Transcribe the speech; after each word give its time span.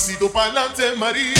pasito 0.00 0.30
pa'lante, 0.30 0.96
María. 0.96 1.34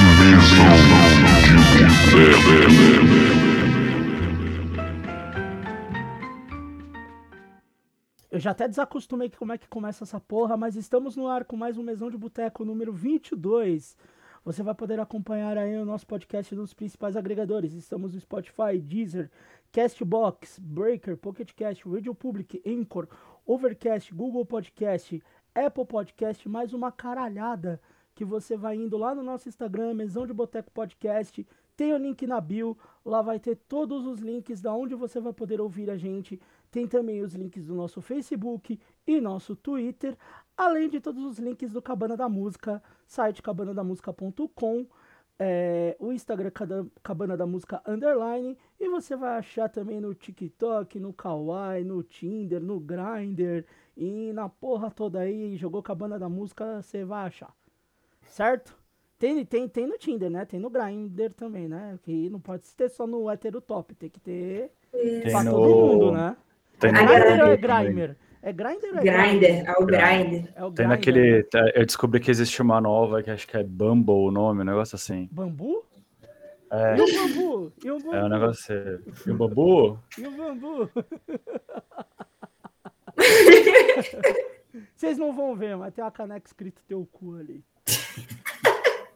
Mesmo 0.00 0.16
que 0.18 0.34
o 2.16 2.42
que 2.42 3.41
Eu 8.32 8.40
já 8.40 8.52
até 8.52 8.66
desacostumei 8.66 9.28
como 9.28 9.52
é 9.52 9.58
que 9.58 9.68
começa 9.68 10.04
essa 10.04 10.18
porra, 10.18 10.56
mas 10.56 10.74
estamos 10.74 11.16
no 11.16 11.28
ar 11.28 11.44
com 11.44 11.54
mais 11.54 11.76
um 11.76 11.82
Mesão 11.82 12.10
de 12.10 12.16
Boteco 12.16 12.64
número 12.64 12.90
22. 12.90 13.94
Você 14.42 14.62
vai 14.62 14.74
poder 14.74 14.98
acompanhar 14.98 15.58
aí 15.58 15.76
o 15.76 15.84
nosso 15.84 16.06
podcast 16.06 16.54
nos 16.54 16.72
principais 16.72 17.14
agregadores. 17.14 17.74
Estamos 17.74 18.14
no 18.14 18.20
Spotify, 18.20 18.78
Deezer, 18.80 19.30
Castbox, 19.70 20.58
Breaker, 20.58 21.14
Pocket 21.18 21.52
Cast, 21.52 21.86
Radio 21.86 22.14
Public, 22.14 22.62
Anchor, 22.66 23.06
Overcast, 23.44 24.14
Google 24.14 24.46
Podcast, 24.46 25.22
Apple 25.54 25.84
Podcast, 25.84 26.48
mais 26.48 26.72
uma 26.72 26.90
caralhada 26.90 27.78
que 28.14 28.24
você 28.24 28.56
vai 28.56 28.76
indo 28.76 28.96
lá 28.96 29.14
no 29.14 29.22
nosso 29.22 29.46
Instagram, 29.46 29.92
Mesão 29.92 30.26
de 30.26 30.32
Boteco 30.32 30.70
Podcast. 30.70 31.46
Tem 31.76 31.92
o 31.92 31.96
link 31.96 32.26
na 32.26 32.40
bio, 32.40 32.76
lá 33.04 33.22
vai 33.22 33.40
ter 33.40 33.56
todos 33.56 34.06
os 34.06 34.20
links 34.20 34.60
da 34.60 34.74
onde 34.74 34.94
você 34.94 35.20
vai 35.20 35.32
poder 35.32 35.60
ouvir 35.60 35.90
a 35.90 35.96
gente. 35.96 36.40
Tem 36.70 36.86
também 36.86 37.22
os 37.22 37.34
links 37.34 37.66
do 37.66 37.74
nosso 37.74 38.00
Facebook 38.00 38.78
e 39.06 39.20
nosso 39.20 39.56
Twitter, 39.56 40.16
além 40.56 40.88
de 40.88 41.00
todos 41.00 41.24
os 41.24 41.38
links 41.38 41.72
do 41.72 41.82
Cabana 41.82 42.16
da 42.16 42.28
Música, 42.28 42.82
site 43.06 43.42
cabanadamusica.com, 43.42 44.86
é, 45.38 45.96
o 45.98 46.12
Instagram 46.12 46.52
Cabana 47.02 47.36
da 47.36 47.46
Música 47.46 47.82
Underline, 47.86 48.56
e 48.78 48.88
você 48.88 49.16
vai 49.16 49.38
achar 49.38 49.68
também 49.68 50.00
no 50.00 50.14
TikTok, 50.14 51.00
no 51.00 51.12
Kawaii, 51.12 51.84
no 51.84 52.02
Tinder, 52.02 52.60
no 52.60 52.78
Grindr 52.78 53.64
e 53.96 54.32
na 54.32 54.48
porra 54.48 54.90
toda 54.90 55.20
aí, 55.20 55.56
jogou 55.56 55.82
Cabana 55.82 56.18
da 56.18 56.28
Música, 56.28 56.80
você 56.80 57.04
vai 57.04 57.26
achar. 57.26 57.54
Certo? 58.22 58.81
Tem, 59.22 59.44
tem, 59.44 59.68
tem 59.68 59.86
no 59.86 59.96
Tinder, 59.96 60.28
né? 60.28 60.44
Tem 60.44 60.58
no 60.58 60.68
Grindr 60.68 61.32
também, 61.32 61.68
né? 61.68 61.96
Que 62.02 62.28
não 62.28 62.40
pode 62.40 62.64
ter 62.76 62.88
só 62.90 63.06
no 63.06 63.30
hétero 63.30 63.60
top, 63.60 63.94
tem 63.94 64.10
que 64.10 64.18
ter 64.18 64.72
Tem 64.90 65.30
pra 65.30 65.44
no- 65.44 65.52
todo 65.52 65.68
mundo, 65.76 66.10
né? 66.10 66.36
Tem, 66.80 66.90
É 66.90 66.92
no- 66.92 67.06
Grindr 67.06 67.44
ou 67.44 67.52
é. 67.52 67.56
Grimer? 67.56 68.16
É 68.42 68.52
Grindr 68.52 68.86
ou 68.92 68.98
é 68.98 69.02
Grinder, 69.04 69.64
é 69.64 69.72
o 69.80 69.86
Grinder. 69.86 70.52
É 70.56 70.64
o 70.64 70.72
Tem 70.72 70.74
Grindr, 70.74 70.88
naquele. 70.88 71.36
né? 71.36 71.42
tá, 71.44 71.70
Eu 71.72 71.86
descobri 71.86 72.18
que 72.18 72.32
existe 72.32 72.60
uma 72.60 72.80
nova 72.80 73.22
que 73.22 73.30
acho 73.30 73.46
que 73.46 73.56
é 73.56 73.62
Bumble 73.62 74.12
o 74.12 74.32
nome, 74.32 74.62
um 74.62 74.64
negócio 74.64 74.96
assim. 74.96 75.28
Bambu? 75.30 75.84
É, 76.68 76.96
E 76.96 77.00
o 77.00 77.06
bambu? 77.06 77.72
E 77.84 77.90
o 77.92 77.98
bambu? 78.00 78.14
é 78.16 78.24
um 78.24 78.28
negócio. 78.28 78.74
E 79.24 79.30
o 79.30 79.34
bambu? 79.36 79.98
E 80.18 80.26
o 80.26 80.30
bambu? 80.32 80.90
Vocês 84.96 85.16
não 85.18 85.32
vão 85.32 85.54
ver, 85.54 85.76
mas 85.76 85.94
tem 85.94 86.02
uma 86.02 86.10
caneca 86.10 86.46
escrito 86.46 86.82
teu 86.88 87.06
cu 87.12 87.36
ali. 87.36 87.62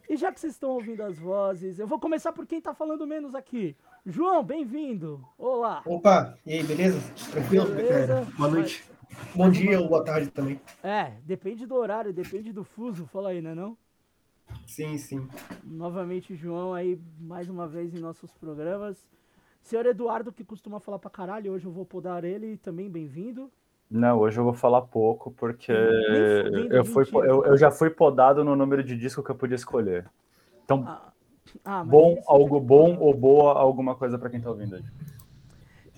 E 0.08 0.16
já 0.16 0.32
que 0.32 0.38
vocês 0.38 0.52
estão 0.52 0.70
ouvindo 0.70 1.02
as 1.02 1.18
vozes, 1.18 1.80
eu 1.80 1.86
vou 1.86 1.98
começar 1.98 2.32
por 2.32 2.46
quem 2.46 2.60
tá 2.60 2.72
falando 2.72 3.04
menos 3.06 3.34
aqui. 3.34 3.76
João, 4.04 4.44
bem-vindo. 4.44 5.20
Olá. 5.36 5.82
Opa, 5.84 6.38
e 6.46 6.52
aí, 6.52 6.62
beleza? 6.62 7.00
Tranquilo? 7.32 7.66
Beleza. 7.74 8.12
É, 8.20 8.24
boa 8.36 8.48
noite. 8.48 8.84
Bom 9.34 9.50
dia 9.50 9.80
ou 9.80 9.88
boa 9.88 10.04
tarde 10.04 10.30
também. 10.30 10.60
É, 10.80 11.14
depende 11.24 11.66
do 11.66 11.74
horário, 11.74 12.12
depende 12.12 12.52
do 12.52 12.62
fuso. 12.62 13.04
Fala 13.06 13.30
aí, 13.30 13.42
né 13.42 13.52
não? 13.52 13.76
Sim, 14.64 14.96
sim. 14.96 15.28
Novamente, 15.64 16.36
João 16.36 16.72
aí, 16.72 17.00
mais 17.18 17.48
uma 17.48 17.66
vez 17.66 17.92
em 17.92 17.98
nossos 17.98 18.30
programas. 18.34 19.04
Senhor 19.60 19.86
Eduardo, 19.86 20.32
que 20.32 20.44
costuma 20.44 20.78
falar 20.78 21.00
pra 21.00 21.10
caralho, 21.10 21.50
hoje 21.50 21.66
eu 21.66 21.72
vou 21.72 21.84
podar 21.84 22.22
ele, 22.22 22.56
também 22.58 22.88
bem-vindo. 22.88 23.50
Não, 23.90 24.18
hoje 24.18 24.38
eu 24.38 24.44
vou 24.44 24.52
falar 24.52 24.82
pouco, 24.82 25.30
porque 25.30 25.72
Nem 25.72 26.44
fudendo, 26.44 26.74
eu, 26.74 26.84
fui, 26.84 27.04
mentira. 27.04 27.26
eu, 27.26 27.44
eu 27.46 27.56
já 27.56 27.70
fui 27.70 27.88
podado 27.90 28.44
no 28.44 28.56
número 28.56 28.82
de 28.82 28.96
disco 28.96 29.22
que 29.22 29.30
eu 29.30 29.34
podia 29.36 29.54
escolher. 29.54 30.06
Então, 30.64 30.84
Ah, 30.86 31.12
ah, 31.64 31.84
bom, 31.84 32.14
isso- 32.14 32.22
algo 32.26 32.58
bom 32.60 32.96
ou 32.98 33.14
boa, 33.14 33.52
alguma 33.54 33.94
coisa 33.94 34.18
pra 34.18 34.28
quem 34.28 34.40
tá 34.40 34.50
ouvindo 34.50 34.74
aí. 34.76 34.82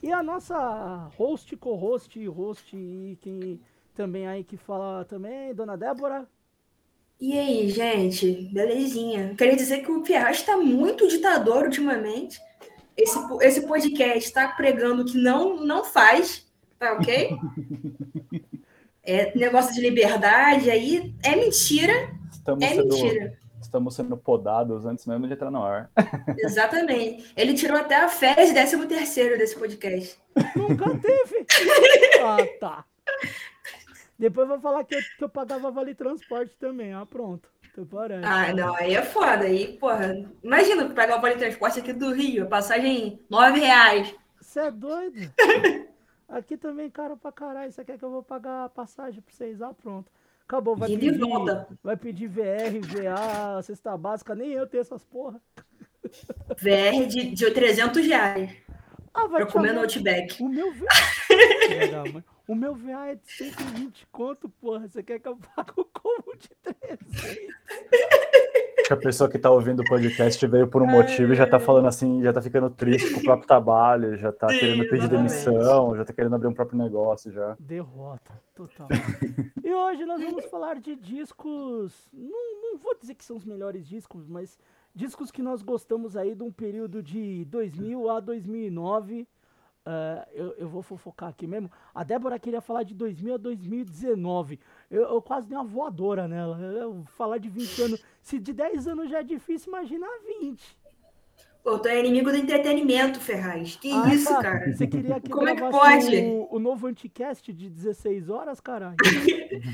E 0.02 0.12
a 0.12 0.22
nossa 0.22 1.08
host, 1.16 1.56
co-host, 1.56 2.24
host 2.28 2.76
e 2.76 3.16
quem 3.20 3.58
também 3.94 4.28
aí 4.28 4.44
que 4.44 4.56
fala 4.56 5.04
também, 5.06 5.52
Dona 5.54 5.76
Débora. 5.76 6.26
E 7.20 7.36
aí, 7.36 7.68
gente? 7.68 8.48
Belezinha. 8.52 9.34
Queria 9.34 9.56
dizer 9.56 9.78
que 9.78 9.90
o 9.90 10.02
Pierre 10.02 10.30
está 10.30 10.56
muito 10.56 11.08
ditador 11.08 11.64
ultimamente. 11.64 12.38
Esse, 12.96 13.18
esse 13.40 13.66
podcast 13.66 14.18
está 14.28 14.46
pregando 14.50 15.04
que 15.04 15.18
não, 15.20 15.56
não 15.64 15.84
faz, 15.84 16.47
tá 16.78 16.92
ok? 16.94 17.36
É 19.02 19.36
negócio 19.36 19.74
de 19.74 19.80
liberdade 19.80 20.70
aí. 20.70 21.14
É 21.22 21.34
mentira, 21.34 22.10
Estamos, 22.30 22.64
é 22.64 22.68
sendo, 22.68 22.94
mentira. 22.94 23.38
estamos 23.60 23.94
sendo 23.94 24.16
podados 24.16 24.86
antes 24.86 25.06
mesmo 25.06 25.26
de 25.26 25.34
entrar 25.34 25.50
no 25.50 25.62
ar. 25.62 25.90
Exatamente. 26.38 27.32
Ele 27.36 27.54
tirou 27.54 27.76
até 27.76 27.96
a 27.96 28.08
férias 28.08 28.48
de 28.48 28.54
13 28.54 28.86
terceiro 28.86 29.38
desse 29.38 29.58
podcast. 29.58 30.18
Nunca 30.56 30.90
teve. 30.98 31.46
ah, 32.22 32.36
tá. 32.60 32.84
Depois 34.18 34.48
vou 34.48 34.60
falar 34.60 34.84
que 34.84 34.94
eu, 34.94 35.00
que 35.16 35.24
eu 35.24 35.28
pagava 35.28 35.70
vale 35.70 35.94
transporte 35.94 36.52
também. 36.58 36.92
Ah, 36.92 37.06
pronto. 37.06 37.48
Até 37.72 37.84
parece. 37.84 38.26
Ah, 38.26 38.52
não, 38.52 38.74
aí 38.74 38.94
é 38.94 39.02
foda. 39.02 39.44
Aí, 39.44 39.76
porra, 39.78 40.28
imagina 40.42 40.88
pegar 40.90 41.18
o 41.18 41.20
vale 41.20 41.36
transporte 41.36 41.80
aqui 41.80 41.92
do 41.92 42.12
Rio, 42.12 42.44
a 42.44 42.48
passagem 42.48 43.20
R$ 43.30 43.60
reais. 43.60 44.14
Você 44.40 44.60
é 44.60 44.70
doido? 44.70 45.32
Aqui 46.28 46.56
também 46.56 46.90
caro 46.90 47.16
pra 47.16 47.32
caralho. 47.32 47.72
Você 47.72 47.84
quer 47.84 47.98
que 47.98 48.04
eu 48.04 48.10
vou 48.10 48.22
pagar 48.22 48.64
a 48.64 48.68
passagem 48.68 49.22
pra 49.22 49.32
vocês? 49.32 49.62
Ah, 49.62 49.72
pronto. 49.72 50.10
Acabou. 50.46 50.76
Vai 50.76 50.90
e 50.90 50.98
pedir, 50.98 51.18
vai 51.82 51.96
pedir 51.96 52.28
VR, 52.28 52.80
VA, 52.82 53.62
cesta 53.62 53.96
básica. 53.96 54.34
Nem 54.34 54.50
eu 54.50 54.66
tenho 54.66 54.82
essas 54.82 55.04
porra. 55.04 55.40
VR 56.62 57.06
de, 57.06 57.32
de 57.32 57.50
300 57.50 58.06
reais. 58.06 58.56
Ah, 59.12 59.26
vai 59.26 59.42
Pra 59.42 59.52
comer 59.52 59.72
no 59.72 59.80
Outback. 59.80 60.42
O 60.42 60.48
meu 60.48 60.72
VA. 60.72 60.86
O 62.46 62.54
meu 62.54 62.74
VA 62.74 63.08
é 63.08 63.14
de 63.16 63.30
120 63.30 64.06
conto, 64.10 64.48
porra. 64.48 64.88
Você 64.88 65.02
quer 65.02 65.18
que 65.18 65.28
eu 65.28 65.36
pague 65.36 65.72
o 65.76 65.84
combo 65.84 66.34
de 66.38 66.48
300? 66.62 67.38
Que 68.88 68.94
a 68.94 68.96
pessoa 68.96 69.28
que 69.28 69.38
tá 69.38 69.50
ouvindo 69.50 69.80
o 69.80 69.84
podcast 69.84 70.46
veio 70.46 70.66
por 70.66 70.80
um 70.80 70.86
motivo 70.86 71.34
e 71.34 71.36
já 71.36 71.46
tá 71.46 71.60
falando 71.60 71.86
assim, 71.88 72.22
já 72.22 72.32
tá 72.32 72.40
ficando 72.40 72.70
triste 72.70 73.12
com 73.12 73.20
o 73.20 73.22
próprio 73.22 73.46
trabalho, 73.46 74.16
já 74.16 74.32
tá 74.32 74.48
Sim, 74.48 74.58
querendo 74.60 74.80
pedir 74.84 74.96
exatamente. 74.96 75.28
demissão, 75.28 75.94
já 75.94 76.06
tá 76.06 76.12
querendo 76.14 76.34
abrir 76.34 76.48
um 76.48 76.54
próprio 76.54 76.78
negócio 76.78 77.30
já. 77.30 77.54
Derrota, 77.60 78.32
total. 78.54 78.88
e 79.62 79.74
hoje 79.74 80.06
nós 80.06 80.22
vamos 80.22 80.46
falar 80.46 80.80
de 80.80 80.96
discos. 80.96 82.08
Não, 82.10 82.62
não 82.62 82.78
vou 82.78 82.96
dizer 82.98 83.14
que 83.14 83.26
são 83.26 83.36
os 83.36 83.44
melhores 83.44 83.86
discos, 83.86 84.26
mas 84.26 84.58
discos 84.94 85.30
que 85.30 85.42
nós 85.42 85.60
gostamos 85.60 86.16
aí 86.16 86.34
de 86.34 86.42
um 86.42 86.50
período 86.50 87.02
de 87.02 87.44
2000 87.44 88.08
a 88.08 88.20
2009. 88.20 89.28
Ah, 89.90 90.28
eu, 90.32 90.54
eu 90.58 90.68
vou 90.68 90.82
fofocar 90.82 91.30
aqui 91.30 91.46
mesmo. 91.46 91.70
A 91.94 92.04
Débora 92.04 92.38
queria 92.38 92.60
falar 92.60 92.82
de 92.82 92.94
2000 92.94 93.34
a 93.34 93.38
2019. 93.38 94.60
Eu, 94.90 95.02
eu 95.02 95.22
quase 95.22 95.46
dei 95.46 95.56
uma 95.56 95.64
voadora 95.64 96.26
nela. 96.26 96.58
Eu, 96.60 96.72
eu 96.72 97.04
falar 97.16 97.38
de 97.38 97.48
20 97.48 97.82
anos. 97.82 98.04
Se 98.22 98.38
de 98.38 98.52
10 98.52 98.88
anos 98.88 99.10
já 99.10 99.20
é 99.20 99.22
difícil, 99.22 99.68
imagina 99.72 100.06
20. 100.40 100.78
Pô, 101.62 101.78
tu 101.78 101.88
é 101.88 101.98
inimigo 102.00 102.30
do 102.30 102.36
entretenimento, 102.36 103.20
Ferraz. 103.20 103.76
Que 103.76 103.92
Ah, 103.92 104.14
isso, 104.14 104.32
tá. 104.32 104.40
cara? 104.42 104.72
Você 104.72 104.86
queria 104.86 105.20
que 105.20 105.28
Como 105.28 105.48
é 105.48 105.54
que 105.54 105.60
pode? 105.70 106.16
O, 106.16 106.48
o 106.56 106.58
novo 106.58 106.86
anticast 106.86 107.52
de 107.52 107.68
16 107.68 108.30
horas, 108.30 108.60
caralho? 108.60 108.96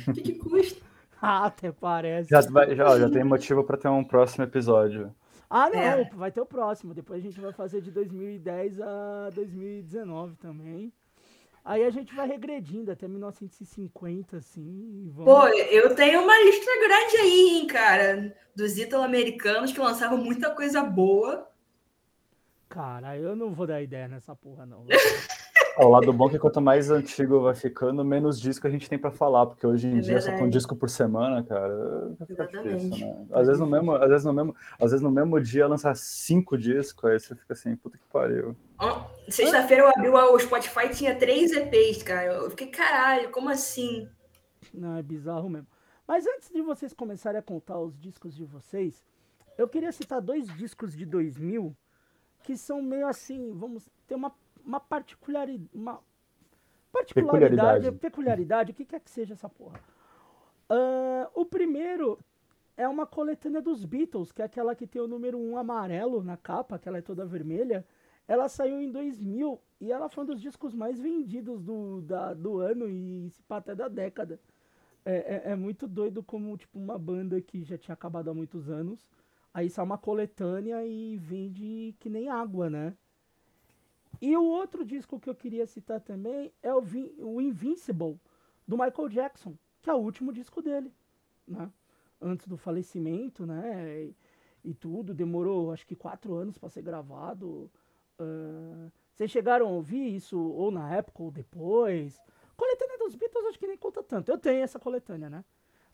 O 0.09 0.13
que, 0.15 0.21
que 0.23 0.35
custa? 0.35 0.81
Ah, 1.27 1.47
até 1.47 1.73
parece. 1.73 2.29
Já, 2.29 2.43
já, 2.43 2.99
já 2.99 3.09
tem 3.09 3.25
motivo 3.25 3.65
pra 3.65 3.79
ter 3.79 3.89
um 3.89 4.05
próximo 4.05 4.45
episódio. 4.45 5.11
Ah, 5.49 5.71
não, 5.71 5.79
É. 5.79 6.05
vai 6.13 6.31
ter 6.31 6.43
o 6.43 6.45
próximo. 6.45 6.93
Depois 6.93 7.19
a 7.19 7.23
gente 7.23 7.41
vai 7.41 7.51
fazer 7.51 7.81
de 7.81 7.91
2010 7.91 8.79
a 8.83 9.31
2019 9.35 10.37
também. 10.37 10.93
Aí 11.65 11.83
a 11.85 11.91
gente 11.91 12.15
vai 12.15 12.27
regredindo 12.29 12.93
até 12.93 13.09
1950, 13.09 14.37
assim. 14.37 15.05
e 15.07 15.09
vamos- 15.11 15.25
Pô, 15.25 15.49
eu 15.49 15.95
tenho 15.95 16.23
uma 16.23 16.39
lista 16.45 16.71
grande 16.87 17.17
aí, 17.17 17.49
hein, 17.59 17.67
cara. 17.67 18.37
Dos 18.55 18.77
italo-americanos 18.77 19.73
que 19.73 19.81
lançavam 19.81 20.19
muita 20.19 20.51
coisa 20.55 20.83
boa. 20.83 21.49
Cara, 22.69 23.17
eu 23.17 23.35
não 23.35 23.55
vou 23.55 23.67
dar 23.67 23.81
ideia 23.81 24.07
nessa 24.09 24.35
porra, 24.37 24.67
não. 24.67 24.85
O 25.77 25.89
lado 25.89 26.13
bom 26.13 26.29
é 26.29 26.31
que 26.31 26.39
quanto 26.39 26.61
mais 26.61 26.91
antigo 26.91 27.41
vai 27.41 27.55
ficando, 27.55 28.05
menos 28.05 28.41
disco 28.41 28.67
a 28.67 28.71
gente 28.71 28.89
tem 28.89 28.99
pra 28.99 29.11
falar, 29.11 29.47
porque 29.47 29.67
hoje 29.67 29.89
em 29.89 29.99
É 29.99 30.01
dia 30.01 30.21
só 30.21 30.31
com 30.37 30.45
um 30.45 30.49
disco 30.49 30.77
por 30.77 30.89
semana, 30.89 31.43
cara, 31.43 32.15
fica 32.27 32.45
Exatamente. 32.45 32.91
difícil, 32.91 33.07
né? 33.07 33.27
Às 33.33 33.47
vezes 33.47 33.61
no 33.61 33.67
mesmo, 33.67 33.93
às 33.93 34.09
vezes 34.09 34.25
no 34.25 34.33
mesmo, 34.33 34.57
às 34.79 34.91
vezes 34.91 35.01
no 35.01 35.11
mesmo 35.11 35.41
dia 35.41 35.67
lançar 35.67 35.97
cinco 35.97 36.57
discos, 36.57 37.11
aí 37.11 37.19
você 37.19 37.35
fica 37.35 37.53
assim, 37.55 37.75
puta 37.77 37.99
que 37.99 38.05
pariu. 38.13 38.55
Sexta-feira 39.29 39.83
eu 39.83 39.89
abri 39.89 40.09
o 40.09 40.39
Spotify 40.39 40.87
e 40.87 40.91
tinha 40.91 41.17
três 41.17 41.51
EPs, 41.53 42.03
cara. 42.03 42.35
Eu 42.35 42.51
fiquei, 42.51 42.69
caralho, 42.69 43.31
como 43.31 43.49
assim? 43.49 44.09
Não, 44.73 44.97
é 44.97 45.03
bizarro 45.03 45.49
mesmo. 45.49 45.67
Mas 46.07 46.27
antes 46.27 46.51
de 46.51 46.63
vocês 46.63 46.93
começarem 46.93 47.39
a 47.39 47.43
contar 47.43 47.79
os 47.79 47.99
discos 47.99 48.35
de 48.37 48.45
vocês, 48.45 49.03
eu 49.57 49.67
queria 49.67 49.91
citar 49.91 50.21
dois 50.21 50.47
discos 50.57 50.95
de 50.95 51.05
2000 51.05 51.75
que 52.43 52.57
são 52.59 52.83
meio 52.83 53.07
assim, 53.09 53.53
vamos 53.55 53.89
ter 54.07 54.15
uma, 54.15 54.31
uma 54.65 54.81
particularidade, 54.81 55.71
uma 55.73 56.01
particularidade, 56.93 57.55
peculiaridade. 57.55 57.99
peculiaridade, 57.99 58.73
o 58.73 58.75
que 58.75 58.85
quer 58.85 59.01
que 59.01 59.11
seja 59.11 59.35
essa 59.35 59.49
porra. 59.49 59.81
Uh, 60.71 61.29
o 61.35 61.45
primeiro 61.45 62.19
é 62.77 62.89
uma 62.89 63.07
coletânea 63.07 63.61
dos 63.61 63.85
Beatles, 63.85 64.33
que 64.33 64.43
é 64.43 64.45
aquela 64.45 64.75
que 64.75 64.87
tem 64.87 65.01
o 65.01 65.09
número 65.09 65.39
1 65.39 65.59
amarelo 65.59 66.23
na 66.23 66.37
capa, 66.37 66.79
que 66.79 66.89
ela 66.89 66.99
é 66.99 67.03
toda 67.03 67.27
vermelha. 67.27 67.87
Ela 68.27 68.49
saiu 68.49 68.81
em 68.81 68.91
2000 68.91 69.61
e 69.81 69.93
ela 69.93 70.09
foi 70.09 70.25
um 70.25 70.27
dos 70.27 70.41
discos 70.41 70.75
mais 70.75 70.99
vendidos 70.99 71.63
do, 71.63 72.01
da, 72.01 72.33
do 72.33 72.59
ano 72.59 72.89
e 72.89 73.29
se 73.31 73.43
pá, 73.43 73.59
até 73.59 73.75
da 73.75 73.87
década. 73.87 74.41
É, 75.05 75.13
é, 75.13 75.53
é, 75.53 75.57
muito 75.57 75.87
doido 75.87 76.23
como 76.23 76.57
tipo 76.57 76.79
uma 76.79 76.99
banda 76.99 77.39
que 77.41 77.63
já 77.63 77.77
tinha 77.77 77.93
acabado 77.93 78.31
há 78.31 78.35
muitos 78.35 78.71
anos. 78.71 79.07
Aí 79.53 79.69
sai 79.69 79.85
uma 79.85 79.99
coletânea 79.99 80.85
e 80.87 81.17
vende 81.19 81.95
que 82.01 82.09
nem 82.09 82.29
água, 82.29 82.71
né? 82.71 82.95
E 84.25 84.35
o 84.39 84.43
outro 84.43 84.87
disco 84.87 85.21
que 85.21 85.29
eu 85.29 85.35
queria 85.35 85.67
citar 85.67 86.01
também 86.01 86.51
é 86.63 86.73
o, 86.73 86.83
o 87.19 87.43
Invincible, 87.43 88.19
do 88.67 88.79
Michael 88.79 89.11
Jackson, 89.11 89.55
que 89.83 89.91
é 89.91 89.93
o 89.93 89.99
último 89.99 90.33
disco 90.33 90.63
dele, 90.63 90.91
né? 91.47 91.71
Antes 92.19 92.47
do 92.47 92.57
falecimento, 92.57 93.45
né? 93.45 94.03
E, 94.03 94.17
e 94.65 94.75
tudo, 94.75 95.13
demorou 95.13 95.73
acho 95.73 95.87
que 95.87 95.95
quatro 95.95 96.33
anos 96.33 96.57
para 96.57 96.71
ser 96.71 96.81
gravado. 96.81 97.71
Uh, 98.19 98.91
vocês 99.13 99.31
chegaram 99.31 99.67
a 99.67 99.71
ouvir 99.71 100.15
isso 100.15 100.41
ou 100.41 100.71
na 100.71 100.91
época 100.95 101.23
ou 101.23 101.31
depois? 101.31 102.19
Coletânea 102.57 102.97
dos 102.97 103.15
Beatles 103.15 103.45
acho 103.45 103.59
que 103.59 103.67
nem 103.67 103.77
conta 103.77 104.03
tanto. 104.03 104.31
Eu 104.31 104.39
tenho 104.39 104.63
essa 104.65 104.79
coletânea, 104.79 105.29
né? 105.29 105.45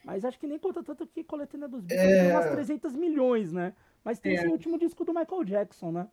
Mas 0.05 0.25
acho 0.25 0.38
que 0.38 0.47
nem 0.47 0.59
conta 0.61 0.85
tanto 0.85 1.05
que 1.05 1.25
coletânea 1.25 1.67
dos 1.67 1.83
Beatles 1.83 2.12
é... 2.12 2.23
tem 2.23 2.31
umas 2.31 2.49
300 2.49 2.94
milhões, 2.94 3.50
né? 3.50 3.75
Mas 4.05 4.21
tem 4.21 4.33
é... 4.33 4.35
esse 4.37 4.47
último 4.47 4.79
disco 4.79 5.05
do 5.05 5.12
Michael 5.12 5.43
Jackson, 5.43 5.91
né? 5.91 6.09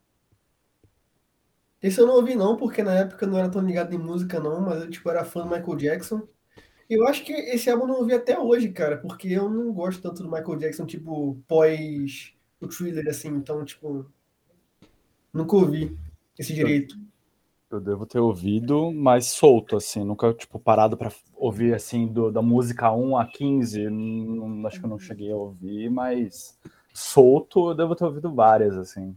Esse 1.82 2.00
eu 2.00 2.08
não 2.08 2.16
ouvi 2.16 2.36
não, 2.36 2.58
porque 2.58 2.82
na 2.82 2.94
época 2.94 3.26
eu 3.26 3.30
não 3.30 3.38
era 3.38 3.50
tão 3.50 3.62
ligado 3.62 3.94
em 3.94 4.00
música 4.00 4.40
não, 4.40 4.62
mas 4.62 4.82
eu 4.82 4.90
tipo, 4.90 5.10
era 5.10 5.24
fã 5.24 5.42
do 5.44 5.50
Michael 5.50 5.78
Jackson. 5.78 6.28
Eu 6.90 7.06
acho 7.06 7.24
que 7.24 7.34
esse 7.34 7.70
álbum 7.70 7.84
eu 7.84 7.88
não 7.90 8.00
ouvi 8.00 8.14
até 8.14 8.40
hoje, 8.40 8.70
cara, 8.70 8.98
porque 8.98 9.28
eu 9.28 9.50
não 9.50 9.74
gosto 9.74 10.02
tanto 10.02 10.24
do 10.24 10.32
Michael 10.32 10.58
Jackson, 10.58 10.86
tipo, 10.86 11.38
pós 11.48 12.34
o 12.62 12.68
thriller, 12.68 13.08
assim, 13.08 13.28
então, 13.30 13.64
tipo, 13.64 14.06
nunca 15.34 15.56
ouvi 15.56 15.98
esse 16.40 16.54
direito. 16.54 16.98
Eu 17.70 17.82
devo 17.82 18.06
ter 18.06 18.20
ouvido, 18.20 18.94
mas 18.94 19.28
solto, 19.28 19.76
assim, 19.76 20.04
nunca, 20.04 20.34
tipo, 20.34 20.58
parado 20.58 20.96
para 20.96 21.12
ouvir, 21.36 21.74
assim, 21.76 22.08
do, 22.08 22.32
da 22.32 22.42
música 22.42 22.92
1 22.92 23.18
a 23.18 23.26
15, 23.26 23.90
não, 23.90 24.66
acho 24.66 24.80
que 24.80 24.86
eu 24.86 24.90
não 24.90 24.98
cheguei 24.98 25.32
a 25.32 25.36
ouvir, 25.36 25.90
mas 25.90 26.58
solto 26.94 27.72
eu 27.72 27.76
devo 27.76 27.96
ter 27.96 28.06
ouvido 28.06 28.34
várias, 28.34 28.78
assim. 28.78 29.14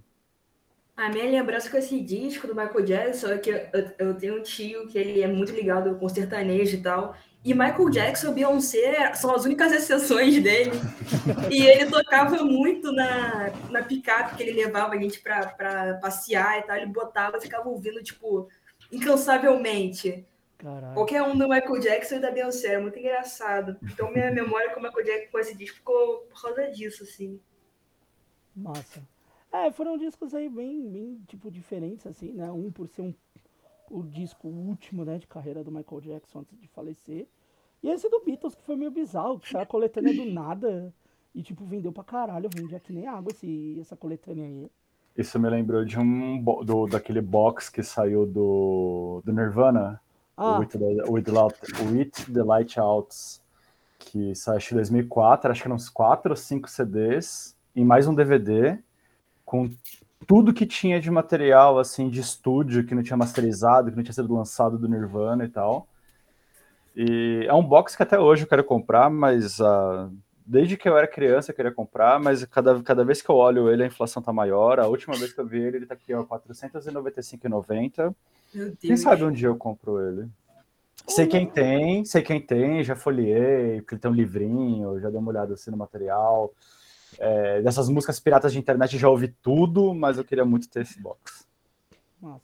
A 1.01 1.09
minha 1.09 1.25
lembrança 1.25 1.71
com 1.71 1.79
esse 1.79 1.99
disco 1.99 2.47
do 2.47 2.55
Michael 2.55 2.85
Jackson 2.85 3.29
é 3.29 3.39
que 3.39 3.49
eu, 3.49 3.91
eu 3.99 4.15
tenho 4.15 4.39
um 4.39 4.43
tio 4.43 4.87
que 4.87 4.99
ele 4.99 5.23
é 5.23 5.27
muito 5.27 5.51
ligado 5.51 5.95
com 5.97 6.07
sertanejo 6.11 6.77
e 6.77 6.83
tal, 6.83 7.17
e 7.43 7.55
Michael 7.55 7.89
Jackson 7.89 8.29
e 8.29 8.35
Beyoncé 8.35 9.15
são 9.15 9.35
as 9.35 9.47
únicas 9.47 9.73
exceções 9.73 10.43
dele. 10.43 10.73
e 11.51 11.67
ele 11.67 11.87
tocava 11.87 12.45
muito 12.45 12.93
na, 12.93 13.51
na 13.71 13.83
picape 13.83 14.37
que 14.37 14.43
ele 14.43 14.63
levava 14.63 14.93
a 14.93 14.99
gente 14.99 15.19
para 15.21 15.99
passear 16.03 16.59
e 16.59 16.63
tal. 16.65 16.77
Ele 16.77 16.87
botava 16.87 17.39
e 17.39 17.41
ficava 17.41 17.67
ouvindo, 17.67 18.03
tipo, 18.03 18.47
incansavelmente. 18.93 20.27
Caraca. 20.59 20.93
Qualquer 20.93 21.23
um 21.23 21.35
do 21.35 21.49
Michael 21.49 21.81
Jackson 21.81 22.17
e 22.17 22.21
da 22.21 22.31
Beyoncé. 22.31 22.75
É 22.75 22.79
muito 22.79 22.99
engraçado. 22.99 23.79
Então, 23.85 24.13
minha 24.13 24.31
memória 24.31 24.75
com 24.75 24.81
o 24.81 24.83
Michael 24.83 25.07
Jackson 25.07 25.31
com 25.33 25.39
esse 25.39 25.57
disco 25.57 25.79
ficou 25.79 26.19
por 26.31 26.43
causa 26.43 26.71
disso, 26.71 27.05
assim. 27.05 27.41
Nossa. 28.55 29.01
É, 29.53 29.71
foram 29.73 29.99
discos 29.99 30.35
aí 30.35 30.49
bem, 30.49 30.89
bem, 30.89 31.21
tipo, 31.27 31.51
diferentes, 31.51 32.07
assim, 32.07 32.33
né? 32.33 32.51
Um 32.53 32.71
por 32.71 32.89
ser 32.89 33.03
um 33.03 33.15
o 33.91 34.05
disco 34.05 34.47
último, 34.47 35.05
né, 35.05 35.19
de 35.19 35.27
carreira 35.27 35.65
do 35.65 35.73
Michael 35.73 36.01
Jackson 36.01 36.39
antes 36.41 36.57
de 36.57 36.69
falecer. 36.69 37.27
E 37.83 37.89
esse 37.89 38.09
do 38.09 38.23
Beatles, 38.25 38.55
que 38.55 38.63
foi 38.63 38.77
meio 38.77 38.91
bizarro, 38.91 39.41
que 39.41 39.51
saiu 39.51 39.63
a 39.63 39.67
coletânea 39.67 40.15
do 40.15 40.25
nada 40.25 40.95
e, 41.35 41.43
tipo, 41.43 41.65
vendeu 41.65 41.93
pra 41.93 42.05
caralho, 42.05 42.49
vendia 42.55 42.79
que 42.79 42.93
nem 42.93 43.07
água 43.07 43.33
esse, 43.33 43.79
essa 43.81 43.97
coletânea 43.97 44.47
aí. 44.47 44.71
Isso 45.17 45.39
me 45.41 45.51
lembrou 45.51 45.85
de 45.85 45.99
um 45.99 46.43
do, 46.65 46.87
daquele 46.87 47.21
box 47.21 47.69
que 47.69 47.83
saiu 47.83 48.25
do, 48.25 49.23
do 49.25 49.33
Nirvana, 49.33 50.01
ah. 50.37 50.57
o 50.57 50.61
With 50.61 50.69
the, 50.69 51.11
With, 51.11 51.23
the, 51.25 51.83
With 51.91 52.11
the 52.33 52.43
Light 52.45 52.79
Outs, 52.79 53.43
que 53.99 54.35
saiu 54.35 54.61
em 54.73 54.75
2004, 54.75 55.51
acho 55.51 55.63
que 55.63 55.69
eram 55.69 55.77
uns 55.77 55.89
4 55.89 56.31
ou 56.31 56.37
5 56.37 56.69
CDs, 56.69 57.57
e 57.75 57.85
mais 57.85 58.07
um 58.07 58.15
DVD, 58.15 58.79
com 59.51 59.69
tudo 60.29 60.55
que 60.55 60.65
tinha 60.65 61.01
de 61.01 61.11
material 61.11 61.77
assim 61.77 62.09
de 62.09 62.21
estúdio 62.21 62.87
que 62.87 62.95
não 62.95 63.03
tinha 63.03 63.17
masterizado, 63.17 63.91
que 63.91 63.97
não 63.97 64.05
tinha 64.05 64.15
sido 64.15 64.33
lançado 64.33 64.79
do 64.79 64.89
Nirvana 64.89 65.45
e 65.45 65.49
tal. 65.49 65.89
E 66.95 67.45
é 67.49 67.53
um 67.53 67.65
box 67.65 67.97
que 67.97 68.03
até 68.05 68.17
hoje 68.17 68.45
eu 68.45 68.49
quero 68.49 68.63
comprar, 68.63 69.11
mas 69.11 69.59
uh, 69.59 70.09
desde 70.47 70.77
que 70.77 70.89
eu 70.89 70.97
era 70.97 71.09
criança 71.09 71.51
eu 71.51 71.57
queria 71.57 71.73
comprar, 71.73 72.21
mas 72.21 72.45
cada, 72.45 72.81
cada 72.81 73.05
vez 73.05 73.21
que 73.21 73.29
eu 73.29 73.35
olho 73.35 73.69
ele 73.69 73.83
a 73.83 73.87
inflação 73.87 74.23
tá 74.23 74.33
maior. 74.33 74.79
A 74.79 74.87
última 74.87 75.17
vez 75.17 75.33
que 75.33 75.41
eu 75.41 75.47
vi 75.47 75.59
ele, 75.59 75.79
ele 75.79 75.87
tá 75.87 75.95
aqui 75.95 76.15
ó, 76.15 76.23
495,90. 76.23 78.15
Quem 78.79 78.97
sabe 78.97 79.25
um 79.25 79.33
dia 79.33 79.49
eu 79.49 79.57
compro 79.57 79.99
ele. 80.01 80.29
Sei 81.09 81.27
quem 81.27 81.45
tem, 81.45 82.05
sei 82.05 82.23
quem 82.23 82.41
tem, 82.41 82.85
já 82.85 82.95
folhei, 82.95 83.81
porque 83.81 83.97
ele 83.97 84.01
tem 84.01 84.11
um 84.13 84.15
livrinho, 84.15 85.01
já 85.01 85.11
dei 85.11 85.19
uma 85.19 85.31
olhada 85.31 85.55
assim 85.55 85.73
no 85.73 85.77
material. 85.77 86.53
É, 87.23 87.61
dessas 87.61 87.91
músicas 87.91 88.19
piratas 88.19 88.51
de 88.51 88.59
internet 88.59 88.97
já 88.97 89.09
ouvi 89.09 89.29
tudo, 89.29 89.95
mas 89.95 90.17
eu 90.17 90.25
queria 90.25 90.45
muito 90.45 90.71
ter 90.71 90.81
esse 90.81 90.99
box. 90.99 91.47
Nossa. 92.21 92.43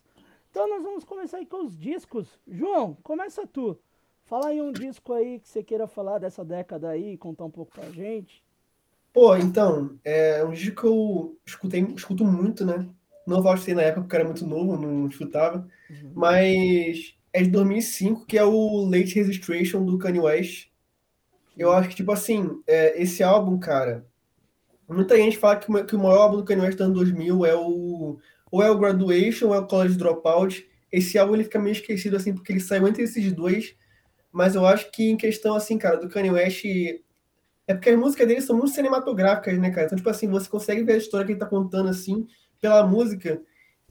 Então 0.51 0.69
nós 0.69 0.83
vamos 0.83 1.03
começar 1.03 1.39
aí 1.39 1.47
com 1.47 1.65
os 1.65 1.77
discos. 1.79 2.29
João, 2.47 2.95
começa 3.03 3.47
tu. 3.47 3.79
Fala 4.27 4.49
aí 4.49 4.61
um 4.61 4.73
disco 4.73 5.15
aí 5.15 5.41
que 5.41 5.49
você 5.49 5.63
queira 5.63 5.87
falar 5.87 6.19
dessa 6.19 6.45
década 6.45 6.91
aí, 6.91 7.17
contar 7.17 7.47
um 7.47 7.51
pouco 7.51 7.73
pra 7.73 7.91
gente. 7.91 8.45
Pô, 9.13 9.35
então, 9.35 9.99
é 10.05 10.45
um 10.45 10.53
disco 10.53 10.81
que 10.81 10.87
eu 10.87 11.39
escutei, 11.47 11.81
escuto 11.97 12.23
muito, 12.23 12.67
né? 12.67 12.87
Não 13.27 13.41
gostei 13.41 13.75
na 13.75 13.83
época 13.83 14.03
porque 14.03 14.17
era 14.17 14.25
muito 14.25 14.47
novo, 14.47 14.77
não 14.77 15.07
escutava. 15.07 15.67
Uhum. 15.89 16.13
Mas 16.15 17.17
é 17.33 17.43
de 17.43 17.49
2005, 17.49 18.27
que 18.27 18.37
é 18.37 18.45
o 18.45 18.85
Late 18.85 19.15
Registration 19.15 19.85
do 19.85 19.97
Kanye 19.97 20.21
West. 20.21 20.69
Eu 21.57 21.73
acho 21.73 21.89
que, 21.89 21.97
tipo 21.97 22.13
assim, 22.13 22.61
é, 22.67 23.01
esse 23.01 23.23
álbum, 23.23 23.59
cara, 23.59 24.07
Muita 24.89 25.17
gente 25.17 25.37
fala 25.37 25.57
que, 25.57 25.85
que 25.85 25.97
o 25.97 25.99
maior 25.99 26.19
álbum 26.19 26.37
do 26.37 26.45
Kanye 26.45 26.63
West 26.63 26.79
do 26.79 26.85
ano 26.85 26.95
2000 26.95 27.45
é 27.45 27.55
o 27.55 28.19
ou 28.51 28.63
é 28.63 28.71
o 28.71 28.79
Graduation 28.79 29.49
ou 29.49 29.55
é 29.55 29.59
o 29.59 29.67
College 29.67 29.97
Dropout. 29.97 30.67
Esse 30.91 31.19
álbum 31.19 31.35
ele 31.35 31.45
fica 31.45 31.59
meio 31.59 31.73
esquecido 31.73 32.17
assim 32.17 32.33
porque 32.33 32.53
ele 32.53 32.61
saiu 32.61 32.87
entre 32.87 33.03
esses 33.03 33.33
dois, 33.33 33.75
mas 34.31 34.55
eu 34.55 34.65
acho 34.65 34.91
que 34.93 35.11
em 35.11 35.17
questão 35.17 35.55
assim, 35.55 35.77
cara, 35.77 35.97
do 35.97 36.09
Kanye 36.09 36.31
West 36.31 36.65
é 37.67 37.75
porque 37.75 37.91
as 37.91 37.99
músicas 37.99 38.29
dele 38.29 38.41
são 38.41 38.57
muito 38.57 38.73
cinematográficas, 38.73 39.59
né, 39.59 39.71
cara? 39.71 39.87
Então, 39.87 39.97
tipo 39.97 40.09
assim, 40.09 40.29
você 40.29 40.49
consegue 40.49 40.85
ver 40.85 40.93
a 40.95 40.99
história 40.99 41.27
que 41.27 41.33
ele 41.33 41.39
tá 41.41 41.47
contando 41.47 41.89
assim 41.89 42.27
pela 42.61 42.87
música. 42.87 43.43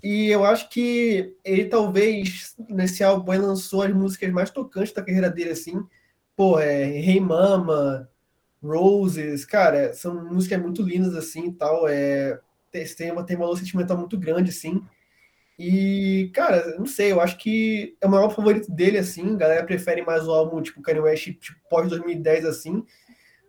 E 0.01 0.27
eu 0.27 0.45
acho 0.45 0.69
que 0.69 1.35
ele 1.43 1.65
talvez 1.65 2.55
nesse 2.69 3.03
álbum 3.03 3.31
lançou 3.33 3.81
as 3.81 3.93
músicas 3.93 4.31
mais 4.31 4.49
tocantes 4.49 4.93
da 4.93 5.01
carreira 5.01 5.29
dele 5.29 5.51
assim. 5.51 5.83
Pô, 6.35 6.59
é 6.59 6.85
Hey 6.85 7.19
Mama, 7.19 8.09
Roses, 8.65 9.45
cara, 9.45 9.93
são 9.93 10.25
músicas 10.25 10.61
muito 10.61 10.81
lindas 10.81 11.15
assim 11.15 11.47
e 11.47 11.53
tal. 11.53 11.87
É, 11.87 12.39
tem, 12.97 13.11
uma, 13.11 13.23
tem 13.23 13.35
um 13.35 13.39
valor 13.39 13.57
sentimental 13.57 13.97
muito 13.97 14.17
grande, 14.17 14.49
assim. 14.49 14.81
E, 15.57 16.29
cara, 16.33 16.77
não 16.77 16.85
sei, 16.85 17.11
eu 17.11 17.21
acho 17.21 17.37
que 17.37 17.95
é 18.01 18.07
o 18.07 18.09
maior 18.11 18.29
favorito 18.29 18.71
dele, 18.71 18.97
assim. 18.97 19.33
A 19.33 19.37
galera 19.37 19.65
prefere 19.65 20.01
mais 20.01 20.27
o 20.27 20.31
álbum, 20.31 20.61
tipo, 20.61 20.81
Kanye 20.81 20.99
West, 20.99 21.31
tipo, 21.39 21.59
pós-2010, 21.69 22.45
assim. 22.45 22.83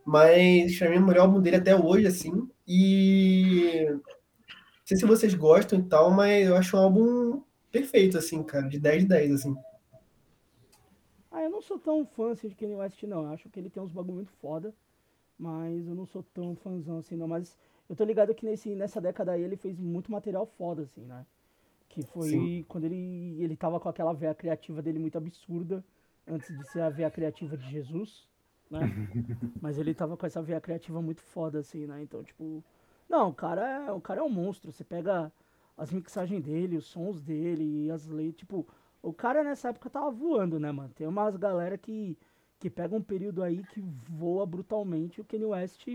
Mas, 0.04 0.78
pra 0.78 0.88
mim, 0.88 0.96
é 0.96 1.00
o 1.00 1.06
melhor 1.06 1.23
álbum 1.23 1.40
dele 1.40 1.56
até 1.56 1.75
hoje, 1.75 2.06
assim. 2.06 2.49
E. 2.66 3.87
Não 3.90 4.88
sei 4.88 4.96
se 4.96 5.04
vocês 5.04 5.35
gostam 5.35 5.80
e 5.80 5.82
tal, 5.82 6.12
mas 6.12 6.46
eu 6.46 6.56
acho 6.56 6.76
um 6.76 6.80
álbum 6.80 7.42
perfeito, 7.73 8.16
assim, 8.16 8.40
cara, 8.44 8.68
de 8.68 8.78
10 8.78 9.02
de 9.02 9.08
10, 9.08 9.32
assim. 9.32 9.56
Ah, 11.28 11.42
eu 11.42 11.50
não 11.50 11.61
sou 11.61 11.78
tão 11.78 12.06
fã 12.06 12.30
assim, 12.30 12.49
de 12.49 12.54
Kanye 12.54 12.76
West, 12.76 13.02
não. 13.02 13.25
Eu 13.25 13.32
acho 13.32 13.50
que 13.50 13.58
ele 13.58 13.68
tem 13.68 13.82
uns 13.82 13.90
bagulho 13.90 14.14
muito 14.14 14.32
foda. 14.40 14.73
Mas 15.38 15.87
eu 15.87 15.95
não 15.95 16.07
sou 16.07 16.23
tão 16.23 16.57
fãzão 16.57 16.99
assim, 16.99 17.16
não. 17.16 17.28
Mas 17.28 17.57
eu 17.88 17.95
tô 17.95 18.05
ligado 18.05 18.35
que 18.35 18.45
nesse, 18.45 18.75
nessa 18.75 19.00
década 19.00 19.33
aí 19.33 19.43
ele 19.43 19.57
fez 19.57 19.78
muito 19.78 20.11
material 20.11 20.47
foda, 20.47 20.83
assim, 20.83 21.05
né? 21.05 21.26
Que 21.88 22.02
foi 22.02 22.28
Sim. 22.28 22.64
quando 22.69 22.85
ele, 22.85 23.37
ele 23.38 23.57
tava 23.57 23.78
com 23.78 23.88
aquela 23.88 24.12
veia 24.12 24.35
criativa 24.35 24.83
dele 24.83 24.99
muito 24.99 25.16
absurda, 25.16 25.85
antes 26.26 26.57
de 26.57 26.71
ser 26.71 26.81
a 26.81 26.90
veia 26.90 27.11
criativa 27.11 27.57
de 27.57 27.69
Jesus, 27.71 28.26
né? 28.71 28.81
Mas 29.61 29.78
ele 29.78 29.95
tava 29.95 30.16
com 30.16 30.26
essa 30.26 30.43
veia 30.43 30.61
criativa 30.61 31.00
muito 31.00 31.23
foda, 31.23 31.61
assim, 31.61 31.87
né? 31.87 32.02
Então, 32.02 32.23
tipo. 32.23 32.62
Não, 33.09 33.28
o 33.28 33.35
cara 33.35 33.87
é, 33.87 33.93
o 33.93 34.00
cara 34.00 34.21
é 34.21 34.25
um 34.25 34.28
monstro. 34.28 34.73
Você 34.73 34.83
pega 34.83 35.31
as 35.76 35.93
mixagens 35.93 36.43
dele, 36.43 36.76
os 36.76 36.87
sons 36.87 37.21
dele, 37.23 37.90
as 37.90 38.07
leis, 38.07 38.35
tipo. 38.35 38.66
O 39.02 39.12
cara 39.12 39.45
nessa 39.45 39.69
época 39.69 39.88
tava 39.88 40.11
voando, 40.11 40.59
né, 40.59 40.73
mano? 40.73 40.93
Tem 40.93 41.07
umas 41.07 41.37
galera 41.37 41.78
que 41.78 42.19
que 42.59 42.71
pega 42.71 42.97
um 42.97 43.03
período 43.03 43.43
aí 43.43 43.63
que 43.73 43.81
voa 44.09 44.47
brutalmente. 44.47 45.21
O 45.21 45.25
Kanye 45.25 45.45
West 45.45 45.87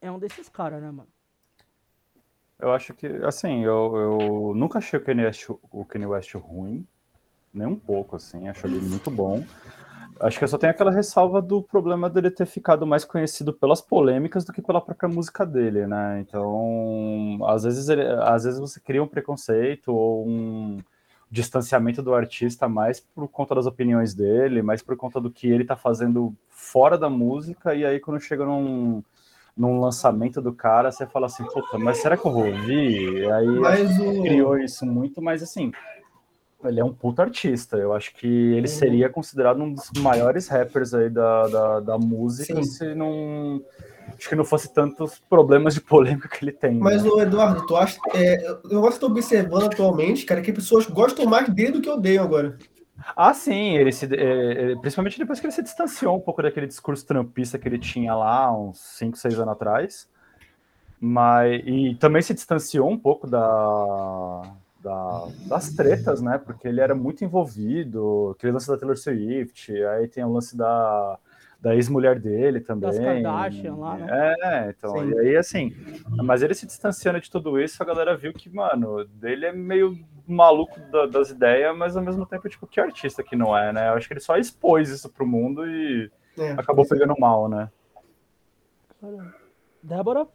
é 0.00 0.10
um 0.10 0.18
desses 0.18 0.48
caras, 0.48 0.82
né, 0.82 0.90
mano? 0.90 1.08
Eu 2.58 2.72
acho 2.72 2.94
que, 2.94 3.06
assim, 3.24 3.64
eu, 3.64 3.96
eu 3.96 4.52
nunca 4.54 4.78
achei 4.78 4.98
o 4.98 5.02
Kanye, 5.02 5.24
West, 5.24 5.48
o 5.48 5.84
Kanye 5.84 6.06
West 6.06 6.34
ruim, 6.34 6.86
nem 7.52 7.66
um 7.66 7.76
pouco, 7.76 8.16
assim, 8.16 8.48
acho 8.48 8.66
ele 8.66 8.80
muito 8.80 9.10
bom. 9.10 9.44
Acho 10.20 10.38
que 10.38 10.44
eu 10.44 10.48
só 10.48 10.56
tenho 10.56 10.70
aquela 10.70 10.92
ressalva 10.92 11.42
do 11.42 11.60
problema 11.60 12.08
dele 12.08 12.30
ter 12.30 12.46
ficado 12.46 12.86
mais 12.86 13.04
conhecido 13.04 13.52
pelas 13.52 13.80
polêmicas 13.80 14.44
do 14.44 14.52
que 14.52 14.62
pela 14.62 14.80
própria 14.80 15.08
música 15.08 15.44
dele, 15.44 15.86
né? 15.86 16.20
Então, 16.20 17.38
às 17.46 17.64
vezes, 17.64 17.88
ele, 17.88 18.02
às 18.22 18.44
vezes 18.44 18.60
você 18.60 18.78
cria 18.78 19.02
um 19.02 19.08
preconceito 19.08 19.88
ou 19.92 20.26
um 20.26 20.78
distanciamento 21.34 22.00
do 22.00 22.14
artista 22.14 22.68
mais 22.68 23.00
por 23.00 23.26
conta 23.28 23.56
das 23.56 23.66
opiniões 23.66 24.14
dele, 24.14 24.62
mais 24.62 24.80
por 24.80 24.96
conta 24.96 25.20
do 25.20 25.28
que 25.28 25.48
ele 25.48 25.64
tá 25.64 25.74
fazendo 25.74 26.32
fora 26.48 26.96
da 26.96 27.10
música, 27.10 27.74
e 27.74 27.84
aí 27.84 27.98
quando 27.98 28.20
chega 28.20 28.44
num, 28.44 29.02
num 29.56 29.80
lançamento 29.80 30.40
do 30.40 30.52
cara, 30.52 30.92
você 30.92 31.04
fala 31.06 31.26
assim, 31.26 31.44
puta, 31.44 31.76
mas 31.76 31.98
será 31.98 32.16
que 32.16 32.24
eu 32.24 32.30
vou 32.30 32.46
ouvir? 32.46 33.18
E 33.18 33.32
aí 33.32 33.48
o... 33.48 34.22
criou 34.22 34.56
isso 34.56 34.86
muito, 34.86 35.20
mas 35.20 35.42
assim, 35.42 35.72
ele 36.64 36.78
é 36.78 36.84
um 36.84 36.94
puto 36.94 37.20
artista. 37.20 37.76
Eu 37.76 37.92
acho 37.92 38.14
que 38.14 38.28
ele 38.28 38.68
seria 38.68 39.08
considerado 39.08 39.60
um 39.60 39.74
dos 39.74 39.90
maiores 39.98 40.46
rappers 40.46 40.94
aí 40.94 41.10
da, 41.10 41.48
da, 41.48 41.80
da 41.80 41.98
música 41.98 42.62
Sim. 42.62 42.62
se 42.62 42.94
não. 42.94 43.60
Acho 44.16 44.28
que 44.28 44.34
não 44.34 44.44
fosse 44.44 44.72
tantos 44.72 45.18
problemas 45.28 45.74
de 45.74 45.80
polêmica 45.80 46.28
que 46.28 46.44
ele 46.44 46.52
tem. 46.52 46.74
Mas, 46.78 47.02
né? 47.02 47.10
Eduardo, 47.22 47.66
tu 47.66 47.76
acha. 47.76 47.98
É, 48.14 48.48
eu 48.70 48.80
gosto 48.80 49.00
de 49.00 49.06
observando 49.06 49.64
atualmente, 49.64 50.24
cara, 50.24 50.40
que 50.40 50.52
pessoas 50.52 50.86
gostam 50.86 51.26
mais 51.26 51.48
dele 51.48 51.72
do 51.72 51.80
que 51.80 51.90
odeiam 51.90 52.24
agora. 52.24 52.56
Ah, 53.16 53.34
sim, 53.34 53.76
ele 53.76 53.92
se, 53.92 54.06
é, 54.14 54.76
principalmente 54.76 55.18
depois 55.18 55.40
que 55.40 55.46
ele 55.46 55.52
se 55.52 55.62
distanciou 55.62 56.16
um 56.16 56.20
pouco 56.20 56.42
daquele 56.42 56.66
discurso 56.66 57.04
trampista 57.04 57.58
que 57.58 57.68
ele 57.68 57.78
tinha 57.78 58.14
lá 58.14 58.56
uns 58.56 58.78
5, 58.78 59.16
6 59.16 59.38
anos 59.40 59.52
atrás. 59.52 60.08
Mas, 61.00 61.62
e 61.66 61.96
também 61.96 62.22
se 62.22 62.32
distanciou 62.32 62.88
um 62.88 62.98
pouco 62.98 63.26
da, 63.26 64.42
da, 64.80 65.28
das 65.46 65.70
tretas, 65.70 66.22
né? 66.22 66.38
Porque 66.38 66.68
ele 66.68 66.80
era 66.80 66.94
muito 66.94 67.24
envolvido, 67.24 68.34
aquele 68.36 68.52
lance 68.52 68.68
da 68.68 68.76
Taylor 68.76 68.96
Swift, 68.96 69.72
aí 69.84 70.08
tem 70.08 70.24
o 70.24 70.32
lance 70.32 70.56
da, 70.56 71.18
da 71.64 71.74
ex-mulher 71.74 72.20
dele 72.20 72.60
também. 72.60 72.90
Das 72.90 72.98
Kardashian 72.98 73.74
lá, 73.76 73.96
né? 73.96 74.34
É, 74.42 74.68
então, 74.68 74.98
Sim. 74.98 75.12
e 75.12 75.18
aí 75.18 75.36
assim, 75.36 75.74
mas 76.22 76.42
ele 76.42 76.54
se 76.54 76.66
distanciando 76.66 77.18
de 77.18 77.30
tudo 77.30 77.58
isso, 77.58 77.82
a 77.82 77.86
galera 77.86 78.14
viu 78.14 78.34
que, 78.34 78.50
mano, 78.50 79.02
dele 79.06 79.46
é 79.46 79.52
meio 79.52 79.98
maluco 80.28 80.78
da, 80.92 81.06
das 81.06 81.30
ideias, 81.30 81.74
mas 81.74 81.96
ao 81.96 82.02
mesmo 82.02 82.26
tempo, 82.26 82.46
tipo, 82.50 82.66
que 82.66 82.78
artista 82.78 83.22
que 83.22 83.34
não 83.34 83.56
é, 83.56 83.72
né? 83.72 83.88
Eu 83.88 83.94
acho 83.94 84.06
que 84.06 84.12
ele 84.12 84.20
só 84.20 84.36
expôs 84.36 84.90
isso 84.90 85.08
pro 85.08 85.26
mundo 85.26 85.66
e 85.66 86.10
é, 86.36 86.50
acabou 86.52 86.86
pegando 86.86 87.14
mal, 87.18 87.48
né? 87.48 87.70
Débora? 89.82 90.26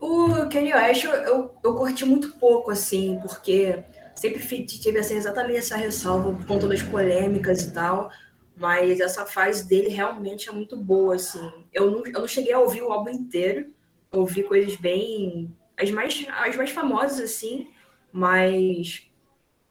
O 0.00 0.48
Kanye 0.50 0.74
West 0.74 1.04
eu, 1.04 1.12
eu, 1.12 1.54
eu 1.62 1.74
curti 1.74 2.06
muito 2.06 2.32
pouco, 2.38 2.70
assim, 2.70 3.18
porque 3.20 3.84
sempre 4.14 4.64
tive 4.64 4.98
assim, 4.98 5.16
exatamente 5.16 5.58
essa 5.58 5.76
ressalva 5.76 6.32
por 6.32 6.46
conta 6.46 6.66
das 6.66 6.82
polêmicas 6.82 7.62
e 7.62 7.72
tal, 7.72 8.10
mas 8.56 9.00
essa 9.00 9.26
fase 9.26 9.68
dele 9.68 9.88
realmente 9.88 10.48
é 10.48 10.52
muito 10.52 10.76
boa, 10.76 11.14
assim. 11.14 11.52
Eu 11.72 11.90
não, 11.90 12.06
eu 12.06 12.20
não 12.20 12.28
cheguei 12.28 12.52
a 12.52 12.58
ouvir 12.58 12.82
o 12.82 12.90
álbum 12.90 13.10
inteiro, 13.10 13.72
ouvi 14.10 14.42
coisas 14.42 14.76
bem... 14.76 15.54
as 15.76 15.90
mais, 15.90 16.26
as 16.28 16.56
mais 16.56 16.70
famosas, 16.70 17.20
assim, 17.20 17.70
mas 18.10 19.10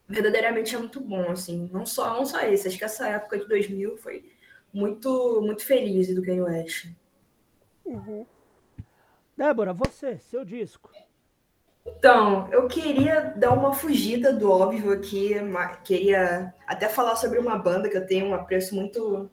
verdadeiramente 0.07 0.75
é 0.75 0.77
muito 0.77 1.01
bom, 1.01 1.31
assim. 1.31 1.67
Não 1.73 1.85
só, 1.85 2.13
não 2.13 2.25
só 2.25 2.41
esse, 2.41 2.67
acho 2.67 2.77
que 2.77 2.85
essa 2.85 3.07
época 3.07 3.39
de 3.39 3.47
2000 3.47 3.97
foi 3.97 4.31
muito, 4.71 5.41
muito 5.41 5.65
feliz 5.65 6.13
do 6.13 6.21
Kanye 6.21 6.41
West. 6.41 6.87
Uhum. 7.83 8.25
Débora, 9.35 9.73
você, 9.73 10.19
seu 10.19 10.45
disco. 10.45 10.91
Então, 11.85 12.47
eu 12.51 12.67
queria 12.67 13.33
dar 13.37 13.51
uma 13.53 13.73
fugida 13.73 14.33
do 14.33 14.49
óbvio 14.49 14.91
aqui, 14.91 15.35
queria 15.83 16.53
até 16.65 16.89
falar 16.89 17.15
sobre 17.15 17.37
uma 17.37 17.57
banda 17.57 17.87
que 17.87 17.95
eu 17.95 18.05
tenho 18.07 18.25
um 18.27 18.33
apreço 18.33 18.73
muito. 18.73 19.29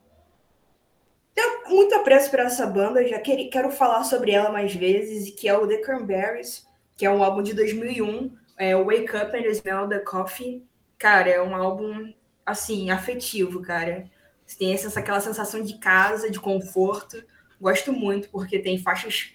Tenho 1.35 1.69
muito 1.71 1.95
apreço 1.95 2.31
por 2.31 2.41
essa 2.41 2.67
banda, 2.67 3.07
já 3.09 3.19
quero, 3.19 3.49
quero 3.49 3.71
falar 3.71 4.05
sobre 4.05 4.33
ela 4.33 4.51
mais 4.51 4.75
vezes, 4.75 5.31
que 5.31 5.49
é 5.49 5.57
o 5.57 5.67
The 5.67 5.79
Cranberries, 5.79 6.67
que 6.95 7.07
é 7.07 7.11
um 7.11 7.23
álbum 7.25 7.43
de 7.43 7.55
2001, 7.55 8.37
é 8.59 8.77
Wake 8.77 9.17
Up 9.17 9.35
and 9.35 9.51
Smell 9.53 9.89
the 9.89 10.01
Coffee. 10.01 10.63
Cara, 10.99 11.31
é 11.31 11.41
um 11.43 11.57
álbum, 11.57 12.13
assim, 12.45 12.91
afetivo, 12.91 13.63
cara. 13.63 14.05
Você 14.47 14.59
tem 14.59 14.75
essa, 14.75 15.01
aquela 15.01 15.21
sensação 15.21 15.63
de 15.63 15.79
casa, 15.79 16.31
de 16.31 16.39
conforto. 16.39 17.25
Gosto 17.59 17.93
muito, 17.93 18.29
porque 18.29 18.59
tem 18.59 18.79
faixas 18.79 19.33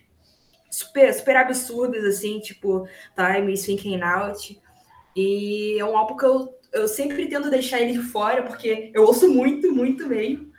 super, 0.70 1.14
super 1.14 1.38
absurdas, 1.38 2.04
assim, 2.04 2.40
tipo 2.40 2.88
Time 3.16 3.54
is 3.54 3.66
Thinking 3.66 4.02
Out. 4.02 4.60
E 5.16 5.78
é 5.80 5.86
um 5.86 5.98
álbum 5.98 6.16
que 6.16 6.26
eu, 6.26 6.54
eu 6.72 6.88
sempre 6.88 7.28
tento 7.28 7.50
deixar 7.50 7.82
ele 7.82 7.94
de 7.94 8.04
fora, 8.04 8.44
porque 8.44 8.92
eu 8.94 9.04
ouço 9.04 9.30
muito, 9.30 9.74
muito 9.74 10.08
mesmo, 10.08 10.52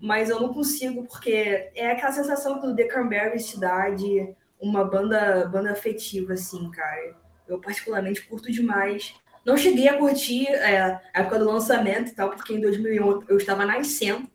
mas 0.00 0.30
eu 0.30 0.40
não 0.40 0.52
consigo, 0.52 1.04
porque 1.04 1.70
é 1.74 1.90
aquela 1.90 2.12
sensação 2.12 2.60
que 2.60 2.66
o 2.66 2.76
The 2.76 2.84
Cranberries 2.84 3.48
te 3.48 3.58
dá 3.58 3.90
de 3.90 4.34
uma 4.60 4.84
banda, 4.84 5.46
banda 5.46 5.72
afetiva, 5.72 6.34
assim, 6.34 6.70
cara. 6.70 7.16
Eu 7.46 7.60
particularmente 7.60 8.22
curto 8.22 8.50
demais. 8.50 9.14
Não 9.44 9.56
cheguei 9.56 9.88
a 9.88 9.98
curtir 9.98 10.46
é, 10.46 10.80
a 10.80 11.00
época 11.14 11.38
do 11.38 11.50
lançamento 11.50 12.10
e 12.10 12.14
tal, 12.14 12.30
porque 12.30 12.54
em 12.54 12.60
2001 12.60 13.24
eu 13.28 13.36
estava 13.36 13.66
nascendo, 13.66 14.26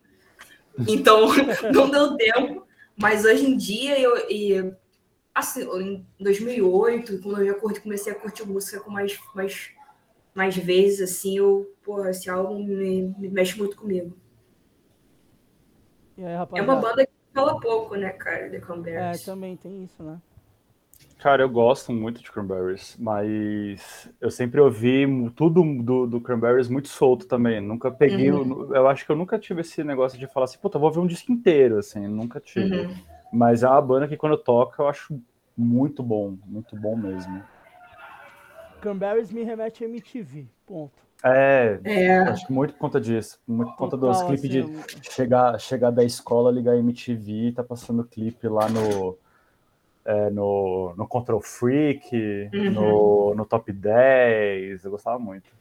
então 0.88 1.30
não 1.74 1.90
deu 1.90 2.16
tempo. 2.16 2.68
Mas 2.96 3.24
hoje 3.24 3.46
em 3.46 3.56
dia 3.56 4.00
eu, 4.00 4.18
eu 4.30 4.76
assim, 5.40 5.64
em 5.64 6.06
2008, 6.20 7.22
quando 7.22 7.40
eu 7.42 7.48
já 7.48 7.54
curti, 7.56 7.82
comecei 7.82 8.14
a 8.14 8.16
curtir 8.16 8.46
música 8.46 8.80
com 8.80 8.92
mais, 8.92 9.20
mais, 9.34 9.72
mais 10.34 10.56
vezes, 10.56 11.02
assim, 11.02 11.38
eu, 11.38 11.74
pô, 11.84 12.06
esse 12.06 12.30
álbum 12.30 12.64
me, 12.64 13.14
me 13.18 13.30
mexe 13.30 13.58
muito 13.58 13.76
comigo. 13.76 14.16
Aí, 16.18 16.24
é 16.56 16.62
uma 16.62 16.76
banda 16.76 17.06
que 17.06 17.14
fala 17.34 17.60
pouco, 17.60 17.96
né, 17.96 18.10
cara, 18.10 18.50
The 18.50 18.60
Cranberries. 18.60 19.22
É, 19.22 19.26
também 19.26 19.56
tem 19.56 19.84
isso, 19.84 20.04
né? 20.04 20.20
Cara, 21.20 21.44
eu 21.44 21.50
gosto 21.50 21.92
muito 21.92 22.24
de 22.24 22.32
Cranberries, 22.32 22.96
mas 22.98 24.10
eu 24.22 24.32
sempre 24.32 24.62
ouvi 24.62 25.06
tudo 25.36 25.62
do, 25.84 26.08
do 26.08 26.22
Cranberries 26.22 26.70
muito 26.70 26.88
solto 26.88 27.28
também. 27.28 27.60
Nunca 27.60 27.92
peguei. 27.92 28.32
Uhum. 28.32 28.74
Eu 28.74 28.88
acho 28.88 29.06
que 29.06 29.12
eu 29.12 29.18
nunca 29.18 29.38
tive 29.38 29.60
esse 29.60 29.84
negócio 29.84 30.18
de 30.18 30.28
falar 30.28 30.46
assim, 30.46 30.58
puta, 30.60 30.80
vou 30.80 30.90
ver 30.90 31.00
um 31.00 31.08
disco 31.08 31.30
inteiro, 31.30 31.78
assim, 31.78 32.08
nunca 32.08 32.40
tive. 32.40 32.82
Uhum. 32.82 32.96
Mas 33.34 33.64
é 33.64 33.68
uma 33.68 33.82
banda 33.82 34.08
que 34.08 34.16
quando 34.16 34.38
toca 34.38 34.82
eu 34.82 34.88
acho 34.88 35.22
muito 35.60 36.02
bom, 36.02 36.38
muito 36.46 36.76
bom 36.76 36.96
mesmo. 36.96 37.44
Cranberries 38.80 39.32
me 39.32 39.44
remete 39.44 39.84
a 39.84 39.88
MTV, 39.88 40.48
ponto. 40.66 41.10
É, 41.22 41.78
é, 41.84 42.18
acho 42.20 42.48
que 42.48 42.54
muito 42.54 42.74
por 42.74 42.80
conta 42.80 43.02
disso, 43.02 43.38
muito 43.46 43.72
por 43.72 43.78
conta 43.78 43.98
dos 43.98 44.22
clipes 44.22 44.46
assim, 44.46 45.02
de 45.02 45.12
chegar, 45.12 45.60
chegar 45.60 45.92
da 45.92 46.02
escola, 46.02 46.50
ligar 46.50 46.76
a 46.76 46.78
MTV, 46.78 47.52
tá 47.54 47.62
passando 47.62 48.06
clipe 48.06 48.48
lá 48.48 48.70
no, 48.70 49.18
é, 50.06 50.30
no, 50.30 50.94
no 50.96 51.06
Control 51.06 51.42
Freak, 51.42 52.16
uhum. 52.54 52.72
no, 52.72 53.36
no 53.36 53.46
Top 53.46 53.70
10, 53.70 54.86
eu 54.86 54.92
gostava 54.92 55.20
muito. 55.20 55.52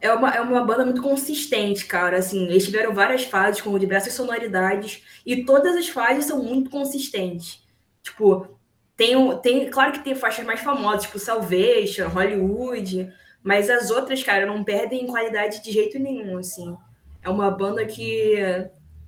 É 0.00 0.12
uma, 0.12 0.30
é 0.30 0.40
uma 0.40 0.64
banda 0.64 0.84
muito 0.84 1.02
consistente, 1.02 1.86
cara. 1.86 2.18
Assim, 2.18 2.46
eles 2.46 2.64
tiveram 2.64 2.94
várias 2.94 3.24
fases 3.24 3.60
com 3.60 3.76
diversas 3.78 4.12
sonoridades 4.12 5.02
e 5.26 5.44
todas 5.44 5.76
as 5.76 5.88
fases 5.88 6.26
são 6.26 6.42
muito 6.42 6.70
consistentes. 6.70 7.64
Tipo, 8.02 8.58
tem, 8.96 9.38
tem 9.38 9.70
claro 9.70 9.92
que 9.92 10.04
tem 10.04 10.14
faixas 10.14 10.44
mais 10.44 10.60
famosas, 10.60 11.02
tipo 11.02 11.18
Salvation, 11.18 12.08
Hollywood, 12.08 13.12
mas 13.42 13.68
as 13.68 13.90
outras, 13.90 14.22
cara, 14.22 14.46
não 14.46 14.62
perdem 14.62 15.06
qualidade 15.06 15.62
de 15.62 15.72
jeito 15.72 15.98
nenhum, 15.98 16.38
assim. 16.38 16.76
É 17.22 17.28
uma 17.28 17.50
banda 17.50 17.84
que, 17.86 18.36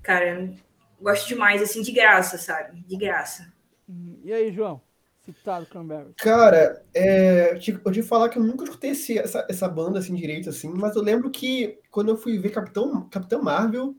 cara, 0.02 0.50
gosto 1.00 1.28
demais, 1.28 1.62
assim, 1.62 1.82
de 1.82 1.92
graça, 1.92 2.38
sabe? 2.38 2.80
De 2.86 2.96
graça. 2.96 3.52
E 4.24 4.32
aí, 4.32 4.52
João? 4.52 4.80
Citado 5.24 5.64
Cranberry. 5.66 6.12
Cara, 6.18 6.84
é, 6.92 7.54
eu 7.54 7.92
te 7.92 8.02
falar 8.02 8.28
que 8.28 8.38
eu 8.38 8.42
nunca 8.42 8.64
escutei 8.64 8.90
esse, 8.90 9.18
essa, 9.18 9.46
essa 9.48 9.66
banda 9.66 9.98
assim 9.98 10.14
direito, 10.14 10.50
assim, 10.50 10.68
mas 10.68 10.94
eu 10.94 11.02
lembro 11.02 11.30
que 11.30 11.78
quando 11.90 12.10
eu 12.10 12.16
fui 12.16 12.38
ver 12.38 12.50
Capitão, 12.50 13.08
Capitão 13.08 13.42
Marvel, 13.42 13.96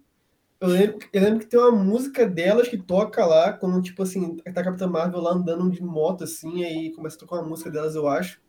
eu 0.59 0.67
lembro, 0.67 0.99
eu 1.11 1.21
lembro 1.21 1.39
que 1.39 1.45
tem 1.45 1.59
uma 1.59 1.71
música 1.71 2.25
delas 2.25 2.67
que 2.67 2.77
toca 2.77 3.25
lá, 3.25 3.53
quando, 3.53 3.81
tipo 3.81 4.03
assim, 4.03 4.37
tá 4.37 4.61
a 4.61 4.63
Capitã 4.63 4.87
Marvel 4.87 5.19
lá 5.19 5.31
andando 5.31 5.69
de 5.69 5.83
moto, 5.83 6.23
assim, 6.23 6.63
aí 6.63 6.91
começa 6.93 7.17
a 7.17 7.19
tocar 7.19 7.37
uma 7.37 7.47
música 7.49 7.69
delas, 7.69 7.95
eu 7.95 8.07
acho. 8.07 8.41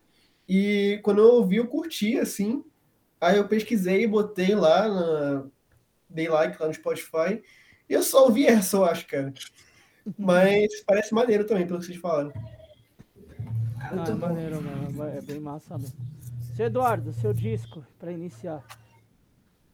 E 0.49 1.01
quando 1.03 1.19
eu 1.19 1.35
ouvi, 1.35 1.57
eu 1.57 1.67
curti, 1.67 2.19
assim. 2.19 2.65
Aí 3.21 3.37
eu 3.37 3.49
pesquisei 3.49 4.05
e 4.05 4.07
botei 4.07 4.55
lá, 4.55 4.89
na... 4.89 5.45
dei 6.09 6.29
like 6.29 6.61
lá 6.61 6.69
no 6.69 6.75
Spotify. 6.75 7.43
E 7.89 7.95
eu 7.95 8.03
só 8.03 8.25
ouvi 8.25 8.47
essa, 8.47 8.77
eu 8.77 8.85
acho, 8.85 9.07
cara. 9.07 9.33
Mas 10.17 10.69
parece 10.87 11.13
maneiro 11.13 11.45
também, 11.45 11.67
pelo 11.67 11.81
que 11.81 11.87
vocês 11.87 11.99
falaram. 11.99 12.33
Ah, 13.81 14.05
é 14.09 14.15
maneiro, 14.15 14.63
mano. 14.63 15.05
É 15.05 15.21
bem 15.21 15.41
massa 15.41 15.77
mesmo. 15.77 15.97
Seu 16.55 16.67
Eduardo, 16.67 17.13
seu 17.13 17.33
disco, 17.33 17.85
para 17.99 18.13
iniciar. 18.13 18.65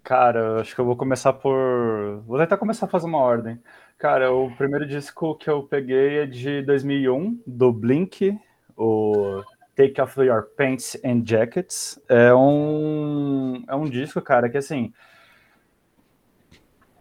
Cara, 0.02 0.60
acho 0.60 0.74
que 0.74 0.80
eu 0.80 0.84
vou 0.84 0.96
começar 0.96 1.32
por. 1.32 2.22
Vou 2.26 2.38
tentar 2.38 2.56
começar 2.56 2.86
a 2.86 2.88
fazer 2.88 3.06
uma 3.06 3.18
ordem. 3.18 3.60
Cara, 3.96 4.32
o 4.32 4.50
primeiro 4.56 4.86
disco 4.86 5.36
que 5.36 5.48
eu 5.48 5.62
peguei 5.62 6.18
é 6.18 6.26
de 6.26 6.60
2001, 6.62 7.40
do 7.46 7.72
Blink, 7.72 8.36
o 8.76 9.42
Take 9.76 10.00
Off 10.00 10.20
Your 10.20 10.42
Pants 10.56 10.98
and 11.04 11.22
Jackets. 11.24 12.00
É 12.08 12.34
um, 12.34 13.62
é 13.68 13.76
um 13.76 13.84
disco, 13.84 14.20
cara, 14.20 14.48
que 14.50 14.58
assim. 14.58 14.92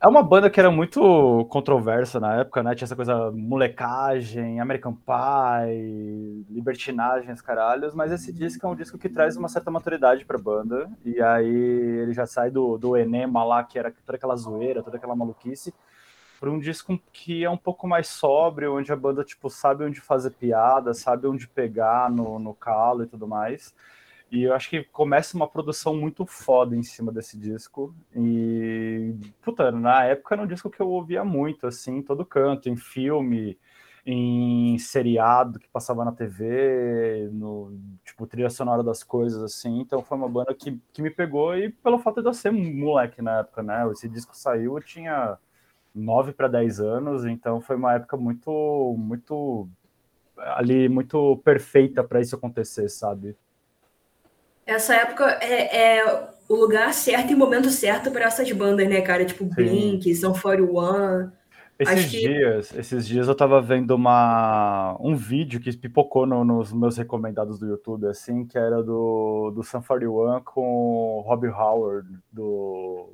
É 0.03 0.08
uma 0.08 0.24
banda 0.24 0.50
que 0.50 0.60
era 0.60 0.72
muito 0.72 1.46
controversa 1.48 2.20
na 2.20 2.38
época, 2.39 2.63
né? 2.63 2.74
Tinha 2.74 2.88
essa 2.88 2.96
coisa 2.96 3.29
molecagem, 3.29 4.60
American 4.60 4.96
Pie, 4.96 6.43
libertinagens, 6.50 7.39
caralhos, 7.39 7.93
mas 7.93 8.12
esse 8.12 8.34
disco 8.34 8.65
é 8.65 8.70
um 8.70 8.75
disco 8.75 8.98
que 8.98 9.08
traz 9.08 9.38
uma 9.38 9.48
certa 9.48 9.70
maturidade 9.70 10.25
pra 10.25 10.39
banda. 10.39 10.89
E 11.05 11.22
aí 11.22 11.46
ele 11.46 12.13
já 12.13 12.25
sai 12.25 12.50
do, 12.50 12.79
do 12.79 12.98
enema 12.98 13.43
lá, 13.43 13.63
que 13.63 13.77
era 13.77 13.91
toda 13.91 14.15
aquela 14.15 14.36
zoeira, 14.36 14.81
toda 14.81 14.98
aquela 14.98 15.15
maluquice, 15.15 15.72
para 16.39 16.50
um 16.50 16.58
disco 16.58 17.00
que 17.13 17.43
é 17.46 17.50
um 17.51 17.55
pouco 17.55 17.88
mais 17.88 18.08
sóbrio, 18.08 18.75
onde 18.75 18.91
a 18.91 18.96
banda 18.96 19.24
tipo 19.24 19.51
sabe 19.51 19.84
onde 19.84 20.01
fazer 20.01 20.31
piada, 20.31 20.96
sabe 20.96 21.27
onde 21.27 21.48
pegar 21.48 22.10
no, 22.10 22.39
no 22.39 22.55
calo 22.55 23.03
e 23.03 23.08
tudo 23.08 23.27
mais. 23.27 23.72
E 24.31 24.43
eu 24.43 24.53
acho 24.53 24.69
que 24.69 24.83
começa 24.85 25.35
uma 25.35 25.47
produção 25.47 25.93
muito 25.95 26.25
foda 26.25 26.73
em 26.75 26.83
cima 26.83 27.11
desse 27.11 27.38
disco. 27.38 27.93
E, 28.15 29.13
puta, 29.41 29.71
na 29.71 30.05
época 30.05 30.35
era 30.35 30.41
um 30.43 30.47
disco 30.47 30.69
que 30.69 30.79
eu 30.81 30.88
ouvia 30.89 31.23
muito, 31.25 31.67
assim, 31.67 31.97
em 31.97 32.01
todo 32.01 32.25
canto, 32.25 32.69
em 32.69 32.77
filme, 32.77 33.59
em 34.05 34.77
seriado 34.79 35.59
que 35.59 35.67
passava 35.67 36.05
na 36.05 36.13
TV, 36.13 37.29
no, 37.33 37.77
tipo, 38.05 38.25
trilha 38.25 38.50
sonora 38.50 38.81
das 38.81 39.03
coisas, 39.03 39.43
assim. 39.43 39.81
Então 39.81 40.01
foi 40.01 40.17
uma 40.17 40.29
banda 40.29 40.53
que, 40.55 40.79
que 40.93 41.01
me 41.01 41.09
pegou 41.11 41.57
e 41.57 41.69
pelo 41.69 42.00
fato 42.00 42.21
de 42.21 42.29
eu 42.29 42.33
ser 42.33 42.51
moleque 42.51 43.21
na 43.21 43.39
época, 43.39 43.61
né? 43.61 43.85
Esse 43.91 44.07
disco 44.07 44.35
saiu, 44.35 44.77
eu 44.77 44.83
tinha 44.83 45.38
9 45.93 46.31
para 46.33 46.47
10 46.47 46.79
anos, 46.79 47.25
então 47.25 47.61
foi 47.61 47.75
uma 47.75 47.95
época 47.95 48.15
muito, 48.17 48.95
muito 48.97 49.67
ali, 50.38 50.89
muito 50.89 51.38
perfeita 51.43 52.03
para 52.03 52.21
isso 52.21 52.35
acontecer, 52.35 52.89
sabe? 52.89 53.35
Essa 54.65 54.95
época 54.95 55.25
é, 55.41 55.97
é, 55.97 56.29
o 56.47 56.55
lugar 56.55 56.93
certo 56.93 57.31
e 57.31 57.35
o 57.35 57.37
momento 57.37 57.69
certo 57.69 58.11
para 58.11 58.25
essas 58.25 58.51
bandas, 58.51 58.87
né, 58.87 59.01
cara? 59.01 59.25
Tipo 59.25 59.45
Sim. 59.45 59.49
Blink, 59.49 60.15
São 60.15 60.33
41. 60.33 61.31
Esses 61.79 62.11
dias, 62.11 62.75
esses 62.75 63.07
dias 63.07 63.27
eu 63.27 63.33
tava 63.33 63.59
vendo 63.59 63.95
uma, 63.95 64.95
um 64.99 65.15
vídeo 65.15 65.59
que 65.59 65.75
pipocou 65.75 66.27
no, 66.27 66.45
nos 66.45 66.71
meus 66.71 66.95
recomendados 66.95 67.57
do 67.57 67.67
YouTube, 67.67 68.05
assim, 68.05 68.45
que 68.45 68.55
era 68.55 68.83
do, 68.83 69.49
do 69.49 69.63
Sun 69.63 69.81
41 69.81 70.41
com 70.43 70.61
o 70.61 71.21
Robbie 71.21 71.47
Howard, 71.47 72.07
do, 72.31 73.09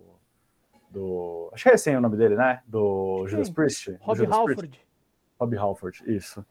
do... 0.90 1.50
Acho 1.54 1.64
que 1.64 1.70
é 1.70 1.74
assim 1.76 1.96
o 1.96 2.02
nome 2.02 2.18
dele, 2.18 2.36
né? 2.36 2.60
Do 2.68 3.26
Judas 3.28 3.50
Priest. 3.50 3.98
Robbie 4.02 4.26
Halford. 4.26 4.82
Robbie 5.40 5.58
Halford, 5.58 6.04
isso. 6.06 6.46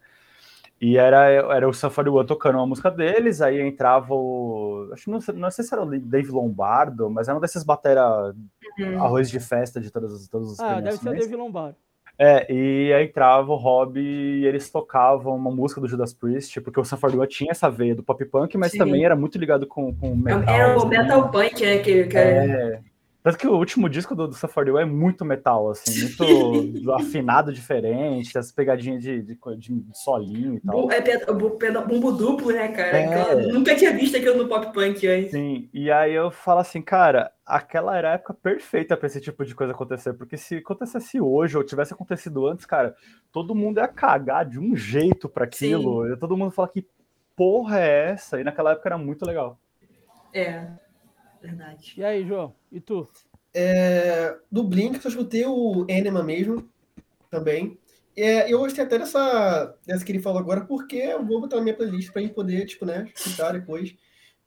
E 0.81 0.99
era, 0.99 1.27
era 1.27 1.69
o 1.69 1.73
Safari 1.73 2.11
One 2.11 2.27
tocando 2.27 2.57
uma 2.57 2.67
música 2.67 2.91
deles, 2.91 3.41
aí 3.41 3.61
entrava 3.61 4.15
o. 4.15 4.91
Acho 4.93 5.05
que 5.05 5.11
não, 5.11 5.21
não 5.35 5.51
sei 5.51 5.65
se 5.65 5.73
era 5.73 5.83
o 5.83 6.01
Dave 6.01 6.31
Lombardo, 6.31 7.09
mas 7.09 7.29
era 7.29 7.37
um 7.37 7.41
desses 7.41 7.65
batera 7.65 8.35
uhum. 8.79 9.03
arroz 9.03 9.31
de 9.31 9.41
festa 9.41 9.81
de 9.81 9.91
todos, 9.91 10.29
todos 10.29 10.53
os 10.53 10.61
Ah, 10.61 10.81
deve 10.81 10.99
ser 10.99 11.09
o 11.09 11.13
Dave 11.13 11.35
Lombardo. 11.35 11.77
É, 12.19 12.51
e 12.51 12.93
aí 12.95 13.07
entrava 13.07 13.53
o 13.53 13.57
Rob 13.57 14.01
e 14.01 14.47
eles 14.47 14.71
tocavam 14.71 15.37
uma 15.37 15.51
música 15.51 15.81
do 15.81 15.89
Judas 15.89 16.15
Priest, 16.15 16.61
porque 16.63 16.81
o 16.81 16.85
Safari 16.85 17.17
One 17.17 17.29
tinha 17.29 17.51
essa 17.51 17.71
veia 17.71 17.95
do 17.95 18.03
pop 18.03 18.25
punk, 18.25 18.57
mas 18.57 18.73
Sim. 18.73 18.79
também 18.79 19.05
era 19.05 19.15
muito 19.15 19.37
ligado 19.39 19.67
com, 19.67 19.95
com 19.95 20.17
metal. 20.17 20.43
Era 20.43 20.75
o 20.75 20.79
assim. 20.79 20.89
metal 20.89 21.31
punk, 21.31 21.63
né? 21.63 21.79
Que, 21.79 22.07
que... 22.07 22.17
É, 22.17 22.81
tanto 23.27 23.39
que 23.39 23.49
o 23.49 23.57
último 23.57 23.89
disco 23.89 24.15
do, 24.15 24.29
do 24.29 24.37
Safari 24.37 24.71
é 24.71 24.85
muito 24.85 25.25
metal, 25.25 25.69
assim, 25.69 26.15
muito 26.17 26.93
afinado 26.93 27.53
diferente, 27.53 28.39
as 28.39 28.53
pegadinhas 28.53 29.03
de, 29.03 29.21
de, 29.21 29.35
de, 29.35 29.85
solinho 29.95 30.55
e 30.55 30.61
tal. 30.61 30.89
É 30.93 31.81
bumbo 31.81 32.13
duplo, 32.13 32.53
né, 32.53 32.69
cara? 32.69 32.97
É. 32.97 33.33
Eu 33.33 33.53
nunca 33.53 33.75
tinha 33.75 33.93
visto 33.93 34.17
aquilo 34.17 34.37
no 34.37 34.49
pop 34.49 34.73
punk 34.73 35.05
antes. 35.09 35.33
Sim, 35.33 35.69
e 35.75 35.91
aí 35.91 36.15
eu 36.15 36.31
falo 36.31 36.61
assim, 36.61 36.81
cara, 36.81 37.33
aquela 37.45 37.99
era 37.99 38.11
a 38.11 38.13
época 38.13 38.33
perfeita 38.33 38.97
para 38.97 39.09
esse 39.09 39.21
tipo 39.21 39.45
de 39.45 39.57
coisa 39.57 39.73
acontecer, 39.73 40.13
porque 40.13 40.37
se 40.37 40.59
acontecesse 40.59 41.21
hoje 41.21 41.57
ou 41.57 41.65
tivesse 41.65 41.93
acontecido 41.93 42.47
antes, 42.47 42.65
cara, 42.65 42.95
todo 43.33 43.57
mundo 43.57 43.81
ia 43.81 43.89
cagar 43.89 44.49
de 44.49 44.61
um 44.61 44.77
jeito 44.77 45.29
para 45.29 45.47
aquilo. 45.47 46.17
Todo 46.17 46.37
mundo 46.37 46.53
fala 46.53 46.69
que 46.69 46.87
porra 47.35 47.81
é 47.81 48.11
essa? 48.11 48.41
E 48.41 48.45
naquela 48.45 48.71
época 48.71 48.89
era 48.89 48.97
muito 48.97 49.27
legal. 49.27 49.59
É. 50.33 50.86
Verdade. 51.47 51.95
E 51.97 52.05
aí, 52.05 52.27
João? 52.27 52.55
E 52.73 52.81
tu? 52.81 53.09
É, 53.55 54.37
do 54.51 54.65
Blink, 54.65 55.01
só 55.01 55.09
escutei 55.09 55.47
o 55.47 55.87
Enema 55.89 56.23
mesmo, 56.23 56.69
também. 57.31 57.79
É, 58.17 58.53
eu 58.53 58.59
gostei 58.59 58.83
até 58.83 58.99
dessa, 58.99 59.77
dessa 59.87 60.05
que 60.05 60.11
ele 60.11 60.23
falou 60.23 60.41
agora, 60.41 60.65
porque 60.65 60.97
eu 60.97 61.25
vou 61.25 61.41
botar 61.41 61.57
na 61.57 61.63
minha 61.63 61.77
playlist 61.77 62.13
para 62.13 62.27
poder, 62.31 62.67
tipo, 62.67 62.85
né, 62.85 63.11
escutar 63.15 63.53
depois. 63.53 63.95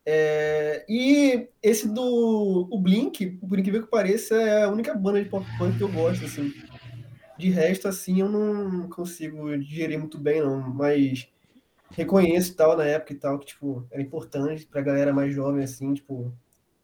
É, 0.06 0.86
e 0.90 1.48
esse 1.62 1.88
do 1.88 2.68
o 2.70 2.80
Blink, 2.82 3.28
por 3.48 3.58
incrível 3.58 3.84
que 3.84 3.90
pareça, 3.90 4.36
é 4.36 4.64
a 4.64 4.70
única 4.70 4.94
banda 4.94 5.24
de 5.24 5.30
pop 5.30 5.46
punk 5.58 5.78
que 5.78 5.84
eu 5.84 5.92
gosto, 5.92 6.26
assim. 6.26 6.52
De 7.38 7.50
resto, 7.50 7.88
assim, 7.88 8.20
eu 8.20 8.28
não 8.28 8.90
consigo 8.90 9.58
digerir 9.58 9.98
muito 9.98 10.18
bem, 10.18 10.42
não. 10.42 10.60
Mas 10.62 11.30
reconheço 11.92 12.56
tal 12.56 12.76
na 12.76 12.86
época 12.86 13.14
e 13.14 13.16
tal, 13.16 13.40
que, 13.40 13.46
tipo, 13.46 13.88
era 13.92 14.02
importante 14.02 14.66
pra 14.66 14.82
galera 14.82 15.14
mais 15.14 15.34
jovem, 15.34 15.64
assim, 15.64 15.94
tipo, 15.94 16.34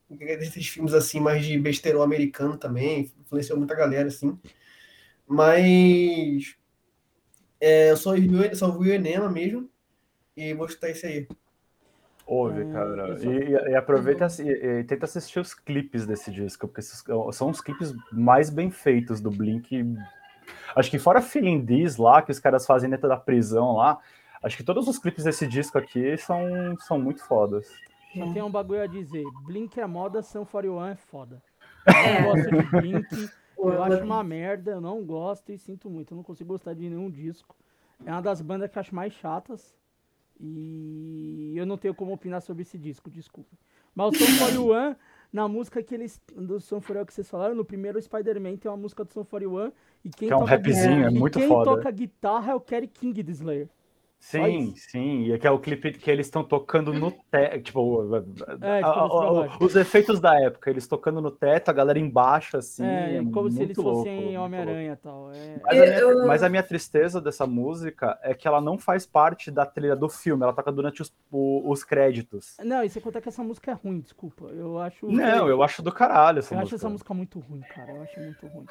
desses 0.09 0.67
filmes 0.67 0.93
assim, 0.93 1.19
mais 1.19 1.45
de 1.45 1.57
besteirão 1.57 2.01
americano 2.01 2.57
também, 2.57 3.11
influenciou 3.21 3.57
muita 3.57 3.75
galera, 3.75 4.07
assim. 4.07 4.37
Mas 5.27 6.55
é, 7.59 7.91
eu 7.91 7.97
só 7.97 8.13
vi, 8.13 8.55
só 8.55 8.71
vi 8.77 8.89
o 8.89 8.93
Enema 8.93 9.29
mesmo 9.29 9.69
e 10.35 10.53
vou 10.53 10.65
escutar 10.67 10.89
isso 10.89 11.05
aí. 11.05 11.27
Ouve, 12.25 12.63
hum, 12.63 12.71
cara. 12.73 13.17
E, 13.19 13.71
e, 13.71 13.75
aproveita 13.75 14.27
e, 14.39 14.49
e, 14.49 14.83
tenta 14.83 15.05
assistir 15.05 15.39
os 15.39 15.53
clipes 15.53 16.07
desse 16.07 16.31
disco, 16.31 16.67
porque 16.67 16.81
esses, 16.81 17.03
são 17.33 17.49
os 17.49 17.61
clipes 17.61 17.93
mais 18.11 18.49
bem 18.49 18.71
feitos 18.71 19.21
do 19.21 19.29
Blink. 19.29 19.95
Acho 20.75 20.89
que 20.89 20.99
fora 20.99 21.21
Feeling 21.21 21.65
This 21.65 21.97
lá, 21.97 22.21
que 22.21 22.31
os 22.31 22.39
caras 22.39 22.65
fazem 22.65 22.89
dentro 22.89 23.07
da 23.07 23.17
prisão 23.17 23.73
lá, 23.73 23.99
acho 24.41 24.57
que 24.57 24.63
todos 24.63 24.87
os 24.87 24.97
clipes 24.97 25.23
desse 25.23 25.47
disco 25.47 25.77
aqui 25.77 26.17
são, 26.17 26.75
são 26.79 26.99
muito 26.99 27.23
fodas. 27.23 27.67
Só 28.17 28.33
tem 28.33 28.41
um 28.41 28.51
bagulho 28.51 28.81
a 28.81 28.87
dizer. 28.87 29.23
Blink 29.45 29.79
é 29.79 29.85
moda, 29.85 30.21
São 30.21 30.45
41 30.45 30.85
é 30.85 30.95
foda. 30.95 31.41
Eu 31.87 32.13
não 32.13 32.31
gosto 32.31 32.49
de 32.49 32.81
Blink. 32.81 33.29
Eu 33.57 33.83
acho 33.83 34.03
uma 34.03 34.23
merda, 34.23 34.71
eu 34.71 34.81
não 34.81 35.03
gosto 35.03 35.51
e 35.51 35.57
sinto 35.57 35.89
muito. 35.89 36.13
Eu 36.13 36.17
não 36.17 36.23
consigo 36.23 36.49
gostar 36.49 36.73
de 36.73 36.89
nenhum 36.89 37.09
disco. 37.09 37.55
É 38.05 38.11
uma 38.11 38.21
das 38.21 38.41
bandas 38.41 38.69
que 38.69 38.77
eu 38.77 38.81
acho 38.81 38.93
mais 38.93 39.13
chatas. 39.13 39.73
E 40.39 41.53
eu 41.55 41.65
não 41.65 41.77
tenho 41.77 41.95
como 41.95 42.13
opinar 42.13 42.41
sobre 42.41 42.63
esse 42.63 42.77
disco, 42.77 43.09
desculpa. 43.09 43.49
Mas 43.95 44.13
o 44.13 44.17
São 44.17 44.37
41, 44.39 44.95
na 45.31 45.47
música 45.47 45.81
que 45.81 45.95
eles. 45.95 46.21
Do 46.35 46.59
São 46.59 46.81
41 46.81 47.05
que 47.05 47.13
vocês 47.13 47.29
falaram, 47.29 47.55
no 47.55 47.63
primeiro 47.63 48.01
Spider-Man 48.01 48.57
tem 48.57 48.69
uma 48.69 48.77
música 48.77 49.05
do 49.05 49.13
São 49.13 49.23
41. 49.23 49.71
E 50.03 50.09
quem 50.09 50.27
que 50.27 50.33
é 50.33 50.35
um 50.35 50.41
toca 50.41 50.51
rapzinho, 50.51 50.75
guitarra, 50.77 51.07
é 51.07 51.09
muito 51.09 51.39
quem 51.39 51.47
foda. 51.47 51.71
toca 51.71 51.91
guitarra 51.91 52.51
é 52.51 52.55
o 52.55 52.59
Kerry 52.59 52.87
King 52.87 53.23
de 53.23 53.31
Slayer. 53.31 53.69
Sim, 54.19 54.73
sim, 54.75 55.25
e 55.25 55.33
aqui 55.33 55.45
é 55.45 55.51
o 55.51 55.59
clipe 55.59 55.91
que 55.91 56.09
eles 56.09 56.25
estão 56.25 56.43
tocando 56.43 56.91
no 56.91 57.11
teto, 57.11 57.61
tipo, 57.61 58.15
é, 58.15 58.21
tipo 58.21 58.85
a, 58.87 58.89
a, 58.89 59.57
os 59.59 59.75
efeitos 59.75 60.19
da 60.19 60.41
época, 60.41 60.69
eles 60.69 60.87
tocando 60.87 61.21
no 61.21 61.29
teto, 61.29 61.69
a 61.69 61.73
galera 61.73 61.99
embaixo, 61.99 62.57
assim. 62.57 62.83
É, 62.83 63.17
é 63.17 63.25
como 63.25 63.51
se 63.51 63.61
eles 63.61 63.75
fossem 63.75 64.35
Homem-Aranha 64.35 64.93
e 64.93 64.95
tal. 64.95 65.31
É. 65.31 65.59
Mas, 65.63 65.79
a 65.79 65.85
minha, 65.85 66.25
mas, 66.25 66.43
a 66.43 66.49
minha, 66.49 66.63
tristeza 66.63 67.21
dessa 67.21 67.45
música 67.45 68.17
é 68.23 68.33
que 68.33 68.47
ela 68.47 68.59
não 68.59 68.79
faz 68.79 69.05
parte 69.05 69.51
da 69.51 69.65
trilha 69.65 69.95
do 69.95 70.09
filme, 70.09 70.43
ela 70.43 70.53
toca 70.53 70.71
durante 70.71 71.03
os, 71.03 71.13
os 71.31 71.83
créditos. 71.83 72.57
Não, 72.63 72.83
e 72.83 72.89
você 72.89 72.99
conta 72.99 73.21
que 73.21 73.29
essa 73.29 73.43
música 73.43 73.71
é 73.71 73.73
ruim, 73.75 73.99
desculpa. 73.99 74.45
Eu 74.45 74.79
acho. 74.79 75.05
Não, 75.05 75.47
eu 75.47 75.61
acho 75.61 75.83
do 75.83 75.91
caralho 75.91 76.39
essa 76.39 76.53
eu 76.53 76.59
música. 76.59 76.73
Eu 76.73 76.75
acho 76.75 76.75
essa 76.75 76.89
música 76.89 77.13
muito 77.13 77.39
ruim, 77.39 77.61
cara. 77.61 77.91
Eu 77.91 78.01
acho 78.01 78.19
muito 78.19 78.47
ruim. 78.47 78.65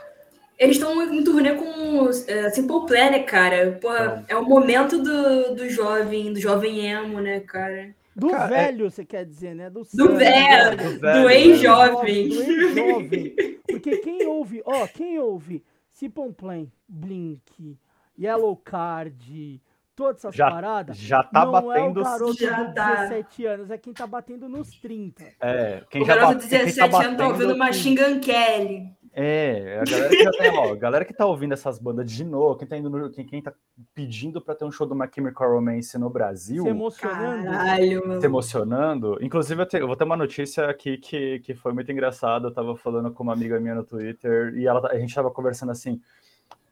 Eles 0.59 0.77
estão 0.77 0.95
muito 0.95 1.33
ruins 1.33 1.43
né, 1.43 1.55
com 1.55 2.09
é, 2.33 2.51
Simple 2.51 2.87
Plan, 2.87 3.11
né, 3.11 3.19
cara? 3.21 3.79
Pô, 3.81 3.89
é 4.29 4.37
o 4.37 4.45
momento 4.45 5.03
do, 5.03 5.55
do 5.55 5.69
jovem, 5.69 6.33
do 6.33 6.41
jovem 6.41 6.87
emo, 6.87 7.21
né, 7.21 7.41
cara? 7.41 7.95
Do 8.15 8.31
cara, 8.31 8.47
velho, 8.47 8.87
é... 8.87 8.91
você 8.91 9.05
quer 9.05 9.25
dizer, 9.25 9.55
né? 9.55 9.69
Do, 9.69 9.83
do, 9.93 10.17
velho, 10.17 10.77
do, 10.77 11.01
velho, 11.01 11.23
do 11.23 11.31
ex-jovem. 11.31 12.29
Do 12.29 12.43
ex-jovem. 12.43 13.35
Porque 13.67 13.97
quem 13.99 14.27
ouve, 14.27 14.63
ó, 14.65 14.87
quem 14.87 15.19
ouve 15.19 15.65
Simple 15.93 16.33
Plan, 16.33 16.67
Blink, 16.89 17.77
Yellow 18.17 18.57
Card, 18.57 19.61
todas 19.97 20.19
essas 20.19 20.35
já, 20.35 20.49
paradas, 20.49 20.97
já 20.97 21.25
tá 21.25 21.45
não 21.45 21.53
batendo 21.53 21.99
é 21.99 22.03
o 22.03 22.05
garoto 22.05 22.41
já 22.41 22.63
de 22.63 22.75
17 22.75 23.43
tá. 23.43 23.51
anos, 23.51 23.71
é 23.71 23.79
quem 23.79 23.93
tá 23.93 24.07
batendo 24.07 24.49
nos 24.49 24.71
30. 24.79 25.25
É, 25.41 25.83
quem 25.91 26.03
o 26.03 26.05
já 26.05 26.17
garoto 26.17 26.41
de 26.41 26.49
17 26.49 26.91
tá 26.91 27.05
anos 27.05 27.19
tá 27.19 27.29
ouvindo 27.29 27.57
Machine 27.57 27.97
Gun 27.97 28.21
Kelly. 28.21 28.93
É, 29.17 29.79
a 29.81 29.85
galera 29.85 30.09
que, 30.09 30.25
já 30.25 30.31
tá, 30.33 30.45
ó, 30.55 30.73
a 30.73 30.77
galera 30.77 31.05
que 31.05 31.15
tá 31.15 31.25
ouvindo 31.25 31.55
essas 31.55 31.79
bandas 31.79 32.11
de 32.11 32.25
novo, 32.25 32.57
quem 32.57 32.67
tá, 32.67 32.77
indo 32.77 32.91
no, 32.91 33.09
quem, 33.11 33.25
quem 33.25 33.41
tá 33.41 33.53
pedindo 33.95 34.41
pra 34.41 34.57
ter 34.57 34.65
um 34.65 34.73
show 34.73 34.85
do 34.85 34.95
My 34.97 35.09
Chemical 35.15 35.53
Romance 35.53 35.97
no 35.97 36.11
Brasil. 36.11 36.65
Se 36.65 36.69
emocionando. 36.69 37.45
Caralho, 37.45 38.21
Se 38.21 38.27
emocionando. 38.27 39.19
Inclusive, 39.21 39.63
eu, 39.63 39.67
te, 39.67 39.77
eu, 39.77 39.87
vou 39.87 39.95
ter 39.95 40.03
uma 40.03 40.17
notícia 40.17 40.69
aqui 40.69 40.99
que, 40.99 41.39
que 41.41 41.55
foi 41.55 41.73
muito 41.73 41.93
engraçada. 41.93 42.49
Eu 42.49 42.53
tava 42.53 42.77
falando 42.77 43.13
com 43.13 43.23
uma 43.23 43.33
amiga 43.33 43.61
minha 43.61 43.77
no 43.77 43.85
Twitter 43.85 44.53
e 44.57 44.67
ela, 44.67 44.85
a 44.91 44.99
gente 44.99 45.15
tava 45.15 45.31
conversando 45.31 45.71
assim. 45.71 46.01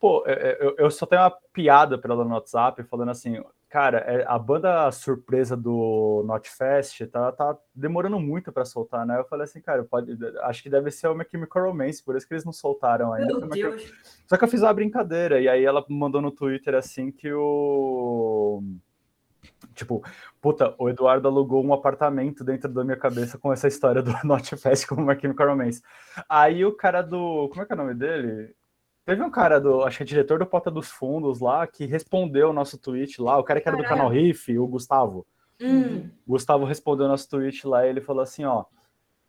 Pô, 0.01 0.25
eu, 0.27 0.75
eu 0.79 0.91
só 0.91 1.07
tenho 1.07 1.23
uma 1.23 1.31
piada 1.53 1.97
pra 1.97 2.13
ela 2.13 2.25
no 2.25 2.35
WhatsApp 2.35 2.83
falando 2.83 3.11
assim: 3.11 3.41
Cara, 3.73 4.01
é, 4.01 4.23
a 4.29 4.39
banda 4.39 4.93
surpresa 4.93 5.57
do 5.57 6.23
Notfest 6.27 7.07
tá, 7.07 7.33
tá 7.33 7.57
demorando 7.75 8.21
muito 8.21 8.53
para 8.53 8.67
soltar, 8.67 9.07
né? 9.07 9.19
Eu 9.19 9.25
falei 9.25 9.45
assim, 9.45 9.63
cara, 9.63 9.83
pode, 9.83 10.15
acho 10.43 10.63
que 10.63 10.69
deve 10.69 10.91
ser 10.91 11.09
o 11.09 11.15
My 11.15 11.25
Chemical 11.25 11.65
Romance, 11.65 12.05
por 12.05 12.15
isso 12.15 12.29
que 12.29 12.35
eles 12.35 12.45
não 12.45 12.53
soltaram 12.53 13.15
ainda. 13.15 13.33
Só 14.27 14.37
que 14.37 14.45
eu 14.45 14.49
fiz 14.49 14.61
uma 14.61 14.75
brincadeira, 14.75 15.41
e 15.41 15.49
aí 15.49 15.65
ela 15.65 15.83
mandou 15.89 16.21
no 16.21 16.31
Twitter 16.31 16.75
assim 16.75 17.11
que 17.11 17.33
o. 17.33 18.63
Tipo, 19.75 20.05
puta, 20.39 20.75
o 20.79 20.91
Eduardo 20.91 21.27
alugou 21.27 21.65
um 21.65 21.73
apartamento 21.73 22.45
dentro 22.45 22.71
da 22.71 22.85
minha 22.85 22.99
cabeça 22.99 23.39
com 23.39 23.51
essa 23.51 23.69
história 23.69 24.03
do 24.03 24.13
Notfest 24.23 24.87
com 24.87 24.97
o 24.97 25.01
My 25.01 25.19
Chemical 25.19 25.49
Romance. 25.49 25.81
Aí 26.29 26.63
o 26.63 26.77
cara 26.77 27.01
do. 27.01 27.49
Como 27.49 27.63
é 27.63 27.65
que 27.65 27.73
é 27.73 27.75
o 27.75 27.79
nome 27.79 27.95
dele? 27.95 28.55
Teve 29.05 29.23
um 29.23 29.31
cara 29.31 29.61
do, 29.61 29.83
acho 29.83 29.99
que 29.99 30.03
é 30.05 30.07
diretor 30.07 30.39
do 30.39 30.47
Porta 30.47 30.71
dos 30.71 30.89
Fundos 30.89 31.41
lá, 31.41 31.67
que 31.67 31.87
respondeu 31.87 32.51
o 32.51 32.53
nosso 32.53 32.79
tweet 32.79 33.21
lá, 33.21 33.37
o 33.39 33.43
cara 33.45 33.61
que 33.61 33.69
era 33.69 33.77
do 33.77 33.83
canal 33.83 34.09
Riff, 34.09 34.57
o 34.57 34.67
Gustavo. 34.67 35.27
Hum. 35.61 36.09
O 36.27 36.33
Gustavo 36.33 36.65
respondeu 36.65 37.07
o 37.07 37.09
nosso 37.09 37.29
tweet 37.29 37.67
lá 37.67 37.85
e 37.85 37.89
ele 37.91 38.01
falou 38.01 38.23
assim, 38.23 38.45
ó, 38.45 38.65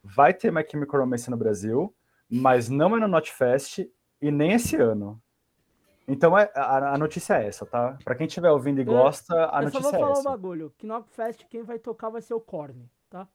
vai 0.04 0.34
ter 0.34 0.52
My 0.52 0.64
Chemical 0.70 1.00
Romance 1.00 1.30
no 1.30 1.38
Brasil, 1.38 1.94
mas 2.30 2.70
não 2.70 2.96
é 2.96 3.00
no 3.00 3.08
Notfest 3.08 3.80
e 4.22 4.32
nem 4.32 4.54
esse 4.54 4.76
ano. 4.76 5.20
Então 6.08 6.38
é, 6.38 6.52
a, 6.56 6.94
a 6.94 6.98
notícia 6.98 7.36
é 7.42 7.48
essa, 7.48 7.66
tá? 7.66 7.98
Pra 8.04 8.14
quem 8.14 8.28
estiver 8.28 8.52
ouvindo 8.52 8.82
e 8.82 8.84
gosta, 8.84 9.50
a 9.52 9.60
Eu 9.60 9.66
notícia 9.66 9.82
só 9.82 9.90
vou 9.90 9.96
é 9.96 10.00
falar 10.00 10.12
essa. 10.12 10.22
um 10.22 10.24
bagulho, 10.24 10.74
que 10.78 10.86
no 10.86 11.02
Fest 11.04 11.46
quem 11.50 11.64
vai 11.64 11.80
tocar 11.80 12.10
vai 12.10 12.22
ser 12.22 12.34
o 12.34 12.42
Korn, 12.42 12.90
tá? 13.10 13.28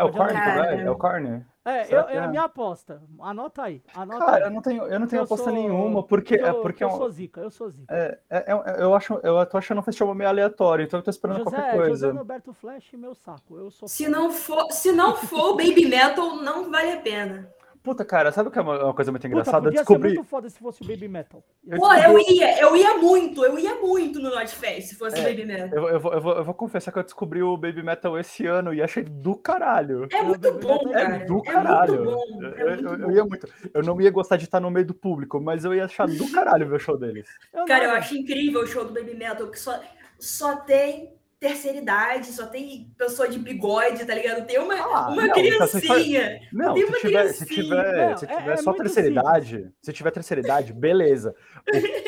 É 0.00 0.04
o 0.04 0.10
Corne, 0.12 0.32
Cara. 0.32 0.62
velho? 0.62 0.86
É 0.86 0.90
o 0.90 0.96
Corne? 0.96 1.46
É, 1.62 1.94
eu, 1.94 2.00
é 2.08 2.18
a 2.18 2.24
é? 2.24 2.26
minha 2.26 2.42
aposta. 2.44 3.02
Anota 3.20 3.62
aí, 3.64 3.82
anota 3.94 4.24
Cara, 4.24 4.40
eu 4.44 4.46
aí. 4.48 4.52
não 4.54 4.62
tenho, 4.62 4.84
eu 4.84 4.98
não 4.98 5.06
tenho 5.06 5.20
Eu 5.20 5.24
aposta 5.24 5.44
sou- 5.44 5.52
nenhuma, 5.52 6.02
porque 6.02 6.34
eu, 6.36 6.46
é 6.46 6.52
porque 6.54 6.82
é 6.82 6.86
eu 6.86 6.90
um- 6.90 6.96
sou 6.96 7.10
zica, 7.10 7.40
eu 7.42 7.50
sou 7.50 7.68
zica. 7.68 7.94
é, 7.94 8.18
é- 8.30 8.44
é- 8.50 8.82
eu 8.82 8.94
acho, 8.94 9.20
eu 9.22 9.44
tô 9.46 9.58
achando 9.58 9.78
um 9.78 9.82
festival 9.82 10.14
meio 10.14 10.30
aleatório, 10.30 10.84
então 10.84 10.98
eu 10.98 11.04
tô 11.04 11.10
esperando 11.10 11.42
qualquer 11.42 11.60
José, 11.66 11.76
coisa. 11.76 12.06
José 12.06 12.18
Roberto 12.18 12.52
Flash, 12.54 12.92
meu 12.94 13.14
saco. 13.14 13.58
Eu 13.58 13.70
sou 13.70 13.86
Se 13.86 14.08
não 14.08 14.30
for, 14.30 14.72
se 14.72 14.90
não 14.90 15.14
for 15.16 15.54
baby 15.54 15.84
metal, 15.86 16.36
não 16.36 16.70
vale 16.70 16.92
a 16.92 17.00
pena. 17.00 17.46
Puta, 17.82 18.04
cara, 18.04 18.30
sabe 18.30 18.50
o 18.50 18.52
que 18.52 18.58
é 18.58 18.62
uma, 18.62 18.84
uma 18.84 18.94
coisa 18.94 19.10
muito 19.10 19.22
Puta, 19.22 19.32
engraçada? 19.32 19.56
Eu 19.58 19.62
podia 19.70 19.80
descobri. 19.80 20.08
ser 20.10 20.14
muito 20.16 20.28
foda 20.28 20.50
se 20.50 20.58
fosse 20.58 20.82
o 20.82 20.86
Baby 20.86 21.08
Metal. 21.08 21.42
Eu 21.66 21.78
Pô, 21.78 21.92
eu 21.94 22.18
ia, 22.18 22.60
eu 22.60 22.76
ia 22.76 22.98
muito, 22.98 23.42
eu 23.42 23.58
ia 23.58 23.74
muito 23.76 24.20
no 24.20 24.28
Notfest 24.28 24.88
se 24.88 24.94
fosse 24.96 25.18
É. 25.18 25.22
baby 25.22 25.46
metal. 25.46 25.78
Eu, 25.78 25.88
eu 25.88 26.00
vou, 26.00 26.12
eu, 26.12 26.20
vou, 26.20 26.32
eu 26.36 26.44
vou 26.44 26.52
confessar 26.54 26.92
que 26.92 26.98
eu 26.98 27.02
descobri 27.02 27.42
o 27.42 27.56
Baby 27.56 27.82
Metal 27.82 28.18
esse 28.18 28.44
ano 28.46 28.74
e 28.74 28.82
achei 28.82 29.02
do 29.02 29.34
caralho. 29.34 30.06
É 30.12 30.22
muito 30.22 30.52
bom, 30.52 30.84
metal 30.84 30.92
É 30.94 31.06
cara. 31.06 31.24
do 31.26 31.38
É 31.38 31.42
caralho. 31.52 32.04
muito 32.04 32.10
bom. 32.10 32.42
Eu, 32.42 32.48
É 32.48 32.60
eu- 32.62 32.66
muito 32.82 32.88
eu 32.88 32.98
bom. 32.98 33.10
ia 33.12 33.24
muito. 33.24 33.48
Eu 33.72 33.82
não 33.82 34.00
ia 34.00 34.10
gostar 34.10 34.36
de 34.36 34.44
estar 34.44 34.60
no 34.60 34.70
meio 34.70 34.84
do 34.86 34.94
público, 34.94 35.40
mas 35.40 35.64
eu 35.64 35.74
ia 35.74 35.86
achar 35.86 36.06
do 36.06 36.30
caralho 36.32 36.68
ver 36.68 36.76
o 36.76 36.78
show 36.80 36.98
deles. 36.98 37.28
Eu 37.54 37.64
Cara, 37.64 37.84
eu 37.84 37.90
acho 37.92 38.14
incrível 38.14 38.60
o 38.62 38.66
show 38.66 38.84
do 38.84 38.92
Baby 38.92 39.14
Metal, 39.14 39.46
que 39.48 39.58
só, 39.58 39.80
só 40.18 40.56
tem 40.56 41.14
terceira 41.40 41.78
idade, 41.78 42.26
só 42.26 42.46
tem 42.46 42.92
pessoa 42.98 43.26
de 43.26 43.38
bigode, 43.38 44.04
tá 44.04 44.14
ligado? 44.14 44.46
Tem 44.46 44.58
uma, 44.58 44.74
Ah, 44.74 45.08
uma 45.08 45.26
não, 45.26 45.36
então 45.38 45.66
se 45.66 45.80
criancinha. 45.80 46.40
Não, 46.52 46.74
Tem 46.74 46.82
se 46.84 46.88
uma 46.90 46.98
tiver, 46.98 47.28
se 47.32 47.46
criancinha. 47.46 47.62
tiver, 47.82 48.10
Não, 48.10 48.16
se 48.18 48.24
é- 48.26 48.36
tiver 48.36 48.52
é 48.52 48.56
só 48.58 48.70
muito 48.70 48.82
terceira 48.82 49.08
simples. 49.08 49.24
idade, 49.28 49.72
se 49.80 49.92
tiver 49.94 50.10
terceira 50.10 50.40
idade, 50.42 50.72
beleza. 50.74 51.34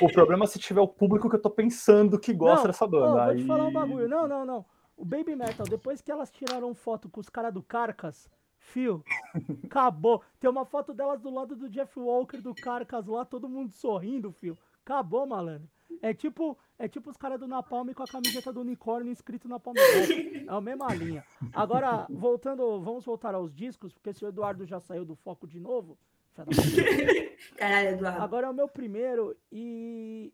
O, 0.03 0.05
o 0.07 0.13
problema 0.13 0.45
é 0.45 0.47
se 0.47 0.59
tiver 0.59 0.83
o 0.83 0.87
público 0.87 1.31
que 1.31 1.37
eu 1.37 1.41
tô 1.41 1.49
pensando 1.51 2.19
que 2.21 2.35
gosta 2.35 2.61
Não, 2.61 2.67
dessa 2.67 2.87
banda. 2.87 3.25
vou 3.27 3.37
te 3.37 3.47
falar 3.47 3.65
um 3.65 3.69
aí- 3.69 3.73
bagulho. 3.73 4.09
Não, 4.09 4.29
não, 4.29 4.45
não. 4.45 4.67
O 4.95 5.05
Baby 5.05 5.35
Metal, 5.35 5.67
depois 5.67 6.03
que 6.03 6.13
elas 6.13 6.31
tiraram 6.31 6.75
foto 6.75 7.09
com 7.09 7.19
os 7.19 7.31
caras 7.31 7.55
do 7.55 7.63
Carcas, 7.63 8.29
fio, 8.59 9.03
acabou. 9.65 10.23
Tem 10.39 10.51
uma 10.51 10.67
foto 10.67 10.93
delas 10.93 11.19
do 11.21 11.31
lado 11.31 11.57
do 11.57 11.71
Jeff 11.71 11.99
Walker 11.99 12.37
do 12.39 12.55
Carcas 12.55 13.07
lá, 13.07 13.25
todo 13.25 13.49
mundo 13.49 13.73
sorrindo, 13.73 14.31
fio. 14.31 14.59
Acabou, 14.85 15.27
malandro. 15.27 15.69
É 16.01 16.15
tipo, 16.15 16.57
é 16.79 16.89
tipo 16.89 17.11
os 17.11 17.17
caras 17.17 17.39
do 17.39 17.47
Napalm 17.47 17.93
com 17.93 18.03
a 18.03 18.07
camiseta 18.07 18.53
do 18.53 18.61
unicórnio 18.61 19.13
escrito 19.13 19.49
Napalm 19.49 19.75
Records. 19.77 20.47
É 20.47 20.51
a 20.51 20.61
mesma 20.61 20.95
linha. 20.95 21.25
Agora, 21.53 22.07
voltando, 22.09 22.81
vamos 22.81 23.05
voltar 23.05 23.35
aos 23.35 23.55
discos, 23.55 23.93
porque 23.93 24.13
se 24.13 24.25
o 24.25 24.29
Eduardo 24.29 24.65
já 24.65 24.81
saiu 24.81 25.05
do 25.05 25.15
foco 25.15 25.47
de 25.47 25.61
novo. 25.61 25.99
Caralho, 27.57 27.89
Eduardo. 27.91 28.23
Agora 28.23 28.47
é 28.47 28.51
o 28.51 28.55
meu 28.55 28.69
primeiro 28.69 29.37
e. 29.51 30.33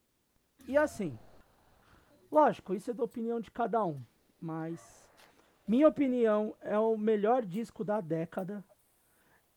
E 0.66 0.76
assim. 0.76 1.18
Lógico, 2.30 2.74
isso 2.74 2.90
é 2.90 2.94
da 2.94 3.04
opinião 3.04 3.40
de 3.40 3.50
cada 3.50 3.84
um. 3.84 4.00
Mas. 4.40 5.06
Minha 5.66 5.88
opinião 5.88 6.54
é 6.62 6.78
o 6.78 6.96
melhor 6.96 7.44
disco 7.44 7.84
da 7.84 8.00
década. 8.00 8.64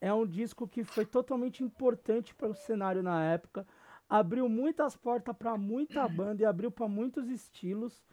É 0.01 0.11
um 0.13 0.25
disco 0.25 0.67
que 0.67 0.83
foi 0.83 1.05
totalmente 1.05 1.63
importante 1.63 2.33
para 2.33 2.49
o 2.49 2.55
cenário 2.55 3.03
na 3.03 3.23
época. 3.23 3.65
Abriu 4.13 4.49
muitas 4.49 4.93
portas 4.97 5.33
para 5.37 5.57
muita 5.57 6.05
banda 6.09 6.41
e 6.41 6.45
abriu 6.45 6.69
para 6.69 6.85
muitos 6.85 7.29
estilos. 7.29 8.03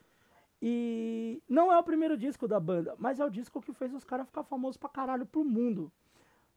E 0.61 1.43
não 1.47 1.71
é 1.71 1.77
o 1.77 1.83
primeiro 1.83 2.17
disco 2.17 2.47
da 2.47 2.57
banda, 2.59 2.95
mas 2.97 3.19
é 3.19 3.25
o 3.25 3.29
disco 3.29 3.61
que 3.61 3.73
fez 3.73 3.93
os 3.93 4.05
caras 4.05 4.25
ficar 4.25 4.43
famosos 4.43 4.77
pra 4.77 4.87
caralho 4.87 5.25
pro 5.25 5.43
mundo. 5.43 5.91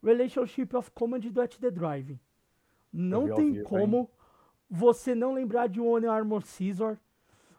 Relationship 0.00 0.76
of 0.76 0.92
Command 0.92 1.20
do 1.20 1.40
At 1.40 1.57
The 1.59 1.70
Drive. 1.72 2.20
Não 2.92 3.26
tem 3.35 3.52
vivo, 3.52 3.68
como 3.68 4.11
você 4.70 5.12
não 5.14 5.33
lembrar 5.33 5.66
de 5.68 5.81
One 5.81 6.07
Armor 6.07 6.42
Scissor. 6.42 6.96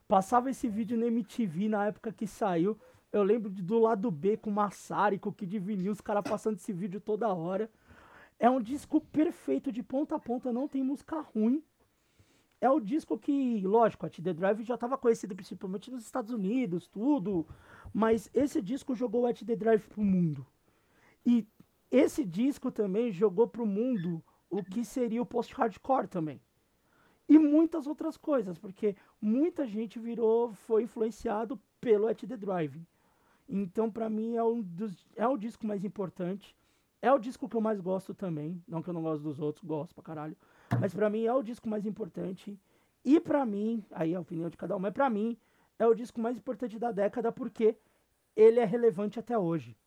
Passava 0.08 0.50
esse 0.50 0.70
vídeo 0.70 0.98
na 0.98 1.08
MTV 1.08 1.68
na 1.68 1.88
época 1.88 2.14
que 2.14 2.28
saiu. 2.28 2.78
Eu 3.12 3.24
lembro 3.24 3.50
de- 3.50 3.62
do 3.62 3.78
lado 3.78 4.10
B 4.10 4.38
com 4.38 4.52
Massari, 4.52 5.20
com 5.20 5.30
o 5.30 5.34
Kid 5.34 5.60
Vinil, 5.60 5.92
os 5.92 6.02
caras 6.02 6.24
passando 6.24 6.56
esse 6.56 6.72
vídeo 6.72 7.02
toda 7.02 7.28
hora. 7.34 7.70
É 8.40 8.50
um 8.50 8.62
disco 8.62 9.00
perfeito 9.00 9.72
de 9.72 9.84
ponta 9.84 10.16
a 10.16 10.20
ponta, 10.20 10.52
não 10.52 10.68
tem 10.68 10.84
música 10.84 11.20
ruim. 11.22 11.64
É 12.64 12.70
o 12.70 12.80
disco 12.80 13.20
que, 13.20 13.60
lógico, 13.68 14.06
a 14.06 14.10
The 14.10 14.34
Drive 14.34 14.64
já 14.64 14.76
estava 14.76 14.98
conhecido 14.98 15.36
principalmente 15.36 15.92
nos 15.92 16.06
Estados 16.06 16.32
Unidos, 16.32 16.88
tudo. 16.88 17.46
Mas 17.94 18.30
esse 18.34 18.62
disco 18.62 18.96
jogou 18.96 19.28
a 19.28 19.34
The 19.34 19.54
Drive 19.54 19.86
pro 19.90 20.02
mundo. 20.02 20.48
E 21.26 21.46
esse 21.92 22.24
disco 22.24 22.72
também 22.72 23.12
jogou 23.12 23.50
pro 23.50 23.66
mundo 23.66 24.24
o 24.50 24.64
que 24.64 24.86
seria 24.86 25.22
o 25.22 25.26
post-hardcore 25.26 26.08
também. 26.08 26.40
E 27.28 27.38
muitas 27.38 27.86
outras 27.86 28.16
coisas, 28.16 28.58
porque 28.58 28.96
muita 29.22 29.68
gente 29.68 30.00
virou, 30.00 30.54
foi 30.54 30.84
influenciado 30.84 31.60
pelo 31.82 32.08
At 32.08 32.24
The 32.24 32.38
Drive. 32.38 32.82
Então, 33.50 33.92
pra 33.92 34.10
mim, 34.10 34.38
é, 34.38 34.44
um 34.44 34.62
dos, 34.62 35.06
é 35.18 35.28
o 35.28 35.36
disco 35.36 35.68
mais 35.68 35.84
importante. 35.84 36.56
É 37.02 37.12
o 37.12 37.20
disco 37.20 37.50
que 37.50 37.58
eu 37.58 37.62
mais 37.62 37.82
gosto 37.82 38.14
também. 38.14 38.64
Não 38.66 38.82
que 38.82 38.90
eu 38.90 38.94
não 38.94 39.02
gosto 39.04 39.22
dos 39.22 39.42
outros, 39.42 39.66
gosto 39.66 39.94
pra 39.94 40.02
caralho. 40.02 40.38
Mas 40.80 40.94
pra 40.94 41.10
mim 41.10 41.26
é 41.26 41.34
o 41.34 41.44
disco 41.44 41.68
mais 41.70 41.86
importante. 41.86 42.60
E 43.04 43.20
pra 43.20 43.46
mim, 43.46 43.84
aí 43.92 44.14
é 44.14 44.16
a 44.16 44.22
opinião 44.22 44.50
de 44.50 44.58
cada 44.58 44.76
um, 44.76 44.80
mas 44.80 44.94
pra 44.94 45.10
mim 45.10 45.38
é 45.78 45.86
o 45.86 45.94
disco 45.94 46.20
mais 46.20 46.38
importante 46.38 46.80
da 46.80 46.92
década 46.92 47.32
porque 47.32 47.76
ele 48.36 48.60
é 48.60 48.66
relevante 48.66 49.20
até 49.20 49.38
hoje. 49.38 49.78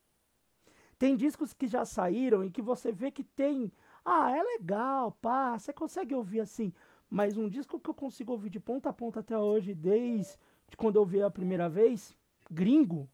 Tem 0.99 1.17
discos 1.17 1.53
que 1.53 1.67
já 1.67 1.85
saíram 1.85 2.45
e 2.45 2.51
que 2.51 2.63
você 2.63 2.91
vê 2.91 3.11
que 3.11 3.23
tem. 3.23 3.71
Ah, 4.05 4.31
é 4.31 4.43
legal, 4.43 5.13
pá, 5.13 5.59
você 5.59 5.73
consegue 5.73 6.15
ouvir 6.15 6.41
assim. 6.41 6.73
Mas 7.09 7.37
um 7.37 7.49
disco 7.49 7.79
que 7.79 7.91
eu 7.91 7.95
consigo 7.95 8.33
ouvir 8.33 8.51
de 8.51 8.61
ponta 8.61 8.89
a 8.89 8.93
ponta 8.93 9.21
até 9.21 9.39
hoje, 9.39 9.75
desde 9.75 10.37
quando 10.77 10.97
eu 10.97 11.05
vi 11.05 11.23
a 11.23 11.31
primeira 11.31 11.69
vez, 11.69 12.17
gringo, 12.51 13.09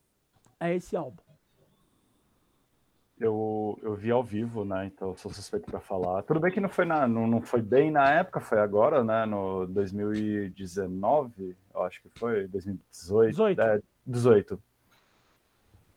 é 0.59 0.75
esse 0.75 0.97
álbum. 0.97 1.23
Eu, 3.23 3.79
eu 3.83 3.95
vi 3.95 4.11
ao 4.11 4.25
vivo, 4.25 4.65
né? 4.65 4.87
Então 4.87 5.11
eu 5.11 5.17
sou 5.17 5.33
suspeito 5.33 5.71
para 5.71 5.79
falar. 5.79 6.23
Tudo 6.23 6.41
bem 6.41 6.51
que 6.51 6.61
não 6.61 6.69
foi, 6.69 6.85
na, 6.85 7.07
não, 7.07 7.25
não 7.25 7.41
foi 7.41 7.63
bem 7.63 7.89
na 7.89 8.11
época, 8.11 8.41
foi 8.41 8.59
agora, 8.59 9.05
né? 9.05 9.25
No 9.25 9.65
2019, 9.69 11.57
eu 11.73 11.83
acho 11.85 12.03
que 12.03 12.09
foi, 12.19 12.49
2018. 12.49 13.31
18. 13.31 13.61
É, 13.61 13.81
18. 14.05 14.61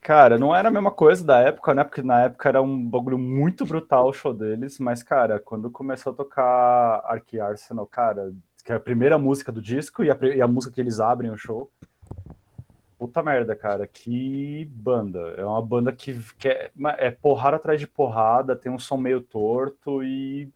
Cara, 0.02 0.38
não 0.38 0.56
era 0.56 0.68
a 0.68 0.72
mesma 0.72 0.92
coisa 0.92 1.26
da 1.26 1.40
época, 1.40 1.74
né? 1.74 1.84
Porque 1.84 2.04
na 2.04 2.26
época 2.26 2.48
era 2.48 2.62
um 2.62 2.88
bagulho 2.88 3.18
muito 3.18 3.66
brutal 3.66 4.08
o 4.08 4.14
show 4.14 4.32
deles, 4.32 4.78
mas, 4.78 5.02
cara, 5.02 5.40
quando 5.40 5.72
começou 5.72 6.14
a 6.14 6.16
tocar 6.16 7.02
Ark 7.06 7.40
Arsenal, 7.40 7.88
cara, 7.88 8.32
que 8.64 8.72
é 8.72 8.76
a 8.76 8.80
primeira 8.80 9.18
música 9.18 9.52
do 9.52 9.60
disco 9.60 10.04
e 10.04 10.12
a, 10.12 10.18
e 10.36 10.44
a 10.44 10.48
música 10.48 10.76
que 10.76 10.80
eles 10.80 11.00
abrem 11.00 11.32
o 11.32 11.38
show. 11.38 11.72
Puta 12.98 13.22
merda, 13.22 13.56
cara, 13.56 13.86
que 13.86 14.66
banda. 14.72 15.20
É 15.38 15.46
uma 15.46 15.62
banda 15.62 15.92
que, 15.92 16.18
que 16.38 16.48
é, 16.48 16.72
é 16.98 17.12
porrada 17.12 17.58
atrás 17.58 17.80
de 17.80 17.88
porrada, 17.88 18.56
tem 18.56 18.72
um 18.72 18.80
som 18.80 18.98
meio 18.98 19.22
torto 19.22 20.04
e. 20.04 20.50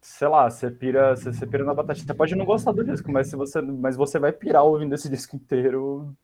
Sei 0.00 0.28
lá, 0.28 0.48
você 0.50 0.70
pira, 0.70 1.16
você, 1.16 1.32
você 1.32 1.46
pira 1.46 1.64
na 1.64 1.74
batatinha. 1.74 2.06
Você 2.06 2.14
pode 2.14 2.34
não 2.34 2.44
gostar 2.44 2.72
do 2.72 2.84
disco, 2.84 3.10
mas, 3.10 3.28
se 3.28 3.36
você, 3.36 3.60
mas 3.60 3.96
você 3.96 4.18
vai 4.18 4.32
pirar 4.32 4.64
ouvindo 4.64 4.94
esse 4.94 5.08
disco 5.10 5.36
inteiro 5.36 6.14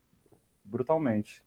brutalmente. 0.65 1.43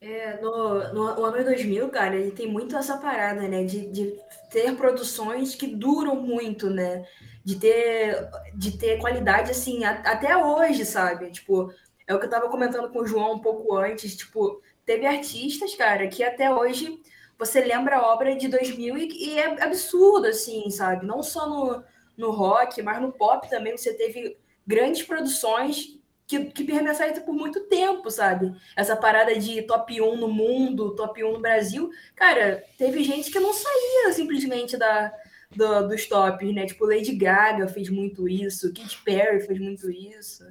É, 0.00 0.40
no, 0.40 0.94
no, 0.94 1.14
no 1.14 1.24
ano 1.26 1.44
2000, 1.44 1.90
cara, 1.90 2.16
ele 2.16 2.30
tem 2.30 2.50
muito 2.50 2.74
essa 2.74 2.96
parada, 2.96 3.46
né? 3.46 3.64
De, 3.64 3.86
de 3.86 4.18
ter 4.50 4.74
produções 4.74 5.54
que 5.54 5.66
duram 5.66 6.16
muito, 6.16 6.70
né? 6.70 7.06
De 7.44 7.56
ter, 7.58 8.30
de 8.54 8.78
ter 8.78 8.98
qualidade, 8.98 9.50
assim, 9.50 9.84
a, 9.84 9.90
até 9.90 10.34
hoje, 10.36 10.86
sabe? 10.86 11.30
Tipo, 11.30 11.70
é 12.10 12.14
o 12.14 12.18
que 12.18 12.26
eu 12.26 12.30
tava 12.30 12.48
comentando 12.48 12.90
com 12.90 12.98
o 12.98 13.06
João 13.06 13.34
um 13.34 13.38
pouco 13.38 13.76
antes. 13.76 14.16
Tipo, 14.16 14.60
teve 14.84 15.06
artistas, 15.06 15.76
cara, 15.76 16.08
que 16.08 16.24
até 16.24 16.52
hoje 16.52 17.00
você 17.38 17.60
lembra 17.60 17.98
a 17.98 18.12
obra 18.12 18.34
de 18.34 18.48
2000 18.48 18.98
e, 18.98 19.28
e 19.28 19.38
é 19.38 19.62
absurdo, 19.62 20.26
assim, 20.26 20.68
sabe? 20.70 21.06
Não 21.06 21.22
só 21.22 21.48
no, 21.48 21.84
no 22.16 22.32
rock, 22.32 22.82
mas 22.82 23.00
no 23.00 23.12
pop 23.12 23.48
também 23.48 23.76
você 23.76 23.94
teve 23.94 24.36
grandes 24.66 25.04
produções 25.04 26.00
que, 26.26 26.46
que 26.46 26.64
permaneceram 26.64 27.22
por 27.22 27.32
muito 27.32 27.60
tempo, 27.68 28.10
sabe? 28.10 28.52
Essa 28.74 28.96
parada 28.96 29.38
de 29.38 29.62
top 29.62 30.02
1 30.02 30.16
no 30.16 30.26
mundo, 30.26 30.96
top 30.96 31.22
1 31.22 31.34
no 31.34 31.40
Brasil. 31.40 31.90
Cara, 32.16 32.64
teve 32.76 33.04
gente 33.04 33.30
que 33.30 33.38
não 33.38 33.54
saía 33.54 34.12
simplesmente 34.12 34.76
da, 34.76 35.14
do, 35.54 35.86
dos 35.86 36.06
tops, 36.06 36.52
né? 36.52 36.66
Tipo, 36.66 36.86
Lady 36.86 37.14
Gaga 37.14 37.68
fez 37.68 37.88
muito 37.88 38.28
isso, 38.28 38.74
Katy 38.74 39.00
Perry 39.04 39.46
fez 39.46 39.60
muito 39.60 39.88
isso. 39.88 40.44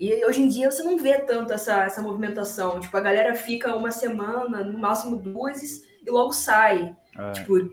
E 0.00 0.24
hoje 0.24 0.40
em 0.40 0.48
dia 0.48 0.70
você 0.70 0.82
não 0.82 0.96
vê 0.96 1.18
tanto 1.18 1.52
essa, 1.52 1.84
essa 1.84 2.00
movimentação. 2.00 2.80
Tipo, 2.80 2.96
a 2.96 3.00
galera 3.00 3.34
fica 3.34 3.76
uma 3.76 3.90
semana, 3.90 4.64
no 4.64 4.78
máximo 4.78 5.16
duas, 5.16 5.62
e 5.62 6.10
logo 6.10 6.32
sai. 6.32 6.96
É. 7.16 7.32
Tipo, 7.32 7.70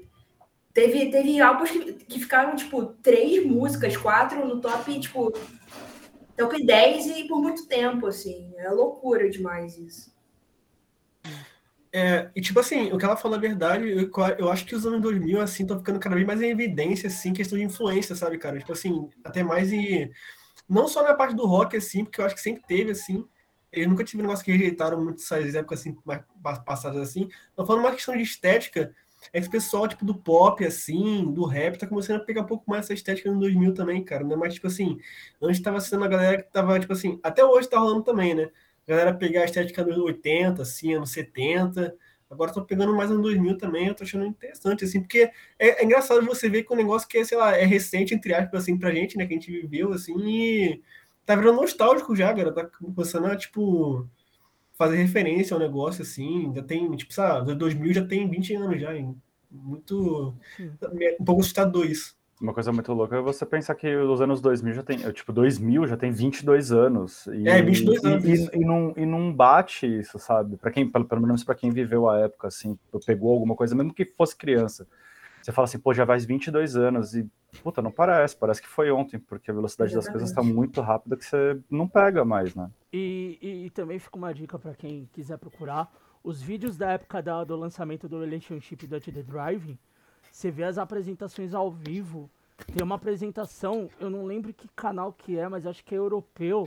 teve, 0.73 1.09
teve 1.09 1.39
álbuns 1.39 1.71
que, 1.71 1.93
que 1.93 2.19
ficaram, 2.19 2.55
tipo, 2.55 2.85
três 3.01 3.45
músicas, 3.45 3.95
quatro 3.95 4.45
no 4.45 4.59
top, 4.59 4.99
tipo, 4.99 5.33
então, 6.37 6.49
com 6.49 6.63
10 6.63 7.07
e 7.07 7.27
por 7.27 7.41
muito 7.41 7.67
tempo, 7.67 8.05
assim. 8.05 8.53
É 8.57 8.69
loucura 8.69 9.27
demais 9.27 9.75
isso. 9.75 10.15
É, 11.91 12.29
e 12.35 12.41
tipo 12.41 12.59
assim, 12.59 12.91
o 12.91 12.97
que 12.99 13.05
ela 13.05 13.17
falou 13.17 13.37
é 13.37 13.41
verdade, 13.41 13.89
eu, 13.89 14.11
eu 14.37 14.51
acho 14.51 14.63
que 14.63 14.75
os 14.75 14.85
anos 14.85 15.01
2000, 15.01 15.41
assim, 15.41 15.63
estão 15.63 15.79
ficando 15.79 15.99
cada 15.99 16.13
vez 16.13 16.27
mais 16.27 16.39
em 16.39 16.51
evidência, 16.51 17.07
assim, 17.07 17.33
questão 17.33 17.57
de 17.57 17.63
influência, 17.63 18.15
sabe, 18.15 18.37
cara? 18.37 18.59
Tipo 18.59 18.73
assim, 18.73 19.09
até 19.23 19.41
mais 19.41 19.73
em... 19.73 20.11
Não 20.67 20.87
só 20.87 21.03
na 21.03 21.13
parte 21.13 21.35
do 21.35 21.45
rock, 21.45 21.77
assim, 21.77 22.03
porque 22.03 22.19
eu 22.21 22.25
acho 22.25 22.35
que 22.35 22.41
sempre 22.41 22.63
teve, 22.67 22.91
assim, 22.91 23.25
eu 23.71 23.87
nunca 23.89 24.03
tive 24.03 24.21
um 24.21 24.25
negócio 24.25 24.43
que 24.43 24.51
rejeitaram 24.51 25.03
muito 25.03 25.21
essas 25.21 25.55
épocas, 25.55 25.81
assim, 25.81 25.95
passadas, 26.65 27.01
assim. 27.01 27.29
Tô 27.55 27.65
falando 27.65 27.83
uma 27.85 27.91
questão 27.91 28.15
de 28.15 28.23
estética, 28.23 28.93
esse 29.33 29.49
pessoal, 29.49 29.87
tipo, 29.87 30.05
do 30.05 30.15
pop, 30.15 30.63
assim, 30.65 31.31
do 31.33 31.45
rap, 31.45 31.77
tá 31.77 31.87
começando 31.87 32.21
a 32.21 32.23
pegar 32.25 32.41
um 32.41 32.45
pouco 32.45 32.69
mais 32.69 32.85
essa 32.85 32.93
estética 32.93 33.31
no 33.31 33.39
2000 33.39 33.73
também, 33.73 34.03
cara, 34.03 34.23
né? 34.23 34.35
Mas, 34.35 34.53
tipo 34.55 34.67
assim, 34.67 34.99
antes 35.41 35.61
tava 35.61 35.79
sendo 35.81 36.03
a 36.05 36.07
galera 36.07 36.41
que 36.41 36.51
tava, 36.51 36.79
tipo 36.79 36.93
assim, 36.93 37.19
até 37.23 37.43
hoje 37.43 37.69
tá 37.69 37.79
rolando 37.79 38.03
também, 38.03 38.33
né? 38.35 38.49
A 38.87 38.91
galera 38.91 39.13
pegar 39.13 39.41
a 39.41 39.45
estética 39.45 39.83
dos 39.83 39.97
80, 39.97 40.61
assim, 40.61 40.93
anos 40.93 41.11
70, 41.11 41.95
agora 42.29 42.53
tô 42.53 42.63
pegando 42.63 42.95
mais 42.95 43.09
no 43.09 43.21
2000 43.21 43.57
também, 43.57 43.87
eu 43.87 43.95
tô 43.95 44.03
achando 44.03 44.25
interessante, 44.25 44.85
assim, 44.85 45.01
porque 45.01 45.31
é, 45.59 45.81
é 45.81 45.85
engraçado 45.85 46.25
você 46.25 46.49
ver 46.49 46.63
que 46.63 46.73
um 46.73 46.77
negócio 46.77 47.07
que, 47.07 47.17
é, 47.17 47.23
sei 47.23 47.37
lá, 47.37 47.55
é 47.55 47.65
recente, 47.65 48.13
entre 48.13 48.33
aspas, 48.33 48.63
assim, 48.63 48.77
pra 48.77 48.91
gente, 48.91 49.17
né, 49.17 49.25
que 49.25 49.33
a 49.33 49.37
gente 49.37 49.51
viveu, 49.51 49.93
assim, 49.93 50.15
e 50.27 50.81
tá 51.25 51.35
virando 51.35 51.61
nostálgico 51.61 52.15
já, 52.15 52.33
cara, 52.33 52.51
tá 52.53 52.65
começando 52.65 53.25
a, 53.25 53.35
tipo 53.35 54.07
fazer 54.73 54.97
referência 54.97 55.55
ao 55.55 55.59
negócio, 55.59 56.03
assim, 56.03 56.53
já 56.55 56.61
tem, 56.61 56.95
tipo, 56.95 57.11
sabe, 57.13 57.55
2000 57.55 57.93
já 57.93 58.05
tem 58.05 58.29
20 58.29 58.53
anos 58.55 58.79
já, 58.79 58.95
hein? 58.95 59.19
muito, 59.51 60.35
um 61.19 61.25
pouco 61.25 61.41
assustador 61.41 61.85
isso. 61.85 62.15
Uma 62.39 62.53
coisa 62.53 62.71
muito 62.71 62.93
louca 62.93 63.17
é 63.17 63.21
você 63.21 63.45
pensar 63.45 63.73
que 63.73 63.95
os 63.95 64.21
anos 64.21 64.39
2000 64.41 64.73
já 64.73 64.83
tem, 64.83 64.97
tipo, 65.11 65.33
2000 65.33 65.87
já 65.87 65.97
tem 65.97 66.11
22 66.11 66.71
anos. 66.71 67.25
E, 67.27 67.49
é, 67.49 67.61
22 67.61 68.05
anos. 68.05 68.25
E, 68.25 68.31
e, 68.31 68.61
e, 68.61 68.65
não, 68.65 68.93
e 68.95 69.05
não 69.07 69.33
bate 69.33 69.87
isso, 69.87 70.19
sabe? 70.19 70.55
Para 70.55 70.69
quem, 70.69 70.87
pelo, 70.87 71.05
pelo 71.05 71.21
menos 71.21 71.43
para 71.43 71.55
quem 71.55 71.71
viveu 71.71 72.07
a 72.07 72.19
época, 72.19 72.47
assim, 72.47 72.77
pegou 73.05 73.33
alguma 73.33 73.55
coisa, 73.55 73.73
mesmo 73.73 73.91
que 73.91 74.05
fosse 74.05 74.35
criança. 74.35 74.87
Você 75.41 75.51
fala 75.51 75.65
assim, 75.65 75.79
pô, 75.79 75.93
já 75.93 76.05
faz 76.05 76.25
22 76.25 76.75
anos 76.75 77.15
e, 77.15 77.25
puta, 77.63 77.81
não 77.81 77.89
parece, 77.91 78.35
parece 78.35 78.61
que 78.61 78.67
foi 78.67 78.91
ontem, 78.91 79.17
porque 79.17 79.49
a 79.49 79.53
velocidade 79.53 79.91
Exatamente. 79.91 80.05
das 80.05 80.11
coisas 80.11 80.29
está 80.29 80.43
muito 80.43 80.81
rápida 80.81 81.17
que 81.17 81.25
você 81.25 81.59
não 81.71 81.87
pega 81.87 82.23
mais, 82.23 82.53
né? 82.53 82.69
E, 82.91 83.39
e, 83.65 83.69
também 83.71 83.97
fica 83.97 84.17
uma 84.17 84.33
dica 84.33 84.59
para 84.59 84.75
quem 84.75 85.09
quiser 85.13 85.37
procurar, 85.37 85.89
os 86.23 86.41
vídeos 86.41 86.77
da 86.77 86.91
época 86.91 87.21
da, 87.21 87.43
do 87.43 87.55
lançamento 87.55 88.07
do 88.09 88.19
Relationship 88.19 88.85
do 88.85 88.99
The 88.99 89.23
Driving, 89.23 89.79
você 90.37 90.51
vê 90.51 90.65
as 90.65 90.77
apresentações 90.77 91.55
ao 91.55 91.71
vivo, 91.71 92.29
tem 92.71 92.83
uma 92.83 92.93
apresentação, 92.93 93.89
eu 93.99 94.07
não 94.07 94.23
lembro 94.23 94.53
que 94.53 94.67
canal 94.75 95.11
que 95.11 95.35
é, 95.35 95.49
mas 95.49 95.65
acho 95.65 95.83
que 95.83 95.95
é 95.95 95.97
europeu, 95.97 96.65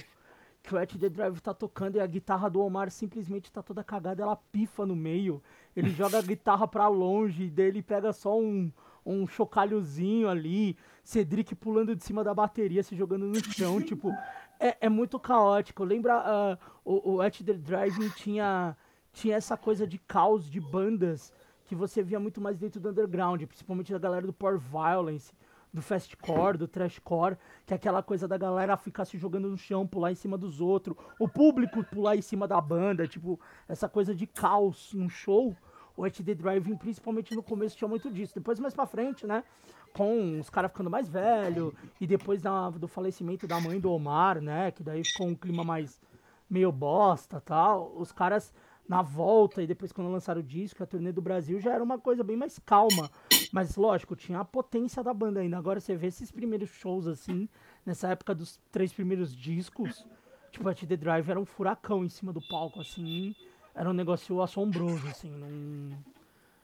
que 0.61 0.75
o 0.75 0.79
At 0.79 0.93
The 0.99 1.09
Drive 1.09 1.39
tá 1.39 1.55
tocando 1.55 1.95
e 1.95 2.01
a 2.01 2.07
guitarra 2.07 2.51
do 2.51 2.61
Omar 2.61 2.91
simplesmente 2.91 3.53
tá 3.53 3.63
toda 3.63 3.85
cagada, 3.85 4.25
ela 4.25 4.35
pifa 4.35 4.85
no 4.85 4.97
meio. 4.97 5.41
Ele 5.77 5.91
joga 5.91 6.19
a 6.19 6.23
guitarra 6.23 6.67
pra 6.67 6.89
longe, 6.89 7.49
daí 7.49 7.67
ele 7.67 7.81
pega 7.81 8.13
só 8.13 8.37
um, 8.37 8.73
um 9.07 9.25
chocalhozinho 9.29 10.29
ali, 10.29 10.77
Cedric 11.05 11.55
pulando 11.55 11.95
de 11.95 12.03
cima 12.03 12.25
da 12.25 12.35
bateria, 12.35 12.83
se 12.83 12.97
jogando 12.97 13.29
no 13.29 13.45
chão, 13.53 13.79
tipo, 13.81 14.11
é, 14.59 14.79
é 14.81 14.89
muito 14.89 15.17
caótico. 15.17 15.85
Lembra, 15.85 16.19
uh, 16.19 16.59
o, 16.85 17.13
o 17.13 17.21
At 17.21 17.41
The 17.41 17.53
Drive 17.53 18.11
tinha, 18.17 18.77
tinha 19.13 19.37
essa 19.37 19.57
coisa 19.57 19.87
de 19.87 19.97
caos 19.97 20.51
de 20.51 20.61
bandas 20.61 21.33
que 21.71 21.75
você 21.77 22.03
via 22.03 22.19
muito 22.19 22.41
mais 22.41 22.59
dentro 22.59 22.81
do 22.81 22.89
underground, 22.89 23.41
principalmente 23.45 23.93
da 23.93 23.99
galera 23.99 24.27
do 24.27 24.33
Power 24.33 24.59
Violence, 24.59 25.33
do 25.73 25.81
fastcore, 25.81 26.59
do 26.59 26.67
trashcore, 26.67 27.37
que 27.65 27.73
é 27.73 27.77
aquela 27.77 28.03
coisa 28.03 28.27
da 28.27 28.37
galera 28.37 28.77
ficar 28.77 29.05
se 29.05 29.17
jogando 29.17 29.49
no 29.49 29.57
chão, 29.57 29.87
pular 29.87 30.11
em 30.11 30.17
cima 30.17 30.37
dos 30.37 30.61
outros, 30.61 30.97
o 31.17 31.29
público 31.29 31.85
pular 31.85 32.17
em 32.17 32.23
cima 32.23 32.49
da 32.49 32.61
banda, 32.61 33.07
tipo, 33.07 33.39
essa 33.69 33.89
coisa 33.89 34.13
de 34.13 34.27
caos 34.27 34.93
num 34.93 35.09
show. 35.09 35.57
O 35.97 36.05
HD 36.05 36.35
Driving, 36.35 36.77
principalmente 36.77 37.37
no 37.37 37.43
começo, 37.43 37.77
tinha 37.77 37.87
muito 37.87 38.11
disso. 38.11 38.35
Depois, 38.35 38.59
mais 38.59 38.75
pra 38.75 38.85
frente, 38.85 39.25
né? 39.25 39.45
Com 39.93 40.41
os 40.41 40.51
caras 40.51 40.73
ficando 40.73 40.91
mais 40.91 41.09
velho 41.09 41.73
e 42.01 42.07
depois 42.07 42.43
da, 42.43 42.71
do 42.71 42.89
falecimento 42.89 43.47
da 43.47 43.61
mãe 43.61 43.79
do 43.79 43.93
Omar, 43.93 44.41
né? 44.41 44.73
Que 44.73 44.83
daí 44.83 45.05
ficou 45.05 45.29
um 45.29 45.37
clima 45.37 45.63
mais 45.63 46.01
meio 46.49 46.73
bosta 46.73 47.41
tal. 47.41 47.93
Os 47.97 48.11
caras 48.11 48.53
na 48.90 49.03
volta 49.03 49.62
e 49.62 49.68
depois 49.68 49.92
quando 49.92 50.11
lançaram 50.11 50.40
o 50.40 50.42
disco, 50.42 50.83
a 50.83 50.87
turnê 50.87 51.12
do 51.12 51.22
Brasil 51.22 51.61
já 51.61 51.72
era 51.72 51.83
uma 51.83 51.96
coisa 51.96 52.24
bem 52.24 52.37
mais 52.37 52.59
calma. 52.59 53.09
Mas 53.53 53.76
lógico, 53.76 54.16
tinha 54.16 54.40
a 54.40 54.44
potência 54.44 55.00
da 55.00 55.14
banda 55.14 55.38
ainda. 55.38 55.57
Agora 55.57 55.79
você 55.79 55.94
vê 55.94 56.09
esses 56.09 56.33
primeiros 56.33 56.70
shows 56.70 57.07
assim, 57.07 57.48
nessa 57.87 58.09
época 58.09 58.35
dos 58.35 58.59
três 58.72 58.92
primeiros 58.92 59.33
discos, 59.33 60.05
tipo 60.50 60.68
a 60.68 60.74
The 60.74 60.96
Drive 60.96 61.31
era 61.31 61.38
um 61.38 61.44
furacão 61.44 62.05
em 62.05 62.09
cima 62.09 62.33
do 62.33 62.40
palco 62.48 62.81
assim, 62.81 63.33
era 63.76 63.88
um 63.88 63.92
negócio 63.92 64.42
assombroso 64.42 65.07
assim, 65.07 65.31
não 65.31 65.96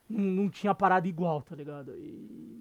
não, 0.08 0.48
tinha 0.48 0.74
parada 0.74 1.06
igual, 1.06 1.42
tá 1.42 1.54
ligado? 1.54 1.92
E 1.96 2.60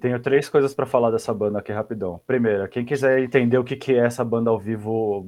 tenho 0.00 0.18
três 0.20 0.48
coisas 0.48 0.74
para 0.74 0.86
falar 0.86 1.10
dessa 1.10 1.32
banda 1.34 1.58
aqui 1.58 1.72
rapidão. 1.72 2.20
Primeira, 2.26 2.68
quem 2.68 2.86
quiser 2.86 3.22
entender 3.22 3.58
o 3.58 3.64
que, 3.64 3.76
que 3.76 3.92
é 3.92 4.06
essa 4.06 4.24
banda 4.24 4.48
ao 4.48 4.58
vivo 4.58 5.26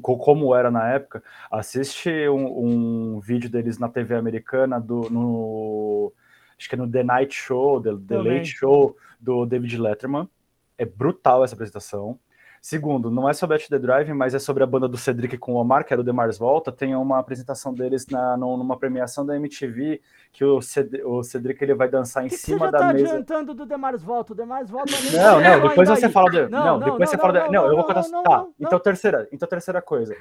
como 0.00 0.54
era 0.54 0.70
na 0.70 0.88
época, 0.90 1.22
assiste 1.50 2.10
um, 2.28 3.14
um, 3.16 3.20
vídeo 3.20 3.48
deles 3.48 3.78
na 3.78 3.88
TV 3.88 4.14
americana 4.14 4.80
do 4.80 5.08
no 5.10 6.12
acho 6.58 6.68
que 6.68 6.74
é 6.74 6.78
no 6.78 6.90
The 6.90 7.04
Night 7.04 7.34
Show, 7.34 7.80
The, 7.80 7.96
The 8.06 8.18
Late 8.18 8.46
Show 8.46 8.96
do 9.20 9.46
David 9.46 9.78
Letterman. 9.78 10.28
É 10.76 10.84
brutal 10.84 11.44
essa 11.44 11.54
apresentação. 11.54 12.18
Segundo, 12.60 13.10
não 13.10 13.28
é 13.28 13.32
sobre 13.32 13.56
a 13.56 13.58
The 13.58 13.78
Drive, 13.78 14.12
mas 14.12 14.34
é 14.34 14.38
sobre 14.38 14.62
a 14.62 14.66
banda 14.66 14.88
do 14.88 14.96
Cedric 14.96 15.38
com 15.38 15.54
o 15.54 15.56
Omar, 15.56 15.84
que 15.84 15.92
era 15.92 16.00
o 16.00 16.04
Demars 16.04 16.38
Volta. 16.38 16.72
Tem 16.72 16.94
uma 16.94 17.18
apresentação 17.18 17.72
deles 17.72 18.06
na, 18.06 18.36
numa 18.36 18.76
premiação 18.76 19.24
da 19.24 19.36
MTV, 19.36 20.00
que 20.32 20.44
o, 20.44 20.60
Ced, 20.60 21.02
o 21.04 21.22
Cedric 21.22 21.62
ele 21.62 21.74
vai 21.74 21.88
dançar 21.88 22.24
em 22.24 22.28
que 22.28 22.36
cima 22.36 22.66
que 22.66 22.72
da 22.72 22.78
tá 22.78 22.92
mesa. 22.92 23.06
adiantando 23.06 23.54
do 23.54 23.64
Demars 23.64 24.02
Volta? 24.02 24.32
O 24.32 24.36
Demars 24.36 24.70
Volta 24.70 24.92
Não, 25.12 25.40
não, 25.40 25.68
depois 25.68 25.88
você 25.88 26.08
fala 26.08 26.30
de, 26.30 26.48
não, 26.48 26.64
não, 26.64 26.78
depois 26.78 27.00
não, 27.00 27.06
você 27.06 27.18
fala 27.18 27.32
de, 27.32 27.52
não, 27.52 27.66
eu 27.66 27.76
vou 27.76 27.84
contar. 27.84 28.02
Tá, 28.02 28.46
então 28.58 28.78
terceira, 28.78 29.28
então 29.32 29.48
terceira 29.48 29.80
coisa 29.80 30.14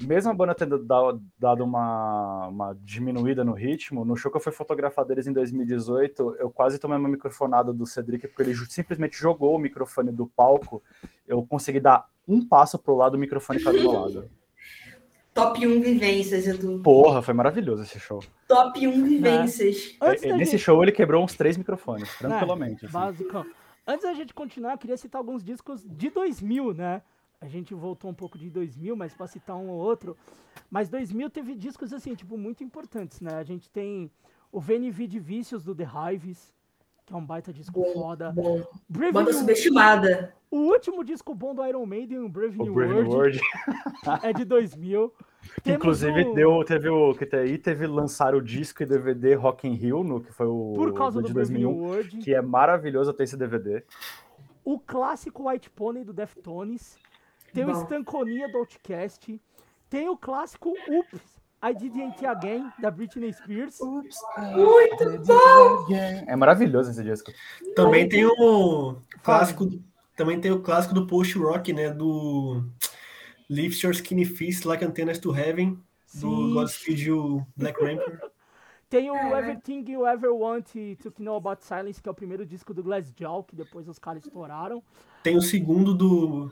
mesmo 0.00 0.30
a 0.30 0.34
banda 0.34 0.54
tendo 0.54 0.78
dado 1.38 1.64
uma, 1.64 2.48
uma 2.48 2.78
diminuída 2.82 3.44
no 3.44 3.52
ritmo, 3.52 4.04
no 4.04 4.16
show 4.16 4.30
que 4.30 4.36
eu 4.36 4.40
fui 4.40 4.52
fotografar 4.52 5.04
deles 5.04 5.26
em 5.26 5.32
2018, 5.32 6.36
eu 6.38 6.50
quase 6.50 6.78
tomei 6.78 6.98
uma 6.98 7.08
microfonada 7.08 7.72
do 7.72 7.86
Cedric, 7.86 8.28
porque 8.28 8.42
ele 8.42 8.54
simplesmente 8.68 9.16
jogou 9.16 9.54
o 9.54 9.58
microfone 9.58 10.12
do 10.12 10.26
palco. 10.26 10.82
Eu 11.26 11.44
consegui 11.46 11.80
dar 11.80 12.06
um 12.26 12.46
passo 12.46 12.78
pro 12.78 12.96
lado, 12.96 13.14
o 13.14 13.18
microfone 13.18 13.62
caiu 13.62 13.82
do 13.82 13.90
lado. 13.90 14.30
Top 15.34 15.64
1 15.64 15.80
vivências, 15.80 16.48
Edu. 16.48 16.80
Porra, 16.80 17.22
foi 17.22 17.32
maravilhoso 17.32 17.82
esse 17.82 18.00
show. 18.00 18.20
Top 18.48 18.86
1 18.86 19.04
vivências. 19.04 19.96
É. 20.00 20.10
Nesse 20.32 20.52
gente... 20.52 20.58
show 20.58 20.82
ele 20.82 20.90
quebrou 20.90 21.22
uns 21.22 21.36
três 21.36 21.56
microfones, 21.56 22.12
tranquilamente. 22.18 22.84
É, 22.84 22.88
assim. 22.88 23.24
Antes 23.86 24.04
da 24.04 24.14
gente 24.14 24.34
continuar, 24.34 24.72
eu 24.72 24.78
queria 24.78 24.96
citar 24.96 25.20
alguns 25.20 25.44
discos 25.44 25.82
de 25.86 26.10
2000, 26.10 26.74
né? 26.74 27.02
A 27.40 27.46
gente 27.46 27.74
voltou 27.74 28.10
um 28.10 28.14
pouco 28.14 28.38
de 28.38 28.50
2000, 28.50 28.96
mas 28.96 29.14
para 29.14 29.26
citar 29.26 29.56
um 29.56 29.68
ou 29.68 29.78
outro. 29.78 30.16
Mas 30.70 30.88
2000 30.88 31.30
teve 31.30 31.54
discos, 31.54 31.92
assim, 31.92 32.14
tipo, 32.14 32.36
muito 32.36 32.64
importantes, 32.64 33.20
né? 33.20 33.34
A 33.34 33.44
gente 33.44 33.70
tem 33.70 34.10
o 34.50 34.60
VNV 34.60 35.06
de 35.06 35.20
Vícios, 35.20 35.62
do 35.62 35.74
The 35.74 35.86
Hives, 35.86 36.52
que 37.06 37.14
é 37.14 37.16
um 37.16 37.24
baita 37.24 37.52
disco 37.52 37.80
bom, 37.80 37.92
foda. 37.92 38.32
Bom. 38.32 38.62
Banda 39.12 39.32
subestimada. 39.32 40.34
O 40.50 40.58
último 40.58 41.04
disco 41.04 41.34
bom 41.34 41.54
do 41.54 41.64
Iron 41.64 41.86
Maiden, 41.86 42.18
o 42.20 42.28
Brave 42.28 42.58
New 42.58 42.72
Brave 42.72 42.92
World, 42.94 43.10
World. 43.10 43.40
é 44.22 44.32
de 44.32 44.44
2000. 44.44 45.12
Inclusive, 45.64 46.24
um... 46.24 46.34
deu, 46.34 46.64
teve 46.64 46.88
o 46.88 47.14
que 47.14 47.36
aí 47.36 47.56
teve 47.56 47.86
lançar 47.86 48.34
o 48.34 48.42
disco 48.42 48.82
e 48.82 48.86
DVD 48.86 49.34
Rock 49.34 49.68
in 49.68 49.74
Rio, 49.74 50.02
no, 50.02 50.20
que 50.20 50.32
foi 50.32 50.46
o 50.46 50.72
Por 50.74 50.92
causa 50.92 51.20
do 51.20 51.28
de 51.28 51.34
2001, 51.34 51.70
World. 51.70 52.18
que 52.18 52.34
é 52.34 52.42
maravilhoso 52.42 53.12
ter 53.12 53.24
esse 53.24 53.36
DVD. 53.36 53.82
O 54.64 54.78
clássico 54.78 55.48
White 55.48 55.70
Pony 55.70 56.04
do 56.04 56.12
Deftones, 56.12 56.98
tem 57.52 57.64
bom. 57.64 57.72
o 57.72 57.82
Stanconia 57.82 58.48
do 58.50 58.58
Outcast, 58.58 59.40
tem 59.88 60.08
o 60.08 60.16
clássico 60.16 60.70
Ups, 60.70 61.20
I 61.62 61.74
Didn't 61.74 62.24
Again, 62.24 62.70
da 62.78 62.90
Britney 62.90 63.32
Spears. 63.32 63.80
Ups, 63.80 64.16
Muito 64.54 65.26
bom! 65.26 65.94
É 66.26 66.36
maravilhoso 66.36 66.90
esse 66.90 67.02
disco. 67.02 67.32
Também 67.74 68.08
tem 68.08 68.24
o 68.24 68.96
clássico, 69.22 69.68
também 70.16 70.40
tem 70.40 70.52
o 70.52 70.60
clássico 70.60 70.94
do 70.94 71.06
post 71.06 71.36
rock, 71.38 71.72
né, 71.72 71.90
do 71.90 72.62
Lift 73.50 73.84
Your 73.84 73.94
Skinny 73.94 74.24
Fist 74.24 74.64
Like 74.64 74.84
Antennas 74.84 75.18
to 75.18 75.34
Heaven, 75.34 75.78
Sim. 76.06 76.20
do 76.20 76.54
Godspeed 76.54 77.06
You 77.06 77.46
Black 77.56 77.82
Rampart. 77.82 78.20
Tem 78.88 79.10
o 79.10 79.16
Everything 79.16 79.84
You 79.86 80.06
Ever 80.06 80.32
Want 80.32 80.64
to 81.02 81.12
Know 81.18 81.36
About 81.36 81.62
Silence, 81.62 82.00
que 82.00 82.08
é 82.08 82.12
o 82.12 82.14
primeiro 82.14 82.46
disco 82.46 82.72
do 82.72 82.82
Glassjaw, 82.82 83.44
que 83.44 83.54
depois 83.54 83.86
os 83.86 83.98
caras 83.98 84.24
estouraram. 84.24 84.82
Tem 85.22 85.36
o 85.36 85.42
segundo 85.42 85.92
do 85.92 86.50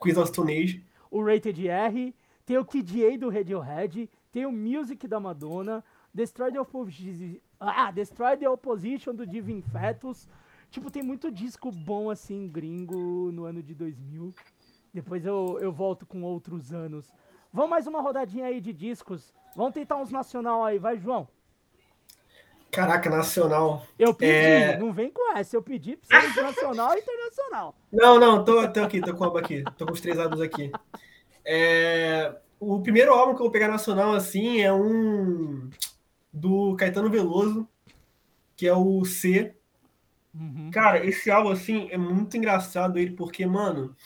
Queen 0.00 0.16
of 0.18 0.28
Stone 0.28 0.52
Age. 0.52 0.84
O 1.10 1.22
Rated 1.22 1.68
R. 1.68 2.14
Tem 2.46 2.58
o 2.58 2.64
KDA 2.64 3.16
do 3.18 3.28
Radiohead 3.28 4.10
tem 4.32 4.46
o 4.46 4.52
Music 4.52 5.06
da 5.08 5.18
Madonna, 5.18 5.84
Destroy 6.14 6.52
the, 6.52 6.60
Opposition, 6.60 7.40
ah, 7.58 7.90
Destroy 7.90 8.36
the 8.36 8.48
Opposition 8.48 9.14
do 9.14 9.26
Divin 9.26 9.60
Fetus. 9.60 10.28
Tipo, 10.70 10.90
tem 10.90 11.02
muito 11.02 11.32
disco 11.32 11.72
bom 11.72 12.10
assim, 12.10 12.48
gringo, 12.48 13.32
no 13.32 13.44
ano 13.44 13.62
de 13.62 13.74
2000. 13.74 14.32
Depois 14.94 15.24
eu, 15.26 15.58
eu 15.60 15.72
volto 15.72 16.06
com 16.06 16.22
outros 16.22 16.72
anos. 16.72 17.12
Vamos 17.52 17.70
mais 17.70 17.86
uma 17.88 18.00
rodadinha 18.00 18.46
aí 18.46 18.60
de 18.60 18.72
discos. 18.72 19.34
Vamos 19.56 19.74
tentar 19.74 19.96
uns 19.96 20.10
nacional 20.10 20.64
aí, 20.64 20.78
vai, 20.78 20.96
João. 20.96 21.26
Caraca, 22.70 23.10
nacional. 23.10 23.84
Eu 23.98 24.14
pedi, 24.14 24.32
é... 24.32 24.78
não 24.78 24.92
vem 24.92 25.10
com 25.10 25.36
essa. 25.36 25.56
Eu 25.56 25.62
pedi 25.62 25.96
pra 25.96 26.20
ser 26.32 26.42
nacional 26.42 26.94
e 26.94 27.00
internacional. 27.00 27.74
Não, 27.92 28.18
não, 28.18 28.44
tô, 28.44 28.66
tô 28.68 28.80
aqui, 28.80 29.00
tô 29.00 29.14
com 29.14 29.24
a 29.24 29.40
aqui. 29.40 29.64
Tô 29.76 29.86
com 29.86 29.92
os 29.92 30.00
três 30.00 30.18
álbuns 30.18 30.40
aqui. 30.40 30.70
É... 31.44 32.34
O 32.60 32.80
primeiro 32.80 33.12
álbum 33.12 33.34
que 33.34 33.40
eu 33.40 33.44
vou 33.44 33.50
pegar 33.50 33.68
nacional 33.68 34.12
assim 34.12 34.60
é 34.60 34.72
um 34.72 35.68
do 36.32 36.76
Caetano 36.76 37.10
Veloso, 37.10 37.66
que 38.56 38.68
é 38.68 38.74
o 38.74 39.04
C. 39.04 39.54
Uhum. 40.32 40.70
Cara, 40.70 41.04
esse 41.04 41.30
álbum 41.30 41.50
assim 41.50 41.88
é 41.90 41.98
muito 41.98 42.36
engraçado 42.36 42.98
ele 42.98 43.16
porque, 43.16 43.44
mano, 43.46 43.96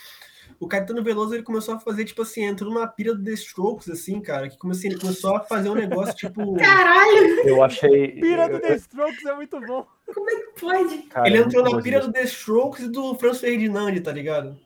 o 0.64 0.68
Caetano 0.68 1.03
Veloso 1.03 1.35
ele 1.35 1.42
começou 1.42 1.74
a 1.74 1.79
fazer 1.79 2.05
tipo 2.05 2.22
assim, 2.22 2.42
entrou 2.42 2.72
numa 2.72 2.87
pira 2.87 3.14
do 3.14 3.22
The 3.22 3.33
Strokes 3.33 3.88
assim, 3.90 4.20
cara, 4.20 4.48
que 4.48 4.57
começou, 4.57 4.90
ele 4.90 4.98
começou 4.98 5.37
a 5.37 5.40
fazer 5.40 5.68
um 5.68 5.74
negócio 5.74 6.14
tipo 6.14 6.55
Caralho. 6.57 7.46
Eu 7.46 7.62
achei 7.62 8.20
Pira 8.20 8.48
do 8.48 8.59
The 8.59 8.77
Strokes 8.77 9.24
é 9.27 9.35
muito 9.35 9.61
bom. 9.61 9.87
Como 10.12 10.31
é 10.31 10.35
que 10.35 10.61
pode? 10.61 10.98
Cara, 11.05 11.29
ele 11.29 11.38
entrou 11.38 11.62
na 11.62 11.83
pira 11.83 12.00
do 12.00 12.12
The 12.12 12.22
Strokes 12.24 12.85
e 12.85 12.88
do 12.88 13.14
Franz 13.16 13.40
Ferdinand, 13.40 14.00
tá 14.00 14.12
ligado? 14.12 14.57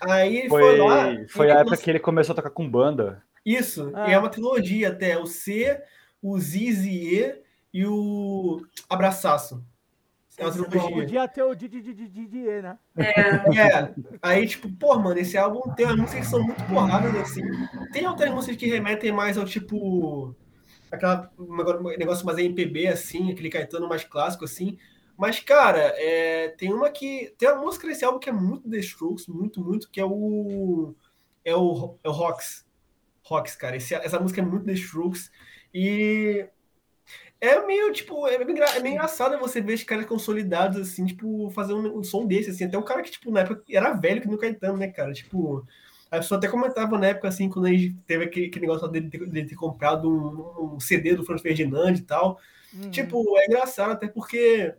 Aí 0.00 0.48
foi, 0.48 0.62
foi 0.62 0.78
lá. 0.78 1.16
Foi 1.28 1.50
a 1.50 1.60
época 1.60 1.76
que 1.76 1.90
ele 1.90 1.98
começou 1.98 2.32
a 2.32 2.36
tocar 2.36 2.50
com 2.50 2.68
banda. 2.68 3.22
Isso, 3.44 3.90
ah. 3.94 4.08
e 4.08 4.12
é 4.12 4.18
uma 4.18 4.28
trilogia 4.28 4.88
até. 4.88 5.18
O 5.18 5.26
C, 5.26 5.80
o 6.22 6.38
Zizie 6.38 7.34
e 7.72 7.84
o 7.84 8.60
Abraçaço. 8.88 9.64
É 10.36 10.44
uma 10.44 10.52
trilogia. 10.52 10.96
Podia 10.96 11.28
ter 11.28 11.42
o 11.42 11.54
Didier, 11.54 12.62
né? 12.62 12.78
É. 12.96 13.60
é. 13.60 13.94
Aí, 14.20 14.46
tipo, 14.46 14.68
pô, 14.72 14.98
mano, 14.98 15.18
esse 15.18 15.38
álbum 15.38 15.72
tem 15.74 15.86
umas 15.86 15.96
músicas 15.96 16.24
que 16.24 16.30
são 16.30 16.42
muito 16.42 16.62
porradas, 16.64 17.14
assim. 17.16 17.42
Tem 17.92 18.06
outras 18.06 18.30
músicas 18.30 18.56
que 18.56 18.66
remetem 18.66 19.12
mais 19.12 19.38
ao 19.38 19.44
tipo. 19.44 20.34
Aquela 20.90 21.30
negócio 21.98 22.26
mais 22.26 22.38
MPB, 22.38 22.88
assim, 22.88 23.30
aquele 23.30 23.50
Caetano 23.50 23.88
mais 23.88 24.04
clássico, 24.04 24.44
assim. 24.44 24.78
Mas, 25.16 25.38
cara, 25.38 25.94
é, 25.96 26.48
tem 26.48 26.72
uma 26.72 26.90
que. 26.90 27.32
Tem 27.38 27.48
uma 27.48 27.62
música 27.62 27.86
nesse 27.86 28.04
álbum 28.04 28.18
que 28.18 28.28
é 28.28 28.32
muito 28.32 28.68
The 28.68 28.78
Strokes, 28.78 29.28
muito, 29.28 29.60
muito, 29.60 29.88
que 29.90 30.00
é 30.00 30.04
o. 30.04 30.94
É 31.44 31.54
o, 31.54 31.96
é 32.02 32.08
o 32.08 32.12
Rocks. 32.12 32.66
Rocks, 33.22 33.54
cara. 33.54 33.76
Esse, 33.76 33.94
essa 33.94 34.18
música 34.18 34.40
é 34.40 34.44
muito 34.44 34.66
The 34.66 34.72
Strokes. 34.72 35.30
E. 35.72 36.48
É 37.44 37.66
meio, 37.66 37.92
tipo, 37.92 38.26
é 38.26 38.42
meio, 38.42 38.62
é 38.62 38.80
meio 38.80 38.94
engraçado 38.94 39.38
você 39.38 39.60
ver 39.60 39.74
os 39.74 39.84
caras 39.84 40.06
consolidados, 40.06 40.80
assim, 40.80 41.04
tipo, 41.04 41.50
fazer 41.50 41.74
um, 41.74 41.98
um, 41.98 42.02
som 42.02 42.26
desse, 42.26 42.50
assim. 42.50 42.64
Até 42.64 42.78
um 42.78 42.82
cara 42.82 43.02
que, 43.02 43.10
tipo, 43.10 43.30
na 43.30 43.40
época 43.40 43.62
era 43.68 43.92
velho 43.92 44.22
que 44.22 44.28
no 44.28 44.38
Caetano, 44.38 44.78
né, 44.78 44.88
cara? 44.88 45.12
Tipo. 45.12 45.66
A 46.10 46.18
pessoa 46.18 46.38
até 46.38 46.46
comentava 46.46 46.96
na 46.96 47.08
época, 47.08 47.28
assim, 47.28 47.48
quando 47.48 47.66
a 47.66 47.70
gente 47.70 47.96
teve 48.06 48.24
aquele, 48.24 48.46
aquele 48.46 48.66
negócio 48.66 48.86
dele 48.88 49.10
ter, 49.10 49.28
de 49.28 49.44
ter 49.44 49.56
comprado 49.56 50.08
um, 50.08 50.74
um, 50.74 50.80
CD 50.80 51.14
do 51.14 51.24
Franz 51.24 51.42
Ferdinand 51.42 51.94
e 51.94 52.02
tal. 52.02 52.38
Uhum. 52.72 52.90
Tipo, 52.90 53.36
é 53.38 53.46
engraçado, 53.46 53.90
até 53.90 54.06
porque 54.06 54.74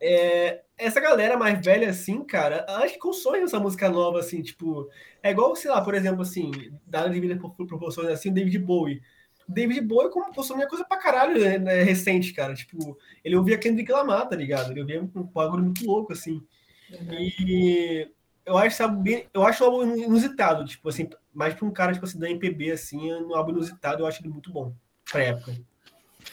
é, 0.00 0.62
essa 0.76 1.00
galera 1.00 1.36
mais 1.36 1.64
velha, 1.64 1.88
assim, 1.88 2.24
cara, 2.24 2.66
acho 2.68 2.94
que 2.94 2.98
consome 2.98 3.38
essa 3.38 3.58
música 3.60 3.88
nova, 3.88 4.18
assim, 4.18 4.42
tipo. 4.42 4.88
É 5.22 5.30
igual, 5.30 5.54
sei 5.56 5.70
lá, 5.70 5.80
por 5.80 5.94
exemplo, 5.94 6.22
assim, 6.22 6.50
dada 6.86 7.08
vida 7.08 7.36
por 7.36 7.54
proporções 7.66 8.08
assim, 8.08 8.30
o 8.30 8.34
David 8.34 8.58
Bowie. 8.58 9.00
David 9.48 9.80
Bowie 9.80 10.10
como 10.10 10.32
consumia 10.32 10.68
coisa 10.68 10.84
pra 10.84 10.98
caralho 10.98 11.40
né, 11.40 11.58
né, 11.58 11.82
recente, 11.82 12.32
cara. 12.32 12.54
Tipo, 12.54 12.98
ele 13.24 13.36
ouvia 13.36 13.58
Kendrick 13.58 13.90
Lamar, 13.90 14.28
tá 14.28 14.36
ligado? 14.36 14.70
Ele 14.70 14.80
ouvia 14.80 15.02
um 15.02 15.22
bagulho 15.22 15.64
muito 15.64 15.86
louco, 15.86 16.12
assim. 16.12 16.42
Uhum. 16.90 17.08
E 17.10 18.10
eu 18.44 18.56
acho, 18.58 18.76
sabe, 18.76 19.28
eu 19.32 19.44
acho 19.44 19.62
um 19.62 19.66
álbum 19.66 19.96
inusitado, 19.96 20.64
tipo 20.64 20.88
assim, 20.88 21.08
mais 21.32 21.54
pra 21.54 21.66
um 21.66 21.70
cara, 21.70 21.92
tipo 21.92 22.04
assim, 22.04 22.18
da 22.18 22.30
MPB, 22.30 22.72
assim, 22.72 23.12
um 23.14 23.34
álbum 23.34 23.52
inusitado, 23.52 24.02
eu 24.02 24.06
acho 24.06 24.22
ele 24.22 24.28
muito 24.28 24.50
bom 24.50 24.74
pra 25.10 25.22
época. 25.22 25.54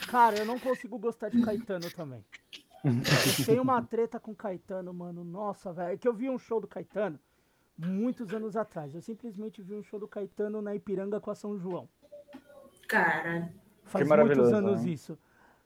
Cara, 0.08 0.38
eu 0.38 0.44
não 0.44 0.58
consigo 0.58 0.98
gostar 0.98 1.28
de 1.30 1.40
Caetano 1.42 1.90
também. 1.90 2.24
Tem 3.44 3.58
uma 3.58 3.82
treta 3.82 4.20
com 4.20 4.34
Caetano, 4.34 4.92
mano. 4.92 5.24
Nossa, 5.24 5.72
velho. 5.72 5.94
É 5.94 5.96
que 5.96 6.06
eu 6.06 6.14
vi 6.14 6.28
um 6.30 6.38
show 6.38 6.60
do 6.60 6.68
Caetano 6.68 7.18
muitos 7.76 8.32
anos 8.32 8.56
atrás. 8.56 8.94
Eu 8.94 9.02
simplesmente 9.02 9.62
vi 9.62 9.74
um 9.74 9.82
show 9.82 9.98
do 9.98 10.08
Caetano 10.08 10.62
na 10.62 10.74
Ipiranga 10.74 11.20
com 11.20 11.30
a 11.30 11.34
São 11.34 11.58
João. 11.58 11.88
Cara. 12.88 13.52
Faz 13.84 14.08
muitos 14.08 14.52
anos 14.52 14.84
né? 14.84 14.90
isso. 14.90 15.18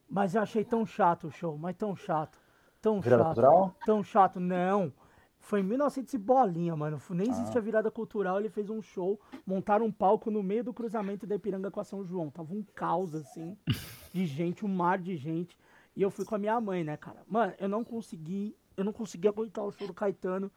Mas 0.09 0.35
eu 0.35 0.43
achei 0.43 0.65
tão 0.65 0.85
chato 0.85 1.29
o 1.29 1.31
show, 1.31 1.57
mas 1.57 1.77
tão 1.77 1.95
chato. 1.95 2.39
Tão 2.81 3.01
virada 3.01 3.23
chato. 3.23 3.35
Cultural? 3.35 3.77
Tão 3.85 4.03
chato. 4.03 4.41
Não. 4.41 4.93
Foi 5.39 5.61
em 5.61 5.63
1900 5.63 6.13
e 6.15 6.19
bolinha, 6.19 6.77
mano. 6.77 7.01
Nem 7.11 7.31
existe 7.31 7.57
ah. 7.57 7.61
a 7.61 7.63
virada 7.63 7.91
cultural. 7.91 8.39
Ele 8.39 8.49
fez 8.49 8.69
um 8.69 8.83
show, 8.83 9.19
montaram 9.47 9.87
um 9.87 9.93
palco 9.93 10.31
no 10.31 10.43
meio 10.43 10.65
do 10.65 10.75
cruzamento 10.75 11.27
da 11.27 11.37
Ipiranga 11.37 11.71
com 11.71 11.81
a 11.81 11.85
São 11.85 12.05
João. 12.05 12.31
Tava 12.31 12.53
um 12.53 12.63
caos, 12.75 13.15
assim, 13.15 13.57
de 14.13 14.27
gente, 14.27 14.65
um 14.65 14.69
mar 14.69 14.99
de 14.99 15.17
gente. 15.17 15.57
E 15.97 16.03
eu 16.03 16.11
fui 16.11 16.25
com 16.25 16.35
a 16.35 16.39
minha 16.39 16.61
mãe, 16.61 16.85
né, 16.85 16.97
cara? 16.97 17.23
Mano, 17.27 17.55
eu 17.59 17.69
não 17.69 17.83
consegui, 17.85 18.57
eu 18.77 18.85
não 18.85 18.93
consegui 18.93 19.29
aguentar 19.29 19.65
o 19.65 19.73
show 19.73 19.87
do 19.87 19.95
Caetano. 19.95 20.51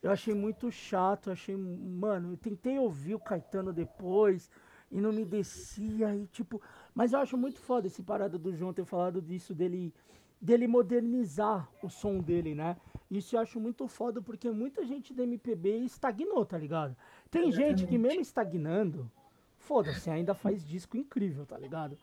Eu 0.00 0.12
achei 0.12 0.32
muito 0.32 0.70
chato, 0.70 1.30
achei, 1.30 1.56
mano, 1.56 2.32
eu 2.32 2.36
tentei 2.36 2.78
ouvir 2.78 3.16
o 3.16 3.20
Caetano 3.20 3.72
depois 3.72 4.48
e 4.90 5.00
não 5.00 5.12
me 5.12 5.24
descia 5.24 6.14
e 6.14 6.26
tipo, 6.26 6.60
mas 6.94 7.12
eu 7.12 7.20
acho 7.20 7.36
muito 7.36 7.60
foda 7.60 7.86
esse 7.86 8.02
parada 8.02 8.38
do 8.38 8.54
João 8.54 8.72
ter 8.72 8.84
falado 8.84 9.20
disso 9.20 9.54
dele 9.54 9.92
dele 10.40 10.68
modernizar 10.68 11.68
o 11.82 11.88
som 11.88 12.20
dele, 12.20 12.54
né? 12.54 12.76
Isso 13.10 13.34
eu 13.34 13.40
acho 13.40 13.58
muito 13.58 13.88
foda 13.88 14.22
porque 14.22 14.50
muita 14.50 14.84
gente 14.84 15.12
da 15.12 15.24
MPB 15.24 15.78
estagnou, 15.78 16.44
tá 16.44 16.56
ligado? 16.56 16.96
Tem 17.30 17.50
gente 17.50 17.86
que 17.86 17.98
mesmo 17.98 18.20
estagnando, 18.20 19.10
foda-se, 19.58 20.08
ainda 20.10 20.34
faz 20.34 20.64
disco 20.64 20.96
incrível, 20.96 21.44
tá 21.44 21.58
ligado? 21.58 21.98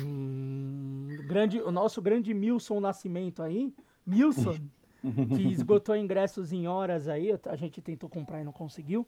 Hum, 0.00 1.08
grande, 1.26 1.60
o 1.60 1.72
nosso 1.72 2.00
grande 2.02 2.34
Milson 2.34 2.78
Nascimento 2.78 3.42
aí, 3.42 3.74
Milson, 4.06 4.56
que 5.34 5.42
esgotou 5.48 5.96
ingressos 5.96 6.52
em 6.52 6.66
horas 6.66 7.08
aí, 7.08 7.30
a 7.46 7.56
gente 7.56 7.80
tentou 7.80 8.08
comprar 8.08 8.40
e 8.40 8.44
não 8.44 8.52
conseguiu, 8.52 9.06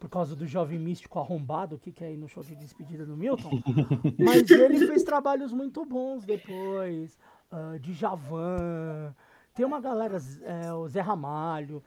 por 0.00 0.08
causa 0.08 0.34
do 0.34 0.46
jovem 0.46 0.78
místico 0.78 1.20
arrombado 1.20 1.78
que 1.78 1.92
quer 1.92 2.10
ir 2.10 2.16
no 2.16 2.26
show 2.26 2.42
de 2.42 2.56
despedida 2.56 3.06
do 3.06 3.16
Milton. 3.16 3.50
Mas 4.18 4.50
ele 4.50 4.84
fez 4.86 5.04
trabalhos 5.04 5.52
muito 5.52 5.84
bons 5.84 6.24
depois, 6.24 7.16
uh, 7.52 7.78
de 7.78 7.92
Javan, 7.92 9.14
tem 9.54 9.66
uma 9.66 9.80
galera, 9.80 10.16
é, 10.42 10.72
o 10.72 10.88
Zé 10.88 11.00
Ramalho, 11.00 11.82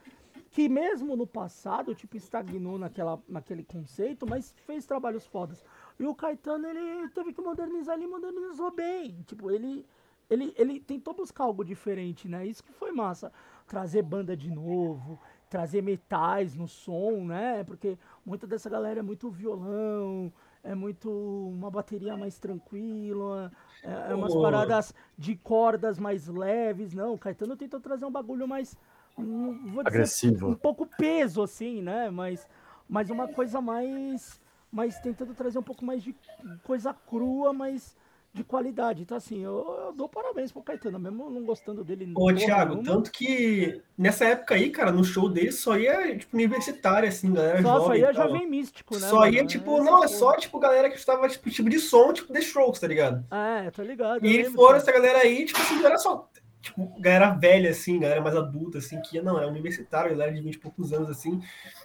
que 0.52 0.70
mesmo 0.70 1.16
no 1.16 1.26
passado, 1.26 1.96
tipo, 1.96 2.16
estagnou 2.16 2.78
naquela, 2.78 3.20
naquele 3.28 3.64
conceito, 3.64 4.28
mas 4.30 4.54
fez 4.68 4.86
trabalhos 4.86 5.26
fodas. 5.26 5.64
E 6.00 6.06
o 6.06 6.14
Caetano, 6.14 6.68
ele 6.68 7.10
teve 7.10 7.34
que 7.34 7.42
modernizar, 7.42 7.96
ele 7.98 8.06
modernizou 8.06 8.70
bem. 8.70 9.24
Tipo, 9.26 9.50
ele, 9.50 9.86
ele, 10.30 10.54
ele 10.56 10.80
tentou 10.80 11.16
buscar 11.16 11.46
algo 11.46 11.64
diferente, 11.66 12.28
né? 12.28 12.46
Isso 12.46 12.64
que 12.64 12.72
foi 12.74 12.92
massa. 12.92 13.32
Trazer 13.66 14.04
banda 14.04 14.38
de 14.38 14.52
novo, 14.52 15.20
trazer 15.54 15.84
metais 15.84 16.56
no 16.56 16.68
som, 16.68 17.26
né? 17.26 17.64
Porque 17.64 17.96
muita 18.26 18.48
dessa 18.48 18.68
galera 18.72 19.02
é 19.02 19.04
muito 19.04 19.30
violão, 19.30 20.34
é 20.64 20.74
muito 20.74 21.12
uma 21.12 21.70
bateria 21.70 22.18
mais 22.18 22.40
tranquila, 22.40 23.52
é, 23.84 24.10
é 24.12 24.16
umas 24.16 24.34
paradas 24.34 24.96
de 25.16 25.36
cordas 25.36 26.00
mais 26.00 26.28
leves. 26.28 26.96
Não, 26.96 27.14
o 27.14 27.20
Caetano 27.20 27.56
tentou 27.56 27.80
trazer 27.80 28.04
um 28.04 28.12
bagulho 28.12 28.48
mais 28.48 28.76
um, 29.16 29.80
agressivo, 29.82 30.34
dizer, 30.34 30.46
um 30.46 30.56
pouco 30.56 30.88
peso 30.88 31.44
assim, 31.44 31.84
né? 31.84 32.10
Mas, 32.10 32.48
mas 32.90 33.12
uma 33.12 33.28
coisa 33.28 33.62
mais, 33.62 34.42
mais 34.72 34.98
tentando 35.02 35.36
trazer 35.36 35.60
um 35.60 35.64
pouco 35.64 35.86
mais 35.86 36.02
de 36.02 36.16
coisa 36.64 36.96
crua, 36.96 37.54
mas 37.54 37.96
de 38.34 38.44
qualidade. 38.44 39.04
Então, 39.04 39.16
assim, 39.16 39.44
eu, 39.44 39.64
eu, 39.86 39.94
dou 39.94 40.10
parabéns 40.10 40.52
pro 40.52 40.64
Caetano, 40.64 40.98
mesmo 40.98 41.30
não 41.30 41.44
gostando 41.44 41.84
dele. 41.84 42.12
Ô, 42.16 42.34
Thiago, 42.34 42.76
nenhuma. 42.76 42.96
tanto 42.96 43.12
que 43.12 43.80
nessa 43.96 44.26
época 44.26 44.56
aí, 44.56 44.72
cara, 44.72 44.92
no 44.92 45.04
show 45.04 45.30
dele 45.30 45.52
só 45.52 45.78
ia, 45.78 46.18
tipo, 46.18 46.36
universitário, 46.36 47.08
assim, 47.08 47.32
galera 47.32 47.62
só, 47.62 47.80
jovem. 47.80 47.86
Só 47.88 47.96
ia 47.96 48.14
jovem 48.14 48.50
místico, 48.50 48.96
né? 48.96 49.08
Só 49.08 49.20
mano? 49.20 49.34
ia, 49.34 49.46
tipo, 49.46 49.78
é, 49.78 49.84
não, 49.84 50.04
é 50.04 50.08
só, 50.08 50.36
tipo, 50.36 50.58
galera 50.58 50.90
que 50.90 50.98
estava, 50.98 51.30
tipo, 51.30 51.48
tipo 51.52 51.70
de 51.70 51.80
som, 51.80 52.12
tipo, 52.12 52.34
The 52.34 52.40
Strokes, 52.40 52.80
tá 52.80 52.88
ligado? 52.88 53.24
É, 53.30 53.70
tá 53.70 53.84
ligado. 53.84 54.26
E 54.26 54.46
foram 54.46 54.78
essa 54.78 54.92
galera 54.92 55.20
aí, 55.20 55.46
tipo 55.46 55.62
assim, 55.62 55.76
não 55.76 55.86
era 55.86 55.98
só 56.00 56.28
tipo, 56.60 56.96
galera 56.98 57.32
velha, 57.32 57.70
assim, 57.70 58.00
galera 58.00 58.22
mais 58.22 58.36
adulta, 58.38 58.78
assim, 58.78 59.00
que 59.02 59.18
ia, 59.18 59.22
não, 59.22 59.38
era 59.38 59.48
universitário, 59.48 60.12
galera 60.12 60.32
de 60.32 60.42
20 60.42 60.56
e 60.56 60.60
poucos 60.60 60.94
anos, 60.94 61.10
assim. 61.10 61.42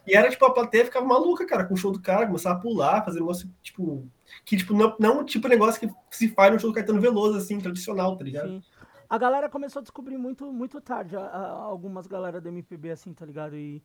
E 0.07 0.17
era, 0.17 0.31
tipo, 0.31 0.45
a 0.47 0.55
plateia 0.55 0.85
ficava 0.85 1.05
maluca, 1.05 1.45
cara, 1.45 1.65
com 1.65 1.75
o 1.75 1.77
show 1.77 1.91
do 1.91 2.01
cara, 2.01 2.27
começava 2.27 2.57
a 2.57 2.61
pular, 2.61 3.05
fazer 3.05 3.19
negócio, 3.19 3.51
tipo, 3.61 4.09
que, 4.45 4.57
tipo, 4.57 4.75
não, 4.75 4.97
não 4.99 5.25
tipo 5.25 5.49
negócio 5.49 5.81
que 5.81 6.17
se 6.17 6.29
faz 6.29 6.53
no 6.53 6.59
show 6.59 6.71
do 6.71 6.75
Caetano 6.75 7.01
Veloso, 7.01 7.39
assim, 7.39 7.59
tradicional, 7.59 8.17
tá 8.17 8.25
ligado? 8.25 8.49
Sim. 8.49 8.63
A 9.09 9.17
galera 9.17 9.49
começou 9.49 9.81
a 9.81 9.83
descobrir 9.83 10.19
muito, 10.19 10.53
muito 10.53 10.81
tarde, 10.81 11.17
a, 11.17 11.21
a, 11.21 11.51
algumas 11.63 12.07
galera 12.07 12.41
do 12.41 12.49
MPB, 12.49 12.91
assim, 12.91 13.15
tá 13.15 13.25
ligado? 13.25 13.57
E, 13.57 13.83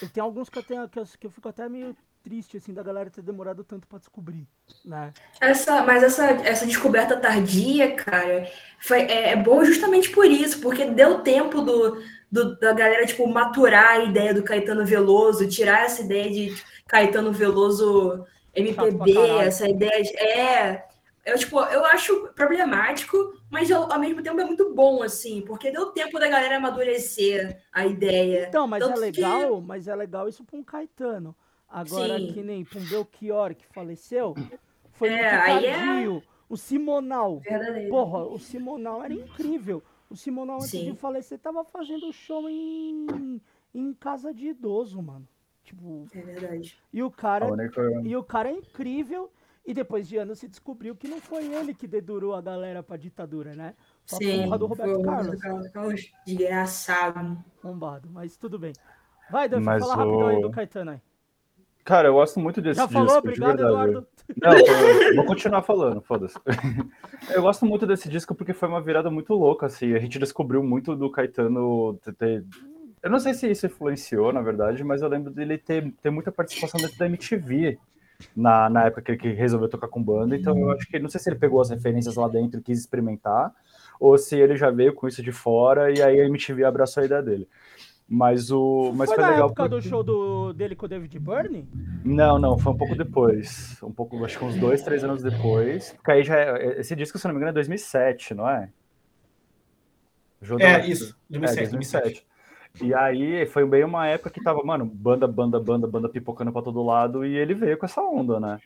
e 0.00 0.08
tem 0.08 0.22
alguns 0.22 0.48
que 0.48 0.58
eu, 0.58 0.62
tenho, 0.62 0.88
que 0.88 0.98
eu, 0.98 1.04
que 1.18 1.26
eu 1.26 1.30
fico 1.30 1.48
até 1.48 1.68
meio 1.68 1.96
triste, 2.22 2.56
assim, 2.56 2.72
da 2.72 2.82
galera 2.82 3.10
ter 3.10 3.22
demorado 3.22 3.64
tanto 3.64 3.88
para 3.88 3.98
descobrir, 3.98 4.46
né? 4.84 5.12
Essa, 5.40 5.82
mas 5.82 6.02
essa, 6.02 6.26
essa 6.26 6.66
descoberta 6.66 7.16
tardia, 7.16 7.96
cara, 7.96 8.48
foi, 8.80 9.00
é, 9.00 9.32
é, 9.32 9.36
bom 9.36 9.64
justamente 9.64 10.10
por 10.10 10.26
isso, 10.26 10.60
porque 10.60 10.84
deu 10.84 11.20
tempo 11.20 11.62
do, 11.62 12.00
do, 12.30 12.56
da 12.58 12.72
galera, 12.72 13.06
tipo, 13.06 13.26
maturar 13.26 13.92
a 13.92 14.04
ideia 14.04 14.34
do 14.34 14.42
Caetano 14.42 14.84
Veloso, 14.84 15.48
tirar 15.48 15.84
essa 15.84 16.02
ideia 16.02 16.30
de 16.30 16.62
Caetano 16.86 17.32
Veloso 17.32 18.24
MPB, 18.54 19.16
essa 19.40 19.68
ideia 19.68 20.02
de, 20.02 20.16
é... 20.16 20.88
Eu, 21.24 21.38
tipo, 21.38 21.60
eu 21.60 21.84
acho 21.84 22.28
problemático, 22.34 23.34
mas 23.50 23.68
eu, 23.68 23.92
ao 23.92 23.98
mesmo 24.00 24.22
tempo 24.22 24.40
é 24.40 24.44
muito 24.44 24.74
bom, 24.74 25.02
assim, 25.02 25.42
porque 25.42 25.70
deu 25.70 25.92
tempo 25.92 26.18
da 26.18 26.28
galera 26.28 26.56
amadurecer 26.56 27.62
a 27.70 27.86
ideia. 27.86 28.46
Então, 28.48 28.66
mas 28.66 28.82
Tanto 28.82 28.96
é 28.96 29.00
legal, 29.00 29.60
que... 29.60 29.66
mas 29.66 29.86
é 29.86 29.94
legal 29.94 30.28
isso 30.28 30.44
para 30.44 30.58
um 30.58 30.64
Caetano. 30.64 31.36
Agora, 31.68 32.18
Sim. 32.18 32.32
que 32.32 32.42
nem 32.42 32.64
para 32.64 32.80
um 32.80 32.84
Belchior 32.84 33.54
que 33.54 33.66
faleceu, 33.66 34.34
foi 34.92 35.08
é, 35.08 35.12
muito 35.12 35.44
tardio. 35.46 36.22
É... 36.26 36.30
O 36.48 36.56
Simonal. 36.56 37.38
Verdadeiro. 37.38 37.90
Porra, 37.90 38.24
o 38.24 38.38
Simonal 38.38 39.04
era 39.04 39.14
incrível. 39.14 39.80
O 40.08 40.16
Simonal, 40.16 40.56
antes 40.56 40.70
Sim. 40.70 40.90
de 40.90 40.98
falecer, 40.98 41.38
tava 41.38 41.62
fazendo 41.62 42.12
show 42.12 42.48
em, 42.50 43.40
em 43.72 43.94
casa 43.94 44.34
de 44.34 44.48
idoso, 44.48 45.00
mano. 45.00 45.28
Tipo, 45.70 46.04
é 46.12 46.20
verdade. 46.20 46.76
E 46.92 47.00
o 47.00 47.10
cara, 47.10 47.46
e 48.02 48.16
o 48.16 48.24
cara 48.24 48.50
é 48.50 48.52
incrível. 48.52 49.30
E 49.64 49.74
depois 49.74 50.08
de 50.08 50.16
anos 50.16 50.38
se 50.38 50.48
descobriu 50.48 50.96
que 50.96 51.06
não 51.06 51.20
foi 51.20 51.46
ele 51.46 51.74
que 51.74 51.86
dedurou 51.86 52.34
a 52.34 52.40
galera 52.40 52.82
pra 52.82 52.96
ditadura, 52.96 53.54
né? 53.54 53.74
Só 54.04 54.16
Sim, 54.16 54.44
porra 54.44 54.58
do 54.58 54.66
Roberto 54.66 55.02
Carlos. 55.02 55.70
Carlos. 55.70 56.12
Desgraçado. 56.26 57.38
Bombado, 57.62 58.08
mas 58.10 58.36
tudo 58.36 58.58
bem. 58.58 58.72
Vai, 59.30 59.48
Duff, 59.48 59.62
fala 59.62 59.84
o... 59.84 59.96
rapidão 59.96 60.26
aí 60.28 60.40
do 60.40 60.50
Caetano 60.50 60.92
aí. 60.92 61.00
Cara, 61.84 62.08
eu 62.08 62.14
gosto 62.14 62.40
muito 62.40 62.60
desse 62.60 62.78
Já 62.78 62.86
disco. 62.86 63.00
Já 63.00 63.06
falou? 63.06 63.18
Obrigado, 63.18 63.60
Eduardo. 63.60 64.06
Não, 64.42 64.52
eu 64.52 65.16
vou 65.16 65.24
continuar 65.26 65.62
falando, 65.62 66.00
foda-se. 66.00 66.38
Eu 67.34 67.42
gosto 67.42 67.66
muito 67.66 67.86
desse 67.86 68.08
disco 68.08 68.34
porque 68.34 68.52
foi 68.52 68.68
uma 68.68 68.80
virada 68.80 69.10
muito 69.10 69.34
louca, 69.34 69.66
assim. 69.66 69.94
A 69.94 69.98
gente 69.98 70.18
descobriu 70.18 70.62
muito 70.62 70.96
do 70.96 71.10
Caetano 71.10 71.98
ter... 72.18 72.44
Eu 73.02 73.10
não 73.10 73.18
sei 73.18 73.32
se 73.34 73.50
isso 73.50 73.66
influenciou, 73.66 74.32
na 74.32 74.42
verdade, 74.42 74.84
mas 74.84 75.00
eu 75.00 75.08
lembro 75.08 75.30
dele 75.30 75.56
ter, 75.56 75.90
ter 76.02 76.10
muita 76.10 76.30
participação 76.30 76.80
dentro 76.80 76.98
da 76.98 77.06
MTV 77.06 77.78
na, 78.36 78.68
na 78.68 78.84
época 78.84 79.16
que 79.16 79.28
ele 79.28 79.34
resolveu 79.34 79.68
tocar 79.68 79.88
com 79.88 80.02
banda. 80.02 80.36
Então 80.36 80.58
eu 80.58 80.70
acho 80.70 80.86
que, 80.86 80.98
não 80.98 81.08
sei 81.08 81.20
se 81.20 81.30
ele 81.30 81.38
pegou 81.38 81.60
as 81.60 81.70
referências 81.70 82.16
lá 82.16 82.28
dentro 82.28 82.60
e 82.60 82.62
quis 82.62 82.78
experimentar, 82.78 83.54
ou 83.98 84.16
se 84.18 84.36
ele 84.36 84.56
já 84.56 84.70
veio 84.70 84.94
com 84.94 85.08
isso 85.08 85.22
de 85.22 85.32
fora 85.32 85.90
e 85.90 86.02
aí 86.02 86.20
a 86.20 86.26
MTV 86.26 86.64
abraçou 86.64 87.02
a 87.02 87.06
ideia 87.06 87.22
dele. 87.22 87.48
Mas 88.12 88.50
o. 88.50 88.92
Mas 88.92 89.08
foi, 89.08 89.16
foi 89.16 89.24
na 89.24 89.30
legal 89.30 89.46
época 89.46 89.68
porque... 89.68 89.76
do 89.76 89.88
show 89.88 90.02
do, 90.02 90.52
dele 90.52 90.74
com 90.74 90.84
o 90.84 90.88
David 90.88 91.16
Byrne? 91.16 91.68
Não, 92.04 92.40
não, 92.40 92.58
foi 92.58 92.72
um 92.72 92.76
pouco 92.76 92.96
depois. 92.96 93.80
Um 93.84 93.92
pouco, 93.92 94.24
acho 94.24 94.36
que 94.36 94.44
uns 94.44 94.56
dois, 94.56 94.82
três 94.82 95.04
anos 95.04 95.22
depois. 95.22 95.92
Porque 95.92 96.10
aí 96.10 96.24
já 96.24 96.36
é, 96.36 96.80
Esse 96.80 96.96
disco, 96.96 97.18
se 97.18 97.24
não 97.26 97.32
me 97.32 97.38
engano, 97.38 97.50
é 97.50 97.54
2007, 97.54 98.34
não 98.34 98.50
é? 98.50 98.68
é, 100.58 100.86
isso. 100.86 101.16
2007, 101.30 101.68
é, 101.68 101.70
2007. 101.70 102.26
E 102.80 102.94
aí 102.94 103.46
foi 103.46 103.66
bem 103.66 103.84
uma 103.84 104.06
época 104.06 104.30
que 104.30 104.42
tava, 104.42 104.62
mano, 104.62 104.84
banda, 104.84 105.26
banda, 105.26 105.58
banda, 105.58 105.86
banda 105.86 106.08
pipocando 106.08 106.52
pra 106.52 106.62
todo 106.62 106.82
lado 106.82 107.24
e 107.24 107.36
ele 107.36 107.54
veio 107.54 107.76
com 107.76 107.86
essa 107.86 108.00
onda, 108.02 108.38
né? 108.38 108.60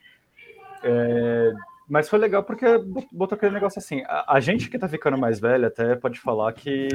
É, 0.82 1.52
mas 1.88 2.08
foi 2.08 2.18
legal 2.18 2.42
porque 2.42 2.66
botou 3.12 3.36
aquele 3.36 3.54
negócio 3.54 3.78
assim. 3.78 4.02
A, 4.06 4.36
a, 4.36 4.40
gente 4.40 4.70
que 4.70 4.78
tá 4.78 4.88
ficando 4.88 5.18
mais 5.18 5.38
velho 5.38 5.66
até 5.66 5.94
pode 5.96 6.18
falar 6.18 6.52
que 6.52 6.88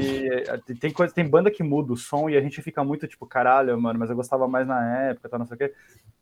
é, 0.48 0.58
tem 0.76 0.92
coisa, 0.92 1.14
tem 1.14 1.28
banda 1.28 1.52
que 1.52 1.64
muda 1.64 1.94
o 1.94 1.98
som 1.98 2.30
e 2.30 2.36
a 2.36 2.42
gente 2.42 2.62
fica 2.62 2.84
muito 2.84 3.08
tipo, 3.08 3.26
caralho, 3.26 3.80
mano, 3.80 4.00
mas 4.00 4.10
eu 4.10 4.16
gostava 4.16 4.48
mais 4.48 4.68
na 4.68 5.10
época, 5.10 5.30
tá, 5.30 5.38
não 5.38 5.46
sei 5.46 5.56
o 5.56 5.58
quê. 5.58 5.74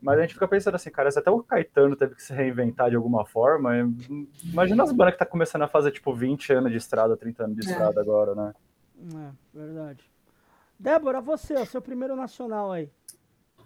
Mas 0.01 0.17
a 0.17 0.21
gente 0.21 0.33
fica 0.33 0.47
pensando 0.47 0.75
assim, 0.75 0.89
cara, 0.89 1.09
se 1.09 1.19
até 1.19 1.31
o 1.31 1.43
Caetano 1.43 1.95
teve 1.95 2.15
que 2.15 2.23
se 2.23 2.33
reinventar 2.33 2.89
de 2.89 2.95
alguma 2.95 3.25
forma, 3.25 3.71
imagina 4.43 4.83
as 4.83 4.91
bandas 4.91 5.13
que 5.13 5.19
tá 5.19 5.25
começando 5.25 5.61
a 5.61 5.67
fazer 5.67 5.91
tipo 5.91 6.13
20 6.13 6.53
anos 6.53 6.71
de 6.71 6.77
estrada, 6.77 7.15
30 7.15 7.43
anos 7.45 7.55
de 7.55 7.67
é. 7.67 7.71
estrada 7.71 8.01
agora, 8.01 8.35
né? 8.35 8.53
É, 8.99 9.57
verdade. 9.57 10.16
Débora, 10.79 11.19
você, 11.19 11.55
o 11.55 11.65
seu 11.65 11.81
primeiro 11.81 12.15
nacional 12.15 12.71
aí. 12.71 12.89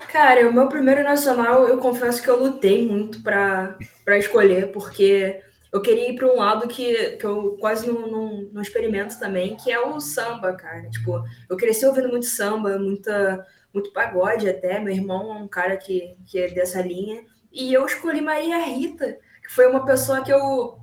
Cara, 0.07 0.49
o 0.49 0.53
meu 0.53 0.67
primeiro 0.67 1.03
nacional, 1.03 1.67
eu 1.67 1.77
confesso 1.77 2.21
que 2.21 2.29
eu 2.29 2.41
lutei 2.41 2.87
muito 2.87 3.21
para 3.21 3.77
escolher, 4.17 4.71
porque 4.71 5.41
eu 5.71 5.81
queria 5.81 6.09
ir 6.09 6.15
para 6.15 6.27
um 6.27 6.37
lado 6.37 6.67
que, 6.67 7.11
que 7.17 7.25
eu 7.25 7.57
quase 7.59 7.87
não, 7.87 8.07
não, 8.07 8.41
não, 8.51 8.61
experimento 8.61 9.19
também, 9.19 9.55
que 9.55 9.71
é 9.71 9.79
o 9.79 9.99
samba, 9.99 10.53
cara. 10.53 10.89
Tipo, 10.89 11.23
eu 11.49 11.55
cresci 11.55 11.85
ouvindo 11.85 12.09
muito 12.09 12.25
samba, 12.25 12.77
muita, 12.77 13.45
muito 13.73 13.91
pagode 13.93 14.49
até. 14.49 14.79
Meu 14.79 14.93
irmão 14.93 15.33
é 15.33 15.39
um 15.39 15.47
cara 15.47 15.77
que, 15.77 16.15
que 16.25 16.39
é 16.39 16.49
dessa 16.49 16.81
linha. 16.81 17.23
E 17.51 17.73
eu 17.73 17.85
escolhi 17.85 18.21
Maria 18.21 18.57
Rita, 18.65 19.17
que 19.41 19.53
foi 19.53 19.67
uma 19.67 19.85
pessoa 19.85 20.23
que 20.23 20.31
eu 20.31 20.79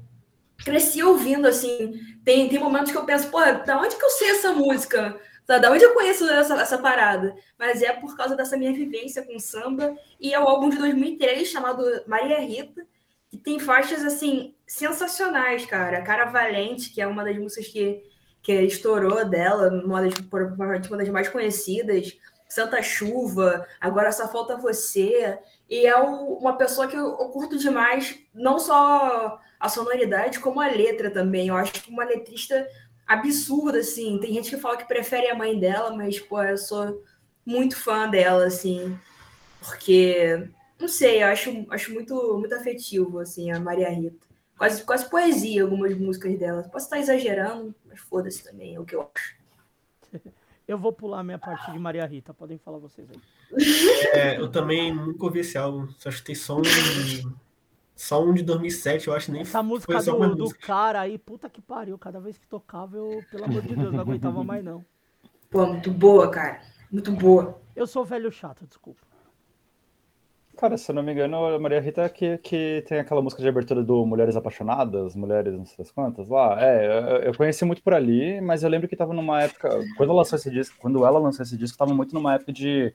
cresci 0.64 1.03
ouvindo, 1.03 1.47
assim. 1.47 2.01
Tem, 2.24 2.49
tem 2.49 2.59
momentos 2.59 2.93
que 2.93 2.99
eu 2.99 3.05
penso, 3.05 3.31
pô, 3.31 3.41
da 3.41 3.81
onde 3.81 3.97
que 3.97 4.05
eu 4.05 4.11
sei 4.11 4.31
essa 4.31 4.53
música? 4.53 5.18
Da 5.49 5.71
onde 5.73 5.83
eu 5.83 5.95
conheço 5.95 6.29
essa, 6.29 6.61
essa 6.61 6.77
parada? 6.77 7.35
Mas 7.59 7.81
é 7.81 7.91
por 7.95 8.15
causa 8.15 8.37
dessa 8.37 8.55
minha 8.55 8.73
vivência 8.73 9.25
com 9.25 9.39
samba. 9.39 9.97
E 10.21 10.35
é 10.35 10.39
o 10.39 10.47
álbum 10.47 10.69
de 10.69 10.77
2003 10.77 11.49
chamado 11.49 11.83
Maria 12.07 12.39
Rita, 12.41 12.87
que 13.31 13.39
tem 13.39 13.59
faixas 13.59 14.05
assim 14.05 14.55
sensacionais, 14.67 15.65
cara. 15.65 16.03
Cara 16.03 16.27
Valente, 16.27 16.91
que 16.91 17.01
é 17.01 17.07
uma 17.07 17.25
das 17.25 17.39
músicas 17.39 17.67
que, 17.69 18.03
que 18.43 18.53
estourou 18.61 19.25
dela, 19.25 19.71
uma 19.83 20.03
das, 20.03 20.15
uma 20.87 20.99
das 20.99 21.09
mais 21.09 21.29
conhecidas. 21.29 22.19
Santa 22.47 22.83
Chuva, 22.83 23.67
Agora 23.81 24.13
Só 24.13 24.29
Falta 24.29 24.57
Você. 24.57 25.39
E 25.69 25.87
é 25.87 25.97
uma 25.97 26.59
pessoa 26.59 26.89
que 26.89 26.97
eu, 26.97 27.15
curto 27.31 27.59
demais, 27.59 28.19
não 28.35 28.59
só 28.59 29.39
a 29.59 29.69
sonoridade, 29.69 30.41
como 30.41 30.61
a 30.61 30.67
letra 30.67 31.11
também. 31.11 31.49
Eu 31.49 31.57
acho 31.57 31.73
que 31.73 31.91
uma 31.91 32.05
letrista 32.05 32.67
absurda, 33.09 33.79
assim. 33.79 34.19
Tem 34.21 34.35
gente 34.35 34.51
que 34.51 34.59
fala 34.59 34.77
que 34.77 34.87
prefere 34.87 35.29
a 35.29 35.35
mãe 35.35 35.59
dela, 35.59 35.97
mas, 35.97 36.21
pô, 36.21 36.43
eu 36.43 36.59
sou 36.59 37.03
muito 37.45 37.77
fã 37.77 38.09
dela, 38.09 38.45
assim. 38.45 38.97
Porque, 39.61 40.49
não 40.79 40.87
sei, 40.87 41.23
eu 41.23 41.29
acho, 41.29 41.67
acho 41.71 41.93
muito, 41.93 42.39
muito 42.39 42.55
afetivo, 42.55 43.19
assim, 43.19 43.51
a 43.51 43.59
Maria 43.59 43.89
Rita. 43.89 44.29
Quase, 44.57 44.85
quase 44.85 45.09
poesia 45.09 45.63
algumas 45.63 45.97
músicas 45.97 46.39
dela. 46.39 46.63
Posso 46.65 46.87
estar 46.87 46.99
exagerando, 46.99 47.75
mas 47.87 47.99
foda-se 48.01 48.45
também, 48.45 48.75
é 48.75 48.81
o 48.81 48.85
que 48.85 48.95
eu 48.95 49.11
acho. 49.15 49.37
Eu 50.69 50.77
vou 50.77 50.93
pular 50.93 51.21
a 51.21 51.25
minha 51.25 51.39
parte 51.39 51.73
de 51.73 51.79
Maria 51.79 52.05
Rita, 52.05 52.35
podem 52.35 52.59
falar 52.59 52.77
vocês 52.77 53.09
aí. 53.11 53.19
É, 54.13 54.37
eu 54.37 54.51
também 54.51 54.95
nunca 54.95 55.25
ouvi 55.25 55.39
esse 55.39 55.57
álbum, 55.57 55.89
só 55.97 56.11
tem 56.23 56.35
som 56.35 56.61
só 57.99 58.25
um 58.25 58.33
de 58.33 58.45
2007, 58.45 59.09
eu 59.09 59.15
acho 59.15 59.33
nem 59.33 59.41
Essa 59.41 59.61
música 59.61 60.01
do, 60.01 60.37
do 60.37 60.55
cara 60.55 61.01
aí, 61.01 61.19
puta 61.19 61.51
que 61.51 61.61
pariu. 61.61 61.99
Cada 61.99 62.21
vez 62.21 62.39
que 62.39 62.47
tocava, 62.47 62.97
eu, 62.97 63.25
pelo 63.29 63.45
amor 63.45 63.61
de 63.61 63.75
Deus, 63.75 63.93
não 63.93 64.01
aguentava 64.01 64.45
mais 64.45 64.65
não. 64.65 64.85
Pô, 65.51 65.67
muito 65.67 65.91
boa, 65.91 66.31
cara. 66.31 66.61
Muito 66.93 67.11
boa. 67.11 67.61
Eu 67.75 67.89
sou 67.89 68.05
velho 68.05 68.31
chato, 68.31 68.65
desculpa. 68.69 69.01
Cara, 70.57 70.79
se 70.79 70.89
eu 70.89 70.95
não 70.95 71.03
me 71.03 71.13
engano, 71.13 71.45
a 71.45 71.59
Maria 71.59 71.81
Rita 71.81 72.03
é 72.03 72.09
que, 72.09 72.39
que 72.39 72.85
tem 72.87 73.01
aquela 73.01 73.21
música 73.21 73.43
de 73.43 73.49
abertura 73.49 73.83
do 73.83 74.07
Mulheres 74.07 74.37
Apaixonadas, 74.37 75.17
Mulheres 75.17 75.55
não 75.55 75.67
sei 75.67 75.79
das 75.79 75.91
quantas 75.91 76.29
lá. 76.29 76.57
É, 76.61 77.27
eu 77.27 77.35
conheci 77.37 77.65
muito 77.65 77.83
por 77.83 77.95
ali, 77.95 78.41
mas 78.41 78.63
eu 78.63 78.71
lembro 78.71 78.87
que 78.87 78.95
tava 78.95 79.13
numa 79.13 79.43
época. 79.43 79.71
Quando 79.97 80.11
ela 80.11 80.19
lançou 80.19 80.37
esse 80.39 80.51
disco, 80.53 80.77
quando 80.79 81.05
ela 81.05 81.19
lançou 81.19 81.43
esse 81.43 81.57
disco, 81.57 81.77
tava 81.77 81.93
muito 81.93 82.15
numa 82.15 82.35
época 82.35 82.53
de 82.53 82.95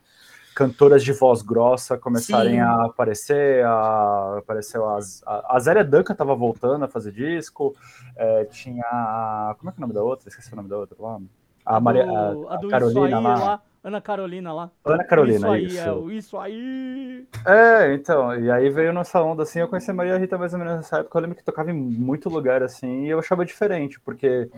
cantoras 0.53 1.03
de 1.03 1.11
voz 1.11 1.41
grossa 1.41 1.97
começarem 1.97 2.53
Sim. 2.53 2.59
a 2.59 2.85
aparecer, 2.85 3.65
a, 3.65 4.37
apareceu 4.39 4.87
as, 4.89 5.23
a, 5.25 5.55
a 5.55 5.59
Zélia 5.59 5.83
Duncan 5.83 6.15
tava 6.15 6.35
voltando 6.35 6.85
a 6.85 6.87
fazer 6.87 7.11
disco, 7.11 7.75
é, 8.15 8.45
tinha, 8.45 9.55
como 9.57 9.69
é 9.69 9.73
que 9.73 9.77
é 9.77 9.79
o 9.79 9.81
nome 9.81 9.93
da 9.93 10.03
outra? 10.03 10.29
Esqueci 10.29 10.53
o 10.53 10.55
nome 10.55 10.69
da 10.69 10.77
outra 10.77 10.95
lá. 10.99 11.19
A, 11.65 11.79
Maria, 11.79 12.05
a, 12.05 12.53
a, 12.53 12.55
a 12.55 12.67
Carolina 12.69 13.19
lá. 13.19 13.35
lá. 13.35 13.61
Ana 13.83 13.99
Carolina 13.99 14.53
lá. 14.53 14.71
Ana 14.85 15.03
Carolina, 15.03 15.37
isso. 15.37 15.47
Aí, 15.47 15.65
isso. 15.65 16.09
É, 16.09 16.13
isso 16.13 16.37
aí. 16.37 17.27
É, 17.45 17.93
então, 17.93 18.39
e 18.39 18.49
aí 18.49 18.69
veio 18.69 18.93
nessa 18.93 19.21
onda 19.21 19.43
assim, 19.43 19.59
eu 19.59 19.67
conheci 19.67 19.91
a 19.91 19.93
Maria 19.93 20.17
Rita 20.17 20.37
mais 20.37 20.53
ou 20.53 20.59
menos 20.59 20.75
nessa 20.75 20.99
época, 20.99 21.17
eu 21.17 21.21
lembro 21.21 21.35
que 21.35 21.43
tocava 21.43 21.69
em 21.69 21.73
muito 21.73 22.29
lugar 22.29 22.63
assim, 22.63 23.03
e 23.03 23.09
eu 23.09 23.19
achava 23.19 23.43
diferente, 23.43 23.99
porque 23.99 24.49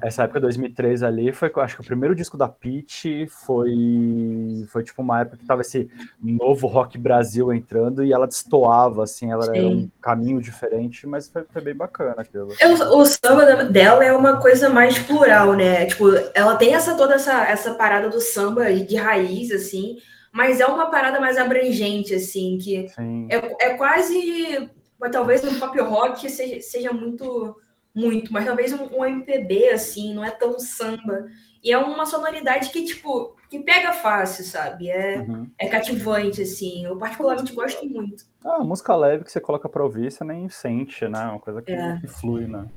essa 0.00 0.24
época 0.24 0.40
2003 0.40 1.02
ali 1.02 1.32
foi, 1.32 1.50
acho 1.56 1.76
que 1.76 1.82
o 1.82 1.86
primeiro 1.86 2.14
disco 2.14 2.36
da 2.36 2.48
Peach 2.48 3.26
foi 3.28 4.66
foi 4.68 4.82
tipo 4.82 5.00
uma 5.00 5.20
época 5.20 5.36
que 5.36 5.46
tava 5.46 5.60
esse 5.60 5.88
novo 6.20 6.66
rock 6.66 6.98
Brasil 6.98 7.52
entrando 7.52 8.04
e 8.04 8.12
ela 8.12 8.26
destoava 8.26 9.04
assim, 9.04 9.30
ela 9.30 9.42
Sim. 9.44 9.56
era 9.56 9.68
um 9.68 9.90
caminho 10.00 10.40
diferente, 10.40 11.06
mas 11.06 11.28
foi, 11.28 11.44
foi 11.44 11.62
bem 11.62 11.74
bacana 11.74 12.16
aquilo. 12.18 12.48
Eu, 12.60 12.72
o 12.98 13.04
samba 13.04 13.64
dela 13.64 14.04
é 14.04 14.12
uma 14.12 14.40
coisa 14.40 14.68
mais 14.68 14.98
plural, 14.98 15.54
né? 15.54 15.86
Tipo, 15.86 16.06
ela 16.34 16.56
tem 16.56 16.74
essa 16.74 16.96
toda 16.96 17.14
essa 17.14 17.44
essa 17.44 17.74
parada 17.74 18.08
do 18.08 18.20
samba 18.20 18.72
de 18.72 18.96
raiz 18.96 19.52
assim, 19.52 19.98
mas 20.32 20.60
é 20.60 20.66
uma 20.66 20.90
parada 20.90 21.20
mais 21.20 21.36
abrangente 21.36 22.14
assim, 22.14 22.58
que 22.58 22.86
é, 23.28 23.66
é 23.68 23.74
quase 23.74 24.68
talvez 25.10 25.44
um 25.44 25.58
pop 25.58 25.78
rock 25.80 26.28
seja, 26.30 26.60
seja 26.60 26.92
muito 26.92 27.56
muito, 27.94 28.32
mas 28.32 28.44
talvez 28.44 28.72
um, 28.72 28.84
um, 28.96 29.04
MPB, 29.04 29.68
assim, 29.68 30.14
não 30.14 30.24
é 30.24 30.30
tão 30.30 30.58
samba. 30.58 31.26
E 31.62 31.70
é 31.70 31.78
uma 31.78 32.06
sonoridade 32.06 32.70
que, 32.70 32.84
tipo, 32.84 33.36
que 33.48 33.60
pega 33.60 33.92
fácil, 33.92 34.44
sabe? 34.44 34.88
É, 34.88 35.18
uhum. 35.18 35.48
é 35.58 35.68
cativante, 35.68 36.42
assim. 36.42 36.84
Eu 36.84 36.96
particularmente 36.96 37.54
gosto 37.54 37.86
muito. 37.88 38.24
Ah, 38.44 38.64
música 38.64 38.96
leve 38.96 39.24
que 39.24 39.30
você 39.30 39.40
coloca 39.40 39.68
pra 39.68 39.84
ouvir, 39.84 40.10
você 40.10 40.24
nem 40.24 40.48
sente, 40.48 41.06
né? 41.06 41.24
Uma 41.26 41.38
coisa 41.38 41.62
que, 41.62 41.72
é. 41.72 42.00
que 42.00 42.08
flui, 42.08 42.46
né? 42.48 42.68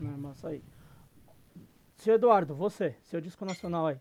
É, 0.00 0.04
mas 0.18 0.44
aí. 0.44 0.62
Seu 1.96 2.14
Eduardo, 2.14 2.54
você, 2.54 2.94
seu 3.02 3.20
disco 3.20 3.44
nacional 3.44 3.86
aí. 3.86 3.96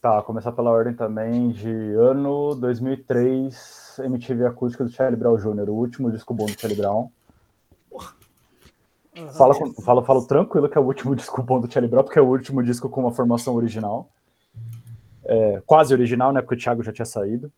Tá, 0.00 0.22
começar 0.22 0.52
pela 0.52 0.70
ordem 0.70 0.94
também 0.94 1.50
de 1.50 1.68
ano 1.68 2.54
2003, 2.54 4.00
MTV 4.04 4.46
Acústica 4.46 4.82
do 4.82 4.90
Charlie 4.90 5.18
Brown 5.18 5.36
Jr., 5.36 5.68
o 5.68 5.74
último 5.74 6.10
disco 6.10 6.32
bom 6.32 6.46
do 6.46 6.58
Charlie 6.58 6.80
Brown. 6.80 7.10
Uhum. 9.20 9.32
Fala, 9.32 9.54
falo, 9.84 10.02
falo 10.02 10.26
tranquilo 10.26 10.68
que 10.68 10.78
é 10.78 10.80
o 10.80 10.84
último 10.84 11.14
disco 11.16 11.42
bom 11.42 11.60
do 11.60 11.70
Charlie 11.70 11.90
Brown, 11.90 12.04
porque 12.04 12.18
é 12.18 12.22
o 12.22 12.28
último 12.28 12.62
disco 12.62 12.88
com 12.88 13.02
uma 13.02 13.12
formação 13.12 13.54
original. 13.54 14.08
É, 15.24 15.62
quase 15.66 15.92
original, 15.92 16.32
né? 16.32 16.40
Porque 16.40 16.54
o 16.54 16.58
Thiago 16.58 16.82
já 16.82 16.92
tinha 16.92 17.06
saído. 17.06 17.52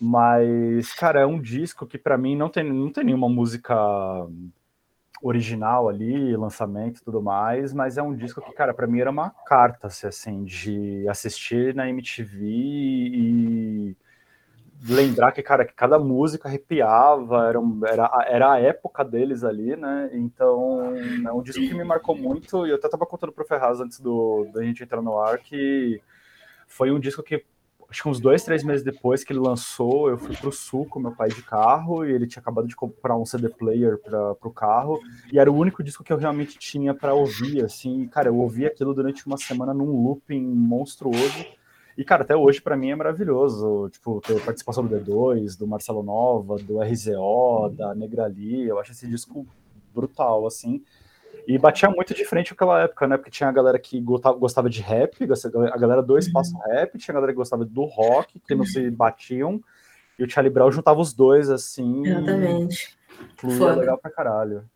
Mas, 0.00 0.92
cara, 0.92 1.20
é 1.20 1.26
um 1.26 1.40
disco 1.40 1.86
que 1.86 1.98
para 1.98 2.16
mim 2.16 2.36
não 2.36 2.48
tem, 2.48 2.64
não 2.64 2.90
tem 2.90 3.04
nenhuma 3.04 3.28
música 3.28 3.74
original 5.20 5.88
ali, 5.88 6.36
lançamento 6.36 6.98
e 7.00 7.04
tudo 7.04 7.20
mais, 7.20 7.72
mas 7.72 7.98
é 7.98 8.02
um 8.02 8.14
disco 8.14 8.40
que, 8.40 8.52
cara, 8.52 8.72
para 8.72 8.86
mim 8.86 9.00
era 9.00 9.10
uma 9.10 9.30
carta, 9.30 9.88
assim, 9.88 10.44
de 10.44 11.06
assistir 11.08 11.74
na 11.74 11.88
MTV 11.88 12.38
e 12.40 13.96
lembrar 14.86 15.32
que, 15.32 15.42
cara, 15.42 15.64
que 15.64 15.72
cada 15.72 15.98
música 15.98 16.48
arrepiava, 16.48 17.48
era, 17.48 17.60
era, 17.86 18.26
era 18.28 18.52
a 18.52 18.60
época 18.60 19.04
deles 19.04 19.42
ali, 19.42 19.74
né? 19.76 20.10
Então, 20.12 20.94
é 21.26 21.32
um 21.32 21.42
disco 21.42 21.60
que 21.60 21.74
me 21.74 21.84
marcou 21.84 22.16
muito, 22.16 22.66
e 22.66 22.70
eu 22.70 22.76
até 22.76 22.88
tava 22.88 23.06
contando 23.06 23.32
pro 23.32 23.44
Ferraz 23.44 23.80
antes 23.80 23.98
do, 23.98 24.46
da 24.52 24.62
gente 24.62 24.82
entrar 24.82 25.02
no 25.02 25.18
ar, 25.18 25.38
que 25.38 26.00
foi 26.66 26.92
um 26.92 27.00
disco 27.00 27.22
que, 27.22 27.44
acho 27.90 28.02
que 28.02 28.08
uns 28.08 28.20
dois, 28.20 28.44
três 28.44 28.62
meses 28.62 28.84
depois 28.84 29.24
que 29.24 29.32
ele 29.32 29.40
lançou, 29.40 30.10
eu 30.10 30.18
fui 30.18 30.36
pro 30.36 30.52
sul 30.52 30.86
com 30.86 31.00
meu 31.00 31.12
pai 31.12 31.28
de 31.28 31.42
carro, 31.42 32.04
e 32.04 32.12
ele 32.12 32.26
tinha 32.26 32.40
acabado 32.40 32.68
de 32.68 32.76
comprar 32.76 33.16
um 33.16 33.26
CD 33.26 33.48
player 33.48 33.98
para 33.98 34.34
pro 34.36 34.50
carro, 34.50 35.00
e 35.32 35.38
era 35.38 35.50
o 35.50 35.56
único 35.56 35.82
disco 35.82 36.04
que 36.04 36.12
eu 36.12 36.18
realmente 36.18 36.56
tinha 36.58 36.94
para 36.94 37.14
ouvir, 37.14 37.64
assim, 37.64 38.06
cara, 38.06 38.28
eu 38.28 38.36
ouvi 38.36 38.66
aquilo 38.66 38.94
durante 38.94 39.26
uma 39.26 39.38
semana 39.38 39.74
num 39.74 40.04
looping 40.04 40.42
monstruoso, 40.42 41.57
e, 41.98 42.04
cara, 42.04 42.22
até 42.22 42.36
hoje 42.36 42.62
para 42.62 42.76
mim 42.76 42.90
é 42.90 42.94
maravilhoso, 42.94 43.88
tipo, 43.90 44.20
ter 44.20 44.40
participação 44.44 44.86
do 44.86 44.96
D2, 44.96 45.58
do 45.58 45.66
Marcelo 45.66 46.00
Nova, 46.00 46.56
do 46.56 46.80
RZO, 46.80 47.70
da 47.76 47.92
Negrali, 47.92 48.68
eu 48.68 48.78
acho 48.78 48.92
esse 48.92 49.08
disco 49.08 49.44
brutal, 49.92 50.46
assim. 50.46 50.80
E 51.44 51.58
batia 51.58 51.90
muito 51.90 52.14
de 52.14 52.24
frente 52.24 52.52
aquela 52.52 52.82
época, 52.82 53.08
né? 53.08 53.16
Porque 53.16 53.32
tinha 53.32 53.48
a 53.48 53.52
galera 53.52 53.80
que 53.80 54.00
gostava 54.00 54.70
de 54.70 54.80
rap, 54.80 55.16
a 55.24 55.76
galera 55.76 56.00
do 56.00 56.16
espaço 56.16 56.54
uhum. 56.54 56.60
rap, 56.60 56.96
tinha 56.98 57.12
a 57.12 57.16
galera 57.16 57.32
que 57.32 57.38
gostava 57.38 57.64
do 57.64 57.84
rock, 57.84 58.38
que 58.38 58.54
não 58.54 58.64
se 58.64 58.88
batiam, 58.92 59.60
e 60.16 60.22
o 60.22 60.30
Charlie 60.30 60.54
Brown 60.54 60.70
juntava 60.70 61.00
os 61.00 61.12
dois, 61.12 61.50
assim. 61.50 62.06
Exatamente. 62.06 62.96
Fluía 63.36 63.74
legal 63.74 63.98
pra 63.98 64.08
caralho. 64.08 64.70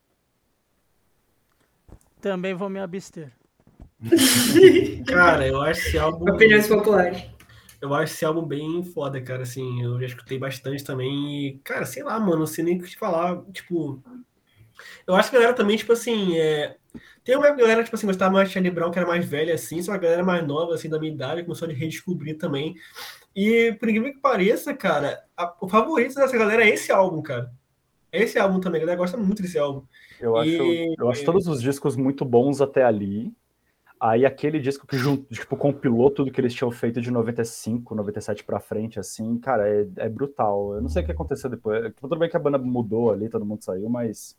Também 2.21 2.53
vou 2.53 2.69
me 2.69 2.81
abster. 2.81 3.31
cara, 5.07 5.47
eu 5.47 5.61
acho 5.61 5.89
esse 5.89 5.99
álbum. 5.99 6.31
Opiniões 6.31 6.67
populares. 6.67 7.23
Eu 7.81 7.93
acho 7.95 8.15
esse 8.15 8.25
álbum 8.25 8.45
bem 8.45 8.85
foda, 8.85 9.21
cara. 9.21 9.43
Assim, 9.43 9.83
eu 9.83 9.99
já 10.01 10.07
escutei 10.07 10.39
bastante 10.39 10.85
também. 10.85 11.47
E, 11.47 11.59
cara, 11.65 11.85
sei 11.85 12.03
lá, 12.03 12.19
mano, 12.19 12.41
não 12.41 12.47
sei 12.47 12.65
nem 12.65 12.79
o 12.79 12.83
que 12.83 12.91
te 12.91 12.99
falar. 12.99 13.43
Tipo, 13.53 14.03
eu 15.07 15.15
acho 15.15 15.31
que 15.31 15.37
a 15.37 15.41
galera 15.41 15.57
também, 15.57 15.77
tipo 15.77 15.93
assim, 15.93 16.37
é... 16.39 16.77
tem 17.25 17.37
uma 17.37 17.51
galera, 17.51 17.83
tipo 17.83 17.97
assim, 17.97 18.07
gostava 18.07 18.33
mais 18.33 18.49
de 18.49 18.55
Charlie 18.55 18.73
Brown, 18.73 18.91
que 18.91 18.99
era 18.99 19.09
mais 19.09 19.25
velha, 19.25 19.55
assim, 19.55 19.83
só 19.83 19.93
uma 19.93 19.99
galera 19.99 20.25
mais 20.25 20.47
nova, 20.47 20.75
assim, 20.75 20.89
da 20.89 20.99
minha 20.99 21.13
idade, 21.13 21.43
começou 21.43 21.69
a 21.69 21.73
redescobrir 21.73 22.39
também. 22.39 22.75
E, 23.35 23.73
por 23.79 23.89
incrível 23.89 24.13
que 24.13 24.21
pareça, 24.21 24.75
cara, 24.75 25.23
a... 25.37 25.55
o 25.61 25.69
favorito 25.69 26.15
dessa 26.15 26.37
galera 26.37 26.65
é 26.65 26.71
esse 26.71 26.93
álbum, 26.93 27.23
cara. 27.23 27.51
É 28.11 28.23
esse 28.23 28.39
álbum 28.39 28.61
também, 28.61 28.81
a 28.81 28.85
galera 28.85 28.99
gosta 28.99 29.17
muito 29.17 29.43
desse 29.43 29.59
álbum. 29.59 29.85
Eu 30.21 30.37
acho, 30.37 30.51
e... 30.51 30.95
eu 30.99 31.11
acho 31.11 31.25
todos 31.25 31.47
os 31.47 31.61
discos 31.63 31.97
muito 31.97 32.25
bons 32.25 32.61
até 32.61 32.85
ali. 32.85 33.33
Aí 34.05 34.27
aquele 34.27 34.59
disco 34.59 34.85
que 34.85 34.97
tipo, 35.31 35.57
compilou 35.57 36.11
tudo 36.11 36.33
que 36.33 36.41
eles 36.41 36.53
tinham 36.53 36.73
feito 36.73 37.01
de 37.01 37.09
95, 37.09 37.95
97 37.95 38.43
pra 38.43 38.59
frente, 38.59 38.99
assim, 38.99 39.39
cara, 39.39 39.69
é, 39.69 39.87
é 39.99 40.09
brutal. 40.09 40.75
Eu 40.75 40.83
não 40.83 40.89
sei 40.89 41.05
o 41.05 41.07
que 41.07 41.13
aconteceu 41.13 41.49
depois. 41.49 41.95
Tudo 42.01 42.17
bem 42.17 42.29
que 42.29 42.37
a 42.37 42.41
banda 42.41 42.59
mudou 42.59 43.13
ali, 43.13 43.29
todo 43.29 43.47
mundo 43.47 43.63
saiu, 43.63 43.89
mas 43.89 44.37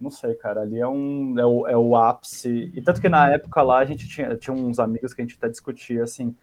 não 0.00 0.10
sei, 0.10 0.34
cara, 0.34 0.62
ali 0.62 0.80
é 0.80 0.88
um 0.88 1.38
é 1.38 1.46
o, 1.46 1.68
é 1.68 1.76
o 1.76 1.94
ápice. 1.94 2.72
E 2.74 2.82
tanto 2.82 3.00
que 3.00 3.08
na 3.08 3.30
época 3.30 3.62
lá 3.62 3.78
a 3.78 3.84
gente 3.84 4.08
tinha, 4.08 4.36
tinha 4.36 4.52
uns 4.52 4.80
amigos 4.80 5.14
que 5.14 5.22
a 5.22 5.24
gente 5.24 5.36
até 5.36 5.48
discutia 5.48 6.02
assim, 6.02 6.34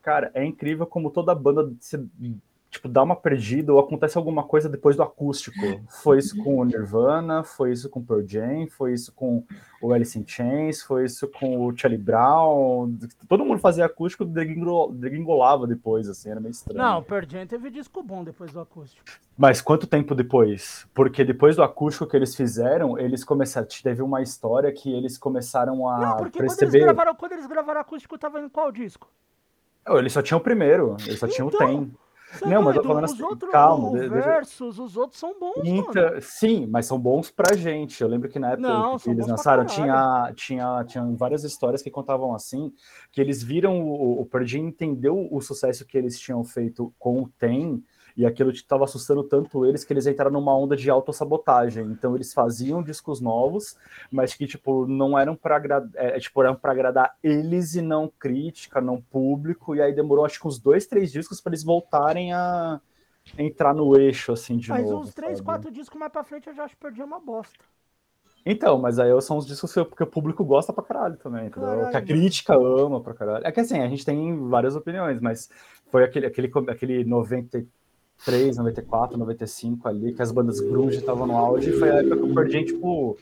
cara, 0.00 0.30
é 0.32 0.44
incrível 0.44 0.86
como 0.86 1.10
toda 1.10 1.34
banda 1.34 1.72
se 1.80 1.98
tipo, 2.76 2.88
dá 2.88 3.02
uma 3.02 3.16
perdida 3.16 3.72
ou 3.72 3.78
acontece 3.78 4.16
alguma 4.16 4.44
coisa 4.44 4.68
depois 4.68 4.96
do 4.96 5.02
acústico. 5.02 5.56
Foi 5.88 6.18
isso 6.18 6.36
com 6.42 6.58
o 6.58 6.64
Nirvana, 6.64 7.42
foi 7.42 7.72
isso 7.72 7.90
com 7.90 8.00
o 8.00 8.04
Pearl 8.04 8.22
Jam, 8.26 8.66
foi 8.68 8.92
isso 8.92 9.12
com 9.12 9.44
o 9.82 9.92
Alice 9.92 10.18
in 10.18 10.24
Chains, 10.26 10.82
foi 10.82 11.04
isso 11.04 11.28
com 11.28 11.66
o 11.66 11.76
Charlie 11.76 12.00
Brown. 12.00 12.96
Todo 13.28 13.44
mundo 13.44 13.58
fazia 13.58 13.84
acústico, 13.84 14.24
degringolava 14.24 15.66
depois, 15.66 16.08
assim, 16.08 16.30
era 16.30 16.40
meio 16.40 16.52
estranho. 16.52 16.78
Não, 16.78 16.98
o 16.98 17.02
Pearl 17.02 17.26
Jam 17.28 17.46
teve 17.46 17.70
disco 17.70 18.02
bom 18.02 18.22
depois 18.22 18.52
do 18.52 18.60
acústico. 18.60 19.04
Mas 19.36 19.60
quanto 19.60 19.86
tempo 19.86 20.14
depois? 20.14 20.86
Porque 20.94 21.22
depois 21.24 21.56
do 21.56 21.62
acústico 21.62 22.06
que 22.06 22.16
eles 22.16 22.34
fizeram, 22.34 22.98
eles 22.98 23.22
começaram. 23.22 23.66
Teve 23.82 24.02
uma 24.02 24.22
história 24.22 24.72
que 24.72 24.92
eles 24.92 25.18
começaram 25.18 25.88
a 25.88 25.98
Não, 25.98 26.16
porque 26.16 26.38
perceber. 26.38 26.70
Quando 26.70 26.74
eles, 26.74 26.84
gravaram, 26.84 27.14
quando 27.14 27.32
eles 27.32 27.46
gravaram 27.46 27.80
acústico, 27.80 28.18
tava 28.18 28.40
em 28.40 28.48
qual 28.48 28.72
disco? 28.72 29.08
Eles 29.88 30.12
só 30.12 30.22
tinham 30.22 30.38
o 30.38 30.42
primeiro, 30.42 30.96
eles 31.06 31.18
só 31.18 31.28
tinham 31.28 31.48
então... 31.48 31.66
o 31.66 31.68
Tem. 31.68 31.94
Você 32.38 32.46
não, 32.46 32.62
mas 32.62 32.76
eu 32.76 32.82
tô 32.82 32.88
falando 32.88 33.04
assim, 33.04 33.22
outros, 33.22 33.50
calma. 33.50 33.90
Os 33.90 34.08
versos, 34.08 34.78
os 34.78 34.96
outros 34.96 35.18
são 35.18 35.38
bons, 35.38 35.64
Inter... 35.64 36.22
Sim, 36.22 36.66
mas 36.66 36.86
são 36.86 36.98
bons 36.98 37.30
pra 37.30 37.56
gente. 37.56 38.02
Eu 38.02 38.08
lembro 38.08 38.28
que 38.28 38.38
na 38.38 38.52
época 38.52 38.68
não, 38.68 38.98
que 38.98 39.10
eles 39.10 39.26
lançaram, 39.26 39.64
tinha, 39.64 40.32
tinha, 40.34 40.84
tinha 40.84 41.04
várias 41.16 41.44
histórias 41.44 41.82
que 41.82 41.90
contavam 41.90 42.34
assim, 42.34 42.72
que 43.10 43.20
eles 43.20 43.42
viram 43.42 43.80
o, 43.82 44.20
o 44.20 44.26
Perdi 44.26 44.58
entendeu 44.58 45.28
o 45.30 45.40
sucesso 45.40 45.86
que 45.86 45.96
eles 45.96 46.18
tinham 46.18 46.44
feito 46.44 46.92
com 46.98 47.22
o 47.22 47.28
Tem, 47.38 47.82
e 48.16 48.24
aquilo 48.24 48.50
estava 48.50 48.84
assustando 48.84 49.22
tanto 49.22 49.66
eles 49.66 49.84
que 49.84 49.92
eles 49.92 50.06
entraram 50.06 50.32
numa 50.32 50.56
onda 50.56 50.74
de 50.74 50.88
autossabotagem. 50.88 51.84
Então 51.84 52.14
eles 52.14 52.32
faziam 52.32 52.82
discos 52.82 53.20
novos, 53.20 53.76
mas 54.10 54.32
que 54.34 54.46
tipo 54.46 54.86
não 54.86 55.18
eram 55.18 55.36
para 55.36 55.56
agradar, 55.56 55.90
é, 55.94 56.18
tipo, 56.18 56.42
eram 56.42 56.56
para 56.56 56.72
agradar 56.72 57.16
eles 57.22 57.74
e 57.74 57.82
não 57.82 58.10
crítica, 58.18 58.80
não 58.80 59.00
público. 59.00 59.76
E 59.76 59.82
aí 59.82 59.94
demorou 59.94 60.24
acho 60.24 60.40
que 60.40 60.48
uns 60.48 60.58
dois, 60.58 60.86
três 60.86 61.12
discos 61.12 61.40
para 61.40 61.50
eles 61.50 61.62
voltarem 61.62 62.32
a 62.32 62.80
entrar 63.36 63.74
no 63.74 63.98
eixo 63.98 64.32
assim 64.32 64.56
de 64.56 64.70
mas 64.70 64.84
novo. 64.84 64.98
Mas 64.98 65.08
uns 65.08 65.14
três, 65.14 65.38
sabe? 65.38 65.44
quatro 65.44 65.70
discos 65.70 65.98
mais 65.98 66.10
para 66.10 66.24
frente 66.24 66.48
eu 66.48 66.54
já 66.54 66.64
acho 66.64 66.74
que 66.74 66.80
perdi 66.80 67.02
uma 67.02 67.20
bosta. 67.20 67.64
Então, 68.48 68.78
mas 68.78 68.98
aí 69.00 69.10
são 69.20 69.36
os 69.36 69.46
discos 69.46 69.74
que 69.74 69.80
o 69.80 70.06
público 70.06 70.44
gosta 70.44 70.72
pra 70.72 70.84
caralho 70.84 71.16
também, 71.16 71.48
entendeu? 71.48 71.68
Caralho. 71.68 71.90
Que 71.90 71.96
a 71.96 72.02
crítica 72.02 72.54
ama 72.54 73.00
pra 73.00 73.12
caralho. 73.12 73.44
É 73.44 73.50
que 73.50 73.58
assim, 73.58 73.80
a 73.80 73.88
gente 73.88 74.06
tem 74.06 74.48
várias 74.48 74.76
opiniões, 74.76 75.20
mas 75.20 75.50
foi 75.90 76.04
aquele, 76.04 76.26
aquele, 76.26 76.52
aquele 76.68 77.04
90, 77.04 77.66
93, 78.18 78.56
94, 78.56 79.18
95 79.18 79.88
ali, 79.88 80.12
que 80.12 80.22
as 80.22 80.32
bandas 80.32 80.60
grunge 80.60 80.98
estavam 80.98 81.26
no 81.26 81.36
auge, 81.36 81.72
foi 81.72 81.90
a 81.90 81.94
época 81.96 82.16
que 82.16 82.22
o 82.22 82.34
Pearl 82.34 82.48
Jam, 82.48 82.64
tipo, 82.64 83.18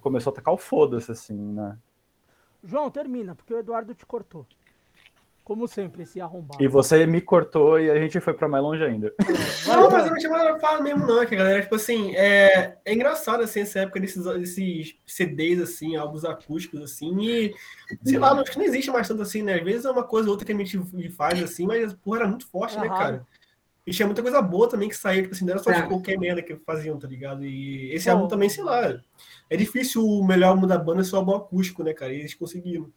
começou 0.00 0.32
a 0.32 0.36
tacar 0.36 0.54
o 0.54 0.58
foda-se, 0.58 1.12
assim, 1.12 1.36
né? 1.36 1.76
João, 2.64 2.90
termina, 2.90 3.34
porque 3.34 3.54
o 3.54 3.58
Eduardo 3.58 3.94
te 3.94 4.04
cortou. 4.04 4.46
Como 5.44 5.68
sempre, 5.68 6.02
esse 6.02 6.20
arrombado. 6.20 6.60
E 6.60 6.66
você 6.66 7.06
me 7.06 7.20
cortou 7.20 7.78
e 7.78 7.88
a 7.88 8.00
gente 8.00 8.18
foi 8.18 8.34
pra 8.34 8.48
mais 8.48 8.64
longe 8.64 8.82
ainda. 8.82 9.14
Não, 9.64 9.88
mas 9.88 10.04
eu 10.04 10.10
não 10.10 10.18
tinha 10.18 10.58
fala 10.58 10.80
mesmo, 10.80 11.06
não, 11.06 11.24
que 11.24 11.36
a 11.36 11.38
galera, 11.38 11.62
tipo 11.62 11.76
assim, 11.76 12.16
é, 12.16 12.76
é 12.84 12.92
engraçado 12.92 13.44
assim, 13.44 13.60
essa 13.60 13.78
época 13.78 14.00
desses, 14.00 14.24
desses 14.24 14.96
CDs, 15.06 15.60
assim, 15.60 15.94
álbuns 15.94 16.24
acústicos, 16.24 16.80
assim, 16.82 17.16
e 17.20 17.54
sei 18.02 18.18
lá, 18.18 18.32
acho 18.32 18.50
que 18.50 18.58
não 18.58 18.64
existe 18.64 18.90
mais 18.90 19.06
tanto 19.06 19.22
assim, 19.22 19.40
né? 19.40 19.54
Às 19.54 19.62
vezes 19.62 19.84
é 19.84 19.90
uma 19.92 20.02
coisa 20.02 20.26
ou 20.26 20.32
outra 20.32 20.44
que 20.44 20.50
a 20.50 20.56
gente 20.56 21.10
faz, 21.10 21.40
assim, 21.40 21.64
mas 21.64 21.92
porra, 21.92 22.18
era 22.18 22.28
muito 22.28 22.48
forte, 22.48 22.76
é 22.76 22.80
né, 22.80 22.88
raro. 22.88 23.00
cara? 23.00 23.26
E 23.86 23.92
tinha 23.92 24.06
muita 24.06 24.22
coisa 24.22 24.42
boa 24.42 24.68
também 24.68 24.88
que 24.88 24.96
saía, 24.96 25.22
tipo 25.22 25.34
assim, 25.34 25.44
não 25.44 25.52
era 25.52 25.62
só 25.62 25.70
é. 25.70 25.82
qualquer 25.82 26.18
merda 26.18 26.42
que 26.42 26.56
faziam, 26.56 26.98
tá 26.98 27.06
ligado? 27.06 27.44
E 27.44 27.92
esse 27.92 28.10
álbum 28.10 28.26
também, 28.26 28.48
sei 28.48 28.64
lá, 28.64 29.00
é 29.48 29.56
difícil 29.56 30.04
o 30.04 30.26
melhor 30.26 30.48
álbum 30.48 30.66
da 30.66 30.76
banda 30.76 31.04
ser 31.04 31.14
o 31.14 31.18
álbum 31.18 31.36
acústico, 31.36 31.84
né, 31.84 31.94
cara? 31.94 32.12
E 32.12 32.18
eles 32.18 32.34
conseguiram, 32.34 32.90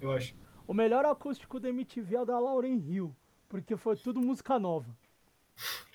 eu 0.00 0.12
acho. 0.12 0.34
O 0.66 0.74
melhor 0.74 1.06
acústico 1.06 1.58
da 1.58 1.70
MTV 1.70 2.16
é 2.16 2.20
o 2.20 2.24
da 2.26 2.38
Lauren 2.38 2.76
Hill, 2.86 3.16
porque 3.48 3.74
foi 3.74 3.96
tudo 3.96 4.20
música 4.20 4.58
nova. 4.58 4.94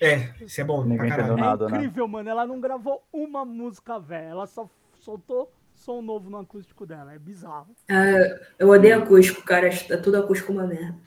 É, 0.00 0.34
isso 0.40 0.60
é 0.60 0.64
bom. 0.64 0.84
Ninguém 0.84 1.10
entendeu 1.10 1.36
nada, 1.36 1.68
né? 1.68 1.76
É 1.76 1.76
incrível, 1.76 2.06
né? 2.06 2.12
mano. 2.12 2.28
Ela 2.28 2.44
não 2.44 2.60
gravou 2.60 3.04
uma 3.12 3.44
música 3.44 4.00
velha, 4.00 4.26
ela 4.26 4.46
só 4.48 4.68
soltou 4.98 5.50
som 5.74 6.02
novo 6.02 6.28
no 6.28 6.38
acústico 6.38 6.84
dela. 6.84 7.14
É 7.14 7.18
bizarro. 7.18 7.68
Ah, 7.88 8.40
eu 8.58 8.68
odeio 8.68 8.98
acústico, 8.98 9.42
cara. 9.42 9.68
É 9.68 9.96
tudo 9.96 10.18
acústico 10.18 10.52
uma 10.52 10.66
merda. 10.66 10.98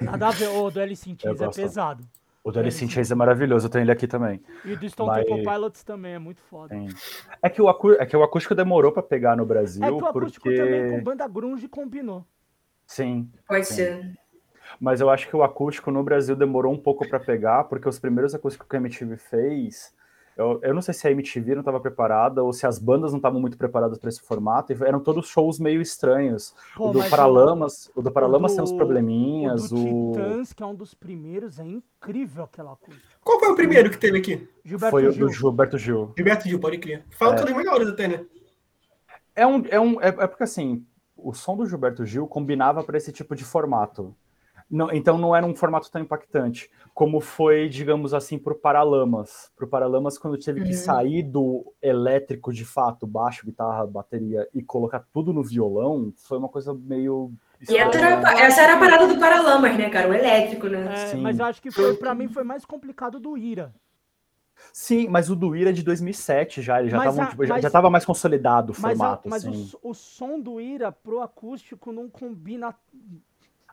Nada 0.00 0.28
a 0.28 0.30
ver. 0.32 0.48
O 0.48 0.70
do 0.70 0.80
Alice 0.80 1.08
in 1.08 1.16
é 1.22 1.50
pesado. 1.50 2.04
O 2.44 2.52
do 2.52 2.60
Alice 2.60 2.84
in 2.84 2.90
Chains 2.90 3.10
é 3.10 3.14
maravilhoso, 3.14 3.66
eu 3.66 3.70
tenho 3.70 3.84
ele 3.84 3.90
aqui 3.90 4.06
também. 4.06 4.38
E 4.66 4.76
do 4.76 4.86
Stone 4.86 5.08
Mas... 5.08 5.24
Temple 5.24 5.42
Pilots 5.42 5.82
também, 5.82 6.12
é 6.12 6.18
muito 6.18 6.42
foda. 6.42 6.76
É 7.40 7.48
que, 7.48 7.62
o 7.62 7.70
acú... 7.70 7.92
é 7.92 8.04
que 8.04 8.14
o 8.14 8.22
acústico 8.22 8.54
demorou 8.54 8.92
pra 8.92 9.02
pegar 9.02 9.34
no 9.34 9.46
Brasil, 9.46 9.82
é 9.82 9.86
que 9.86 9.94
o 9.94 10.06
acústico 10.06 10.44
porque... 10.44 10.58
também 10.58 10.90
com 10.90 11.02
banda 11.02 11.26
grunge 11.26 11.66
combinou. 11.66 12.22
Sim. 12.86 13.30
Pode 13.48 13.64
sim. 13.66 13.74
ser. 13.74 14.18
Mas 14.78 15.00
eu 15.00 15.08
acho 15.08 15.26
que 15.26 15.34
o 15.34 15.42
acústico 15.42 15.90
no 15.90 16.02
Brasil 16.02 16.36
demorou 16.36 16.70
um 16.70 16.78
pouco 16.78 17.08
para 17.08 17.18
pegar, 17.18 17.64
porque 17.64 17.88
os 17.88 17.98
primeiros 17.98 18.34
acústicos 18.34 18.68
que 18.68 18.76
a 18.76 18.78
MTV 18.78 19.16
fez, 19.16 19.94
eu, 20.36 20.58
eu 20.62 20.74
não 20.74 20.82
sei 20.82 20.92
se 20.92 21.06
a 21.06 21.10
MTV 21.10 21.54
não 21.54 21.60
estava 21.60 21.78
preparada 21.78 22.42
ou 22.42 22.52
se 22.52 22.66
as 22.66 22.78
bandas 22.78 23.12
não 23.12 23.18
estavam 23.18 23.40
muito 23.40 23.56
preparadas 23.56 23.98
para 23.98 24.08
esse 24.08 24.20
formato, 24.20 24.72
e 24.72 24.76
eram 24.84 24.98
todos 24.98 25.28
shows 25.28 25.60
meio 25.60 25.80
estranhos. 25.80 26.54
Pô, 26.74 26.90
o 26.90 26.92
do 26.92 27.08
Paralamas, 27.08 27.90
o, 27.94 28.00
o 28.00 28.02
do 28.02 28.10
Paralamas 28.10 28.52
o 28.52 28.54
tem 28.56 28.64
uns 28.64 28.72
probleminhas. 28.72 29.70
O 29.70 29.76
do 29.76 30.12
Titãs, 30.12 30.52
que 30.52 30.62
é 30.62 30.66
um 30.66 30.74
dos 30.74 30.94
primeiros, 30.94 31.60
é 31.60 31.64
incrível 31.64 32.44
aquela 32.44 32.72
acústica. 32.72 33.14
Qual 33.22 33.38
foi 33.38 33.50
o 33.50 33.54
primeiro 33.56 33.90
que 33.90 33.98
teve 33.98 34.18
aqui? 34.18 34.48
Gilberto 34.64 34.90
foi 34.90 35.12
Gil. 35.12 35.24
o 35.24 35.28
do 35.28 35.32
Gilberto 35.32 35.78
Gil. 35.78 36.12
Gilberto 36.16 36.48
Gil, 36.48 36.58
pode 36.58 36.78
crer. 36.78 37.04
Fala 37.10 37.32
é. 37.32 37.36
que 37.36 37.42
eu 37.42 37.46
dei 37.46 37.54
melhores 37.54 37.88
até, 37.88 38.08
né? 38.08 38.26
É, 39.36 39.46
um, 39.46 39.64
é, 39.68 39.80
um, 39.80 40.00
é, 40.00 40.08
é 40.08 40.26
porque 40.26 40.44
assim, 40.44 40.84
o 41.16 41.32
som 41.32 41.56
do 41.56 41.66
Gilberto 41.66 42.04
Gil 42.04 42.26
combinava 42.26 42.82
para 42.82 42.96
esse 42.96 43.12
tipo 43.12 43.34
de 43.34 43.44
formato. 43.44 44.14
Não, 44.74 44.90
então 44.90 45.16
não 45.16 45.36
era 45.36 45.46
um 45.46 45.54
formato 45.54 45.88
tão 45.88 46.02
impactante 46.02 46.68
como 46.92 47.20
foi, 47.20 47.68
digamos 47.68 48.12
assim, 48.12 48.36
para 48.36 48.52
o 48.52 48.56
Paralamas. 48.56 49.52
Para 49.54 49.64
o 49.64 49.68
Paralamas, 49.68 50.18
quando 50.18 50.36
teve 50.36 50.60
uhum. 50.60 50.66
que 50.66 50.74
sair 50.74 51.22
do 51.22 51.72
elétrico 51.80 52.52
de 52.52 52.64
fato, 52.64 53.06
baixo, 53.06 53.46
guitarra, 53.46 53.86
bateria, 53.86 54.48
e 54.52 54.64
colocar 54.64 55.04
tudo 55.12 55.32
no 55.32 55.44
violão, 55.44 56.12
foi 56.16 56.38
uma 56.38 56.48
coisa 56.48 56.74
meio. 56.74 57.32
E 57.68 57.76
essa 57.76 57.98
era, 57.98 58.40
essa 58.40 58.60
era 58.62 58.74
a 58.74 58.78
parada 58.78 59.06
do 59.06 59.16
Paralamas, 59.16 59.78
né, 59.78 59.88
cara? 59.88 60.08
O 60.08 60.12
elétrico, 60.12 60.66
né? 60.66 61.12
É, 61.12 61.14
mas 61.14 61.38
eu 61.38 61.44
acho 61.44 61.62
que 61.62 61.70
foi, 61.70 61.94
para 61.94 62.12
mim, 62.12 62.26
foi 62.26 62.42
mais 62.42 62.64
complicado 62.64 63.20
do 63.20 63.38
Ira. 63.38 63.72
Sim, 64.72 65.08
mas 65.08 65.30
o 65.30 65.36
do 65.36 65.54
Ira 65.54 65.70
é 65.70 65.72
de 65.72 65.82
2007 65.82 66.62
já, 66.62 66.80
ele 66.80 66.90
já 66.90 66.98
estava 66.98 67.26
tipo, 67.26 67.46
já, 67.46 67.60
já 67.60 67.90
mais 67.90 68.04
consolidado 68.04 68.72
o 68.72 68.74
formato. 68.74 69.28
Mas, 69.28 69.46
assim. 69.46 69.70
o, 69.82 69.90
o, 69.90 69.94
som 69.94 70.40
do 70.40 70.60
Ira 70.60 70.90
pro 70.90 71.20
acústico 71.20 71.92
não 71.92 72.08
combina. 72.08 72.74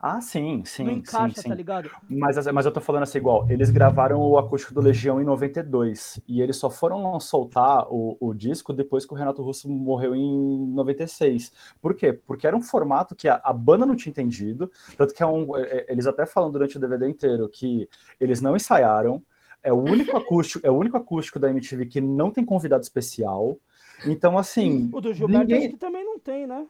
Ah, 0.04 0.20
sim, 0.20 0.64
sim. 0.66 0.84
Não 0.84 0.94
encaixa, 0.94 1.36
sim, 1.36 1.42
sim. 1.44 1.50
tá 1.50 1.54
ligado? 1.54 1.92
Mas, 2.10 2.48
mas 2.48 2.66
eu 2.66 2.72
tô 2.72 2.82
falando 2.82 3.04
assim, 3.04 3.20
igual, 3.20 3.46
eles 3.52 3.70
gravaram 3.70 4.20
o 4.20 4.36
acústico 4.36 4.74
do 4.74 4.82
Legião 4.82 5.22
em 5.22 5.24
92, 5.24 6.20
e 6.28 6.42
eles 6.42 6.56
só 6.56 6.72
foram 6.72 7.20
soltar 7.20 7.86
o, 7.88 8.18
o 8.20 8.34
disco 8.34 8.74
depois 8.74 9.06
que 9.06 9.14
o 9.14 9.16
Renato 9.16 9.44
Russo 9.44 9.70
morreu 9.70 10.16
em 10.16 10.74
96. 10.74 11.52
Por 11.80 11.94
quê? 11.94 12.14
Porque 12.14 12.48
era 12.48 12.58
um 12.58 12.64
formato 12.64 13.16
que 13.16 13.28
a, 13.28 13.40
a 13.44 13.54
banda 13.54 13.86
não 13.86 13.96
tinha 13.96 14.10
entendido, 14.10 14.72
tanto 14.98 15.14
que 15.14 15.22
é 15.22 15.28
um, 15.28 15.56
é, 15.56 15.62
é 15.62 15.86
eles 15.90 16.08
até 16.08 16.26
falam 16.26 16.52
durante 16.52 16.78
o 16.78 16.80
DVD 16.80 17.08
inteiro 17.08 17.48
que 17.48 17.88
eles 18.20 18.42
não 18.42 18.56
ensaiaram, 18.56 19.22
é 19.62 19.72
o 19.72 19.78
único 19.78 20.18
acústico, 20.18 20.66
é 20.66 20.72
o 20.72 20.76
único 20.76 20.98
acústico 20.98 21.38
da 21.38 21.52
MTV 21.52 21.86
que 21.86 22.02
não 22.02 22.32
tem 22.32 22.44
convidado 22.44 22.82
especial. 22.82 23.56
Então, 24.08 24.36
assim. 24.36 24.90
O 24.92 25.00
do 25.00 25.14
Gilberto 25.14 25.46
ninguém... 25.46 25.78
também 25.78 26.04
não 26.04 26.18
tem, 26.18 26.48
né? 26.48 26.66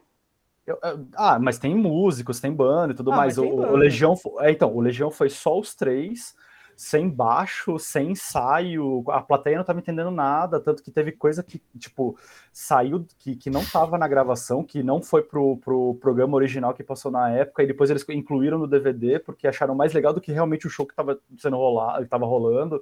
Eu, 0.66 0.78
ah, 1.16 1.40
mas 1.40 1.58
tem 1.58 1.74
músicos, 1.74 2.40
tem 2.40 2.54
banda 2.54 2.94
e 2.94 2.96
tudo 2.96 3.12
ah, 3.12 3.18
mais. 3.18 3.38
O, 3.38 3.46
o, 3.46 3.76
Legião, 3.76 4.16
é, 4.40 4.52
então, 4.52 4.76
o 4.76 4.80
Legião 4.80 5.10
foi 5.10 5.30
só 5.30 5.60
os 5.60 5.74
três 5.74 6.36
sem 6.76 7.10
baixo, 7.10 7.78
sem 7.78 8.12
ensaio, 8.12 9.04
a 9.10 9.22
plateia 9.22 9.56
não 9.56 9.62
estava 9.62 9.80
entendendo 9.80 10.12
nada, 10.12 10.60
tanto 10.60 10.82
que 10.82 10.92
teve 10.92 11.12
coisa 11.12 11.44
que, 11.44 11.62
tipo, 11.78 12.18
saiu, 12.52 13.06
que, 13.18 13.36
que 13.36 13.50
não 13.50 13.62
estava 13.62 13.98
na 13.98 14.08
gravação, 14.08 14.64
que 14.64 14.82
não 14.82 15.02
foi 15.02 15.22
pro, 15.22 15.58
pro 15.58 15.96
programa 15.96 16.36
original 16.36 16.74
que 16.74 16.84
passou 16.84 17.12
na 17.12 17.30
época, 17.30 17.64
e 17.64 17.68
depois 17.68 17.90
eles 17.90 18.06
incluíram 18.10 18.58
no 18.58 18.68
DVD, 18.68 19.20
porque 19.20 19.48
acharam 19.48 19.76
mais 19.76 19.94
legal 19.94 20.14
do 20.14 20.22
que 20.22 20.32
realmente 20.32 20.68
o 20.68 20.70
show 20.70 20.86
que 20.86 20.94
estava 20.94 21.20
sendo 21.38 21.58
rolado, 21.58 22.04
que 22.04 22.10
tava 22.10 22.26
rolando. 22.26 22.82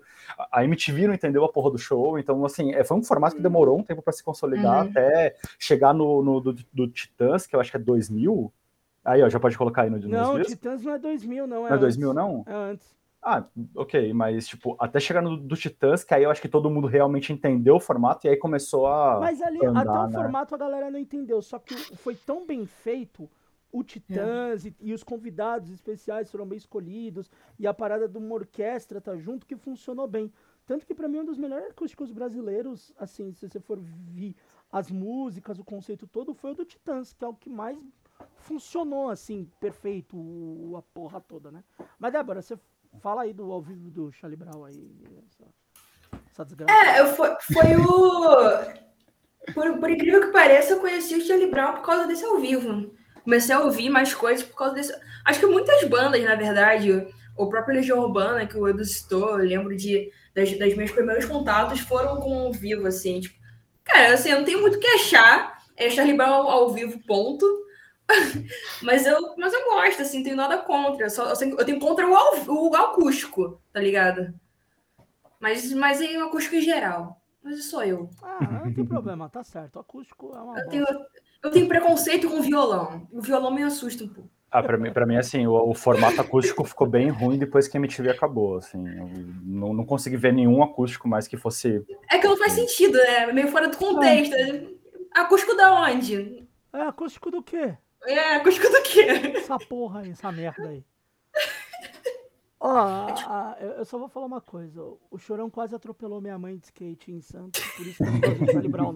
A 0.51 0.63
MTV 0.63 1.07
não 1.07 1.13
entendeu 1.13 1.43
a 1.43 1.49
porra 1.49 1.71
do 1.71 1.77
show, 1.77 2.17
então, 2.17 2.45
assim, 2.45 2.73
é, 2.73 2.83
foi 2.83 2.97
um 2.97 3.03
formato 3.03 3.35
que 3.35 3.41
demorou 3.41 3.77
um 3.77 3.83
tempo 3.83 4.01
para 4.01 4.13
se 4.13 4.23
consolidar, 4.23 4.83
uhum. 4.83 4.89
até 4.89 5.35
chegar 5.57 5.93
no, 5.93 6.23
no 6.23 6.39
do, 6.39 6.55
do 6.73 6.87
Titãs, 6.87 7.45
que 7.45 7.55
eu 7.55 7.59
acho 7.59 7.71
que 7.71 7.77
é 7.77 7.79
2000, 7.79 8.51
Aí, 9.03 9.23
ó, 9.23 9.29
já 9.29 9.39
pode 9.39 9.57
colocar 9.57 9.83
aí 9.83 9.89
no 9.89 9.97
Não, 9.97 10.41
Titãs 10.43 10.83
não 10.83 10.93
é 10.93 10.99
2000, 10.99 11.47
não. 11.47 11.65
É 11.65 11.69
não 11.69 11.75
é 11.75 11.79
2000, 11.79 12.13
não? 12.13 12.43
É 12.45 12.53
antes. 12.53 12.98
Ah, 13.21 13.45
ok, 13.75 14.13
mas 14.13 14.47
tipo, 14.47 14.77
até 14.79 14.99
chegar 14.99 15.21
no 15.21 15.35
do 15.35 15.55
Titãs, 15.55 16.05
que 16.05 16.13
aí 16.13 16.23
eu 16.23 16.31
acho 16.31 16.41
que 16.41 16.47
todo 16.47 16.69
mundo 16.69 16.87
realmente 16.87 17.33
entendeu 17.33 17.75
o 17.75 17.79
formato 17.79 18.25
e 18.25 18.29
aí 18.29 18.37
começou 18.37 18.87
a. 18.87 19.19
Mas 19.19 19.41
ali, 19.41 19.65
andar, 19.65 19.81
até 19.81 19.91
o 19.91 20.07
né? 20.07 20.11
formato 20.13 20.55
a 20.55 20.57
galera 20.57 20.89
não 20.89 20.99
entendeu, 20.99 21.41
só 21.41 21.59
que 21.59 21.75
foi 21.97 22.15
tão 22.15 22.47
bem 22.47 22.65
feito, 22.65 23.29
o 23.71 23.83
Titãs 23.83 24.65
é. 24.65 24.69
e, 24.69 24.75
e, 24.79 24.93
os 24.93 25.03
convidados 25.03 25.69
especiais 25.69 26.31
foram 26.31 26.45
bem 26.45 26.57
escolhidos, 26.57 27.29
e 27.59 27.67
a 27.67 27.73
parada 27.73 28.07
de 28.07 28.17
uma 28.17 28.35
orquestra 28.35 29.01
tá 29.01 29.17
junto 29.17 29.45
que 29.45 29.57
funcionou 29.57 30.07
bem. 30.07 30.31
Tanto 30.65 30.85
que 30.85 30.95
para 30.95 31.07
mim 31.07 31.17
é 31.17 31.21
um 31.21 31.25
dos 31.25 31.37
melhores 31.37 31.71
acústicos 31.71 32.11
brasileiros, 32.11 32.93
assim, 32.97 33.33
se 33.33 33.49
você 33.49 33.59
for 33.59 33.79
ver 33.81 34.33
as 34.71 34.89
músicas, 34.89 35.59
o 35.59 35.63
conceito 35.63 36.07
todo, 36.07 36.33
foi 36.33 36.51
o 36.51 36.55
do 36.55 36.63
Titãs, 36.63 37.11
que 37.11 37.25
é 37.25 37.27
o 37.27 37.33
que 37.33 37.49
mais 37.49 37.77
funcionou, 38.37 39.09
assim, 39.09 39.49
perfeito, 39.59 40.17
a 40.77 40.81
porra 40.81 41.19
toda, 41.19 41.51
né? 41.51 41.63
Mas 41.97 42.13
Débora, 42.13 42.41
você 42.41 42.57
Fala 43.01 43.21
aí 43.23 43.33
do 43.33 43.51
ao 43.51 43.61
vivo 43.61 43.89
do 43.89 44.11
Charlie 44.11 44.37
Brown 44.37 44.65
aí. 44.65 44.91
Essa, 45.25 45.45
essa 46.31 46.45
desgraça. 46.45 46.73
É, 46.73 47.05
foi, 47.05 47.29
foi 47.53 47.75
o. 47.75 49.53
Por, 49.53 49.79
por, 49.79 49.89
incrível 49.89 50.21
que 50.21 50.31
pareça, 50.31 50.73
eu 50.73 50.79
conheci 50.79 51.15
o 51.15 51.25
Charlie 51.25 51.49
Brown 51.49 51.75
por 51.75 51.83
causa 51.83 52.07
desse 52.07 52.25
ao 52.25 52.39
vivo. 52.39 52.93
Comecei 53.23 53.55
a 53.55 53.61
ouvir 53.61 53.89
mais 53.89 54.13
coisas 54.13 54.45
por 54.45 54.55
causa 54.55 54.75
desse. 54.75 54.93
Acho 55.25 55.39
que 55.39 55.45
muitas 55.45 55.83
bandas, 55.85 56.23
na 56.23 56.35
verdade, 56.35 57.07
o 57.37 57.47
próprio 57.47 57.75
Legião 57.75 57.99
Urbana, 57.99 58.45
que 58.45 58.57
o 58.57 58.67
Edu 58.67 58.83
citou, 58.83 59.39
eu 59.39 59.47
lembro 59.47 59.75
de, 59.75 60.11
das, 60.35 60.51
das 60.57 60.75
meus 60.75 60.91
primeiros 60.91 61.25
contatos 61.25 61.79
foram 61.79 62.19
com 62.19 62.33
ao 62.33 62.51
vivo, 62.51 62.85
assim. 62.85 63.21
Tipo, 63.21 63.35
cara, 63.83 64.13
assim, 64.13 64.29
eu 64.29 64.39
não 64.39 64.45
tenho 64.45 64.61
muito 64.61 64.75
o 64.75 64.79
que 64.79 64.87
achar. 64.87 65.57
É 65.77 65.89
Charlie 65.89 66.17
Brown 66.17 66.49
ao 66.49 66.73
vivo, 66.73 66.99
ponto. 67.07 67.45
mas, 68.81 69.05
eu, 69.05 69.35
mas 69.37 69.53
eu 69.53 69.63
gosto, 69.65 70.01
assim, 70.01 70.23
tenho 70.23 70.35
nada 70.35 70.57
contra. 70.57 71.05
Eu, 71.05 71.09
só, 71.09 71.29
eu, 71.29 71.37
tenho, 71.37 71.59
eu 71.59 71.65
tenho 71.65 71.79
contra 71.79 72.07
o, 72.07 72.69
o 72.69 72.75
acústico, 72.75 73.61
tá 73.71 73.79
ligado? 73.79 74.33
Mas, 75.39 75.71
mas 75.73 76.01
em 76.01 76.17
acústico 76.17 76.55
em 76.55 76.61
geral. 76.61 77.21
Mas 77.41 77.65
sou 77.65 77.83
eu. 77.83 78.09
Ah, 78.21 78.61
não 78.65 78.73
tem 78.73 78.85
problema, 78.85 79.29
tá 79.29 79.43
certo. 79.43 79.77
O 79.77 79.79
acústico 79.79 80.33
é 80.35 80.41
uma. 80.41 80.59
Eu 80.59 80.67
tenho, 80.67 80.85
eu 81.43 81.51
tenho 81.51 81.67
preconceito 81.67 82.29
com 82.29 82.41
violão. 82.41 83.07
O 83.11 83.21
violão 83.21 83.51
me 83.51 83.63
assusta 83.63 84.03
um 84.03 84.09
pouco. 84.09 84.29
Ah, 84.51 84.63
pra 84.63 84.77
mim, 84.77 84.91
pra 84.91 85.05
mim 85.05 85.15
assim, 85.15 85.45
o, 85.45 85.53
o, 85.53 85.75
formato 85.75 86.19
acústico 86.19 86.63
ficou 86.65 86.87
bem 86.87 87.09
ruim 87.09 87.37
depois 87.37 87.67
que 87.67 87.77
a 87.77 87.79
MTV 87.79 88.09
acabou, 88.09 88.57
assim. 88.57 88.83
não, 89.43 89.73
não 89.73 89.85
consegui 89.85 90.17
ver 90.17 90.33
nenhum 90.33 90.63
acústico 90.63 91.07
mais 91.07 91.27
que 91.27 91.37
fosse... 91.37 91.85
É 92.09 92.17
que 92.17 92.27
não 92.27 92.35
faz 92.35 92.53
sentido, 92.53 92.97
né? 92.97 93.31
Meio 93.31 93.49
fora 93.49 93.67
do 93.67 93.77
contexto. 93.77 94.33
É. 94.33 94.65
Acústico 95.13 95.55
da 95.55 95.83
onde? 95.83 96.47
É, 96.73 96.81
acústico 96.81 97.29
do 97.29 97.43
quê? 97.43 97.77
É, 98.05 98.35
acústico 98.35 98.67
do 98.67 98.81
quê? 98.83 99.01
Essa 99.35 99.57
porra 99.57 100.01
aí, 100.01 100.11
essa 100.11 100.31
merda 100.31 100.69
aí. 100.69 100.83
Ó, 102.61 103.07
oh, 103.07 103.63
eu 103.63 103.85
só 103.85 103.97
vou 103.97 104.09
falar 104.09 104.25
uma 104.25 104.41
coisa. 104.41 104.81
O 105.09 105.17
Chorão 105.17 105.49
quase 105.49 105.73
atropelou 105.73 106.19
minha 106.19 106.37
mãe 106.37 106.57
de 106.57 106.65
skate 106.65 107.11
em 107.11 107.21
Santos, 107.21 107.63
por 107.77 107.87
isso 107.87 108.03
que 108.03 108.09
eu 108.09 108.11
não 108.11 108.19
gosto 108.19 108.45
de 108.45 108.51
Charlie 108.51 108.71
não. 108.71 108.93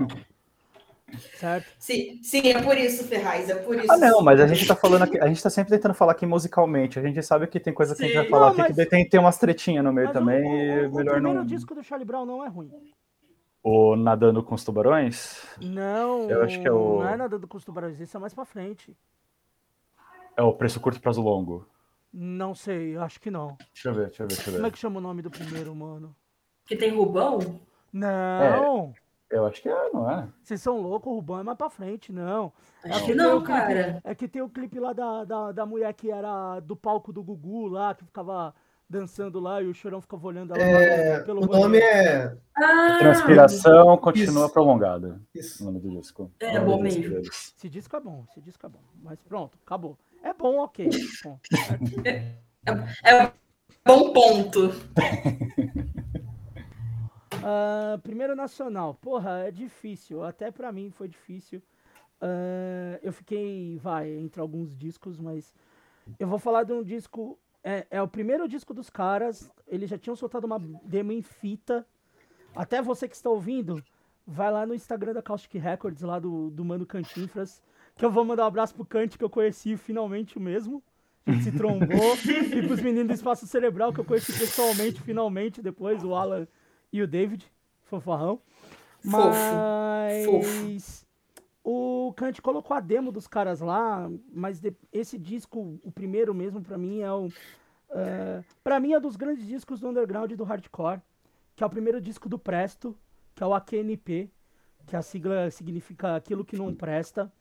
Certo? 1.36 1.68
Sim, 1.80 2.20
sim, 2.24 2.50
é 2.50 2.62
por 2.62 2.78
isso, 2.78 3.06
Ferraz, 3.06 3.50
é 3.50 3.56
por 3.56 3.78
isso. 3.78 3.92
Ah, 3.92 3.98
não, 3.98 4.22
mas 4.22 4.40
a 4.40 4.48
gente 4.48 4.66
tá 4.68 4.76
falando 4.76 5.04
aqui, 5.04 5.20
a 5.20 5.28
gente 5.28 5.42
tá 5.42 5.50
sempre 5.50 5.72
tentando 5.72 5.94
falar 5.94 6.14
aqui 6.14 6.26
musicalmente. 6.26 7.00
A 7.00 7.02
gente 7.02 7.22
sabe 7.22 7.48
que 7.48 7.60
tem 7.60 7.74
coisa 7.74 7.94
que 7.94 8.00
sim. 8.00 8.06
a 8.06 8.08
gente 8.08 8.18
vai 8.18 8.30
falar 8.30 8.48
não, 8.48 8.52
aqui 8.52 8.62
mas... 8.62 8.76
que 8.76 8.86
tem, 8.86 9.08
tem 9.08 9.20
umas 9.20 9.38
tretinhas 9.38 9.84
no 9.84 9.94
meio 9.94 10.12
também. 10.12 10.42
O, 10.42 10.90
o, 10.90 10.96
melhor 10.96 11.12
o 11.12 11.22
primeiro 11.22 11.40
não... 11.40 11.46
disco 11.46 11.76
do 11.76 11.84
Charlie 11.84 12.06
Brown 12.06 12.26
não 12.26 12.44
é 12.44 12.50
ruim. 12.50 12.72
O 13.64 13.96
Nadando 13.96 14.44
com 14.44 14.56
os 14.56 14.64
Tubarões? 14.64 15.42
Não, 15.62 16.30
eu 16.30 16.44
acho 16.44 16.60
que 16.62 16.68
é 16.68 16.72
o... 16.72 17.00
não 17.00 17.08
é 17.08 17.16
Nadando 17.16 17.48
com 17.48 17.56
os 17.58 17.64
Tubarões, 17.64 18.00
isso 18.00 18.18
é 18.18 18.20
mais 18.20 18.34
pra 18.34 18.44
frente. 18.44 18.96
É 20.36 20.42
o 20.44 20.54
Preço 20.54 20.80
Curto 20.82 21.00
Prazo 21.00 21.22
Longo. 21.22 21.66
Não 22.12 22.54
sei, 22.54 22.98
acho 22.98 23.20
que 23.22 23.32
não. 23.32 23.58
Deixa 23.74 23.90
eu 23.90 23.94
ver, 23.94 24.08
deixa 24.08 24.24
eu 24.24 24.28
ver, 24.28 24.36
deixa 24.36 24.50
eu 24.50 24.54
ver. 24.54 24.58
Como 24.60 24.68
é 24.68 24.72
que 24.72 24.78
chama 24.78 24.98
o 25.00 25.02
nome 25.02 25.22
do 25.22 25.32
primeiro, 25.32 25.74
mano? 25.74 26.14
Que 26.66 26.76
tem 26.76 26.94
Rubão? 26.96 27.40
Não! 27.92 28.94
É, 29.32 29.38
eu 29.38 29.46
acho 29.48 29.62
que 29.62 29.70
é, 29.70 29.90
não 29.92 30.10
é? 30.12 30.28
Vocês 30.44 30.62
são 30.62 30.80
loucos, 30.82 31.12
o 31.12 31.16
Rubão 31.16 31.40
é 31.40 31.44
mais 31.44 31.58
pra 31.58 31.70
frente, 31.70 32.12
não. 32.12 32.52
Acho 32.84 33.04
É 33.04 33.06
que 33.06 33.16
não, 33.16 33.30
tem 33.30 33.34
o 33.38 33.42
clipe- 33.44 33.60
cara. 33.60 34.02
É 34.04 34.16
que 34.16 34.28
tem 34.28 34.42
o 34.42 34.50
clipe 34.50 34.80
lá 34.80 34.92
da, 34.94 35.24
da, 35.24 35.52
da 35.54 35.66
mulher 35.66 35.94
que 35.94 36.12
era 36.12 36.60
do 36.60 36.76
palco 36.76 37.14
do 37.14 37.24
Gugu 37.24 37.68
lá, 37.68 37.96
que 37.96 38.04
ficava 38.04 38.54
dançando 38.90 39.40
lá 39.40 39.62
e 39.62 39.68
o 39.68 39.74
chorão 39.74 40.02
ficava 40.02 40.28
olhando 40.28 40.54
ela 40.54 40.62
É, 40.62 41.20
pelo 41.22 41.44
o 41.44 41.46
nome 41.48 41.80
banheiro. 41.80 41.86
é. 41.86 42.38
Ah, 42.56 42.96
Transpiração 43.00 43.98
continua 43.98 44.46
Isso. 44.46 44.54
prolongada. 44.54 45.22
O 45.34 45.38
Isso. 45.40 45.64
nome 45.66 45.80
do 45.80 45.90
disco. 45.90 46.32
É, 46.40 46.50
O 46.52 46.54
nome 46.54 46.66
bom 46.66 46.82
mesmo. 46.84 47.20
Esse 47.22 47.70
disco 47.70 47.96
é 47.96 48.00
bom, 48.00 48.26
esse 48.30 48.42
disco 48.42 48.66
é 48.66 48.70
bom. 48.70 48.82
Mas 49.02 49.20
pronto, 49.22 49.58
acabou. 49.66 49.98
É 50.22 50.34
bom, 50.34 50.60
ok. 50.60 50.90
Bom, 51.24 51.40
é 53.04 53.32
bom 53.86 54.14
ponto. 54.14 54.70
Ah, 57.46 58.00
primeiro 58.02 58.38
nacional, 58.38 58.94
porra, 58.94 59.40
é 59.40 59.52
difícil. 59.52 60.24
Até 60.24 60.50
pra 60.50 60.72
mim 60.72 60.90
foi 60.92 61.10
difícil. 61.10 61.62
Ah, 62.22 62.98
eu 63.02 63.12
fiquei, 63.12 63.78
vai, 63.80 64.10
entre 64.14 64.40
alguns 64.40 64.74
discos, 64.78 65.20
mas 65.20 65.54
eu 66.18 66.26
vou 66.26 66.40
falar 66.40 66.64
de 66.64 66.72
um 66.72 66.82
disco. 66.82 67.38
É, 67.64 67.88
é 67.90 68.02
o 68.02 68.08
primeiro 68.08 68.48
disco 68.48 68.74
dos 68.74 68.90
caras. 68.90 69.50
Eles 69.68 69.90
já 69.90 69.98
tinham 69.98 70.16
soltado 70.16 70.46
uma 70.46 70.60
demo 70.84 71.12
em 71.12 71.22
fita. 71.22 71.86
Até 72.56 72.82
você 72.82 73.08
que 73.08 73.16
está 73.16 73.30
ouvindo, 73.30 73.84
vai 74.28 74.52
lá 74.52 74.66
no 74.66 74.76
Instagram 74.76 75.14
da 75.14 75.22
Caustic 75.22 75.54
Records, 75.56 76.02
lá 76.02 76.20
do, 76.20 76.50
do 76.50 76.66
Mano 76.66 76.86
Cantinfras. 76.86 77.62
Que 77.96 78.04
eu 78.04 78.12
vou 78.12 78.26
mandar 78.26 78.44
um 78.44 78.48
abraço 78.48 78.76
pro 78.76 78.86
Cante, 78.86 79.18
que 79.18 79.24
eu 79.24 79.30
conheci 79.30 79.78
finalmente 79.78 80.38
o 80.38 80.42
mesmo. 80.42 80.84
A 81.26 81.32
gente 81.32 81.46
se 81.46 81.52
trombou. 81.58 82.18
e 82.26 82.68
pros 82.68 82.82
meninos 82.82 83.08
do 83.08 83.14
Espaço 83.14 83.48
Cerebral, 83.48 83.94
que 83.94 84.00
eu 84.00 84.06
conheci 84.06 84.34
pessoalmente, 84.34 85.02
finalmente, 85.02 85.62
depois, 85.62 86.04
o 86.04 86.14
Alan 86.14 86.48
e 86.92 87.02
o 87.02 87.08
David, 87.08 87.50
fofarrão. 87.84 88.42
Fofo, 89.00 89.18
Mas 89.18 91.03
o 92.08 92.14
Kant 92.14 92.42
colocou 92.42 92.76
a 92.76 92.80
demo 92.80 93.12
dos 93.12 93.28
caras 93.28 93.60
lá, 93.62 94.10
mas 94.32 94.60
de- 94.60 94.76
esse 94.92 95.18
disco, 95.18 95.80
o 95.84 95.92
primeiro 95.92 96.34
mesmo, 96.34 96.62
pra 96.62 96.78
mim 96.78 97.00
é 97.02 97.12
o. 97.12 97.30
É, 97.92 98.44
para 98.64 98.80
mim 98.80 98.94
é 98.94 98.98
um 98.98 99.02
dos 99.02 99.16
grandes 99.16 99.46
discos 99.46 99.80
do 99.80 99.88
underground 99.88 100.32
e 100.32 100.36
do 100.36 100.44
hardcore, 100.44 101.02
que 101.56 101.64
é 101.64 101.68
o 101.68 101.70
primeiro 101.70 102.02
disco 102.02 102.28
do 102.28 102.40
Presto, 102.40 102.98
que 103.36 103.44
é 103.44 103.46
o 103.46 103.54
AQNP, 103.54 104.32
que 104.88 104.96
a 104.96 105.02
sigla 105.02 105.50
significa 105.52 106.16
aquilo 106.16 106.44
que 106.44 106.58
não 106.58 106.74
presta. 106.74 107.32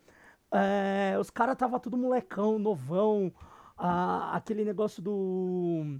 É, 0.50 1.16
os 1.18 1.30
caras 1.30 1.56
tava 1.56 1.80
tudo 1.80 1.96
molecão, 1.96 2.58
novão, 2.58 3.32
a- 3.76 4.36
aquele 4.36 4.64
negócio 4.64 5.02
do 5.02 5.98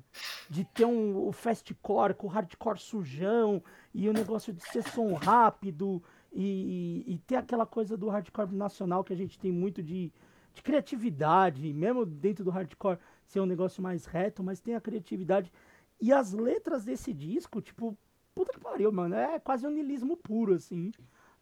de 0.51 0.65
ter 0.65 0.85
um 0.85 1.27
o 1.27 1.33
fastcore 1.33 2.13
com 2.15 2.27
o 2.27 2.31
hardcore 2.31 2.79
sujão 2.79 3.63
e 3.95 4.09
o 4.09 4.13
negócio 4.13 4.53
de 4.53 4.63
ser 4.63 4.83
som 4.83 5.15
rápido 5.15 6.03
e, 6.33 7.05
e 7.07 7.19
ter 7.19 7.37
aquela 7.37 7.67
coisa 7.67 7.97
do 7.97 8.09
hardcore 8.09 8.55
nacional 8.55 9.05
que 9.05 9.13
a 9.13 9.17
gente 9.17 9.39
tem 9.39 9.53
muito 9.53 9.83
de, 9.83 10.13
de 10.55 10.63
criatividade, 10.63 11.73
mesmo 11.73 12.07
dentro 12.07 12.45
do 12.45 12.51
hardcore 12.51 12.99
ser 13.27 13.41
um 13.41 13.47
negócio 13.47 13.83
mais 13.83 14.07
reto, 14.07 14.43
mas 14.43 14.61
tem 14.61 14.75
a 14.75 14.81
criatividade. 14.81 15.53
E 16.01 16.13
as 16.13 16.33
letras 16.33 16.85
desse 16.85 17.13
disco, 17.13 17.61
tipo, 17.61 17.97
puta 18.35 18.53
que 18.53 18.61
pariu, 18.61 18.91
mano, 18.91 19.15
é 19.15 19.39
quase 19.39 19.67
um 19.67 19.71
niilismo 19.71 20.17
puro, 20.17 20.55
assim. 20.55 20.91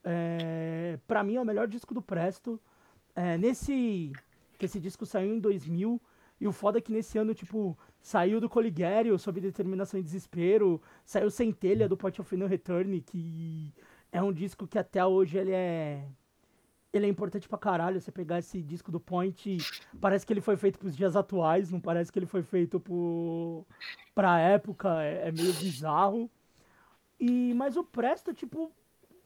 É, 0.02 0.98
pra 1.06 1.22
mim 1.22 1.36
é 1.36 1.40
o 1.40 1.46
melhor 1.46 1.66
disco 1.68 1.94
do 1.94 2.02
Presto. 2.02 2.60
É, 3.14 3.38
nesse. 3.38 4.12
Que 4.58 4.66
esse 4.66 4.78
disco 4.78 5.06
saiu 5.06 5.34
em 5.34 5.40
2000. 5.40 6.00
E 6.40 6.48
o 6.48 6.52
foda 6.52 6.78
é 6.78 6.80
que 6.80 6.92
nesse 6.92 7.18
ano, 7.18 7.34
tipo, 7.34 7.76
saiu 8.00 8.40
do 8.40 8.48
Coliguerio, 8.48 9.18
sob 9.18 9.40
determinação 9.40 10.00
e 10.00 10.02
desespero. 10.02 10.80
Saiu 11.04 11.30
Centelha 11.30 11.88
do 11.88 11.96
Point 11.96 12.20
of 12.20 12.36
No 12.36 12.46
Return, 12.46 13.00
que 13.02 13.72
é 14.12 14.22
um 14.22 14.32
disco 14.32 14.66
que 14.66 14.78
até 14.78 15.04
hoje 15.04 15.38
ele 15.38 15.52
é. 15.52 16.04
Ele 16.92 17.06
é 17.06 17.08
importante 17.08 17.48
pra 17.48 17.56
caralho. 17.56 18.00
Você 18.00 18.10
pegar 18.10 18.40
esse 18.40 18.60
disco 18.60 18.90
do 18.90 18.98
Point, 18.98 19.58
parece 20.00 20.26
que 20.26 20.32
ele 20.32 20.40
foi 20.40 20.56
feito 20.56 20.78
pros 20.78 20.96
dias 20.96 21.14
atuais, 21.14 21.70
não 21.70 21.80
parece 21.80 22.10
que 22.10 22.18
ele 22.18 22.26
foi 22.26 22.42
feito 22.42 22.80
por, 22.80 23.64
pra 24.14 24.40
época. 24.40 25.00
É, 25.02 25.28
é 25.28 25.32
meio 25.32 25.52
bizarro. 25.54 26.28
E, 27.18 27.54
mas 27.54 27.76
o 27.76 27.84
Presto, 27.84 28.34
tipo, 28.34 28.72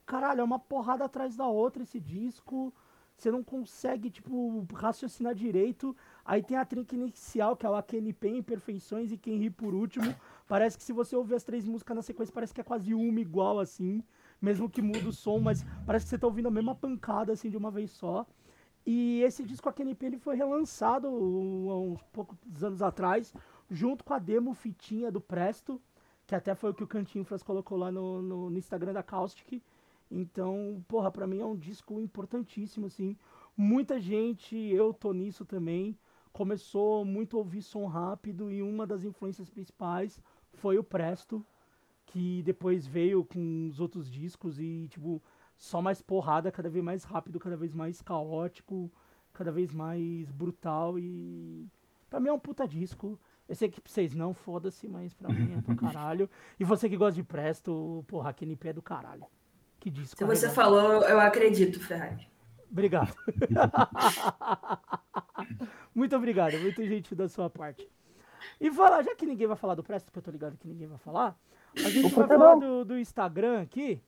caralho, 0.04 0.40
é 0.40 0.44
uma 0.44 0.58
porrada 0.58 1.04
atrás 1.04 1.36
da 1.36 1.46
outra 1.46 1.82
esse 1.82 1.98
disco. 1.98 2.74
Você 3.16 3.30
não 3.30 3.42
consegue, 3.44 4.10
tipo, 4.10 4.66
raciocinar 4.74 5.34
direito. 5.34 5.96
Aí 6.24 6.42
tem 6.42 6.56
a 6.56 6.64
trinca 6.64 6.94
inicial, 6.94 7.56
que 7.56 7.64
é 7.64 7.70
o 7.70 7.74
AQNP, 7.76 8.28
Imperfeições 8.28 9.12
e 9.12 9.16
Quem 9.16 9.38
Ri 9.38 9.50
por 9.50 9.72
Último. 9.72 10.14
Parece 10.48 10.76
que 10.76 10.84
se 10.84 10.92
você 10.92 11.14
ouvir 11.14 11.36
as 11.36 11.44
três 11.44 11.64
músicas 11.64 11.96
na 11.96 12.02
sequência, 12.02 12.34
parece 12.34 12.52
que 12.52 12.60
é 12.60 12.64
quase 12.64 12.92
uma 12.92 13.20
igual, 13.20 13.60
assim. 13.60 14.02
Mesmo 14.44 14.68
que 14.68 14.82
muda 14.82 15.08
o 15.08 15.12
som, 15.12 15.38
mas 15.38 15.64
parece 15.86 16.04
que 16.04 16.10
você 16.10 16.18
tá 16.18 16.26
ouvindo 16.26 16.48
a 16.48 16.50
mesma 16.50 16.74
pancada, 16.74 17.32
assim, 17.32 17.48
de 17.48 17.56
uma 17.56 17.70
vez 17.70 17.90
só. 17.90 18.26
E 18.86 19.22
esse 19.22 19.42
disco 19.42 19.68
AQNP, 19.70 20.04
ele 20.04 20.18
foi 20.18 20.36
relançado 20.36 21.08
há 21.08 21.78
uns 21.78 22.02
poucos 22.12 22.36
anos 22.62 22.82
atrás, 22.82 23.32
junto 23.70 24.04
com 24.04 24.12
a 24.12 24.18
demo 24.18 24.52
fitinha 24.52 25.10
do 25.10 25.20
Presto, 25.20 25.80
que 26.26 26.34
até 26.34 26.54
foi 26.54 26.70
o 26.70 26.74
que 26.74 26.84
o 26.84 26.86
Cantinfras 26.86 27.42
colocou 27.42 27.78
lá 27.78 27.90
no, 27.90 28.20
no, 28.20 28.50
no 28.50 28.58
Instagram 28.58 28.92
da 28.92 29.02
Caustic. 29.02 29.62
Então, 30.10 30.84
porra, 30.86 31.10
pra 31.10 31.26
mim 31.26 31.40
é 31.40 31.46
um 31.46 31.56
disco 31.56 31.98
importantíssimo, 31.98 32.86
assim. 32.86 33.16
Muita 33.56 33.98
gente, 33.98 34.54
eu 34.56 34.92
tô 34.92 35.14
nisso 35.14 35.46
também, 35.46 35.98
começou 36.32 37.02
muito 37.04 37.36
a 37.36 37.38
ouvir 37.38 37.62
som 37.62 37.86
rápido 37.86 38.52
e 38.52 38.62
uma 38.62 38.86
das 38.86 39.04
influências 39.04 39.48
principais 39.48 40.20
foi 40.52 40.76
o 40.76 40.84
Presto, 40.84 41.44
que 42.06 42.42
depois 42.42 42.86
veio 42.86 43.24
com 43.24 43.68
os 43.68 43.80
outros 43.80 44.10
discos 44.10 44.58
e, 44.58 44.88
tipo, 44.88 45.22
só 45.56 45.80
mais 45.80 46.02
porrada, 46.02 46.52
cada 46.52 46.68
vez 46.68 46.84
mais 46.84 47.04
rápido, 47.04 47.38
cada 47.38 47.56
vez 47.56 47.72
mais 47.72 48.02
caótico, 48.02 48.92
cada 49.32 49.50
vez 49.50 49.72
mais 49.72 50.30
brutal 50.30 50.98
e... 50.98 51.66
Pra 52.08 52.20
mim 52.20 52.28
é 52.28 52.32
um 52.32 52.38
puta 52.38 52.68
disco. 52.68 53.18
Eu 53.48 53.54
sei 53.54 53.68
que 53.68 53.80
pra 53.80 53.92
vocês 53.92 54.14
não, 54.14 54.32
foda-se, 54.32 54.88
mas 54.88 55.12
pra 55.12 55.28
mim 55.28 55.58
é 55.58 55.62
pra 55.62 55.74
caralho. 55.92 56.30
E 56.58 56.64
você 56.64 56.88
que 56.88 56.96
gosta 56.96 57.14
de 57.14 57.24
Presto, 57.24 58.04
porra, 58.06 58.30
aquele 58.30 58.56
pé 58.56 58.68
é 58.68 58.72
do 58.72 58.82
caralho. 58.82 59.26
Que 59.80 59.90
disco. 59.90 60.16
Se 60.16 60.24
você 60.24 60.48
falou, 60.48 61.02
eu 61.02 61.20
acredito, 61.20 61.80
Ferrari. 61.80 62.26
Obrigado. 62.70 63.14
muito 65.94 66.16
obrigado, 66.16 66.58
muito 66.58 66.84
gentil 66.84 67.16
da 67.16 67.28
sua 67.28 67.50
parte. 67.50 67.88
E 68.60 68.70
falar, 68.70 69.02
já 69.02 69.14
que 69.14 69.26
ninguém 69.26 69.46
vai 69.46 69.56
falar 69.56 69.74
do 69.74 69.82
Presto, 69.82 70.10
que 70.10 70.18
eu 70.18 70.22
tô 70.22 70.30
ligado 70.30 70.56
que 70.56 70.66
ninguém 70.66 70.86
vai 70.86 70.98
falar, 70.98 71.38
a 71.76 71.90
gente 71.90 72.14
vai 72.14 72.26
falar 72.26 72.54
do, 72.56 72.84
do 72.84 72.98
Instagram 72.98 73.62
aqui, 73.62 74.00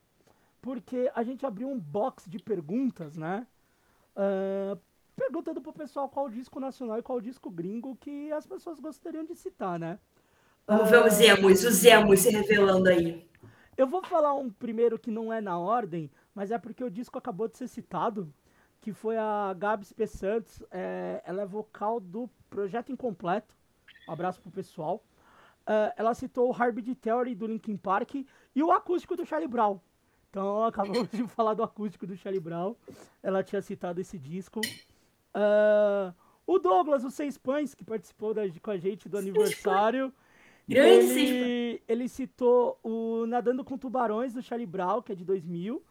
porque 0.61 1.11
a 1.15 1.23
gente 1.23 1.45
abriu 1.45 1.69
um 1.69 1.79
box 1.79 2.29
de 2.29 2.39
perguntas, 2.39 3.17
né? 3.17 3.47
Ah, 4.17 4.77
perguntando 5.15 5.61
pro 5.61 5.71
pessoal 5.71 6.09
qual 6.09 6.29
disco 6.29 6.59
nacional 6.59 6.97
e 6.97 7.03
qual 7.03 7.21
disco 7.21 7.49
gringo 7.49 7.95
que 7.95 8.31
as 8.31 8.45
pessoas 8.45 8.79
gostariam 8.79 9.23
de 9.23 9.35
citar, 9.35 9.79
né? 9.79 9.99
Vamos 10.65 10.89
ver 10.89 11.05
os 11.05 11.19
emos, 11.21 11.63
os 11.63 11.83
emos 11.85 12.19
se 12.19 12.29
revelando 12.29 12.89
aí. 12.89 13.25
Eu 13.77 13.87
vou 13.87 14.03
falar 14.03 14.33
um 14.33 14.49
primeiro 14.49 14.97
que 14.99 15.11
não 15.11 15.31
é 15.31 15.39
na 15.39 15.57
ordem, 15.57 16.11
mas 16.33 16.51
é 16.51 16.57
porque 16.57 16.83
o 16.83 16.89
disco 16.89 17.17
acabou 17.17 17.47
de 17.47 17.57
ser 17.57 17.67
citado, 17.67 18.33
que 18.81 18.91
foi 18.91 19.17
a 19.17 19.55
Gabs 19.57 19.93
P. 19.93 20.05
Santos. 20.07 20.61
é, 20.71 21.21
ela 21.25 21.43
é 21.43 21.45
vocal 21.45 21.99
do 21.99 22.29
Projeto 22.49 22.91
Incompleto. 22.91 23.55
Um 24.07 24.11
abraço 24.11 24.41
pro 24.41 24.51
pessoal. 24.51 25.03
É, 25.67 25.93
ela 25.97 26.13
citou 26.13 26.49
o 26.49 26.53
Harbid 26.53 26.95
Theory 26.95 27.35
do 27.35 27.45
Linkin 27.45 27.75
Park 27.75 28.15
e 28.55 28.63
o 28.63 28.71
acústico 28.71 29.15
do 29.17 29.25
Charlie 29.25 29.49
Brown. 29.49 29.79
Então 30.29 30.63
acabamos 30.65 31.09
de 31.11 31.27
falar 31.27 31.53
do 31.53 31.61
acústico 31.63 32.07
do 32.07 32.15
Charlie 32.15 32.39
Brown. 32.39 32.73
Ela 33.21 33.43
tinha 33.43 33.61
citado 33.61 33.99
esse 33.99 34.17
disco. 34.17 34.61
É, 35.33 36.13
o 36.45 36.57
Douglas, 36.59 37.03
o 37.03 37.11
Seis 37.11 37.37
Pães, 37.37 37.75
que 37.75 37.83
participou 37.83 38.33
da- 38.33 38.43
com 38.61 38.71
a 38.71 38.77
gente 38.77 39.09
do 39.09 39.17
aniversário. 39.17 40.13
Ele, 40.69 41.81
ele 41.87 42.07
citou 42.09 42.77
o 42.83 43.25
Nadando 43.25 43.63
com 43.63 43.77
Tubarões 43.77 44.33
do 44.33 44.41
Charlie 44.41 44.65
Brown, 44.67 45.01
que 45.01 45.11
é 45.11 45.15
de 45.15 45.23
2000. 45.25 45.83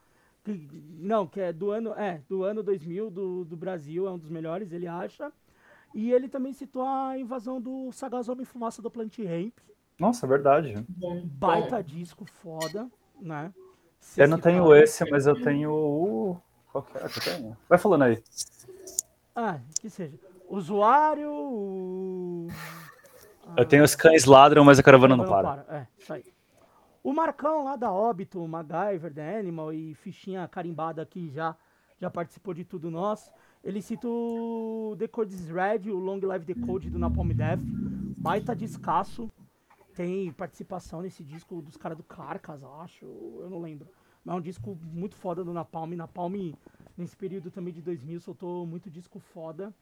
que- 0.45 0.69
não, 1.01 1.27
que 1.27 1.41
é 1.41 1.53
do 1.53 1.71
ano, 1.71 1.93
é, 1.95 2.23
do 2.29 2.45
ano 2.45 2.63
2000 2.63 3.11
do, 3.11 3.45
do 3.45 3.57
Brasil, 3.57 4.07
é 4.07 4.11
um 4.13 4.19
dos 4.19 4.31
melhores, 4.31 4.71
ele 4.73 4.87
acha. 4.87 5.33
E 5.97 6.13
ele 6.13 6.29
também 6.29 6.53
citou 6.53 6.83
a 6.87 7.19
invasão 7.19 7.59
do 7.59 7.91
Sagaz 7.91 8.29
Homem 8.29 8.45
Fumaça 8.45 8.83
do 8.83 8.91
Plant 8.91 9.17
Ramp. 9.19 9.57
Nossa, 9.99 10.27
é 10.27 10.29
verdade. 10.29 10.85
Bom, 10.87 11.23
Baita 11.25 11.83
disco 11.83 12.27
foda, 12.27 12.87
né? 13.19 13.51
Eu 14.15 14.29
não 14.29 14.39
tenho 14.39 14.75
esse, 14.75 15.11
mas 15.11 15.27
eu 15.27 15.41
tenho 15.41 15.73
o. 15.73 16.37
Qual 16.71 16.85
que 16.85 16.99
é 16.99 17.09
que 17.09 17.19
eu 17.19 17.23
tenho? 17.23 17.57
Vai 17.67 17.79
falando 17.79 18.03
aí. 18.03 18.23
Ah, 19.35 19.59
que 19.81 19.89
seja. 19.89 20.19
Usuário. 20.51 21.33
o- 21.33 22.49
Eu 23.57 23.65
tenho 23.65 23.83
os 23.83 23.95
cães 23.95 24.27
ladram, 24.27 24.67
mas 24.67 24.79
a 24.79 24.83
caravana 24.83 25.17
não 25.17 25.25
Não 25.25 25.33
para. 25.33 25.65
É, 25.71 25.87
isso 25.99 26.13
aí. 26.13 26.25
O 27.03 27.15
Marcão 27.15 27.65
lá 27.65 27.75
da 27.75 27.91
Óbito, 27.91 28.39
o 28.43 28.47
MacGyver, 28.47 29.15
The 29.15 29.39
Animal 29.39 29.73
e 29.73 29.95
fichinha 29.95 30.47
carimbada 30.47 31.01
aqui 31.01 31.31
já, 31.31 31.57
já 31.99 32.11
participou 32.11 32.53
de 32.53 32.67
tudo 32.67 32.91
nosso. 32.91 33.33
Ele 33.67 33.83
cita 33.83 34.07
o 34.07 34.95
The 34.97 35.09
Code 35.09 35.35
is 35.35 35.49
Red, 35.49 35.91
o 35.91 35.99
Long 35.99 36.21
Live 36.21 36.45
The 36.45 36.55
Code 36.65 36.89
do 36.89 37.01
Napalm 37.01 37.33
Death. 37.33 37.59
baita 38.17 38.55
descasso. 38.55 39.29
Tem 39.93 40.31
participação 40.31 41.03
nesse 41.03 41.25
disco 41.25 41.61
dos 41.61 41.77
caras 41.77 41.99
do 41.99 42.05
Carcas, 42.05 42.63
acho. 42.63 43.05
Eu 43.05 43.51
não 43.51 43.61
lembro. 43.61 43.89
Mas 44.25 44.37
é 44.37 44.39
um 44.39 44.41
disco 44.41 44.79
muito 44.85 45.17
foda 45.17 45.43
do 45.43 45.53
Napalm. 45.53 45.95
Napalm, 45.95 46.53
nesse 46.97 47.17
período 47.17 47.51
também 47.51 47.75
de 47.75 47.83
2000, 47.83 48.21
soltou 48.21 48.65
muito 48.65 48.89
disco 48.89 49.19
foda. 49.19 49.75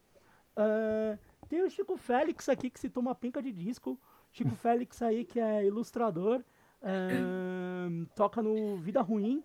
Uh, 0.57 1.19
tem 1.47 1.63
o 1.63 1.69
Chico 1.69 1.99
Félix 1.99 2.49
aqui, 2.49 2.71
que 2.71 2.81
citou 2.81 3.03
uma 3.03 3.15
pinca 3.15 3.43
de 3.43 3.53
disco. 3.53 4.01
Chico 4.33 4.53
Félix 4.57 5.03
aí, 5.03 5.27
que 5.27 5.39
é 5.39 5.67
ilustrador. 5.67 6.43
Uh, 6.81 8.07
toca 8.17 8.41
no 8.41 8.79
Vida 8.79 9.03
Ruim. 9.03 9.45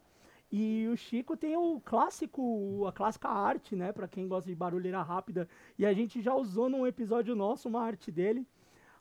E 0.52 0.88
o 0.92 0.98
Chico 0.98 1.38
tem 1.38 1.56
o 1.56 1.80
clássico, 1.80 2.86
a 2.88 2.92
clássica 2.92 3.30
arte, 3.30 3.76
né? 3.76 3.92
Pra 3.92 4.08
quem 4.08 4.28
gosta 4.28 4.50
de 4.50 4.56
barulheira 4.56 5.02
rápida. 5.02 5.48
E 5.78 5.86
a 5.86 5.94
gente 5.94 6.22
já 6.22 6.34
usou 6.34 6.70
num 6.70 6.88
episódio 6.88 7.36
nosso 7.36 7.70
uma 7.70 7.82
arte 7.82 8.12
dele. 8.12 8.48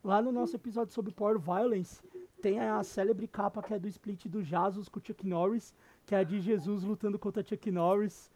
Lá 0.05 0.21
no 0.21 0.31
nosso 0.31 0.55
episódio 0.57 0.93
sobre 0.93 1.13
Power 1.13 1.39
Violence, 1.39 2.03
tem 2.41 2.61
a 2.61 2.83
célebre 2.85 3.27
capa 3.27 3.63
que 3.63 3.75
é 3.75 3.79
do 3.79 3.89
split 3.89 4.27
do 4.27 4.43
Jesus 4.43 4.89
com 4.89 5.01
o 5.01 5.03
Chuck 5.03 5.27
Norris, 5.27 5.75
que 6.07 6.15
é 6.15 6.19
a 6.19 6.23
de 6.23 6.41
Jesus 6.41 6.85
lutando 6.85 7.19
contra 7.19 7.45
Chuck 7.45 7.71
Norris. 7.71 8.31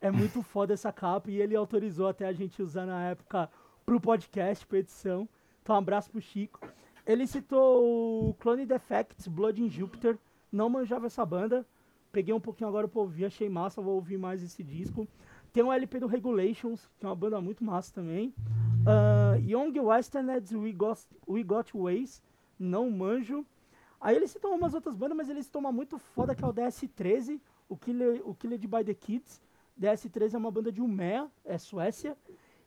É 0.00 0.10
muito 0.10 0.42
foda 0.42 0.74
essa 0.74 0.92
capa 0.92 1.30
e 1.30 1.40
ele 1.40 1.56
autorizou 1.56 2.06
até 2.06 2.26
a 2.26 2.32
gente 2.32 2.62
usar 2.62 2.86
na 2.86 3.08
época 3.08 3.50
pro 3.84 4.00
podcast, 4.00 4.64
pra 4.66 4.78
edição. 4.78 5.28
Então 5.62 5.74
um 5.74 5.78
abraço 5.78 6.10
pro 6.10 6.20
Chico. 6.20 6.60
Ele 7.04 7.26
citou 7.26 8.28
o 8.28 8.34
Clone 8.34 8.66
Defects, 8.66 9.26
Blood 9.26 9.62
in 9.62 9.68
Jupiter. 9.68 10.18
Não 10.52 10.68
manjava 10.68 11.06
essa 11.06 11.24
banda. 11.24 11.66
Peguei 12.10 12.34
um 12.34 12.40
pouquinho 12.40 12.68
agora 12.68 12.88
pra 12.88 13.00
ouvir, 13.00 13.26
achei 13.26 13.48
massa, 13.48 13.82
vou 13.82 13.94
ouvir 13.94 14.18
mais 14.18 14.42
esse 14.42 14.62
disco. 14.62 15.06
Tem 15.52 15.62
um 15.62 15.72
LP 15.72 16.00
do 16.00 16.06
Regulations, 16.06 16.88
que 16.98 17.04
é 17.06 17.08
uma 17.08 17.14
banda 17.14 17.40
muito 17.40 17.64
massa 17.64 17.92
também. 17.92 18.34
Uh, 18.86 19.38
Young 19.40 19.78
Westerners, 19.78 20.52
We 20.52 20.72
Got, 20.72 21.00
We 21.28 21.42
Got 21.42 21.70
Ways, 21.74 22.22
não 22.58 22.90
manjo. 22.90 23.44
Aí 24.00 24.16
ele 24.16 24.28
citou 24.28 24.54
umas 24.54 24.74
outras 24.74 24.94
bandas, 24.94 25.16
mas 25.16 25.28
ele 25.28 25.42
citou 25.42 25.60
uma 25.60 25.72
muito 25.72 25.98
foda 25.98 26.34
que 26.34 26.44
é 26.44 26.46
o 26.46 26.52
DS13, 26.52 27.40
o 27.68 27.76
Killer, 27.76 28.22
o 28.24 28.34
Killer 28.34 28.58
by 28.58 28.84
the 28.84 28.94
Kids. 28.94 29.40
DS13 29.80 30.34
é 30.34 30.38
uma 30.38 30.50
banda 30.50 30.72
de 30.72 30.80
Umeå, 30.80 31.30
é 31.44 31.58
Suécia. 31.58 32.16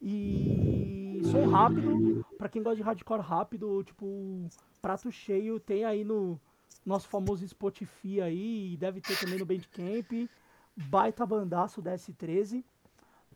E 0.02 1.22
som 1.24 1.48
rápido, 1.48 2.26
para 2.38 2.50
quem 2.50 2.64
gosta 2.64 2.76
de 2.76 2.82
hardcore 2.82 3.22
rápido, 3.22 3.84
tipo, 3.84 4.50
prato 4.82 5.12
cheio, 5.12 5.60
tem 5.60 5.86
aí 5.86 6.04
no 6.04 6.40
nosso 6.86 7.08
famoso 7.08 7.48
Spotify 7.48 8.22
aí, 8.22 8.78
deve 8.78 9.02
ter 9.02 9.18
também 9.20 9.38
no 9.38 9.46
Bandcamp. 9.46 10.30
Baita 10.76 11.26
bandaço 11.26 11.82
DS13. 11.82 12.60
Uh, 12.60 12.66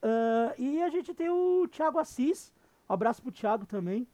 ah, 0.02 0.54
e 0.58 0.82
a 0.82 0.90
gente 0.90 1.14
tem 1.14 1.30
o 1.30 1.68
Thiago 1.68 2.00
Assis, 2.00 2.52
um 2.90 2.94
abraço 2.94 3.22
pro 3.22 3.32
Thiago 3.32 3.66
também, 3.66 4.08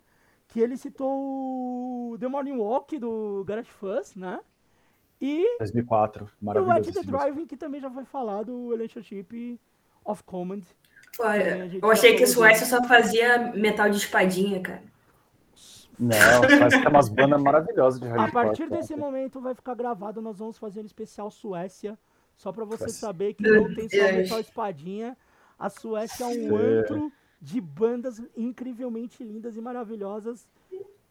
que 0.47 0.59
ele 0.59 0.77
citou 0.77 2.13
o 2.13 2.17
The 2.19 2.27
Morning 2.27 2.57
Walk 2.57 2.97
do 2.97 3.43
Garage 3.45 3.69
Fuzz, 3.69 4.15
né? 4.15 4.39
E 5.19 5.57
2004, 5.59 6.29
maravilhoso. 6.41 6.71
E 6.71 6.87
o 6.87 6.89
At 6.89 6.93
The 6.93 7.11
Driving, 7.11 7.45
que 7.45 7.55
também 7.55 7.79
já 7.79 7.91
foi 7.91 8.05
falado, 8.05 8.53
o 8.53 8.71
Relationship 8.71 9.59
of 10.03 10.23
Command. 10.23 10.63
Olha, 11.19 11.69
eu 11.81 11.91
achei 11.91 12.15
que 12.15 12.25
Suécia 12.25 12.65
só 12.65 12.83
fazia 12.83 13.51
metal 13.53 13.89
de 13.89 13.97
espadinha, 13.97 14.61
cara. 14.61 14.83
Não, 16.01 16.59
faz 16.59 16.73
umas 16.83 17.09
bandas 17.09 17.41
maravilhosas 17.43 17.99
de 17.99 18.07
hardcore. 18.07 18.29
A 18.29 18.31
partir 18.31 18.67
desse 18.67 18.95
momento 18.95 19.39
vai 19.39 19.53
ficar 19.53 19.75
gravado, 19.75 20.19
nós 20.19 20.39
vamos 20.39 20.57
fazer 20.57 20.81
um 20.81 20.85
especial 20.85 21.29
Suécia, 21.29 21.95
só 22.35 22.51
para 22.51 22.65
você 22.65 22.89
saber 22.89 23.35
que 23.35 23.43
não 23.43 23.71
tem 23.71 23.87
só 23.87 24.11
metal 24.11 24.39
espadinha. 24.39 25.15
A 25.59 25.69
Suécia 25.69 26.23
é 26.23 26.27
um 26.27 26.55
antro 26.55 27.11
de 27.39 27.61
bandas 27.61 28.19
incrivelmente 28.35 29.23
lindas 29.23 29.55
e 29.55 29.61
maravilhosas. 29.61 30.47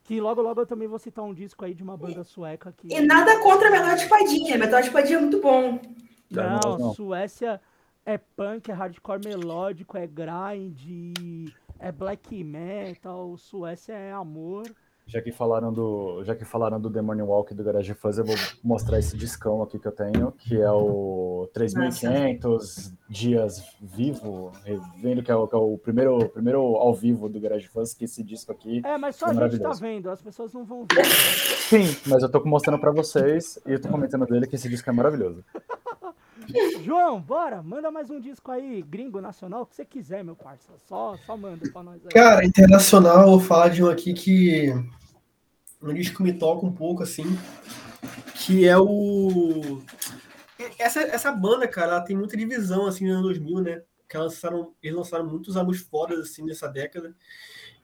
Que 0.02 0.20
logo, 0.20 0.42
logo 0.42 0.60
eu 0.60 0.66
também 0.66 0.88
vou 0.88 0.98
citar 0.98 1.24
um 1.24 1.32
disco 1.32 1.64
aí 1.64 1.72
de 1.72 1.84
uma 1.84 1.96
banda 1.96 2.24
sueca. 2.24 2.74
Que... 2.76 2.92
E 2.92 3.00
nada 3.00 3.38
contra 3.38 3.70
Metal 3.70 3.94
de 3.94 4.02
Espadinha. 4.02 4.58
Metal 4.58 4.80
Espadinha 4.80 5.18
é 5.18 5.20
muito 5.20 5.40
bom. 5.40 5.80
Não, 6.28 6.78
não, 6.78 6.94
Suécia 6.94 7.60
é 8.04 8.18
punk, 8.18 8.70
é 8.70 8.74
hardcore 8.74 9.20
melódico, 9.24 9.96
é 9.96 10.06
grind, 10.06 11.52
é 11.80 11.90
black 11.90 12.44
metal. 12.44 13.36
Suécia 13.36 13.94
é 13.94 14.12
amor. 14.12 14.70
Já 15.06 15.20
que 15.20 15.32
falaram 15.32 15.72
do, 15.72 16.22
já 16.22 16.36
que 16.36 16.44
falaram 16.44 16.80
do 16.80 17.02
Morning 17.02 17.22
Walk 17.22 17.52
do 17.52 17.64
Garage 17.64 17.92
Fuzz, 17.94 18.18
eu 18.18 18.24
vou 18.24 18.36
mostrar 18.62 18.96
esse 18.96 19.16
discão 19.16 19.60
aqui 19.60 19.76
que 19.76 19.88
eu 19.88 19.90
tenho, 19.90 20.30
que 20.30 20.60
é 20.60 20.70
o 20.70 21.50
3500 21.52 22.92
dias 23.08 23.60
vivo, 23.80 24.52
vendo 25.02 25.20
que 25.20 25.32
é 25.32 25.34
o, 25.34 25.48
que 25.48 25.54
é 25.56 25.58
o 25.58 25.76
primeiro, 25.78 26.28
primeiro 26.28 26.60
ao 26.60 26.94
vivo 26.94 27.28
do 27.28 27.40
Garage 27.40 27.66
Fuzz, 27.66 27.92
que 27.92 28.04
esse 28.04 28.22
disco 28.22 28.52
aqui 28.52 28.82
É, 28.84 28.96
mas 28.96 29.16
só 29.16 29.26
é 29.26 29.30
a 29.30 29.48
gente 29.48 29.60
tá 29.60 29.70
vendo, 29.70 30.10
as 30.10 30.22
pessoas 30.22 30.54
não 30.54 30.64
vão 30.64 30.86
ver. 30.92 31.04
Sim, 31.04 31.86
mas 32.06 32.22
eu 32.22 32.30
tô 32.30 32.44
mostrando 32.44 32.80
para 32.80 32.92
vocês 32.92 33.58
e 33.66 33.72
eu 33.72 33.80
tô 33.80 33.88
comentando 33.88 34.26
dele 34.26 34.46
que 34.46 34.54
esse 34.54 34.68
disco 34.68 34.88
é 34.88 34.92
maravilhoso. 34.92 35.44
João, 36.84 37.20
bora, 37.20 37.62
manda 37.62 37.90
mais 37.90 38.10
um 38.10 38.20
disco 38.20 38.50
aí, 38.50 38.82
gringo, 38.82 39.20
nacional, 39.20 39.62
o 39.62 39.66
que 39.66 39.74
você 39.74 39.84
quiser, 39.84 40.24
meu 40.24 40.34
parceiro. 40.36 40.80
Só, 40.88 41.16
só 41.26 41.36
manda 41.36 41.68
pra 41.70 41.82
nós 41.82 42.00
aí. 42.04 42.12
Cara, 42.12 42.44
internacional, 42.44 43.30
vou 43.30 43.40
falar 43.40 43.68
de 43.68 43.82
um 43.82 43.88
aqui 43.88 44.12
que 44.14 44.72
um 45.82 45.94
disco 45.94 46.22
me 46.22 46.32
toca 46.32 46.66
um 46.66 46.72
pouco, 46.72 47.02
assim, 47.02 47.24
que 48.34 48.66
é 48.66 48.76
o... 48.78 49.80
Essa, 50.78 51.00
essa 51.02 51.32
banda, 51.32 51.66
cara, 51.66 51.92
ela 51.92 52.04
tem 52.04 52.16
muita 52.16 52.36
divisão, 52.36 52.86
assim, 52.86 53.06
no 53.06 53.14
ano 53.14 53.22
2000, 53.22 53.60
né? 53.60 53.82
Que 54.08 54.18
lançaram, 54.18 54.74
eles 54.82 54.96
lançaram 54.96 55.26
muitos 55.26 55.56
álbuns 55.56 55.80
fodas, 55.80 56.18
assim, 56.18 56.44
nessa 56.44 56.68
década. 56.68 57.14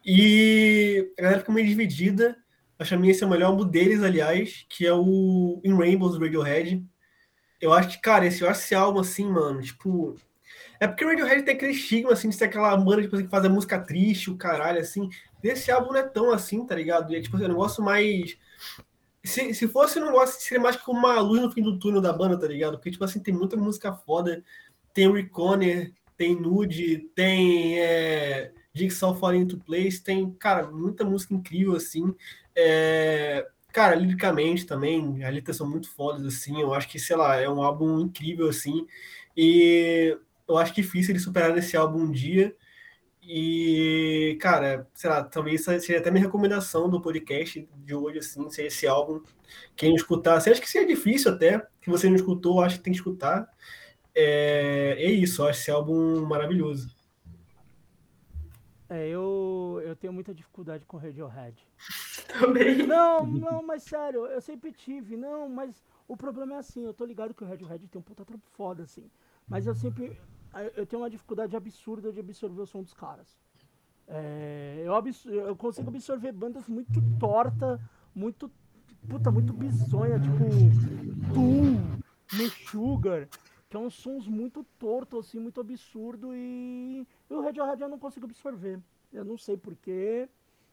E 0.05 1.13
a 1.19 1.23
galera 1.23 1.41
ficou 1.41 1.55
meio 1.55 1.67
dividida. 1.67 2.37
Acho 2.79 3.01
que 3.01 3.09
esse 3.09 3.25
é 3.25 3.27
o 3.27 3.31
melhor 3.31 3.49
álbum 3.49 3.65
deles, 3.65 4.03
aliás, 4.03 4.67
que 4.69 4.87
é 4.87 4.93
o 4.93 5.61
In 5.65 5.75
Rainbows, 5.75 6.19
Radiohead. 6.19 6.85
Eu 7.61 7.73
acho 7.73 7.89
que, 7.91 8.01
cara, 8.01 8.27
esse, 8.27 8.43
eu 8.43 8.49
acho 8.49 8.61
esse 8.61 8.75
álbum, 8.75 9.01
assim, 9.01 9.27
mano, 9.27 9.63
tipo... 9.63 10.17
É 10.79 10.87
porque 10.87 11.05
o 11.05 11.09
Radiohead 11.09 11.43
tem 11.43 11.55
aquele 11.55 11.73
estigma, 11.73 12.13
assim, 12.13 12.29
de 12.29 12.37
ser 12.37 12.45
aquela 12.45 12.77
banda 12.77 13.03
tipo, 13.03 13.17
que 13.17 13.29
faz 13.29 13.45
a 13.45 13.49
música 13.49 13.79
triste, 13.79 14.31
o 14.31 14.37
caralho, 14.37 14.79
assim. 14.79 15.09
Esse 15.43 15.71
álbum 15.71 15.93
não 15.93 16.01
é 16.01 16.03
tão 16.03 16.31
assim, 16.31 16.67
tá 16.67 16.75
ligado? 16.75 17.13
E 17.13 17.17
é 17.17 17.21
tipo 17.21 17.37
assim, 17.37 17.47
um 17.47 17.49
negócio 17.49 17.83
mais. 17.83 18.37
Se, 19.25 19.55
se 19.55 19.69
fosse 19.69 19.99
um 19.99 20.05
negócio, 20.05 20.41
seria 20.41 20.63
mais 20.63 20.77
como 20.77 20.99
uma 20.99 21.19
luz 21.21 21.41
no 21.41 21.51
fim 21.51 21.63
do 21.63 21.79
túnel 21.79 22.01
da 22.01 22.13
banda, 22.13 22.39
tá 22.39 22.47
ligado? 22.47 22.77
Porque, 22.77 22.91
tipo 22.91 23.05
assim, 23.05 23.21
tem 23.21 23.33
muita 23.33 23.57
música 23.57 23.93
foda. 23.93 24.45
Tem 24.93 25.11
Reconer, 25.11 25.93
tem 26.17 26.39
Nude, 26.39 26.99
tem 27.15 27.79
é, 27.81 28.53
Jigsaw 28.73 29.15
Falling 29.15 29.41
into 29.41 29.59
Place, 29.59 30.03
tem, 30.03 30.31
cara, 30.33 30.67
muita 30.71 31.05
música 31.05 31.35
incrível, 31.35 31.75
assim. 31.75 32.15
É, 32.55 33.47
cara, 33.77 33.95
liricamente 33.95 34.65
também, 34.65 35.23
as 35.23 35.35
letras 35.35 35.59
são 35.59 35.69
muito 35.69 35.91
fodas, 35.91 36.25
assim. 36.25 36.59
Eu 36.59 36.73
acho 36.73 36.89
que, 36.89 36.99
sei 36.99 37.15
lá, 37.15 37.37
é 37.37 37.47
um 37.47 37.63
álbum 37.63 38.01
incrível, 38.01 38.49
assim. 38.49 38.87
E 39.37 40.17
eu 40.49 40.57
acho 40.57 40.75
difícil 40.75 41.13
ele 41.13 41.19
superar 41.21 41.53
nesse 41.53 41.77
álbum 41.77 42.01
um 42.05 42.11
dia. 42.11 42.57
E, 43.23 44.39
cara, 44.41 44.89
sei 44.95 45.11
lá, 45.11 45.23
talvez 45.25 45.63
seja 45.63 45.99
até 45.99 46.11
minha 46.11 46.25
recomendação 46.25 46.89
do 46.89 47.03
podcast 47.03 47.69
de 47.85 47.95
hoje, 47.95 48.21
assim, 48.21 48.49
ser 48.49 48.65
esse 48.65 48.87
álbum. 48.87 49.21
Quem 49.77 49.95
escutar, 49.95 50.41
você 50.41 50.51
acha 50.51 50.61
que 50.61 50.71
seria 50.71 50.89
difícil 50.89 51.33
até, 51.33 51.63
que 51.79 51.91
você 51.91 52.09
não 52.09 52.17
escutou, 52.17 52.63
acho 52.63 52.79
que 52.79 52.85
tem 52.85 52.95
que 52.95 52.99
escutar. 52.99 53.47
É, 54.15 54.97
é 54.99 55.11
isso, 55.11 55.45
acho 55.45 55.61
esse 55.61 55.71
álbum 55.71 56.25
maravilhoso. 56.25 56.96
É, 58.89 59.09
eu, 59.09 59.81
eu 59.85 59.97
tenho 59.97 60.13
muita 60.13 60.35
dificuldade 60.35 60.85
com 60.87 60.97
Radiohead. 60.97 61.57
Também. 62.39 62.87
Não, 62.87 63.27
não, 63.27 63.63
mas 63.63 63.83
sério, 63.83 64.27
eu 64.27 64.41
sempre 64.41 64.73
tive, 64.73 65.17
não, 65.17 65.49
mas 65.49 65.85
o 66.07 66.17
problema 66.17 66.55
é 66.55 66.59
assim, 66.59 66.85
eu 66.85 66.95
tô 66.95 67.05
ligado 67.05 67.35
que 67.35 67.43
o 67.43 67.47
Radiohead 67.47 67.87
tem 67.89 67.99
um 67.99 68.03
puta 68.03 68.25
trampo 68.25 68.47
foda, 68.53 68.83
assim. 68.83 69.11
Mas 69.49 69.67
eu 69.67 69.75
sempre, 69.75 70.19
eu 70.77 70.87
tenho 70.87 71.03
uma 71.03 71.11
dificuldade 71.11 71.57
absurda 71.57 72.13
de 72.13 72.21
absorver 72.21 72.63
o 72.63 72.67
som 72.67 72.83
dos 72.83 72.95
caras. 72.95 73.39
É, 74.09 74.83
eu, 74.85 74.93
eu, 75.33 75.57
consigo 75.57 75.89
absorver 75.89 76.31
bandas 76.31 76.69
muito 76.69 77.01
torta, 77.19 77.81
muito 78.15 78.51
puta, 79.09 79.31
muito 79.31 79.53
bizonha, 79.53 80.19
tipo 80.21 80.45
Tool, 81.35 81.81
Meshuggah, 82.33 83.29
que 83.69 83.77
é 83.77 83.81
uns 83.81 83.95
sons 83.95 84.29
muito 84.29 84.65
tortos, 84.79 85.27
assim, 85.27 85.39
muito 85.39 85.61
absurdo 85.61 86.35
e, 86.35 87.07
e 87.29 87.35
o 87.35 87.41
Radiohead 87.41 87.83
eu 87.83 87.89
não 87.89 87.99
consigo 87.99 88.27
absorver. 88.27 88.81
Eu 89.13 89.25
não 89.25 89.37
sei 89.37 89.57
porquê, 89.57 90.29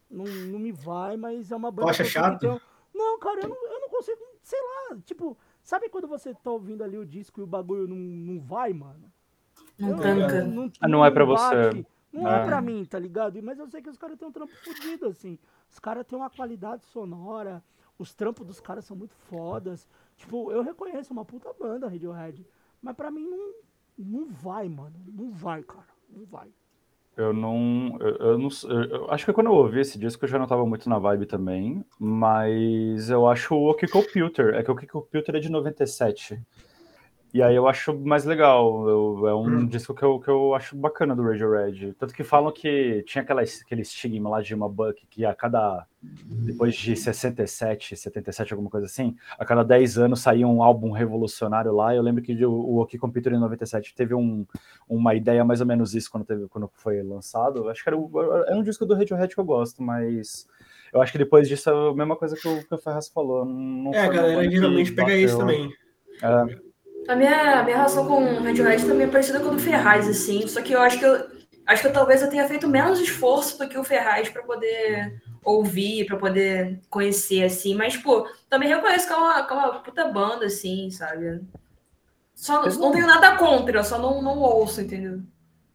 não, 0.09 0.25
não 0.25 0.59
me 0.59 0.71
vai, 0.71 1.17
mas 1.17 1.51
é 1.51 1.55
uma 1.55 1.71
banda. 1.71 1.89
Acha 1.89 2.05
chato? 2.05 2.61
Não, 2.93 3.19
cara, 3.19 3.41
eu 3.41 3.49
não, 3.49 3.71
eu 3.71 3.81
não 3.81 3.89
consigo, 3.89 4.21
sei 4.43 4.59
lá, 4.61 4.97
tipo, 5.03 5.37
sabe 5.63 5.89
quando 5.89 6.07
você 6.07 6.33
tá 6.33 6.51
ouvindo 6.51 6.83
ali 6.83 6.97
o 6.97 7.05
disco 7.05 7.39
e 7.39 7.43
o 7.43 7.47
bagulho 7.47 7.87
não, 7.87 7.95
não 7.95 8.39
vai, 8.39 8.71
mano? 8.73 9.11
Não 9.77 9.97
tranca. 9.97 10.43
Não, 10.43 10.71
não, 10.81 10.89
não, 10.89 11.05
é 11.05 11.09
pra 11.09 11.25
você. 11.25 11.85
Não 12.11 12.29
é. 12.29 12.43
é 12.43 12.45
pra 12.45 12.61
mim, 12.61 12.85
tá 12.85 12.99
ligado? 12.99 13.41
Mas 13.41 13.57
eu 13.57 13.67
sei 13.67 13.81
que 13.81 13.89
os 13.89 13.97
caras 13.97 14.17
têm 14.19 14.27
um 14.27 14.31
trampo 14.31 14.53
fodido, 14.63 15.07
assim. 15.07 15.39
Os 15.69 15.79
caras 15.79 16.05
têm 16.05 16.17
uma 16.17 16.29
qualidade 16.29 16.85
sonora. 16.85 17.63
Os 17.97 18.13
trampos 18.13 18.45
dos 18.45 18.59
caras 18.59 18.85
são 18.85 18.95
muito 18.95 19.15
fodas. 19.15 19.87
Tipo, 20.15 20.51
eu 20.51 20.61
reconheço 20.61 21.11
uma 21.11 21.25
puta 21.25 21.51
banda, 21.53 21.87
Radiohead. 21.87 22.45
Mas 22.83 22.95
pra 22.97 23.09
mim 23.09 23.25
não, 23.25 23.53
não 23.97 24.27
vai, 24.27 24.67
mano. 24.67 24.95
Não 25.07 25.31
vai, 25.31 25.63
cara. 25.63 25.87
Não 26.09 26.25
vai. 26.25 26.49
Eu 27.15 27.31
não. 27.31 27.97
Eu, 27.99 28.15
eu 28.15 28.37
não 28.37 28.49
eu, 28.69 29.09
acho 29.11 29.25
que 29.25 29.33
quando 29.33 29.47
eu 29.47 29.53
ouvi 29.53 29.79
esse 29.79 29.97
disco 29.97 30.25
eu 30.25 30.29
já 30.29 30.37
não 30.37 30.47
tava 30.47 30.65
muito 30.65 30.89
na 30.89 30.99
vibe 30.99 31.27
também, 31.27 31.85
mas 31.99 33.09
eu 33.09 33.27
acho 33.27 33.55
o 33.55 33.69
OK 33.69 33.87
Computer. 33.87 34.55
É 34.55 34.63
que 34.63 34.69
o 34.69 34.73
OK 34.73 34.87
Computer 34.87 35.35
é 35.35 35.39
de 35.39 35.49
97. 35.49 36.41
E 37.33 37.41
aí 37.41 37.55
eu 37.55 37.67
acho 37.67 37.97
mais 37.97 38.25
legal. 38.25 38.87
Eu, 38.87 39.27
é 39.27 39.33
um 39.33 39.47
hum. 39.47 39.65
disco 39.65 39.91
que 39.95 40.03
eu, 40.03 40.19
que 40.19 40.29
eu 40.29 40.53
acho 40.53 40.75
bacana 40.75 41.15
do 41.15 41.23
Radiohead. 41.23 41.95
Tanto 41.97 42.13
que 42.13 42.23
falam 42.23 42.51
que 42.51 43.03
tinha 43.07 43.23
aquela, 43.23 43.41
aquele 43.41 43.81
estigma 43.81 44.29
lá 44.29 44.39
de 44.39 44.53
uma 44.53 44.69
Buck 44.69 45.03
que 45.09 45.25
a 45.25 45.33
cada. 45.33 45.87
Depois 45.99 46.75
de 46.75 46.95
67, 46.95 47.95
77, 47.95 48.53
alguma 48.53 48.69
coisa 48.69 48.85
assim, 48.85 49.15
a 49.39 49.43
cada 49.45 49.63
10 49.63 49.97
anos 49.97 50.19
saía 50.19 50.47
um 50.47 50.61
álbum 50.61 50.91
revolucionário 50.91 51.73
lá. 51.73 51.95
Eu 51.95 52.03
lembro 52.03 52.21
que 52.21 52.45
o, 52.45 52.51
o 52.51 52.81
OK 52.81 52.99
Computer 52.99 53.33
em 53.33 53.39
97 53.39 53.95
teve 53.95 54.13
um, 54.13 54.45
uma 54.87 55.15
ideia 55.15 55.43
mais 55.43 55.59
ou 55.59 55.65
menos 55.65 55.95
isso 55.95 56.11
quando, 56.11 56.25
teve, 56.25 56.47
quando 56.49 56.69
foi 56.75 57.01
lançado. 57.01 57.67
Acho 57.67 57.81
que 57.81 57.89
era, 57.89 57.97
é 58.47 58.55
um 58.55 58.61
disco 58.61 58.85
do 58.85 58.93
Radiohead 58.93 59.33
que 59.33 59.41
eu 59.41 59.45
gosto, 59.45 59.81
mas. 59.81 60.47
Eu 60.93 61.01
acho 61.01 61.11
que 61.11 61.17
depois 61.17 61.47
disso 61.47 61.67
é 61.71 61.89
a 61.89 61.95
mesma 61.95 62.15
coisa 62.15 62.35
que 62.35 62.47
o, 62.47 62.63
que 62.63 62.75
o 62.75 62.77
Ferraz 62.77 63.07
falou. 63.09 63.43
Não 63.43 63.91
é, 63.91 64.01
a 64.01 64.07
galera 64.07 64.51
geralmente 64.51 64.91
pega 64.91 65.15
isso 65.15 65.39
também. 65.39 65.73
É. 66.21 66.72
A 67.07 67.15
minha, 67.15 67.59
a 67.59 67.63
minha 67.63 67.75
relação 67.75 68.07
com 68.07 68.23
o 68.23 68.43
Radiohead 68.43 68.85
também 68.85 69.07
é 69.07 69.09
parecida 69.09 69.39
com 69.39 69.49
a 69.49 69.51
do 69.51 69.59
Ferraz, 69.59 70.07
assim. 70.07 70.47
Só 70.47 70.61
que 70.61 70.73
eu 70.73 70.81
acho 70.81 70.99
que 70.99 71.05
eu, 71.05 71.27
acho 71.65 71.81
que 71.81 71.87
eu, 71.87 71.93
talvez 71.93 72.21
eu 72.21 72.29
tenha 72.29 72.47
feito 72.47 72.67
menos 72.67 72.99
esforço 72.99 73.57
do 73.57 73.67
que 73.67 73.77
o 73.77 73.83
Ferraz 73.83 74.29
para 74.29 74.43
poder 74.43 75.21
ouvir, 75.43 76.05
para 76.05 76.17
poder 76.17 76.79
conhecer, 76.89 77.43
assim. 77.43 77.75
Mas, 77.75 77.97
pô, 77.97 78.27
também 78.49 78.69
reconheço 78.69 79.07
que 79.07 79.13
é 79.13 79.15
uma, 79.15 79.45
que 79.45 79.53
é 79.53 79.55
uma 79.55 79.79
puta 79.79 80.05
banda, 80.05 80.45
assim, 80.45 80.89
sabe? 80.91 81.41
Só, 82.33 82.65
não 82.69 82.91
tenho 82.91 83.07
nada 83.07 83.37
contra, 83.37 83.83
só 83.83 83.99
não, 83.99 84.21
não 84.21 84.39
ouço, 84.39 84.81
entendeu? 84.81 85.21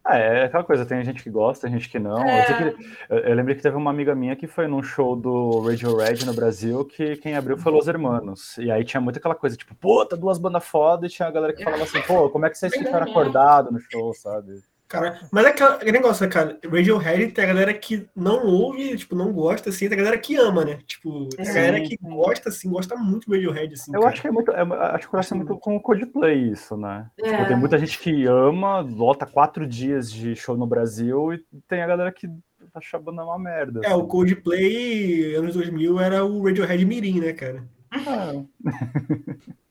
Ah, 0.09 0.17
é 0.17 0.45
aquela 0.45 0.63
coisa, 0.63 0.87
tem 0.87 1.03
gente 1.03 1.21
que 1.21 1.29
gosta, 1.29 1.67
tem 1.67 1.77
gente 1.77 1.87
que 1.87 1.99
não. 1.99 2.17
É. 2.27 2.41
Eu, 2.41 2.73
que, 2.75 2.85
eu, 3.09 3.17
eu 3.19 3.35
lembro 3.35 3.55
que 3.55 3.61
teve 3.61 3.77
uma 3.77 3.91
amiga 3.91 4.15
minha 4.15 4.35
que 4.35 4.47
foi 4.47 4.65
num 4.65 4.81
show 4.81 5.15
do 5.15 5.59
Radio 5.59 5.95
Red 5.95 6.25
no 6.25 6.33
Brasil, 6.33 6.83
que 6.83 7.15
quem 7.17 7.35
abriu 7.35 7.59
foi 7.59 7.71
Los 7.71 7.87
Hermanos. 7.87 8.57
E 8.57 8.71
aí 8.71 8.83
tinha 8.83 8.99
muito 8.99 9.19
aquela 9.19 9.35
coisa, 9.35 9.55
tipo, 9.55 9.75
pô, 9.75 10.03
tá 10.03 10.15
duas 10.15 10.39
bandas 10.39 10.65
foda, 10.65 11.05
e 11.05 11.09
tinha 11.09 11.27
a 11.27 11.31
galera 11.31 11.53
que 11.53 11.63
falava 11.63 11.83
assim, 11.83 12.01
pô, 12.01 12.27
como 12.31 12.43
é 12.47 12.49
que 12.49 12.57
vocês 12.57 12.73
ficaram 12.73 13.05
acordados 13.05 13.71
no 13.71 13.79
show, 13.79 14.11
sabe? 14.15 14.63
Cara, 14.89 15.19
mas 15.31 15.45
é 15.45 15.49
aquele 15.49 15.91
negócio, 15.91 16.25
né, 16.25 16.31
cara? 16.31 16.59
Radiohead 16.65 17.31
tem 17.31 17.43
a 17.43 17.47
galera 17.47 17.71
que 17.75 18.09
não 18.15 18.43
ouve, 18.47 18.97
tipo, 18.97 19.15
não 19.15 19.31
gosta, 19.31 19.69
assim, 19.69 19.87
tem 19.87 19.95
a 19.95 20.01
galera 20.01 20.17
que 20.17 20.35
ama, 20.35 20.65
né? 20.65 20.79
Tipo, 20.87 21.29
tem 21.29 21.47
a 21.47 21.53
galera 21.53 21.81
que 21.81 21.95
gosta, 22.01 22.49
assim, 22.49 22.71
gosta 22.71 22.95
muito 22.95 23.27
do 23.27 23.33
Radiohead, 23.33 23.75
assim. 23.75 23.91
Eu 23.93 23.99
cara. 24.01 24.11
acho 24.11 24.21
que 24.23 24.27
é 24.27 24.31
muito, 24.31 24.51
é, 24.51 24.61
acho 24.61 25.05
que 25.05 25.11
conhece 25.11 25.35
muito 25.35 25.55
com 25.59 25.75
o 25.75 25.79
Coldplay 25.79 26.49
isso, 26.49 26.75
né? 26.75 27.07
É. 27.19 27.31
Tipo, 27.31 27.47
tem 27.49 27.57
muita 27.57 27.77
gente 27.77 27.99
que 27.99 28.25
ama, 28.25 28.79
lota 28.79 29.27
quatro 29.27 29.67
dias 29.67 30.11
de 30.11 30.35
show 30.35 30.57
no 30.57 30.65
Brasil 30.65 31.35
e 31.35 31.45
tem 31.67 31.83
a 31.83 31.87
galera 31.87 32.11
que 32.11 32.27
acha 32.73 32.97
a 32.97 32.99
banda 32.99 33.23
uma 33.23 33.37
merda. 33.37 33.81
É, 33.83 33.89
assim. 33.89 33.95
o 33.95 34.07
Coldplay, 34.07 35.35
anos 35.35 35.53
2000, 35.53 35.99
era 35.99 36.25
o 36.25 36.43
Radiohead 36.43 36.83
Mirim, 36.83 37.19
né, 37.19 37.33
cara? 37.33 37.63
Ah. 37.91 38.41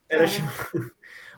Era 0.07 0.25
tipo... 0.25 0.47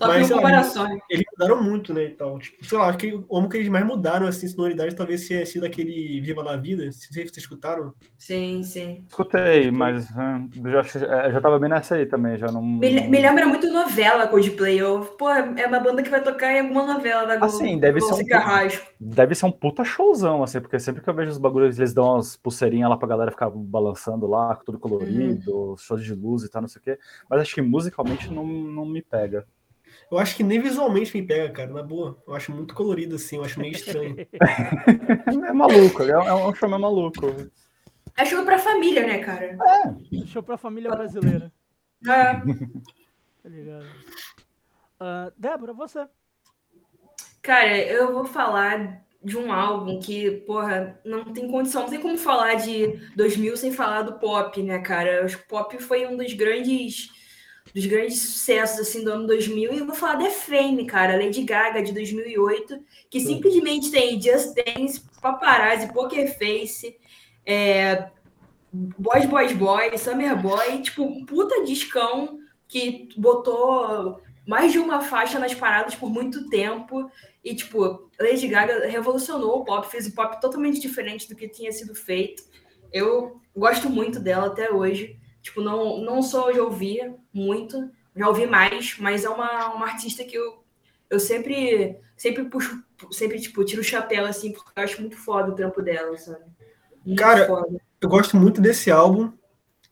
Só 0.01 0.07
Mas, 0.07 0.31
comparações. 0.31 0.99
Eles 1.07 1.23
mudaram 1.31 1.63
muito, 1.63 1.93
né? 1.93 2.05
Então, 2.05 2.39
tipo, 2.39 2.65
sei 2.65 2.75
lá, 2.75 2.87
acho 2.87 2.97
que 2.97 3.23
o 3.29 3.47
que 3.47 3.57
eles 3.57 3.69
mais 3.69 3.85
mudaram, 3.85 4.25
assim, 4.25 4.47
sonoridade, 4.47 4.95
talvez 4.95 5.27
tenha 5.27 5.45
sido 5.45 5.63
aquele 5.63 6.19
Viva 6.21 6.41
la 6.41 6.57
Vida. 6.57 6.83
Não 6.83 6.91
sei 6.91 7.01
se 7.01 7.13
vocês 7.13 7.37
escutaram. 7.37 7.93
Sim, 8.17 8.63
sim. 8.63 9.05
Escutei, 9.07 9.69
mas 9.69 10.09
uh, 10.09 10.71
já, 10.71 11.29
já 11.29 11.39
tava 11.39 11.59
bem 11.59 11.69
nessa 11.69 11.95
aí 11.95 12.07
também, 12.07 12.35
já 12.35 12.47
não. 12.47 12.63
Me, 12.63 13.07
me 13.07 13.21
lembra 13.21 13.45
muito 13.45 13.71
novela 13.71 14.27
Coldplay. 14.27 14.79
Eu, 14.79 15.01
pô, 15.19 15.29
é 15.29 15.67
uma 15.67 15.79
banda 15.79 16.01
que 16.01 16.09
vai 16.09 16.23
tocar 16.23 16.51
em 16.51 16.61
alguma 16.61 16.95
novela 16.95 17.27
da 17.27 17.37
Globo. 17.37 17.53
Assim, 17.53 17.77
deve 17.77 18.01
ser, 18.01 18.13
um 18.15 18.17
puta, 18.17 18.81
deve 18.99 19.35
ser 19.35 19.45
um 19.45 19.51
puta 19.51 19.83
showzão, 19.83 20.41
assim, 20.41 20.59
porque 20.59 20.79
sempre 20.79 21.03
que 21.03 21.09
eu 21.09 21.13
vejo 21.13 21.29
os 21.29 21.37
bagulhos, 21.37 21.77
eles 21.77 21.93
dão 21.93 22.15
umas 22.15 22.35
pulseirinhas 22.35 22.89
lá 22.89 22.97
pra 22.97 23.07
galera 23.07 23.29
ficar 23.29 23.51
balançando 23.51 24.25
lá, 24.25 24.55
tudo 24.65 24.79
colorido, 24.79 25.53
uhum. 25.53 25.77
shows 25.77 26.03
de 26.03 26.15
luz 26.15 26.43
e 26.43 26.49
tal, 26.49 26.63
não 26.63 26.69
sei 26.69 26.79
o 26.79 26.83
quê. 26.83 26.97
Mas 27.29 27.41
acho 27.41 27.53
que 27.53 27.61
musicalmente 27.61 28.33
não, 28.33 28.47
não 28.47 28.85
me 28.85 29.03
pega. 29.03 29.45
Eu 30.11 30.19
acho 30.19 30.35
que 30.35 30.43
nem 30.43 30.59
visualmente 30.59 31.15
me 31.15 31.25
pega, 31.25 31.53
cara, 31.53 31.71
na 31.71 31.81
boa. 31.81 32.21
Eu 32.27 32.35
acho 32.35 32.51
muito 32.51 32.75
colorido, 32.75 33.15
assim, 33.15 33.37
eu 33.37 33.45
acho 33.45 33.57
meio 33.59 33.71
estranho. 33.71 34.17
é 35.47 35.53
maluco, 35.53 36.03
é 36.03 36.17
um, 36.17 36.51
é 36.51 36.55
show 36.55 36.67
meio 36.67 36.81
maluco. 36.81 37.27
É 38.17 38.25
show 38.25 38.43
pra 38.43 38.59
família, 38.59 39.07
né, 39.07 39.19
cara? 39.19 39.57
É. 39.57 40.25
Show 40.25 40.43
pra 40.43 40.57
família 40.57 40.91
brasileira. 40.91 41.49
É. 42.05 42.33
Tá 43.41 43.49
ligado? 43.49 43.85
Uh, 43.85 45.31
Débora, 45.37 45.73
você. 45.73 46.05
Cara, 47.41 47.77
eu 47.77 48.13
vou 48.13 48.25
falar 48.25 49.03
de 49.23 49.37
um 49.37 49.51
álbum 49.51 49.99
que, 49.99 50.29
porra, 50.41 50.99
não 51.05 51.31
tem 51.31 51.49
condição, 51.49 51.83
não 51.83 51.89
tem 51.89 52.01
como 52.01 52.17
falar 52.17 52.55
de 52.55 52.99
2000 53.15 53.55
sem 53.55 53.71
falar 53.71 54.01
do 54.01 54.19
pop, 54.19 54.61
né, 54.61 54.79
cara? 54.79 55.25
O 55.25 55.47
pop 55.47 55.81
foi 55.81 56.05
um 56.05 56.17
dos 56.17 56.33
grandes 56.33 57.09
dos 57.73 57.85
grandes 57.85 58.19
sucessos 58.19 58.79
assim 58.79 59.03
do 59.03 59.11
ano 59.11 59.27
2000 59.27 59.73
e 59.73 59.77
eu 59.79 59.85
vou 59.85 59.95
falar 59.95 60.17
The 60.17 60.29
Fame, 60.29 60.85
cara, 60.85 61.15
Lady 61.15 61.43
Gaga 61.43 61.81
de 61.81 61.93
2008, 61.93 62.79
que 63.09 63.19
Sim. 63.19 63.35
simplesmente 63.35 63.91
tem 63.91 64.21
Just 64.21 64.55
Dance, 64.55 65.01
Paparazzi, 65.21 65.91
Poker 65.93 66.37
Face, 66.37 66.95
é, 67.45 68.09
Boys 68.71 69.25
Boys 69.25 69.53
Boys, 69.53 70.01
Summer 70.01 70.39
Boy, 70.41 70.81
tipo, 70.81 71.03
um 71.03 71.25
puta 71.25 71.63
discão 71.63 72.39
que 72.67 73.09
botou 73.17 74.21
mais 74.47 74.71
de 74.71 74.79
uma 74.79 75.01
faixa 75.01 75.37
nas 75.37 75.53
paradas 75.53 75.95
por 75.95 76.09
muito 76.09 76.49
tempo 76.49 77.09
e 77.43 77.55
tipo, 77.55 78.09
Lady 78.19 78.47
Gaga 78.47 78.87
revolucionou 78.87 79.59
o 79.59 79.65
pop, 79.65 79.89
fez 79.89 80.07
o 80.07 80.13
pop 80.13 80.39
totalmente 80.39 80.79
diferente 80.79 81.27
do 81.27 81.35
que 81.35 81.47
tinha 81.47 81.71
sido 81.71 81.95
feito. 81.95 82.43
Eu 82.91 83.39
gosto 83.55 83.89
muito 83.89 84.19
dela 84.19 84.47
até 84.47 84.71
hoje. 84.71 85.17
Tipo, 85.41 85.61
não, 85.61 86.01
não 86.01 86.21
só 86.21 86.51
já 86.53 86.61
ouvia 86.61 87.15
muito, 87.33 87.89
já 88.15 88.27
ouvi 88.27 88.45
mais, 88.45 88.97
mas 88.99 89.25
é 89.25 89.29
uma, 89.29 89.73
uma 89.73 89.87
artista 89.87 90.23
que 90.23 90.37
eu, 90.37 90.63
eu 91.09 91.19
sempre, 91.19 91.97
sempre 92.15 92.45
puxo, 92.45 92.83
sempre, 93.11 93.39
tipo, 93.39 93.63
tiro 93.65 93.81
o 93.81 93.85
chapéu, 93.85 94.25
assim, 94.25 94.51
porque 94.51 94.71
eu 94.75 94.83
acho 94.83 95.01
muito 95.01 95.17
foda 95.17 95.51
o 95.51 95.55
trampo 95.55 95.81
dela, 95.81 96.15
sabe? 96.17 96.45
Muito 97.05 97.19
Cara, 97.19 97.47
foda. 97.47 97.81
eu 97.99 98.09
gosto 98.09 98.37
muito 98.37 98.61
desse 98.61 98.91
álbum, 98.91 99.31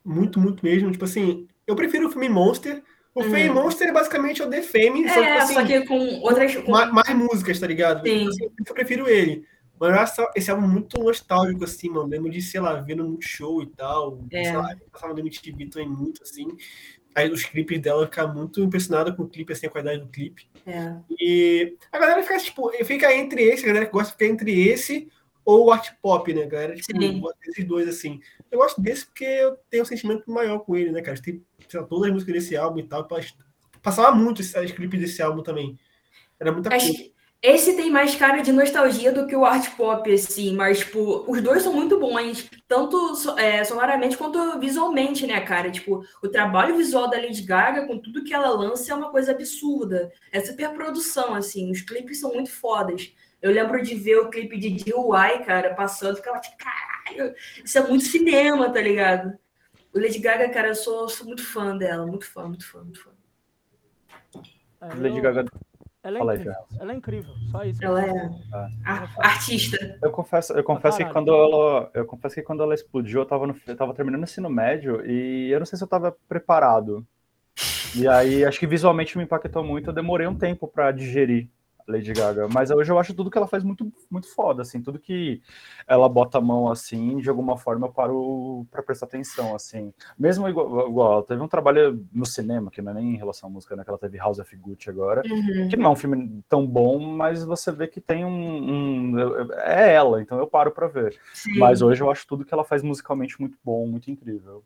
muito, 0.04 0.38
muito 0.38 0.64
mesmo. 0.64 0.92
Tipo 0.92 1.04
assim, 1.04 1.48
eu 1.66 1.74
prefiro 1.74 2.08
o 2.08 2.10
filme 2.10 2.28
Monster. 2.28 2.82
O. 3.12 3.24
Fame 3.24 3.50
Monster 3.50 3.88
é 3.88 3.92
basicamente 3.92 4.40
o 4.40 4.48
The 4.48 4.62
Fame, 4.62 5.04
é, 5.04 5.08
só, 5.08 5.20
tipo, 5.20 5.38
assim, 5.38 5.54
só 5.54 5.64
que 5.64 5.80
com 5.86 6.20
outras... 6.20 6.56
Com... 6.56 6.70
Mais, 6.70 6.92
mais 6.92 7.10
músicas, 7.10 7.58
tá 7.58 7.66
ligado? 7.66 8.06
Sim. 8.06 8.28
Assim, 8.28 8.44
eu 8.66 8.74
prefiro 8.74 9.08
ele. 9.08 9.44
Mas 9.80 10.14
esse 10.36 10.50
álbum 10.50 10.68
muito 10.68 11.00
nostálgico, 11.02 11.64
assim, 11.64 11.88
mano. 11.88 12.06
Lembro 12.06 12.30
de, 12.30 12.42
sei 12.42 12.60
lá, 12.60 12.74
vendo 12.74 13.02
muito 13.02 13.26
show 13.26 13.62
e 13.62 13.66
tal. 13.66 14.22
É. 14.30 14.44
Sei 14.44 14.56
lá, 14.56 14.76
passava 14.92 15.14
no 15.14 15.20
MTV 15.20 15.66
também 15.70 15.88
muito, 15.88 16.22
assim. 16.22 16.46
Aí 17.14 17.30
os 17.30 17.44
clipes 17.44 17.80
dela 17.80 18.04
ficar 18.04 18.26
muito 18.28 18.60
impressionada 18.60 19.10
com 19.10 19.22
o 19.22 19.28
clipe, 19.28 19.54
assim, 19.54 19.66
a 19.66 19.70
qualidade 19.70 20.02
do 20.02 20.08
clipe. 20.08 20.46
É. 20.66 20.96
E 21.18 21.76
a 21.90 21.98
galera 21.98 22.22
fica, 22.22 22.38
tipo, 22.38 22.70
fica 22.84 23.12
entre 23.14 23.42
esse, 23.42 23.64
a 23.64 23.68
galera 23.68 23.86
que 23.86 23.92
gosta 23.92 24.12
fica 24.12 24.26
entre 24.26 24.68
esse 24.68 25.10
ou 25.44 25.64
o 25.64 25.72
art 25.72 25.92
pop, 26.02 26.32
né, 26.32 26.44
galera? 26.44 26.76
Tipo, 26.76 27.00
Sim. 27.00 27.22
esses 27.48 27.64
dois, 27.64 27.88
assim. 27.88 28.20
Eu 28.50 28.58
gosto 28.58 28.82
desse 28.82 29.06
porque 29.06 29.24
eu 29.24 29.56
tenho 29.70 29.82
um 29.82 29.86
sentimento 29.86 30.30
maior 30.30 30.58
com 30.60 30.76
ele, 30.76 30.92
né, 30.92 31.00
cara? 31.00 31.20
Tem 31.20 31.42
lá, 31.72 31.82
todas 31.84 32.08
as 32.08 32.12
músicas 32.12 32.34
desse 32.34 32.54
álbum 32.54 32.80
e 32.80 32.86
tal. 32.86 33.08
Passava 33.82 34.14
muito 34.14 34.40
os 34.40 34.72
clipes 34.72 35.00
desse 35.00 35.22
álbum 35.22 35.42
também. 35.42 35.78
Era 36.38 36.52
muita 36.52 36.74
Acho... 36.74 36.86
coisa. 36.86 37.09
Esse 37.42 37.74
tem 37.74 37.90
mais 37.90 38.14
cara 38.14 38.42
de 38.42 38.52
nostalgia 38.52 39.10
do 39.10 39.26
que 39.26 39.34
o 39.34 39.46
art 39.46 39.74
pop, 39.74 40.12
assim, 40.12 40.54
mas, 40.54 40.80
tipo, 40.80 41.24
os 41.26 41.40
dois 41.40 41.62
são 41.62 41.72
muito 41.72 41.98
bons, 41.98 42.46
tanto 42.68 43.16
é, 43.38 43.64
sonoramente 43.64 44.18
quanto 44.18 44.58
visualmente, 44.60 45.26
né, 45.26 45.40
cara? 45.40 45.70
Tipo, 45.70 46.04
o 46.22 46.28
trabalho 46.28 46.76
visual 46.76 47.08
da 47.08 47.16
Lady 47.16 47.40
Gaga, 47.40 47.86
com 47.86 47.98
tudo 47.98 48.24
que 48.24 48.34
ela 48.34 48.50
lança, 48.50 48.92
é 48.92 48.94
uma 48.94 49.10
coisa 49.10 49.32
absurda. 49.32 50.12
É 50.30 50.38
super 50.40 50.68
produção, 50.74 51.34
assim, 51.34 51.70
os 51.70 51.80
clipes 51.80 52.20
são 52.20 52.34
muito 52.34 52.50
fodas. 52.50 53.10
Eu 53.40 53.50
lembro 53.50 53.82
de 53.82 53.94
ver 53.94 54.18
o 54.18 54.28
clipe 54.28 54.58
de 54.58 54.68
DIY, 54.72 55.44
cara, 55.46 55.74
passando, 55.74 56.16
ficava 56.16 56.38
tipo, 56.40 56.58
caralho, 56.58 57.34
isso 57.64 57.78
é 57.78 57.88
muito 57.88 58.04
cinema, 58.04 58.68
tá 58.70 58.82
ligado? 58.82 59.32
O 59.94 59.98
Lady 59.98 60.18
Gaga, 60.18 60.50
cara, 60.50 60.68
eu 60.68 60.74
sou, 60.74 61.08
sou 61.08 61.26
muito 61.26 61.42
fã 61.42 61.74
dela, 61.74 62.06
muito 62.06 62.26
fã, 62.26 62.46
muito 62.46 62.70
fã, 62.70 62.80
muito 62.80 63.02
fã. 63.02 63.10
Lady 64.94 65.22
Gaga 65.22 65.46
ela 66.02 66.18
é, 66.18 66.36
incrível. 66.36 66.54
ela 66.78 66.92
é 66.92 66.96
incrível, 66.96 67.34
só 67.50 67.64
isso. 67.64 67.84
Ela 67.84 68.04
é 68.04 68.30
ah. 68.52 69.08
artista. 69.18 69.98
Eu 70.02 70.10
confesso, 70.10 70.52
eu 70.54 70.64
confesso 70.64 70.98
que 70.98 71.04
quando 71.04 71.34
ela, 71.34 71.90
eu 71.92 72.06
confesso 72.06 72.34
que 72.34 72.42
quando 72.42 72.62
ela 72.62 72.74
explodiu, 72.74 73.20
eu 73.20 73.26
tava, 73.26 73.46
no, 73.46 73.54
eu 73.66 73.76
tava 73.76 73.92
terminando 73.92 74.22
o 74.22 74.24
ensino 74.24 74.48
médio 74.48 75.04
e 75.06 75.50
eu 75.50 75.58
não 75.58 75.66
sei 75.66 75.76
se 75.76 75.84
eu 75.84 75.88
tava 75.88 76.16
preparado. 76.26 77.06
E 77.94 78.08
aí, 78.08 78.44
acho 78.44 78.58
que 78.58 78.66
visualmente 78.66 79.18
me 79.18 79.24
impactou 79.24 79.62
muito. 79.62 79.90
Eu 79.90 79.94
demorei 79.94 80.26
um 80.26 80.34
tempo 80.34 80.66
para 80.66 80.90
digerir 80.92 81.48
Lady 81.90 82.12
Gaga, 82.12 82.48
mas 82.48 82.70
hoje 82.70 82.90
eu 82.90 82.98
acho 82.98 83.14
tudo 83.14 83.30
que 83.30 83.36
ela 83.36 83.46
faz 83.46 83.62
muito, 83.62 83.92
muito 84.10 84.28
foda, 84.34 84.62
assim, 84.62 84.80
tudo 84.80 84.98
que 84.98 85.42
ela 85.86 86.08
bota 86.08 86.38
a 86.38 86.40
mão 86.40 86.70
assim, 86.70 87.18
de 87.18 87.28
alguma 87.28 87.56
forma 87.56 87.86
eu 87.86 87.92
paro 87.92 88.66
para 88.70 88.82
prestar 88.82 89.06
atenção, 89.06 89.54
assim. 89.54 89.92
Mesmo 90.18 90.48
igual, 90.48 90.88
igual, 90.88 91.12
ela 91.12 91.22
teve 91.22 91.42
um 91.42 91.48
trabalho 91.48 92.06
no 92.12 92.24
cinema, 92.24 92.70
que 92.70 92.80
não 92.80 92.92
é 92.92 92.94
nem 92.94 93.14
em 93.14 93.16
relação 93.16 93.48
à 93.48 93.52
música, 93.52 93.76
né? 93.76 93.84
Que 93.84 93.90
ela 93.90 93.98
teve 93.98 94.18
House 94.18 94.38
of 94.38 94.56
Gucci 94.56 94.88
agora, 94.88 95.22
uhum. 95.24 95.68
que 95.68 95.76
não 95.76 95.86
é 95.86 95.92
um 95.92 95.96
filme 95.96 96.42
tão 96.48 96.66
bom, 96.66 96.98
mas 96.98 97.44
você 97.44 97.72
vê 97.72 97.86
que 97.86 98.00
tem 98.00 98.24
um. 98.24 99.12
um 99.12 99.50
é 99.58 99.92
ela, 99.92 100.20
então 100.20 100.38
eu 100.38 100.46
paro 100.46 100.70
para 100.70 100.86
ver. 100.86 101.18
Sim. 101.32 101.58
Mas 101.58 101.82
hoje 101.82 102.02
eu 102.02 102.10
acho 102.10 102.26
tudo 102.26 102.44
que 102.44 102.54
ela 102.54 102.64
faz 102.64 102.82
musicalmente 102.82 103.40
muito 103.40 103.58
bom, 103.64 103.86
muito 103.86 104.10
incrível. 104.10 104.62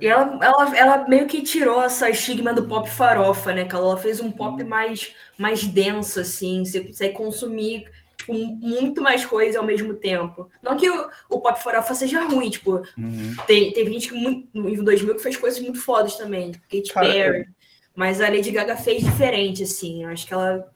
E 0.00 0.06
ela, 0.06 0.38
ela, 0.42 0.76
ela 0.76 1.08
meio 1.08 1.26
que 1.26 1.42
tirou 1.42 1.82
essa 1.82 2.08
estigma 2.08 2.54
do 2.54 2.66
pop 2.66 2.88
farofa, 2.88 3.52
né? 3.52 3.64
Que 3.64 3.74
ela 3.74 3.96
fez 3.96 4.20
um 4.20 4.30
pop 4.30 4.62
mais, 4.62 5.12
mais 5.36 5.64
denso, 5.64 6.20
assim. 6.20 6.64
Você 6.64 6.80
consegue 6.80 7.14
consumir 7.14 7.90
tipo, 8.16 8.32
muito 8.32 9.02
mais 9.02 9.24
coisa 9.24 9.58
ao 9.58 9.66
mesmo 9.66 9.94
tempo. 9.94 10.48
Não 10.62 10.76
que 10.76 10.88
o, 10.88 11.10
o 11.28 11.40
pop 11.40 11.62
farofa 11.62 11.94
seja 11.94 12.22
ruim, 12.24 12.50
tipo, 12.50 12.82
uhum. 12.96 13.34
tem, 13.46 13.72
teve 13.72 13.92
gente 13.92 14.08
que 14.08 14.14
muito, 14.14 14.48
no 14.54 14.84
2000 14.84 15.16
que 15.16 15.22
fez 15.22 15.36
coisas 15.36 15.60
muito 15.60 15.80
fodas 15.80 16.16
também, 16.16 16.52
tipo 16.52 16.68
Katy 16.68 16.94
Perry. 16.94 17.48
Mas 17.94 18.20
a 18.20 18.28
Lady 18.28 18.52
Gaga 18.52 18.76
fez 18.76 19.02
diferente, 19.02 19.64
assim. 19.64 20.04
Eu 20.04 20.10
acho 20.10 20.24
que 20.24 20.32
ela 20.32 20.70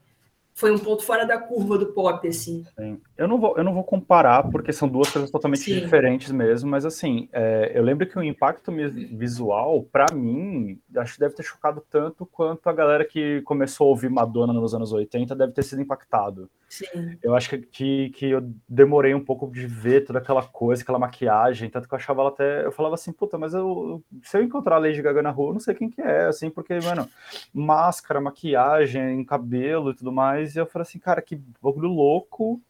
foi 0.54 0.72
um 0.72 0.78
ponto 0.78 1.04
fora 1.04 1.24
da 1.24 1.38
curva 1.38 1.78
do 1.78 1.86
pop, 1.86 2.26
assim. 2.26 2.64
Sim. 2.76 3.00
Eu 3.22 3.28
não 3.28 3.38
vou, 3.38 3.56
eu 3.56 3.62
não 3.62 3.72
vou 3.72 3.84
comparar, 3.84 4.50
porque 4.50 4.72
são 4.72 4.88
duas 4.88 5.08
coisas 5.08 5.30
totalmente 5.30 5.62
Sim. 5.62 5.78
diferentes 5.78 6.32
mesmo, 6.32 6.68
mas 6.68 6.84
assim, 6.84 7.28
é, 7.32 7.70
eu 7.72 7.80
lembro 7.80 8.04
que 8.04 8.18
o 8.18 8.22
impacto 8.22 8.72
visual, 9.12 9.84
para 9.92 10.12
mim, 10.12 10.76
acho 10.96 11.14
que 11.14 11.20
deve 11.20 11.36
ter 11.36 11.44
chocado 11.44 11.80
tanto 11.88 12.26
quanto 12.26 12.68
a 12.68 12.72
galera 12.72 13.04
que 13.04 13.40
começou 13.42 13.86
a 13.86 13.90
ouvir 13.90 14.10
Madonna 14.10 14.52
nos 14.52 14.74
anos 14.74 14.92
80 14.92 15.36
deve 15.36 15.52
ter 15.52 15.62
sido 15.62 15.80
impactado. 15.80 16.50
Sim. 16.68 17.18
Eu 17.22 17.36
acho 17.36 17.50
que, 17.50 17.58
que, 17.58 18.10
que, 18.10 18.30
eu 18.30 18.40
demorei 18.68 19.14
um 19.14 19.24
pouco 19.24 19.48
de 19.48 19.66
ver 19.68 20.04
toda 20.04 20.18
aquela 20.18 20.42
coisa, 20.42 20.82
aquela 20.82 20.98
maquiagem, 20.98 21.70
tanto 21.70 21.86
que 21.86 21.94
eu 21.94 21.98
achava 21.98 22.22
ela 22.22 22.30
até. 22.30 22.64
Eu 22.64 22.72
falava 22.72 22.96
assim, 22.96 23.12
puta, 23.12 23.38
mas 23.38 23.54
eu, 23.54 24.02
se 24.24 24.36
eu 24.36 24.42
encontrar 24.42 24.76
a 24.76 24.78
Lady 24.78 25.00
Gaga 25.00 25.22
na 25.22 25.30
rua, 25.30 25.50
eu 25.50 25.52
não 25.52 25.60
sei 25.60 25.74
quem 25.76 25.88
que 25.88 26.00
é, 26.00 26.24
assim, 26.24 26.50
porque, 26.50 26.76
mano, 26.80 27.08
máscara, 27.54 28.20
maquiagem, 28.20 29.24
cabelo 29.24 29.90
e 29.90 29.94
tudo 29.94 30.10
mais. 30.10 30.56
E 30.56 30.58
eu 30.58 30.66
falei 30.66 30.82
assim, 30.82 30.98
cara, 30.98 31.22
que 31.22 31.40
bagulho 31.62 31.88
louco. 31.88 32.60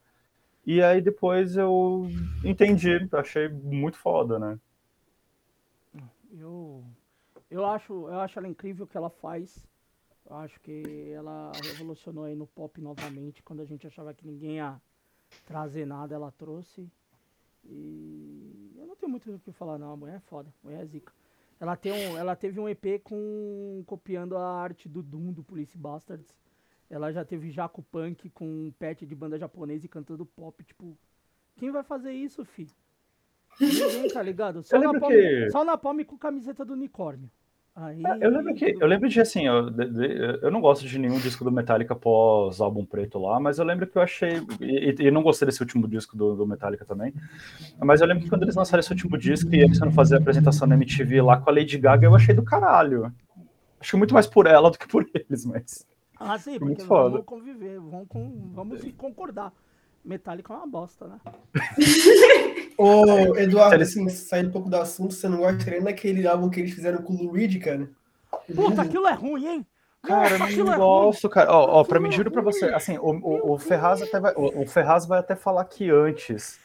E 0.64 0.80
aí 0.82 1.00
depois 1.00 1.56
eu 1.56 2.06
entendi, 2.44 3.08
achei 3.12 3.48
muito 3.48 3.98
foda, 3.98 4.38
né? 4.38 4.58
Eu, 6.32 6.84
eu, 7.50 7.66
acho, 7.66 7.92
eu 7.92 8.20
acho 8.20 8.38
ela 8.38 8.48
incrível 8.48 8.84
o 8.84 8.88
que 8.88 8.96
ela 8.96 9.10
faz. 9.10 9.66
Eu 10.28 10.36
acho 10.36 10.58
que 10.60 11.10
ela 11.10 11.52
revolucionou 11.62 12.24
aí 12.24 12.34
no 12.34 12.46
pop 12.46 12.80
novamente. 12.80 13.42
Quando 13.42 13.60
a 13.60 13.64
gente 13.64 13.86
achava 13.86 14.14
que 14.14 14.26
ninguém 14.26 14.56
ia 14.56 14.80
trazer 15.44 15.84
nada, 15.84 16.14
ela 16.14 16.30
trouxe. 16.30 16.88
E 17.64 18.72
eu 18.78 18.86
não 18.86 18.96
tenho 18.96 19.10
muito 19.10 19.30
o 19.30 19.38
que 19.38 19.52
falar, 19.52 19.78
não. 19.78 19.92
A 19.92 19.96
mulher 19.96 20.16
é 20.16 20.20
foda, 20.20 20.48
a 20.62 20.66
mulher 20.66 20.82
é 20.82 20.86
zica. 20.86 21.12
Ela, 21.60 21.76
tem 21.76 21.92
um, 21.92 22.18
ela 22.18 22.34
teve 22.34 22.58
um 22.58 22.68
EP 22.68 23.00
com 23.04 23.84
copiando 23.86 24.36
a 24.36 24.44
arte 24.44 24.88
do 24.88 25.02
Doom 25.02 25.32
do 25.32 25.44
Police 25.44 25.76
Bastards. 25.76 26.34
Ela 26.92 27.10
já 27.10 27.24
teve 27.24 27.50
Jaco 27.50 27.82
Punk 27.82 28.28
com 28.28 28.44
um 28.44 28.72
pet 28.78 29.06
de 29.06 29.14
banda 29.14 29.38
japonesa 29.38 29.86
e 29.86 29.88
cantando 29.88 30.26
pop. 30.26 30.62
Tipo, 30.62 30.94
quem 31.56 31.70
vai 31.70 31.82
fazer 31.82 32.12
isso, 32.12 32.44
fi? 32.44 32.68
Ninguém, 33.58 34.08
tá 34.08 34.22
ligado? 34.22 34.62
Só, 34.62 34.78
na 34.78 35.00
palme, 35.00 35.16
que... 35.16 35.50
só 35.50 35.64
na 35.64 35.78
palme 35.78 36.04
com 36.04 36.18
camiseta 36.18 36.66
do 36.66 36.74
unicórnio. 36.74 37.30
Aí, 37.74 38.02
é, 38.04 38.26
eu 38.26 38.30
lembro 38.30 38.54
que 38.54 38.76
eu 38.78 38.86
lembro 38.86 39.08
de 39.08 39.18
assim, 39.18 39.46
eu, 39.46 39.70
de, 39.70 40.38
eu 40.42 40.50
não 40.50 40.60
gosto 40.60 40.86
de 40.86 40.98
nenhum 40.98 41.18
disco 41.18 41.42
do 41.42 41.50
Metallica 41.50 41.96
pós 41.96 42.60
álbum 42.60 42.84
preto 42.84 43.18
lá, 43.18 43.40
mas 43.40 43.58
eu 43.58 43.64
lembro 43.64 43.86
que 43.86 43.96
eu 43.96 44.02
achei 44.02 44.42
e, 44.60 44.94
e 44.98 45.10
não 45.10 45.22
gostei 45.22 45.46
desse 45.46 45.62
último 45.62 45.88
disco 45.88 46.14
do, 46.14 46.36
do, 46.36 46.46
Metallica 46.46 46.84
também. 46.84 47.14
Mas 47.78 48.02
eu 48.02 48.06
lembro 48.06 48.24
que 48.24 48.28
quando 48.28 48.42
eles 48.42 48.54
lançaram 48.54 48.80
esse 48.80 48.92
último 48.92 49.16
disco 49.16 49.54
e 49.54 49.60
eles 49.60 49.78
foram 49.78 49.92
fazer 49.92 50.16
a 50.16 50.18
apresentação 50.18 50.68
na 50.68 50.74
MTV 50.74 51.22
lá 51.22 51.40
com 51.40 51.48
a 51.48 51.54
Lady 51.54 51.78
Gaga, 51.78 52.06
eu 52.06 52.14
achei 52.14 52.34
do 52.34 52.42
caralho. 52.42 53.10
Acho 53.80 53.92
que 53.92 53.96
muito 53.96 54.12
mais 54.12 54.26
por 54.26 54.46
ela 54.46 54.70
do 54.70 54.76
que 54.78 54.86
por 54.86 55.08
eles, 55.14 55.46
mas 55.46 55.86
Ah, 56.24 56.38
sim, 56.38 56.58
porque 56.58 56.64
muito 56.64 56.86
vamos 56.86 57.24
conviver, 57.24 57.78
vamos, 57.80 58.08
com, 58.08 58.50
vamos 58.52 58.92
concordar. 58.96 59.52
Metallica 60.04 60.52
é 60.52 60.56
uma 60.56 60.66
bosta, 60.66 61.06
né? 61.06 61.20
Ô, 62.76 63.36
Eduardo, 63.36 63.82
assim, 63.82 64.08
saindo 64.08 64.48
um 64.48 64.52
pouco 64.52 64.68
do 64.68 64.76
assunto, 64.76 65.14
você 65.14 65.28
não 65.28 65.38
gosta 65.38 65.70
nem 65.70 65.82
daquele 65.82 66.26
álbum 66.26 66.50
que 66.50 66.60
eles 66.60 66.72
fizeram 66.74 67.02
com 67.02 67.14
o 67.14 67.30
Reed, 67.30 67.62
cara? 67.62 67.88
Puta, 68.54 68.82
aquilo 68.82 69.06
é 69.06 69.12
ruim, 69.12 69.46
hein? 69.46 69.66
Cara, 70.02 70.36
Nossa, 70.36 70.56
não 70.56 70.72
é 70.72 70.76
gosto, 70.76 71.26
é 71.28 71.30
cara. 71.30 71.52
Ó, 71.52 71.80
ó, 71.80 71.84
pra 71.84 72.00
mim, 72.00 72.10
juro 72.10 72.30
pra 72.30 72.42
você, 72.42 72.66
assim, 72.66 72.98
o, 72.98 73.10
o, 73.10 73.52
o 73.52 73.58
Ferraz 73.58 74.02
até 74.02 74.18
vai, 74.18 74.34
o, 74.34 74.62
o 74.62 74.66
Ferraz 74.66 75.06
vai 75.06 75.20
até 75.20 75.36
falar 75.36 75.64
que 75.66 75.90
antes, 75.90 76.58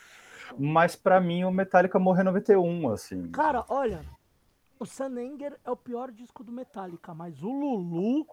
mas 0.57 0.95
pra 0.95 1.21
mim 1.21 1.43
o 1.43 1.51
Metallica 1.51 1.99
morreu 1.99 2.23
em 2.23 2.25
91, 2.25 2.89
assim. 2.89 3.29
Cara, 3.29 3.63
olha, 3.69 4.01
o 4.79 4.85
Sanenger 4.85 5.55
é 5.63 5.69
o 5.69 5.77
pior 5.77 6.11
disco 6.11 6.43
do 6.43 6.51
Metallica, 6.51 7.13
mas 7.13 7.43
o 7.43 7.49
Lulu, 7.49 8.25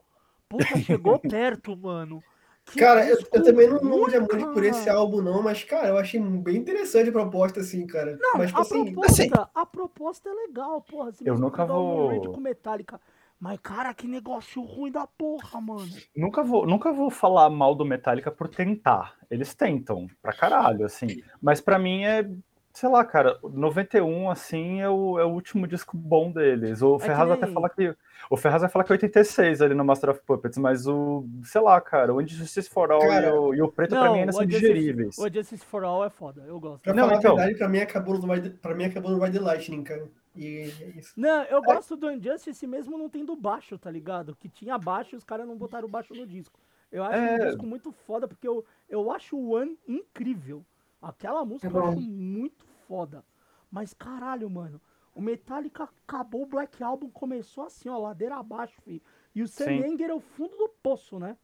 puta, 0.49 0.79
chegou 0.79 1.19
perto, 1.21 1.77
mano. 1.77 2.23
Que 2.67 2.79
cara, 2.79 3.07
eu, 3.07 3.19
eu, 3.33 3.43
também 3.43 3.69
não, 3.69 3.79
não 3.81 3.99
muito 3.99 4.53
por 4.53 4.65
esse 4.65 4.89
álbum, 4.89 5.21
não, 5.21 5.43
mas, 5.43 5.63
cara, 5.63 5.89
eu 5.89 5.99
achei 5.99 6.19
bem 6.19 6.57
interessante 6.57 7.11
a 7.11 7.13
proposta, 7.13 7.61
assim, 7.61 7.87
cara. 7.87 8.17
Não, 8.19 8.39
mas, 8.39 8.47
tipo, 8.47 8.59
a, 8.59 8.63
assim, 8.63 8.85
proposta, 8.85 9.23
assim, 9.23 9.31
a 9.55 9.67
proposta 9.67 10.29
é 10.31 10.33
legal, 10.33 10.81
porra. 10.81 11.13
eu 11.25 11.39
nunca 11.39 11.67
vou. 11.67 12.11
Um 12.11 12.33
com 12.33 12.41
Metallica. 12.41 12.99
Mas, 13.39 13.59
cara, 13.63 13.93
que 13.93 14.07
negócio 14.07 14.63
ruim 14.63 14.91
da 14.91 15.07
porra, 15.07 15.61
mano. 15.61 15.91
Nunca 16.17 16.43
vou, 16.43 16.67
nunca 16.67 16.91
vou 16.91 17.11
falar 17.11 17.51
mal 17.51 17.75
do 17.75 17.85
Metallica 17.85 18.31
por 18.31 18.49
tentar. 18.49 19.15
Eles 19.31 19.55
tentam, 19.55 20.07
pra 20.23 20.33
caralho, 20.33 20.87
assim. 20.87 21.23
Mas 21.43 21.61
para 21.61 21.79
mim 21.79 22.05
é 22.05 22.27
sei 22.75 22.89
lá, 22.89 23.05
cara, 23.05 23.39
91, 23.43 24.29
assim, 24.29 24.81
é 24.81 24.89
o, 24.89 25.17
é 25.19 25.25
o 25.25 25.31
último 25.31 25.67
disco 25.67 25.97
bom 25.97 26.31
deles. 26.31 26.83
O 26.83 26.97
é 26.97 26.99
Ferraz 26.99 27.29
nem... 27.29 27.39
até 27.39 27.47
fala 27.47 27.71
que. 27.71 27.95
O 28.29 28.37
Ferraz 28.37 28.63
vai 28.63 28.71
falar 28.71 28.85
que 28.85 28.93
é 28.93 28.95
86 28.95 29.63
ali 29.63 29.75
no 29.75 29.85
Master 29.85 30.11
of 30.11 30.21
Puppets, 30.27 30.59
mas 30.59 30.87
o. 30.87 31.25
Sei 31.45 31.61
lá, 31.61 31.81
cara, 31.81 32.13
o 32.13 32.21
Injustice 32.21 32.69
for 32.69 32.91
All 32.91 33.01
cara, 33.01 33.29
e, 33.29 33.33
o, 33.33 33.55
e, 33.55 33.63
o, 33.63 33.69
Preto 33.71 33.95
não, 33.95 34.03
pra 34.03 34.13
mim 34.13 34.21
ainda 34.21 34.33
são 34.33 34.45
digeríveis. 34.45 35.17
O 35.17 35.29
Injustice 35.29 35.65
for 35.65 35.85
All 35.85 36.05
é 36.05 36.11
foda, 36.11 36.43
eu 36.49 36.59
gosto. 36.59 36.83
Pra 36.83 36.93
não, 36.93 37.05
falar 37.05 37.19
então... 37.19 37.33
a 37.33 37.37
verdade, 37.37 37.59
pra 37.59 37.69
mim 37.69 37.79
acabou 37.79 38.19
no 38.19 38.33
Ride, 38.33 38.51
pra 38.51 38.75
mim 38.75 38.85
acabou 38.85 39.13
no 39.13 39.33
the 39.33 39.39
Lightning, 39.39 39.85
cara. 39.85 40.09
E 40.35 40.73
é 40.81 40.99
isso. 40.99 41.13
Não, 41.17 41.45
eu 41.45 41.59
é. 41.59 41.63
gosto 41.63 41.95
do 41.95 42.11
Injustice 42.11 42.67
mesmo 42.67 42.99
não 42.99 43.09
tendo 43.09 43.37
baixo, 43.37 43.79
tá 43.79 43.89
ligado? 43.89 44.35
Que 44.35 44.49
tinha 44.49 44.77
baixo 44.77 45.15
e 45.15 45.17
os 45.17 45.23
caras 45.23 45.47
não 45.47 45.57
botaram 45.57 45.89
baixo 45.89 46.13
no 46.13 46.27
disco. 46.27 46.59
Eu 46.91 47.05
acho 47.05 47.17
é... 47.17 47.35
um 47.35 47.47
disco 47.47 47.67
muito 47.67 47.93
foda, 47.93 48.27
porque 48.27 48.49
eu, 48.49 48.65
eu 48.89 49.13
acho 49.13 49.37
o 49.37 49.55
One 49.55 49.79
incrível. 49.87 50.65
Aquela 51.09 51.45
música 51.45 51.69
é 51.69 51.71
eu 51.71 51.85
acho 51.85 52.01
muito 52.01 52.67
foda. 52.89 53.25
Mas 53.71 53.93
caralho, 53.93 54.49
mano. 54.49 54.81
O 55.15 55.23
Metallica 55.23 55.85
acabou 55.85 56.43
o 56.43 56.47
Black 56.47 56.83
Album, 56.83 57.09
começou 57.09 57.65
assim, 57.65 57.89
ó, 57.89 57.97
ladeira 57.99 58.37
abaixo, 58.37 58.81
filho. 58.83 59.03
E 59.35 59.43
o 59.43 59.49
Semenger 59.49 60.11
é 60.11 60.15
o 60.15 60.21
fundo 60.21 60.57
do 60.57 60.69
poço, 60.83 61.19
né? 61.19 61.37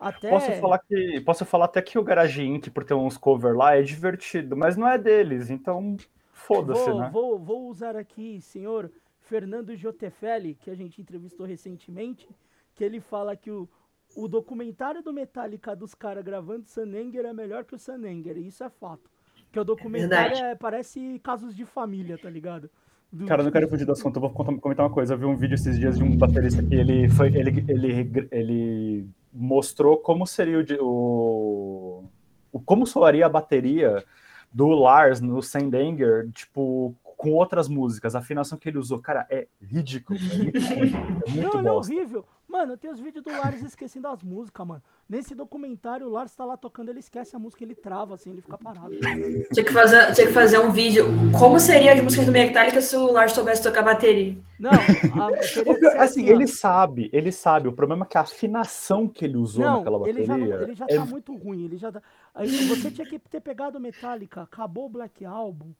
Até... 0.00 0.30
Posso 0.30 0.52
falar 0.54 0.78
que 0.80 1.20
posso 1.20 1.44
falar 1.44 1.66
até 1.66 1.80
que 1.80 1.98
o 1.98 2.02
Garage 2.02 2.42
Inc, 2.42 2.68
por 2.70 2.82
ter 2.82 2.94
uns 2.94 3.16
cover 3.16 3.56
lá, 3.56 3.76
é 3.76 3.82
divertido, 3.82 4.56
mas 4.56 4.76
não 4.76 4.88
é 4.88 4.98
deles, 4.98 5.50
então 5.50 5.96
foda-se, 6.32 6.92
né? 6.92 7.08
Vou, 7.12 7.38
vou 7.38 7.68
usar 7.68 7.94
aqui, 7.94 8.40
senhor 8.40 8.90
Fernando 9.22 9.74
Jotefelli, 9.76 10.54
que 10.54 10.70
a 10.70 10.74
gente 10.74 11.00
entrevistou 11.00 11.46
recentemente, 11.46 12.28
que 12.74 12.84
ele 12.84 13.00
fala 13.00 13.36
que 13.36 13.50
o, 13.50 13.68
o 14.16 14.28
documentário 14.28 15.02
do 15.02 15.12
Metallica 15.12 15.74
dos 15.74 15.94
caras 15.94 16.24
gravando 16.24 16.66
Sanenger 16.66 17.24
é 17.24 17.32
melhor 17.32 17.64
que 17.64 17.74
o 17.74 17.78
Sanenger, 17.78 18.36
e 18.36 18.46
isso 18.46 18.62
é 18.64 18.70
fato. 18.70 19.10
Que 19.50 19.60
o 19.60 19.64
documentário 19.64 20.36
é, 20.36 20.54
parece 20.54 21.20
casos 21.22 21.54
de 21.54 21.64
família, 21.64 22.16
tá 22.16 22.30
ligado? 22.30 22.70
Do... 23.12 23.26
Cara, 23.26 23.42
eu 23.42 23.44
não 23.44 23.52
quero 23.52 23.68
fugir 23.68 23.84
do 23.84 23.92
assunto, 23.92 24.16
eu 24.16 24.20
vou 24.22 24.30
comentar 24.30 24.86
uma 24.86 24.92
coisa. 24.92 25.12
Eu 25.12 25.18
vi 25.18 25.26
um 25.26 25.36
vídeo 25.36 25.54
esses 25.54 25.78
dias 25.78 25.98
de 25.98 26.02
um 26.02 26.16
baterista 26.16 26.62
que 26.62 26.74
ele 26.74 27.10
foi. 27.10 27.28
Ele, 27.28 27.62
ele, 27.68 28.28
ele 28.30 29.08
mostrou 29.30 29.98
como 29.98 30.26
seria 30.26 30.64
o, 30.80 32.04
o. 32.50 32.60
Como 32.60 32.86
soaria 32.86 33.26
a 33.26 33.28
bateria 33.28 34.02
do 34.50 34.68
Lars 34.68 35.20
no 35.20 35.42
Sendanger, 35.42 36.30
tipo, 36.30 36.94
com 37.02 37.32
outras 37.32 37.68
músicas. 37.68 38.14
A 38.14 38.20
afinação 38.20 38.58
que 38.58 38.68
ele 38.68 38.78
usou, 38.78 38.98
cara, 38.98 39.26
é 39.30 39.46
ridículo. 39.60 40.18
É 40.18 40.36
muito, 40.36 40.58
é 41.28 41.30
muito 41.30 41.62
não, 41.62 41.68
é 41.68 41.72
horrível. 41.72 42.24
Mano, 42.52 42.76
tem 42.76 42.90
os 42.90 43.00
vídeos 43.00 43.24
do 43.24 43.30
Lars 43.30 43.62
esquecendo 43.62 44.06
as 44.08 44.22
músicas, 44.22 44.66
mano. 44.66 44.82
Nesse 45.08 45.34
documentário, 45.34 46.06
o 46.06 46.10
Lars 46.10 46.36
tá 46.36 46.44
lá 46.44 46.54
tocando, 46.54 46.90
ele 46.90 46.98
esquece 46.98 47.34
a 47.34 47.38
música, 47.38 47.64
ele 47.64 47.74
trava, 47.74 48.14
assim, 48.14 48.28
ele 48.28 48.42
fica 48.42 48.58
parado. 48.58 48.90
Tinha 49.00 49.64
que 49.64 49.72
fazer, 49.72 50.12
tinha 50.12 50.26
que 50.26 50.34
fazer 50.34 50.58
um 50.58 50.70
vídeo. 50.70 51.06
Como 51.38 51.58
seria 51.58 51.94
as 51.94 52.02
músicas 52.02 52.26
do 52.26 52.32
Metallica 52.32 52.82
se 52.82 52.94
o 52.94 53.10
Lars 53.10 53.32
soubesse 53.32 53.62
tocar 53.62 53.80
bateria? 53.80 54.36
Não, 54.60 54.70
a, 54.70 55.28
assim, 55.40 55.60
assim 55.96 56.28
ele 56.28 56.46
sabe, 56.46 57.08
ele 57.10 57.32
sabe. 57.32 57.68
O 57.68 57.72
problema 57.72 58.04
é 58.04 58.08
que 58.08 58.18
a 58.18 58.20
afinação 58.20 59.08
que 59.08 59.24
ele 59.24 59.38
usou 59.38 59.64
não, 59.64 59.78
naquela 59.78 59.98
bateria. 59.98 60.20
Ele 60.20 60.26
já, 60.26 60.62
ele 60.62 60.74
já 60.74 60.86
é... 60.90 60.96
tá 60.96 61.06
muito 61.06 61.34
ruim. 61.34 61.64
Ele 61.64 61.78
já 61.78 61.90
tá... 61.90 62.02
Aí, 62.34 62.66
você 62.66 62.90
tinha 62.90 63.06
que 63.06 63.18
ter 63.18 63.40
pegado 63.40 63.78
o 63.78 63.80
Metallica, 63.80 64.42
acabou 64.42 64.84
o 64.84 64.90
Black 64.90 65.24
Album 65.24 65.72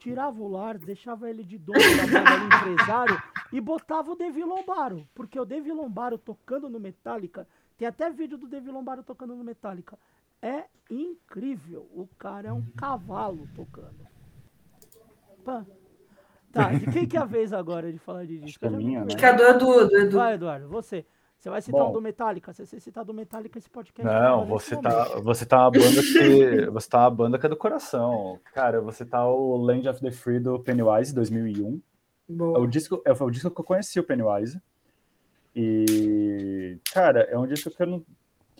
tirava 0.00 0.42
o 0.42 0.48
Lars, 0.48 0.80
deixava 0.80 1.28
ele 1.28 1.44
de 1.44 1.58
dono 1.58 1.78
da 1.78 2.20
banda 2.20 2.72
empresário 2.72 3.22
e 3.52 3.60
botava 3.60 4.10
o 4.10 4.16
Devi 4.16 4.42
Lombaro. 4.42 5.06
Porque 5.14 5.38
o 5.38 5.44
Devi 5.44 5.70
Lombaro 5.70 6.18
tocando 6.18 6.68
no 6.68 6.80
Metallica 6.80 7.46
Tem 7.76 7.86
até 7.86 8.10
vídeo 8.10 8.38
do 8.38 8.48
David 8.48 8.70
Lombardo 8.70 9.02
tocando 9.02 9.36
no 9.36 9.44
Metallica. 9.44 9.98
É 10.42 10.64
incrível. 10.90 11.86
O 11.92 12.08
cara 12.18 12.48
é 12.48 12.52
um 12.52 12.64
cavalo 12.76 13.46
tocando. 13.54 14.06
Pã. 15.44 15.66
Tá, 16.50 16.72
de 16.72 16.90
quem 16.90 17.06
que 17.06 17.16
é 17.16 17.20
a 17.20 17.24
vez 17.24 17.52
agora 17.52 17.92
de 17.92 17.98
falar 17.98 18.26
de 18.26 18.38
disco? 18.38 18.48
Acho 18.48 18.58
que 18.58 18.66
é 18.66 18.70
minha, 18.70 19.00
né? 19.00 19.04
Indicador 19.04 19.46
é 19.46 19.52
do, 19.54 19.88
do 19.88 19.96
Edu. 19.96 20.16
Vai, 20.16 20.34
Eduardo, 20.34 20.68
você. 20.68 21.06
Você 21.40 21.48
vai 21.48 21.62
citar 21.62 21.80
Bom. 21.80 21.88
um 21.88 21.92
do 21.94 22.02
Metallica? 22.02 22.52
Se 22.52 22.66
você 22.66 22.78
citar 22.78 23.02
do 23.02 23.14
Metallica, 23.14 23.58
esse 23.58 23.70
podcast. 23.70 24.04
Não, 24.04 24.44
você 24.44 24.76
tá, 24.76 25.04
você 25.20 25.46
tá 25.46 25.62
uma 25.62 25.70
banda 25.72 26.02
que 26.02 26.66
você 26.70 26.88
tá 26.90 26.98
uma 26.98 27.10
banda 27.10 27.38
que 27.38 27.46
é 27.46 27.48
do 27.48 27.56
coração. 27.56 28.38
Cara, 28.52 28.82
você 28.82 29.06
tá 29.06 29.26
o 29.26 29.56
Land 29.56 29.88
of 29.88 30.02
the 30.02 30.10
Free 30.10 30.38
do 30.38 30.60
Pennywise 30.60 31.14
2001. 31.14 31.66
É 32.28 32.32
o 32.32 32.36
Boa. 32.36 32.68
disco, 32.68 33.00
é 33.06 33.12
o 33.12 33.30
disco 33.30 33.50
que 33.50 33.58
eu 33.58 33.64
conheci 33.64 33.98
o 33.98 34.04
Pennywise. 34.04 34.60
E 35.56 36.78
cara, 36.92 37.22
é 37.22 37.38
um 37.38 37.46
disco 37.46 37.70
que 37.70 37.82
eu 37.82 37.86
não 37.86 38.04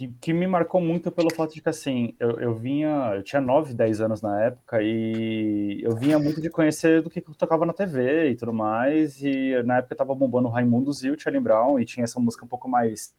que, 0.01 0.09
que 0.19 0.33
me 0.33 0.47
marcou 0.47 0.81
muito 0.81 1.13
pelo 1.13 1.31
fato 1.35 1.53
de 1.53 1.61
que 1.61 1.69
assim, 1.69 2.15
eu, 2.19 2.41
eu 2.41 2.55
vinha, 2.55 3.13
eu 3.17 3.23
tinha 3.23 3.41
9, 3.41 3.75
10 3.75 4.01
anos 4.01 4.23
na 4.23 4.45
época 4.45 4.79
e 4.81 5.79
eu 5.83 5.95
vinha 5.95 6.19
muito 6.19 6.41
de 6.41 6.49
conhecer 6.49 7.03
do 7.03 7.11
que 7.11 7.19
eu 7.19 7.35
tocava 7.35 7.67
na 7.67 7.75
TV 7.75 8.31
e 8.31 8.35
tudo 8.37 8.51
mais, 8.51 9.21
e 9.23 9.63
na 9.63 9.77
época 9.79 9.95
tava 9.95 10.15
bombando 10.15 10.49
Raimundos 10.49 11.05
e 11.05 11.11
o 11.11 11.21
Charlie 11.21 11.43
Brown, 11.43 11.79
e 11.79 11.85
tinha 11.85 12.05
essa 12.05 12.19
música 12.19 12.47
um 12.47 12.49
pouco 12.49 12.67
mais 12.67 13.15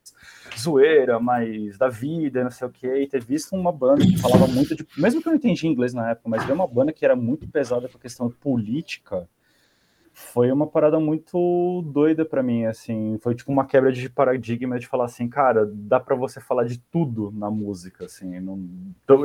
zoeira, 0.58 1.20
mais 1.20 1.78
da 1.78 1.88
vida, 1.88 2.44
não 2.44 2.49
sei 2.49 2.68
o 2.68 2.72
que, 2.72 2.88
e 2.88 3.08
ter 3.08 3.24
visto 3.24 3.56
uma 3.56 3.72
banda 3.72 4.03
que 4.03 4.18
falava 4.18 4.48
muito 4.48 4.76
de, 4.76 4.84
mesmo 4.98 5.22
que 5.22 5.28
eu 5.28 5.32
não 5.32 5.38
entendia 5.38 5.70
inglês 5.70 5.94
na 5.94 6.10
época, 6.10 6.28
mas 6.30 6.44
ver 6.45 6.53
uma 6.53 6.68
banda 6.68 6.91
que 6.91 7.06
era 7.06 7.16
muito 7.16 7.48
pesada 7.48 7.88
com 7.88 7.98
a 7.98 8.02
questão 8.02 8.28
política, 8.28 9.30
foi 10.13 10.51
uma 10.51 10.67
parada 10.67 10.99
muito 10.99 11.81
doida 11.85 12.25
pra 12.25 12.43
mim, 12.43 12.65
assim, 12.65 13.17
foi 13.21 13.33
tipo 13.33 13.51
uma 13.51 13.65
quebra 13.65 13.91
de 13.91 14.09
paradigma 14.09 14.79
de 14.79 14.88
falar 14.88 15.05
assim, 15.05 15.27
cara, 15.27 15.69
dá 15.71 15.99
pra 15.99 16.15
você 16.15 16.39
falar 16.39 16.65
de 16.65 16.79
tudo 16.79 17.31
na 17.33 17.49
música, 17.49 18.05
assim, 18.05 18.39
não, 18.39 18.59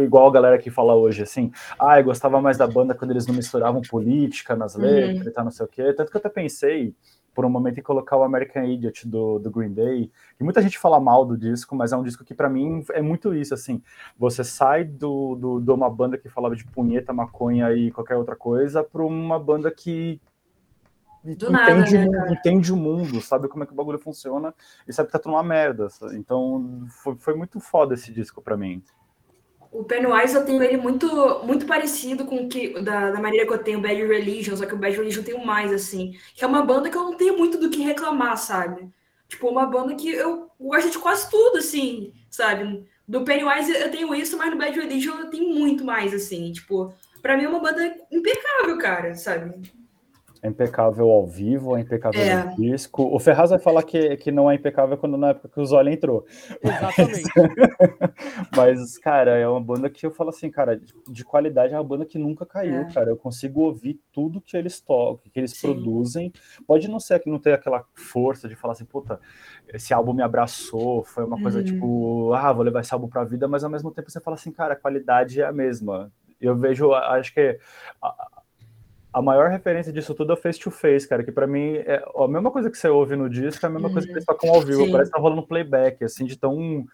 igual 0.02 0.28
a 0.28 0.32
galera 0.32 0.58
que 0.58 0.70
fala 0.70 0.94
hoje, 0.94 1.22
assim, 1.22 1.50
ah, 1.78 1.98
eu 1.98 2.04
gostava 2.04 2.40
mais 2.40 2.56
da 2.56 2.66
banda 2.66 2.94
quando 2.94 3.10
eles 3.10 3.26
não 3.26 3.34
misturavam 3.34 3.82
política 3.82 4.54
nas 4.54 4.76
letras 4.76 5.26
e 5.26 5.30
tal, 5.30 5.44
não 5.44 5.50
sei 5.50 5.66
o 5.66 5.68
quê, 5.68 5.92
tanto 5.92 6.10
que 6.10 6.16
eu 6.16 6.20
até 6.20 6.28
pensei 6.28 6.94
por 7.34 7.44
um 7.44 7.50
momento 7.50 7.78
em 7.78 7.82
colocar 7.82 8.16
o 8.16 8.22
American 8.22 8.64
Idiot 8.64 9.06
do, 9.06 9.38
do 9.38 9.50
Green 9.50 9.74
Day, 9.74 10.10
e 10.40 10.44
muita 10.44 10.62
gente 10.62 10.78
fala 10.78 10.98
mal 10.98 11.26
do 11.26 11.36
disco, 11.36 11.76
mas 11.76 11.92
é 11.92 11.96
um 11.96 12.02
disco 12.02 12.24
que 12.24 12.32
pra 12.32 12.48
mim 12.48 12.82
é 12.92 13.02
muito 13.02 13.34
isso, 13.34 13.52
assim, 13.52 13.82
você 14.18 14.42
sai 14.42 14.84
do, 14.84 15.34
do, 15.34 15.60
de 15.60 15.70
uma 15.70 15.90
banda 15.90 16.16
que 16.16 16.30
falava 16.30 16.56
de 16.56 16.64
punheta, 16.64 17.12
maconha 17.12 17.70
e 17.72 17.90
qualquer 17.90 18.16
outra 18.16 18.34
coisa, 18.34 18.82
pra 18.82 19.04
uma 19.04 19.38
banda 19.38 19.70
que 19.70 20.18
Do 21.34 21.50
nada, 21.50 21.72
entende, 21.72 21.98
né, 21.98 22.06
o 22.06 22.12
mundo, 22.12 22.32
entende 22.32 22.72
o 22.72 22.76
mundo, 22.76 23.20
sabe 23.20 23.48
como 23.48 23.64
é 23.64 23.66
que 23.66 23.72
o 23.72 23.76
bagulho 23.76 23.98
funciona 23.98 24.54
e 24.86 24.92
sabe 24.92 25.08
que 25.08 25.12
tá 25.12 25.18
tudo 25.18 25.32
uma 25.32 25.42
merda. 25.42 25.88
sabe? 25.90 26.16
Então 26.16 26.86
foi, 27.02 27.16
foi 27.16 27.34
muito 27.34 27.58
foda 27.58 27.94
esse 27.94 28.12
disco 28.12 28.40
pra 28.40 28.56
mim. 28.56 28.82
O 29.72 29.84
Pennywise 29.84 30.34
eu 30.34 30.44
tenho 30.44 30.62
ele 30.62 30.76
muito, 30.76 31.06
muito 31.44 31.66
parecido 31.66 32.24
com 32.24 32.44
o 32.44 32.48
que 32.48 32.80
da, 32.80 33.10
da 33.10 33.20
maneira 33.20 33.46
que 33.46 33.52
eu 33.52 33.58
tenho 33.58 33.78
o 33.78 33.82
Bad 33.82 33.94
Religion, 34.06 34.56
só 34.56 34.64
que 34.64 34.74
o 34.74 34.78
Bad 34.78 34.96
Religion 34.96 35.22
tem 35.22 35.44
mais, 35.44 35.72
assim. 35.72 36.16
Que 36.34 36.44
é 36.44 36.46
uma 36.46 36.62
banda 36.64 36.88
que 36.88 36.96
eu 36.96 37.04
não 37.04 37.16
tenho 37.16 37.36
muito 37.36 37.58
do 37.58 37.68
que 37.68 37.82
reclamar, 37.82 38.38
sabe? 38.38 38.88
Tipo, 39.28 39.48
uma 39.48 39.66
banda 39.66 39.94
que 39.94 40.08
eu 40.08 40.50
gosto 40.58 40.90
de 40.90 40.98
quase 40.98 41.28
tudo, 41.28 41.58
assim, 41.58 42.12
sabe? 42.30 42.86
Do 43.06 43.24
Pennywise 43.24 43.70
eu 43.70 43.90
tenho 43.90 44.14
isso, 44.14 44.38
mas 44.38 44.50
no 44.50 44.56
Bad 44.56 44.78
Religion 44.78 45.18
eu 45.18 45.30
tenho 45.30 45.54
muito 45.54 45.84
mais, 45.84 46.14
assim. 46.14 46.52
Tipo, 46.52 46.94
pra 47.20 47.36
mim 47.36 47.44
é 47.44 47.48
uma 47.48 47.60
banda 47.60 47.94
impecável, 48.10 48.78
cara, 48.78 49.14
sabe? 49.14 49.72
É 50.46 50.48
impecável 50.48 51.10
ao 51.10 51.26
vivo, 51.26 51.76
é 51.76 51.80
impecável 51.80 52.20
É. 52.20 52.44
no 52.44 52.54
disco. 52.56 53.02
O 53.02 53.18
Ferraz 53.18 53.50
vai 53.50 53.58
falar 53.58 53.82
que, 53.82 54.16
que 54.16 54.30
não 54.30 54.48
é 54.48 54.54
impecável 54.54 54.96
quando 54.96 55.16
na 55.16 55.30
época 55.30 55.48
que 55.48 55.60
o 55.60 55.64
Zólia 55.66 55.92
entrou. 55.92 56.24
Exatamente. 56.62 57.24
Mas, 58.56 58.96
cara, 58.98 59.32
é 59.36 59.48
uma 59.48 59.60
banda 59.60 59.90
que 59.90 60.06
eu 60.06 60.10
falo 60.10 60.30
assim, 60.30 60.50
cara, 60.50 60.76
de, 60.76 60.94
de 61.08 61.24
qualidade 61.24 61.74
é 61.74 61.76
uma 61.76 61.84
banda 61.84 62.04
que 62.06 62.18
nunca 62.18 62.46
caiu, 62.46 62.82
É. 62.82 62.92
cara. 62.92 63.10
Eu 63.10 63.16
consigo 63.16 63.62
ouvir 63.62 64.00
tudo 64.12 64.40
que 64.40 64.56
eles 64.56 64.80
tocam, 64.80 65.30
que 65.32 65.38
eles 65.40 65.50
Sim. 65.52 65.72
produzem. 65.72 66.32
Pode 66.66 66.88
não 66.88 67.00
ser 67.00 67.18
que 67.18 67.28
não 67.30 67.38
ter 67.38 67.52
aquela 67.52 67.84
força 67.94 68.48
de 68.48 68.54
falar 68.54 68.72
assim, 68.74 68.84
puta, 68.84 69.18
esse 69.72 69.92
álbum 69.92 70.12
me 70.12 70.22
abraçou, 70.22 71.02
foi 71.04 71.24
uma 71.24 71.40
coisa 71.40 71.58
Uhum. 71.58 71.64
tipo, 71.64 72.32
ah, 72.34 72.52
vou 72.52 72.62
levar 72.62 72.80
esse 72.80 72.94
álbum 72.94 73.08
pra 73.08 73.24
vida, 73.24 73.48
mas 73.48 73.64
ao 73.64 73.70
mesmo 73.70 73.90
tempo 73.90 74.10
você 74.10 74.20
fala 74.20 74.36
assim, 74.36 74.52
cara, 74.52 74.74
a 74.74 74.76
qualidade 74.76 75.40
é 75.40 75.44
a 75.44 75.52
mesma. 75.52 76.12
Eu 76.40 76.54
vejo, 76.54 76.92
acho 76.92 77.32
que 77.32 77.58
a, 78.02 78.35
a 79.16 79.22
maior 79.22 79.48
referência 79.48 79.90
disso 79.90 80.14
tudo 80.14 80.32
é 80.32 80.34
o 80.34 80.36
Face 80.36 80.60
to 80.60 80.70
Face, 80.70 81.08
cara, 81.08 81.24
que 81.24 81.32
pra 81.32 81.46
mim 81.46 81.76
é 81.76 82.04
a 82.14 82.28
mesma 82.28 82.50
coisa 82.50 82.70
que 82.70 82.76
você 82.76 82.86
ouve 82.86 83.16
no 83.16 83.30
disco, 83.30 83.64
é 83.64 83.68
a 83.68 83.72
mesma 83.72 83.88
coisa 83.90 84.06
que 84.06 84.12
eles 84.12 84.26
tocam 84.26 84.50
ao 84.50 84.60
vivo, 84.60 84.84
Sim. 84.84 84.92
parece 84.92 85.10
que 85.10 85.16
tá 85.16 85.22
rolando 85.22 85.46
playback, 85.46 86.04
assim, 86.04 86.26
de 86.26 86.38
tão 86.38 86.84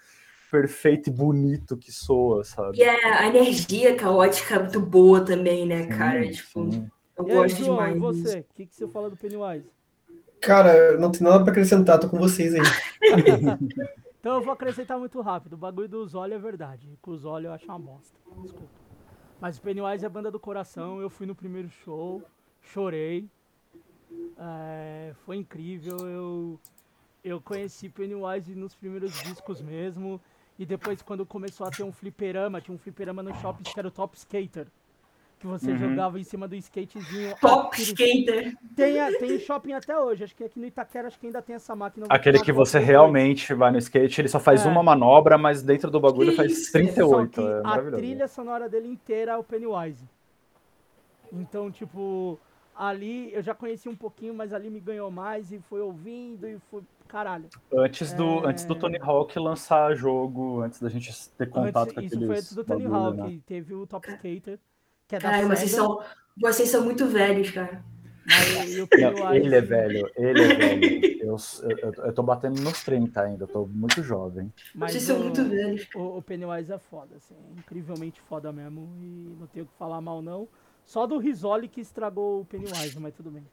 perfeito 0.49 1.11
e 1.11 1.13
bonito 1.13 1.77
que 1.77 1.91
soa, 1.91 2.45
sabe? 2.45 2.79
E 2.79 2.83
é, 2.85 3.05
a 3.13 3.27
energia 3.27 3.97
caótica 3.97 4.55
é 4.55 4.59
muito 4.61 4.79
boa 4.81 5.21
também, 5.25 5.67
né, 5.67 5.83
Sim, 5.83 5.89
cara? 5.89 6.31
Tipo, 6.31 6.71
sim. 6.71 6.89
eu 7.19 7.27
E 7.27 7.31
aí, 7.33 7.37
gosto 7.39 7.65
João, 7.65 7.77
demais. 7.77 7.97
e 7.97 7.99
disso. 8.13 8.23
você? 8.29 8.39
O 8.39 8.55
que, 8.55 8.67
que 8.67 8.77
você 8.77 8.87
fala 8.87 9.11
do 9.11 9.17
Pennywise? 9.17 9.67
Cara, 10.41 10.97
não 10.99 11.11
tem 11.11 11.23
nada 11.23 11.43
pra 11.43 11.51
acrescentar, 11.51 11.99
tô 11.99 12.09
com 12.09 12.19
vocês 12.21 12.55
aí. 12.55 12.61
Então 14.21 14.37
eu 14.37 14.41
vou 14.41 14.53
acrescentar 14.53 14.97
muito 15.01 15.21
rápido. 15.21 15.55
O 15.55 15.57
bagulho 15.57 15.89
do 15.89 16.07
Zóio 16.07 16.35
é 16.35 16.39
verdade. 16.39 16.97
Com 17.03 17.11
o 17.11 17.19
Zóio 17.19 17.47
eu 17.47 17.53
acho 17.53 17.65
uma 17.67 17.77
bosta. 17.81 18.17
Desculpa. 18.41 18.82
Mas 19.43 19.59
Pennywise 19.59 20.05
é 20.05 20.07
a 20.07 20.09
banda 20.09 20.31
do 20.31 20.39
coração. 20.39 21.01
Eu 21.01 21.11
fui 21.11 21.27
no 21.27 21.35
primeiro 21.35 21.69
show, 21.69 22.23
chorei. 22.61 23.29
É, 24.39 25.13
foi 25.27 25.35
incrível. 25.35 25.97
Eu, 25.99 26.61
eu 27.25 27.41
conheci 27.41 27.89
Pennywise 27.89 28.55
nos 28.55 28.73
primeiros 28.73 29.13
discos 29.25 29.61
mesmo. 29.61 30.21
E 30.57 30.65
depois, 30.65 31.03
quando 31.03 31.27
começou 31.27 31.67
a 31.67 31.73
ter 31.73 31.83
um 31.83 31.91
fliperama, 31.91 32.61
tinha 32.61 32.73
um 32.73 32.79
fliperama 32.79 33.21
no 33.21 33.35
shopping 33.41 33.65
que 33.65 33.77
era 33.77 33.89
o 33.89 33.91
Top 33.91 34.17
Skater. 34.17 34.69
Que 35.43 35.47
você 35.49 35.73
Uhum. 35.73 35.77
jogava 35.79 36.21
em 36.21 36.23
cima 36.23 36.47
do 36.47 36.55
skatezinho. 36.55 37.35
Top 37.41 37.67
aquele- 37.67 37.83
skater. 37.83 38.57
Tem, 38.77 39.19
tem 39.19 39.33
em 39.35 39.41
shopping 39.41 39.73
até 39.73 39.99
hoje. 39.99 40.23
Acho 40.23 40.37
que 40.37 40.45
aqui 40.45 40.57
no 40.61 40.67
Itaquera 40.67 41.09
acho 41.09 41.19
que 41.19 41.27
ainda 41.27 41.43
tem 41.43 41.57
essa 41.57 41.75
máquina. 41.75 42.07
Aquele 42.09 42.39
que 42.41 42.53
você 42.53 42.79
realmente 42.79 43.53
vai 43.53 43.73
no 43.73 43.79
skate, 43.79 44.21
ele 44.21 44.29
só 44.29 44.39
faz 44.39 44.65
É. 44.65 44.69
uma 44.69 44.85
manobra, 44.85 45.37
mas 45.37 45.61
dentro 45.61 45.91
do 45.91 45.99
bagulho 45.99 46.31
Que 46.31 46.37
faz 46.37 46.53
isso? 46.53 46.71
38. 46.73 47.43
Só 47.43 47.43
que 47.43 47.51
É 47.51 47.61
a 47.65 47.91
trilha 47.91 48.29
sonora 48.29 48.69
dele 48.69 48.87
inteira 48.87 49.33
é 49.33 49.37
o 49.37 49.43
Pennywise. 49.43 50.09
Então, 51.33 51.73
tipo, 51.73 52.39
ali 52.77 53.35
eu 53.35 53.43
já 53.43 53.53
conheci 53.53 53.89
um 53.89 53.97
pouquinho, 53.97 54.33
mas 54.35 54.53
ali 54.53 54.71
me 54.71 54.79
ganhou 54.79 55.11
mais 55.11 55.51
e 55.51 55.59
foi 55.59 55.81
ouvindo 55.81 56.47
e 56.47 56.57
foi. 56.71 56.83
Caralho. 57.09 57.49
Antes 57.75 58.13
do, 58.15 58.47
É. 58.47 58.51
antes 58.51 58.65
do 58.65 58.75
Tony 58.77 58.97
Hawk 58.99 59.37
lançar 59.41 59.93
jogo, 59.97 60.61
antes 60.63 60.81
da 60.81 60.89
gente 60.89 61.13
ter 61.31 61.51
contato 61.51 61.89
Antes- 61.91 61.95
com 61.95 62.01
isso 62.01 62.15
aqueles 62.15 62.27
foi 62.29 62.37
antes 62.37 62.55
do 62.55 62.65
Tony 62.65 62.85
bagulho, 62.89 63.23
Hawk. 63.23 63.35
né? 63.35 63.41
Teve 63.45 63.75
o 63.75 63.87
Top 63.87 64.09
Skater, 64.09 64.59
que 65.21 65.27
é 65.27 65.31
Cara, 65.31 65.47
vocês 65.47 65.71
são, 65.71 66.01
vocês 66.41 66.69
são 66.69 66.85
muito 66.85 67.07
velhos, 67.07 67.51
cara. 67.51 67.85
mas 68.49 68.75
Não, 68.99 69.35
ele 69.35 69.55
é 69.55 69.61
velho, 69.61 70.11
ele 70.17 70.43
é 70.43 70.55
velho. 70.55 71.13
Eu, 71.23 71.37
eu, 71.83 71.93
eu 72.07 72.13
tô 72.13 72.23
batendo 72.23 72.61
nos 72.63 72.83
30 72.83 73.21
ainda, 73.21 73.45
eu 73.45 73.49
tô 73.49 73.67
muito 73.67 74.03
jovem. 74.03 74.53
Mas 74.75 74.93
Vocês 74.93 75.05
são 75.05 75.19
muito 75.19 75.45
velhos. 75.45 75.87
O, 75.95 76.19
o 76.19 76.23
Pennywise 76.23 76.73
é 76.73 76.79
foda, 76.79 77.17
assim, 77.17 77.35
é 77.35 77.59
incrivelmente 77.59 78.21
foda 78.23 78.53
mesmo. 78.53 78.89
E 79.01 79.37
não 79.39 79.47
tenho 79.49 79.65
o 79.65 79.69
que 79.69 79.75
falar 79.79 80.01
mal, 80.01 80.23
não. 80.23 80.49
Só 80.85 81.07
do 81.07 81.19
Risoli 81.19 81.69
que 81.69 81.81
estragou 81.81 82.41
o 82.41 82.45
Pennywise, 82.45 82.99
mas 82.99 83.15
tudo 83.15 83.31
bem. 83.31 83.45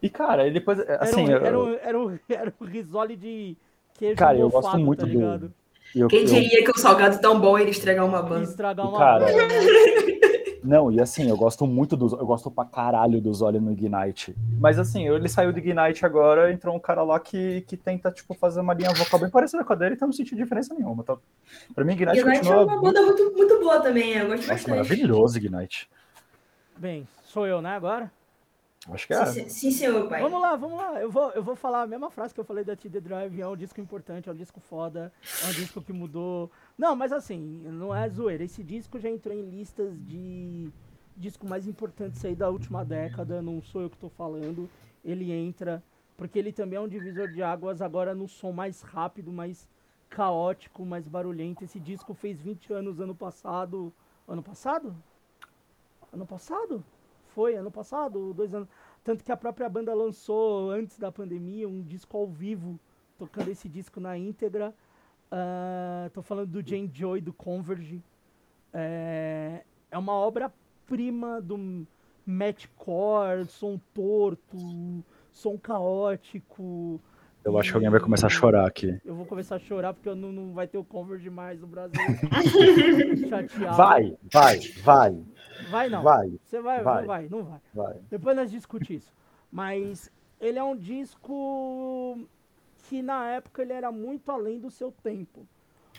E, 0.00 0.08
cara, 0.08 0.46
e 0.46 0.50
depois, 0.52 0.78
Era, 0.78 1.02
assim, 1.02 1.24
um, 1.24 1.30
eu- 1.30 1.44
era, 1.44 1.58
um, 1.60 1.74
era, 1.74 1.98
um, 2.00 2.18
era 2.28 2.54
um 2.60 2.64
risole 2.64 3.16
de 3.16 3.56
queijo 3.94 4.16
Cara, 4.16 4.36
eu 4.38 4.48
gosto 4.48 4.64
mofado, 4.66 4.84
muito 4.84 5.00
tá 5.00 5.06
do- 5.06 5.10
ligado? 5.12 5.52
eu- 5.94 6.08
Quem 6.08 6.20
eu- 6.20 6.26
diria 6.26 6.64
que 6.64 6.70
o 6.70 6.78
salgado 6.78 7.20
tão 7.20 7.40
bom 7.40 7.58
ele 7.58 7.70
estragar 7.70 8.04
uma 8.06 8.22
banda? 8.22 8.44
estragar 8.44 8.88
uma 8.88 8.98
Cara, 8.98 9.24
banda, 9.26 9.36
né? 9.36 9.48
Não, 10.64 10.90
e 10.90 10.98
assim, 10.98 11.28
eu 11.28 11.36
gosto 11.36 11.66
muito 11.66 11.94
dos. 11.94 12.12
Eu 12.12 12.24
gosto 12.24 12.50
pra 12.50 12.64
caralho 12.64 13.20
dos 13.20 13.38
Zoli 13.38 13.60
no 13.60 13.70
Ignite. 13.70 14.34
Mas 14.58 14.78
assim, 14.78 15.06
ele 15.06 15.28
saiu 15.28 15.52
do 15.52 15.58
Ignite 15.58 16.06
agora, 16.06 16.50
entrou 16.50 16.74
um 16.74 16.80
cara 16.80 17.02
lá 17.02 17.20
que, 17.20 17.60
que 17.62 17.76
tenta, 17.76 18.10
tipo, 18.10 18.32
fazer 18.32 18.60
uma 18.60 18.72
linha 18.72 18.90
vocal 18.94 19.20
bem 19.20 19.28
parecida 19.28 19.62
com 19.62 19.74
a 19.74 19.76
dele, 19.76 19.94
então 19.94 20.08
não 20.08 20.12
senti 20.14 20.34
diferença 20.34 20.72
nenhuma. 20.72 21.04
Tá? 21.04 21.18
Pra 21.74 21.84
mim, 21.84 21.92
Ignite, 21.92 22.18
Ignite 22.18 22.38
é 22.38 22.40
continua. 22.40 22.64
uma 22.64 22.80
banda 22.80 23.02
muito, 23.02 23.32
muito 23.36 23.60
boa 23.60 23.80
também, 23.80 24.14
eu 24.14 24.26
gosto 24.26 24.36
Nossa, 24.38 24.52
bastante. 24.54 24.70
maravilhoso, 24.70 25.36
Ignite. 25.36 25.90
Bem, 26.78 27.06
sou 27.24 27.46
eu, 27.46 27.60
né, 27.60 27.76
agora? 27.76 28.10
Acho 28.90 29.06
que 29.06 29.14
é. 29.14 29.26
Sim, 29.26 29.48
sim, 29.48 29.70
senhor, 29.70 30.08
pai. 30.08 30.20
Vamos 30.20 30.40
lá, 30.40 30.56
vamos 30.56 30.76
lá. 30.76 31.00
Eu 31.00 31.10
vou, 31.10 31.30
eu 31.30 31.42
vou 31.42 31.56
falar 31.56 31.82
a 31.82 31.86
mesma 31.86 32.10
frase 32.10 32.34
que 32.34 32.40
eu 32.40 32.44
falei 32.44 32.64
da 32.64 32.76
T 32.76 32.90
The 32.90 33.00
Drive. 33.00 33.40
É 33.40 33.48
um 33.48 33.56
disco 33.56 33.80
importante, 33.80 34.28
é 34.28 34.32
um 34.32 34.34
disco 34.34 34.60
foda, 34.60 35.10
é 35.42 35.46
um 35.46 35.52
disco 35.52 35.80
que 35.80 35.92
mudou. 35.92 36.50
Não, 36.76 36.96
mas 36.96 37.12
assim, 37.12 37.38
não 37.38 37.94
é 37.94 38.08
zoeira. 38.08 38.42
Esse 38.44 38.62
disco 38.62 38.98
já 38.98 39.08
entrou 39.08 39.34
em 39.34 39.48
listas 39.48 39.96
de 40.04 40.70
disco 41.16 41.48
mais 41.48 41.68
importantes 41.68 42.24
aí 42.24 42.34
da 42.34 42.50
última 42.50 42.84
década. 42.84 43.40
Não 43.40 43.62
sou 43.62 43.82
eu 43.82 43.90
que 43.90 43.96
tô 43.96 44.08
falando. 44.08 44.68
Ele 45.04 45.30
entra, 45.30 45.82
porque 46.16 46.38
ele 46.38 46.52
também 46.52 46.76
é 46.76 46.80
um 46.80 46.88
divisor 46.88 47.28
de 47.28 47.42
águas 47.42 47.80
agora 47.80 48.14
no 48.14 48.26
som 48.26 48.50
mais 48.50 48.82
rápido, 48.82 49.32
mais 49.32 49.68
caótico, 50.08 50.84
mais 50.84 51.06
barulhento. 51.06 51.62
Esse 51.64 51.78
disco 51.78 52.12
fez 52.12 52.40
20 52.40 52.72
anos 52.72 53.00
ano 53.00 53.14
passado. 53.14 53.92
Ano 54.26 54.42
passado? 54.42 54.96
Ano 56.12 56.26
passado? 56.26 56.84
Foi, 57.34 57.54
ano 57.54 57.70
passado, 57.70 58.32
dois 58.32 58.54
anos. 58.54 58.68
Tanto 59.02 59.22
que 59.22 59.30
a 59.30 59.36
própria 59.36 59.68
banda 59.68 59.92
lançou, 59.92 60.70
antes 60.70 60.98
da 60.98 61.12
pandemia, 61.12 61.68
um 61.68 61.82
disco 61.82 62.16
ao 62.16 62.26
vivo, 62.26 62.78
tocando 63.18 63.48
esse 63.48 63.68
disco 63.68 64.00
na 64.00 64.16
íntegra. 64.16 64.74
Uh, 65.34 66.08
tô 66.10 66.22
falando 66.22 66.50
do 66.50 66.64
Jane 66.64 66.88
Joy, 66.94 67.20
do 67.20 67.32
Converge. 67.32 68.00
É, 68.72 69.64
é 69.90 69.98
uma 69.98 70.12
obra-prima 70.12 71.40
do 71.40 71.84
Mattcore, 72.24 73.44
som 73.46 73.80
torto, 73.92 75.04
som 75.32 75.58
caótico. 75.58 77.00
Eu 77.44 77.58
acho 77.58 77.70
que 77.70 77.76
alguém 77.76 77.90
vai 77.90 77.98
começar 77.98 78.28
a 78.28 78.30
chorar 78.30 78.64
aqui. 78.64 78.96
Eu 79.04 79.16
vou 79.16 79.26
começar 79.26 79.56
a 79.56 79.58
chorar 79.58 79.92
porque 79.92 80.08
eu 80.08 80.14
não, 80.14 80.30
não 80.30 80.54
vai 80.54 80.68
ter 80.68 80.78
o 80.78 80.84
Converge 80.84 81.28
mais 81.28 81.60
no 81.60 81.66
Brasil. 81.66 82.00
Chateado. 83.28 83.76
Vai, 83.76 84.16
vai, 84.32 84.60
vai. 84.84 85.24
Vai 85.68 85.88
não. 85.88 86.02
Vai. 86.04 86.30
Você 86.44 86.60
vai, 86.60 86.82
vai, 86.82 87.00
não 87.00 87.06
vai, 87.06 87.28
não 87.28 87.42
vai. 87.42 87.60
vai. 87.74 87.94
Depois 88.08 88.36
nós 88.36 88.52
discutimos 88.52 89.02
isso. 89.02 89.12
Mas 89.50 90.12
ele 90.40 90.60
é 90.60 90.62
um 90.62 90.76
disco 90.76 92.24
que 92.94 93.02
na 93.02 93.28
época 93.28 93.60
ele 93.60 93.72
era 93.72 93.90
muito 93.90 94.30
além 94.30 94.60
do 94.60 94.70
seu 94.70 94.92
tempo. 94.92 95.40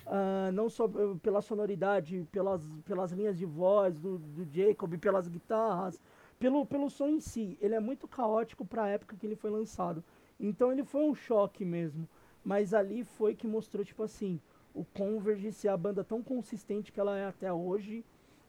Uh, 0.05 0.49
não 0.53 0.69
só 0.69 0.89
pela 1.21 1.41
sonoridade, 1.41 2.25
pelas, 2.31 2.63
pelas 2.85 3.11
linhas 3.11 3.37
de 3.37 3.45
voz 3.45 3.99
do, 3.99 4.17
do 4.17 4.45
Jacob, 4.49 4.97
pelas 4.97 5.27
guitarras, 5.27 5.99
pelo, 6.39 6.65
pelo 6.65 6.89
som 6.89 7.09
em 7.09 7.19
si. 7.19 7.57
Ele 7.59 7.75
é 7.75 7.81
muito 7.81 8.07
caótico 8.07 8.63
para 8.65 8.83
a 8.83 8.87
época 8.87 9.17
que 9.17 9.25
ele 9.25 9.35
foi 9.35 9.51
lançado. 9.51 10.01
Então 10.39 10.71
ele 10.71 10.85
foi 10.85 11.01
um 11.01 11.13
choque 11.13 11.65
mesmo. 11.65 12.07
Mas 12.45 12.73
ali 12.73 13.03
foi 13.03 13.35
que 13.35 13.45
mostrou, 13.45 13.83
tipo 13.83 14.03
assim, 14.03 14.39
o 14.73 14.85
Converge 14.85 15.51
ser 15.51 15.67
a 15.67 15.75
banda 15.75 16.01
tão 16.01 16.23
consistente 16.23 16.93
que 16.93 16.99
ela 17.01 17.17
é 17.17 17.25
até 17.25 17.51
hoje. 17.51 18.05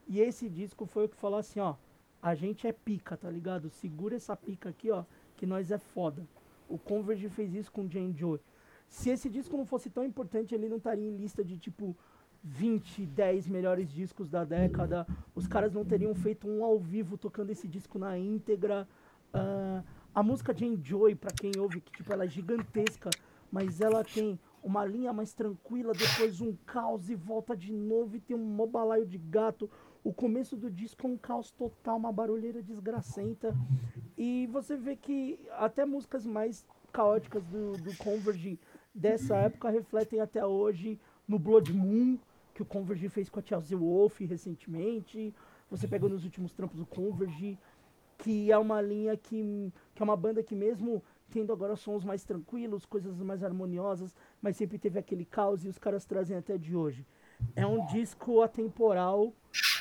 E 0.07 0.21
esse 0.21 0.47
disco 0.47 0.85
foi 0.85 1.03
o 1.03 1.09
que 1.09 1.17
falou 1.17 1.39
assim, 1.39 1.59
ó. 1.59 1.75
A 2.21 2.33
gente 2.33 2.65
é 2.65 2.71
pica, 2.71 3.17
tá 3.17 3.29
ligado? 3.29 3.69
Segura 3.69 4.15
essa 4.15 4.37
pica 4.37 4.69
aqui, 4.69 4.89
ó, 4.89 5.03
que 5.35 5.45
nós 5.45 5.69
é 5.69 5.77
foda. 5.77 6.25
O 6.67 6.77
Converge 6.77 7.29
fez 7.29 7.53
isso 7.53 7.71
com 7.71 7.89
Jane 7.89 8.13
Joy. 8.15 8.39
Se 8.87 9.09
esse 9.09 9.29
disco 9.29 9.57
não 9.57 9.65
fosse 9.65 9.89
tão 9.89 10.03
importante, 10.03 10.55
ele 10.55 10.69
não 10.69 10.77
estaria 10.77 11.07
em 11.07 11.15
lista 11.15 11.43
de 11.43 11.57
tipo 11.57 11.95
20, 12.43 13.05
10 13.05 13.47
melhores 13.47 13.91
discos 13.91 14.29
da 14.29 14.43
década. 14.43 15.05
Os 15.35 15.47
caras 15.47 15.73
não 15.73 15.83
teriam 15.83 16.13
feito 16.15 16.47
um 16.47 16.63
ao 16.63 16.79
vivo 16.79 17.17
tocando 17.17 17.49
esse 17.49 17.67
disco 17.67 17.99
na 17.99 18.17
íntegra. 18.17 18.87
Uh, 19.33 19.83
a 20.15 20.23
música 20.23 20.53
de 20.53 20.65
Enjoy, 20.65 21.15
para 21.15 21.31
quem 21.31 21.51
ouve, 21.59 21.81
que 21.81 21.91
tipo, 21.91 22.11
ela 22.11 22.25
é 22.25 22.27
gigantesca, 22.27 23.09
mas 23.51 23.81
ela 23.81 24.03
tem 24.03 24.39
uma 24.63 24.85
linha 24.85 25.13
mais 25.13 25.33
tranquila, 25.33 25.93
depois 25.93 26.41
um 26.41 26.55
caos 26.65 27.09
e 27.09 27.15
volta 27.15 27.55
de 27.55 27.71
novo 27.71 28.15
e 28.15 28.19
tem 28.19 28.35
um 28.35 28.43
mobalaio 28.43 29.05
de 29.05 29.17
gato. 29.17 29.69
O 30.07 30.13
começo 30.13 30.55
do 30.55 30.71
disco 30.71 31.05
é 31.05 31.09
um 31.09 31.17
caos 31.17 31.51
total, 31.51 31.97
uma 31.97 32.13
barulheira 32.13 32.63
desgracenta. 32.63 33.53
E 34.17 34.47
você 34.53 34.77
vê 34.77 34.95
que 34.95 35.37
até 35.51 35.83
músicas 35.83 36.25
mais 36.25 36.65
caóticas 36.93 37.43
do, 37.43 37.73
do 37.73 37.93
Converge 37.97 38.57
dessa 38.95 39.35
época 39.35 39.69
refletem 39.69 40.21
até 40.21 40.45
hoje 40.45 40.97
no 41.27 41.37
Blood 41.37 41.73
Moon, 41.73 42.17
que 42.53 42.61
o 42.61 42.65
Converge 42.65 43.09
fez 43.09 43.27
com 43.27 43.41
a 43.41 43.43
Chelsea 43.43 43.77
Wolf 43.77 44.21
recentemente. 44.21 45.35
Você 45.69 45.89
pega 45.89 46.07
nos 46.07 46.23
últimos 46.23 46.53
trampos 46.53 46.77
do 46.77 46.85
Converge, 46.85 47.59
que 48.17 48.49
é 48.49 48.57
uma 48.57 48.81
linha 48.81 49.17
que, 49.17 49.73
que 49.93 50.01
é 50.01 50.05
uma 50.05 50.15
banda 50.15 50.41
que 50.41 50.55
mesmo 50.55 51.03
tendo 51.29 51.51
agora 51.51 51.75
sons 51.75 52.05
mais 52.05 52.23
tranquilos, 52.23 52.85
coisas 52.85 53.21
mais 53.21 53.43
harmoniosas, 53.43 54.15
mas 54.41 54.55
sempre 54.55 54.77
teve 54.77 54.97
aquele 54.97 55.25
caos 55.25 55.65
e 55.65 55.67
os 55.67 55.77
caras 55.77 56.05
trazem 56.05 56.37
até 56.37 56.57
de 56.57 56.77
hoje. 56.77 57.05
É 57.55 57.67
um 57.67 57.85
disco 57.87 58.41
atemporal 58.41 59.33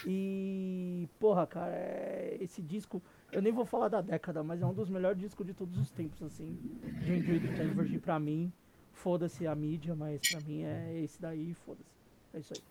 e, 0.07 1.09
porra, 1.19 1.47
cara, 1.47 1.73
é, 1.73 2.37
esse 2.41 2.62
disco, 2.62 3.03
eu 3.33 3.43
nem 3.43 3.53
vou 3.53 3.65
falar 3.65 3.89
da 3.89 4.01
década, 4.01 4.43
mas 4.43 4.62
é 4.62 4.66
um 4.66 4.73
dos 4.73 4.89
melhores 4.89 5.19
discos 5.19 5.45
de 5.45 5.53
todos 5.53 5.77
os 5.78 5.91
tempos, 5.91 6.23
assim. 6.23 6.57
Gente, 7.03 7.41
do 7.41 7.49
Converge 7.59 7.99
pra 7.99 8.20
mim, 8.20 8.53
foda-se 8.93 9.49
a 9.49 9.55
mídia, 9.55 9.97
mas 9.97 10.20
pra 10.31 10.41
mim 10.41 10.62
é 10.62 11.01
esse 11.03 11.20
daí, 11.20 11.55
foda-se. 11.66 11.85
É 12.33 12.39
isso 12.39 12.55
aí. 12.55 12.62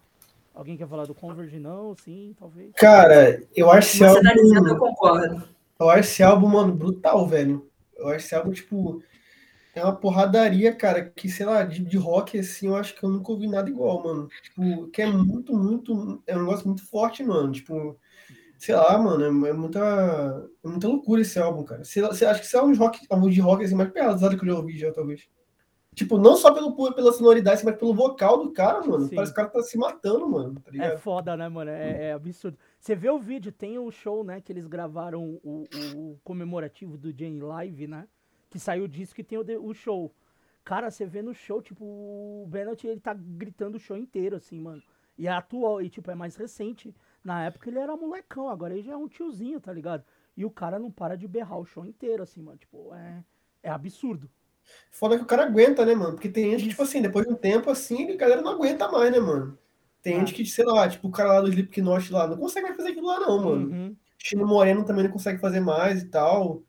Alguém 0.54 0.78
quer 0.78 0.88
falar 0.88 1.06
do 1.06 1.14
Converge? 1.14 1.60
Não? 1.60 1.94
Sim, 1.96 2.34
talvez. 2.40 2.72
Cara, 2.76 3.44
eu 3.54 3.70
acho 3.70 3.90
esse 3.90 3.98
Você 3.98 4.06
álbum. 4.06 4.22
Tá 4.24 4.34
dizendo, 4.34 4.68
eu 4.70 4.78
concordo. 4.78 5.44
Eu 5.78 5.90
acho 5.90 6.10
esse 6.10 6.24
álbum, 6.24 6.48
mano, 6.48 6.74
brutal, 6.74 7.28
velho. 7.28 7.70
Eu 7.98 8.08
acho 8.08 8.26
esse 8.26 8.36
álbum, 8.36 8.52
tipo. 8.52 9.04
É 9.76 9.84
uma 9.84 9.96
porradaria, 9.96 10.74
cara, 10.74 11.04
que, 11.04 11.28
sei 11.28 11.46
lá, 11.46 11.62
de, 11.64 11.84
de 11.84 11.98
rock, 11.98 12.40
assim, 12.40 12.68
eu 12.68 12.78
acho 12.78 12.96
que 12.96 13.04
eu 13.04 13.10
nunca 13.10 13.30
ouvi 13.34 13.46
nada 13.46 13.70
igual, 13.70 14.02
mano. 14.02 14.30
Tipo, 14.42 14.88
que 14.88 15.02
é 15.02 15.06
muito, 15.06 15.54
muito. 15.54 16.24
É 16.26 16.36
um 16.38 16.46
negócio 16.46 16.66
muito 16.66 16.88
forte, 16.88 17.22
mano. 17.22 17.52
Tipo, 17.52 18.00
sei 18.58 18.74
lá, 18.74 18.98
mano, 18.98 19.46
é, 19.46 19.50
é 19.50 19.54
muita. 19.54 20.50
É 20.64 20.68
muita 20.68 20.88
loucura 20.88 21.22
esse 21.22 21.38
álbum, 21.38 21.66
cara. 21.66 21.84
Você, 21.84 22.02
você 22.02 22.26
acha 22.26 22.40
que 22.40 22.46
esse 22.46 22.56
álbum 22.56 22.72
de 22.72 22.80
rock, 22.80 23.06
álbum 23.10 23.30
de 23.30 23.42
rock 23.42 23.66
assim, 23.66 23.76
mais 23.76 23.92
pesado 23.92 24.38
que 24.38 24.46
eu 24.46 24.54
já 24.54 24.56
ouvi 24.56 24.78
já, 24.78 24.94
talvez. 24.94 25.28
Tipo, 25.94 26.18
não 26.18 26.38
só 26.38 26.54
pelo, 26.54 26.74
pela 26.94 27.12
sonoridade, 27.12 27.64
mas 27.64 27.76
pelo 27.76 27.94
vocal 27.94 28.44
do 28.44 28.54
cara, 28.54 28.82
mano. 28.82 29.08
Sim. 29.08 29.16
Parece 29.16 29.34
que 29.34 29.40
o 29.40 29.44
cara 29.44 29.54
tá 29.54 29.62
se 29.62 29.78
matando, 29.78 30.30
mano. 30.30 30.56
Tá 30.56 30.72
é 30.86 30.98
foda, 30.98 31.36
né, 31.36 31.50
mano? 31.50 31.72
É, 31.72 32.08
é, 32.08 32.14
absurdo. 32.14 32.58
Você 32.80 32.96
vê 32.96 33.10
o 33.10 33.20
vídeo, 33.20 33.52
tem 33.52 33.78
o 33.78 33.90
show, 33.92 34.24
né, 34.24 34.40
que 34.40 34.52
eles 34.52 34.68
gravaram 34.68 35.40
o, 35.42 35.64
o 35.96 36.20
comemorativo 36.24 36.98
do 36.98 37.18
Jane 37.18 37.40
Live, 37.40 37.88
né? 37.88 38.08
Que 38.56 38.60
saiu 38.62 38.86
o 38.86 38.88
disco 38.88 39.20
e 39.20 39.24
tem 39.24 39.38
o, 39.38 39.66
o 39.66 39.74
show. 39.74 40.16
Cara, 40.64 40.90
você 40.90 41.06
vê 41.06 41.22
no 41.22 41.34
show, 41.34 41.62
tipo, 41.62 41.84
o 41.84 42.48
Bennett, 42.48 42.88
ele 42.88 43.02
tá 43.02 43.14
gritando 43.14 43.76
o 43.76 43.80
show 43.82 43.98
inteiro, 43.98 44.38
assim, 44.38 44.58
mano. 44.58 44.82
E 45.18 45.28
é 45.28 45.30
atual, 45.30 45.82
e 45.82 45.90
tipo, 45.90 46.10
é 46.10 46.16
mais 46.16 46.38
recente. 46.38 46.96
Na 47.22 47.44
época 47.44 47.70
ele 47.70 47.80
era 47.80 47.98
molecão, 47.98 48.48
agora 48.48 48.74
ele 48.74 48.82
já 48.82 48.94
é 48.94 48.96
um 48.96 49.10
tiozinho, 49.10 49.60
tá 49.60 49.74
ligado? 49.74 50.06
E 50.38 50.46
o 50.46 50.50
cara 50.50 50.80
não 50.80 50.90
para 50.90 51.18
de 51.18 51.28
berrar 51.28 51.60
o 51.60 51.66
show 51.66 51.86
inteiro, 51.86 52.24
assim, 52.24 52.42
mano. 52.42 52.58
Tipo, 52.58 52.96
é, 52.96 53.22
é 53.62 53.70
absurdo. 53.70 54.30
Foda 54.90 55.18
que 55.18 55.24
o 55.24 55.28
cara 55.28 55.44
aguenta, 55.44 55.86
né, 55.86 55.94
mano? 55.94 56.14
Porque 56.14 56.30
tem 56.30 56.52
gente 56.52 56.64
que, 56.64 56.70
tipo 56.70 56.84
assim, 56.84 57.02
depois 57.02 57.28
de 57.28 57.34
um 57.34 57.36
tempo 57.36 57.70
assim, 57.70 58.10
a 58.10 58.16
galera 58.16 58.42
não 58.42 58.54
aguenta 58.54 58.90
mais, 58.90 59.12
né, 59.12 59.20
mano? 59.20 59.60
Tem 60.02 60.16
ah. 60.16 60.20
gente 60.20 60.34
que, 60.34 60.46
sei 60.46 60.64
lá, 60.64 60.88
tipo, 60.88 61.10
o 61.10 61.12
cara 61.12 61.34
lá 61.34 61.42
do 61.42 61.50
Slipknot 61.50 62.14
lá, 62.14 62.26
não 62.26 62.38
consegue 62.38 62.68
mais 62.68 62.78
fazer 62.78 62.92
aquilo 62.92 63.08
lá, 63.08 63.20
não, 63.20 63.44
mano. 63.44 63.70
Uhum. 63.70 63.96
Chino 64.18 64.48
Moreno 64.48 64.86
também 64.86 65.04
não 65.04 65.12
consegue 65.12 65.42
fazer 65.42 65.60
mais 65.60 66.04
e 66.04 66.06
tal. 66.06 66.64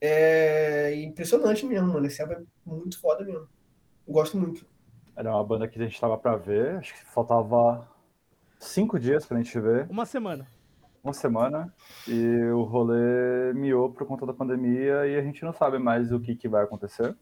É 0.00 0.94
impressionante 1.02 1.66
mesmo, 1.66 1.88
mano. 1.92 2.06
Esse 2.06 2.22
álbum 2.22 2.34
é 2.34 2.42
muito 2.64 3.00
foda 3.00 3.24
mesmo. 3.24 3.48
Eu 4.06 4.14
gosto 4.14 4.38
muito. 4.38 4.66
Era 5.16 5.30
uma 5.30 5.44
banda 5.44 5.66
que 5.66 5.80
a 5.80 5.84
gente 5.84 6.00
tava 6.00 6.16
pra 6.16 6.36
ver, 6.36 6.76
acho 6.76 6.94
que 6.94 7.04
faltava 7.04 7.88
cinco 8.58 8.98
dias 8.98 9.26
pra 9.26 9.38
gente 9.38 9.58
ver. 9.58 9.88
Uma 9.90 10.06
semana 10.06 10.46
uma 11.02 11.12
semana 11.12 11.72
e 12.06 12.44
o 12.50 12.62
rolê 12.62 13.52
miou 13.54 13.90
por 13.90 14.06
conta 14.06 14.26
da 14.26 14.32
pandemia 14.32 15.06
e 15.06 15.16
a 15.16 15.22
gente 15.22 15.42
não 15.44 15.52
sabe 15.52 15.78
mais 15.78 16.12
o 16.12 16.20
que, 16.20 16.34
que 16.34 16.48
vai 16.48 16.62
acontecer. 16.64 17.16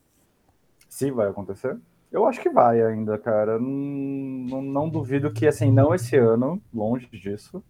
Se 0.89 1.11
vai 1.11 1.29
acontecer. 1.29 1.79
Eu 2.11 2.27
acho 2.27 2.41
que 2.41 2.49
vai 2.49 2.81
ainda, 2.83 3.19
cara. 3.19 3.59
Não, 3.59 4.63
não 4.63 4.89
duvido 4.89 5.33
que, 5.33 5.47
assim, 5.47 5.71
não 5.71 5.95
esse 5.95 6.17
ano, 6.17 6.61
longe 6.73 7.09
disso. 7.11 7.63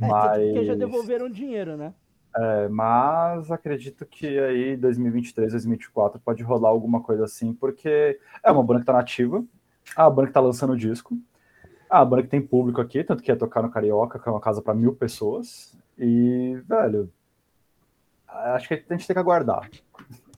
É, 0.00 0.06
mas... 0.06 0.44
porque 0.44 0.64
já 0.64 0.74
devolveram 0.74 1.28
dinheiro, 1.28 1.76
né? 1.76 1.92
É, 2.40 2.68
mas 2.68 3.50
acredito 3.50 4.06
que 4.06 4.38
aí 4.38 4.76
2023, 4.76 5.50
2024 5.50 6.20
pode 6.20 6.42
rolar 6.44 6.68
alguma 6.68 7.02
coisa 7.02 7.24
assim, 7.24 7.52
porque 7.52 8.20
é 8.44 8.52
uma 8.52 8.62
banda 8.62 8.80
que 8.80 8.86
tá 8.86 8.92
nativa, 8.92 9.44
é 9.96 10.02
uma 10.02 10.10
banda 10.10 10.28
que 10.28 10.34
tá 10.34 10.40
lançando 10.40 10.76
disco, 10.76 11.18
a 11.90 12.04
banda 12.04 12.22
que 12.22 12.28
tem 12.28 12.40
público 12.40 12.80
aqui, 12.80 13.02
tanto 13.02 13.24
que 13.24 13.32
ia 13.32 13.36
tocar 13.36 13.60
no 13.60 13.70
Carioca, 13.70 14.20
que 14.20 14.28
é 14.28 14.30
uma 14.30 14.40
casa 14.40 14.62
para 14.62 14.72
mil 14.72 14.94
pessoas. 14.94 15.76
E, 15.98 16.60
velho, 16.64 17.10
acho 18.28 18.68
que 18.68 18.74
a 18.74 18.76
gente 18.76 19.06
tem 19.06 19.14
que 19.14 19.18
aguardar. 19.18 19.68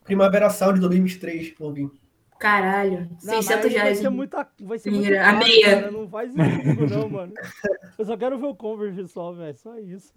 Primavera 0.05 0.49
Sound 0.49 0.75
de 0.75 0.81
2023, 0.81 1.55
Lobinho. 1.61 1.93
Caralho, 2.41 3.07
não, 3.23 3.43
600 3.43 3.71
reais. 3.71 3.83
Vai 3.83 3.95
ser 3.95 4.09
muita, 4.09 4.49
vai 4.63 4.79
ser 4.79 4.91
muita 4.91 5.15
caro, 5.15 5.37
a 5.37 5.39
meia. 5.39 5.77
Cara, 5.77 5.91
não 5.91 6.09
faz 6.09 6.31
isso 6.31 6.99
não, 6.99 7.09
mano. 7.11 7.35
Eu 7.99 8.05
só 8.07 8.17
quero 8.17 8.39
ver 8.39 8.47
o 8.47 8.55
Converge 8.55 9.07
só, 9.09 9.31
velho, 9.31 9.57
só 9.59 9.79
isso. 9.79 10.11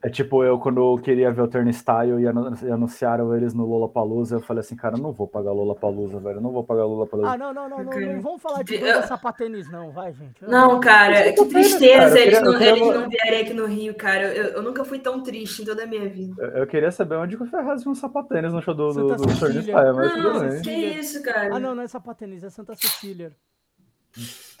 É 0.00 0.10
tipo 0.10 0.44
eu, 0.44 0.58
quando 0.58 0.80
eu 0.80 1.02
queria 1.02 1.32
ver 1.32 1.40
o 1.40 1.48
Turnstile 1.48 2.20
e 2.20 2.68
anunciaram 2.70 3.34
eles 3.34 3.54
no 3.54 3.64
Lollapalooza, 3.64 4.36
eu 4.36 4.40
falei 4.40 4.60
assim, 4.60 4.76
cara, 4.76 4.96
eu 4.96 5.02
não 5.02 5.12
vou 5.12 5.26
pagar 5.26 5.50
Lollapalooza, 5.50 6.20
velho, 6.20 6.36
eu 6.36 6.40
não 6.42 6.52
vou 6.52 6.62
pagar 6.62 6.84
Lollapalooza. 6.84 7.30
Ah, 7.32 7.38
não, 7.38 7.54
não, 7.54 7.68
não, 7.68 7.82
não, 7.82 8.00
não 8.00 8.20
vamos 8.20 8.42
falar 8.42 8.62
de 8.62 8.76
banda 8.76 9.06
sapatênis 9.06 9.68
não, 9.72 9.90
vai, 9.90 10.12
gente. 10.12 10.44
Não, 10.46 10.78
cara, 10.78 11.32
que 11.32 11.44
tristeza 11.46 12.10
cara, 12.10 12.20
eles, 12.20 12.42
não, 12.42 12.52
queria... 12.52 12.70
eles 12.70 12.94
não 12.94 13.08
vierem 13.08 13.40
aqui 13.40 13.54
no 13.54 13.66
Rio, 13.66 13.94
cara. 13.94 14.34
Eu, 14.34 14.44
eu, 14.48 14.62
nunca 14.62 14.84
fui 14.84 14.98
tão 14.98 15.22
triste 15.22 15.62
em 15.62 15.64
toda 15.64 15.84
a 15.84 15.86
minha 15.86 16.06
vida. 16.06 16.34
Eu, 16.38 16.48
eu 16.60 16.66
queria 16.66 16.90
saber 16.92 17.16
onde 17.16 17.36
que 17.36 17.42
o 17.42 17.46
Ferraz 17.46 17.82
viu 17.82 17.90
um 17.90 17.94
sapatênis 17.94 18.52
no 18.52 18.60
show 18.60 18.74
do, 18.74 18.92
do, 18.92 19.16
do 19.16 19.38
Turnstile, 19.38 19.92
mas 19.96 20.12
tudo 20.12 20.40
bem. 20.40 20.62
Que 20.62 20.70
isso, 20.70 21.22
cara. 21.24 21.56
Ah, 21.56 21.60
não, 21.60 21.74
não 21.74 21.82
é 21.82 21.88
sapatênis, 21.88 22.44
é 22.44 22.50
Santa 22.50 22.74
Cecília. 22.74 23.32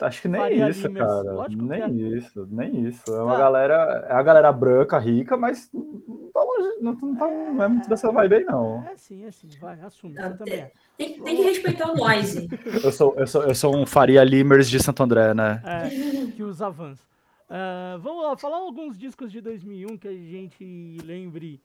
Acho 0.00 0.22
que 0.22 0.28
nem 0.28 0.40
Faria 0.40 0.68
isso, 0.68 0.86
Limes. 0.88 1.02
cara. 1.02 1.32
Lógico 1.32 1.62
nem 1.62 1.82
é. 1.82 1.88
isso, 1.88 2.48
nem 2.50 2.88
isso. 2.88 3.14
É 3.14 3.22
uma 3.22 3.34
tá. 3.34 3.38
galera, 3.38 4.06
é 4.08 4.12
a 4.12 4.22
galera 4.22 4.52
branca, 4.52 4.98
rica, 4.98 5.36
mas 5.36 5.70
não, 5.72 6.30
tá 6.32 6.42
longe, 6.42 6.80
não, 6.80 6.92
não, 6.92 7.16
tá, 7.16 7.30
não 7.30 7.62
é 7.62 7.68
muito 7.68 7.88
dessa 7.88 8.10
vibe 8.10 8.34
aí, 8.34 8.44
não. 8.44 8.84
É 8.88 8.96
sim, 8.96 9.24
é 9.24 9.30
sim, 9.30 9.48
vai, 9.60 9.80
assume. 9.80 10.14
Não, 10.14 10.36
também 10.36 10.54
é. 10.54 10.72
Tem, 10.98 11.22
tem, 11.22 11.36
que 11.36 11.42
respeitar 11.42 11.92
o 11.92 11.96
noise. 11.96 12.48
eu, 12.82 12.90
sou, 12.90 13.14
eu, 13.16 13.26
sou, 13.26 13.42
eu 13.44 13.54
sou 13.54 13.76
um 13.76 13.86
Faria 13.86 14.24
Limers 14.24 14.68
de 14.68 14.82
Santo 14.82 15.04
André, 15.04 15.32
né? 15.32 15.62
É, 15.64 15.88
que 16.32 16.42
os 16.42 16.60
avanços. 16.60 17.04
Uh, 17.48 17.98
vamos 18.00 18.24
lá, 18.24 18.36
falar 18.36 18.56
alguns 18.56 18.98
discos 18.98 19.30
de 19.30 19.40
2001 19.40 19.98
que 19.98 20.08
a 20.08 20.12
gente 20.12 20.98
lembre. 21.04 21.62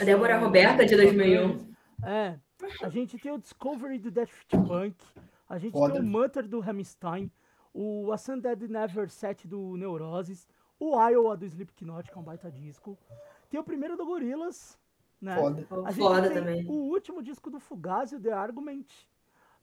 A 0.00 0.04
Débora 0.04 0.38
Roberta 0.38 0.86
de 0.86 0.94
2001. 0.94 1.58
É, 2.04 2.34
a 2.82 2.88
gente 2.88 3.18
tem 3.18 3.32
o 3.32 3.38
Discovery 3.38 3.98
do 3.98 4.10
Daft 4.10 4.50
Punk, 4.66 4.96
A 5.48 5.58
gente 5.58 5.72
Foda. 5.72 5.94
tem 5.94 6.02
o 6.02 6.06
Mutter 6.06 6.46
do 6.46 6.60
Hammerstein, 6.60 7.30
o 7.72 8.12
Ascended 8.12 8.68
Never 8.68 9.08
Set 9.10 9.46
do 9.46 9.76
Neurosis, 9.76 10.48
o 10.78 10.96
Iowa 11.08 11.36
do 11.36 11.44
Slipknot, 11.44 12.10
que 12.10 12.16
é 12.16 12.20
um 12.20 12.24
baita 12.24 12.50
disco. 12.50 12.98
Tem 13.48 13.58
o 13.58 13.64
primeiro 13.64 13.96
do 13.96 14.04
Gorillaz, 14.04 14.78
né? 15.20 15.34
Foda. 15.36 15.66
A 15.86 15.90
gente 15.90 16.02
Foda 16.02 16.22
tem 16.22 16.34
também. 16.34 16.66
o 16.66 16.90
último 16.90 17.22
disco 17.22 17.50
do 17.50 17.58
Fugazi, 17.58 18.20
The 18.20 18.32
Argument. 18.32 18.86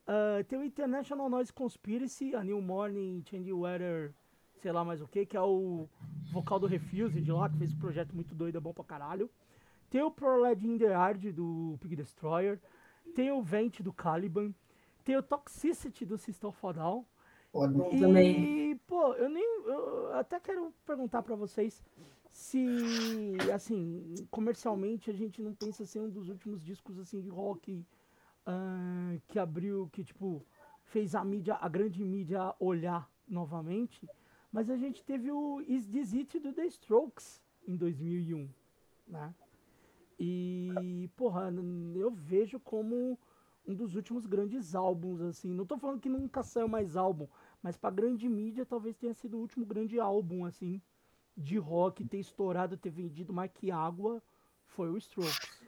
Uh, 0.08 0.44
tem 0.44 0.60
o 0.60 0.64
International 0.64 1.30
Noise 1.30 1.52
Conspiracy, 1.52 2.36
A 2.36 2.44
New 2.44 2.62
Morning, 2.62 3.24
Change 3.28 3.52
Weather, 3.52 4.14
sei 4.62 4.72
lá 4.72 4.84
mais 4.84 5.02
o 5.02 5.08
que, 5.08 5.26
que 5.26 5.36
é 5.36 5.42
o 5.42 5.88
vocal 6.32 6.60
do 6.60 6.68
Refuse 6.68 7.20
de 7.22 7.32
lá, 7.32 7.50
que 7.50 7.58
fez 7.58 7.74
um 7.74 7.80
projeto 7.80 8.14
muito 8.16 8.36
doido, 8.36 8.58
é 8.58 8.62
bom 8.62 8.74
pra 8.74 8.84
caralho. 8.84 9.30
Tem 9.90 10.02
o 10.02 10.12
Proled 10.12 10.66
in 10.68 10.78
the 10.78 10.86
Yard 10.86 11.32
do 11.32 11.78
Pig 11.80 11.96
Destroyer. 11.96 12.60
Tem 13.16 13.32
o 13.32 13.42
Vent 13.42 13.82
do 13.82 13.94
Caliban. 13.94 14.54
Tem 15.04 15.16
o 15.16 15.24
Toxicity 15.24 16.06
do 16.06 16.18
System 16.18 16.50
of 16.50 16.68
a 16.68 16.72
Down. 16.74 17.06
E, 17.94 18.00
também. 18.00 18.78
pô, 18.86 19.14
eu 19.14 19.30
nem. 19.30 19.44
Eu 19.66 20.14
até 20.14 20.40
quero 20.40 20.74
perguntar 20.86 21.24
para 21.24 21.36
vocês 21.36 21.82
se, 22.30 23.38
assim, 23.54 24.14
comercialmente 24.30 25.10
a 25.10 25.14
gente 25.14 25.42
não 25.42 25.54
pensa 25.56 25.86
ser 25.86 26.02
um 26.02 26.10
dos 26.10 26.28
últimos 26.28 26.62
discos, 26.62 27.00
assim, 27.00 27.22
de 27.22 27.30
rock 27.30 27.86
uh, 28.46 29.22
que 29.28 29.40
abriu, 29.40 29.90
que, 29.94 30.04
tipo, 30.04 30.46
fez 30.84 31.16
a 31.16 31.24
mídia, 31.24 31.56
a 31.62 31.70
grande 31.70 32.04
mídia 32.04 32.54
olhar 32.60 33.10
novamente. 33.26 34.06
Mas 34.52 34.70
a 34.70 34.76
gente 34.76 35.02
teve 35.06 35.32
o 35.32 35.62
Is 35.62 35.88
This 35.88 36.14
It 36.14 36.40
do 36.40 36.52
The 36.52 36.66
Strokes 36.66 37.42
em 37.66 37.78
2001, 37.78 38.50
né? 39.08 39.34
E, 40.20 41.10
porra, 41.16 41.54
eu 41.96 42.12
vejo 42.12 42.60
como 42.60 43.20
um 43.68 43.74
dos 43.74 43.96
últimos 43.96 44.26
grandes 44.26 44.76
álbuns, 44.76 45.22
assim. 45.22 45.50
Não 45.54 45.66
tô 45.66 45.78
falando 45.78 46.00
que 46.00 46.10
nunca 46.10 46.44
saiu 46.44 46.68
mais 46.68 46.96
álbum, 46.96 47.28
mas 47.62 47.78
pra 47.78 47.90
grande 47.90 48.28
mídia 48.30 48.66
talvez 48.66 48.96
tenha 48.96 49.14
sido 49.14 49.38
o 49.38 49.42
último 49.42 49.66
grande 49.66 50.00
álbum, 50.00 50.46
assim, 50.46 50.82
de 51.36 51.58
rock, 51.58 52.06
ter 52.06 52.20
estourado, 52.20 52.78
ter 52.78 52.92
vendido 52.92 53.34
mais 53.34 53.52
que 53.52 53.72
água, 53.72 54.22
foi 54.68 54.90
o 54.90 54.98
Strokes. 54.98 55.64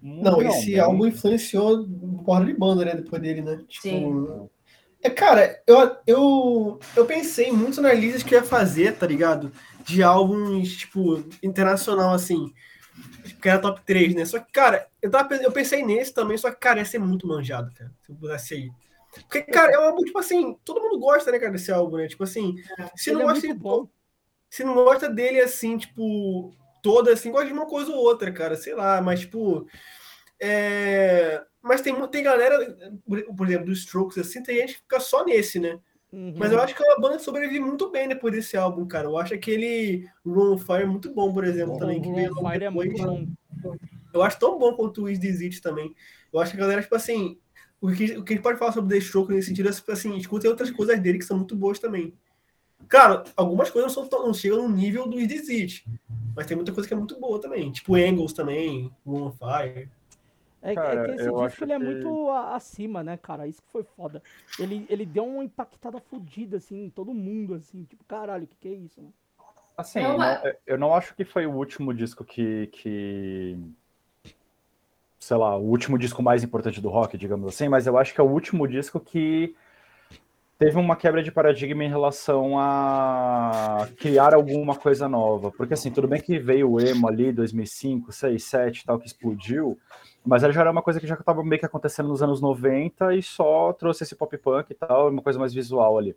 Não, 0.00 0.32
não 0.32 0.42
esse 0.42 0.76
não. 0.76 0.84
álbum 0.84 1.06
influenciou 1.06 1.80
um 1.80 2.22
porra 2.22 2.44
de 2.44 2.54
banda, 2.54 2.84
né, 2.84 2.94
depois 2.94 3.20
dele, 3.20 3.40
né? 3.40 3.64
Tipo, 3.68 3.88
Sim. 3.88 4.48
É, 5.00 5.10
cara, 5.10 5.60
eu, 5.66 5.96
eu, 6.06 6.80
eu 6.96 7.06
pensei 7.06 7.50
muito 7.50 7.80
na 7.80 7.92
lista 7.92 8.28
que 8.28 8.34
eu 8.34 8.40
ia 8.40 8.44
fazer, 8.44 8.96
tá 8.96 9.06
ligado? 9.06 9.50
De 9.84 10.00
álbuns, 10.00 10.76
tipo, 10.76 11.24
internacional, 11.42 12.14
assim 12.14 12.52
que 13.42 13.48
era 13.48 13.58
top 13.58 13.82
3, 13.84 14.14
né? 14.14 14.24
Só 14.24 14.38
que, 14.38 14.50
cara, 14.52 14.86
eu, 15.02 15.10
tava, 15.10 15.34
eu 15.34 15.50
pensei 15.50 15.84
nesse 15.84 16.14
também, 16.14 16.38
só 16.38 16.50
que, 16.50 16.58
cara, 16.58 16.78
ia 16.78 16.84
ser 16.84 16.98
muito 16.98 17.26
manjado, 17.26 17.72
cara, 17.74 17.90
se 18.00 18.12
eu 18.12 18.16
pudesse 18.16 18.54
ir. 18.54 18.72
Porque, 19.12 19.42
cara, 19.42 19.72
é 19.72 19.78
um 19.78 19.82
álbum, 19.82 20.04
tipo 20.04 20.18
assim, 20.18 20.56
todo 20.64 20.80
mundo 20.80 20.98
gosta, 20.98 21.30
né, 21.30 21.38
cara, 21.38 21.52
desse 21.52 21.70
álbum, 21.70 21.96
né? 21.98 22.08
Tipo 22.08 22.24
assim, 22.24 22.54
é, 22.78 22.90
se 22.96 23.12
não 23.12 23.20
é 23.22 23.24
gosta 23.24 23.46
é 23.46 23.52
de, 23.52 23.60
se 24.48 24.64
não 24.64 24.74
gosta 24.74 25.08
dele 25.08 25.40
assim, 25.40 25.76
tipo, 25.76 26.54
toda 26.82 27.12
assim, 27.12 27.30
gosta 27.30 27.46
de 27.46 27.52
uma 27.52 27.66
coisa 27.66 27.90
ou 27.90 27.98
outra, 27.98 28.32
cara, 28.32 28.56
sei 28.56 28.74
lá, 28.74 29.00
mas 29.02 29.20
tipo. 29.20 29.66
É... 30.40 31.42
Mas 31.60 31.80
tem, 31.80 31.94
tem 32.08 32.24
galera, 32.24 32.58
por 33.36 33.46
exemplo, 33.46 33.66
dos 33.66 33.80
Strokes, 33.80 34.18
assim, 34.18 34.42
tem 34.42 34.56
gente 34.56 34.74
que 34.74 34.80
fica 34.80 34.98
só 34.98 35.24
nesse, 35.24 35.60
né? 35.60 35.78
Uhum. 36.12 36.34
Mas 36.36 36.52
eu 36.52 36.60
acho 36.60 36.76
que 36.76 36.84
a 36.84 36.98
banda 37.00 37.18
sobrevive 37.18 37.60
muito 37.60 37.90
bem 37.90 38.06
depois 38.06 38.34
desse 38.34 38.56
álbum, 38.56 38.86
cara. 38.86 39.06
Eu 39.06 39.16
acho 39.16 39.32
aquele 39.32 40.06
Run 40.24 40.58
Fire 40.58 40.82
é 40.82 40.86
muito 40.86 41.12
bom, 41.14 41.32
por 41.32 41.44
exemplo, 41.44 41.72
bom, 41.72 41.78
também. 41.78 42.02
Que 42.02 42.12
veio 42.12 42.34
Fire 42.34 42.58
depois. 42.58 42.66
é 42.66 42.70
muito 42.70 43.02
bom. 43.62 43.76
Eu 44.12 44.22
acho 44.22 44.38
tão 44.38 44.58
bom 44.58 44.74
quanto 44.74 45.04
o 45.04 45.08
Is 45.08 45.18
This 45.18 45.40
It 45.40 45.62
também. 45.62 45.94
Eu 46.30 46.38
acho 46.38 46.50
que 46.50 46.58
a 46.58 46.60
galera, 46.60 46.82
tipo 46.82 46.94
assim, 46.94 47.38
o 47.80 47.90
que, 47.90 48.18
o 48.18 48.22
que 48.22 48.32
a 48.32 48.36
gente 48.36 48.42
pode 48.42 48.58
falar 48.58 48.72
sobre 48.72 48.94
The 48.94 49.00
Stroke 49.00 49.32
nesse 49.32 49.48
sentido 49.48 49.70
é, 49.70 49.72
tipo 49.72 49.90
assim, 49.90 50.16
escutem 50.16 50.50
outras 50.50 50.70
coisas 50.70 51.00
dele 51.00 51.18
que 51.18 51.24
são 51.24 51.38
muito 51.38 51.56
boas 51.56 51.78
também. 51.78 52.12
Cara, 52.88 53.24
algumas 53.34 53.70
coisas 53.70 53.94
não, 53.96 54.08
são, 54.08 54.26
não 54.26 54.34
chegam 54.34 54.68
no 54.68 54.74
nível 54.74 55.08
do 55.08 55.18
Is 55.18 55.28
This 55.28 55.48
It, 55.48 55.84
mas 56.36 56.46
tem 56.46 56.56
muita 56.56 56.72
coisa 56.72 56.86
que 56.86 56.92
é 56.92 56.96
muito 56.96 57.18
boa 57.18 57.40
também. 57.40 57.72
Tipo 57.72 57.94
Angles 57.94 58.34
também, 58.34 58.90
Run 59.06 59.32
Fire. 59.32 59.88
É, 60.62 60.74
cara, 60.74 61.02
é 61.02 61.04
que 61.04 61.20
esse 61.20 61.32
disco 61.32 61.64
ele 61.64 61.72
é 61.72 61.78
muito 61.78 62.30
acima, 62.30 63.02
né, 63.02 63.16
cara? 63.16 63.48
Isso 63.48 63.60
que 63.60 63.70
foi 63.70 63.82
foda. 63.82 64.22
Ele, 64.58 64.86
ele 64.88 65.04
deu 65.04 65.26
uma 65.26 65.42
impactada 65.42 65.98
fodida, 66.00 66.58
assim, 66.58 66.84
em 66.84 66.90
todo 66.90 67.12
mundo, 67.12 67.54
assim. 67.54 67.82
Tipo, 67.84 68.04
caralho, 68.04 68.44
o 68.44 68.46
que, 68.46 68.56
que 68.56 68.68
é 68.68 68.72
isso? 68.72 69.00
Mano? 69.00 69.12
Assim, 69.76 70.00
não, 70.00 70.18
eu 70.66 70.78
não 70.78 70.94
acho 70.94 71.14
que 71.14 71.24
foi 71.24 71.46
o 71.46 71.52
último 71.52 71.92
disco 71.92 72.24
que, 72.24 72.68
que. 72.68 73.58
Sei 75.18 75.36
lá, 75.36 75.56
o 75.56 75.62
último 75.62 75.98
disco 75.98 76.22
mais 76.22 76.44
importante 76.44 76.80
do 76.80 76.88
rock, 76.88 77.16
digamos 77.18 77.48
assim, 77.48 77.68
mas 77.68 77.86
eu 77.86 77.96
acho 77.96 78.14
que 78.14 78.20
é 78.20 78.24
o 78.24 78.30
último 78.30 78.66
disco 78.68 79.00
que 79.00 79.54
teve 80.58 80.78
uma 80.78 80.94
quebra 80.94 81.22
de 81.22 81.32
paradigma 81.32 81.82
em 81.82 81.88
relação 81.88 82.56
a 82.56 83.88
criar 83.98 84.32
alguma 84.32 84.76
coisa 84.76 85.08
nova. 85.08 85.50
Porque, 85.50 85.74
assim, 85.74 85.90
tudo 85.90 86.06
bem 86.06 86.20
que 86.20 86.38
veio 86.38 86.70
o 86.70 86.80
emo 86.80 87.08
ali, 87.08 87.32
2005, 87.32 88.12
6, 88.12 88.44
7 88.44 88.84
tal, 88.84 88.98
que 88.98 89.06
explodiu, 89.06 89.76
mas 90.24 90.42
ela 90.42 90.52
já 90.52 90.60
era 90.60 90.70
uma 90.70 90.82
coisa 90.82 91.00
que 91.00 91.06
já 91.06 91.14
estava 91.14 91.42
meio 91.42 91.58
que 91.58 91.66
acontecendo 91.66 92.08
nos 92.08 92.22
anos 92.22 92.40
90 92.40 93.14
e 93.16 93.22
só 93.22 93.72
trouxe 93.72 94.04
esse 94.04 94.14
pop 94.14 94.36
punk 94.38 94.70
e 94.70 94.74
tal, 94.74 95.10
uma 95.10 95.22
coisa 95.22 95.38
mais 95.38 95.52
visual 95.52 95.98
ali. 95.98 96.16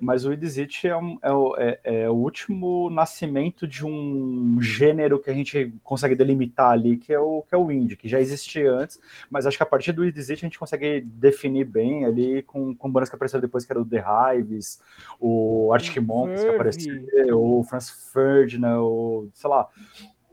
Mas 0.00 0.24
o 0.24 0.32
Idizit 0.32 0.88
é, 0.88 0.96
um, 0.96 1.18
é, 1.22 1.78
é, 1.84 2.02
é, 2.02 2.10
o 2.10 2.14
último 2.14 2.88
nascimento 2.88 3.68
de 3.68 3.84
um 3.84 4.58
gênero 4.60 5.18
que 5.18 5.28
a 5.28 5.34
gente 5.34 5.74
consegue 5.84 6.14
delimitar 6.14 6.70
ali, 6.70 6.96
que 6.96 7.12
é 7.12 7.20
o, 7.20 7.42
que 7.42 7.54
é 7.54 7.58
o 7.58 7.70
indie, 7.70 7.96
que 7.96 8.08
já 8.08 8.18
existia 8.18 8.72
antes, 8.72 8.98
mas 9.28 9.46
acho 9.46 9.58
que 9.58 9.62
a 9.62 9.66
partir 9.66 9.92
do 9.92 10.04
Idizit 10.04 10.42
a 10.42 10.48
gente 10.48 10.58
consegue 10.58 11.02
definir 11.02 11.64
bem 11.64 12.06
ali 12.06 12.42
com, 12.44 12.74
com 12.74 12.90
bandas 12.90 13.10
que 13.10 13.14
apareceram 13.14 13.42
depois, 13.42 13.66
que 13.66 13.72
era 13.72 13.80
o 13.80 13.84
The 13.84 14.02
Hives, 14.38 14.80
o 15.20 15.70
Arctic 15.74 16.02
Monkeys 16.02 16.44
que 16.44 16.48
apareceu, 16.48 17.38
o 17.38 17.62
Franz 17.64 17.90
Ferdinand, 17.90 18.80
o, 18.80 19.28
sei 19.34 19.50
lá, 19.50 19.68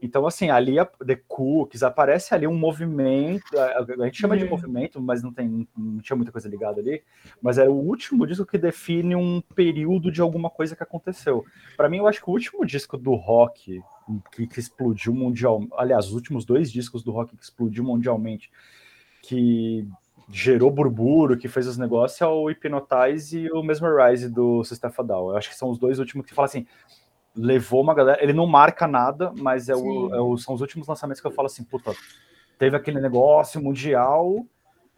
então, 0.07 0.25
assim, 0.25 0.49
ali 0.49 0.79
a 0.79 0.85
The 0.85 1.17
Cooks 1.27 1.83
aparece 1.83 2.33
ali 2.33 2.47
um 2.47 2.57
movimento, 2.57 3.59
a, 3.59 3.79
a 3.79 4.05
gente 4.05 4.21
chama 4.21 4.37
de 4.37 4.45
uhum. 4.45 4.49
movimento, 4.49 5.01
mas 5.01 5.21
não 5.21 5.33
tem 5.33 5.67
não 5.77 5.99
tinha 5.99 6.15
muita 6.15 6.31
coisa 6.31 6.47
ligada 6.47 6.79
ali, 6.79 7.03
mas 7.41 7.57
é 7.57 7.67
o 7.67 7.73
último 7.73 8.25
disco 8.25 8.45
que 8.45 8.57
define 8.57 9.17
um 9.17 9.41
período 9.53 10.09
de 10.09 10.21
alguma 10.21 10.49
coisa 10.49 10.77
que 10.77 10.83
aconteceu. 10.83 11.45
Para 11.75 11.89
mim, 11.89 11.97
eu 11.97 12.07
acho 12.07 12.23
que 12.23 12.29
o 12.29 12.33
último 12.33 12.65
disco 12.65 12.97
do 12.97 13.15
rock 13.15 13.81
que, 14.31 14.47
que 14.47 14.59
explodiu 14.61 15.13
mundial, 15.13 15.61
aliás, 15.75 16.05
os 16.05 16.13
últimos 16.13 16.45
dois 16.45 16.71
discos 16.71 17.03
do 17.03 17.11
rock 17.11 17.35
que 17.35 17.43
explodiu 17.43 17.83
mundialmente, 17.83 18.49
que 19.21 19.85
gerou 20.29 20.71
burburo, 20.71 21.37
que 21.37 21.49
fez 21.49 21.67
os 21.67 21.77
negócios, 21.77 22.21
é 22.21 22.25
o 22.25 22.47
Hypnotize 22.49 23.37
e 23.37 23.51
o 23.51 23.61
Mesmerize 23.61 24.29
do 24.29 24.63
System 24.63 24.89
of 24.89 25.03
Down. 25.03 25.31
Eu 25.31 25.37
acho 25.37 25.49
que 25.49 25.55
são 25.55 25.69
os 25.69 25.77
dois 25.77 25.99
últimos 25.99 26.25
que 26.25 26.33
fala 26.33 26.45
assim, 26.45 26.65
levou 27.37 27.81
uma 27.81 27.93
galera. 27.93 28.21
Ele 28.21 28.33
não 28.33 28.47
marca 28.47 28.87
nada, 28.87 29.31
mas 29.37 29.69
é 29.69 29.75
o, 29.75 30.13
é 30.13 30.19
o, 30.19 30.37
são 30.37 30.55
os 30.55 30.61
últimos 30.61 30.87
lançamentos 30.87 31.21
que 31.21 31.27
eu 31.27 31.31
falo 31.31 31.45
assim, 31.45 31.63
puta, 31.63 31.93
teve 32.57 32.75
aquele 32.75 32.99
negócio 32.99 33.61
mundial, 33.61 34.45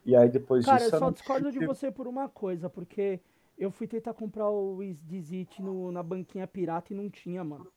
e 0.05 0.15
aí 0.15 0.29
depois 0.29 0.65
Cara, 0.65 0.77
disso. 0.77 0.91
Cara, 0.91 1.03
eu 1.03 1.07
só 1.07 1.11
discordo 1.11 1.51
de 1.51 1.65
você 1.65 1.91
por 1.91 2.07
uma 2.07 2.29
coisa, 2.29 2.69
porque 2.69 3.19
eu 3.57 3.69
fui 3.69 3.85
tentar 3.85 4.13
comprar 4.13 4.49
o 4.49 4.79
Dizit 5.05 5.61
na 5.91 6.01
banquinha 6.01 6.47
pirata 6.47 6.93
e 6.93 6.95
não 6.95 7.09
tinha, 7.09 7.43
mano. 7.43 7.67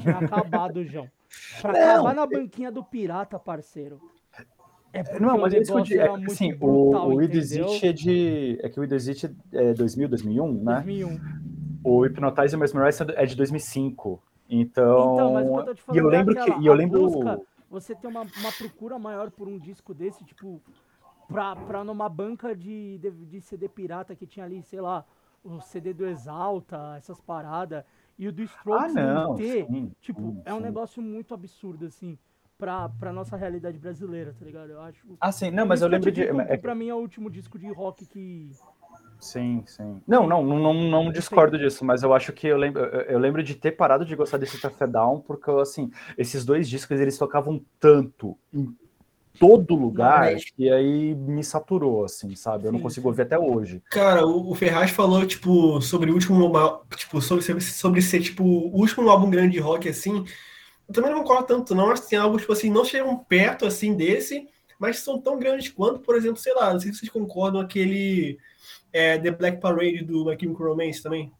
Tinha 0.00 0.18
acabado, 0.18 0.84
João. 0.84 1.08
Pra 1.60 1.72
não, 1.72 1.80
acabar 1.80 2.14
na 2.14 2.26
banquinha 2.26 2.70
do 2.70 2.84
pirata, 2.84 3.38
parceiro. 3.38 4.00
É 4.92 5.18
não, 5.18 5.38
mas 5.38 5.54
é, 5.54 5.60
que, 5.62 5.98
é 5.98 6.10
assim, 6.26 6.52
brutal, 6.52 7.08
o, 7.08 7.14
o 7.14 7.22
é 7.22 7.26
de. 7.26 8.58
É 8.62 8.68
que 8.68 8.78
o 8.78 8.84
Idexit 8.84 9.34
é 9.50 9.72
2000, 9.72 10.06
2001, 10.06 10.52
né? 10.52 10.74
2001. 10.74 11.51
O 11.84 12.04
Hypnotize 12.04 12.54
e 12.54 12.58
Mesmerize 12.58 13.02
é 13.14 13.26
de 13.26 13.36
2005. 13.36 14.22
Então, 14.48 15.14
então 15.14 15.32
mas 15.32 15.46
eu 15.46 15.76
falando 15.76 15.94
e 15.94 15.98
eu 15.98 16.08
lembro 16.08 16.38
é 16.38 16.40
aquela, 16.42 16.58
que 16.58 16.62
e 16.62 16.66
eu 16.66 16.74
lembro 16.74 17.00
busca, 17.00 17.40
você 17.70 17.94
tem 17.94 18.10
uma, 18.10 18.20
uma 18.20 18.52
procura 18.58 18.98
maior 18.98 19.30
por 19.30 19.48
um 19.48 19.58
disco 19.58 19.94
desse, 19.94 20.24
tipo, 20.24 20.60
pra, 21.26 21.56
pra 21.56 21.82
numa 21.82 22.08
banca 22.08 22.54
de, 22.54 22.98
de, 22.98 23.10
de 23.10 23.40
CD 23.40 23.68
pirata 23.68 24.14
que 24.14 24.26
tinha 24.26 24.44
ali, 24.44 24.62
sei 24.62 24.80
lá, 24.80 25.06
o 25.42 25.60
CD 25.60 25.94
do 25.94 26.06
Exalta, 26.06 26.94
essas 26.98 27.20
paradas, 27.20 27.82
e 28.18 28.28
o 28.28 28.32
do 28.32 28.42
Strokes 28.42 28.94
ah, 28.94 29.14
não, 29.14 29.34
ter, 29.36 29.66
sim, 29.66 29.90
tipo, 30.00 30.20
sim, 30.20 30.42
é 30.44 30.52
um 30.52 30.58
sim. 30.58 30.62
negócio 30.62 31.02
muito 31.02 31.32
absurdo, 31.32 31.86
assim, 31.86 32.18
pra, 32.58 32.88
pra 32.88 33.12
nossa 33.12 33.36
realidade 33.36 33.78
brasileira, 33.78 34.34
tá 34.38 34.44
ligado? 34.44 34.70
Eu 34.70 34.80
acho. 34.82 35.04
Ah, 35.18 35.32
sim, 35.32 35.50
não, 35.50 35.66
mas 35.66 35.82
eu 35.82 35.88
lembro 35.88 36.12
de. 36.12 36.22
É... 36.22 36.56
Pra 36.56 36.74
mim 36.74 36.88
é 36.88 36.94
o 36.94 36.98
último 36.98 37.30
disco 37.30 37.58
de 37.58 37.72
rock 37.72 38.06
que 38.06 38.50
Sim, 39.22 39.62
sim. 39.66 40.02
Não, 40.06 40.26
não, 40.26 40.42
não, 40.42 40.74
não 40.74 41.12
discordo 41.12 41.56
disso, 41.56 41.84
mas 41.84 42.02
eu 42.02 42.12
acho 42.12 42.32
que 42.32 42.48
eu 42.48 42.56
lembro, 42.56 42.82
eu 42.82 43.20
lembro 43.20 43.40
de 43.40 43.54
ter 43.54 43.70
parado 43.70 44.04
de 44.04 44.16
gostar 44.16 44.36
desse 44.36 44.60
Café 44.60 44.84
Down, 44.84 45.20
porque, 45.20 45.48
assim, 45.52 45.92
esses 46.18 46.44
dois 46.44 46.68
discos, 46.68 46.98
eles 46.98 47.16
tocavam 47.16 47.64
tanto 47.78 48.36
em 48.52 48.76
todo 49.38 49.76
lugar, 49.76 50.34
que 50.56 50.68
aí 50.68 51.14
me 51.14 51.44
saturou, 51.44 52.04
assim, 52.04 52.34
sabe? 52.34 52.66
Eu 52.66 52.72
não 52.72 52.80
consigo 52.80 53.06
ouvir 53.06 53.22
até 53.22 53.38
hoje. 53.38 53.80
Cara, 53.92 54.26
o, 54.26 54.50
o 54.50 54.54
Ferraz 54.56 54.90
falou, 54.90 55.24
tipo, 55.24 55.80
sobre 55.80 56.10
o 56.10 56.14
último, 56.14 56.52
tipo, 56.96 57.22
sobre, 57.22 57.60
sobre 57.60 58.02
ser, 58.02 58.22
tipo, 58.22 58.42
o 58.42 58.76
último 58.76 59.08
álbum 59.08 59.30
grande 59.30 59.52
de 59.52 59.60
rock, 59.60 59.88
assim, 59.88 60.24
eu 60.88 60.92
também 60.92 61.12
não 61.12 61.22
concordo 61.22 61.46
tanto, 61.46 61.76
não, 61.76 61.92
acho 61.92 62.02
que 62.02 62.10
tem 62.10 62.18
algo, 62.18 62.38
tipo 62.38 62.52
assim, 62.52 62.70
não 62.70 62.84
chegam 62.84 63.16
perto, 63.16 63.66
assim, 63.66 63.94
desse, 63.94 64.48
mas 64.80 64.98
são 64.98 65.20
tão 65.20 65.38
grandes 65.38 65.68
quanto, 65.68 66.00
por 66.00 66.16
exemplo, 66.16 66.38
sei 66.38 66.52
lá, 66.54 66.72
não 66.72 66.80
sei 66.80 66.90
se 66.90 66.98
vocês 66.98 67.12
concordam, 67.12 67.60
aquele 67.60 68.36
é, 68.92 69.18
The 69.18 69.30
Black 69.30 69.60
Parade 69.60 70.04
do 70.04 70.24
My 70.24 70.38
Chemical 70.38 70.68
Romance 70.68 71.02
também. 71.02 71.32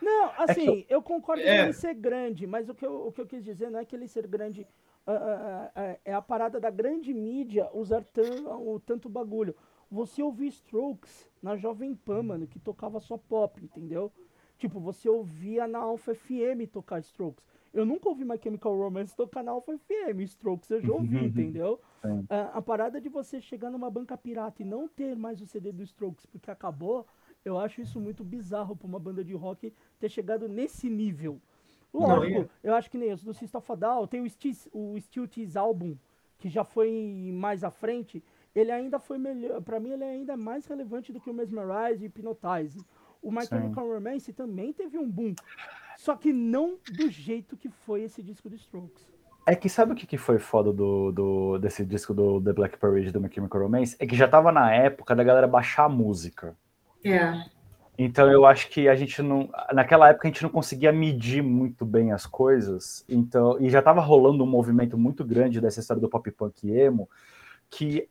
Não, 0.00 0.26
é 0.26 0.34
assim, 0.38 0.68
é 0.68 0.70
eu... 0.70 0.98
eu... 0.98 1.02
concordo 1.02 1.42
é. 1.42 1.64
ele 1.64 1.72
ser 1.72 1.94
grande, 1.94 2.46
mas 2.46 2.68
o 2.68 2.74
que, 2.74 2.84
eu, 2.84 3.06
o 3.06 3.12
que 3.12 3.20
eu 3.20 3.26
quis 3.26 3.44
dizer 3.44 3.70
não 3.70 3.78
é 3.78 3.84
que 3.84 3.94
ele 3.94 4.08
ser 4.08 4.26
grande, 4.26 4.66
uh, 5.06 5.10
uh, 5.10 5.14
uh, 5.14 5.98
é 6.04 6.12
a 6.12 6.22
parada 6.22 6.58
da 6.58 6.70
grande 6.70 7.12
mídia 7.12 7.68
usar 7.72 8.02
tanto, 8.12 8.80
tanto 8.86 9.08
bagulho. 9.08 9.54
Você 9.90 10.22
ouvir 10.22 10.48
Strokes 10.48 11.28
na 11.42 11.56
Jovem 11.56 11.94
Pan, 11.94 12.22
mano, 12.22 12.46
que 12.46 12.58
tocava 12.58 13.00
só 13.00 13.18
pop, 13.18 13.62
entendeu? 13.62 14.12
Tipo, 14.56 14.78
você 14.78 15.08
ouvia 15.08 15.66
na 15.66 15.78
Alpha 15.78 16.14
FM 16.14 16.70
tocar 16.70 17.00
Strokes. 17.00 17.44
Eu 17.72 17.86
nunca 17.86 18.08
ouvi 18.08 18.24
My 18.24 18.38
Chemical 18.42 18.76
Romance 18.76 19.14
tocar 19.14 19.44
na 19.44 19.52
Alpha 19.52 19.76
FM. 19.78 20.20
Strokes 20.20 20.70
eu 20.70 20.80
já 20.80 20.92
ouvi, 20.92 21.16
entendeu? 21.24 21.80
A, 22.28 22.58
a, 22.58 22.62
parada 22.62 23.00
de 23.00 23.08
você 23.08 23.40
chegar 23.40 23.70
numa 23.70 23.90
banca 23.90 24.16
pirata 24.16 24.62
e 24.62 24.64
não 24.64 24.88
ter 24.88 25.16
mais 25.16 25.40
o 25.40 25.46
CD 25.46 25.70
do 25.70 25.82
Strokes 25.82 26.26
porque 26.26 26.50
acabou, 26.50 27.06
eu 27.44 27.58
acho 27.58 27.80
isso 27.80 28.00
muito 28.00 28.24
bizarro 28.24 28.74
pra 28.74 28.86
uma 28.86 28.98
banda 28.98 29.22
de 29.22 29.34
rock 29.34 29.72
ter 29.98 30.08
chegado 30.08 30.48
nesse 30.48 30.88
nível. 30.88 31.40
Lógico, 31.92 32.48
eu 32.62 32.74
acho 32.74 32.90
que 32.90 32.96
nem 32.96 33.12
os 33.12 33.22
do 33.22 33.34
System 33.34 33.58
of 33.58 33.72
a 33.72 33.74
Down, 33.74 34.06
tem 34.06 34.20
o 34.20 34.30
Steel, 34.30 34.54
o 34.72 34.98
Steel 35.00 35.26
Tease 35.26 35.58
Album, 35.58 35.96
que 36.38 36.48
já 36.48 36.64
foi 36.64 37.30
mais 37.34 37.64
à 37.64 37.70
frente, 37.70 38.22
ele 38.54 38.70
ainda 38.70 38.98
foi 38.98 39.18
melhor, 39.18 39.60
para 39.60 39.80
mim 39.80 39.90
ele 39.90 40.04
é 40.04 40.10
ainda 40.10 40.36
mais 40.36 40.66
relevante 40.66 41.12
do 41.12 41.20
que 41.20 41.28
o 41.28 41.34
Mesmerize 41.34 42.04
e 42.04 42.06
Hypnotize. 42.06 42.84
O 43.22 43.30
My 43.30 43.44
Chemical 43.44 43.86
Romance 43.86 44.32
também 44.32 44.72
teve 44.72 44.96
um 44.96 45.10
boom, 45.10 45.34
só 45.96 46.16
que 46.16 46.32
não 46.32 46.78
do 46.92 47.10
jeito 47.10 47.56
que 47.56 47.68
foi 47.68 48.02
esse 48.02 48.22
disco 48.22 48.48
do 48.48 48.56
Strokes. 48.56 49.10
É 49.46 49.54
que 49.54 49.68
sabe 49.68 49.92
o 49.92 49.94
que, 49.94 50.06
que 50.06 50.18
foi 50.18 50.38
foda 50.38 50.72
do, 50.72 51.10
do, 51.10 51.58
desse 51.58 51.84
disco 51.84 52.12
do 52.12 52.40
The 52.40 52.52
Black 52.52 52.78
Parade 52.78 53.10
do 53.10 53.20
My 53.20 53.28
Chemical 53.32 53.62
Romance? 53.62 53.96
É 53.98 54.06
que 54.06 54.14
já 54.14 54.28
tava 54.28 54.52
na 54.52 54.72
época 54.72 55.14
da 55.14 55.24
galera 55.24 55.48
baixar 55.48 55.84
a 55.84 55.88
música. 55.88 56.56
É. 57.04 57.32
Então 57.98 58.30
eu 58.30 58.46
acho 58.46 58.68
que 58.68 58.88
a 58.88 58.94
gente 58.94 59.20
não. 59.22 59.50
Naquela 59.72 60.08
época 60.08 60.26
a 60.26 60.30
gente 60.30 60.42
não 60.42 60.50
conseguia 60.50 60.92
medir 60.92 61.42
muito 61.42 61.84
bem 61.84 62.12
as 62.12 62.26
coisas. 62.26 63.04
Então, 63.08 63.60
e 63.60 63.68
já 63.68 63.82
tava 63.82 64.00
rolando 64.00 64.44
um 64.44 64.46
movimento 64.46 64.96
muito 64.96 65.24
grande 65.24 65.60
dessa 65.60 65.80
história 65.80 66.00
do 66.00 66.08
pop 66.08 66.30
punk 66.30 66.70
emo 66.70 67.08
que 67.68 68.08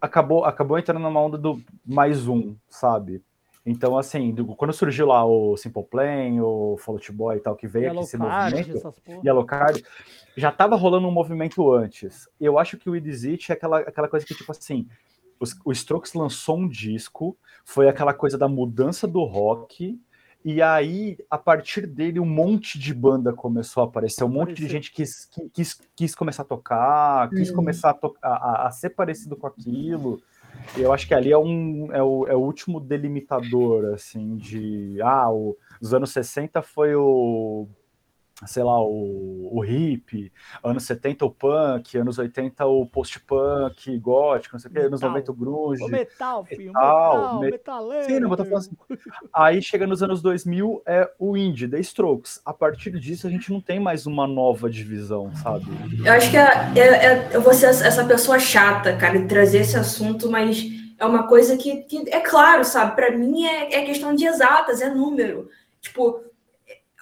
acabou, 0.00 0.44
acabou 0.44 0.78
entrando 0.78 1.00
numa 1.00 1.20
onda 1.20 1.38
do 1.38 1.62
mais 1.86 2.28
um, 2.28 2.56
sabe? 2.68 3.22
Então, 3.64 3.96
assim, 3.96 4.32
do, 4.32 4.44
quando 4.56 4.72
surgiu 4.72 5.06
lá 5.06 5.24
o 5.24 5.56
Simple 5.56 5.84
Plan, 5.84 6.42
o 6.42 6.76
Fall 6.78 6.96
Out 6.96 7.12
Boy 7.12 7.36
e 7.36 7.40
tal, 7.40 7.54
que 7.54 7.68
veio 7.68 7.84
Yellow 7.84 8.00
aqui 8.00 8.08
esse 8.08 8.18
Card, 8.18 8.56
movimento, 8.56 9.26
Yellow 9.26 9.44
Card, 9.44 9.84
já 10.36 10.50
tava 10.50 10.74
rolando 10.74 11.06
um 11.06 11.12
movimento 11.12 11.72
antes. 11.72 12.28
Eu 12.40 12.58
acho 12.58 12.76
que 12.76 12.90
o 12.90 12.94
It 12.94 13.52
é 13.52 13.54
aquela, 13.54 13.78
aquela 13.80 14.08
coisa 14.08 14.26
que, 14.26 14.34
tipo 14.34 14.50
assim, 14.50 14.88
os, 15.38 15.56
o 15.64 15.70
Strokes 15.70 16.14
lançou 16.14 16.58
um 16.58 16.68
disco, 16.68 17.36
foi 17.64 17.88
aquela 17.88 18.12
coisa 18.12 18.36
da 18.36 18.48
mudança 18.48 19.06
do 19.06 19.22
rock, 19.22 20.00
e 20.44 20.60
aí, 20.60 21.16
a 21.30 21.38
partir 21.38 21.86
dele, 21.86 22.18
um 22.18 22.26
monte 22.26 22.76
de 22.76 22.92
banda 22.92 23.32
começou 23.32 23.84
a 23.84 23.86
aparecer, 23.86 24.24
um 24.24 24.28
monte 24.28 24.54
de 24.54 24.68
gente 24.68 24.90
quis, 24.90 25.30
quis, 25.52 25.80
quis 25.94 26.14
começar 26.16 26.42
a 26.42 26.46
tocar, 26.46 27.30
quis 27.30 27.50
uhum. 27.50 27.56
começar 27.56 27.90
a, 27.90 27.94
to 27.94 28.12
a, 28.20 28.66
a, 28.66 28.70
ser 28.72 28.90
parecido 28.90 29.36
com 29.36 29.46
aquilo. 29.46 30.20
Eu 30.76 30.92
acho 30.92 31.06
que 31.06 31.14
ali 31.14 31.30
é, 31.30 31.38
um, 31.38 31.88
é, 31.92 32.02
o, 32.02 32.26
é 32.26 32.34
o 32.34 32.40
último 32.40 32.80
delimitador, 32.80 33.92
assim, 33.92 34.36
de... 34.36 35.00
Ah, 35.02 35.30
o, 35.30 35.56
os 35.80 35.92
anos 35.92 36.10
60 36.12 36.62
foi 36.62 36.94
o 36.94 37.68
sei 38.46 38.62
lá, 38.62 38.82
o, 38.82 39.50
o 39.52 39.64
hip, 39.64 40.32
anos 40.62 40.84
70 40.84 41.24
o 41.24 41.30
punk, 41.30 41.96
anos 41.96 42.18
80 42.18 42.66
o 42.66 42.86
post-punk, 42.86 43.98
gótico, 43.98 44.54
não 44.54 44.60
sei 44.60 44.70
o 44.70 44.74
que, 44.74 44.80
anos 44.80 45.00
90 45.00 45.30
o 45.30 45.34
grunge. 45.34 45.82
O 45.82 45.88
metal, 45.88 46.44
filho, 46.44 46.72
metal, 46.72 47.40
metal, 47.40 47.40
metaleiro. 47.40 48.04
Sim, 48.04 48.20
não 48.20 48.28
vou 48.28 48.36
falando 48.38 48.56
assim. 48.56 48.76
Aí 49.32 49.62
chega 49.62 49.86
nos 49.86 50.02
anos 50.02 50.20
2000 50.22 50.82
é 50.86 51.10
o 51.18 51.36
indie, 51.36 51.68
The 51.68 51.80
Strokes. 51.80 52.40
A 52.44 52.52
partir 52.52 52.98
disso 52.98 53.26
a 53.26 53.30
gente 53.30 53.52
não 53.52 53.60
tem 53.60 53.78
mais 53.78 54.06
uma 54.06 54.26
nova 54.26 54.68
divisão, 54.68 55.34
sabe? 55.36 55.66
Eu 56.04 56.12
acho 56.12 56.30
que 56.30 56.36
é, 56.36 56.72
é, 56.76 56.80
é, 56.80 57.30
eu 57.32 57.40
vou 57.40 57.54
ser 57.54 57.66
essa 57.66 58.04
pessoa 58.04 58.38
chata, 58.38 58.96
cara, 58.96 59.18
de 59.18 59.26
trazer 59.26 59.58
esse 59.58 59.76
assunto, 59.76 60.30
mas 60.30 60.64
é 60.98 61.04
uma 61.04 61.26
coisa 61.26 61.56
que, 61.56 61.82
que 61.82 62.08
é 62.10 62.20
claro, 62.20 62.64
sabe? 62.64 62.94
Para 62.94 63.10
mim 63.16 63.44
é, 63.44 63.74
é 63.74 63.84
questão 63.84 64.14
de 64.14 64.24
exatas, 64.24 64.80
é 64.80 64.88
número. 64.88 65.48
Tipo, 65.80 66.22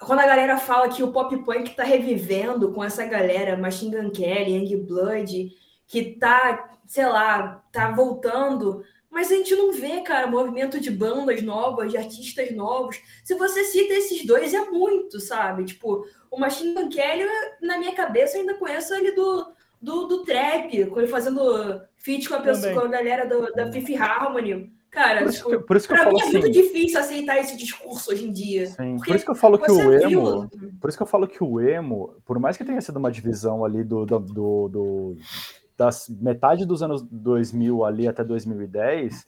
quando 0.05 0.19
a 0.19 0.25
galera 0.25 0.57
fala 0.57 0.89
que 0.89 1.03
o 1.03 1.11
pop 1.11 1.35
punk 1.43 1.75
tá 1.75 1.83
revivendo 1.83 2.71
com 2.73 2.83
essa 2.83 3.05
galera, 3.05 3.57
Machine 3.57 3.95
Gun 3.95 4.09
Kelly, 4.09 4.55
Young 4.55 4.83
Blood, 4.83 5.51
que 5.87 6.15
tá, 6.15 6.77
sei 6.87 7.05
lá, 7.05 7.63
tá 7.71 7.91
voltando, 7.91 8.83
mas 9.11 9.31
a 9.31 9.35
gente 9.35 9.55
não 9.55 9.71
vê, 9.71 10.01
cara, 10.01 10.25
movimento 10.25 10.79
de 10.79 10.89
bandas 10.89 11.41
novas, 11.43 11.91
de 11.91 11.97
artistas 11.97 12.51
novos. 12.51 12.99
Se 13.23 13.35
você 13.35 13.63
cita 13.63 13.93
esses 13.93 14.25
dois, 14.25 14.53
é 14.53 14.65
muito, 14.65 15.19
sabe? 15.19 15.65
Tipo, 15.65 16.05
o 16.31 16.39
Machine 16.39 16.73
Gun 16.73 16.89
Kelly, 16.89 17.25
na 17.61 17.77
minha 17.77 17.93
cabeça, 17.93 18.37
eu 18.37 18.41
ainda 18.41 18.55
conheço 18.55 18.95
ele 18.95 19.11
do, 19.11 19.53
do, 19.79 20.07
do 20.07 20.23
trap, 20.23 20.75
ele 20.75 21.07
fazendo 21.07 21.81
feat 21.97 22.27
com 22.27 22.35
a, 22.35 22.41
pessoa, 22.41 22.73
com 22.73 22.79
a 22.79 22.87
galera 22.87 23.27
do, 23.27 23.53
da 23.53 23.71
Fifth 23.71 23.95
Harmony. 24.01 24.73
Cara, 24.91 25.21
por 25.21 25.29
isso, 25.29 25.49
tipo, 25.49 25.63
por 25.63 25.77
isso 25.77 25.87
que 25.87 25.93
eu 25.93 25.97
falo 25.97 26.19
é 26.19 26.21
assim, 26.21 26.31
muito 26.33 26.51
difícil 26.51 26.99
aceitar 26.99 27.37
esse 27.37 27.55
discurso 27.55 28.11
hoje 28.11 28.27
em 28.27 28.33
dia. 28.33 28.67
Sim, 28.67 28.97
por 28.97 29.15
isso 29.15 29.23
que 29.23 29.31
eu 29.31 29.35
falo 29.35 29.57
que 29.57 29.71
o 29.71 29.93
emo, 29.93 30.49
viu? 30.53 30.71
por 30.81 30.89
isso 30.89 30.97
que 30.97 31.03
eu 31.03 31.07
falo 31.07 31.27
que 31.27 31.41
o 31.41 31.61
emo, 31.61 32.13
por 32.25 32.37
mais 32.37 32.57
que 32.57 32.65
tenha 32.65 32.81
sido 32.81 32.97
uma 32.97 33.09
divisão 33.09 33.63
ali 33.63 33.85
do, 33.85 34.05
do, 34.05 34.19
do, 34.19 34.67
do 34.67 35.17
das 35.77 36.09
metade 36.09 36.65
dos 36.65 36.83
anos 36.83 37.01
2000 37.09 37.85
ali 37.85 38.07
até 38.07 38.21
2010, 38.21 39.25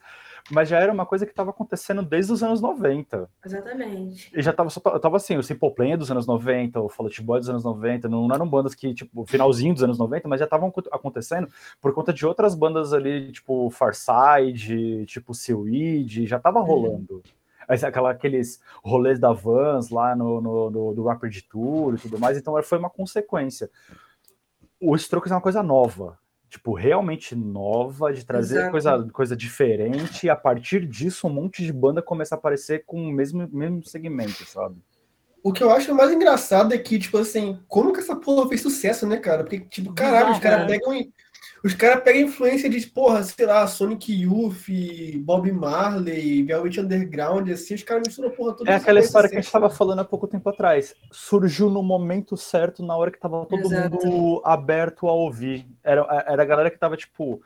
mas 0.52 0.68
já 0.68 0.80
era 0.80 0.92
uma 0.92 1.06
coisa 1.06 1.26
que 1.26 1.32
estava 1.32 1.52
acontecendo 1.52 2.02
desde 2.02 2.32
os 2.34 2.44
anos 2.44 2.60
90. 2.60 3.30
Exatamente. 3.46 4.32
E 4.36 4.42
já 4.42 4.52
estava 4.52 4.70
tava 5.00 5.18
assim, 5.18 5.38
o 5.38 5.44
Simple 5.44 5.74
Plan 5.74 5.90
é 5.90 5.98
dos 5.98 6.12
anos 6.12 6.28
90, 6.28 6.82
o 6.82 6.90
Fall 6.90 7.06
Out 7.06 7.22
Boy 7.22 7.40
dos 7.40 7.50
anos 7.50 7.64
90, 7.64 8.10
não, 8.10 8.28
não 8.28 8.36
eram 8.36 8.48
bandas 8.48 8.76
que, 8.76 8.94
tipo, 8.94 9.26
finalzinho 9.26 9.74
dos 9.74 9.84
anos 9.84 9.98
90, 9.98 10.28
mas 10.28 10.40
já 10.40 10.46
estavam 10.46 10.72
acontecendo 10.92 11.48
por 11.82 11.94
conta 11.94 12.12
de 12.12 12.26
outras 12.26 12.56
bandas 12.56 12.94
ali, 12.94 13.32
tipo 13.32 13.70
Farside, 13.70 15.06
tipo 15.06 15.34
Seaweed, 15.34 16.28
já 16.28 16.38
estava 16.38 16.60
rolando. 16.60 17.24
Aquela, 17.66 18.12
aqueles 18.12 18.60
rolês 18.84 19.20
da 19.20 19.32
Vans 19.32 19.90
lá 19.90 20.14
no, 20.16 20.42
no, 20.42 20.70
no, 20.70 20.94
do 20.94 21.04
Rapid 21.06 21.44
Tour 21.50 21.96
e 21.96 21.98
tudo 21.98 22.20
mais, 22.20 22.38
então 22.38 22.62
foi 22.62 22.78
uma 22.78 22.90
consequência. 22.90 23.70
O 24.82 24.94
Strokes 24.98 25.32
é 25.32 25.36
uma 25.36 25.42
coisa 25.42 25.64
nova, 25.64 26.20
tipo, 26.54 26.74
realmente 26.74 27.36
nova, 27.36 28.14
de 28.14 28.24
trazer 28.24 28.70
coisa, 28.70 29.08
coisa 29.12 29.36
diferente, 29.36 30.28
e 30.28 30.30
a 30.30 30.36
partir 30.36 30.86
disso 30.86 31.26
um 31.26 31.32
monte 31.32 31.64
de 31.64 31.74
banda 31.74 32.00
começa 32.00 32.36
a 32.36 32.38
aparecer 32.38 32.84
com 32.86 33.04
o 33.04 33.12
mesmo, 33.12 33.50
mesmo 33.52 33.84
segmento, 33.84 34.46
sabe? 34.46 34.76
O 35.42 35.52
que 35.52 35.64
eu 35.64 35.72
acho 35.72 35.94
mais 35.96 36.12
engraçado 36.12 36.72
é 36.72 36.78
que, 36.78 37.00
tipo 37.00 37.18
assim, 37.18 37.60
como 37.68 37.92
que 37.92 38.00
essa 38.00 38.16
porra 38.16 38.48
fez 38.48 38.62
sucesso, 38.62 39.08
né, 39.08 39.18
cara? 39.18 39.44
Porque, 39.44 39.62
tipo, 39.62 39.94
caralho, 39.94 40.32
os 40.32 40.40
caras 40.40 40.68
pegam 40.68 40.94
os 41.64 41.74
caras 41.74 42.04
pegam 42.04 42.24
influência 42.24 42.70
de, 42.70 42.86
porra, 42.88 43.24
sei 43.24 43.46
lá, 43.46 43.66
Sonic 43.66 44.12
Youth, 44.12 44.66
Bob 45.20 45.50
Marley, 45.50 46.44
Velvet 46.44 46.82
Underground, 46.82 47.50
assim, 47.50 47.74
os 47.74 47.84
caras 47.84 48.04
misturam 48.06 48.32
porra 48.32 48.54
toda. 48.54 48.70
É 48.70 48.76
aquela 48.76 49.00
história 49.00 49.30
que 49.30 49.36
a 49.36 49.40
gente 49.40 49.46
estava 49.46 49.70
falando 49.70 50.00
há 50.00 50.04
pouco 50.04 50.28
tempo 50.28 50.50
atrás. 50.50 50.94
Surgiu 51.10 51.70
no 51.70 51.82
momento 51.82 52.36
certo, 52.36 52.86
na 52.86 52.98
hora 52.98 53.12
que 53.12 53.20
tava 53.20 53.46
todo 53.46 53.62
Exato. 53.62 53.96
mundo 53.96 54.42
aberto 54.44 55.08
a 55.08 55.14
ouvir. 55.14 55.66
Era, 55.82 56.06
era 56.28 56.44
a 56.44 56.46
galera 56.46 56.70
que 56.70 56.78
tava, 56.78 56.98
tipo, 56.98 57.42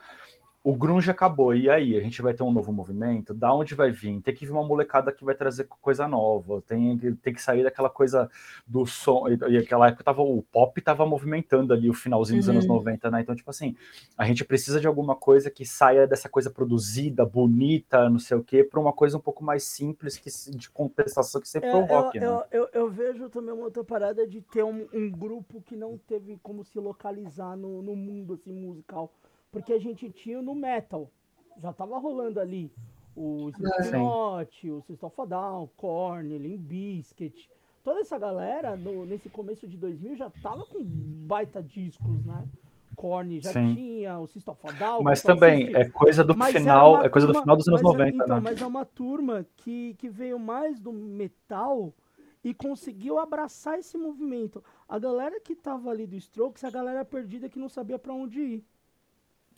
o 0.67 0.75
grunge 0.75 1.09
acabou, 1.09 1.55
e 1.55 1.69
aí? 1.69 1.95
A 1.95 2.01
gente 2.01 2.21
vai 2.21 2.33
ter 2.33 2.43
um 2.43 2.51
novo 2.51 2.73
movimento? 2.73 3.33
Da 3.33 3.53
onde 3.53 3.73
vai 3.73 3.89
vir? 3.89 4.19
Tem 4.19 4.35
que 4.35 4.45
vir 4.45 4.51
uma 4.51 4.65
molecada 4.65 5.13
que 5.13 5.23
vai 5.23 5.33
trazer 5.33 5.63
coisa 5.63 6.09
nova, 6.09 6.61
tem, 6.61 6.97
tem 6.97 7.33
que 7.33 7.41
sair 7.41 7.63
daquela 7.63 7.89
coisa 7.89 8.29
do 8.67 8.85
som, 8.85 9.29
e 9.29 9.57
aquela 9.57 9.87
época 9.87 10.03
tava, 10.03 10.21
o 10.21 10.43
pop 10.43 10.81
tava 10.81 11.05
movimentando 11.05 11.73
ali 11.73 11.89
o 11.89 11.93
finalzinho 11.93 12.39
dos 12.39 12.49
uhum. 12.49 12.55
anos 12.55 12.67
90, 12.67 13.09
né? 13.09 13.21
Então, 13.21 13.33
tipo 13.33 13.49
assim, 13.49 13.77
a 14.17 14.25
gente 14.25 14.43
precisa 14.43 14.81
de 14.81 14.87
alguma 14.87 15.15
coisa 15.15 15.49
que 15.49 15.65
saia 15.65 16.05
dessa 16.05 16.27
coisa 16.27 16.51
produzida, 16.51 17.25
bonita, 17.25 18.09
não 18.09 18.19
sei 18.19 18.35
o 18.35 18.43
quê, 18.43 18.61
para 18.61 18.77
uma 18.77 18.91
coisa 18.91 19.15
um 19.15 19.21
pouco 19.21 19.45
mais 19.45 19.63
simples 19.63 20.17
que, 20.17 20.29
de 20.53 20.69
contestação 20.69 21.39
que 21.39 21.47
sempre 21.47 21.69
é, 21.69 21.81
rock, 21.81 22.17
eu, 22.17 22.21
né? 22.21 22.27
Eu, 22.51 22.59
eu, 22.59 22.69
eu, 22.73 22.89
vejo 22.89 23.29
também 23.29 23.53
uma 23.53 23.63
outra 23.63 23.85
parada 23.85 24.27
de 24.27 24.41
ter 24.41 24.63
um, 24.63 24.85
um 24.93 25.09
grupo 25.09 25.61
que 25.61 25.77
não 25.77 25.97
teve 25.97 26.37
como 26.43 26.65
se 26.65 26.77
localizar 26.77 27.55
no, 27.55 27.81
no 27.81 27.95
mundo, 27.95 28.33
assim, 28.33 28.51
musical 28.51 29.13
porque 29.51 29.73
a 29.73 29.79
gente 29.79 30.09
tinha 30.09 30.41
no 30.41 30.55
metal, 30.55 31.09
já 31.57 31.73
tava 31.73 31.97
rolando 31.97 32.39
ali 32.39 32.71
o 33.15 33.49
Slipknot, 33.49 34.69
o 34.69 34.81
System 34.81 35.09
of 35.09 35.29
Down, 35.29 35.69
Korn, 35.75 36.37
Limp 36.37 36.61
Bizkit, 36.61 37.49
toda 37.83 38.01
essa 38.01 38.17
galera 38.17 38.75
no, 38.75 39.05
nesse 39.05 39.29
começo 39.29 39.67
de 39.67 39.77
2000 39.77 40.15
já 40.15 40.29
tava 40.29 40.65
com 40.65 40.83
baita 40.83 41.61
discos, 41.63 42.23
né? 42.25 42.47
Korn 42.95 43.39
já 43.39 43.53
Sim. 43.53 43.75
tinha, 43.75 44.19
o 44.19 44.27
System 44.27 44.53
of 44.53 44.77
Down. 44.77 45.03
Mas 45.03 45.21
também 45.21 45.75
é 45.75 45.87
coisa 45.89 46.23
do 46.23 46.35
mas 46.35 46.55
final, 46.55 47.03
é 47.03 47.09
coisa 47.09 47.27
turma, 47.27 47.39
do 47.39 47.43
final 47.43 47.57
dos 47.57 47.67
anos 47.67 47.81
mas, 47.81 47.93
90, 47.93 48.15
então, 48.15 48.35
né? 48.35 48.41
Mas 48.43 48.61
é 48.61 48.65
uma 48.65 48.85
turma 48.85 49.45
que, 49.55 49.95
que 49.95 50.09
veio 50.09 50.37
mais 50.37 50.79
do 50.79 50.91
metal 50.91 51.93
e 52.43 52.53
conseguiu 52.53 53.19
abraçar 53.19 53.79
esse 53.79 53.97
movimento. 53.97 54.63
A 54.87 54.97
galera 54.97 55.39
que 55.39 55.55
tava 55.55 55.89
ali 55.89 56.05
do 56.07 56.15
Strokes, 56.15 56.63
a 56.63 56.69
galera 56.69 57.03
perdida 57.03 57.49
que 57.49 57.59
não 57.59 57.69
sabia 57.69 57.99
para 57.99 58.13
onde 58.13 58.39
ir. 58.39 58.65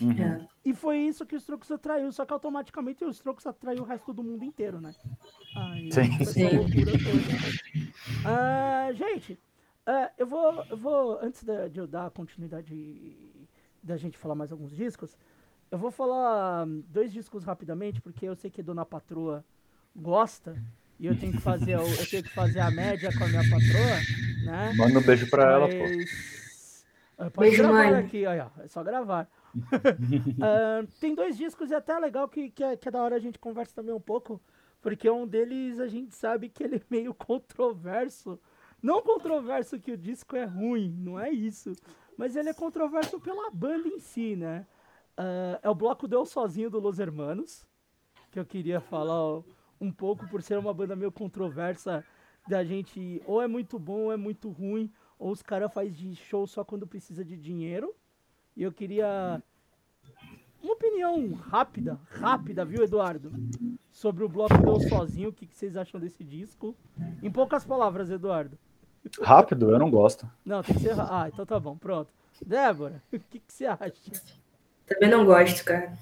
Uhum. 0.01 0.21
É. 0.21 0.47
E 0.65 0.73
foi 0.73 0.97
isso 0.99 1.25
que 1.25 1.35
o 1.35 1.37
Strokes 1.37 1.71
atraiu, 1.71 2.11
só 2.11 2.25
que 2.25 2.33
automaticamente 2.33 3.03
o 3.03 3.09
Strokes 3.09 3.45
atraiu 3.45 3.83
o 3.83 3.85
resto 3.85 4.13
do 4.13 4.23
mundo 4.23 4.43
inteiro, 4.43 4.79
né? 4.79 4.93
Aí, 5.55 5.91
Sim. 5.91 6.25
Sim. 6.25 6.47
Uh, 8.23 8.93
gente, 8.93 9.33
uh, 9.87 10.09
eu, 10.17 10.27
vou, 10.27 10.63
eu 10.69 10.77
vou, 10.77 11.19
antes 11.21 11.43
de, 11.43 11.69
de 11.69 11.79
eu 11.79 11.87
dar 11.87 12.05
a 12.07 12.11
continuidade 12.11 13.15
da 13.83 13.97
gente 13.97 14.17
falar 14.17 14.35
mais 14.35 14.51
alguns 14.51 14.75
discos, 14.75 15.17
eu 15.71 15.77
vou 15.77 15.91
falar 15.91 16.65
dois 16.87 17.11
discos 17.11 17.43
rapidamente, 17.43 18.01
porque 18.01 18.25
eu 18.25 18.35
sei 18.35 18.49
que 18.49 18.63
Dona 18.63 18.85
Patroa 18.85 19.45
gosta 19.95 20.55
e 20.99 21.05
eu 21.05 21.17
tenho 21.17 21.33
que 21.33 21.41
fazer, 21.41 21.73
eu, 21.73 21.87
eu 21.87 22.09
tenho 22.09 22.23
que 22.23 22.33
fazer 22.33 22.59
a 22.59 22.71
média 22.71 23.09
com 23.17 23.23
a 23.23 23.27
minha 23.27 23.43
patroa, 23.43 24.45
né? 24.45 24.73
Manda 24.75 24.99
um 24.99 25.01
beijo 25.01 25.29
pra 25.29 25.45
Mas... 25.45 25.53
ela, 25.53 25.67
pô. 25.67 26.48
Pode 27.19 27.49
beijo, 27.49 27.63
gravar 27.63 27.91
mãe. 27.91 27.95
aqui, 27.95 28.25
olha, 28.25 28.49
é 28.59 28.67
só 28.67 28.81
gravar. 28.81 29.29
uh, 29.53 30.87
tem 30.99 31.13
dois 31.13 31.37
discos 31.37 31.69
e 31.69 31.73
é 31.73 31.77
até 31.77 31.97
legal 31.99 32.29
que, 32.29 32.49
que 32.49 32.63
é, 32.63 32.77
que, 32.77 32.87
é, 32.87 32.91
da 32.91 33.03
hora 33.03 33.17
a 33.17 33.19
gente 33.19 33.37
conversa 33.37 33.75
também 33.75 33.93
um 33.93 33.99
pouco, 33.99 34.41
porque 34.81 35.09
um 35.09 35.27
deles 35.27 35.79
a 35.79 35.87
gente 35.87 36.15
sabe 36.15 36.47
que 36.47 36.63
ele 36.63 36.77
é 36.77 36.81
meio 36.89 37.13
controverso. 37.13 38.39
Não 38.81 39.01
controverso 39.01 39.77
que 39.77 39.91
o 39.91 39.97
disco 39.97 40.37
é 40.37 40.45
ruim, 40.45 40.95
não 40.97 41.19
é 41.19 41.29
isso. 41.29 41.73
Mas 42.15 42.37
ele 42.37 42.49
é 42.49 42.53
controverso 42.53 43.19
pela 43.19 43.51
banda 43.51 43.87
em 43.87 43.99
si, 43.99 44.35
né? 44.37 44.65
Uh, 45.17 45.59
é 45.61 45.69
o 45.69 45.75
bloco 45.75 46.07
Deu 46.07 46.25
Sozinho 46.25 46.69
do 46.69 46.79
Los 46.79 46.99
Hermanos, 46.99 47.67
que 48.31 48.39
eu 48.39 48.45
queria 48.45 48.79
falar 48.79 49.41
um 49.81 49.91
pouco 49.91 50.25
por 50.29 50.41
ser 50.41 50.57
uma 50.57 50.73
banda 50.73 50.95
meio 50.95 51.11
controversa 51.11 52.05
da 52.47 52.63
gente 52.63 53.21
ou 53.25 53.41
é 53.41 53.47
muito 53.47 53.77
bom 53.77 54.05
ou 54.05 54.13
é 54.13 54.17
muito 54.17 54.49
ruim, 54.49 54.91
ou 55.19 55.31
os 55.31 55.41
caras 55.41 55.71
fazem 55.71 55.91
de 55.91 56.15
show 56.15 56.47
só 56.47 56.63
quando 56.63 56.87
precisa 56.87 57.23
de 57.23 57.35
dinheiro. 57.35 57.93
E 58.55 58.63
eu 58.63 58.71
queria 58.71 59.43
uma 60.61 60.73
opinião 60.73 61.33
rápida, 61.33 61.99
rápida, 62.09 62.65
viu, 62.65 62.83
Eduardo? 62.83 63.31
Sobre 63.91 64.23
o 64.23 64.29
bloco 64.29 64.57
Deu 64.57 64.79
Sozinho, 64.79 65.29
o 65.29 65.33
que, 65.33 65.45
que 65.45 65.55
vocês 65.55 65.75
acham 65.75 65.99
desse 65.99 66.23
disco? 66.23 66.75
Em 67.21 67.31
poucas 67.31 67.65
palavras, 67.65 68.09
Eduardo. 68.09 68.57
Rápido? 69.21 69.71
Eu 69.71 69.79
não 69.79 69.89
gosto. 69.89 70.29
Não, 70.45 70.61
tem 70.61 70.75
que 70.75 70.81
ser. 70.81 70.99
Ah, 70.99 71.29
então 71.31 71.45
tá 71.45 71.59
bom, 71.59 71.77
pronto. 71.77 72.11
Débora, 72.45 73.01
o 73.11 73.19
que, 73.19 73.39
que 73.39 73.53
você 73.53 73.65
acha? 73.65 73.93
Também 74.85 75.09
não 75.09 75.25
gosto, 75.25 75.63
cara. 75.63 75.97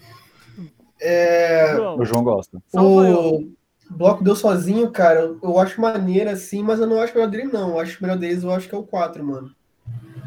É... 0.99 1.79
O 1.79 2.03
João 2.03 2.23
gosta. 2.23 2.61
O, 2.73 3.51
bloco 3.89 4.23
deu 4.23 4.35
sozinho, 4.35 4.91
cara, 4.91 5.35
eu 5.41 5.59
acho 5.59 5.79
maneira 5.81 6.31
assim, 6.31 6.63
mas 6.63 6.79
eu 6.79 6.87
não 6.87 7.01
acho 7.01 7.13
o 7.13 7.15
melhor 7.15 7.29
dele, 7.29 7.51
não. 7.51 7.71
Eu 7.71 7.79
acho 7.79 7.99
o 7.99 8.03
melhor 8.03 8.17
deles, 8.17 8.43
eu 8.43 8.51
acho 8.51 8.67
que 8.67 8.75
é 8.75 8.77
o 8.77 8.83
4, 8.83 9.23
mano. 9.23 9.51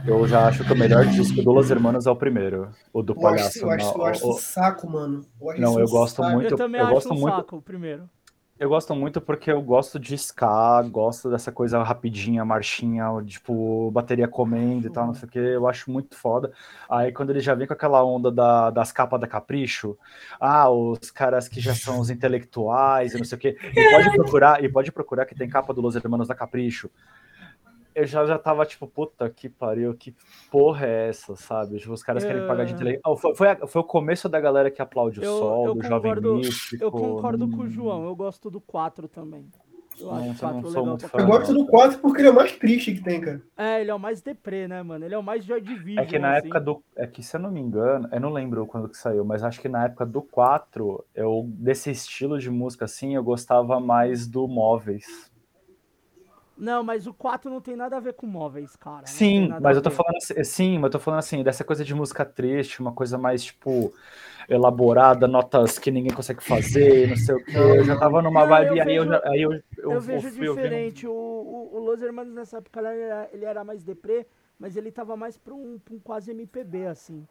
Eu 0.06 0.26
já 0.26 0.46
acho 0.48 0.64
que 0.64 0.72
o 0.72 0.76
melhor 0.76 1.04
disco 1.06 1.42
do 1.42 1.52
Los 1.52 1.70
Hermanos 1.70 2.06
é 2.06 2.10
o 2.10 2.16
primeiro. 2.16 2.70
O 2.92 3.02
do 3.02 3.12
eu 3.12 3.20
Palhaço. 3.20 3.48
Acho, 3.48 3.58
eu, 3.58 3.70
acho, 3.70 3.98
eu 3.98 4.04
acho 4.04 4.30
o, 4.30 4.32
saco, 4.34 4.88
mano. 4.88 5.26
Eu 5.40 5.60
não, 5.60 5.78
eu 5.78 5.86
gosto 5.86 6.16
saco. 6.16 6.30
muito. 6.30 6.52
Eu 6.52 6.56
também 6.56 6.80
eu 6.80 6.86
acho 6.86 6.94
gosto 6.94 7.12
um 7.12 7.20
muito, 7.20 7.36
saco 7.36 7.56
o 7.56 7.62
primeiro. 7.62 8.08
Eu 8.60 8.68
gosto 8.68 8.94
muito 8.94 9.22
porque 9.22 9.50
eu 9.50 9.62
gosto 9.62 9.98
de 9.98 10.14
ska, 10.16 10.82
gosto 10.82 11.30
dessa 11.30 11.50
coisa 11.50 11.82
rapidinha, 11.82 12.44
marchinha, 12.44 13.06
tipo, 13.24 13.90
bateria 13.90 14.28
comendo 14.28 14.86
e 14.86 14.90
tal, 14.90 15.06
não 15.06 15.14
sei 15.14 15.26
o 15.26 15.32
que, 15.32 15.38
eu 15.38 15.66
acho 15.66 15.90
muito 15.90 16.14
foda. 16.14 16.52
Aí 16.86 17.10
quando 17.10 17.30
ele 17.30 17.40
já 17.40 17.54
vem 17.54 17.66
com 17.66 17.72
aquela 17.72 18.04
onda 18.04 18.30
da, 18.30 18.68
das 18.68 18.92
capas 18.92 19.18
da 19.18 19.26
Capricho, 19.26 19.96
ah, 20.38 20.68
os 20.68 21.10
caras 21.10 21.48
que 21.48 21.58
já 21.58 21.74
são 21.74 22.00
os 22.00 22.10
intelectuais 22.10 23.14
e 23.14 23.16
não 23.16 23.24
sei 23.24 23.38
o 23.38 23.40
que, 23.40 23.48
e 23.48 23.90
pode 23.92 24.10
procurar, 24.14 24.62
e 24.62 24.68
pode 24.68 24.92
procurar 24.92 25.24
que 25.24 25.34
tem 25.34 25.48
capa 25.48 25.72
do 25.72 25.80
Los 25.80 25.96
Hermanos 25.96 26.28
da 26.28 26.34
Capricho 26.34 26.90
eu 27.94 28.06
já, 28.06 28.24
já 28.24 28.38
tava 28.38 28.64
tipo, 28.64 28.86
puta 28.86 29.28
que 29.28 29.48
pariu, 29.48 29.94
que 29.94 30.14
porra 30.50 30.86
é 30.86 31.08
essa, 31.08 31.36
sabe? 31.36 31.78
Tipo, 31.78 31.92
os 31.92 32.02
caras 32.02 32.24
querem 32.24 32.46
pagar 32.46 32.64
de 32.64 32.74
intelectual. 32.74 33.16
foi, 33.16 33.34
foi, 33.34 33.54
foi, 33.66 33.80
o 33.80 33.84
começo 33.84 34.28
da 34.28 34.40
galera 34.40 34.70
que 34.70 34.80
aplaude 34.80 35.20
o 35.20 35.24
eu, 35.24 35.38
sol, 35.38 35.66
eu 35.66 35.74
do 35.74 35.82
concordo, 35.82 36.22
Jovem 36.22 36.40
Místico. 36.40 36.84
Eu 36.84 36.90
concordo 36.90 37.48
com 37.48 37.62
o 37.62 37.68
João, 37.68 38.04
eu 38.04 38.14
gosto 38.14 38.50
do 38.50 38.60
4 38.60 39.08
também. 39.08 39.46
Eu 40.00 40.10
acho 40.12 40.26
não, 40.46 40.62
4 40.62 40.68
legal 40.68 40.98
Eu 41.12 41.26
gosto 41.26 41.52
do 41.52 41.66
4 41.66 41.98
porque 41.98 42.20
ele 42.20 42.28
é 42.28 42.30
o 42.30 42.34
mais 42.34 42.52
triste 42.52 42.94
que 42.94 43.02
tem, 43.02 43.20
cara. 43.20 43.42
É, 43.56 43.80
ele 43.80 43.90
é 43.90 43.94
o 43.94 43.98
mais 43.98 44.20
deprê, 44.22 44.66
né, 44.66 44.82
mano? 44.82 45.04
Ele 45.04 45.14
é 45.14 45.18
o 45.18 45.22
mais 45.22 45.44
Joy 45.44 45.60
Division. 45.60 46.02
É 46.02 46.06
que 46.06 46.18
na 46.18 46.36
assim. 46.36 46.46
época 46.46 46.60
do. 46.60 46.82
É 46.96 47.06
que, 47.06 47.22
se 47.22 47.36
eu 47.36 47.40
não 47.40 47.50
me 47.50 47.60
engano, 47.60 48.08
eu 48.10 48.20
não 48.20 48.32
lembro 48.32 48.66
quando 48.66 48.88
que 48.88 48.96
saiu, 48.96 49.24
mas 49.24 49.42
acho 49.42 49.60
que 49.60 49.68
na 49.68 49.84
época 49.84 50.06
do 50.06 50.22
4, 50.22 51.04
eu, 51.14 51.44
desse 51.48 51.90
estilo 51.90 52.38
de 52.38 52.50
música 52.50 52.86
assim, 52.86 53.14
eu 53.14 53.22
gostava 53.22 53.78
mais 53.78 54.26
do 54.26 54.48
Móveis. 54.48 55.29
Não, 56.60 56.84
mas 56.84 57.06
o 57.06 57.14
4 57.14 57.50
não 57.50 57.58
tem 57.58 57.74
nada 57.74 57.96
a 57.96 58.00
ver 58.00 58.12
com 58.12 58.26
móveis, 58.26 58.76
cara. 58.76 59.06
Sim, 59.06 59.48
mas 59.62 59.76
eu 59.76 59.82
tô 59.82 59.90
falando 59.90 60.16
assim, 60.16 60.44
sim, 60.44 60.78
mas 60.78 60.84
eu 60.84 60.90
tô 60.90 60.98
falando 60.98 61.20
assim, 61.20 61.42
dessa 61.42 61.64
coisa 61.64 61.82
de 61.82 61.94
música 61.94 62.22
triste, 62.22 62.80
uma 62.80 62.92
coisa 62.92 63.16
mais, 63.16 63.42
tipo, 63.42 63.94
elaborada, 64.46 65.26
notas 65.26 65.78
que 65.78 65.90
ninguém 65.90 66.12
consegue 66.12 66.42
fazer, 66.42 67.08
não 67.08 67.16
sei 67.16 67.34
o 67.34 67.42
que. 67.42 67.56
Eu 67.56 67.82
já 67.82 67.96
tava 67.98 68.20
numa 68.20 68.42
não, 68.42 68.48
vibe, 68.48 68.78
aí, 68.78 68.94
eu, 68.94 69.04
aí 69.24 69.42
eu, 69.42 69.52
eu, 69.52 69.62
eu 69.92 70.00
vejo 70.02 70.30
diferente. 70.30 71.06
O, 71.06 71.12
o, 71.12 71.76
o 71.76 71.78
Los 71.78 72.02
Hermanos 72.02 72.34
nessa 72.34 72.58
época 72.58 72.78
ele 72.80 73.00
era, 73.00 73.30
ele 73.32 73.44
era 73.46 73.64
mais 73.64 73.82
deprê, 73.82 74.26
mas 74.58 74.76
ele 74.76 74.92
tava 74.92 75.16
mais 75.16 75.38
pra 75.38 75.54
um, 75.54 75.78
pra 75.82 75.94
um 75.94 75.98
quase 75.98 76.30
MPB, 76.30 76.88
assim. 76.88 77.26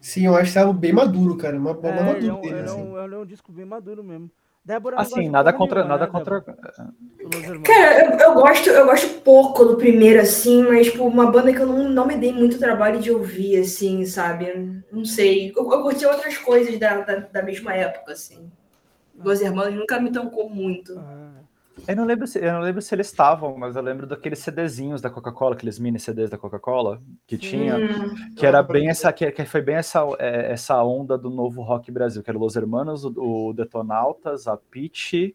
Sim, 0.00 0.26
eu 0.26 0.34
acho 0.34 0.52
que 0.52 0.58
tava 0.58 0.72
bem 0.72 0.92
maduro, 0.92 1.36
cara. 1.36 1.56
Uma, 1.56 1.70
uma 1.70 1.88
é, 1.88 2.02
maduro 2.02 2.18
ele 2.18 2.28
é, 2.28 2.32
um, 2.32 2.40
dele, 2.40 2.54
ele, 2.54 2.62
assim. 2.64 2.80
é 2.80 2.84
um, 2.84 3.04
ele 3.04 3.14
é 3.14 3.18
um 3.18 3.26
disco 3.26 3.52
bem 3.52 3.64
maduro 3.64 4.02
mesmo. 4.02 4.28
Débora 4.64 5.00
assim, 5.00 5.28
nada 5.28 5.52
contra, 5.52 5.80
nenhuma, 5.80 5.98
nada 5.98 6.06
né, 6.06 6.12
contra. 6.12 6.40
Cara, 7.64 8.04
eu, 8.04 8.18
eu, 8.18 8.34
gosto, 8.34 8.70
eu 8.70 8.86
gosto 8.86 9.20
pouco 9.20 9.64
do 9.64 9.76
primeiro, 9.76 10.20
assim, 10.20 10.62
mas 10.62 10.86
tipo, 10.86 11.04
uma 11.04 11.32
banda 11.32 11.52
que 11.52 11.58
eu 11.58 11.66
não, 11.66 11.88
não 11.88 12.06
me 12.06 12.16
dei 12.16 12.32
muito 12.32 12.60
trabalho 12.60 13.00
de 13.00 13.10
ouvir, 13.10 13.58
assim, 13.58 14.06
sabe? 14.06 14.84
Não 14.92 15.04
sei. 15.04 15.52
Eu, 15.56 15.68
eu 15.68 15.82
curti 15.82 16.06
outras 16.06 16.38
coisas 16.38 16.78
da, 16.78 17.00
da, 17.00 17.16
da 17.16 17.42
mesma 17.42 17.74
época, 17.74 18.12
assim. 18.12 18.48
Duas 19.12 19.40
Irmãs 19.40 19.74
nunca 19.74 20.00
me 20.00 20.12
tocou 20.12 20.48
muito. 20.48 20.96
Ah. 20.96 21.41
Eu 21.86 21.96
não 21.96 22.04
lembro 22.04 22.26
se, 22.26 22.38
eu 22.38 22.52
não 22.52 22.60
lembro 22.60 22.80
se 22.80 22.94
eles 22.94 23.06
estavam, 23.06 23.56
mas 23.56 23.76
eu 23.76 23.82
lembro 23.82 24.06
daqueles 24.06 24.38
CDzinhos 24.38 25.00
da 25.00 25.10
Coca-Cola, 25.10 25.54
aqueles 25.54 25.78
mini 25.78 25.98
CDs 25.98 26.30
da 26.30 26.38
Coca-Cola 26.38 27.02
que 27.26 27.36
tinha, 27.36 27.76
hum, 27.76 28.34
que 28.36 28.46
era 28.46 28.62
bem 28.62 28.88
essa, 28.88 29.12
que, 29.12 29.30
que, 29.32 29.44
foi 29.44 29.62
bem 29.62 29.76
essa, 29.76 30.00
é, 30.18 30.52
essa 30.52 30.82
onda 30.84 31.18
do 31.18 31.30
novo 31.30 31.62
rock 31.62 31.90
Brasil, 31.90 32.22
que 32.22 32.30
era 32.30 32.38
Los 32.38 32.56
Hermanos, 32.56 33.04
o, 33.04 33.48
o 33.48 33.52
Detonautas, 33.52 34.46
a 34.46 34.56
Pitch, 34.56 35.34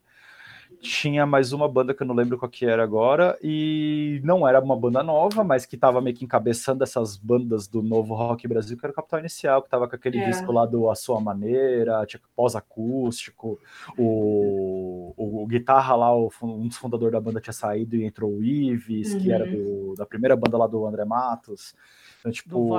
tinha 0.79 1.25
mais 1.25 1.53
uma 1.53 1.67
banda 1.67 1.93
que 1.93 2.03
eu 2.03 2.07
não 2.07 2.15
lembro 2.15 2.37
qual 2.37 2.49
que 2.49 2.65
era 2.65 2.83
agora, 2.83 3.37
e 3.41 4.21
não 4.23 4.47
era 4.47 4.59
uma 4.59 4.75
banda 4.75 5.01
nova, 5.03 5.43
mas 5.43 5.65
que 5.65 5.75
estava 5.75 6.01
meio 6.01 6.15
que 6.15 6.23
encabeçando 6.23 6.83
essas 6.83 7.17
bandas 7.17 7.67
do 7.67 7.81
novo 7.81 8.13
rock 8.13 8.47
Brasil, 8.47 8.77
que 8.77 8.85
era 8.85 8.91
o 8.91 8.95
Capital 8.95 9.19
Inicial, 9.19 9.61
que 9.61 9.67
estava 9.67 9.87
com 9.87 9.95
aquele 9.95 10.19
é. 10.19 10.29
disco 10.29 10.51
lá 10.51 10.65
do 10.65 10.89
A 10.89 10.95
Sua 10.95 11.19
Maneira, 11.19 12.05
tinha 12.05 12.21
pós-acústico, 12.35 13.59
o, 13.97 15.13
o, 15.17 15.43
o, 15.43 15.47
guitarra 15.47 15.95
lá, 15.95 16.15
o, 16.15 16.31
um 16.43 16.67
dos 16.67 16.77
fundadores 16.77 17.13
da 17.13 17.21
banda 17.21 17.41
tinha 17.41 17.53
saído 17.53 17.95
e 17.95 18.05
entrou 18.05 18.31
o 18.31 18.43
Ives, 18.43 19.13
uhum. 19.13 19.19
que 19.19 19.31
era 19.31 19.45
uhum. 19.45 19.91
do, 19.91 19.95
da 19.95 20.05
primeira 20.05 20.35
banda 20.35 20.57
lá 20.57 20.67
do 20.67 20.85
André 20.85 21.05
Matos. 21.05 21.75
Então, 22.19 22.31
tipo, 22.31 22.73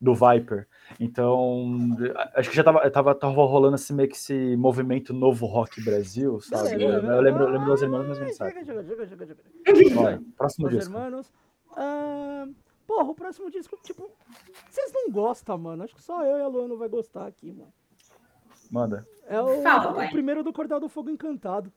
do 0.00 0.14
Viper. 0.14 0.66
Então, 0.98 1.96
acho 2.34 2.50
que 2.50 2.56
já 2.56 2.64
tava, 2.64 2.90
tava, 2.90 3.14
tava 3.14 3.44
rolando 3.44 3.74
assim, 3.74 3.92
meio 3.92 4.08
que 4.08 4.16
esse 4.16 4.56
movimento 4.56 5.12
novo 5.12 5.46
rock 5.46 5.82
Brasil, 5.82 6.40
sabe? 6.40 6.82
eu, 6.82 6.90
eu, 6.90 7.20
lembro, 7.20 7.44
eu 7.44 7.50
lembro 7.50 7.66
dos 7.66 7.82
irmãos, 7.82 8.06
mas 8.06 8.18
não 8.18 8.32
sabe. 8.32 8.54
Próximo 10.36 10.68
disco. 10.68 10.96
Irmãos. 10.96 11.32
Uh, 11.72 12.54
porra, 12.86 13.10
o 13.10 13.14
próximo 13.14 13.50
disco, 13.50 13.76
tipo, 13.82 14.10
vocês 14.70 14.92
não 14.92 15.10
gostam, 15.10 15.58
mano. 15.58 15.82
Acho 15.82 15.94
que 15.94 16.02
só 16.02 16.24
eu 16.24 16.38
e 16.38 16.42
a 16.42 16.48
Luana 16.48 16.76
vai 16.76 16.88
gostar 16.88 17.26
aqui, 17.26 17.52
mano. 17.52 17.72
Manda. 18.70 19.06
É 19.26 19.40
o, 19.40 19.62
Fala, 19.62 20.04
o 20.04 20.10
primeiro 20.10 20.42
do 20.42 20.52
Cordel 20.52 20.80
do 20.80 20.88
Fogo 20.88 21.10
Encantado. 21.10 21.72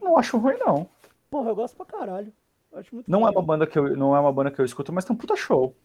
Não 0.00 0.16
acho 0.16 0.38
ruim, 0.38 0.56
não. 0.58 0.88
Porra, 1.30 1.50
eu 1.50 1.56
gosto 1.56 1.76
pra 1.76 1.86
caralho. 1.86 2.32
Acho 2.72 2.94
muito 2.94 3.10
não 3.10 3.26
é 3.26 3.30
uma 3.30 3.42
banda 3.42 3.66
que 3.66 3.78
eu 3.78 3.94
não 3.96 4.16
é 4.16 4.20
uma 4.20 4.32
banda 4.32 4.50
que 4.50 4.60
eu 4.60 4.64
escuto, 4.64 4.92
mas 4.92 5.04
tem 5.04 5.14
um 5.14 5.18
puta 5.18 5.36
show. 5.36 5.76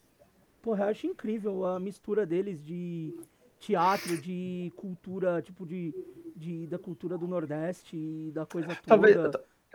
Porra, 0.67 0.83
eu 0.83 0.89
acho 0.89 1.07
incrível 1.07 1.65
a 1.65 1.79
mistura 1.79 2.25
deles 2.25 2.61
de 2.61 3.17
teatro, 3.57 4.17
de 4.17 4.69
cultura, 4.75 5.41
tipo 5.41 5.65
de, 5.65 5.95
de 6.35 6.67
da 6.67 6.77
cultura 6.77 7.17
do 7.17 7.25
Nordeste 7.25 7.95
e 7.95 8.31
da 8.33 8.45
coisa 8.45 8.67
toda. 8.75 8.81
Talvez, 8.85 9.15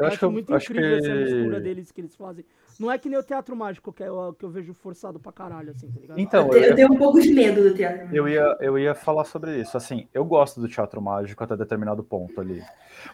eu, 0.03 0.09
eu 0.09 0.13
acho, 0.13 0.27
acho 0.27 0.31
muito 0.31 0.55
incrível 0.55 1.01
que... 1.01 1.07
essa 1.07 1.15
mistura 1.15 1.61
deles 1.61 1.93
que 1.93 2.01
eles 2.01 2.17
fazem. 2.17 2.45
Não 2.79 2.91
é 2.91 2.99
que 2.99 3.09
nem 3.09 3.19
o 3.19 3.23
teatro 3.23 3.55
mágico, 3.55 3.93
que, 3.93 4.03
é, 4.03 4.09
que 4.39 4.45
eu 4.45 4.51
vejo 4.51 4.73
forçado 4.75 5.21
pra 5.21 5.31
caralho, 5.31 5.71
assim, 5.71 5.91
tá 5.91 6.01
ligado? 6.01 6.19
Então, 6.19 6.49
eu, 6.53 6.63
eu, 6.63 6.75
tenho 6.75 6.93
um 6.93 6.97
pouco 6.97 7.21
de 7.21 7.33
medo 7.33 7.63
do 7.63 7.75
teatro 7.75 8.15
Eu 8.15 8.29
ia, 8.29 8.57
eu 8.61 8.79
ia 8.79 8.95
falar 8.95 9.25
sobre 9.25 9.61
isso. 9.61 9.77
Assim, 9.77 10.09
eu 10.13 10.25
gosto 10.25 10.61
do 10.61 10.69
teatro 10.69 11.01
mágico 11.01 11.43
até 11.45 11.57
determinado 11.57 12.03
ponto 12.03 12.41
ali. 12.41 12.63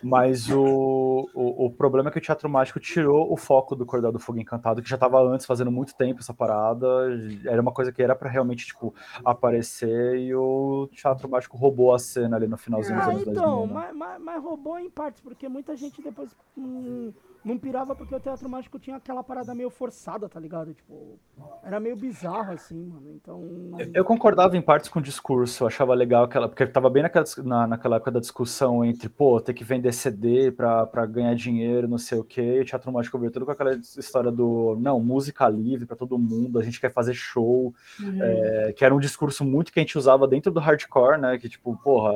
Mas 0.02 0.48
o, 0.50 1.28
o, 1.34 1.66
o 1.66 1.70
problema 1.70 2.08
é 2.08 2.12
que 2.12 2.18
o 2.18 2.22
teatro 2.22 2.48
mágico 2.48 2.78
tirou 2.78 3.32
o 3.32 3.36
foco 3.36 3.74
do 3.74 3.84
Cordel 3.84 4.12
do 4.12 4.18
Fogo 4.18 4.38
Encantado, 4.38 4.82
que 4.82 4.88
já 4.88 4.96
estava 4.96 5.20
antes 5.20 5.46
fazendo 5.46 5.70
muito 5.70 5.94
tempo 5.94 6.20
essa 6.20 6.34
parada. 6.34 6.86
Era 7.44 7.60
uma 7.60 7.72
coisa 7.72 7.92
que 7.92 8.02
era 8.02 8.14
para 8.14 8.30
realmente, 8.30 8.66
tipo, 8.66 8.94
aparecer 9.24 10.16
e 10.18 10.34
o 10.34 10.88
teatro 10.92 11.28
mágico 11.28 11.56
roubou 11.56 11.94
a 11.94 11.98
cena 11.98 12.36
ali 12.36 12.46
no 12.46 12.56
finalzinho 12.56 12.98
ah, 12.98 13.06
dos 13.06 13.08
anos 13.08 13.22
então, 13.22 13.66
2000. 13.66 13.66
Né? 13.66 13.72
Mas, 13.74 13.96
mas, 13.96 14.22
mas 14.22 14.42
roubou 14.42 14.78
em 14.78 14.90
partes, 14.90 15.20
porque 15.20 15.48
muita 15.48 15.76
gente 15.76 16.00
depois 16.02 16.34
não, 16.78 17.14
não 17.44 17.58
pirava 17.58 17.94
porque 17.94 18.14
o 18.14 18.20
teatro 18.20 18.48
mágico 18.48 18.78
tinha 18.78 18.96
aquela 18.96 19.22
parada 19.22 19.54
meio 19.54 19.70
forçada, 19.70 20.28
tá 20.28 20.38
ligado? 20.38 20.74
Tipo, 20.74 21.18
era 21.62 21.78
meio 21.78 21.96
bizarro, 21.96 22.52
assim, 22.52 22.76
mano. 22.84 23.12
Então. 23.14 23.42
Eu 23.94 24.04
concordava 24.04 24.56
em 24.56 24.62
partes 24.62 24.88
com 24.88 24.98
o 24.98 25.02
discurso, 25.02 25.62
eu 25.62 25.68
achava 25.68 25.94
legal 25.94 26.24
aquela. 26.24 26.48
Porque 26.48 26.66
tava 26.66 26.90
bem 26.90 27.02
naquela, 27.02 27.24
na, 27.44 27.66
naquela 27.66 27.96
época 27.96 28.10
da 28.10 28.20
discussão 28.20 28.84
entre, 28.84 29.08
pô, 29.08 29.40
ter 29.40 29.54
que 29.54 29.64
vender 29.64 29.92
CD 29.92 30.50
pra, 30.50 30.86
pra 30.86 31.06
ganhar 31.06 31.34
dinheiro, 31.34 31.88
não 31.88 31.98
sei 31.98 32.18
o 32.18 32.24
quê. 32.24 32.58
E 32.58 32.60
o 32.60 32.64
teatro 32.64 32.92
mágico 32.92 33.18
veio 33.18 33.30
tudo 33.30 33.46
com 33.46 33.52
aquela 33.52 33.74
história 33.74 34.30
do, 34.30 34.76
não, 34.80 35.00
música 35.00 35.48
livre 35.48 35.86
para 35.86 35.96
todo 35.96 36.18
mundo, 36.18 36.58
a 36.58 36.62
gente 36.62 36.80
quer 36.80 36.92
fazer 36.92 37.14
show. 37.14 37.74
Uhum. 38.00 38.22
É, 38.22 38.72
que 38.72 38.84
era 38.84 38.94
um 38.94 39.00
discurso 39.00 39.44
muito 39.44 39.72
que 39.72 39.78
a 39.78 39.82
gente 39.82 39.96
usava 39.96 40.26
dentro 40.26 40.52
do 40.52 40.60
hardcore, 40.60 41.18
né? 41.18 41.38
Que, 41.38 41.48
tipo, 41.48 41.76
porra 41.82 42.12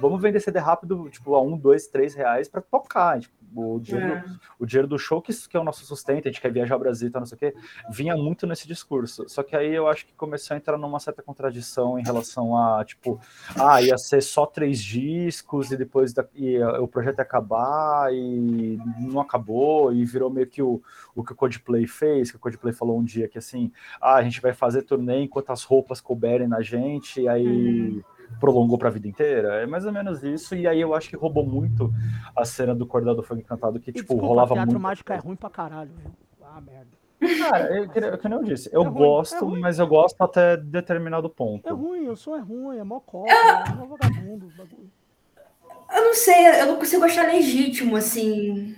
vamos 0.00 0.20
vender 0.20 0.40
CD 0.40 0.58
rápido, 0.58 1.08
tipo, 1.10 1.34
a 1.34 1.42
um, 1.42 1.56
dois, 1.56 1.86
três 1.86 2.14
reais 2.14 2.48
para 2.48 2.62
tocar. 2.62 3.20
Tipo, 3.20 3.34
o, 3.54 3.80
dinheiro, 3.80 4.12
é. 4.14 4.24
o 4.58 4.66
dinheiro 4.66 4.88
do 4.88 4.98
show, 4.98 5.20
que, 5.20 5.32
que 5.48 5.56
é 5.56 5.60
o 5.60 5.64
nosso 5.64 5.84
sustento, 5.84 6.28
a 6.28 6.30
gente 6.30 6.40
quer 6.40 6.52
viajar 6.52 6.74
ao 6.74 6.80
Brasil 6.80 7.08
e 7.08 7.10
tal, 7.10 7.20
não 7.20 7.26
sei 7.26 7.36
o 7.36 7.38
quê, 7.38 7.54
vinha 7.90 8.16
muito 8.16 8.46
nesse 8.46 8.66
discurso. 8.66 9.28
Só 9.28 9.42
que 9.42 9.56
aí 9.56 9.74
eu 9.74 9.88
acho 9.88 10.06
que 10.06 10.12
começou 10.14 10.54
a 10.54 10.58
entrar 10.58 10.78
numa 10.78 11.00
certa 11.00 11.22
contradição 11.22 11.98
em 11.98 12.02
relação 12.02 12.56
a, 12.56 12.84
tipo, 12.84 13.20
ah, 13.58 13.80
ia 13.82 13.96
ser 13.98 14.22
só 14.22 14.46
três 14.46 14.78
discos 14.82 15.70
e 15.70 15.76
depois 15.76 16.12
da, 16.12 16.24
e, 16.34 16.62
o 16.62 16.88
projeto 16.88 17.18
ia 17.18 17.22
acabar 17.22 18.12
e 18.12 18.78
não 18.98 19.20
acabou 19.20 19.92
e 19.92 20.04
virou 20.04 20.30
meio 20.30 20.46
que 20.46 20.62
o, 20.62 20.82
o 21.14 21.24
que 21.24 21.32
o 21.32 21.36
Coldplay 21.36 21.86
fez, 21.86 22.30
que 22.30 22.36
o 22.36 22.40
Coldplay 22.40 22.72
falou 22.72 22.98
um 22.98 23.04
dia 23.04 23.28
que 23.28 23.38
assim, 23.38 23.72
ah, 24.00 24.16
a 24.16 24.22
gente 24.22 24.40
vai 24.40 24.52
fazer 24.52 24.82
turnê 24.82 25.22
enquanto 25.22 25.50
as 25.50 25.64
roupas 25.64 26.00
couberem 26.00 26.48
na 26.48 26.62
gente, 26.62 27.20
e 27.20 27.28
aí. 27.28 27.46
Uhum 27.46 28.19
prolongou 28.38 28.78
para 28.78 28.88
a 28.88 28.92
vida 28.92 29.08
inteira. 29.08 29.62
É 29.62 29.66
mais 29.66 29.84
ou 29.84 29.92
menos 29.92 30.22
isso. 30.22 30.54
E 30.54 30.66
aí 30.66 30.80
eu 30.80 30.94
acho 30.94 31.08
que 31.08 31.16
roubou 31.16 31.44
muito 31.44 31.92
a 32.36 32.44
cena 32.44 32.74
do 32.74 32.86
Cordel 32.86 33.14
do 33.14 33.22
Fogo 33.22 33.40
Encantado, 33.40 33.80
que, 33.80 33.90
e, 33.90 33.92
tipo, 33.92 34.08
desculpa, 34.08 34.26
rolava 34.26 34.54
teatro 34.54 34.72
muito. 34.72 34.82
mágico 34.82 35.12
é 35.12 35.16
ruim 35.16 35.36
pra 35.36 35.50
caralho, 35.50 35.90
viu? 35.96 36.10
Ah, 36.42 36.60
merda. 36.60 37.00
Cara, 37.38 37.76
eu, 37.76 37.84
eu, 37.84 38.18
que 38.18 38.28
nem 38.28 38.38
eu 38.38 38.44
disse, 38.44 38.70
eu 38.72 38.82
é 38.82 38.90
gosto, 38.90 39.44
ruim, 39.44 39.58
é 39.58 39.60
mas 39.60 39.78
eu 39.78 39.86
gosto 39.86 40.20
até 40.22 40.56
determinado 40.56 41.28
ponto. 41.28 41.68
É 41.68 41.72
ruim, 41.72 42.06
eu 42.06 42.16
sou 42.16 42.34
é 42.34 42.40
ruim, 42.40 42.78
é 42.78 42.84
mó 42.84 42.98
cópia, 42.98 43.32
é 43.32 43.74
mó 43.74 43.84
vagabundo. 43.84 44.50
Bagulho. 44.56 44.90
Eu 45.92 46.04
não 46.04 46.14
sei, 46.14 46.60
eu 46.62 46.66
não 46.66 46.76
consigo 46.76 47.04
achar 47.04 47.26
legítimo, 47.26 47.96
assim. 47.96 48.74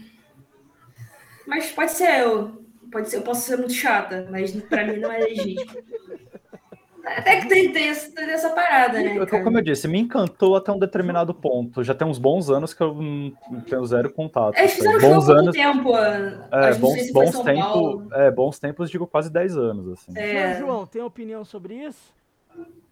Mas 1.46 1.70
pode 1.70 1.92
ser 1.92 2.20
eu. 2.20 2.62
Pode 2.90 3.10
ser, 3.10 3.18
eu 3.18 3.22
posso 3.22 3.42
ser 3.42 3.56
muito 3.56 3.72
chata, 3.72 4.28
mas 4.30 4.50
pra 4.62 4.84
mim 4.84 4.96
não 4.98 5.10
é 5.10 5.18
legítimo. 5.18 5.72
Até 7.04 7.40
que 7.40 7.48
tem, 7.48 7.72
tem, 7.72 7.88
essa, 7.88 8.14
tem 8.14 8.30
essa 8.30 8.50
parada, 8.50 9.00
né? 9.00 9.16
Eu, 9.18 9.26
como 9.26 9.58
eu 9.58 9.62
disse, 9.62 9.88
me 9.88 9.98
encantou 9.98 10.54
até 10.54 10.70
um 10.70 10.78
determinado 10.78 11.34
ponto. 11.34 11.82
Já 11.82 11.94
tem 11.94 12.06
uns 12.06 12.18
bons 12.18 12.48
anos 12.48 12.72
que 12.72 12.82
eu 12.82 12.94
não 12.94 13.60
tenho 13.68 13.84
zero 13.84 14.12
contato. 14.12 14.56
É, 14.56 14.68
fizeram 14.68 15.00
bons 15.00 15.28
anos, 15.28 15.54
tempo. 15.54 15.96
É, 15.96 16.74
bons, 16.74 17.12
bons, 17.12 17.40
tempo, 17.40 18.08
é, 18.12 18.30
bons 18.30 18.58
tempos, 18.58 18.90
digo 18.90 19.06
quase 19.06 19.30
10 19.30 19.56
anos. 19.56 19.88
Assim. 19.92 20.12
É. 20.16 20.58
João, 20.58 20.86
tem 20.86 21.02
opinião 21.02 21.44
sobre 21.44 21.74
isso? 21.74 22.14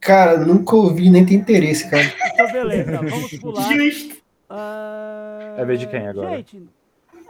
Cara, 0.00 0.38
nunca 0.38 0.74
ouvi, 0.74 1.08
nem 1.08 1.24
tem 1.24 1.36
interesse, 1.36 1.88
cara. 1.88 2.02
Então, 2.32 2.52
beleza, 2.52 2.96
vamos 2.96 3.32
pular. 3.38 3.72
Justo. 3.72 4.14
Uh... 4.50 5.60
É 5.60 5.64
vez 5.64 5.78
de 5.78 5.86
quem 5.86 6.08
agora? 6.08 6.36
Gente, 6.36 6.66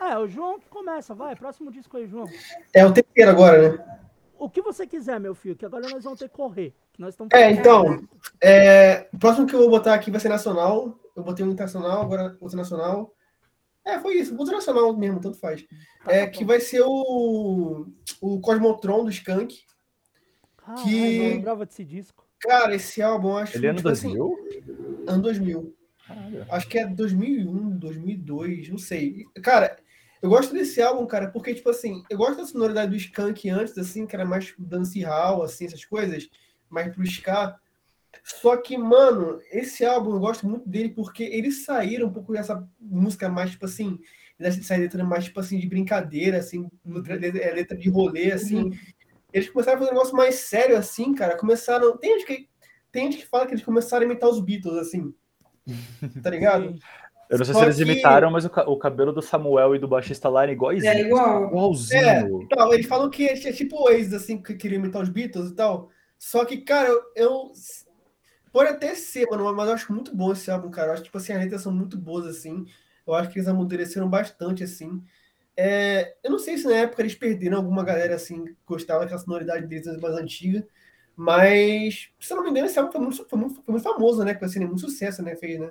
é, 0.01 0.17
o 0.17 0.27
João 0.27 0.59
que 0.59 0.69
começa, 0.69 1.15
vai. 1.15 1.37
Próximo 1.37 1.71
disco 1.71 1.97
aí, 1.99 2.07
João. 2.07 2.27
É 2.73 2.87
o 2.87 2.93
terceiro 2.93 3.31
agora, 3.31 3.71
né? 3.71 4.00
O 4.41 4.49
que 4.49 4.63
você 4.63 4.87
quiser, 4.87 5.21
meu 5.21 5.35
filho, 5.35 5.55
que 5.55 5.67
agora 5.67 5.89
nós 5.89 6.03
vamos 6.03 6.19
ter 6.19 6.29
que 6.29 6.35
correr. 6.35 6.75
nós 6.99 7.11
estamos 7.11 7.33
é, 7.35 7.51
então, 7.51 8.03
é, 8.43 9.07
o 9.13 9.19
próximo 9.19 9.47
que 9.47 9.55
eu 9.55 9.59
vou 9.61 9.69
botar 9.71 9.95
aqui 9.95 10.11
vai 10.11 10.19
ser 10.19 10.31
nacional. 10.31 10.99
Eu 11.15 11.23
botei 11.23 11.45
um 11.45 11.51
internacional, 11.51 12.01
agora 12.01 12.37
outro 12.41 12.57
nacional. 12.57 13.15
É, 13.85 13.99
foi 13.99 14.15
isso, 14.15 14.37
outro 14.39 14.55
nacional 14.55 14.97
mesmo, 14.97 15.21
tanto 15.21 15.39
faz. 15.39 15.63
Tá, 16.05 16.13
é, 16.13 16.25
tá 16.25 16.31
que 16.31 16.45
vai 16.45 16.59
ser 16.59 16.81
o, 16.83 17.87
o 18.21 18.41
Cosmotron 18.41 19.05
do 19.05 19.11
Skank. 19.11 19.59
Ah, 20.65 20.75
que... 20.75 21.17
eu 21.17 21.23
lembrava 21.35 21.67
desse 21.67 21.85
disco. 21.85 22.27
Cara, 22.41 22.75
esse 22.75 23.03
álbum, 23.03 23.37
acho 23.37 23.59
Ele 23.59 23.67
é 23.67 23.71
ano 23.71 23.83
2000? 23.83 24.25
Assim, 24.25 25.05
ano 25.07 25.23
2000. 25.23 25.77
Caralho. 26.07 26.47
Acho 26.51 26.69
que 26.69 26.79
é 26.79 26.87
2001, 26.87 27.79
2002, 27.79 28.69
não 28.71 28.79
sei. 28.79 29.27
Cara, 29.43 29.77
eu 30.23 30.29
gosto 30.29 30.53
desse 30.53 30.83
álbum, 30.83 31.07
cara, 31.07 31.31
porque, 31.31 31.55
tipo 31.55 31.71
assim, 31.71 32.03
eu 32.11 32.19
gosto 32.19 32.37
da 32.37 32.47
sonoridade 32.47 32.91
do 32.91 32.97
Skank 32.97 33.49
antes, 33.49 33.77
assim, 33.79 34.07
que 34.07 34.15
era 34.15 34.25
mais 34.25 34.47
tipo, 34.47 34.63
dancehall, 34.63 35.43
assim, 35.43 35.67
essas 35.67 35.85
coisas, 35.85 36.29
mais 36.69 36.95
pro 36.95 37.03
ska. 37.05 37.59
Só 38.23 38.57
que, 38.57 38.77
mano, 38.77 39.41
esse 39.51 39.85
álbum 39.85 40.13
eu 40.13 40.21
gosto 40.21 40.47
muito 40.47 40.69
dele 40.69 40.91
porque 40.91 41.23
eles 41.23 41.65
saíram 41.65 42.09
um 42.09 42.13
pouco 42.13 42.33
dessa 42.33 42.69
música 42.79 43.29
mais, 43.29 43.53
tipo 43.53 43.65
assim, 43.65 43.99
dessa 44.39 44.77
letra 44.77 45.05
mais, 45.05 45.25
tipo 45.25 45.41
assim, 45.41 45.59
de 45.59 45.67
brincadeira, 45.67 46.39
assim, 46.39 46.69
letra, 46.85 47.39
é, 47.39 47.53
letra 47.53 47.77
de 47.77 47.89
rolê, 47.89 48.33
assim. 48.33 48.65
Uhum. 48.65 48.71
Eles 49.33 49.49
começaram 49.49 49.77
a 49.77 49.79
fazer 49.79 49.91
um 49.91 49.95
negócio 49.95 50.17
mais 50.17 50.35
sério, 50.37 50.77
assim, 50.77 51.15
cara. 51.15 51.37
Começaram. 51.37 51.97
Tem 51.97 52.19
gente 52.19 52.27
que, 52.27 52.49
tem 52.91 53.11
gente 53.11 53.23
que 53.23 53.29
fala 53.29 53.47
que 53.47 53.53
eles 53.53 53.65
começaram 53.65 54.03
a 54.03 54.07
imitar 54.07 54.29
os 54.29 54.41
Beatles, 54.41 54.77
assim. 54.77 55.15
Tá 56.23 56.31
ligado? 56.31 56.75
Eu 57.31 57.39
não 57.39 57.45
sei 57.45 57.55
Só 57.55 57.61
se 57.61 57.67
eles 57.67 57.77
que... 57.77 57.83
imitaram, 57.83 58.29
mas 58.29 58.45
o, 58.45 58.49
o, 58.49 58.77
cabelo 58.77 59.13
do 59.13 59.23
Samuel 59.23 59.77
e 59.77 59.79
do 59.79 59.87
baixista 59.87 60.29
lá 60.29 60.43
era 60.43 60.51
igualzinho. 60.51 60.91
É 60.91 61.01
igual. 61.01 61.47
Igualzinho. 61.47 62.05
É, 62.05 62.21
então, 62.43 62.75
eles 62.75 62.87
falam 62.87 63.09
que 63.09 63.29
é 63.29 63.35
tipo 63.53 63.89
ex, 63.89 64.13
assim, 64.13 64.43
que 64.43 64.55
queriam 64.55 64.81
imitar 64.81 65.01
os 65.01 65.09
Beatles 65.09 65.51
e 65.51 65.55
tal. 65.55 65.91
Só 66.19 66.45
que, 66.45 66.59
cara, 66.59 66.89
eu, 66.89 67.03
eu. 67.15 67.53
Pode 68.53 68.71
até 68.71 68.97
ser, 68.97 69.29
mano, 69.31 69.55
mas 69.55 69.69
eu 69.69 69.75
acho 69.75 69.93
muito 69.93 70.15
bom 70.15 70.33
esse 70.33 70.51
álbum, 70.51 70.73
cara. 70.73 70.89
Eu 70.89 70.95
acho, 70.95 71.05
tipo 71.05 71.17
assim, 71.19 71.33
as 71.33 71.39
letras 71.39 71.63
são 71.63 71.71
muito 71.73 71.97
boas, 71.97 72.27
assim. 72.27 72.67
Eu 73.07 73.15
acho 73.15 73.31
que 73.31 73.39
eles 73.39 73.47
amadureceram 73.47 74.09
bastante, 74.09 74.65
assim. 74.65 75.01
É, 75.57 76.17
eu 76.25 76.33
não 76.33 76.39
sei 76.39 76.59
se 76.59 76.67
na 76.67 76.79
época 76.79 77.01
eles 77.01 77.15
perderam 77.15 77.59
alguma 77.59 77.85
galera, 77.85 78.17
assim, 78.17 78.45
que 78.45 78.57
gostava 78.67 79.01
daquela 79.01 79.21
sonoridade 79.21 79.69
deles 79.69 79.87
mais 80.01 80.17
antiga. 80.17 80.67
Mas, 81.15 82.11
se 82.19 82.33
eu 82.33 82.39
não 82.39 82.45
me 82.45 82.51
engano, 82.51 82.67
esse 82.67 82.79
álbum 82.79 82.91
foi 82.91 83.01
muito, 83.01 83.29
foi 83.29 83.39
muito, 83.39 83.55
foi 83.63 83.73
muito 83.73 83.85
famoso, 83.85 84.25
né? 84.25 84.33
Porque 84.33 84.47
assim, 84.47 84.59
muito 84.61 84.81
sucesso, 84.81 85.23
né? 85.23 85.37
Fez, 85.37 85.61
né? 85.61 85.71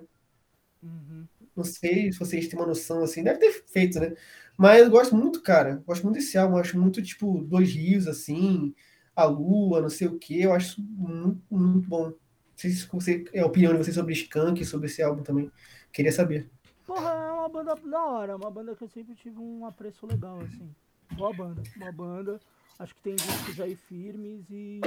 Uhum. 0.82 1.19
Não 1.60 1.66
sei 1.66 2.12
se 2.12 2.18
vocês 2.18 2.48
têm 2.48 2.58
uma 2.58 2.66
noção 2.68 3.04
assim, 3.04 3.24
deve 3.24 3.40
ter 3.40 3.52
feito, 3.68 4.00
né? 4.00 4.16
Mas 4.58 4.82
eu 4.82 4.90
gosto 4.90 5.16
muito, 5.16 5.42
cara. 5.42 5.84
Gosto 5.86 6.04
muito 6.04 6.16
desse 6.16 6.38
álbum. 6.38 6.58
acho 6.58 6.80
muito, 6.80 7.02
tipo, 7.02 7.44
Dois 7.44 7.72
Rios, 7.74 8.08
assim, 8.08 8.74
A 9.16 9.26
Lua, 9.26 9.82
não 9.82 9.90
sei 9.90 10.08
o 10.08 10.18
que. 10.18 10.42
Eu 10.42 10.54
acho 10.54 10.82
muito, 10.82 11.42
muito 11.50 11.88
bom. 11.88 12.06
Não 12.08 12.16
sei 12.56 12.72
se 12.72 12.88
você, 12.88 13.26
é 13.34 13.42
a 13.42 13.46
opinião 13.46 13.74
de 13.74 13.80
vocês 13.80 13.96
sobre 13.96 14.14
Skank, 14.14 14.64
sobre 14.66 14.88
esse 14.88 15.02
álbum 15.02 15.24
também. 15.24 15.52
Queria 15.92 16.12
saber. 16.12 16.50
Porra, 16.86 17.10
é 17.10 17.32
uma 17.32 17.50
banda 17.50 17.76
da 17.76 18.06
hora. 18.06 18.36
Uma 18.36 18.52
banda 18.52 18.76
que 18.76 18.84
eu 18.84 18.90
sempre 18.90 19.16
tive 19.16 19.38
um 19.40 19.66
apreço 19.66 20.06
legal, 20.06 20.40
assim. 20.40 20.70
Boa 21.14 21.34
banda. 21.34 21.62
Boa 21.78 21.92
banda. 21.92 22.40
Acho 22.80 22.96
que 22.96 23.02
tem 23.02 23.16
discos 23.16 23.60
aí 23.60 23.76
firmes 23.76 24.46
e. 24.50 24.80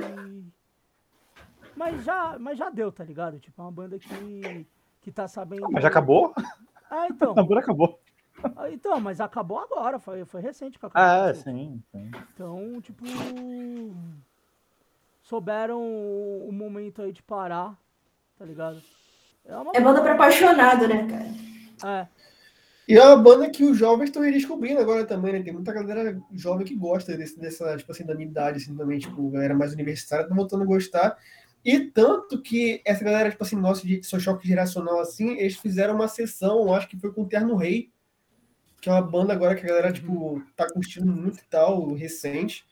Mas 1.77 2.05
já, 2.05 2.39
mas 2.39 2.59
já 2.59 2.71
deu, 2.71 2.91
tá 2.91 3.05
ligado? 3.05 3.39
Tipo, 3.39 3.61
é 3.61 3.65
uma 3.65 3.73
banda 3.73 3.99
que 3.99 4.67
que 5.03 5.13
tá 5.13 5.29
sabendo. 5.29 5.69
Mas 5.71 5.83
já 5.83 5.89
acabou? 5.89 6.33
Ah, 6.91 7.09
então. 7.11 7.35
A 7.37 7.59
acabou. 7.59 8.01
Ah, 8.57 8.71
então, 8.71 8.99
mas 9.01 9.21
acabou 9.21 9.59
agora, 9.59 9.99
foi, 9.99 10.25
foi 10.25 10.41
recente 10.41 10.79
que 10.79 10.87
acabou. 10.87 11.03
Ah, 11.03 11.35
sim, 11.35 11.83
sim. 11.91 12.11
Então, 12.35 12.81
tipo. 12.81 13.05
Souberam 15.23 15.81
o 15.81 16.51
momento 16.53 17.03
aí 17.03 17.13
de 17.13 17.23
parar, 17.23 17.79
tá 18.39 18.45
ligado? 18.45 18.83
É, 19.45 19.57
uma... 19.57 19.73
é 19.75 19.81
banda 19.81 20.03
pra 20.03 20.15
apaixonado, 20.15 20.89
né, 20.89 21.07
cara? 21.07 22.01
É. 22.01 22.09
E 22.89 22.99
é 22.99 23.05
uma 23.05 23.17
banda 23.17 23.49
que 23.49 23.65
os 23.65 23.77
jovens 23.79 24.07
estão 24.07 24.23
redescobrindo 24.23 24.81
agora 24.81 25.07
também, 25.07 25.33
né? 25.33 25.43
Tem 25.43 25.53
muita 25.53 25.73
galera 25.73 26.21
jovem 26.33 26.67
que 26.67 26.75
gosta 26.75 27.17
desse, 27.17 27.39
dessa, 27.39 27.77
tipo 27.77 27.93
assim, 27.93 28.05
da 28.05 28.15
minha 28.15 28.29
idade, 28.29 28.59
assim, 28.59 28.77
também, 28.77 28.99
tipo, 28.99 29.31
galera 29.31 29.55
mais 29.55 29.73
universitária, 29.73 30.29
tá 30.29 30.35
voltando 30.35 30.65
a 30.65 30.67
gostar. 30.67 31.17
E 31.65 31.81
tanto 31.81 32.41
que 32.43 32.83
essa 32.85 33.05
galera, 33.05 33.31
tipo 33.31 33.43
assim, 33.43 33.57
nosso 33.57 33.87
de 33.87 34.03
seu 34.03 34.19
choque 34.19 34.47
geracional, 34.47 35.01
assim, 35.01 35.39
eles 35.39 35.57
fizeram 35.57 35.95
uma 35.95 36.09
sessão, 36.09 36.75
acho 36.75 36.89
que 36.89 36.99
foi 36.99 37.13
com 37.13 37.23
o 37.23 37.29
Terno 37.29 37.55
Rei, 37.57 37.91
que 38.81 38.89
é 38.89 38.93
uma 38.93 39.03
banda 39.03 39.33
agora 39.33 39.55
que 39.55 39.65
a 39.65 39.69
galera, 39.69 39.93
tipo, 39.93 40.43
tá 40.57 40.67
curtindo 40.69 41.07
muito 41.07 41.39
e 41.39 41.45
tal, 41.49 41.93
recente. 41.95 42.65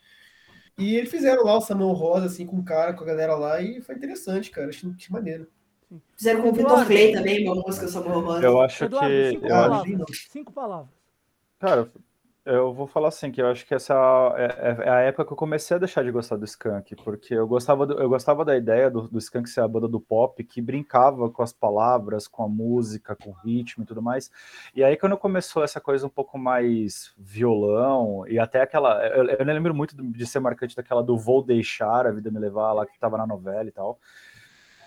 E 0.77 0.95
eles 0.95 1.09
fizeram 1.09 1.45
lá 1.45 1.57
o 1.57 1.61
Samuel 1.61 1.93
Rosa, 1.93 2.25
assim, 2.25 2.45
com 2.45 2.57
o 2.57 2.63
cara, 2.63 2.93
com 2.93 3.03
a 3.03 3.07
galera 3.07 3.35
lá, 3.35 3.61
e 3.61 3.81
foi 3.81 3.95
interessante, 3.95 4.51
cara. 4.51 4.69
Achei, 4.69 4.89
achei 4.89 5.09
maneiro. 5.09 5.47
Fizeram 6.15 6.41
com 6.41 6.49
o 6.49 6.53
Vitor 6.53 6.85
Clay 6.85 7.13
também, 7.13 7.47
uma 7.47 7.61
música 7.61 7.87
Samuel 7.87 8.21
Rosa. 8.21 8.45
Eu 8.45 8.61
acho 8.61 8.85
Eduardo, 8.85 9.09
que. 9.09 9.29
Cinco, 9.29 9.45
eu 9.45 9.49
palavras, 9.49 10.01
acho... 10.09 10.29
cinco 10.29 10.53
palavras. 10.53 10.89
Cara, 11.59 11.91
eu 12.45 12.73
vou 12.73 12.87
falar 12.87 13.09
assim, 13.09 13.31
que 13.31 13.41
eu 13.41 13.47
acho 13.47 13.65
que 13.65 13.73
essa 13.73 13.93
é, 14.35 14.45
é, 14.45 14.87
é, 14.87 14.89
a 14.89 14.99
época 15.01 15.25
que 15.25 15.33
eu 15.33 15.37
comecei 15.37 15.75
a 15.75 15.79
deixar 15.79 16.03
de 16.03 16.11
gostar 16.11 16.37
do 16.37 16.45
Skank, 16.45 16.95
porque 17.03 17.35
eu 17.35 17.47
gostava, 17.47 17.85
do, 17.85 17.93
eu 17.99 18.09
gostava 18.09 18.43
da 18.43 18.57
ideia 18.57 18.89
do, 18.89 19.07
do 19.07 19.19
Skank 19.19 19.47
ser 19.47 19.61
a 19.61 19.67
banda 19.67 19.87
do 19.87 19.99
pop, 19.99 20.43
que 20.43 20.59
brincava 20.59 21.29
com 21.29 21.43
as 21.43 21.53
palavras, 21.53 22.27
com 22.27 22.43
a 22.43 22.49
música, 22.49 23.15
com 23.15 23.29
o 23.29 23.33
ritmo 23.33 23.83
e 23.83 23.87
tudo 23.87 24.01
mais. 24.01 24.31
E 24.75 24.83
aí 24.83 24.97
quando 24.97 25.17
começou 25.17 25.63
essa 25.63 25.79
coisa 25.79 26.07
um 26.07 26.09
pouco 26.09 26.37
mais 26.39 27.13
violão, 27.17 28.27
e 28.27 28.39
até 28.39 28.61
aquela, 28.61 29.05
eu, 29.07 29.25
eu 29.25 29.45
lembro 29.45 29.73
muito 29.75 29.95
de 29.95 30.25
ser 30.25 30.39
marcante 30.39 30.75
daquela 30.75 31.03
do 31.03 31.17
Vou 31.17 31.43
Deixar 31.43 32.07
a 32.07 32.11
Vida 32.11 32.31
Me 32.31 32.39
Levar, 32.39 32.73
lá 32.73 32.85
que 32.87 32.99
tava 32.99 33.17
na 33.17 33.27
novela 33.27 33.67
e 33.67 33.71
tal. 33.71 33.99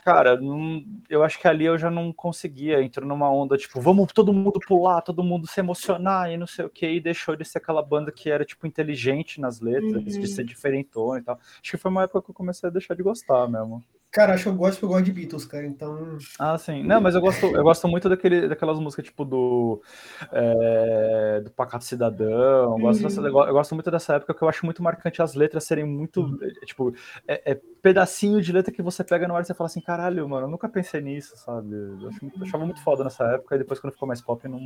Cara, 0.05 0.39
não, 0.39 0.85
eu 1.09 1.23
acho 1.23 1.41
que 1.41 1.49
ali 1.49 1.65
eu 1.65 1.79
já 1.79 1.91
não 1.91 2.13
conseguia, 2.13 2.83
entrou 2.83 3.09
numa 3.09 3.31
onda, 3.33 3.57
tipo, 3.57 3.81
vamos 3.81 4.13
todo 4.13 4.35
mundo 4.35 4.61
pular, 4.67 5.01
todo 5.01 5.25
mundo 5.25 5.47
se 5.47 5.59
emocionar 5.59 6.31
e 6.31 6.37
não 6.37 6.47
sei 6.47 6.67
o 6.67 6.71
que, 6.71 6.87
e 6.87 7.01
deixou 7.01 7.35
de 7.35 7.45
ser 7.45 7.59
aquela 7.59 7.83
banda 7.83 8.13
que 8.13 8.31
era, 8.31 8.45
tipo, 8.45 8.67
inteligente 8.67 9.41
nas 9.41 9.61
letras, 9.61 10.15
uhum. 10.15 10.21
de 10.21 10.27
ser 10.29 10.45
diferentona 10.45 11.21
e 11.21 11.23
tal. 11.23 11.37
Acho 11.37 11.71
que 11.71 11.79
foi 11.79 11.91
uma 11.91 12.03
época 12.03 12.23
que 12.23 12.31
eu 12.31 12.35
comecei 12.35 12.69
a 12.69 12.73
deixar 12.73 12.95
de 12.95 13.03
gostar 13.03 13.49
mesmo. 13.49 13.83
Cara, 14.15 14.35
acho 14.35 14.45
que 14.45 14.49
eu 14.49 14.55
gosto 14.55 14.75
porque 14.75 14.85
eu 14.85 14.89
gosto 14.91 15.05
de 15.07 15.13
Beatles, 15.13 15.45
cara, 15.45 15.67
então... 15.67 16.19
Ah, 16.39 16.57
sim. 16.57 16.85
Não, 16.85 17.01
mas 17.01 17.17
eu 17.17 17.21
gosto, 17.21 17.47
eu 17.47 17.65
gosto 17.65 17.89
muito 17.89 18.09
daquele, 18.09 18.47
daquelas 18.47 18.79
músicas, 18.79 19.07
tipo, 19.07 19.25
do... 19.25 19.83
É, 20.31 21.41
do 21.43 21.51
Pacato 21.51 21.85
Cidadão, 21.85 22.79
eu 22.79 22.79
gosto, 22.79 23.01
uhum. 23.01 23.09
dessa, 23.09 23.21
eu 23.21 23.33
gosto 23.33 23.75
muito 23.75 23.91
dessa 23.91 24.15
época, 24.15 24.33
que 24.33 24.41
eu 24.41 24.49
acho 24.49 24.65
muito 24.65 24.85
marcante 24.85 25.21
as 25.21 25.35
letras 25.35 25.65
serem 25.65 25.85
muito, 25.85 26.21
uhum. 26.21 26.39
tipo, 26.65 26.95
é, 27.27 27.53
é, 27.53 27.61
pedacinho 27.83 28.41
de 28.41 28.53
letra 28.53 28.73
que 28.73 28.83
você 28.83 29.03
pega 29.03 29.27
na 29.27 29.35
hora 29.35 29.43
e 29.43 29.47
você 29.49 29.55
fala 29.55 29.67
assim, 29.67 29.81
caralho, 29.81 30.29
mano, 30.29 30.47
eu 30.47 30.51
nunca 30.51 30.69
pensei 30.69 31.01
nisso, 31.01 31.37
sabe? 31.37 31.75
Eu, 31.75 32.09
acho, 32.09 32.25
eu 32.25 32.43
achava 32.45 32.65
muito 32.65 32.85
foda 32.85 33.03
nessa 33.03 33.25
época, 33.33 33.57
e 33.57 33.59
depois 33.59 33.81
quando 33.81 33.95
ficou 33.95 34.07
mais 34.07 34.23
pop, 34.23 34.47
não, 34.47 34.61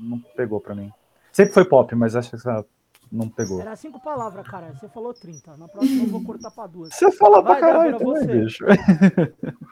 não 0.00 0.18
pegou 0.34 0.62
pra 0.62 0.74
mim. 0.74 0.90
Sempre 1.30 1.52
foi 1.52 1.66
pop, 1.66 1.94
mas 1.94 2.16
acho 2.16 2.30
que 2.30 2.38
não 3.10 3.28
pegou. 3.28 3.60
Era 3.60 3.76
cinco 3.76 4.00
palavras, 4.00 4.46
cara. 4.46 4.72
Você 4.72 4.88
falou 4.88 5.14
30. 5.14 5.56
Na 5.56 5.68
próxima 5.68 6.04
eu 6.04 6.08
vou 6.08 6.24
cortar 6.24 6.50
pra 6.50 6.66
duas. 6.66 6.94
Você 6.94 7.10
fala 7.12 7.42
pra 7.42 7.56
caralho 7.56 7.98
também, 7.98 8.42
bicho. 8.44 8.64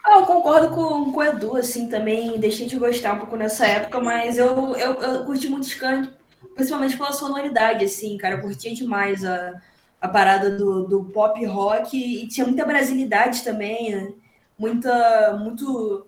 Ah, 0.05 0.19
eu 0.19 0.27
concordo 0.27 0.69
com, 0.75 1.11
com 1.13 1.19
o 1.19 1.23
Edu, 1.23 1.57
assim, 1.57 1.89
também. 1.89 2.39
Deixei 2.39 2.67
de 2.67 2.79
gostar 2.79 3.15
um 3.15 3.21
pouco 3.21 3.37
nessa 3.37 3.67
época, 3.67 4.01
mas 4.01 4.37
eu, 4.37 4.77
eu, 4.77 4.93
eu 4.95 5.25
curti 5.25 5.49
muito 5.49 5.67
Skank, 5.67 6.13
principalmente 6.55 6.97
pela 6.97 7.13
sonoridade, 7.13 7.85
assim, 7.85 8.17
cara. 8.19 8.37
Eu 8.37 8.43
curtia 8.43 8.75
demais 8.75 9.25
a, 9.25 9.55
a 10.01 10.09
parada 10.09 10.51
do, 10.51 10.85
do 10.85 11.05
pop 11.05 11.43
rock 11.47 11.97
e 11.97 12.29
tinha 12.29 12.47
muita 12.47 12.67
brasilidade 12.67 13.43
também, 13.43 13.95
né? 13.95 14.13
Muita, 14.59 15.37
muito 15.43 16.07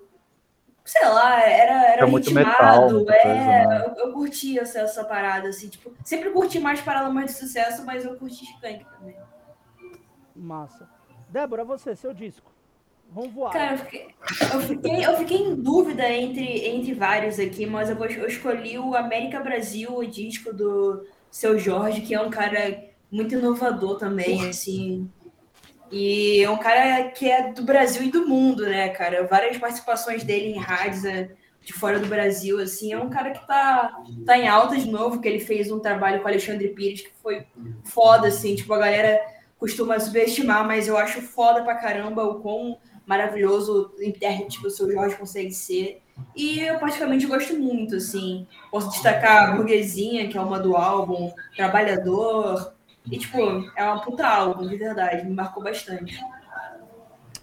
sei 0.86 1.08
lá, 1.08 1.42
era, 1.42 1.92
era 1.92 2.06
muito 2.06 2.32
metal, 2.32 2.86
é, 2.86 2.90
coisa, 2.90 3.24
né? 3.24 3.84
eu, 3.98 4.06
eu 4.06 4.12
curti 4.12 4.56
essa, 4.56 4.78
essa 4.78 5.04
parada, 5.04 5.48
assim, 5.48 5.68
tipo, 5.68 5.92
sempre 6.04 6.30
curti 6.30 6.60
mais 6.60 6.80
Paralamas 6.80 7.26
de 7.26 7.32
Sucesso, 7.32 7.84
mas 7.84 8.04
eu 8.04 8.14
curti 8.16 8.44
Skank 8.44 8.86
também. 8.96 9.16
Massa. 10.34 10.88
Débora, 11.28 11.64
você, 11.64 11.96
seu 11.96 12.14
disco. 12.14 12.52
Vamos 13.10 13.32
voar. 13.32 13.52
Cara, 13.52 13.72
eu 13.72 13.78
fiquei, 13.78 14.14
eu 14.52 14.60
fiquei, 14.60 15.06
eu 15.06 15.16
fiquei, 15.16 15.38
em 15.38 15.54
dúvida 15.56 16.08
entre, 16.08 16.68
entre 16.68 16.94
vários 16.94 17.38
aqui, 17.40 17.66
mas 17.66 17.90
eu, 17.90 17.96
eu 17.96 18.28
escolhi 18.28 18.78
o 18.78 18.94
América 18.94 19.40
Brasil, 19.40 19.92
o 19.96 20.06
disco 20.06 20.52
do 20.52 21.04
Seu 21.30 21.58
Jorge, 21.58 22.02
que 22.02 22.14
é 22.14 22.20
um 22.20 22.30
cara 22.30 22.84
muito 23.10 23.34
inovador 23.34 23.98
também, 23.98 24.48
assim. 24.48 25.10
E 25.90 26.42
é 26.42 26.50
um 26.50 26.58
cara 26.58 27.10
que 27.10 27.30
é 27.30 27.52
do 27.52 27.62
Brasil 27.62 28.02
e 28.02 28.10
do 28.10 28.26
mundo, 28.26 28.64
né, 28.64 28.88
cara? 28.90 29.26
Várias 29.26 29.58
participações 29.58 30.24
dele 30.24 30.54
em 30.54 30.58
rádios 30.58 31.02
né, 31.02 31.30
de 31.62 31.72
fora 31.72 31.98
do 31.98 32.06
Brasil, 32.06 32.58
assim. 32.60 32.92
É 32.92 32.98
um 32.98 33.10
cara 33.10 33.30
que 33.30 33.46
tá, 33.46 33.96
tá 34.24 34.38
em 34.38 34.48
alta 34.48 34.76
de 34.76 34.90
novo, 34.90 35.20
que 35.20 35.28
ele 35.28 35.40
fez 35.40 35.70
um 35.70 35.78
trabalho 35.78 36.20
com 36.20 36.28
Alexandre 36.28 36.68
Pires 36.68 37.02
que 37.02 37.12
foi 37.22 37.46
foda, 37.84 38.28
assim. 38.28 38.54
Tipo, 38.54 38.74
a 38.74 38.78
galera 38.78 39.20
costuma 39.58 39.98
subestimar, 39.98 40.66
mas 40.66 40.88
eu 40.88 40.96
acho 40.96 41.20
foda 41.22 41.62
pra 41.62 41.76
caramba 41.76 42.24
o 42.24 42.40
quão 42.40 42.78
maravilhoso 43.06 43.94
intérprete 44.00 44.60
que 44.60 44.66
o 44.66 44.70
seu 44.70 44.90
Jorge 44.90 45.16
consegue 45.16 45.52
ser. 45.52 46.02
E 46.34 46.60
eu 46.60 46.78
praticamente 46.78 47.26
gosto 47.26 47.54
muito, 47.58 47.96
assim. 47.96 48.46
Posso 48.70 48.90
destacar 48.90 49.50
a 49.50 49.56
Burguesinha, 49.56 50.28
que 50.28 50.36
é 50.36 50.40
uma 50.40 50.58
do 50.58 50.76
álbum, 50.76 51.32
Trabalhador, 51.54 52.74
e, 53.10 53.18
tipo, 53.18 53.38
é 53.76 53.84
uma 53.84 54.02
puta 54.02 54.26
álbum, 54.26 54.66
de 54.66 54.76
verdade. 54.76 55.24
Me 55.24 55.34
marcou 55.34 55.62
bastante. 55.62 56.18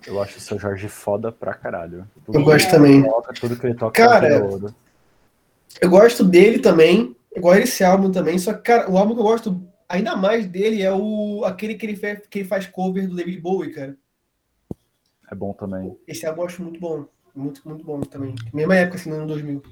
Eu 0.05 0.21
acho 0.21 0.37
o 0.37 0.41
seu 0.41 0.59
Jorge 0.59 0.89
foda 0.89 1.31
pra 1.31 1.53
caralho. 1.53 2.05
Tudo 2.25 2.37
eu 2.37 2.43
gosto 2.43 2.69
também. 2.69 3.03
Toca, 3.03 3.33
tudo 3.33 3.55
que 3.55 3.65
ele 3.65 3.75
toca 3.75 4.05
cara, 4.05 4.41
eu 5.81 5.89
gosto 5.89 6.23
dele 6.23 6.59
também. 6.59 7.15
Eu 7.31 7.41
gosto 7.41 7.61
desse 7.61 7.83
álbum 7.83 8.11
também. 8.11 8.37
Só 8.37 8.53
que, 8.53 8.61
cara, 8.61 8.89
o 8.89 8.97
álbum 8.97 9.13
que 9.13 9.21
eu 9.21 9.25
gosto 9.25 9.65
ainda 9.87 10.15
mais 10.15 10.45
dele 10.45 10.81
é 10.81 10.91
o 10.91 11.43
aquele 11.45 11.75
que 11.75 11.85
ele, 11.85 11.95
faz, 11.95 12.27
que 12.27 12.39
ele 12.39 12.47
faz 12.47 12.67
cover 12.67 13.07
do 13.07 13.15
David 13.15 13.39
Bowie, 13.39 13.73
cara. 13.73 13.97
É 15.31 15.35
bom 15.35 15.53
também. 15.53 15.97
Esse 16.07 16.25
álbum 16.25 16.41
eu 16.41 16.47
acho 16.47 16.61
muito 16.61 16.79
bom. 16.79 17.05
Muito, 17.33 17.67
muito 17.67 17.83
bom 17.83 18.01
também. 18.01 18.35
Mesma 18.53 18.75
época, 18.75 18.97
assim, 18.97 19.09
no 19.09 19.15
ano 19.15 19.27
2000. 19.27 19.63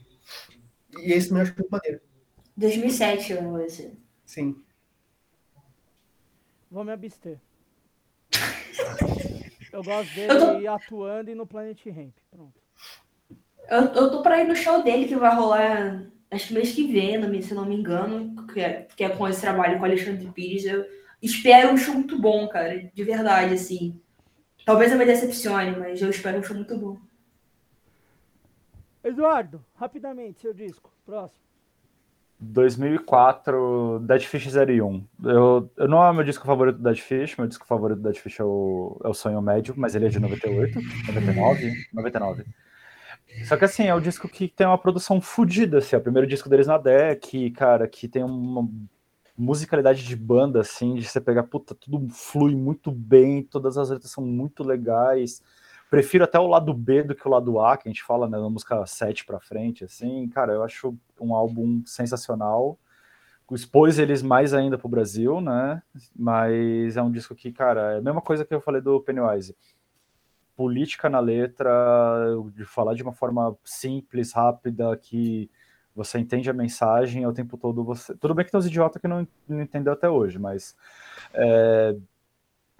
E 0.99 1.11
esse 1.11 1.27
também 1.27 1.43
eu 1.43 1.47
acho 1.47 1.55
muito 1.57 1.69
maneiro. 1.69 2.01
2007, 2.57 3.33
eu 3.33 3.43
vou 3.43 3.63
dizer. 3.63 3.93
Sim. 4.25 4.55
Vou 6.71 6.85
me 6.85 6.93
abster. 6.93 7.37
Eu 9.73 9.83
gosto 9.83 10.13
dele 10.13 10.33
eu 10.33 10.39
tô... 10.39 10.69
atuando 10.69 11.31
e 11.31 11.35
no 11.35 11.47
Planet 11.47 11.85
Ramp. 11.85 12.13
Pronto. 12.29 12.59
Eu, 13.69 13.81
eu 13.93 14.11
tô 14.11 14.21
pra 14.21 14.41
ir 14.41 14.47
no 14.47 14.53
show 14.53 14.83
dele 14.83 15.07
que 15.07 15.15
vai 15.15 15.33
rolar, 15.33 16.05
acho 16.29 16.49
que 16.49 16.53
mês 16.53 16.73
que 16.73 16.91
vem, 16.91 17.41
se 17.41 17.53
não 17.53 17.65
me 17.65 17.75
engano, 17.75 18.45
que 18.47 18.59
é, 18.59 18.87
que 18.93 19.01
é 19.01 19.09
com 19.09 19.25
esse 19.29 19.39
trabalho 19.39 19.77
com 19.77 19.83
o 19.83 19.85
Alexandre 19.85 20.29
Pires. 20.31 20.65
Eu 20.65 20.85
espero 21.21 21.71
um 21.71 21.77
show 21.77 21.93
muito 21.93 22.19
bom, 22.19 22.49
cara, 22.49 22.83
de 22.93 23.03
verdade, 23.05 23.53
assim. 23.53 23.97
Talvez 24.65 24.91
eu 24.91 24.97
me 24.97 25.05
decepcione, 25.05 25.77
mas 25.77 26.01
eu 26.01 26.09
espero 26.09 26.39
um 26.39 26.43
show 26.43 26.55
muito 26.55 26.77
bom. 26.77 26.97
Eduardo, 29.01 29.63
rapidamente, 29.73 30.41
seu 30.41 30.53
disco. 30.53 30.91
Próximo. 31.05 31.50
2004, 32.41 33.99
Dead 33.99 34.23
Fish 34.23 34.47
01. 34.47 35.05
Eu, 35.23 35.71
eu 35.77 35.87
não 35.87 36.03
é 36.03 36.11
meu 36.11 36.23
disco 36.23 36.45
favorito 36.45 36.77
do 36.77 36.83
Dead 36.83 36.97
Fish, 36.97 37.37
meu 37.37 37.47
disco 37.47 37.67
favorito 37.67 37.99
do 37.99 38.03
Dead 38.03 38.17
Fish 38.17 38.39
é 38.39 38.43
o, 38.43 38.99
é 39.03 39.07
o 39.07 39.13
Sonho 39.13 39.41
Médio, 39.41 39.75
mas 39.77 39.93
ele 39.93 40.07
é 40.07 40.09
de 40.09 40.19
98, 40.19 40.79
99, 41.07 41.73
99. 41.93 42.45
Só 43.45 43.55
que 43.55 43.65
assim, 43.65 43.83
é 43.83 43.93
o 43.93 44.01
disco 44.01 44.27
que 44.27 44.47
tem 44.47 44.65
uma 44.65 44.77
produção 44.77 45.21
fodida, 45.21 45.77
assim, 45.77 45.95
é 45.95 45.99
o 45.99 46.01
primeiro 46.01 46.27
disco 46.27 46.49
deles 46.49 46.65
na 46.65 46.79
deck, 46.79 47.51
cara, 47.51 47.87
que 47.87 48.07
tem 48.07 48.23
uma 48.23 48.67
musicalidade 49.37 50.03
de 50.03 50.15
banda, 50.15 50.61
assim, 50.61 50.95
de 50.95 51.07
você 51.07 51.21
pegar, 51.21 51.43
puta, 51.43 51.75
tudo 51.75 52.07
flui 52.09 52.55
muito 52.55 52.91
bem, 52.91 53.43
todas 53.43 53.77
as 53.77 53.89
letras 53.89 54.11
são 54.11 54.25
muito 54.25 54.63
legais, 54.63 55.41
prefiro 55.91 56.23
até 56.23 56.39
o 56.39 56.47
lado 56.47 56.73
B 56.73 57.03
do 57.03 57.13
que 57.13 57.27
o 57.27 57.29
lado 57.29 57.59
A, 57.59 57.75
que 57.75 57.89
a 57.89 57.91
gente 57.91 58.01
fala, 58.01 58.25
né, 58.25 58.39
na 58.39 58.49
música 58.49 58.85
7 58.85 59.25
pra 59.25 59.41
frente, 59.41 59.83
assim, 59.83 60.27
cara, 60.29 60.53
eu 60.53 60.63
acho 60.63 60.97
um 61.19 61.35
álbum 61.35 61.83
sensacional, 61.85 62.79
expôs 63.51 63.99
eles 63.99 64.23
mais 64.23 64.53
ainda 64.53 64.77
pro 64.77 64.87
Brasil, 64.87 65.41
né, 65.41 65.83
mas 66.15 66.95
é 66.95 67.01
um 67.01 67.11
disco 67.11 67.35
que, 67.35 67.51
cara, 67.51 67.95
é 67.95 67.97
a 67.97 68.01
mesma 68.01 68.21
coisa 68.21 68.45
que 68.45 68.55
eu 68.55 68.61
falei 68.61 68.79
do 68.79 69.01
Pennywise, 69.01 69.53
política 70.55 71.09
na 71.09 71.19
letra, 71.19 71.69
de 72.55 72.63
falar 72.63 72.93
de 72.93 73.03
uma 73.03 73.11
forma 73.11 73.53
simples, 73.65 74.31
rápida, 74.31 74.95
que 74.95 75.51
você 75.93 76.19
entende 76.19 76.49
a 76.49 76.53
mensagem 76.53 77.27
o 77.27 77.33
tempo 77.33 77.57
todo 77.57 77.83
você. 77.83 78.15
Tudo 78.15 78.33
bem 78.33 78.45
que 78.45 78.51
tem 78.51 78.57
uns 78.57 78.65
idiotas 78.65 79.01
que 79.01 79.09
não, 79.09 79.27
não 79.45 79.61
entendeu 79.61 79.91
até 79.91 80.09
hoje, 80.09 80.39
mas 80.39 80.73
é, 81.33 81.97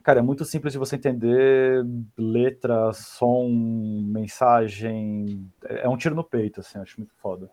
Cara, 0.03 0.19
é 0.19 0.22
muito 0.22 0.44
simples 0.45 0.73
de 0.73 0.80
você 0.80 0.95
entender 0.95 1.84
letra, 2.18 2.91
som, 2.94 3.49
mensagem. 3.49 5.52
É, 5.64 5.86
é 5.86 5.90
um 5.90 5.98
tiro 5.98 6.15
no 6.15 6.23
peito, 6.23 6.60
assim, 6.60 6.80
acho 6.80 6.99
muito 6.99 7.14
foda. 7.15 7.49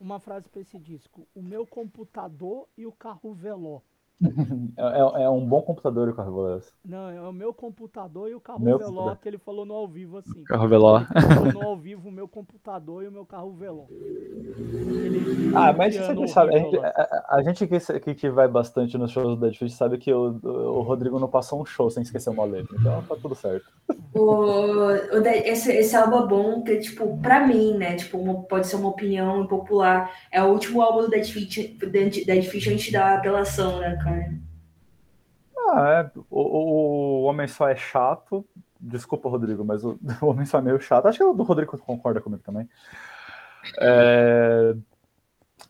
Uma 0.00 0.18
frase 0.18 0.48
para 0.48 0.60
esse 0.60 0.78
disco: 0.78 1.26
O 1.34 1.42
meu 1.42 1.66
computador 1.66 2.66
e 2.76 2.86
o 2.86 2.92
carro 2.92 3.34
veló. 3.34 3.80
É, 4.78 5.20
é, 5.20 5.22
é, 5.24 5.30
um 5.30 5.46
bom 5.46 5.62
computador 5.62 6.08
o 6.08 6.14
carro 6.14 6.34
veloz. 6.34 6.72
Não, 6.84 7.08
é 7.08 7.20
o 7.20 7.32
meu 7.32 7.52
computador 7.52 8.30
e 8.30 8.34
o 8.34 8.40
carro 8.40 8.60
meu 8.60 8.78
veló 8.78 9.14
que 9.14 9.28
ele 9.28 9.38
falou 9.38 9.64
no 9.64 9.74
ao 9.74 9.88
vivo 9.88 10.18
assim. 10.18 10.44
Carro 10.44 10.68
veló. 10.68 10.98
Ele 10.98 11.34
falou 11.34 11.52
no 11.52 11.62
ao 11.62 11.76
vivo 11.76 12.08
o 12.08 12.12
meu 12.12 12.28
computador 12.28 13.04
e 13.04 13.08
o 13.08 13.12
meu 13.12 13.24
carro 13.24 13.52
veló. 13.52 13.84
ah, 15.54 15.72
mas 15.72 15.96
você 15.96 16.28
sabe, 16.28 16.54
a 16.54 16.58
gente, 16.58 16.78
a, 16.78 17.26
a 17.30 17.42
gente 17.42 17.66
que, 17.66 18.00
que, 18.00 18.14
que, 18.14 18.30
vai 18.30 18.48
bastante 18.48 18.98
nos 18.98 19.10
shows 19.10 19.28
do 19.28 19.36
Dead 19.36 19.56
Fish 19.56 19.74
sabe 19.74 19.98
que 19.98 20.12
o, 20.12 20.38
o 20.42 20.82
Rodrigo 20.82 21.18
não 21.18 21.28
passou 21.28 21.60
um 21.60 21.64
show 21.64 21.90
sem 21.90 22.02
esquecer 22.02 22.30
uma 22.30 22.44
letra, 22.44 22.76
então 22.78 23.02
tá 23.02 23.16
tudo 23.16 23.34
certo. 23.34 23.66
O, 24.18 24.90
esse, 25.44 25.72
esse 25.72 25.94
álbum 25.94 26.24
é 26.24 26.26
bom, 26.26 26.62
que 26.62 26.78
tipo, 26.78 27.18
pra 27.18 27.46
mim, 27.46 27.76
né, 27.76 27.96
tipo, 27.96 28.18
uma, 28.18 28.42
pode 28.42 28.66
ser 28.66 28.76
uma 28.76 28.88
opinião 28.88 29.46
popular, 29.46 30.10
é 30.30 30.42
o 30.42 30.46
último 30.46 30.80
álbum 30.80 31.02
do 31.02 31.10
Dead 31.10 31.26
Fish, 31.26 31.76
Dead 31.78 32.42
Fish 32.44 32.68
antes 32.68 32.90
da 32.90 33.14
apelação, 33.14 33.78
né, 33.78 33.98
cara. 34.02 34.32
Ah, 35.68 36.06
é. 36.14 36.18
O, 36.30 36.40
o, 36.40 37.22
o 37.22 37.24
Homem 37.24 37.48
Só 37.48 37.68
é 37.68 37.76
chato. 37.76 38.44
Desculpa, 38.80 39.28
Rodrigo, 39.28 39.64
mas 39.64 39.84
o, 39.84 39.98
o 40.22 40.26
Homem 40.26 40.46
Só 40.46 40.58
é 40.58 40.62
meio 40.62 40.80
chato. 40.80 41.06
Acho 41.06 41.18
que 41.18 41.24
o 41.24 41.34
do 41.34 41.42
Rodrigo 41.42 41.76
concorda 41.78 42.20
comigo 42.20 42.42
também. 42.42 42.68
É... 43.80 44.74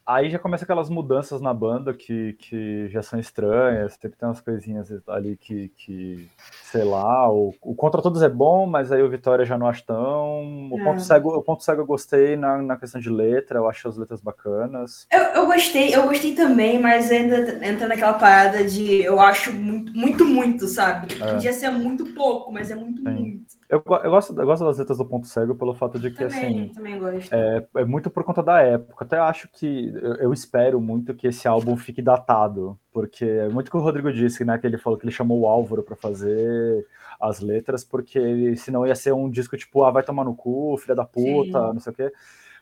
Aí 0.06 0.30
já 0.30 0.38
começa 0.38 0.62
aquelas 0.62 0.88
mudanças 0.88 1.40
na 1.40 1.52
banda 1.52 1.92
que, 1.92 2.34
que 2.34 2.88
já 2.90 3.02
são 3.02 3.18
estranhas, 3.18 3.94
sempre 3.94 4.16
tem 4.16 4.28
umas 4.28 4.40
coisinhas 4.40 4.88
ali 5.08 5.36
que, 5.36 5.68
que 5.76 6.28
sei 6.62 6.84
lá, 6.84 7.28
o, 7.28 7.52
o 7.60 7.74
Contra 7.74 8.00
Todos 8.00 8.22
é 8.22 8.28
bom, 8.28 8.66
mas 8.66 8.92
aí 8.92 9.02
o 9.02 9.10
Vitória 9.10 9.44
já 9.44 9.58
não 9.58 9.66
acho 9.66 9.84
tão. 9.84 10.70
O, 10.70 10.78
é. 10.78 10.84
ponto, 10.84 11.00
cego, 11.00 11.36
o 11.36 11.42
ponto 11.42 11.64
Cego 11.64 11.82
eu 11.82 11.86
gostei 11.86 12.36
na, 12.36 12.62
na 12.62 12.76
questão 12.76 13.00
de 13.00 13.10
letra, 13.10 13.58
eu 13.58 13.68
acho 13.68 13.88
as 13.88 13.96
letras 13.96 14.20
bacanas. 14.20 15.08
Eu, 15.10 15.22
eu 15.22 15.46
gostei, 15.46 15.92
eu 15.92 16.04
gostei 16.04 16.36
também, 16.36 16.78
mas 16.78 17.10
ainda 17.10 17.66
entra 17.66 17.88
naquela 17.88 18.14
parada 18.14 18.62
de 18.62 19.02
eu 19.02 19.18
acho 19.18 19.52
muito, 19.52 19.92
muito, 19.92 20.24
muito 20.24 20.68
sabe? 20.68 21.20
É. 21.20 21.32
Podia 21.32 21.52
ser 21.52 21.70
muito 21.70 22.06
pouco, 22.14 22.52
mas 22.52 22.70
é 22.70 22.76
muito, 22.76 23.02
Sim. 23.02 23.10
muito. 23.10 23.46
Eu, 23.76 23.82
eu, 24.04 24.10
gosto, 24.10 24.40
eu 24.40 24.46
gosto 24.46 24.64
das 24.64 24.78
letras 24.78 24.98
do 24.98 25.04
Ponto 25.04 25.26
Cego 25.26 25.54
pelo 25.54 25.74
fato 25.74 25.98
de 25.98 26.10
que, 26.10 26.24
também, 26.24 26.38
assim. 26.38 26.68
Também 26.74 26.98
gosto. 26.98 27.32
É, 27.32 27.66
é 27.76 27.84
muito 27.84 28.10
por 28.10 28.24
conta 28.24 28.42
da 28.42 28.60
época. 28.60 29.04
Até 29.04 29.18
acho 29.18 29.48
que. 29.48 29.92
Eu, 29.94 30.14
eu, 30.14 30.32
espero 30.32 30.80
muito 30.80 31.14
que 31.14 31.26
esse 31.26 31.46
álbum 31.46 31.76
fique 31.76 32.00
datado. 32.00 32.78
Porque 32.92 33.24
é 33.24 33.48
muito 33.48 33.70
que 33.70 33.76
o 33.76 33.80
Rodrigo 33.80 34.12
disse, 34.12 34.44
né? 34.44 34.56
Que 34.58 34.66
ele 34.66 34.78
falou 34.78 34.98
que 34.98 35.04
ele 35.04 35.12
chamou 35.12 35.40
o 35.40 35.46
Álvaro 35.46 35.82
para 35.82 35.96
fazer 35.96 36.86
as 37.20 37.40
letras, 37.40 37.84
porque 37.84 38.54
senão 38.56 38.86
ia 38.86 38.94
ser 38.94 39.12
um 39.12 39.30
disco 39.30 39.56
tipo, 39.56 39.84
ah, 39.84 39.90
vai 39.90 40.02
tomar 40.02 40.24
no 40.24 40.34
cu, 40.34 40.76
filha 40.78 40.94
da 40.94 41.04
puta, 41.04 41.68
Sim. 41.68 41.72
não 41.72 41.80
sei 41.80 41.92
o 41.92 41.96
quê. 41.96 42.12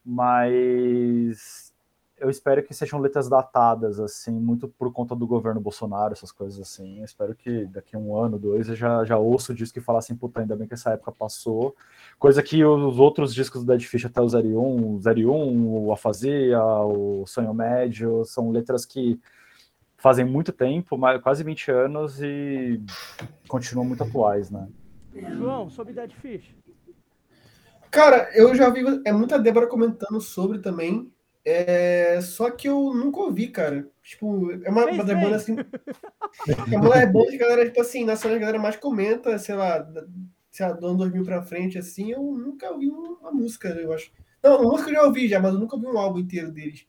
Mas 0.05 1.74
eu 2.17 2.31
espero 2.31 2.63
que 2.63 2.73
sejam 2.73 3.01
letras 3.01 3.29
datadas, 3.29 3.99
assim, 3.99 4.33
muito 4.33 4.69
por 4.69 4.93
conta 4.93 5.15
do 5.17 5.27
governo 5.27 5.61
Bolsonaro, 5.61 6.13
essas 6.13 6.31
coisas 6.31 6.61
assim. 6.61 6.99
Eu 6.99 7.05
espero 7.05 7.35
que 7.35 7.67
daqui 7.67 7.97
a 7.97 7.99
um 7.99 8.17
ano, 8.17 8.39
dois, 8.39 8.69
eu 8.69 8.77
já, 8.77 9.05
já 9.05 9.19
ouço 9.19 9.53
o 9.53 9.55
disco 9.55 9.79
e 9.79 9.83
falar 9.83 9.99
assim, 9.99 10.15
puta, 10.15 10.41
ainda 10.41 10.57
bem 10.57 10.69
que 10.69 10.75
essa 10.75 10.91
época 10.91 11.13
passou. 11.13 11.75
Coisa 12.19 12.43
que 12.43 12.65
os 12.65 12.99
outros 12.99 13.35
discos 13.35 13.65
do 13.65 13.67
Dead 13.67 13.83
Fish, 13.83 14.05
até 14.05 14.21
o 14.21 14.27
01, 14.27 14.57
o 14.57 15.01
01, 15.05 15.87
o 15.87 15.93
Afasia, 15.93 16.63
o 16.63 17.27
Sonho 17.27 17.53
Médio, 17.53 18.25
são 18.25 18.51
letras 18.51 18.87
que 18.87 19.21
fazem 19.97 20.25
muito 20.25 20.53
tempo, 20.53 20.99
quase 21.23 21.43
20 21.43 21.71
anos, 21.71 22.23
e 22.23 22.81
continuam 23.49 23.87
muito 23.87 24.05
atuais, 24.05 24.51
né? 24.51 24.69
João, 25.37 25.69
sobre 25.69 25.93
Dead 25.93 26.13
Fish. 26.13 26.55
Cara, 27.91 28.29
eu 28.35 28.55
já 28.55 28.69
vi 28.71 28.83
é 29.05 29.13
muita 29.13 29.39
Débora 29.39 29.67
comentando 29.69 30.21
sobre 30.21 30.59
também. 30.59 31.14
É, 31.45 32.21
só 32.23 32.51
que 32.51 32.69
eu 32.69 32.95
nunca 32.95 33.21
ouvi, 33.21 33.49
cara. 33.49 33.87
Tipo, 34.03 34.51
é 34.65 34.71
uma, 34.71 34.87
uma 34.87 35.05
das 35.05 35.21
bandas 35.21 35.43
assim. 35.43 35.57
é 36.73 36.77
uma 36.79 36.89
das 36.89 37.13
bandas 37.13 37.31
que 37.31 37.37
a 37.37 37.49
galera, 37.49 37.67
tipo 37.67 37.81
assim, 37.81 38.05
nacional 38.05 38.37
a 38.37 38.41
galera 38.41 38.59
mais 38.59 38.77
comenta, 38.77 39.39
sei 39.39 39.55
lá, 39.55 39.87
sei 40.51 40.67
lá, 40.67 40.73
do 40.73 40.87
ano 40.87 40.99
2000 40.99 41.25
pra 41.25 41.43
frente, 41.43 41.77
assim, 41.77 42.13
eu 42.13 42.23
nunca 42.23 42.71
ouvi 42.71 42.89
uma 42.89 43.31
música, 43.31 43.69
eu 43.69 43.93
acho. 43.93 44.11
Não, 44.43 44.63
uma 44.63 44.71
música 44.71 44.91
eu 44.91 44.95
já 44.95 45.03
ouvi 45.03 45.29
já, 45.29 45.41
mas 45.41 45.53
eu 45.53 45.61
nunca 45.61 45.77
ouvi 45.77 45.87
um 45.87 45.99
álbum 45.99 46.21
inteiro 46.21 46.51
deles. 46.51 46.87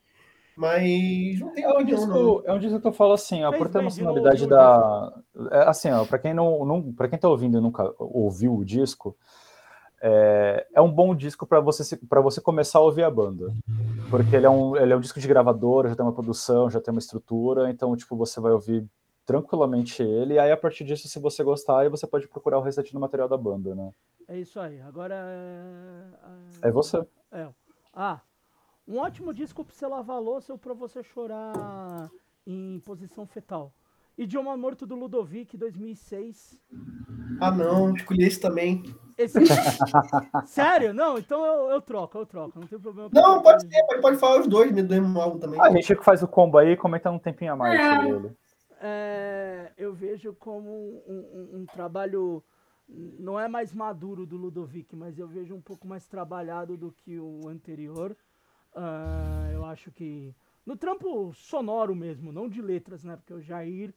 Mas 0.56 1.40
não 1.40 1.50
tem 1.52 1.66
é 1.66 1.78
um 1.78 1.84
disco, 1.84 2.08
não. 2.08 2.42
É 2.46 2.54
um 2.54 2.60
disco 2.60 2.80
que 2.80 2.88
eu 2.88 2.94
falo 2.94 3.12
assim, 3.12 3.44
ó, 3.44 3.52
por 3.52 3.68
ter 3.68 3.80
uma 3.80 3.90
sonoridade 3.90 4.48
da. 4.48 5.14
É, 5.52 5.64
assim, 5.64 5.92
ó, 5.92 6.06
pra 6.06 6.18
quem 6.18 6.34
não, 6.34 6.64
não. 6.64 6.94
Pra 6.94 7.10
quem 7.10 7.20
tá 7.20 7.28
ouvindo 7.28 7.58
e 7.58 7.62
nunca 7.62 7.94
ouviu 8.00 8.56
o 8.56 8.64
disco, 8.64 9.18
é, 10.02 10.66
é 10.74 10.82
um 10.82 10.92
bom 10.92 11.14
disco 11.14 11.46
para 11.46 11.60
você 11.60 11.98
para 11.98 12.22
você 12.22 12.40
começar 12.40 12.80
a 12.80 12.84
ouvir 12.84 13.04
a 13.04 13.12
banda, 13.12 13.54
porque 14.16 14.36
ele 14.36 14.46
é 14.46 14.50
um 14.50 14.78
ele 14.78 14.94
é 14.94 14.96
um 14.96 15.00
disco 15.02 15.20
de 15.20 15.28
gravadora, 15.28 15.90
já 15.90 15.96
tem 15.96 16.06
uma 16.06 16.14
produção, 16.14 16.70
já 16.70 16.80
tem 16.80 16.94
uma 16.94 17.00
estrutura, 17.00 17.70
então 17.70 17.96
tipo 17.98 18.16
você 18.16 18.40
vai 18.40 18.54
ouvir 18.54 18.88
tranquilamente 19.26 20.02
ele, 20.02 20.36
e 20.36 20.40
aí 20.40 20.52
a 20.52 20.58
partir 20.58 20.86
disso, 20.86 21.08
se 21.08 21.20
você 21.20 21.44
gostar, 21.44 21.80
aí 21.80 21.90
você 21.90 22.08
pode 22.08 22.28
procurar 22.28 22.60
o 22.60 22.62
restante 22.62 22.94
do 22.94 23.00
material 23.00 23.28
da 23.28 23.38
banda, 23.38 23.76
né? 23.76 23.92
É 24.28 24.40
isso 24.40 24.60
aí. 24.60 24.80
Agora 24.82 25.16
é, 25.16 26.68
é 26.68 26.72
você. 26.72 27.06
É. 27.32 27.50
Ah, 27.94 28.22
um 28.88 28.98
ótimo 29.00 29.34
disco 29.34 29.66
para 29.66 29.74
você 29.74 29.88
lavar 29.88 30.22
louça 30.22 30.54
ou 30.54 30.60
para 30.60 30.74
você 30.74 31.04
chorar 31.04 32.10
em 32.46 32.80
posição 32.86 33.26
fetal. 33.26 33.74
Idioma 34.18 34.56
Morto 34.56 34.86
do 34.86 34.96
Ludovic, 34.96 35.58
2006. 35.58 36.58
Ah, 37.40 37.52
não, 37.52 37.94
escolhi 37.94 38.26
esse 38.26 38.40
também. 38.40 38.84
Esse... 39.18 39.40
Sério? 40.46 40.94
Não, 40.94 41.18
então 41.18 41.46
eu, 41.46 41.72
eu, 41.72 41.82
troco, 41.82 42.18
eu 42.18 42.26
troco, 42.26 42.60
não 42.60 42.68
tem 42.68 42.80
problema. 42.80 43.10
Não, 43.14 43.42
pode 43.42 43.64
ser, 43.64 43.84
pode, 43.86 44.02
pode 44.02 44.18
falar 44.18 44.40
os 44.42 44.48
dois, 44.48 44.72
me 44.72 44.82
do 44.82 44.94
mesmo 44.94 45.20
álbum 45.20 45.40
também. 45.40 45.60
A 45.60 45.70
gente 45.72 45.96
que 45.96 46.04
faz 46.04 46.24
o 46.24 46.28
combo 46.28 46.58
aí, 46.58 46.78
comenta 46.78 47.12
um 47.12 47.20
tempinho 47.20 47.54
a 47.54 47.56
mais 47.56 47.80
sobre 47.80 48.10
ele. 48.10 48.38
É, 48.82 49.72
eu 49.78 49.94
vejo 49.94 50.34
como 50.34 50.70
um, 50.70 51.50
um, 51.54 51.60
um, 51.60 51.66
trabalho, 51.66 52.44
não 52.88 53.40
é 53.40 53.48
mais 53.48 53.74
maduro 53.74 54.26
do 54.26 54.38
Ludovic, 54.38 54.96
mas 54.96 55.18
eu 55.18 55.28
vejo 55.28 55.56
um 55.56 55.62
pouco 55.62 55.88
mais 55.88 56.08
trabalhado 56.08 56.78
do 56.78 56.92
que 56.92 57.20
o 57.20 57.48
anterior. 57.48 58.16
Uh, 58.76 59.52
eu 59.54 59.66
acho 59.66 59.92
que 59.92 60.36
no 60.66 60.76
trampo 60.76 61.34
sonoro 61.34 61.96
mesmo, 61.96 62.32
não 62.32 62.50
de 62.50 62.62
letras, 62.62 63.04
né? 63.04 63.16
Porque 63.16 63.34
o 63.34 63.42
Jair, 63.42 63.94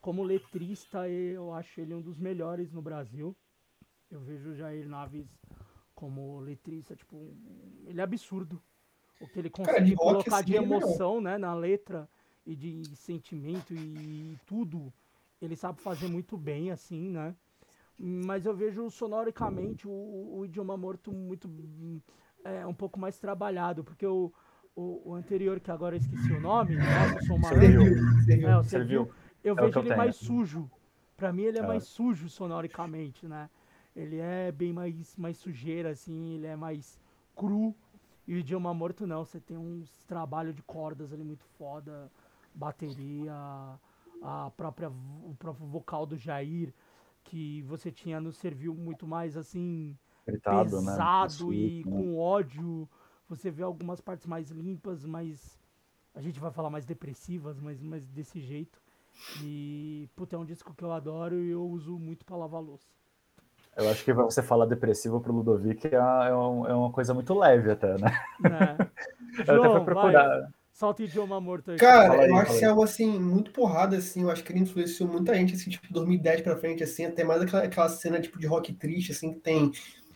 como 0.00 0.22
letrista, 0.22 1.08
eu 1.08 1.52
acho 1.54 1.80
ele 1.80 1.94
um 1.94 2.00
dos 2.00 2.18
melhores 2.18 2.72
no 2.72 2.82
Brasil. 2.82 3.34
Eu 4.10 4.20
vejo 4.20 4.50
o 4.50 4.54
Jair 4.54 4.88
Naves 4.88 5.26
como 5.94 6.40
letrista, 6.40 6.96
tipo, 6.96 7.34
ele 7.86 8.00
é 8.00 8.02
absurdo. 8.02 8.60
O 9.20 9.28
que 9.28 9.38
ele 9.38 9.50
consegue 9.50 9.76
Cara, 9.76 9.84
de 9.84 9.94
colocar 9.94 10.36
assim, 10.36 10.46
de 10.46 10.56
é 10.56 10.62
emoção, 10.62 11.20
né, 11.20 11.36
na 11.36 11.54
letra 11.54 12.08
e 12.46 12.56
de 12.56 12.96
sentimento 12.96 13.74
e 13.74 14.38
tudo, 14.46 14.92
ele 15.40 15.54
sabe 15.54 15.80
fazer 15.80 16.08
muito 16.08 16.36
bem, 16.36 16.70
assim, 16.70 17.10
né? 17.10 17.36
Mas 17.98 18.46
eu 18.46 18.54
vejo 18.54 18.88
sonoricamente 18.90 19.86
o, 19.86 20.38
o 20.38 20.44
idioma 20.46 20.74
morto 20.74 21.12
muito 21.12 21.50
é, 22.42 22.66
um 22.66 22.72
pouco 22.72 22.98
mais 22.98 23.18
trabalhado, 23.18 23.84
porque 23.84 24.06
o, 24.06 24.32
o, 24.80 25.10
o, 25.10 25.14
anterior, 25.14 25.60
que 25.60 25.70
agora 25.70 25.94
eu 25.94 25.98
esqueci 25.98 26.32
o 26.32 26.40
nome, 26.40 26.76
nossa, 26.76 27.20
sou 27.26 27.38
Serviu. 27.42 28.48
É, 28.48 28.56
o 28.56 28.64
Serviu. 28.64 29.10
Eu 29.44 29.54
é 29.58 29.60
vejo 29.60 29.78
ele 29.80 29.94
mais 29.94 30.16
sujo. 30.16 30.70
Pra 31.16 31.32
mim 31.32 31.42
ele 31.42 31.58
é, 31.58 31.62
é, 31.62 31.66
mais 31.66 31.84
sujo 31.84 32.28
sonoricamente, 32.28 33.28
né? 33.28 33.50
Ele 33.94 34.18
é 34.18 34.50
bem 34.50 34.72
mais, 34.72 35.16
mais 35.16 35.36
sujeira, 35.36 35.90
assim, 35.90 36.36
ele 36.36 36.46
é 36.46 36.56
mais 36.56 36.98
cru. 37.36 37.74
E 38.26 38.34
o 38.34 38.38
idioma 38.38 38.72
morto 38.72 39.06
não, 39.06 39.24
você 39.24 39.40
tem 39.40 39.56
uns 39.56 40.04
trabalho 40.04 40.52
de 40.52 40.62
cordas 40.62 41.12
ali 41.12 41.24
muito 41.24 41.44
foda, 41.58 42.10
bateria, 42.54 43.34
a 44.22 44.50
própria, 44.56 44.88
o 44.88 45.34
próprio 45.38 45.66
vocal 45.66 46.06
do 46.06 46.16
Jair, 46.16 46.72
que 47.24 47.62
você 47.62 47.90
tinha 47.90 48.20
no 48.20 48.32
Serviu 48.32 48.74
muito 48.74 49.06
mais 49.06 49.36
assim 49.36 49.98
Gritado, 50.26 50.80
né? 50.80 50.92
pesado 50.92 51.48
né? 51.48 51.56
e 51.56 51.84
né? 51.84 51.90
com 51.90 52.18
ódio 52.18 52.88
você 53.30 53.48
vê 53.50 53.62
algumas 53.62 54.00
partes 54.00 54.26
mais 54.26 54.50
limpas, 54.50 55.04
mais. 55.04 55.56
A 56.12 56.20
gente 56.20 56.40
vai 56.40 56.50
falar 56.50 56.68
mais 56.68 56.84
depressivas, 56.84 57.60
mas, 57.60 57.80
mas 57.80 58.04
desse 58.08 58.40
jeito. 58.40 58.82
E, 59.42 60.08
puta, 60.16 60.34
é 60.34 60.38
um 60.38 60.44
disco 60.44 60.74
que 60.74 60.82
eu 60.82 60.92
adoro 60.92 61.36
e 61.36 61.50
eu 61.50 61.64
uso 61.64 61.96
muito 61.98 62.24
pra 62.24 62.36
lavar 62.36 62.60
louça. 62.60 62.88
Eu 63.76 63.88
acho 63.88 64.04
que 64.04 64.12
você 64.12 64.42
falar 64.42 64.66
depressivo 64.66 65.20
pro 65.20 65.32
Ludovic 65.32 65.86
é, 65.86 65.94
é, 65.94 66.34
um, 66.34 66.66
é 66.66 66.74
uma 66.74 66.90
coisa 66.90 67.14
muito 67.14 67.32
leve 67.32 67.70
até, 67.70 67.96
né? 67.98 68.20
É. 68.44 69.42
eu 69.46 69.54
João, 69.54 69.64
até 69.64 69.74
fui 69.76 69.84
procurar. 69.84 70.40
Vai. 70.40 70.48
Solta 70.72 71.02
idioma 71.04 71.40
morto 71.40 71.70
aí. 71.70 71.76
Cara, 71.76 72.22
aí, 72.22 72.30
eu 72.30 72.36
acho 72.36 72.58
que 72.58 72.64
é 72.64 72.68
algo 72.68 72.82
assim, 72.82 73.20
muito 73.20 73.52
porrada, 73.52 73.96
assim. 73.96 74.22
Eu 74.22 74.30
acho 74.30 74.42
que 74.42 74.50
ele 74.50 74.60
influenciou 74.60 75.08
muita 75.08 75.34
gente, 75.34 75.54
assim, 75.54 75.70
tipo, 75.70 75.86
2010 75.92 76.40
pra 76.40 76.56
frente, 76.56 76.82
assim, 76.82 77.04
até 77.04 77.22
mais 77.22 77.42
aquela, 77.42 77.62
aquela 77.62 77.88
cena 77.88 78.20
tipo 78.20 78.40
de 78.40 78.46
rock 78.46 78.72
triste, 78.72 79.12
assim, 79.12 79.34
que 79.34 79.40
tem 79.40 79.70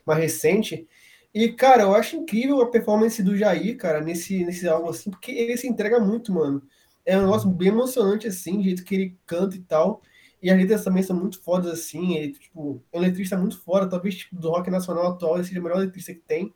mais 0.04 0.18
recente. 0.18 0.88
E, 1.35 1.52
cara, 1.52 1.82
eu 1.82 1.94
acho 1.97 2.15
incrível 2.15 2.62
a 2.62 2.70
performance 2.70 3.20
do 3.20 3.36
Jair, 3.36 3.77
cara, 3.77 4.01
nesse, 4.01 4.44
nesse 4.44 4.69
álbum, 4.69 4.89
assim, 4.90 5.11
porque 5.11 5.32
ele 5.32 5.56
se 5.56 5.66
entrega 5.66 5.98
muito, 5.98 6.32
mano. 6.32 6.62
É 7.05 7.19
um 7.19 7.23
negócio 7.23 7.51
bem 7.51 7.69
emocionante, 7.69 8.28
assim, 8.28 8.61
o 8.61 8.62
jeito 8.62 8.85
que 8.85 8.94
ele 8.94 9.19
canta 9.27 9.56
e 9.56 9.61
tal. 9.61 10.01
E 10.40 10.48
as 10.48 10.56
letras 10.56 10.85
também 10.85 11.02
são 11.02 11.16
muito 11.16 11.43
fodas, 11.43 11.73
assim. 11.73 12.15
Ele, 12.15 12.32
tipo, 12.35 12.81
é 12.93 12.98
um 12.98 13.01
letrista 13.01 13.36
muito 13.36 13.61
foda, 13.61 13.89
talvez, 13.89 14.15
tipo, 14.15 14.36
do 14.36 14.48
rock 14.48 14.70
nacional 14.70 15.09
atual, 15.09 15.35
ele 15.35 15.44
seja 15.44 15.59
o 15.59 15.62
melhor 15.65 15.78
letrista 15.78 16.15
que 16.15 16.20
tem. 16.20 16.55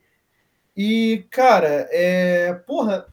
E, 0.77 1.25
cara, 1.29 1.89
é. 1.91 2.53
Porra, 2.65 3.05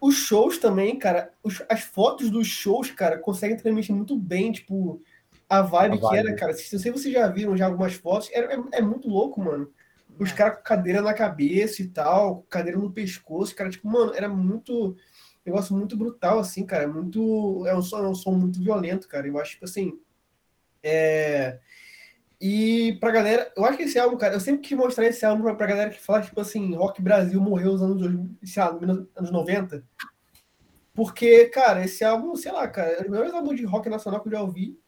os 0.00 0.14
shows 0.14 0.56
também, 0.56 0.98
cara, 0.98 1.32
os, 1.44 1.62
as 1.68 1.82
fotos 1.82 2.30
dos 2.30 2.46
shows, 2.46 2.90
cara, 2.90 3.18
conseguem 3.18 3.58
transmitir 3.58 3.94
muito 3.94 4.16
bem, 4.18 4.50
tipo, 4.52 5.02
a 5.50 5.60
vibe, 5.60 5.98
a 5.98 6.00
vibe. 6.00 6.08
que 6.08 6.16
era, 6.16 6.34
cara. 6.34 6.54
Se, 6.54 6.78
se 6.78 6.90
vocês 6.90 7.12
já 7.12 7.28
viram 7.28 7.56
já 7.58 7.66
algumas 7.66 7.92
fotos, 7.92 8.30
é, 8.32 8.54
é, 8.54 8.58
é 8.72 8.80
muito 8.80 9.06
louco, 9.06 9.38
mano 9.38 9.70
os 10.18 10.30
é. 10.30 10.34
caras 10.34 10.56
com 10.58 10.62
cadeira 10.62 11.02
na 11.02 11.14
cabeça 11.14 11.82
e 11.82 11.88
tal, 11.88 12.42
cadeira 12.48 12.78
no 12.78 12.92
pescoço, 12.92 13.54
cara, 13.54 13.70
tipo, 13.70 13.88
mano, 13.88 14.14
era 14.14 14.28
muito. 14.28 14.96
Negócio 15.44 15.74
muito 15.76 15.96
brutal, 15.96 16.38
assim, 16.38 16.64
cara. 16.64 16.86
Muito. 16.86 17.66
É 17.66 17.76
um 17.76 17.82
som, 17.82 17.98
é 17.98 18.08
um 18.08 18.14
som 18.14 18.32
muito 18.32 18.60
violento, 18.62 19.08
cara. 19.08 19.26
Eu 19.26 19.38
acho, 19.38 19.52
tipo 19.52 19.64
assim. 19.64 19.98
É. 20.82 21.58
E 22.40 22.98
pra 23.00 23.12
galera, 23.12 23.52
eu 23.56 23.64
acho 23.64 23.76
que 23.78 23.84
esse 23.84 23.98
álbum, 23.98 24.16
cara, 24.16 24.34
eu 24.34 24.40
sempre 24.40 24.62
quis 24.62 24.76
mostrar 24.76 25.06
esse 25.06 25.24
álbum 25.24 25.44
pra, 25.44 25.54
pra 25.54 25.66
galera 25.66 25.90
que 25.90 26.00
fala, 26.00 26.22
tipo 26.22 26.40
assim, 26.40 26.74
Rock 26.74 27.00
Brasil 27.00 27.40
morreu 27.40 27.72
nos 27.72 27.82
anos, 27.82 28.30
sei 28.44 28.62
lá, 28.62 28.70
anos 29.16 29.30
90. 29.30 29.84
Porque, 30.94 31.46
cara, 31.46 31.84
esse 31.84 32.04
álbum, 32.04 32.34
sei 32.36 32.52
lá, 32.52 32.66
cara, 32.68 32.90
é 32.92 33.06
o 33.06 33.10
melhor 33.10 33.32
álbum 33.32 33.54
de 33.54 33.64
rock 33.64 33.88
nacional 33.88 34.20
que 34.20 34.28
eu 34.28 34.32
já 34.32 34.42
ouvi. 34.42 34.78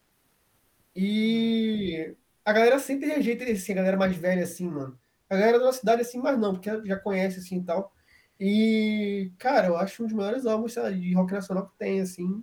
E 0.96 2.14
a 2.44 2.52
galera 2.52 2.78
sempre 2.78 3.08
rejeita 3.08 3.44
esse, 3.44 3.72
a 3.72 3.74
galera 3.76 3.96
mais 3.96 4.16
velha, 4.16 4.42
assim, 4.42 4.68
mano. 4.68 4.98
A 5.34 5.38
galera 5.38 5.58
da 5.58 5.72
cidade, 5.72 6.02
assim, 6.02 6.18
mas 6.18 6.38
não, 6.38 6.52
porque 6.52 6.70
já 6.86 6.98
conhece, 6.98 7.38
assim, 7.38 7.58
e 7.58 7.64
tal. 7.64 7.92
E, 8.38 9.32
cara, 9.38 9.68
eu 9.68 9.76
acho 9.76 10.02
um 10.02 10.06
dos 10.06 10.14
melhores 10.14 10.46
álbuns 10.46 10.74
lá, 10.76 10.90
de 10.90 11.14
rock 11.14 11.32
nacional 11.32 11.66
que 11.66 11.78
tem, 11.78 12.00
assim. 12.00 12.42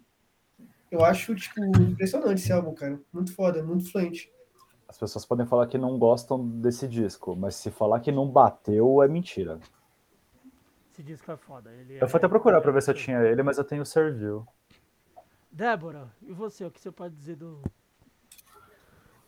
Eu 0.89 1.03
acho, 1.03 1.33
tipo, 1.35 1.63
impressionante 1.81 2.41
esse 2.41 2.51
álbum, 2.51 2.73
cara. 2.73 2.99
Muito 3.11 3.33
foda, 3.33 3.63
muito 3.63 3.91
fluente. 3.91 4.31
As 4.87 4.97
pessoas 4.97 5.25
podem 5.25 5.45
falar 5.45 5.67
que 5.67 5.77
não 5.77 5.97
gostam 5.97 6.45
desse 6.45 6.85
disco, 6.85 7.33
mas 7.33 7.55
se 7.55 7.71
falar 7.71 8.01
que 8.01 8.11
não 8.11 8.29
bateu, 8.29 9.01
é 9.01 9.07
mentira. 9.07 9.57
Esse 10.91 11.01
disco 11.01 11.31
é 11.31 11.37
foda. 11.37 11.71
Ele 11.71 11.97
eu 12.01 12.09
fui 12.09 12.17
até 12.17 12.27
procurar 12.27 12.59
pra 12.59 12.73
ver 12.73 12.81
se 12.81 12.91
eu 12.91 12.95
tinha 12.95 13.21
ele, 13.21 13.41
mas 13.41 13.57
eu 13.57 13.63
tenho 13.63 13.83
o 13.83 13.85
Servil. 13.85 14.45
Débora, 15.49 16.11
e 16.21 16.33
você? 16.33 16.65
O 16.65 16.71
que 16.71 16.81
você 16.81 16.91
pode 16.91 17.15
dizer 17.15 17.37
do. 17.37 17.61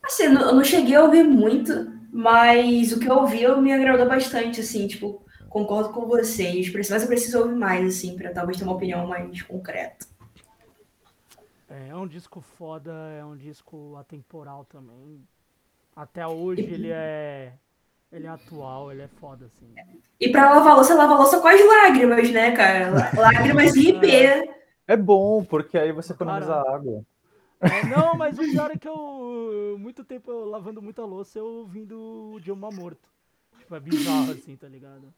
Assim, 0.04 0.24
eu 0.24 0.54
não 0.54 0.64
cheguei 0.64 0.94
a 0.94 1.02
ouvir 1.02 1.24
muito, 1.24 1.90
mas 2.12 2.92
o 2.92 3.00
que 3.00 3.08
eu 3.08 3.16
ouvi 3.16 3.42
eu 3.42 3.60
me 3.60 3.72
agradou 3.72 4.06
bastante, 4.06 4.60
assim, 4.60 4.86
tipo, 4.86 5.24
concordo 5.48 5.90
com 5.90 6.06
vocês, 6.06 6.70
mas 6.72 7.02
eu 7.02 7.08
preciso 7.08 7.38
ouvir 7.38 7.54
mais, 7.54 7.86
assim, 7.86 8.16
para 8.16 8.32
talvez 8.32 8.58
ter 8.58 8.64
uma 8.64 8.74
opinião 8.74 9.06
mais 9.06 9.40
concreta. 9.42 10.06
É, 11.70 11.88
é 11.88 11.96
um 11.96 12.06
disco 12.06 12.40
foda, 12.40 12.92
é 13.18 13.24
um 13.24 13.36
disco 13.36 13.96
atemporal 13.96 14.64
também. 14.64 15.26
Até 15.96 16.26
hoje 16.26 16.62
ele 16.62 16.90
é. 16.90 17.52
Ele 18.12 18.26
é 18.26 18.30
atual, 18.30 18.92
ele 18.92 19.02
é 19.02 19.08
foda, 19.08 19.46
assim. 19.46 19.74
E 20.20 20.28
pra 20.28 20.52
lavar 20.52 20.76
louça, 20.76 20.94
lava 20.94 21.14
louça 21.14 21.40
com 21.40 21.48
as 21.48 21.60
lágrimas, 21.66 22.30
né, 22.30 22.52
cara? 22.52 23.10
Lágrimas 23.16 23.72
de 23.74 23.88
IP. 23.88 24.06
É 24.86 24.96
bom, 24.96 25.44
porque 25.44 25.76
aí 25.76 25.90
você 25.90 26.12
economiza 26.12 26.54
água. 26.54 27.04
É, 27.72 27.86
não, 27.86 28.14
mas 28.16 28.38
o 28.38 28.42
pior 28.42 28.70
é 28.70 28.76
que 28.76 28.88
eu. 28.88 29.76
Muito 29.78 30.04
tempo 30.04 30.30
eu, 30.30 30.44
lavando 30.44 30.82
muita 30.82 31.04
louça, 31.04 31.38
eu 31.38 31.46
ouvindo 31.46 32.32
o 32.34 32.40
Dilma 32.40 32.70
morto. 32.70 33.08
Tipo, 33.58 33.76
é 33.76 33.80
bizarro 33.80 34.32
assim, 34.32 34.56
tá 34.56 34.68
ligado? 34.68 35.12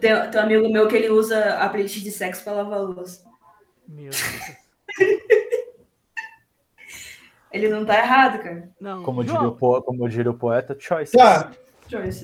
Tem, 0.00 0.30
tem 0.30 0.40
um 0.40 0.44
amigo 0.44 0.68
meu 0.70 0.88
que 0.88 0.96
ele 0.96 1.10
usa 1.10 1.54
a 1.56 1.68
playlist 1.68 2.02
de 2.02 2.10
sexo 2.10 2.44
pra 2.44 2.52
lavar 2.52 2.80
louça. 2.80 3.24
Meu 3.86 4.10
Deus. 4.10 4.56
ele 7.52 7.68
não 7.68 7.84
tá 7.84 7.98
errado, 7.98 8.42
cara. 8.42 8.70
Não. 8.80 9.02
Como, 9.02 9.22
diria 9.24 9.42
o, 9.42 9.52
po 9.52 9.82
como 9.82 10.08
diria 10.08 10.30
o 10.30 10.34
poeta, 10.34 10.76
choice. 10.78 11.16
Tá. 11.16 11.52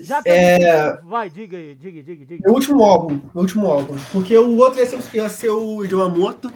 Já 0.02 0.22
é... 0.24 0.96
Vai, 1.02 1.28
diga 1.28 1.58
aí, 1.58 1.74
diga, 1.74 2.02
diga, 2.02 2.24
diga. 2.24 2.50
O 2.50 2.54
último 2.54 2.82
álbum, 2.82 3.20
o 3.34 3.40
último 3.40 3.66
álbum. 3.66 3.96
Porque 4.10 4.36
o 4.36 4.56
outro 4.56 4.80
ia 4.80 4.86
ser, 4.86 4.98
ia 5.14 5.28
ser 5.28 5.50
o 5.50 5.84
Idioma 5.84 6.08
Morto, 6.08 6.50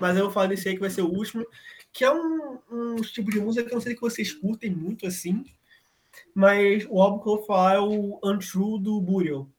mas 0.00 0.16
eu 0.16 0.24
vou 0.24 0.32
falar 0.32 0.46
desse 0.46 0.66
aí 0.68 0.74
que 0.74 0.80
vai 0.80 0.88
ser 0.88 1.02
o 1.02 1.12
último, 1.12 1.44
que 1.96 2.04
é 2.04 2.12
um, 2.12 2.58
um 2.70 2.96
tipo 2.96 3.30
de 3.30 3.40
música 3.40 3.66
que 3.66 3.72
eu 3.72 3.76
não 3.76 3.80
sei 3.80 3.94
que 3.94 4.00
vocês 4.02 4.30
curtem 4.30 4.70
muito 4.70 5.06
assim, 5.06 5.46
mas 6.34 6.86
o 6.90 7.00
álbum 7.00 7.22
que 7.22 7.28
eu 7.28 7.36
vou 7.36 7.46
falar 7.46 7.76
é 7.76 7.80
o 7.80 8.20
Untrue 8.22 8.78
do 8.78 9.00
Burial. 9.00 9.40
Não 9.40 9.50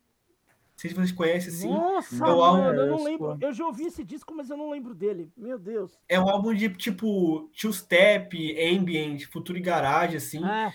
sei 0.76 0.92
se 0.92 0.96
vocês 0.96 1.12
conhecem 1.12 1.52
assim. 1.52 1.68
Nossa, 1.68 2.16
é 2.16 2.20
mano, 2.20 2.44
álbum... 2.44 2.64
eu 2.66 2.88
não 2.88 3.04
lembro. 3.04 3.38
Eu 3.42 3.52
já 3.52 3.66
ouvi 3.66 3.88
esse 3.88 4.04
disco, 4.04 4.36
mas 4.36 4.52
eu 4.52 4.56
não 4.56 4.70
lembro 4.70 4.94
dele. 4.94 5.32
Meu 5.36 5.58
Deus. 5.58 5.98
É 6.08 6.20
um 6.20 6.30
álbum 6.30 6.54
de 6.54 6.70
tipo 6.70 7.50
two-step, 7.60 8.56
ambient, 8.62 9.26
futuro 9.26 9.58
e 9.58 9.62
garage, 9.62 10.18
assim. 10.18 10.46
É. 10.46 10.72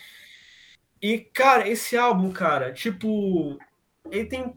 E, 1.00 1.20
cara, 1.20 1.68
esse 1.68 1.96
álbum, 1.96 2.32
cara, 2.32 2.72
tipo, 2.72 3.56
ele 4.10 4.24
tem. 4.24 4.52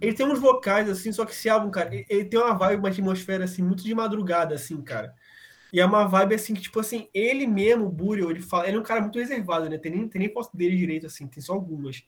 Ele 0.00 0.14
tem 0.14 0.26
uns 0.26 0.40
vocais, 0.40 0.88
assim, 0.88 1.12
só 1.12 1.24
que 1.24 1.32
esse 1.32 1.48
álbum, 1.48 1.70
cara, 1.70 1.94
ele 1.94 2.24
tem 2.24 2.40
uma 2.40 2.54
vibe, 2.54 2.80
uma 2.80 2.88
atmosfera, 2.88 3.44
assim, 3.44 3.62
muito 3.62 3.84
de 3.84 3.94
madrugada, 3.94 4.56
assim, 4.56 4.80
cara. 4.80 5.14
E 5.72 5.80
é 5.80 5.84
uma 5.84 6.06
vibe, 6.06 6.34
assim, 6.34 6.54
que, 6.54 6.62
tipo 6.62 6.80
assim, 6.80 7.08
ele 7.12 7.46
mesmo, 7.46 7.86
o 7.86 7.90
Burial, 7.90 8.30
ele 8.30 8.40
fala. 8.40 8.66
Ele 8.66 8.76
é 8.76 8.80
um 8.80 8.84
cara 8.84 9.00
muito 9.00 9.18
reservado, 9.18 9.68
né? 9.68 9.78
Tem 9.78 9.92
nem, 9.92 10.08
tem 10.08 10.20
nem 10.20 10.32
foto 10.32 10.56
dele 10.56 10.76
direito, 10.76 11.06
assim, 11.06 11.26
tem 11.26 11.42
só 11.42 11.52
algumas. 11.52 12.02